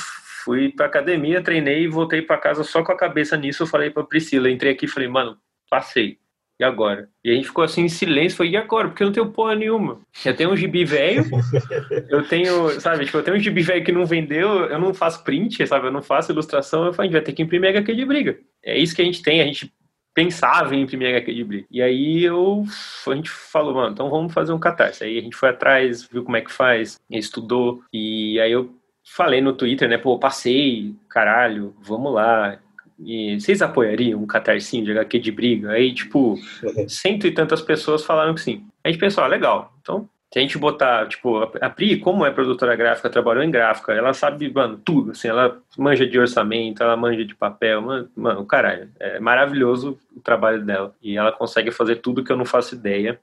fui 0.43 0.69
para 0.69 0.87
academia, 0.87 1.41
treinei 1.41 1.83
e 1.83 1.87
voltei 1.87 2.21
para 2.21 2.37
casa 2.37 2.63
só 2.63 2.83
com 2.83 2.91
a 2.91 2.97
cabeça 2.97 3.37
nisso, 3.37 3.63
eu 3.63 3.67
falei 3.67 3.89
para 3.89 4.03
Priscila, 4.03 4.49
entrei 4.49 4.73
aqui 4.73 4.85
e 4.85 4.89
falei, 4.89 5.07
mano, 5.07 5.37
passei 5.69 6.17
E 6.59 6.63
agora? 6.63 7.07
E 7.23 7.31
a 7.31 7.35
gente 7.35 7.47
ficou 7.47 7.63
assim 7.63 7.83
em 7.83 7.89
silêncio, 7.89 8.37
falei, 8.37 8.51
e 8.51 8.57
agora? 8.57 8.89
Porque 8.89 9.01
eu 9.01 9.07
não 9.07 9.13
tenho 9.13 9.31
porra 9.31 9.55
nenhuma. 9.55 10.01
Eu 10.25 10.35
tenho 10.35 10.51
um 10.51 10.57
gibi 10.57 10.83
velho, 10.83 11.23
eu 12.09 12.27
tenho, 12.27 12.81
sabe, 12.81 13.05
tipo, 13.05 13.17
eu 13.17 13.23
tenho 13.23 13.37
um 13.37 13.39
gibi 13.39 13.61
velho 13.61 13.83
que 13.83 13.93
não 13.93 14.05
vendeu, 14.05 14.65
eu 14.65 14.77
não 14.77 14.93
faço 14.93 15.23
print, 15.23 15.65
sabe, 15.65 15.87
eu 15.87 15.91
não 15.91 16.01
faço 16.01 16.33
ilustração, 16.33 16.85
eu 16.85 16.93
falei, 16.93 17.07
a 17.07 17.11
gente 17.11 17.19
vai 17.19 17.25
ter 17.25 17.31
que 17.31 17.41
imprimir 17.41 17.69
HQ 17.69 17.95
de 17.95 18.05
briga. 18.05 18.37
É 18.61 18.77
isso 18.77 18.93
que 18.93 19.01
a 19.01 19.05
gente 19.05 19.23
tem, 19.23 19.39
a 19.39 19.45
gente 19.45 19.73
pensava 20.13 20.75
em 20.75 20.81
imprimir 20.81 21.07
HQ 21.15 21.33
de 21.33 21.43
briga. 21.45 21.67
E 21.71 21.81
aí 21.81 22.25
eu, 22.25 22.65
a 23.07 23.15
gente 23.15 23.29
falou, 23.29 23.73
mano, 23.73 23.93
então 23.93 24.09
vamos 24.09 24.33
fazer 24.33 24.51
um 24.51 24.59
catarse. 24.59 25.05
Aí 25.05 25.17
a 25.17 25.21
gente 25.21 25.37
foi 25.37 25.49
atrás, 25.49 26.03
viu 26.11 26.25
como 26.25 26.35
é 26.35 26.41
que 26.41 26.51
faz, 26.51 26.99
estudou, 27.09 27.81
e 27.93 28.37
aí 28.41 28.51
eu 28.51 28.75
falei 29.15 29.39
no 29.39 29.53
Twitter, 29.53 29.87
né, 29.87 29.97
pô, 29.97 30.19
passei, 30.19 30.93
caralho, 31.07 31.73
vamos 31.81 32.13
lá, 32.13 32.59
e 32.99 33.39
vocês 33.39 33.61
apoiariam 33.61 34.21
um 34.21 34.27
catarcinho 34.27 34.83
de 34.83 34.91
HQ 34.91 35.19
de 35.19 35.31
briga? 35.31 35.71
Aí, 35.71 35.93
tipo, 35.93 36.35
cento 36.87 37.25
e 37.25 37.31
tantas 37.31 37.61
pessoas 37.61 38.03
falaram 38.03 38.33
que 38.33 38.41
sim. 38.41 38.65
A 38.83 38.89
gente 38.89 38.99
pensou, 38.99 39.23
ah, 39.23 39.27
legal. 39.27 39.73
Então, 39.81 40.09
se 40.31 40.37
a 40.37 40.41
gente 40.41 40.57
botar, 40.59 41.07
tipo, 41.07 41.37
a 41.59 41.69
Pri, 41.69 41.97
como 41.97 42.25
é 42.25 42.29
produtora 42.29 42.75
gráfica, 42.75 43.09
trabalhou 43.09 43.43
em 43.43 43.49
gráfica, 43.49 43.93
ela 43.93 44.13
sabe, 44.13 44.51
mano, 44.53 44.77
tudo, 44.77 45.11
assim, 45.11 45.27
ela 45.27 45.59
manja 45.75 46.05
de 46.05 46.19
orçamento, 46.19 46.83
ela 46.83 46.95
manja 46.95 47.25
de 47.25 47.33
papel, 47.33 47.81
mano, 47.81 48.09
mano 48.15 48.45
caralho, 48.45 48.89
é 48.99 49.19
maravilhoso 49.19 49.97
o 50.15 50.21
trabalho 50.21 50.63
dela. 50.63 50.93
E 51.01 51.17
ela 51.17 51.31
consegue 51.31 51.71
fazer 51.71 51.95
tudo 51.97 52.23
que 52.23 52.31
eu 52.31 52.37
não 52.37 52.45
faço 52.45 52.75
ideia 52.75 53.19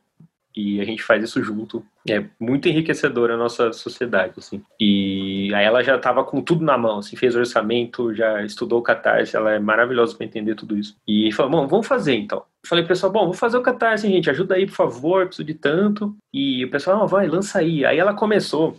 e 0.57 0.81
a 0.81 0.85
gente 0.85 1.03
faz 1.03 1.23
isso 1.23 1.43
junto. 1.43 1.85
É 2.09 2.25
muito 2.41 2.67
enriquecedor 2.67 3.31
a 3.31 3.37
nossa 3.37 3.73
sociedade, 3.75 4.35
assim. 4.39 4.63
E 4.81 5.53
aí 5.55 5.67
ela 5.67 5.83
já 5.85 5.97
estava 5.97 6.25
com 6.25 6.41
tudo 6.41 6.65
na 6.65 6.79
mão, 6.79 6.99
assim, 6.99 7.15
fez 7.15 7.37
orçamento, 7.37 8.15
já 8.15 8.43
estudou 8.43 8.79
o 8.79 8.83
Catarse, 8.83 9.37
ela 9.37 9.53
é 9.53 9.59
maravilhosa 9.59 10.17
para 10.17 10.25
entender 10.25 10.55
tudo 10.55 10.79
isso. 10.79 10.97
E 11.07 11.31
falou, 11.33 11.53
bom, 11.53 11.67
vamos 11.67 11.87
fazer 11.87 12.15
então. 12.15 12.39
Eu 12.39 12.69
falei, 12.69 12.85
pessoal, 12.85 13.13
bom, 13.13 13.27
vou 13.27 13.35
fazer 13.35 13.59
o 13.59 13.63
Catarse, 13.63 14.09
gente, 14.09 14.31
ajuda 14.31 14.55
aí, 14.55 14.67
por 14.67 14.75
favor, 14.75 15.27
preciso 15.27 15.47
de 15.47 15.55
tanto. 15.55 16.17
E 16.33 16.65
o 16.65 16.71
pessoal, 16.71 16.99
não, 16.99 17.07
vai, 17.07 17.27
lança 17.27 17.59
aí. 17.59 17.85
Aí 17.85 17.99
ela 17.99 18.15
começou. 18.15 18.79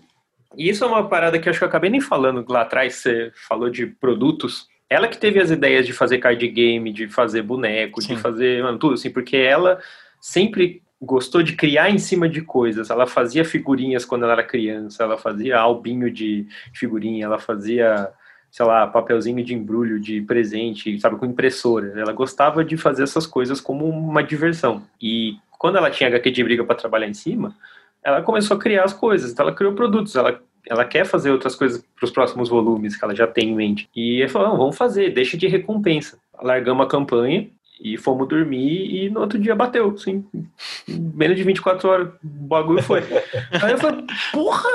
E 0.57 0.69
isso 0.69 0.83
é 0.83 0.87
uma 0.87 1.07
parada 1.07 1.37
que 1.37 1.47
eu 1.47 1.51
acho 1.51 1.59
que 1.59 1.63
eu 1.63 1.69
acabei 1.69 1.91
nem 1.91 2.01
falando 2.01 2.43
lá 2.51 2.61
atrás, 2.61 2.95
você 2.95 3.31
falou 3.47 3.69
de 3.69 3.85
produtos. 3.85 4.67
Ela 4.89 5.07
que 5.07 5.17
teve 5.17 5.39
as 5.39 5.51
ideias 5.51 5.85
de 5.85 5.93
fazer 5.93 6.17
card 6.17 6.47
game, 6.47 6.91
de 6.91 7.07
fazer 7.07 7.43
boneco, 7.43 8.01
Sim. 8.01 8.15
de 8.15 8.21
fazer, 8.21 8.63
mano, 8.63 8.79
tudo 8.79 8.95
assim, 8.95 9.11
porque 9.11 9.37
ela 9.37 9.79
sempre 10.19 10.81
gostou 11.01 11.43
de 11.43 11.55
criar 11.55 11.89
em 11.89 11.97
cima 11.97 12.27
de 12.27 12.41
coisas. 12.41 12.89
Ela 12.89 13.07
fazia 13.07 13.45
figurinhas 13.45 14.05
quando 14.05 14.23
ela 14.23 14.33
era 14.33 14.43
criança, 14.43 15.03
ela 15.03 15.17
fazia 15.17 15.57
albinho 15.57 16.11
de 16.11 16.47
figurinha, 16.73 17.25
ela 17.25 17.39
fazia, 17.39 18.09
sei 18.51 18.65
lá, 18.65 18.87
papelzinho 18.87 19.43
de 19.43 19.53
embrulho 19.53 19.99
de 19.99 20.21
presente, 20.21 20.99
sabe, 20.99 21.17
com 21.17 21.25
impressora. 21.25 21.93
Ela 21.99 22.13
gostava 22.13 22.63
de 22.63 22.75
fazer 22.77 23.03
essas 23.03 23.25
coisas 23.27 23.61
como 23.61 23.87
uma 23.87 24.23
diversão. 24.23 24.83
E 25.01 25.37
quando 25.57 25.77
ela 25.77 25.91
tinha 25.91 26.09
HQ 26.09 26.31
de 26.31 26.43
briga 26.43 26.63
para 26.63 26.75
trabalhar 26.75 27.07
em 27.07 27.13
cima, 27.13 27.55
ela 28.03 28.21
começou 28.21 28.57
a 28.57 28.59
criar 28.59 28.83
as 28.83 28.93
coisas. 28.93 29.31
Então 29.31 29.45
ela 29.45 29.55
criou 29.55 29.73
produtos, 29.73 30.15
ela 30.15 30.39
ela 30.69 30.83
quer 30.83 31.05
fazer 31.05 31.31
outras 31.31 31.55
coisas 31.55 31.81
para 31.95 32.05
os 32.05 32.11
próximos 32.11 32.49
volumes 32.49 32.97
que 32.97 33.03
ela 33.03 33.15
já 33.15 33.25
tem 33.25 33.51
em 33.51 33.55
mente. 33.55 33.89
E 33.95 34.19
ele 34.19 34.27
falou: 34.27 34.57
vamos 34.57 34.77
fazer, 34.77 35.11
deixa 35.11 35.37
de 35.37 35.47
recompensa. 35.47 36.19
Largamos 36.41 36.85
a 36.85 36.89
campanha 36.89 37.49
e 37.81 37.97
fomos 37.97 38.27
dormir 38.27 39.05
e 39.05 39.09
no 39.09 39.21
outro 39.21 39.39
dia 39.39 39.55
bateu, 39.55 39.91
assim. 39.91 40.25
Menos 40.87 41.37
de 41.37 41.43
24 41.43 41.89
horas, 41.89 42.07
o 42.07 42.17
bagulho 42.23 42.81
foi. 42.81 43.01
Aí 43.61 43.71
eu 43.71 43.77
falei, 43.77 44.05
porra! 44.31 44.69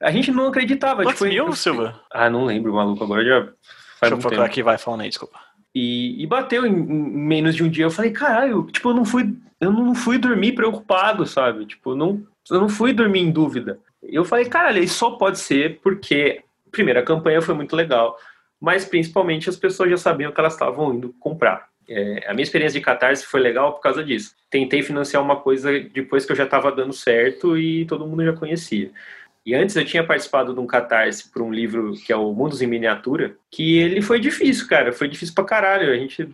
A 0.00 0.10
gente 0.10 0.32
não 0.32 0.48
acreditava. 0.48 1.02
Quantos 1.02 1.20
tipo, 1.20 1.30
mil, 1.30 1.46
eu... 1.46 1.52
Silva? 1.52 2.00
Ah, 2.10 2.28
não 2.28 2.44
lembro, 2.44 2.74
maluco. 2.74 3.04
Agora 3.04 3.24
já 3.24 3.40
faz 3.40 3.54
Deixa 4.00 4.14
eu 4.14 4.18
procurar 4.18 4.44
aqui, 4.46 4.62
vai, 4.62 4.76
falando 4.76 5.02
aí, 5.02 5.08
desculpa. 5.08 5.38
E, 5.74 6.20
e 6.22 6.26
bateu 6.26 6.66
em, 6.66 6.72
em, 6.72 7.16
menos 7.16 7.54
de 7.54 7.62
um 7.62 7.68
dia. 7.68 7.84
Eu 7.84 7.90
falei, 7.90 8.10
caralho, 8.10 8.64
tipo, 8.64 8.90
eu 8.90 8.94
não 8.94 9.04
fui, 9.04 9.32
eu 9.60 9.72
não 9.72 9.94
fui 9.94 10.18
dormir 10.18 10.52
preocupado, 10.52 11.24
sabe? 11.24 11.66
Tipo, 11.66 11.94
não, 11.94 12.20
eu 12.50 12.60
não 12.60 12.68
fui 12.68 12.92
dormir 12.92 13.20
em 13.20 13.30
dúvida. 13.30 13.78
Eu 14.02 14.24
falei, 14.24 14.46
caralho, 14.46 14.82
isso 14.82 14.96
só 14.96 15.12
pode 15.12 15.38
ser 15.38 15.80
porque, 15.80 16.42
primeiro, 16.70 16.98
a 16.98 17.04
campanha 17.04 17.40
foi 17.40 17.54
muito 17.54 17.76
legal, 17.76 18.18
mas 18.60 18.84
principalmente 18.84 19.48
as 19.48 19.56
pessoas 19.56 19.90
já 19.90 19.96
sabiam 19.96 20.32
que 20.32 20.40
elas 20.40 20.54
estavam 20.54 20.92
indo 20.92 21.14
comprar. 21.20 21.71
É, 21.92 22.30
a 22.30 22.32
minha 22.32 22.42
experiência 22.42 22.78
de 22.78 22.84
catarse 22.84 23.26
foi 23.26 23.40
legal 23.40 23.74
por 23.74 23.80
causa 23.80 24.02
disso. 24.02 24.34
Tentei 24.48 24.82
financiar 24.82 25.22
uma 25.22 25.36
coisa 25.36 25.78
depois 25.80 26.24
que 26.24 26.32
eu 26.32 26.36
já 26.36 26.44
estava 26.44 26.72
dando 26.72 26.92
certo 26.92 27.58
e 27.58 27.84
todo 27.84 28.06
mundo 28.06 28.24
já 28.24 28.32
conhecia. 28.32 28.90
E 29.44 29.54
antes 29.54 29.74
eu 29.76 29.84
tinha 29.84 30.06
participado 30.06 30.54
de 30.54 30.60
um 30.60 30.66
catarse 30.66 31.28
para 31.30 31.42
um 31.42 31.52
livro 31.52 31.92
que 31.94 32.12
é 32.12 32.16
o 32.16 32.32
Mundos 32.32 32.62
em 32.62 32.66
Miniatura, 32.66 33.36
que 33.50 33.78
ele 33.78 34.00
foi 34.00 34.20
difícil, 34.20 34.68
cara. 34.68 34.92
Foi 34.92 35.08
difícil 35.08 35.34
pra 35.34 35.44
caralho. 35.44 35.92
A 35.92 35.96
gente. 35.96 36.28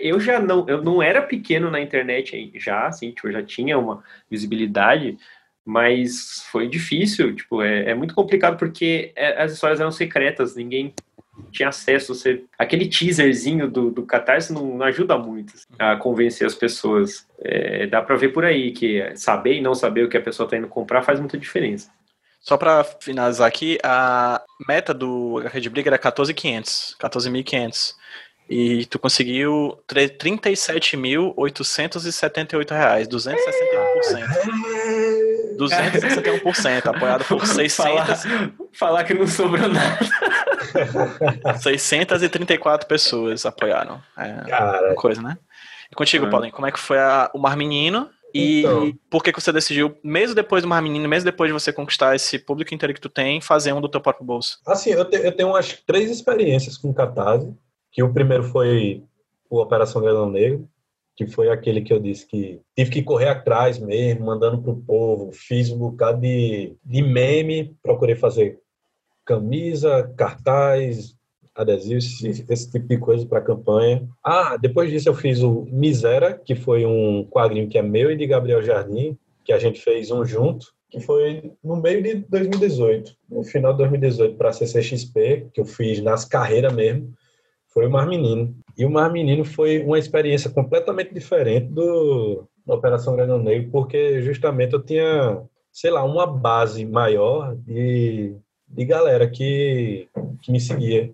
Eu 0.00 0.20
já 0.20 0.38
não, 0.38 0.68
eu 0.68 0.82
não 0.82 1.02
era 1.02 1.20
pequeno 1.22 1.70
na 1.70 1.80
internet 1.80 2.52
já, 2.54 2.86
assim, 2.86 3.10
tipo, 3.10 3.26
eu 3.26 3.32
já 3.32 3.42
tinha 3.42 3.76
uma 3.76 4.04
visibilidade, 4.30 5.18
mas 5.64 6.46
foi 6.52 6.68
difícil, 6.68 7.34
tipo, 7.34 7.60
é, 7.60 7.90
é 7.90 7.94
muito 7.94 8.14
complicado 8.14 8.56
porque 8.56 9.12
é, 9.16 9.42
as 9.42 9.52
histórias 9.52 9.80
eram 9.80 9.90
secretas, 9.90 10.54
ninguém 10.54 10.94
tinha 11.50 11.68
acesso, 11.68 12.14
você, 12.14 12.44
aquele 12.58 12.88
teaserzinho 12.88 13.70
do, 13.70 13.90
do 13.90 14.04
Catarse 14.04 14.52
não, 14.52 14.76
não 14.76 14.86
ajuda 14.86 15.18
muito 15.18 15.54
assim, 15.54 15.66
a 15.78 15.96
convencer 15.96 16.46
as 16.46 16.54
pessoas. 16.54 17.26
É, 17.40 17.86
dá 17.86 18.02
para 18.02 18.16
ver 18.16 18.28
por 18.30 18.44
aí 18.44 18.72
que 18.72 19.16
saber 19.16 19.54
e 19.54 19.60
não 19.60 19.74
saber 19.74 20.04
o 20.04 20.08
que 20.08 20.16
a 20.16 20.22
pessoa 20.22 20.46
está 20.46 20.56
indo 20.56 20.68
comprar 20.68 21.02
faz 21.02 21.18
muita 21.18 21.36
diferença. 21.38 21.90
Só 22.40 22.56
para 22.58 22.84
finalizar 22.84 23.48
aqui, 23.48 23.78
a 23.82 24.42
meta 24.68 24.92
do 24.92 25.42
de 25.60 25.70
Briga 25.70 25.88
era 25.88 25.98
14.500, 25.98 26.96
14.500. 26.98 27.94
E 28.48 28.86
tu 28.86 28.98
conseguiu 28.98 29.78
37.878 29.88 32.70
reais, 32.70 33.06
261%. 33.08 34.73
261%, 35.56 36.86
apoiado 36.86 37.24
por 37.24 37.46
600... 37.46 37.76
Falar, 38.22 38.50
falar 38.72 39.04
que 39.04 39.14
não 39.14 39.26
sobrou 39.26 39.68
nada. 39.68 39.98
634 41.60 42.86
pessoas 42.88 43.44
apoiaram. 43.46 44.00
É 44.16 44.48
Cara. 44.48 44.94
coisa, 44.94 45.22
né? 45.22 45.36
E 45.90 45.94
contigo, 45.94 46.28
Paulinho, 46.30 46.52
como 46.52 46.66
é 46.66 46.72
que 46.72 46.78
foi 46.78 46.98
a, 46.98 47.30
o 47.34 47.38
Mar 47.38 47.56
Menino? 47.56 48.08
E 48.32 48.60
Então. 48.60 48.92
por 49.08 49.22
que, 49.22 49.32
que 49.32 49.40
você 49.40 49.52
decidiu, 49.52 49.96
mesmo 50.02 50.34
depois 50.34 50.62
do 50.62 50.68
Mar 50.68 50.82
Menino, 50.82 51.08
mesmo 51.08 51.24
depois 51.30 51.48
de 51.48 51.52
você 51.52 51.72
conquistar 51.72 52.16
esse 52.16 52.36
público 52.38 52.74
inteiro 52.74 52.92
que 52.92 53.00
tu 53.00 53.08
tem, 53.08 53.40
fazer 53.40 53.72
um 53.72 53.80
do 53.80 53.88
teu 53.88 54.00
próprio 54.00 54.26
bolso? 54.26 54.58
Assim, 54.66 54.90
eu, 54.90 55.04
te- 55.04 55.16
eu 55.24 55.30
tenho 55.30 55.50
umas 55.50 55.72
três 55.86 56.10
experiências 56.10 56.76
com 56.76 56.92
Catarse, 56.92 57.54
que 57.92 58.02
o 58.02 58.12
primeiro 58.12 58.42
foi 58.42 59.04
o 59.48 59.60
Operação 59.60 60.02
Grelão 60.02 60.28
Negro, 60.28 60.68
que 61.16 61.26
foi 61.26 61.48
aquele 61.48 61.80
que 61.80 61.92
eu 61.92 62.00
disse 62.00 62.26
que 62.26 62.60
tive 62.76 62.90
que 62.90 63.02
correr 63.02 63.28
atrás 63.28 63.78
mesmo, 63.78 64.26
mandando 64.26 64.60
pro 64.60 64.76
povo, 64.76 65.30
fiz 65.32 65.70
um 65.70 65.78
bocado 65.78 66.20
de, 66.20 66.74
de 66.84 67.02
meme, 67.02 67.76
procurei 67.82 68.16
fazer 68.16 68.58
camisa, 69.24 70.12
cartaz, 70.16 71.16
adesivos, 71.54 72.22
esse, 72.22 72.44
esse 72.48 72.70
tipo 72.70 72.88
de 72.88 72.98
coisa 72.98 73.24
para 73.26 73.40
campanha. 73.40 74.08
Ah, 74.22 74.56
depois 74.56 74.90
disso 74.90 75.08
eu 75.08 75.14
fiz 75.14 75.40
o 75.40 75.66
Misera, 75.70 76.34
que 76.34 76.54
foi 76.54 76.84
um 76.84 77.24
quadrinho 77.30 77.68
que 77.68 77.78
é 77.78 77.82
meu 77.82 78.10
e 78.10 78.16
de 78.16 78.26
Gabriel 78.26 78.62
Jardim, 78.62 79.16
que 79.44 79.52
a 79.52 79.58
gente 79.58 79.80
fez 79.80 80.10
um 80.10 80.24
junto, 80.24 80.74
que 80.90 81.00
foi 81.00 81.52
no 81.62 81.76
meio 81.76 82.02
de 82.02 82.14
2018, 82.28 83.16
no 83.30 83.44
final 83.44 83.72
de 83.72 83.78
2018 83.78 84.36
para 84.36 84.48
a 84.48 84.52
CCXP, 84.52 85.48
que 85.52 85.60
eu 85.60 85.64
fiz 85.64 86.00
nas 86.00 86.24
carreiras 86.24 86.72
mesmo, 86.72 87.12
foi 87.74 87.86
o 87.86 87.90
Mar 87.90 88.06
Menino. 88.06 88.54
E 88.78 88.86
o 88.86 88.90
Mar 88.90 89.12
Menino 89.12 89.44
foi 89.44 89.82
uma 89.82 89.98
experiência 89.98 90.48
completamente 90.48 91.12
diferente 91.12 91.66
do 91.66 92.48
da 92.66 92.74
Operação 92.74 93.14
Grande 93.14 93.44
Negro, 93.44 93.70
porque 93.70 94.22
justamente 94.22 94.72
eu 94.72 94.82
tinha, 94.82 95.42
sei 95.70 95.90
lá, 95.90 96.02
uma 96.02 96.26
base 96.26 96.84
maior 96.84 97.54
de, 97.56 98.34
de 98.66 98.84
galera 98.84 99.28
que, 99.28 100.08
que 100.40 100.50
me 100.50 100.60
seguia. 100.60 101.10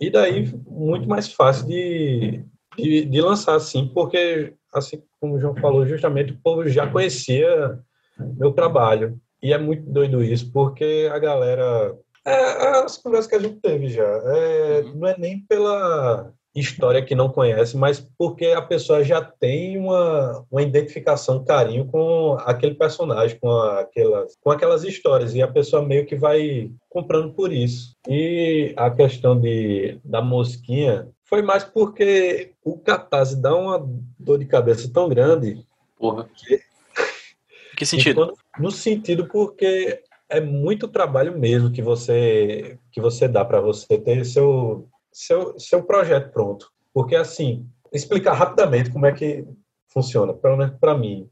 E 0.00 0.10
daí, 0.10 0.50
muito 0.66 1.08
mais 1.08 1.32
fácil 1.32 1.66
de, 1.66 2.42
de, 2.76 3.04
de 3.04 3.20
lançar, 3.20 3.54
assim, 3.54 3.86
porque, 3.86 4.54
assim 4.74 5.02
como 5.20 5.34
o 5.34 5.40
João 5.40 5.54
falou, 5.56 5.86
justamente 5.86 6.32
o 6.32 6.38
povo 6.42 6.66
já 6.68 6.86
conhecia 6.86 7.78
meu 8.18 8.52
trabalho. 8.52 9.20
E 9.42 9.52
é 9.52 9.58
muito 9.58 9.82
doido 9.90 10.22
isso, 10.22 10.50
porque 10.52 11.10
a 11.12 11.18
galera. 11.18 11.94
É, 12.24 12.32
é 12.32 12.68
as 12.84 12.96
conversas 12.98 13.28
que 13.28 13.34
a 13.36 13.38
gente 13.40 13.56
teve 13.60 13.88
já. 13.88 14.04
É, 14.04 14.82
não 14.94 15.08
é 15.08 15.16
nem 15.18 15.40
pela 15.40 16.32
história 16.54 17.02
que 17.02 17.14
não 17.14 17.30
conhece, 17.30 17.76
mas 17.76 17.98
porque 18.18 18.46
a 18.48 18.60
pessoa 18.60 19.02
já 19.02 19.22
tem 19.22 19.78
uma, 19.78 20.44
uma 20.50 20.60
identificação, 20.62 21.38
um 21.38 21.44
carinho 21.44 21.86
com 21.86 22.36
aquele 22.40 22.74
personagem, 22.74 23.38
com 23.40 23.50
aquelas, 23.50 24.36
com 24.42 24.50
aquelas 24.50 24.84
histórias, 24.84 25.34
e 25.34 25.40
a 25.40 25.48
pessoa 25.48 25.82
meio 25.82 26.04
que 26.04 26.14
vai 26.14 26.70
comprando 26.90 27.32
por 27.32 27.50
isso. 27.50 27.96
E 28.06 28.74
a 28.76 28.90
questão 28.90 29.38
de, 29.40 29.98
da 30.04 30.20
mosquinha 30.20 31.08
foi 31.24 31.40
mais 31.40 31.64
porque 31.64 32.52
o 32.62 32.78
catarse 32.78 33.40
dá 33.40 33.56
uma 33.56 33.82
dor 34.18 34.38
de 34.38 34.44
cabeça 34.44 34.90
tão 34.92 35.08
grande 35.08 35.64
Porra. 35.98 36.28
Em 36.50 37.76
que 37.76 37.86
sentido? 37.86 38.10
Enquanto- 38.22 38.38
No 38.58 38.70
sentido 38.72 39.28
porque 39.28 40.02
é 40.32 40.40
muito 40.40 40.88
trabalho 40.88 41.38
mesmo 41.38 41.70
que 41.70 41.82
você 41.82 42.78
que 42.90 43.00
você 43.00 43.28
dá 43.28 43.44
para 43.44 43.60
você 43.60 43.98
ter 43.98 44.24
seu, 44.24 44.88
seu 45.12 45.58
seu 45.58 45.82
projeto 45.82 46.32
pronto. 46.32 46.70
Porque 46.94 47.14
assim, 47.14 47.66
explicar 47.92 48.32
rapidamente 48.32 48.90
como 48.90 49.06
é 49.06 49.12
que 49.12 49.44
funciona, 49.88 50.32
pelo 50.32 50.56
menos 50.56 50.76
para 50.80 50.96
mim. 50.96 51.28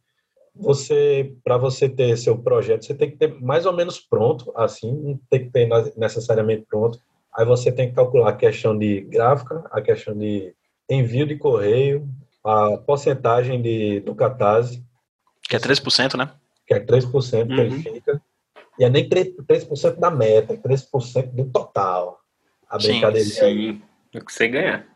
Você, 0.54 1.32
para 1.44 1.56
você 1.56 1.88
ter 1.88 2.16
seu 2.18 2.36
projeto, 2.36 2.84
você 2.84 2.92
tem 2.94 3.10
que 3.10 3.16
ter 3.16 3.40
mais 3.40 3.64
ou 3.64 3.72
menos 3.72 3.98
pronto, 4.00 4.52
assim, 4.56 4.92
não 4.92 5.18
tem 5.30 5.44
que 5.44 5.50
ter 5.50 5.66
necessariamente 5.96 6.66
pronto. 6.68 6.98
Aí 7.34 7.46
você 7.46 7.72
tem 7.72 7.88
que 7.88 7.94
calcular 7.94 8.30
a 8.30 8.36
questão 8.36 8.76
de 8.76 9.00
gráfica, 9.02 9.64
a 9.70 9.80
questão 9.80 10.14
de 10.16 10.52
envio 10.90 11.24
de 11.26 11.36
correio, 11.36 12.06
a 12.44 12.76
porcentagem 12.78 13.62
de, 13.62 14.00
do 14.00 14.14
catarse, 14.14 14.82
Que 15.48 15.56
é 15.56 15.58
3%, 15.58 16.16
né? 16.18 16.30
que 16.66 16.74
é 16.74 16.80
3% 16.80 17.46
que 17.46 17.60
ele 17.60 17.74
Uhum. 17.76 17.82
fica. 17.82 18.20
E 18.80 18.84
é 18.84 18.88
nem 18.88 19.06
3%, 19.06 19.44
3% 19.46 20.00
da 20.00 20.10
meta, 20.10 20.54
é 20.54 20.56
3% 20.56 21.32
do 21.32 21.44
total. 21.50 22.18
A 22.66 22.80
Sim, 22.80 22.88
brincadeirinha. 22.88 23.34
Sim, 23.34 23.82
é 24.14 24.20
que 24.20 24.32
você 24.32 24.48
ganhar. 24.48 24.86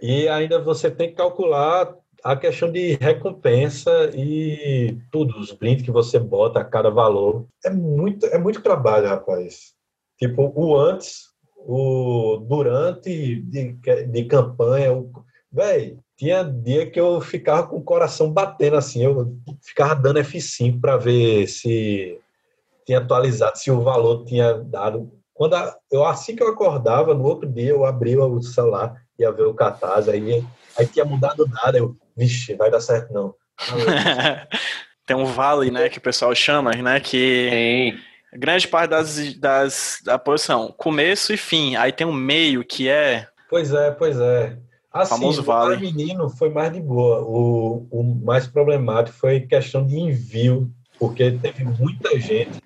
E 0.00 0.26
ainda 0.28 0.58
você 0.58 0.90
tem 0.90 1.10
que 1.10 1.16
calcular 1.16 1.94
a 2.24 2.34
questão 2.34 2.72
de 2.72 2.94
recompensa 2.94 4.10
e 4.14 4.96
tudo, 5.12 5.38
os 5.38 5.52
brindes 5.52 5.84
que 5.84 5.90
você 5.90 6.18
bota 6.18 6.60
a 6.60 6.64
cada 6.64 6.88
valor. 6.88 7.46
É 7.62 7.68
muito, 7.68 8.24
é 8.24 8.38
muito 8.38 8.62
trabalho, 8.62 9.08
rapaz. 9.08 9.74
Tipo, 10.18 10.50
o 10.56 10.74
antes, 10.74 11.24
o 11.54 12.38
durante 12.48 13.42
de, 13.42 13.78
de 14.06 14.24
campanha, 14.24 14.90
o, 14.94 15.10
véi, 15.52 15.98
tinha 16.16 16.42
dia 16.42 16.90
que 16.90 16.98
eu 16.98 17.20
ficava 17.20 17.66
com 17.66 17.76
o 17.76 17.84
coração 17.84 18.32
batendo 18.32 18.76
assim, 18.76 19.04
eu 19.04 19.36
ficava 19.60 19.94
dando 19.94 20.20
F5 20.20 20.80
para 20.80 20.96
ver 20.96 21.46
se 21.46 22.18
tinha 22.84 22.98
atualizado, 22.98 23.58
se 23.58 23.70
o 23.70 23.80
valor 23.82 24.24
tinha 24.24 24.54
dado. 24.54 25.10
Quando 25.32 25.54
a- 25.54 25.76
eu 25.90 26.04
assim 26.04 26.36
que 26.36 26.42
eu 26.42 26.48
acordava, 26.48 27.14
no 27.14 27.24
outro 27.24 27.48
dia 27.48 27.70
eu 27.70 27.84
abria 27.84 28.22
o 28.24 28.42
celular, 28.42 28.94
ia 29.18 29.32
ver 29.32 29.44
o 29.46 29.54
catarse, 29.54 30.10
aí, 30.10 30.44
aí 30.78 30.86
tinha 30.86 31.04
mudado 31.04 31.46
nada, 31.48 31.78
eu, 31.78 31.96
vixe, 32.16 32.54
vai 32.54 32.70
dar 32.70 32.80
certo 32.80 33.12
não. 33.12 33.34
Tem 35.06 35.16
um 35.16 35.26
vale, 35.26 35.70
né, 35.70 35.88
que 35.88 35.98
o 35.98 36.02
pessoal 36.02 36.34
chama, 36.34 36.70
né, 36.72 36.98
que 36.98 37.48
Tem. 37.50 38.00
grande 38.40 38.66
parte 38.66 38.90
das, 38.90 39.34
das 39.34 39.98
da 40.04 40.18
posição, 40.18 40.72
começo 40.78 41.32
e 41.32 41.36
fim. 41.36 41.76
Aí 41.76 41.92
tem 41.92 42.06
um 42.06 42.12
meio 42.12 42.64
que 42.64 42.88
é 42.88 43.26
Pois 43.50 43.72
é, 43.72 43.90
pois 43.90 44.18
é. 44.18 44.56
Assim, 44.92 45.10
Famoso 45.16 45.42
o 45.42 45.44
vale. 45.44 45.68
mais 45.76 45.80
menino 45.80 46.28
foi 46.30 46.48
mais 46.48 46.72
de 46.72 46.80
boa. 46.80 47.20
O, 47.20 47.86
o 47.90 48.02
mais 48.24 48.46
problemático 48.46 49.16
foi 49.18 49.40
questão 49.40 49.84
de 49.86 49.96
envio, 49.98 50.70
porque 50.98 51.32
teve 51.32 51.64
muita 51.64 52.18
gente. 52.18 52.62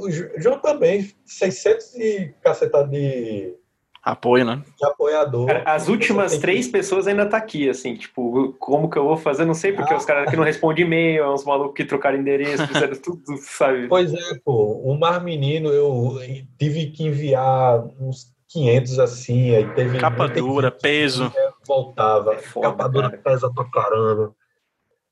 O 0.00 0.10
João 0.40 0.58
também, 0.60 1.10
600 1.24 1.94
e 1.96 2.34
cacetada 2.42 2.86
de, 2.88 3.54
apoio, 4.02 4.44
né? 4.44 4.62
de 4.78 4.86
apoiador. 4.86 5.46
Cara, 5.46 5.62
as 5.66 5.88
últimas 5.88 6.30
tem 6.32 6.40
que- 6.40 6.46
três 6.46 6.68
pessoas 6.68 7.06
ainda 7.06 7.26
tá 7.26 7.36
aqui, 7.36 7.68
assim, 7.68 7.94
tipo, 7.94 8.54
como 8.58 8.88
que 8.90 8.96
eu 8.98 9.04
vou 9.04 9.16
fazer? 9.16 9.44
Não 9.44 9.54
sei, 9.54 9.72
porque 9.72 9.92
Ah. 9.92 9.96
os 9.96 10.04
caras 10.04 10.30
que 10.30 10.36
não 10.36 10.44
respondem 10.44 10.84
e-mail, 10.84 11.24
é 11.24 11.30
uns 11.32 11.44
malucos 11.44 11.74
que 11.74 11.84
trocaram 11.84 12.16
endereço, 12.18 12.66
fizeram 12.66 12.96
tudo, 13.02 13.22
sabe? 13.38 13.88
Pois 13.88 14.12
é, 14.14 14.38
pô. 14.44 14.80
O 14.84 14.98
mais 14.98 15.22
menino, 15.22 15.68
eu 15.70 16.16
tive 16.58 16.86
que 16.86 17.04
enviar 17.04 17.84
uns 18.00 18.32
500 18.48 18.98
assim, 18.98 19.54
aí 19.54 19.68
teve. 19.74 19.98
Capa 19.98 20.26
dura, 20.28 20.70
peso. 20.70 21.30
Voltava. 21.66 22.32
É 22.34 22.38
foda, 22.38 22.68
Capa 22.68 22.88
dura 22.88 23.10
pesa 23.10 23.52
pra 23.52 23.64
caramba. 23.66 24.34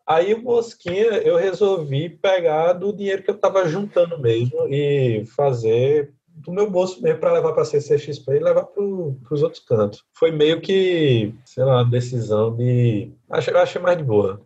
Aí, 0.07 0.35
o 0.35 0.43
Mosquinha, 0.43 1.19
eu 1.19 1.37
resolvi 1.37 2.09
pegar 2.09 2.75
do 2.75 2.93
dinheiro 2.93 3.23
que 3.23 3.31
eu 3.31 3.39
tava 3.39 3.67
juntando 3.67 4.19
mesmo 4.19 4.69
e 4.69 5.25
fazer 5.35 6.13
do 6.37 6.53
meu 6.53 6.71
bolso 6.71 7.03
mesmo 7.03 7.19
para 7.19 7.33
levar 7.33 7.53
para 7.53 7.65
CCXP 7.65 8.37
e 8.37 8.39
levar 8.39 8.65
para 8.65 8.83
os 8.83 9.43
outros 9.43 9.63
cantos. 9.65 10.05
Foi 10.13 10.31
meio 10.31 10.61
que, 10.61 11.35
sei 11.45 11.65
lá, 11.65 11.79
uma 11.79 11.91
decisão 11.91 12.55
de. 12.55 13.11
Achei, 13.31 13.53
eu 13.53 13.59
achei 13.59 13.81
mais 13.81 13.97
de 13.97 14.05
boa. 14.05 14.41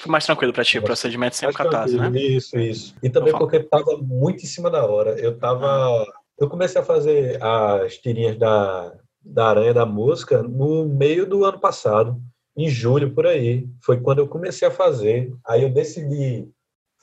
Foi 0.00 0.10
mais 0.10 0.24
tranquilo 0.24 0.52
pra 0.52 0.64
ti, 0.64 0.78
o 0.78 0.82
procedimento 0.82 1.36
sem 1.36 1.52
catarse, 1.52 1.96
né? 1.96 2.10
Isso, 2.18 2.58
isso. 2.58 2.94
E 3.02 3.08
também 3.08 3.30
Vou 3.30 3.40
porque 3.40 3.60
tava 3.60 3.96
muito 3.98 4.42
em 4.42 4.46
cima 4.46 4.70
da 4.70 4.84
hora. 4.84 5.10
Eu 5.20 5.38
tava. 5.38 6.04
Eu 6.38 6.48
comecei 6.48 6.80
a 6.80 6.84
fazer 6.84 7.42
as 7.42 7.98
tirinhas 7.98 8.36
da, 8.36 8.92
da 9.22 9.48
Aranha 9.48 9.74
da 9.74 9.86
Mosca 9.86 10.42
no 10.42 10.84
meio 10.86 11.26
do 11.26 11.44
ano 11.44 11.60
passado, 11.60 12.20
em 12.58 12.68
julho 12.68 13.14
por 13.14 13.26
aí. 13.26 13.66
Foi 13.80 14.00
quando 14.00 14.18
eu 14.18 14.26
comecei 14.26 14.66
a 14.66 14.72
fazer. 14.72 15.32
Aí 15.46 15.62
eu 15.62 15.70
decidi 15.70 16.48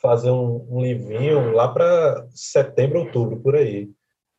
fazer 0.02 0.30
um, 0.30 0.68
um 0.69 0.82
livrinho 0.82 1.53
lá 1.53 1.69
para 1.69 2.27
setembro, 2.30 2.99
outubro, 2.99 3.38
por 3.38 3.56
aí. 3.56 3.90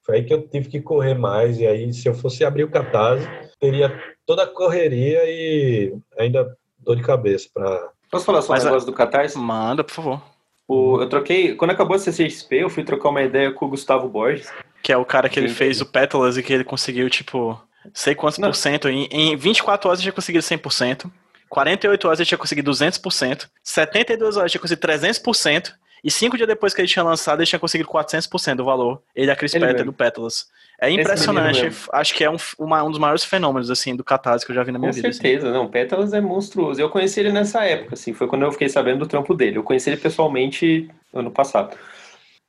Foi 0.04 0.16
aí 0.16 0.24
que 0.24 0.34
eu 0.34 0.46
tive 0.46 0.68
que 0.68 0.80
correr 0.80 1.14
mais. 1.14 1.58
E 1.58 1.66
aí, 1.66 1.92
se 1.92 2.06
eu 2.06 2.14
fosse 2.14 2.44
abrir 2.44 2.64
o 2.64 2.70
catarse, 2.70 3.26
teria 3.58 3.98
toda 4.26 4.42
a 4.42 4.46
correria 4.46 5.22
e 5.24 5.96
ainda 6.18 6.54
dor 6.78 6.96
de 6.96 7.02
cabeça 7.02 7.48
para 7.52 7.90
Posso 8.10 8.24
falar 8.24 8.42
só 8.42 8.52
um 8.52 8.54
Mas 8.54 8.64
negócio 8.64 8.86
do 8.86 8.92
Catarse? 8.92 9.38
Manda, 9.38 9.82
por 9.82 9.92
favor. 9.92 10.22
O, 10.68 11.00
eu 11.00 11.08
troquei, 11.08 11.54
quando 11.54 11.72
acabou 11.72 11.96
a 11.96 11.98
CCXP, 11.98 12.62
eu 12.62 12.70
fui 12.70 12.84
trocar 12.84 13.08
uma 13.08 13.22
ideia 13.22 13.52
com 13.52 13.66
o 13.66 13.68
Gustavo 13.68 14.08
Borges. 14.08 14.52
Que 14.82 14.92
é 14.92 14.96
o 14.96 15.04
cara 15.04 15.28
que 15.28 15.38
ele 15.38 15.48
Sim. 15.48 15.54
fez 15.54 15.80
o 15.80 15.86
Pétalas 15.86 16.36
e 16.36 16.42
que 16.42 16.52
ele 16.52 16.64
conseguiu, 16.64 17.08
tipo, 17.10 17.60
sei 17.94 18.14
quantos 18.14 18.38
Não. 18.38 18.48
por 18.48 18.54
cento. 18.54 18.88
Em, 18.88 19.06
em 19.10 19.36
24 19.36 19.88
horas 19.88 19.98
ele 20.00 20.04
tinha 20.04 20.12
conseguido 20.12 20.42
100%. 20.44 21.10
48 21.48 22.04
horas 22.06 22.18
ele 22.20 22.26
tinha 22.26 22.38
conseguido 22.38 22.70
200%. 22.70 23.48
72 23.62 24.36
horas 24.36 24.44
ele 24.46 24.50
tinha 24.50 24.60
conseguido 24.60 24.86
300%. 24.86 25.72
E 26.04 26.10
cinco 26.10 26.36
dias 26.36 26.46
depois 26.48 26.72
que 26.74 26.80
ele 26.80 26.86
tinha 26.88 27.02
lançado, 27.02 27.40
ele 27.40 27.46
tinha 27.46 27.58
conseguido 27.58 27.88
400% 27.88 28.56
do 28.56 28.64
valor. 28.64 29.02
Ele 29.14 29.28
e 29.28 29.30
a 29.30 29.34
Chris 29.36 29.52
Petter 29.52 29.84
do 29.84 29.92
Pétalas. 29.92 30.46
É 30.80 30.90
impressionante. 30.90 31.68
Acho 31.92 32.14
que 32.14 32.22
é 32.22 32.30
um, 32.30 32.36
uma- 32.58 32.82
um 32.84 32.90
dos 32.90 32.98
maiores 32.98 33.24
fenômenos, 33.24 33.70
assim, 33.70 33.96
do 33.96 34.04
catarse 34.04 34.44
que 34.44 34.52
eu 34.52 34.54
já 34.56 34.62
vi 34.62 34.70
na 34.70 34.78
minha 34.78 34.90
Com 34.90 34.94
vida. 34.94 35.08
assim. 35.08 35.20
certeza, 35.20 35.50
não. 35.50 35.66
Pétalas 35.68 36.12
é 36.12 36.20
monstruoso. 36.20 36.80
Eu 36.80 36.90
conheci 36.90 37.18
ele 37.20 37.32
nessa 37.32 37.64
época, 37.64 37.94
assim, 37.94 38.12
foi 38.12 38.28
quando 38.28 38.42
eu 38.42 38.52
fiquei 38.52 38.68
sabendo 38.68 38.98
do 39.00 39.06
trampo 39.06 39.34
dele. 39.34 39.56
Eu 39.58 39.62
conheci 39.64 39.88
ele 39.88 39.96
pessoalmente 39.96 40.88
ano 41.14 41.30
passado. 41.30 41.76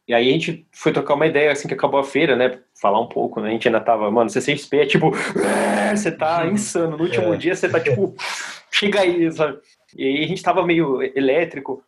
E 0.08 0.14
aí 0.14 0.30
a 0.30 0.32
gente 0.32 0.66
foi 0.72 0.94
trocar 0.94 1.16
uma 1.16 1.28
ideia 1.28 1.52
assim 1.52 1.68
que 1.68 1.74
acabou 1.74 2.00
a 2.00 2.04
feira, 2.04 2.36
né? 2.36 2.60
Falar 2.82 3.02
um 3.02 3.08
pouco, 3.10 3.42
né? 3.42 3.50
A 3.50 3.52
gente 3.52 3.68
ainda 3.68 3.82
tava, 3.82 4.10
mano, 4.10 4.30
CCXP 4.30 4.78
é 4.80 4.86
tipo, 4.86 5.12
"É, 5.38 5.94
você 5.96 6.12
tá 6.12 6.46
insano. 6.48 6.96
No 6.98 7.04
último 7.04 7.34
É. 7.34 7.38
dia 7.38 7.54
você 7.56 7.68
tá 7.68 7.80
tipo, 7.80 8.16
chega 8.72 9.02
aí, 9.02 9.30
sabe? 9.32 9.60
E 9.96 10.06
aí 10.06 10.24
a 10.24 10.28
gente 10.28 10.42
tava 10.42 10.66
meio 10.66 11.02
elétrico. 11.18 11.84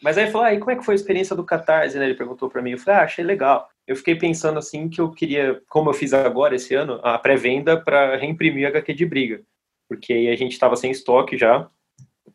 Mas 0.00 0.16
aí 0.16 0.30
falou, 0.30 0.46
ah, 0.46 0.54
e 0.54 0.58
como 0.60 0.70
é 0.70 0.76
que 0.76 0.84
foi 0.84 0.94
a 0.94 0.96
experiência 0.96 1.34
do 1.34 1.42
Catarse, 1.42 1.98
né? 1.98 2.04
Ele 2.04 2.14
perguntou 2.14 2.48
pra 2.48 2.62
mim. 2.62 2.70
Eu 2.72 2.78
falei, 2.78 3.00
ah, 3.00 3.04
achei 3.04 3.24
legal. 3.24 3.68
Eu 3.84 3.96
fiquei 3.96 4.14
pensando 4.14 4.56
assim 4.58 4.88
que 4.88 5.00
eu 5.00 5.10
queria, 5.10 5.60
como 5.68 5.90
eu 5.90 5.94
fiz 5.94 6.14
agora 6.14 6.54
esse 6.54 6.72
ano, 6.76 7.00
a 7.02 7.18
pré-venda 7.18 7.76
para 7.80 8.16
reimprimir 8.16 8.64
o 8.66 8.68
HQ 8.68 8.94
de 8.94 9.04
briga. 9.04 9.40
Porque 9.88 10.12
aí 10.12 10.28
a 10.28 10.36
gente 10.36 10.56
tava 10.56 10.76
sem 10.76 10.92
estoque 10.92 11.36
já 11.36 11.66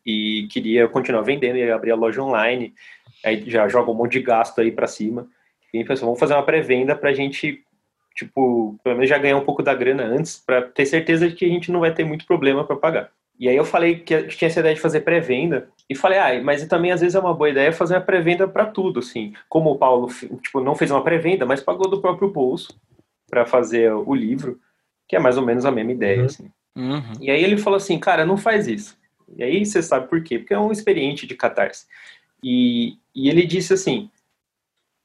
e 0.04 0.46
queria 0.50 0.86
continuar 0.88 1.22
vendendo 1.22 1.56
e 1.56 1.70
abrir 1.70 1.92
a 1.92 1.96
loja 1.96 2.22
online. 2.22 2.74
Aí 3.24 3.48
já 3.48 3.66
joga 3.68 3.90
um 3.90 3.94
monte 3.94 4.12
de 4.12 4.20
gasto 4.22 4.60
aí 4.60 4.70
pra 4.70 4.86
cima. 4.86 5.26
E 5.72 5.80
a 5.80 5.84
pensou, 5.84 6.06
vamos 6.06 6.20
fazer 6.20 6.34
uma 6.34 6.42
pré-venda 6.44 6.94
pra 6.94 7.12
gente, 7.12 7.62
tipo, 8.14 8.78
pelo 8.84 8.96
menos 8.96 9.08
já 9.08 9.18
ganhar 9.18 9.36
um 9.36 9.44
pouco 9.44 9.62
da 9.62 9.74
grana 9.74 10.04
antes, 10.04 10.36
pra 10.38 10.62
ter 10.62 10.86
certeza 10.86 11.28
de 11.28 11.34
que 11.34 11.44
a 11.44 11.48
gente 11.48 11.72
não 11.72 11.80
vai 11.80 11.92
ter 11.92 12.04
muito 12.04 12.26
problema 12.26 12.64
pra 12.64 12.76
pagar. 12.76 13.10
E 13.40 13.48
aí 13.48 13.56
eu 13.56 13.64
falei 13.64 13.96
que 13.98 14.22
tinha 14.28 14.46
essa 14.48 14.60
ideia 14.60 14.74
de 14.76 14.80
fazer 14.80 15.00
pré-venda 15.00 15.68
e 15.90 15.96
falei, 15.96 16.18
ah, 16.20 16.40
mas 16.42 16.64
também 16.68 16.92
às 16.92 17.00
vezes 17.00 17.16
é 17.16 17.18
uma 17.20 17.34
boa 17.34 17.50
ideia 17.50 17.72
fazer 17.72 17.94
uma 17.94 18.00
pré-venda 18.00 18.46
pra 18.46 18.66
tudo, 18.66 19.00
assim. 19.00 19.32
Como 19.48 19.72
o 19.72 19.76
Paulo, 19.78 20.08
tipo, 20.40 20.60
não 20.60 20.76
fez 20.76 20.92
uma 20.92 21.02
pré-venda, 21.02 21.44
mas 21.44 21.60
pagou 21.60 21.90
do 21.90 22.00
próprio 22.00 22.30
bolso 22.30 22.78
pra 23.28 23.44
fazer 23.44 23.92
o 23.92 24.14
livro, 24.14 24.60
que 25.08 25.16
é 25.16 25.18
mais 25.18 25.36
ou 25.36 25.44
menos 25.44 25.64
a 25.66 25.72
mesma 25.72 25.90
ideia, 25.90 26.20
Uhum. 26.20 26.24
assim. 26.26 26.50
Uhum. 26.76 27.12
E 27.20 27.30
aí 27.30 27.42
ele 27.42 27.56
falou 27.58 27.76
assim, 27.76 27.98
cara, 27.98 28.24
não 28.24 28.36
faz 28.36 28.68
isso. 28.68 28.96
E 29.36 29.42
aí 29.42 29.66
você 29.66 29.82
sabe 29.82 30.06
por 30.08 30.22
quê? 30.22 30.38
Porque 30.38 30.54
é 30.54 30.58
um 30.58 30.70
experiente 30.70 31.26
de 31.26 31.34
catarse. 31.34 31.86
E, 32.42 32.96
e 33.14 33.28
ele 33.28 33.46
disse 33.46 33.72
assim, 33.74 34.10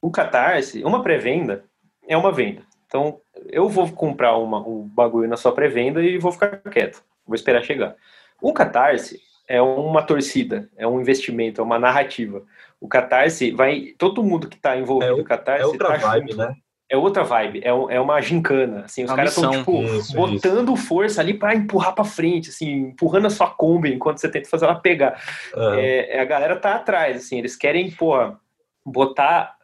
o 0.02 0.10
catarse, 0.10 0.82
uma 0.84 1.02
pré-venda 1.02 1.64
é 2.08 2.16
uma 2.16 2.32
venda. 2.32 2.62
Então, 2.86 3.20
eu 3.46 3.68
vou 3.68 3.90
comprar 3.92 4.36
uma, 4.36 4.58
um 4.66 4.82
bagulho 4.88 5.28
na 5.28 5.36
sua 5.36 5.52
pré-venda 5.52 6.02
e 6.02 6.18
vou 6.18 6.32
ficar 6.32 6.56
quieto. 6.70 7.02
Vou 7.24 7.34
esperar 7.34 7.62
chegar. 7.62 7.94
O 8.40 8.52
catarse 8.52 9.20
é 9.46 9.60
uma 9.62 10.02
torcida, 10.02 10.68
é 10.76 10.86
um 10.86 11.00
investimento, 11.00 11.60
é 11.60 11.64
uma 11.64 11.78
narrativa. 11.78 12.44
O 12.80 12.88
catarse 12.88 13.50
vai... 13.52 13.94
Todo 13.98 14.24
mundo 14.24 14.48
que 14.48 14.56
está 14.56 14.76
envolvido 14.76 15.10
É 15.12 15.14
o- 15.14 15.18
no 15.18 15.24
catarse 15.24 15.62
É 15.62 15.66
outra 15.66 15.88
tá 15.88 15.96
vibe, 15.96 16.32
junto. 16.32 16.36
né? 16.38 16.54
É 16.90 16.96
outra 16.96 17.22
vibe, 17.22 17.60
é, 17.62 17.68
é 17.68 18.00
uma 18.00 18.20
gincana. 18.20 18.80
Assim, 18.84 19.04
os 19.04 19.12
caras 19.12 19.36
estão, 19.36 19.52
tipo, 19.52 19.80
Isso, 19.80 20.12
botando 20.16 20.74
força 20.76 21.20
ali 21.20 21.34
para 21.34 21.54
empurrar 21.54 21.94
para 21.94 22.04
frente, 22.04 22.50
assim, 22.50 22.68
empurrando 22.88 23.26
a 23.26 23.30
sua 23.30 23.48
Kombi 23.48 23.94
enquanto 23.94 24.18
você 24.18 24.28
tenta 24.28 24.48
fazer 24.48 24.64
ela 24.64 24.74
pegar. 24.74 25.22
Aham. 25.54 25.76
É, 25.78 26.18
a 26.20 26.24
galera 26.24 26.56
tá 26.56 26.74
atrás, 26.74 27.16
assim, 27.18 27.38
eles 27.38 27.54
querem, 27.54 27.90
porra, 27.92 28.40
botar. 28.84 29.54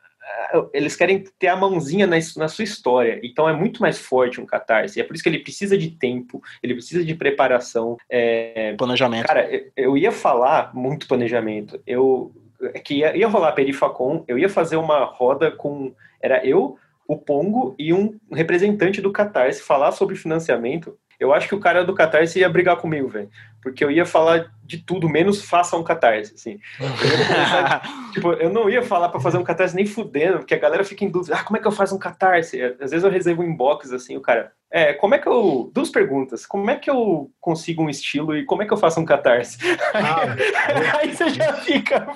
ah, 0.52 0.66
Eles 0.72 0.94
querem 0.94 1.24
ter 1.38 1.48
a 1.48 1.56
mãozinha 1.56 2.06
na, 2.06 2.16
na 2.36 2.46
sua 2.48 2.62
história. 2.64 3.18
Então 3.24 3.48
é 3.48 3.52
muito 3.52 3.80
mais 3.82 3.98
forte 3.98 4.40
um 4.40 4.46
catarse. 4.46 5.00
É 5.00 5.04
por 5.04 5.14
isso 5.14 5.22
que 5.24 5.28
ele 5.28 5.40
precisa 5.40 5.76
de 5.76 5.90
tempo, 5.90 6.40
ele 6.62 6.74
precisa 6.74 7.04
de 7.04 7.14
preparação. 7.14 7.96
É, 8.08 8.74
Planejamento. 8.78 9.26
Cara, 9.26 9.48
eu- 9.52 9.70
eu 9.76 9.96
ia 9.98 10.12
falar 10.12 10.72
muito 10.74 11.08
planejamento. 11.08 11.80
Eu 11.86 12.32
é 12.72 12.78
que 12.78 12.94
ia, 12.98 13.14
ia 13.16 13.28
rolar 13.28 13.48
a 13.48 13.52
Perifacom, 13.52 14.24
eu 14.26 14.38
ia 14.38 14.48
fazer 14.48 14.76
uma 14.76 15.04
roda 15.04 15.50
com 15.50 15.92
era 16.22 16.44
eu, 16.46 16.78
o 17.08 17.16
Pongo 17.16 17.74
e 17.78 17.92
um 17.92 18.18
representante 18.32 19.00
do 19.00 19.12
Catarse 19.12 19.62
falar 19.62 19.92
sobre 19.92 20.16
financiamento. 20.16 20.98
Eu 21.18 21.32
acho 21.32 21.48
que 21.48 21.54
o 21.54 21.60
cara 21.60 21.84
do 21.84 21.94
Catarse 21.94 22.38
ia 22.38 22.48
brigar 22.48 22.76
comigo, 22.76 23.08
velho. 23.08 23.30
porque 23.62 23.84
eu 23.84 23.90
ia 23.90 24.04
falar 24.04 24.52
de 24.66 24.78
tudo, 24.78 25.08
menos 25.08 25.42
faça 25.44 25.76
um 25.76 25.82
catarse, 25.84 26.34
assim. 26.34 26.58
Eu 26.80 26.86
tipo, 28.12 28.32
eu 28.34 28.50
não 28.50 28.68
ia 28.68 28.82
falar 28.82 29.08
pra 29.08 29.20
fazer 29.20 29.38
um 29.38 29.44
catarse 29.44 29.74
nem 29.76 29.86
fudendo, 29.86 30.38
porque 30.38 30.54
a 30.54 30.58
galera 30.58 30.84
fica 30.84 31.04
em 31.04 31.10
dúvida, 31.10 31.36
ah, 31.36 31.44
como 31.44 31.56
é 31.56 31.60
que 31.60 31.66
eu 31.66 31.72
faço 31.72 31.94
um 31.94 31.98
catarse? 31.98 32.60
Às 32.62 32.90
vezes 32.90 33.04
eu 33.04 33.10
recebo 33.10 33.42
um 33.42 33.46
inbox, 33.46 33.92
assim, 33.92 34.16
o 34.16 34.20
cara, 34.20 34.52
é, 34.70 34.92
como 34.92 35.14
é 35.14 35.18
que 35.18 35.28
eu, 35.28 35.70
duas 35.72 35.90
perguntas, 35.90 36.44
como 36.44 36.68
é 36.70 36.76
que 36.76 36.90
eu 36.90 37.30
consigo 37.40 37.82
um 37.82 37.88
estilo 37.90 38.36
e 38.36 38.44
como 38.44 38.62
é 38.62 38.66
que 38.66 38.72
eu 38.72 38.76
faço 38.76 39.00
um 39.00 39.04
catarse? 39.04 39.58
Ah, 39.94 40.34
Aí 41.00 41.14
você 41.14 41.30
já 41.30 41.52
fica, 41.54 42.06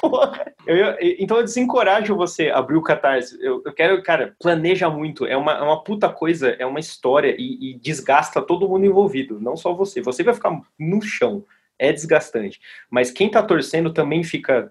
porra. 0.00 0.52
Eu, 0.66 0.76
eu- 0.76 0.96
então 1.18 1.36
eu 1.36 1.44
desencorajo 1.44 2.16
você 2.16 2.50
a 2.50 2.58
abrir 2.58 2.76
o 2.76 2.82
catarse. 2.82 3.38
Eu, 3.40 3.62
eu 3.64 3.72
quero, 3.72 4.02
cara, 4.02 4.34
planeja 4.40 4.90
muito. 4.90 5.24
É 5.24 5.36
uma, 5.36 5.52
é 5.52 5.62
uma 5.62 5.82
puta 5.84 6.08
coisa, 6.08 6.50
é 6.58 6.66
uma 6.66 6.80
história 6.80 7.34
e, 7.38 7.70
e 7.70 7.78
desgasta 7.78 8.42
todo 8.42 8.68
mundo 8.68 8.84
envolvido, 8.86 9.40
não 9.40 9.56
só 9.56 9.72
você. 9.72 10.00
Você 10.02 10.22
vai 10.22 10.34
ficar 10.34 10.60
no 10.78 11.00
chão. 11.02 11.44
É 11.82 11.92
desgastante. 11.92 12.60
Mas 12.90 13.10
quem 13.10 13.30
tá 13.30 13.42
torcendo 13.42 13.90
também 13.92 14.22
fica 14.22 14.70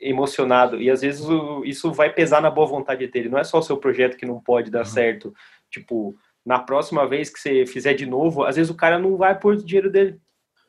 emocionado. 0.00 0.80
E 0.80 0.90
às 0.90 1.00
vezes 1.02 1.24
o- 1.28 1.64
isso 1.64 1.92
vai 1.92 2.12
pesar 2.12 2.40
na 2.40 2.50
boa 2.50 2.66
vontade 2.66 3.06
dele. 3.08 3.28
Não 3.28 3.38
é 3.38 3.44
só 3.44 3.58
o 3.58 3.62
seu 3.62 3.76
projeto 3.76 4.16
que 4.16 4.26
não 4.26 4.40
pode 4.40 4.70
dar 4.70 4.84
certo. 4.84 5.34
Tipo, 5.70 6.16
na 6.44 6.58
próxima 6.58 7.06
vez 7.06 7.28
que 7.30 7.38
você 7.40 7.66
fizer 7.66 7.94
de 7.94 8.06
novo, 8.06 8.44
às 8.44 8.56
vezes 8.56 8.70
o 8.70 8.74
cara 8.76 8.98
não 8.98 9.16
vai 9.16 9.38
pôr 9.38 9.54
o 9.54 9.64
dinheiro 9.64 9.90
dele. 9.90 10.20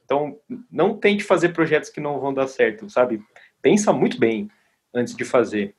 Então, 0.04 0.40
não 0.72 0.98
tente 0.98 1.24
fazer 1.24 1.50
projetos 1.50 1.90
que 1.90 2.00
não 2.00 2.20
vão 2.20 2.34
dar 2.34 2.48
certo, 2.48 2.90
sabe? 2.90 3.22
Pensa 3.62 3.92
muito 3.92 4.18
bem 4.20 4.50
antes 4.94 5.16
de 5.16 5.26
fazer. 5.26 5.76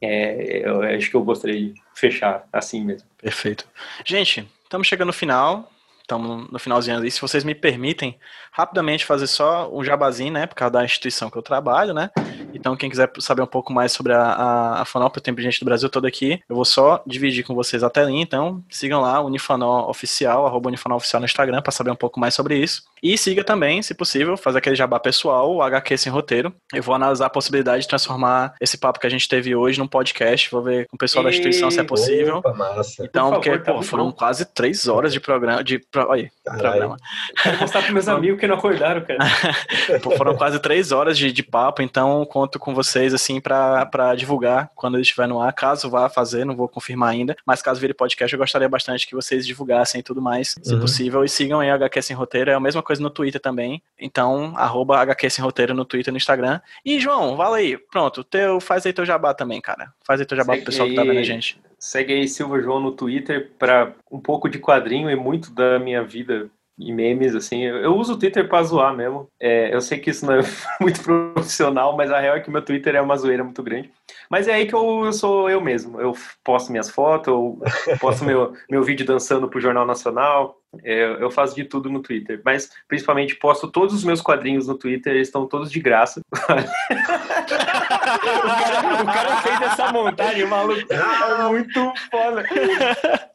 É, 0.00 0.66
eu 0.68 0.82
acho 0.82 1.10
que 1.10 1.16
eu 1.16 1.22
gostaria 1.24 1.60
de 1.72 1.74
fechar 1.94 2.46
assim 2.52 2.84
mesmo. 2.84 3.08
Perfeito. 3.18 3.68
Gente, 4.04 4.48
estamos 4.64 4.86
chegando 4.86 5.08
no 5.08 5.12
final. 5.12 5.70
Estamos 6.12 6.50
no 6.50 6.58
finalzinho 6.58 6.98
ali. 6.98 7.10
Se 7.10 7.22
vocês 7.22 7.42
me 7.42 7.54
permitem, 7.54 8.18
rapidamente 8.52 9.06
fazer 9.06 9.26
só 9.26 9.70
um 9.72 9.82
jabazinho, 9.82 10.32
né? 10.32 10.46
Por 10.46 10.54
causa 10.54 10.74
da 10.74 10.84
instituição 10.84 11.30
que 11.30 11.38
eu 11.38 11.42
trabalho, 11.42 11.94
né? 11.94 12.10
Então, 12.52 12.76
quem 12.76 12.90
quiser 12.90 13.10
saber 13.18 13.40
um 13.40 13.46
pouco 13.46 13.72
mais 13.72 13.92
sobre 13.92 14.12
a, 14.12 14.20
a, 14.20 14.82
a 14.82 14.84
Fanop, 14.84 15.16
tem 15.16 15.34
gente 15.38 15.58
do 15.60 15.64
Brasil 15.64 15.88
todo 15.88 16.06
aqui. 16.06 16.38
Eu 16.46 16.54
vou 16.54 16.66
só 16.66 17.02
dividir 17.06 17.44
com 17.44 17.54
vocês 17.54 17.82
a 17.82 17.88
telinha, 17.88 18.22
então 18.22 18.62
sigam 18.68 19.00
lá, 19.00 19.22
Unifanol 19.22 19.88
Oficial, 19.88 20.46
arroba 20.46 20.68
Unifanol 20.68 20.98
Oficial 20.98 21.20
no 21.20 21.24
Instagram, 21.24 21.62
para 21.62 21.72
saber 21.72 21.90
um 21.90 21.96
pouco 21.96 22.20
mais 22.20 22.34
sobre 22.34 22.58
isso. 22.58 22.82
E 23.02 23.16
siga 23.16 23.42
também, 23.42 23.82
se 23.82 23.94
possível, 23.94 24.36
fazer 24.36 24.58
aquele 24.58 24.76
jabá 24.76 25.00
pessoal, 25.00 25.52
o 25.52 25.62
HQ 25.62 25.96
Sem 25.96 26.12
Roteiro. 26.12 26.54
Eu 26.74 26.82
vou 26.82 26.94
analisar 26.94 27.26
a 27.26 27.30
possibilidade 27.30 27.82
de 27.82 27.88
transformar 27.88 28.54
esse 28.60 28.76
papo 28.76 29.00
que 29.00 29.06
a 29.06 29.10
gente 29.10 29.26
teve 29.26 29.56
hoje 29.56 29.78
num 29.78 29.88
podcast. 29.88 30.50
Vou 30.50 30.62
ver 30.62 30.86
com 30.88 30.96
o 30.96 30.98
pessoal 30.98 31.24
da 31.24 31.30
instituição 31.30 31.70
se 31.70 31.80
é 31.80 31.84
possível. 31.84 32.36
Opa. 32.36 32.54
Então, 33.00 33.30
Por 33.30 33.34
porque, 33.36 33.50
favor, 33.50 33.64
tá 33.64 33.72
pô, 33.72 33.78
muito 33.78 33.88
foram 33.88 34.12
quase 34.12 34.44
três 34.44 34.86
horas 34.86 35.12
de 35.12 35.18
programa. 35.18 35.64
De, 35.64 35.80
pro, 36.04 36.10
olha, 36.12 36.30
Caralho. 36.44 36.62
programa. 36.62 36.96
Quero 37.42 37.58
mostrar 37.60 37.80
pros 37.82 37.92
meus 37.94 38.08
amigos 38.08 38.38
que 38.40 38.46
não 38.46 38.56
acordaram, 38.56 39.00
cara. 39.02 39.18
Foram 40.16 40.36
quase 40.36 40.58
três 40.60 40.92
horas 40.92 41.16
de, 41.18 41.32
de 41.32 41.42
papo, 41.42 41.82
então 41.82 42.24
conto 42.26 42.58
com 42.58 42.74
vocês, 42.74 43.12
assim, 43.14 43.40
pra, 43.40 43.86
pra 43.86 44.14
divulgar 44.14 44.70
quando 44.74 44.94
ele 44.94 45.02
estiver 45.02 45.26
no 45.26 45.40
ar. 45.40 45.52
Caso 45.52 45.88
vá 45.90 46.08
fazer, 46.08 46.44
não 46.44 46.56
vou 46.56 46.68
confirmar 46.68 47.10
ainda, 47.10 47.36
mas 47.46 47.62
caso 47.62 47.80
vire 47.80 47.94
podcast, 47.94 48.32
eu 48.32 48.38
gostaria 48.38 48.68
bastante 48.68 49.06
que 49.06 49.14
vocês 49.14 49.46
divulgassem 49.46 50.00
e 50.00 50.02
tudo 50.02 50.20
mais, 50.20 50.54
se 50.62 50.74
Uhum. 50.74 50.80
possível. 50.80 51.24
E 51.24 51.28
sigam 51.28 51.60
aí 51.60 51.70
a 51.70 51.74
HQ 51.74 52.02
Sem 52.02 52.16
Roteiro, 52.16 52.50
é 52.50 52.54
a 52.54 52.60
mesma 52.60 52.82
coisa 52.82 53.02
no 53.02 53.10
Twitter 53.10 53.40
também. 53.40 53.82
Então, 53.98 54.52
arroba 54.56 54.98
HQ 55.00 55.30
Sem 55.30 55.44
Roteiro 55.44 55.74
no 55.74 55.84
Twitter 55.84 56.10
e 56.10 56.12
no 56.12 56.16
Instagram. 56.16 56.60
E, 56.84 56.98
João, 57.00 57.36
fala 57.36 57.56
aí, 57.58 57.76
pronto, 57.90 58.22
teu, 58.24 58.60
faz 58.60 58.84
aí 58.86 58.92
teu 58.92 59.04
jabá 59.04 59.34
também, 59.34 59.60
cara. 59.60 59.92
Faz 60.06 60.20
aí 60.20 60.26
teu 60.26 60.36
jabá 60.36 60.52
pro 60.54 60.56
Segue 60.56 60.66
pessoal 60.66 60.88
que 60.88 60.94
tá 60.94 61.02
vendo 61.02 61.16
a 61.16 61.18
aí. 61.20 61.24
gente. 61.24 61.60
Segue 61.82 62.12
aí 62.12 62.28
Silva 62.28 62.60
João 62.60 62.78
no 62.78 62.92
Twitter 62.92 63.50
para 63.58 63.92
um 64.08 64.20
pouco 64.20 64.48
de 64.48 64.60
quadrinho 64.60 65.10
e 65.10 65.16
muito 65.16 65.50
da 65.50 65.80
minha 65.80 66.04
vida 66.04 66.48
e 66.78 66.92
memes, 66.92 67.34
assim. 67.34 67.64
Eu, 67.64 67.96
uso 67.96 68.14
o 68.14 68.16
Twitter 68.16 68.48
pra 68.48 68.62
zoar 68.62 68.94
mesmo. 68.94 69.26
É, 69.40 69.74
eu 69.74 69.80
sei 69.80 69.98
que 69.98 70.10
isso 70.10 70.24
não 70.24 70.34
é 70.34 70.42
muito 70.80 71.02
profissional, 71.02 71.96
mas 71.96 72.12
a 72.12 72.20
real 72.20 72.36
é 72.36 72.40
que 72.40 72.52
meu 72.52 72.62
Twitter 72.62 72.94
é 72.94 73.00
uma 73.00 73.16
zoeira 73.16 73.42
muito 73.42 73.64
grande. 73.64 73.90
Mas 74.30 74.46
é 74.46 74.54
aí 74.54 74.66
que 74.66 74.74
eu, 74.76 75.04
eu 75.04 75.12
sou 75.12 75.50
eu 75.50 75.60
mesmo. 75.60 76.00
Eu 76.00 76.16
posto 76.44 76.70
minhas 76.70 76.88
fotos, 76.88 77.26
eu 77.26 77.58
posto 77.98 78.24
meu, 78.24 78.52
meu 78.70 78.84
vídeo 78.84 79.04
dançando 79.04 79.48
pro 79.48 79.60
Jornal 79.60 79.84
Nacional. 79.84 80.56
É, 80.84 81.16
eu 81.20 81.32
faço 81.32 81.56
de 81.56 81.64
tudo 81.64 81.90
no 81.90 82.00
Twitter. 82.00 82.40
Mas, 82.44 82.70
principalmente, 82.86 83.34
posto 83.34 83.66
todos 83.66 83.92
os 83.92 84.04
meus 84.04 84.22
quadrinhos 84.22 84.68
no 84.68 84.78
Twitter, 84.78 85.14
eles 85.14 85.26
estão 85.26 85.48
todos 85.48 85.68
de 85.68 85.80
graça. 85.80 86.20
o, 88.14 88.62
cara, 88.62 89.02
o 89.02 89.06
cara 89.06 89.36
fez 89.42 89.62
essa 89.62 89.92
montagem, 89.92 90.46
maluco. 90.46 90.80
É 90.92 91.48
muito 91.48 91.92
foda. 92.10 92.44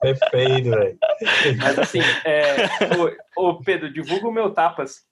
Perfeito, 0.01 0.69
velho. 0.69 0.97
Mas 1.61 1.79
assim, 1.79 2.01
é, 2.25 2.55
ô, 3.35 3.49
ô, 3.49 3.63
Pedro, 3.63 3.91
divulga 3.91 4.27
o 4.27 4.31
meu 4.31 4.49
Tapas. 4.51 5.05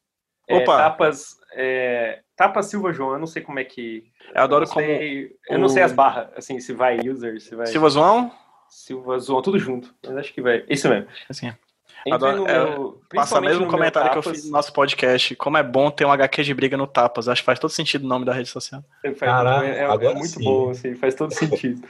É, 0.47 0.57
Opa. 0.57 0.77
tapas, 0.77 1.37
é, 1.55 2.19
Tapas 2.35 2.67
Silva 2.67 2.93
João, 2.93 3.13
eu 3.13 3.19
não 3.19 3.25
sei 3.25 3.41
como 3.41 3.57
é 3.57 3.63
que. 3.63 4.03
Eu 4.33 4.43
adoro 4.43 4.67
como 4.67 4.85
sei- 4.85 5.31
Eu 5.49 5.57
não 5.57 5.67
sei 5.67 5.81
as 5.81 5.91
barras, 5.91 6.27
assim, 6.37 6.59
se 6.59 6.71
vai 6.71 6.99
user, 6.99 7.41
se 7.41 7.55
vai. 7.55 7.65
Silva 7.65 7.89
João, 7.89 8.31
Silva 8.69 9.17
João, 9.17 9.41
tudo 9.41 9.57
junto. 9.57 9.91
Mas 10.05 10.17
acho 10.17 10.31
que 10.33 10.41
vai. 10.43 10.63
Isso 10.69 10.87
mesmo. 10.87 11.07
assim, 11.27 11.47
Entra 11.47 11.59
Adoro- 12.13 12.37
no 12.37 12.47
é, 12.47 12.53
meu- 12.53 12.65
Passa 12.65 12.77
o 12.77 13.07
principalmente 13.09 13.43
mesmo 13.49 13.59
no 13.65 13.65
meu 13.67 13.71
comentário 13.71 14.11
que 14.11 14.17
eu 14.17 14.23
fiz 14.23 14.45
no 14.45 14.51
nosso 14.51 14.71
podcast. 14.73 15.35
Como 15.35 15.57
é 15.57 15.63
bom 15.63 15.89
ter 15.89 16.05
um 16.05 16.11
HQ 16.11 16.43
de 16.43 16.53
briga 16.53 16.75
no 16.77 16.85
Tapas. 16.87 17.27
Acho 17.27 17.41
que 17.41 17.45
faz 17.45 17.57
todo 17.59 17.69
sentido 17.71 18.03
o 18.03 18.07
nome 18.07 18.25
da 18.25 18.33
rede 18.33 18.49
social. 18.49 18.83
Caraca, 19.19 19.65
é, 19.65 19.79
é 19.79 19.85
agora 19.85 20.13
muito 20.13 20.27
sim. 20.27 20.43
bom, 20.43 20.69
assim, 20.69 20.95
faz 20.95 21.15
todo 21.15 21.31
sentido. 21.33 21.81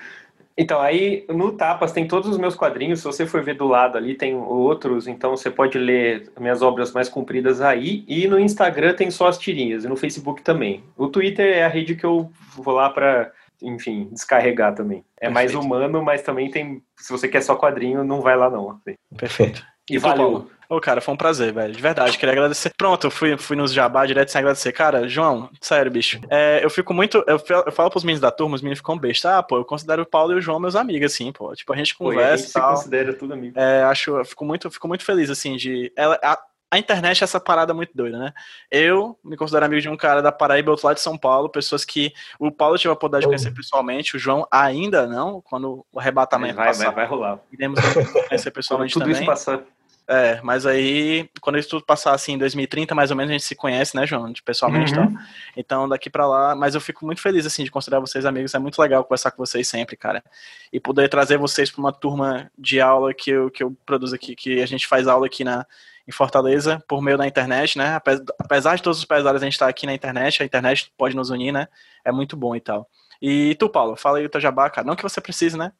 Então, 0.57 0.79
aí 0.79 1.25
no 1.27 1.51
Tapas 1.51 1.91
tem 1.91 2.07
todos 2.07 2.29
os 2.29 2.37
meus 2.37 2.55
quadrinhos. 2.55 2.99
Se 2.99 3.05
você 3.05 3.25
for 3.25 3.43
ver 3.43 3.55
do 3.55 3.67
lado 3.67 3.97
ali, 3.97 4.15
tem 4.15 4.35
outros. 4.35 5.05
Então, 5.05 5.35
você 5.35 5.51
pode 5.51 5.77
ler 5.77 6.31
minhas 6.39 6.61
obras 6.61 6.93
mais 6.93 7.09
compridas 7.09 7.59
aí. 7.59 8.05
E 8.07 8.25
no 8.27 8.39
Instagram 8.39 8.93
tem 8.93 9.11
só 9.11 9.27
as 9.27 9.37
tirinhas. 9.37 9.83
E 9.83 9.89
no 9.89 9.97
Facebook 9.97 10.41
também. 10.43 10.81
O 10.95 11.07
Twitter 11.07 11.57
é 11.57 11.65
a 11.65 11.67
rede 11.67 11.93
que 11.95 12.05
eu 12.05 12.31
vou 12.55 12.73
lá 12.73 12.89
pra, 12.89 13.31
enfim, 13.61 14.07
descarregar 14.13 14.73
também. 14.73 15.03
É 15.19 15.27
mais 15.27 15.51
Perfeito. 15.51 15.65
humano, 15.75 16.01
mas 16.01 16.21
também 16.21 16.49
tem. 16.49 16.81
Se 16.95 17.11
você 17.11 17.27
quer 17.27 17.41
só 17.41 17.57
quadrinho, 17.57 18.05
não 18.05 18.21
vai 18.21 18.37
lá 18.37 18.49
não. 18.49 18.69
assim. 18.71 18.95
Perfeito. 19.17 19.61
E 19.89 19.97
valeu. 19.97 20.17
Paulo? 20.17 20.51
Ô, 20.67 20.79
cara, 20.81 20.99
foi 20.99 21.13
um 21.13 21.17
prazer, 21.17 21.53
velho. 21.53 21.73
De 21.73 21.81
verdade, 21.81 22.17
queria 22.17 22.33
agradecer. 22.33 22.71
Pronto, 22.75 23.05
eu 23.05 23.11
fui, 23.11 23.37
fui 23.37 23.55
nos 23.55 23.71
jabá 23.71 24.05
direto 24.05 24.31
sem 24.31 24.39
agradecer. 24.39 24.71
Cara, 24.71 25.07
João, 25.07 25.49
sério, 25.61 25.91
bicho. 25.91 26.19
É, 26.27 26.59
eu 26.63 26.69
fico 26.71 26.91
muito. 26.93 27.23
Eu, 27.27 27.39
eu 27.65 27.71
falo 27.71 27.89
pros 27.91 28.03
meninos 28.03 28.21
da 28.21 28.31
turma, 28.31 28.55
os 28.55 28.61
meninos 28.61 28.79
ficam 28.79 28.97
besta. 28.97 29.37
Ah, 29.37 29.43
pô, 29.43 29.57
eu 29.57 29.65
considero 29.65 30.01
o 30.01 30.05
Paulo 30.05 30.31
e 30.33 30.35
o 30.35 30.41
João 30.41 30.59
meus 30.59 30.75
amigos, 30.75 31.13
assim, 31.13 31.31
pô. 31.31 31.53
Tipo, 31.53 31.71
a 31.71 31.75
gente 31.75 31.95
Pô, 31.95 32.11
e 32.11 32.15
a 32.15 32.19
conversa 32.19 32.37
gente 32.37 32.45
e 32.45 32.47
se 32.47 32.53
tal. 32.53 32.73
considera 32.73 33.13
tudo 33.13 33.33
amigo. 33.33 33.59
É, 33.59 33.83
acho, 33.83 34.17
eu 34.17 34.25
fico 34.25 34.43
muito, 34.43 34.71
fico 34.71 34.87
muito 34.87 35.03
feliz, 35.03 35.29
assim, 35.29 35.55
de. 35.55 35.93
Ela, 35.95 36.19
a, 36.23 36.39
a 36.71 36.79
internet 36.79 37.21
é 37.21 37.25
essa 37.25 37.39
parada 37.39 37.73
muito 37.73 37.91
doida, 37.95 38.17
né? 38.17 38.33
Eu 38.71 39.17
me 39.23 39.37
considero 39.37 39.65
amigo 39.65 39.81
de 39.81 39.87
um 39.87 39.95
cara 39.95 40.19
da 40.21 40.31
Paraíba, 40.31 40.71
outro 40.71 40.87
lado 40.87 40.95
de 40.95 41.01
São 41.01 41.15
Paulo, 41.15 41.47
pessoas 41.47 41.85
que 41.85 42.11
o 42.39 42.51
Paulo 42.51 42.77
tive 42.77 42.89
a 42.89 42.93
oportunidade 42.93 43.21
de 43.21 43.27
conhecer 43.27 43.51
pessoalmente, 43.53 44.15
o 44.15 44.19
João 44.19 44.47
ainda 44.49 45.05
não, 45.05 45.41
quando 45.41 45.85
o 45.91 45.99
arrebatamento 45.99 46.55
vai, 46.55 46.67
passar, 46.67 46.85
vai, 46.85 46.95
vai 46.95 47.05
rolar. 47.05 47.39
iremos 47.53 47.79
conhecer 48.27 48.49
Quando 48.49 48.53
pessoalmente 48.55 48.93
tudo 48.93 49.03
também. 49.03 49.17
isso 49.17 49.25
passar. 49.25 49.61
É, 50.07 50.39
mas 50.43 50.67
aí, 50.67 51.27
quando 51.41 51.57
isso 51.57 51.69
tudo 51.69 51.83
passar 51.83 52.13
assim, 52.13 52.33
em 52.33 52.37
2030, 52.37 52.93
mais 52.93 53.09
ou 53.09 53.17
menos, 53.17 53.31
a 53.31 53.33
gente 53.33 53.43
se 53.45 53.55
conhece, 53.55 53.95
né, 53.95 54.05
João? 54.05 54.31
De 54.31 54.43
pessoalmente 54.43 54.95
Uhum. 54.95 55.11
tal. 55.11 55.21
Então, 55.57 55.89
daqui 55.89 56.09
pra 56.11 56.27
lá, 56.27 56.55
mas 56.55 56.75
eu 56.75 56.81
fico 56.81 57.03
muito 57.05 57.21
feliz, 57.21 57.43
assim, 57.45 57.63
de 57.63 57.71
considerar 57.71 57.99
vocês 57.99 58.23
amigos. 58.25 58.53
É 58.53 58.59
muito 58.59 58.79
legal 58.79 59.03
conversar 59.03 59.31
com 59.31 59.43
vocês 59.43 59.67
sempre, 59.67 59.97
cara. 59.97 60.23
E 60.71 60.79
poder 60.79 61.09
trazer 61.09 61.37
vocês 61.37 61.71
pra 61.71 61.79
uma 61.81 61.91
turma 61.91 62.51
de 62.57 62.79
aula 62.79 63.13
que 63.15 63.31
eu, 63.31 63.49
que 63.49 63.63
eu 63.63 63.75
produzo 63.85 64.13
aqui, 64.13 64.35
que 64.35 64.61
a 64.61 64.65
gente 64.67 64.85
faz 64.87 65.07
aula 65.07 65.25
aqui 65.25 65.43
na, 65.43 65.65
em 66.07 66.11
Fortaleza, 66.11 66.83
por 66.87 67.01
meio 67.01 67.17
da 67.17 67.25
internet, 67.25 67.75
né? 67.75 67.95
Apes- 67.95 68.21
Apesar 68.37 68.75
de 68.75 68.83
todos 68.83 68.99
os 68.99 69.05
pesares, 69.05 69.41
a 69.41 69.45
gente 69.45 69.57
tá 69.57 69.67
aqui 69.67 69.87
na 69.87 69.93
internet, 69.95 70.43
a 70.43 70.45
internet 70.45 70.91
pode 70.95 71.15
nos 71.15 71.31
unir, 71.31 71.51
né? 71.51 71.67
É 72.03 72.11
muito 72.11 72.37
bom 72.37 72.55
e 72.55 72.59
tal. 72.61 72.87
E 73.19 73.55
tu, 73.55 73.67
Paulo, 73.67 73.95
fala 73.95 74.19
aí 74.19 74.25
o 74.25 74.29
teu 74.29 74.39
jabá, 74.41 74.69
cara. 74.69 74.85
Não 74.85 74.95
que 74.95 75.01
você 75.01 75.19
precise, 75.19 75.57
né? 75.57 75.71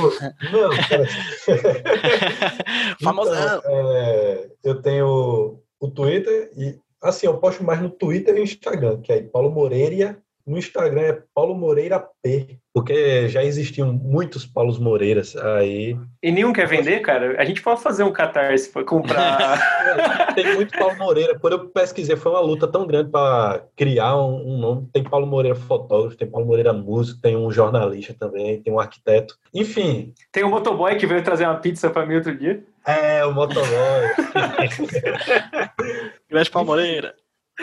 Pô, 0.00 0.10
não, 0.52 0.70
cara. 0.88 1.06
Famosão. 3.02 3.58
Então, 3.58 3.62
é, 3.72 4.50
eu 4.62 4.80
tenho 4.80 5.60
o 5.80 5.90
Twitter 5.90 6.52
e, 6.56 6.78
assim, 7.02 7.26
eu 7.26 7.38
posto 7.38 7.64
mais 7.64 7.80
no 7.80 7.90
Twitter 7.90 8.36
e 8.36 8.42
Instagram, 8.42 9.00
que 9.00 9.12
é 9.12 9.22
Paulo 9.22 9.50
Moreira. 9.50 10.22
No 10.50 10.58
Instagram 10.58 11.02
é 11.02 11.22
Paulo 11.32 11.54
Moreira 11.54 12.04
P, 12.20 12.58
porque 12.74 13.28
já 13.28 13.44
existiam 13.44 13.92
muitos 13.92 14.44
Paulos 14.44 14.80
Moreiras 14.80 15.36
aí. 15.36 15.96
E 16.20 16.32
nenhum 16.32 16.52
quer 16.52 16.66
vender, 16.66 16.98
cara? 17.02 17.40
A 17.40 17.44
gente 17.44 17.62
pode 17.62 17.80
fazer 17.80 18.02
um 18.02 18.10
catarse 18.10 18.68
pra 18.68 18.82
comprar. 18.82 19.60
Tem 20.34 20.56
muito 20.56 20.76
Paulo 20.76 20.98
Moreira. 20.98 21.38
Quando 21.38 21.52
eu 21.52 21.68
pesquisei, 21.68 22.16
foi 22.16 22.32
uma 22.32 22.40
luta 22.40 22.66
tão 22.66 22.84
grande 22.84 23.12
para 23.12 23.64
criar 23.76 24.16
um, 24.16 24.54
um 24.54 24.58
nome. 24.58 24.88
Tem 24.92 25.04
Paulo 25.04 25.24
Moreira 25.24 25.54
fotógrafo, 25.54 26.16
tem 26.16 26.28
Paulo 26.28 26.48
Moreira 26.48 26.72
músico, 26.72 27.20
tem 27.20 27.36
um 27.36 27.52
jornalista 27.52 28.12
também, 28.12 28.60
tem 28.60 28.72
um 28.72 28.80
arquiteto. 28.80 29.36
Enfim, 29.54 30.12
Tem 30.32 30.42
um 30.42 30.50
motoboy 30.50 30.96
que 30.96 31.06
veio 31.06 31.22
trazer 31.22 31.44
uma 31.44 31.60
pizza 31.60 31.88
pra 31.90 32.04
mim 32.04 32.16
outro 32.16 32.36
dia. 32.36 32.60
é 32.84 33.24
o 33.24 33.32
motoboy. 33.32 33.70
Grande 36.28 36.50
Palmoreira. 36.50 37.14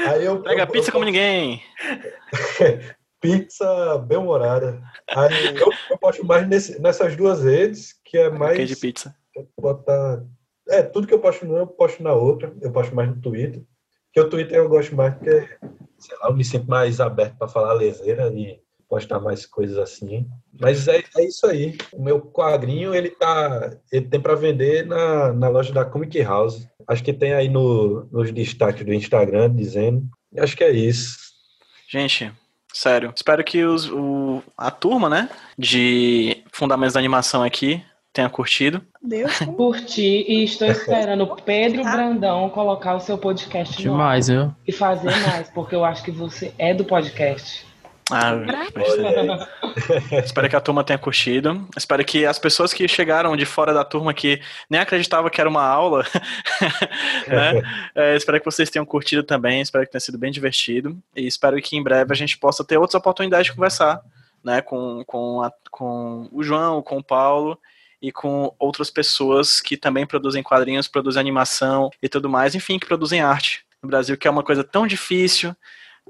Aí 0.05 0.25
eu, 0.25 0.41
Pega 0.41 0.63
eu- 0.63 0.67
pizza 0.67 0.89
eu- 0.89 0.93
como 0.93 1.05
ninguém. 1.05 1.61
Pizza 3.19 3.97
bem-humorada. 3.99 4.81
Aí 5.09 5.29
eu, 5.57 5.71
eu 5.89 5.97
posto 5.97 6.23
mais 6.25 6.47
nesse- 6.47 6.79
nessas 6.79 7.15
duas 7.15 7.43
redes, 7.43 7.95
que 8.05 8.17
é 8.17 8.29
mais. 8.29 8.55
Queijo 8.55 8.75
de 8.75 8.81
pizza. 8.81 9.15
botar. 9.59 10.23
É, 10.69 10.83
tudo 10.83 11.07
que 11.07 11.13
eu 11.13 11.19
posto 11.19 11.45
numa, 11.45 11.59
eu 11.59 11.67
posto 11.67 12.03
na 12.03 12.13
outra. 12.13 12.53
Eu 12.61 12.71
posto 12.71 12.93
mais 12.95 13.09
no 13.09 13.19
Twitter. 13.21 13.63
Porque 14.13 14.19
o 14.27 14.29
Twitter 14.29 14.57
eu 14.57 14.69
gosto 14.69 14.95
mais 14.95 15.13
porque, 15.15 15.47
sei 15.97 16.17
lá, 16.19 16.27
eu 16.29 16.35
me 16.35 16.43
sinto 16.43 16.69
mais 16.69 16.99
aberto 16.99 17.37
para 17.37 17.47
falar 17.47 17.73
leseira 17.73 18.27
e 18.33 18.59
postar 18.87 19.19
mais 19.19 19.45
coisas 19.45 19.77
assim. 19.77 20.27
Mas 20.59 20.87
é, 20.87 21.03
é 21.17 21.25
isso 21.25 21.45
aí. 21.45 21.77
O 21.93 22.01
meu 22.01 22.21
quadrinho, 22.21 22.95
ele 22.95 23.09
tá. 23.09 23.71
Ele 23.91 24.05
tem 24.05 24.19
para 24.19 24.35
vender 24.35 24.85
na, 24.85 25.33
na 25.33 25.49
loja 25.49 25.73
da 25.73 25.85
Comic 25.85 26.21
House. 26.21 26.67
Acho 26.87 27.03
que 27.03 27.13
tem 27.13 27.33
aí 27.33 27.49
no, 27.49 28.07
nos 28.11 28.31
destaques 28.31 28.85
do 28.85 28.93
Instagram 28.93 29.53
dizendo. 29.53 30.03
Acho 30.37 30.55
que 30.55 30.63
é 30.63 30.71
isso. 30.71 31.17
Gente, 31.89 32.31
sério. 32.73 33.13
Espero 33.15 33.43
que 33.43 33.63
os, 33.63 33.89
o, 33.89 34.41
a 34.57 34.71
turma, 34.71 35.09
né, 35.09 35.29
de 35.57 36.43
Fundamentos 36.51 36.93
da 36.93 36.99
Animação 36.99 37.43
aqui 37.43 37.83
tenha 38.17 38.29
curtido. 38.29 38.81
Deus. 39.01 39.37
Curti 39.55 40.25
e 40.27 40.43
estou 40.43 40.67
esperando 40.67 41.23
o 41.23 41.35
Pedro 41.35 41.83
Brandão 41.83 42.49
colocar 42.49 42.95
o 42.95 42.99
seu 42.99 43.17
podcast 43.17 43.85
no 43.85 43.93
ar 43.93 43.97
Demais, 43.97 44.27
viu? 44.27 44.55
e 44.67 44.71
fazer 44.71 45.11
mais, 45.27 45.49
porque 45.51 45.75
eu 45.75 45.85
acho 45.85 46.03
que 46.03 46.11
você 46.11 46.51
é 46.57 46.73
do 46.73 46.83
podcast. 46.83 47.66
Ah, 48.11 48.31
espero 50.23 50.49
que 50.49 50.55
a 50.55 50.61
turma 50.61 50.83
tenha 50.83 50.97
curtido. 50.97 51.67
Espero 51.75 52.03
que 52.05 52.25
as 52.25 52.39
pessoas 52.39 52.73
que 52.73 52.87
chegaram 52.87 53.35
de 53.35 53.45
fora 53.45 53.73
da 53.73 53.83
turma 53.83 54.13
que 54.13 54.41
nem 54.69 54.79
acreditavam 54.79 55.29
que 55.29 55.41
era 55.41 55.49
uma 55.49 55.63
aula, 55.63 56.05
né? 57.27 57.61
É, 57.95 58.15
espero 58.15 58.39
que 58.39 58.45
vocês 58.45 58.69
tenham 58.69 58.85
curtido 58.85 59.23
também. 59.23 59.61
Espero 59.61 59.85
que 59.85 59.91
tenha 59.91 59.99
sido 60.01 60.17
bem 60.17 60.31
divertido. 60.31 60.97
E 61.15 61.25
espero 61.27 61.59
que 61.61 61.75
em 61.75 61.83
breve 61.83 62.13
a 62.13 62.15
gente 62.15 62.37
possa 62.37 62.63
ter 62.63 62.77
outras 62.77 62.95
oportunidades 62.95 63.47
de 63.47 63.53
conversar, 63.53 64.01
né? 64.43 64.61
Com, 64.61 65.03
com, 65.05 65.41
a- 65.41 65.51
com 65.71 66.29
o 66.31 66.43
João, 66.43 66.81
com 66.81 66.97
o 66.97 67.03
Paulo 67.03 67.57
e 68.01 68.11
com 68.11 68.53
outras 68.59 68.89
pessoas 68.91 69.59
que 69.59 69.75
também 69.75 70.05
produzem 70.05 70.43
quadrinhos, 70.43 70.87
produzem 70.87 71.19
animação 71.19 71.89
e 72.01 72.07
tudo 72.07 72.29
mais, 72.29 72.53
enfim, 72.53 72.77
que 72.77 72.85
produzem 72.85 73.21
arte 73.21 73.65
no 73.81 73.89
Brasil, 73.89 74.15
que 74.15 74.27
é 74.27 74.31
uma 74.31 74.43
coisa 74.43 74.63
tão 74.63 74.85
difícil, 74.85 75.55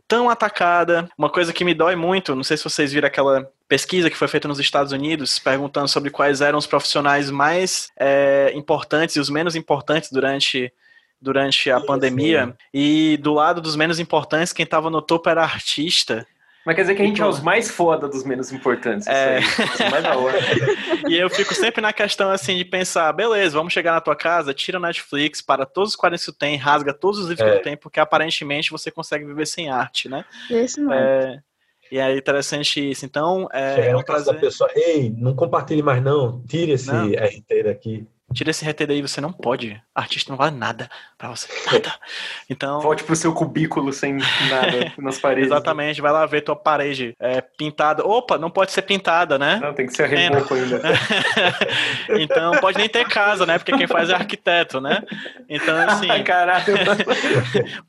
tão 0.08 0.30
atacada. 0.30 1.09
Uma 1.17 1.30
coisa 1.30 1.53
que 1.53 1.64
me 1.64 1.74
dói 1.74 1.95
muito, 1.95 2.35
não 2.35 2.43
sei 2.43 2.58
se 2.58 2.64
vocês 2.64 2.92
viram 2.92 3.08
aquela 3.08 3.50
pesquisa 3.67 4.09
que 4.09 4.17
foi 4.17 4.27
feita 4.27 4.48
nos 4.48 4.59
Estados 4.59 4.92
Unidos, 4.92 5.40
perguntando 5.40 5.88
sobre 5.88 6.09
quais 6.09 6.42
eram 6.42 6.58
os 6.58 6.67
profissionais 6.67 7.30
mais 7.30 7.90
é, 7.98 8.51
importantes 8.56 9.16
e 9.16 9.19
os 9.19 9.30
menos 9.30 9.56
importantes 9.56 10.11
durante, 10.11 10.72
durante 11.22 11.69
a 11.69 11.80
pandemia. 11.80 12.56
E 12.74 13.17
do 13.22 13.34
lado 13.34 13.61
dos 13.61 13.76
menos 13.76 14.00
importantes, 14.00 14.53
quem 14.53 14.64
estava 14.64 14.90
no 14.90 15.01
topo 15.01 15.30
era 15.30 15.43
artista. 15.43 16.26
Mas 16.67 16.75
quer 16.75 16.81
dizer 16.81 16.95
que 16.95 17.01
a 17.01 17.05
gente 17.05 17.21
é 17.21 17.25
os 17.25 17.39
mais 17.39 17.71
foda 17.71 18.09
dos 18.09 18.25
menos 18.25 18.51
importantes. 18.51 19.07
É. 19.07 19.39
Isso 19.39 19.61
aí, 19.61 19.67
os 19.69 19.79
mais 19.89 20.03
da 20.03 20.17
hora. 20.17 20.37
E 21.07 21.15
eu 21.15 21.29
fico 21.29 21.55
sempre 21.55 21.79
na 21.81 21.93
questão 21.93 22.29
assim 22.29 22.57
de 22.57 22.65
pensar, 22.65 23.13
beleza, 23.13 23.57
vamos 23.57 23.71
chegar 23.71 23.93
na 23.93 24.01
tua 24.01 24.17
casa, 24.17 24.53
tira 24.53 24.77
o 24.77 24.81
Netflix, 24.81 25.41
para 25.41 25.65
todos 25.65 25.91
os 25.91 25.95
quadrinhos 25.95 26.25
que 26.25 26.31
tu 26.33 26.37
tem, 26.37 26.57
rasga 26.57 26.93
todos 26.93 27.19
os 27.19 27.29
livros 27.29 27.47
É. 27.47 27.51
que 27.53 27.59
tu 27.59 27.63
tem, 27.63 27.77
porque 27.77 28.01
aparentemente 28.01 28.69
você 28.69 28.91
consegue 28.91 29.23
viver 29.23 29.47
sem 29.47 29.69
arte, 29.69 30.09
né? 30.09 30.25
Esse 30.51 30.81
não 30.81 30.91
é. 30.91 30.97
É, 30.99 31.39
e 31.89 31.99
é 31.99 32.17
interessante 32.17 32.91
isso. 32.91 33.05
Então, 33.05 33.47
é, 33.53 33.75
Chegar 33.75 33.87
é 33.91 33.95
um 33.95 34.03
casa 34.03 34.25
da 34.25 34.31
prazer. 34.33 34.41
pessoa, 34.41 34.69
ei, 34.75 35.09
não 35.17 35.33
compartilhe 35.33 35.81
mais 35.81 36.03
não, 36.03 36.43
tire 36.45 36.73
esse 36.73 36.91
Não. 36.91 37.07
RT 37.07 37.63
daqui. 37.63 38.05
Tira 38.33 38.51
esse 38.51 38.69
RT 38.69 38.85
daí, 38.85 39.01
você 39.01 39.22
não 39.22 39.31
pode. 39.31 39.81
Artista 39.95 40.30
não 40.31 40.38
vale 40.38 40.56
nada 40.56 40.89
pra 41.17 41.30
você. 41.30 41.47
Nada. 41.72 41.93
Então. 42.49 42.80
Volte 42.80 43.03
pro 43.03 43.15
seu 43.15 43.33
cubículo 43.33 43.91
sem 43.91 44.14
nada 44.14 44.93
nas 44.99 45.19
paredes. 45.19 45.51
Exatamente, 45.51 46.01
vai 46.01 46.11
lá 46.14 46.25
ver 46.25 46.41
tua 46.41 46.56
parede 46.56 47.14
é, 47.19 47.41
pintada. 47.41 48.06
Opa, 48.06 48.38
não 48.38 48.49
pode 48.49 48.72
ser 48.72 48.83
pintada, 48.83 49.38
né? 49.38 49.59
Não, 49.61 49.73
tem 49.73 49.85
que 49.85 49.93
ser 49.93 50.07
reboco 50.07 50.53
ainda. 50.53 50.81
então 52.19 52.51
pode 52.61 52.77
nem 52.77 52.88
ter 52.88 53.06
casa, 53.07 53.45
né? 53.45 53.57
Porque 53.57 53.75
quem 53.75 53.88
faz 53.88 54.09
é 54.09 54.14
arquiteto, 54.14 54.80
né? 54.80 55.03
Então, 55.49 55.77
assim, 55.77 56.07
Caralho. 56.23 56.64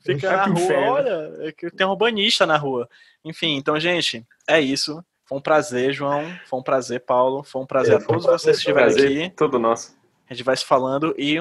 fica 0.05 0.35
na 0.35 0.43
pro 0.43 0.53
rua, 0.53 0.77
olha, 0.91 1.31
é 1.47 1.51
que 1.51 1.71
tem 1.71 1.87
um 1.87 1.91
urbanista 1.91 2.45
na 2.45 2.57
rua. 2.57 2.87
Enfim, 3.23 3.55
então, 3.55 3.79
gente, 3.79 4.25
é 4.47 4.59
isso. 4.59 5.03
Foi 5.25 5.37
um 5.37 5.41
prazer, 5.41 5.93
João. 5.93 6.25
Foi 6.45 6.59
um 6.59 6.63
prazer, 6.63 7.01
Paulo. 7.05 7.43
Foi 7.43 7.61
um 7.61 7.65
prazer 7.65 7.93
É, 7.93 7.97
a 7.97 7.99
um 7.99 8.03
todos 8.03 8.25
vocês 8.25 8.57
que 8.57 8.61
estiveram 8.61 8.91
aqui. 8.91 9.29
todo 9.37 9.59
nosso. 9.59 9.98
A 10.29 10.33
gente 10.33 10.43
vai 10.43 10.55
se 10.55 10.65
falando 10.65 11.13
e 11.17 11.39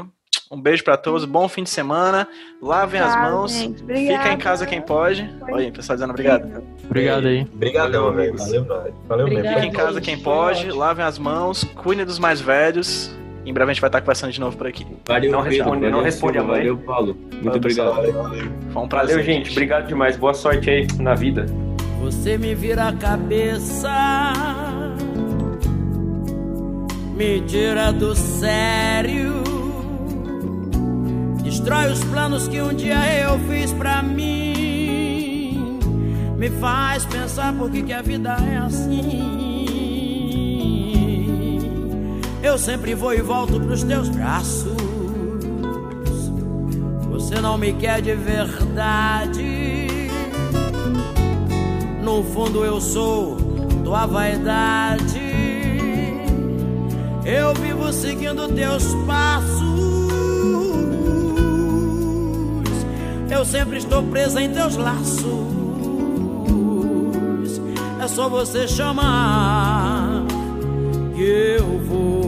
um 0.50 0.60
beijo 0.60 0.83
pra 0.83 0.97
todos. 0.97 1.25
Bom 1.25 1.47
fim 1.49 1.62
de 1.62 1.70
semana. 1.70 2.26
Lavem 2.62 3.00
as 3.00 3.12
Tchau, 3.12 3.23
mãos. 3.23 3.52
gente. 3.52 3.84
Fica 3.84 4.33
em 4.33 4.39
casa 4.39 4.67
quem 4.67 4.81
pode. 4.81 5.28
Oi, 5.52 5.70
pessoal 5.70 5.97
dizendo 5.97 6.10
obrigado. 6.10 6.62
Obrigado 6.84 7.26
aí. 7.26 7.42
Obrigadão, 7.52 8.05
Valeu, 8.05 8.17
velho. 8.17 8.31
amigos. 8.31 8.47
Valeu. 8.47 8.65
Valeu 9.07 9.26
mesmo. 9.26 9.39
Obrigado. 9.41 9.55
Fica 9.55 9.67
em 9.67 9.73
casa 9.73 10.00
quem 10.00 10.18
pode. 10.18 10.70
Lavem 10.70 11.05
as 11.05 11.18
mãos. 11.18 11.65
Cuidem 11.65 12.05
dos 12.07 12.18
mais 12.18 12.41
velhos. 12.41 13.15
Em 13.44 13.52
breve 13.52 13.70
a 13.70 13.75
gente 13.75 13.81
vai 13.81 13.89
estar 13.89 14.00
conversando 14.00 14.33
de 14.33 14.41
novo 14.41 14.57
por 14.57 14.67
aqui. 14.67 14.86
Valeu, 15.07 15.31
Não 15.33 15.42
Pedro, 15.42 15.57
responde- 15.58 15.83
não 15.84 15.91
valeu, 15.91 16.05
responde 16.05 16.39
a 16.39 16.42
mãe. 16.42 16.58
Valeu, 16.58 16.78
Paulo. 16.78 17.15
Muito 17.15 17.44
Valeu, 17.44 17.57
obrigado. 17.57 17.94
Valeu, 17.94 18.12
valeu. 18.15 18.52
Foi 18.73 18.83
um 18.83 18.89
prazer. 18.89 19.17
Valeu, 19.18 19.25
gente. 19.26 19.50
Obrigado 19.52 19.86
demais. 19.86 20.17
Boa 20.17 20.34
sorte 20.34 20.68
aí 20.70 20.86
na 20.99 21.15
vida. 21.15 21.47
Você 22.00 22.36
me 22.39 22.55
vira 22.55 22.89
a 22.89 22.92
cabeça, 22.92 23.89
me 27.19 27.41
tira 27.41 27.93
do 27.93 28.15
sério, 28.15 29.43
destrói 31.43 31.91
os 31.91 32.05
planos 32.05 32.47
que 32.47 32.63
um 32.63 32.73
dia 32.73 32.95
eu 33.23 33.37
fiz 33.41 33.73
pra 33.73 34.05
mim, 34.05 35.81
me 36.37 36.49
faz 36.49 37.05
pensar 37.07 37.53
por 37.55 37.73
que, 37.73 37.83
que 37.83 37.93
a 37.93 38.03
vida 38.03 38.37
é 38.49 38.59
assim. 38.59 39.49
Eu 42.41 42.57
sempre 42.57 42.95
vou 42.95 43.13
e 43.13 43.21
volto 43.21 43.59
pros 43.59 43.83
teus 43.83 44.09
braços. 44.09 44.77
Você 47.11 47.41
não 47.41 47.59
me 47.59 47.73
quer 47.73 48.01
de 48.01 48.15
verdade. 48.15 49.89
No 52.01 52.23
fundo 52.23 52.65
eu 52.65 52.81
sou 52.81 53.37
tua 53.83 54.07
vaidade. 54.07 55.28
Eu 57.25 57.55
vivo 57.55 57.93
seguindo 57.93 58.49
teus 58.49 58.95
passos. 59.07 60.09
Eu 63.31 63.45
sempre 63.45 63.79
estou 63.79 64.03
presa 64.05 64.41
em 64.43 64.53
teus 64.53 64.77
laços. 64.77 65.59
É 68.03 68.09
só 68.09 68.29
você 68.29 68.67
chamar 68.67 70.25
que 71.15 71.23
eu 71.23 71.79
vou. 71.81 72.28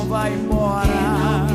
não 0.00 0.06
vai 0.06 0.32
embora. 0.32 1.49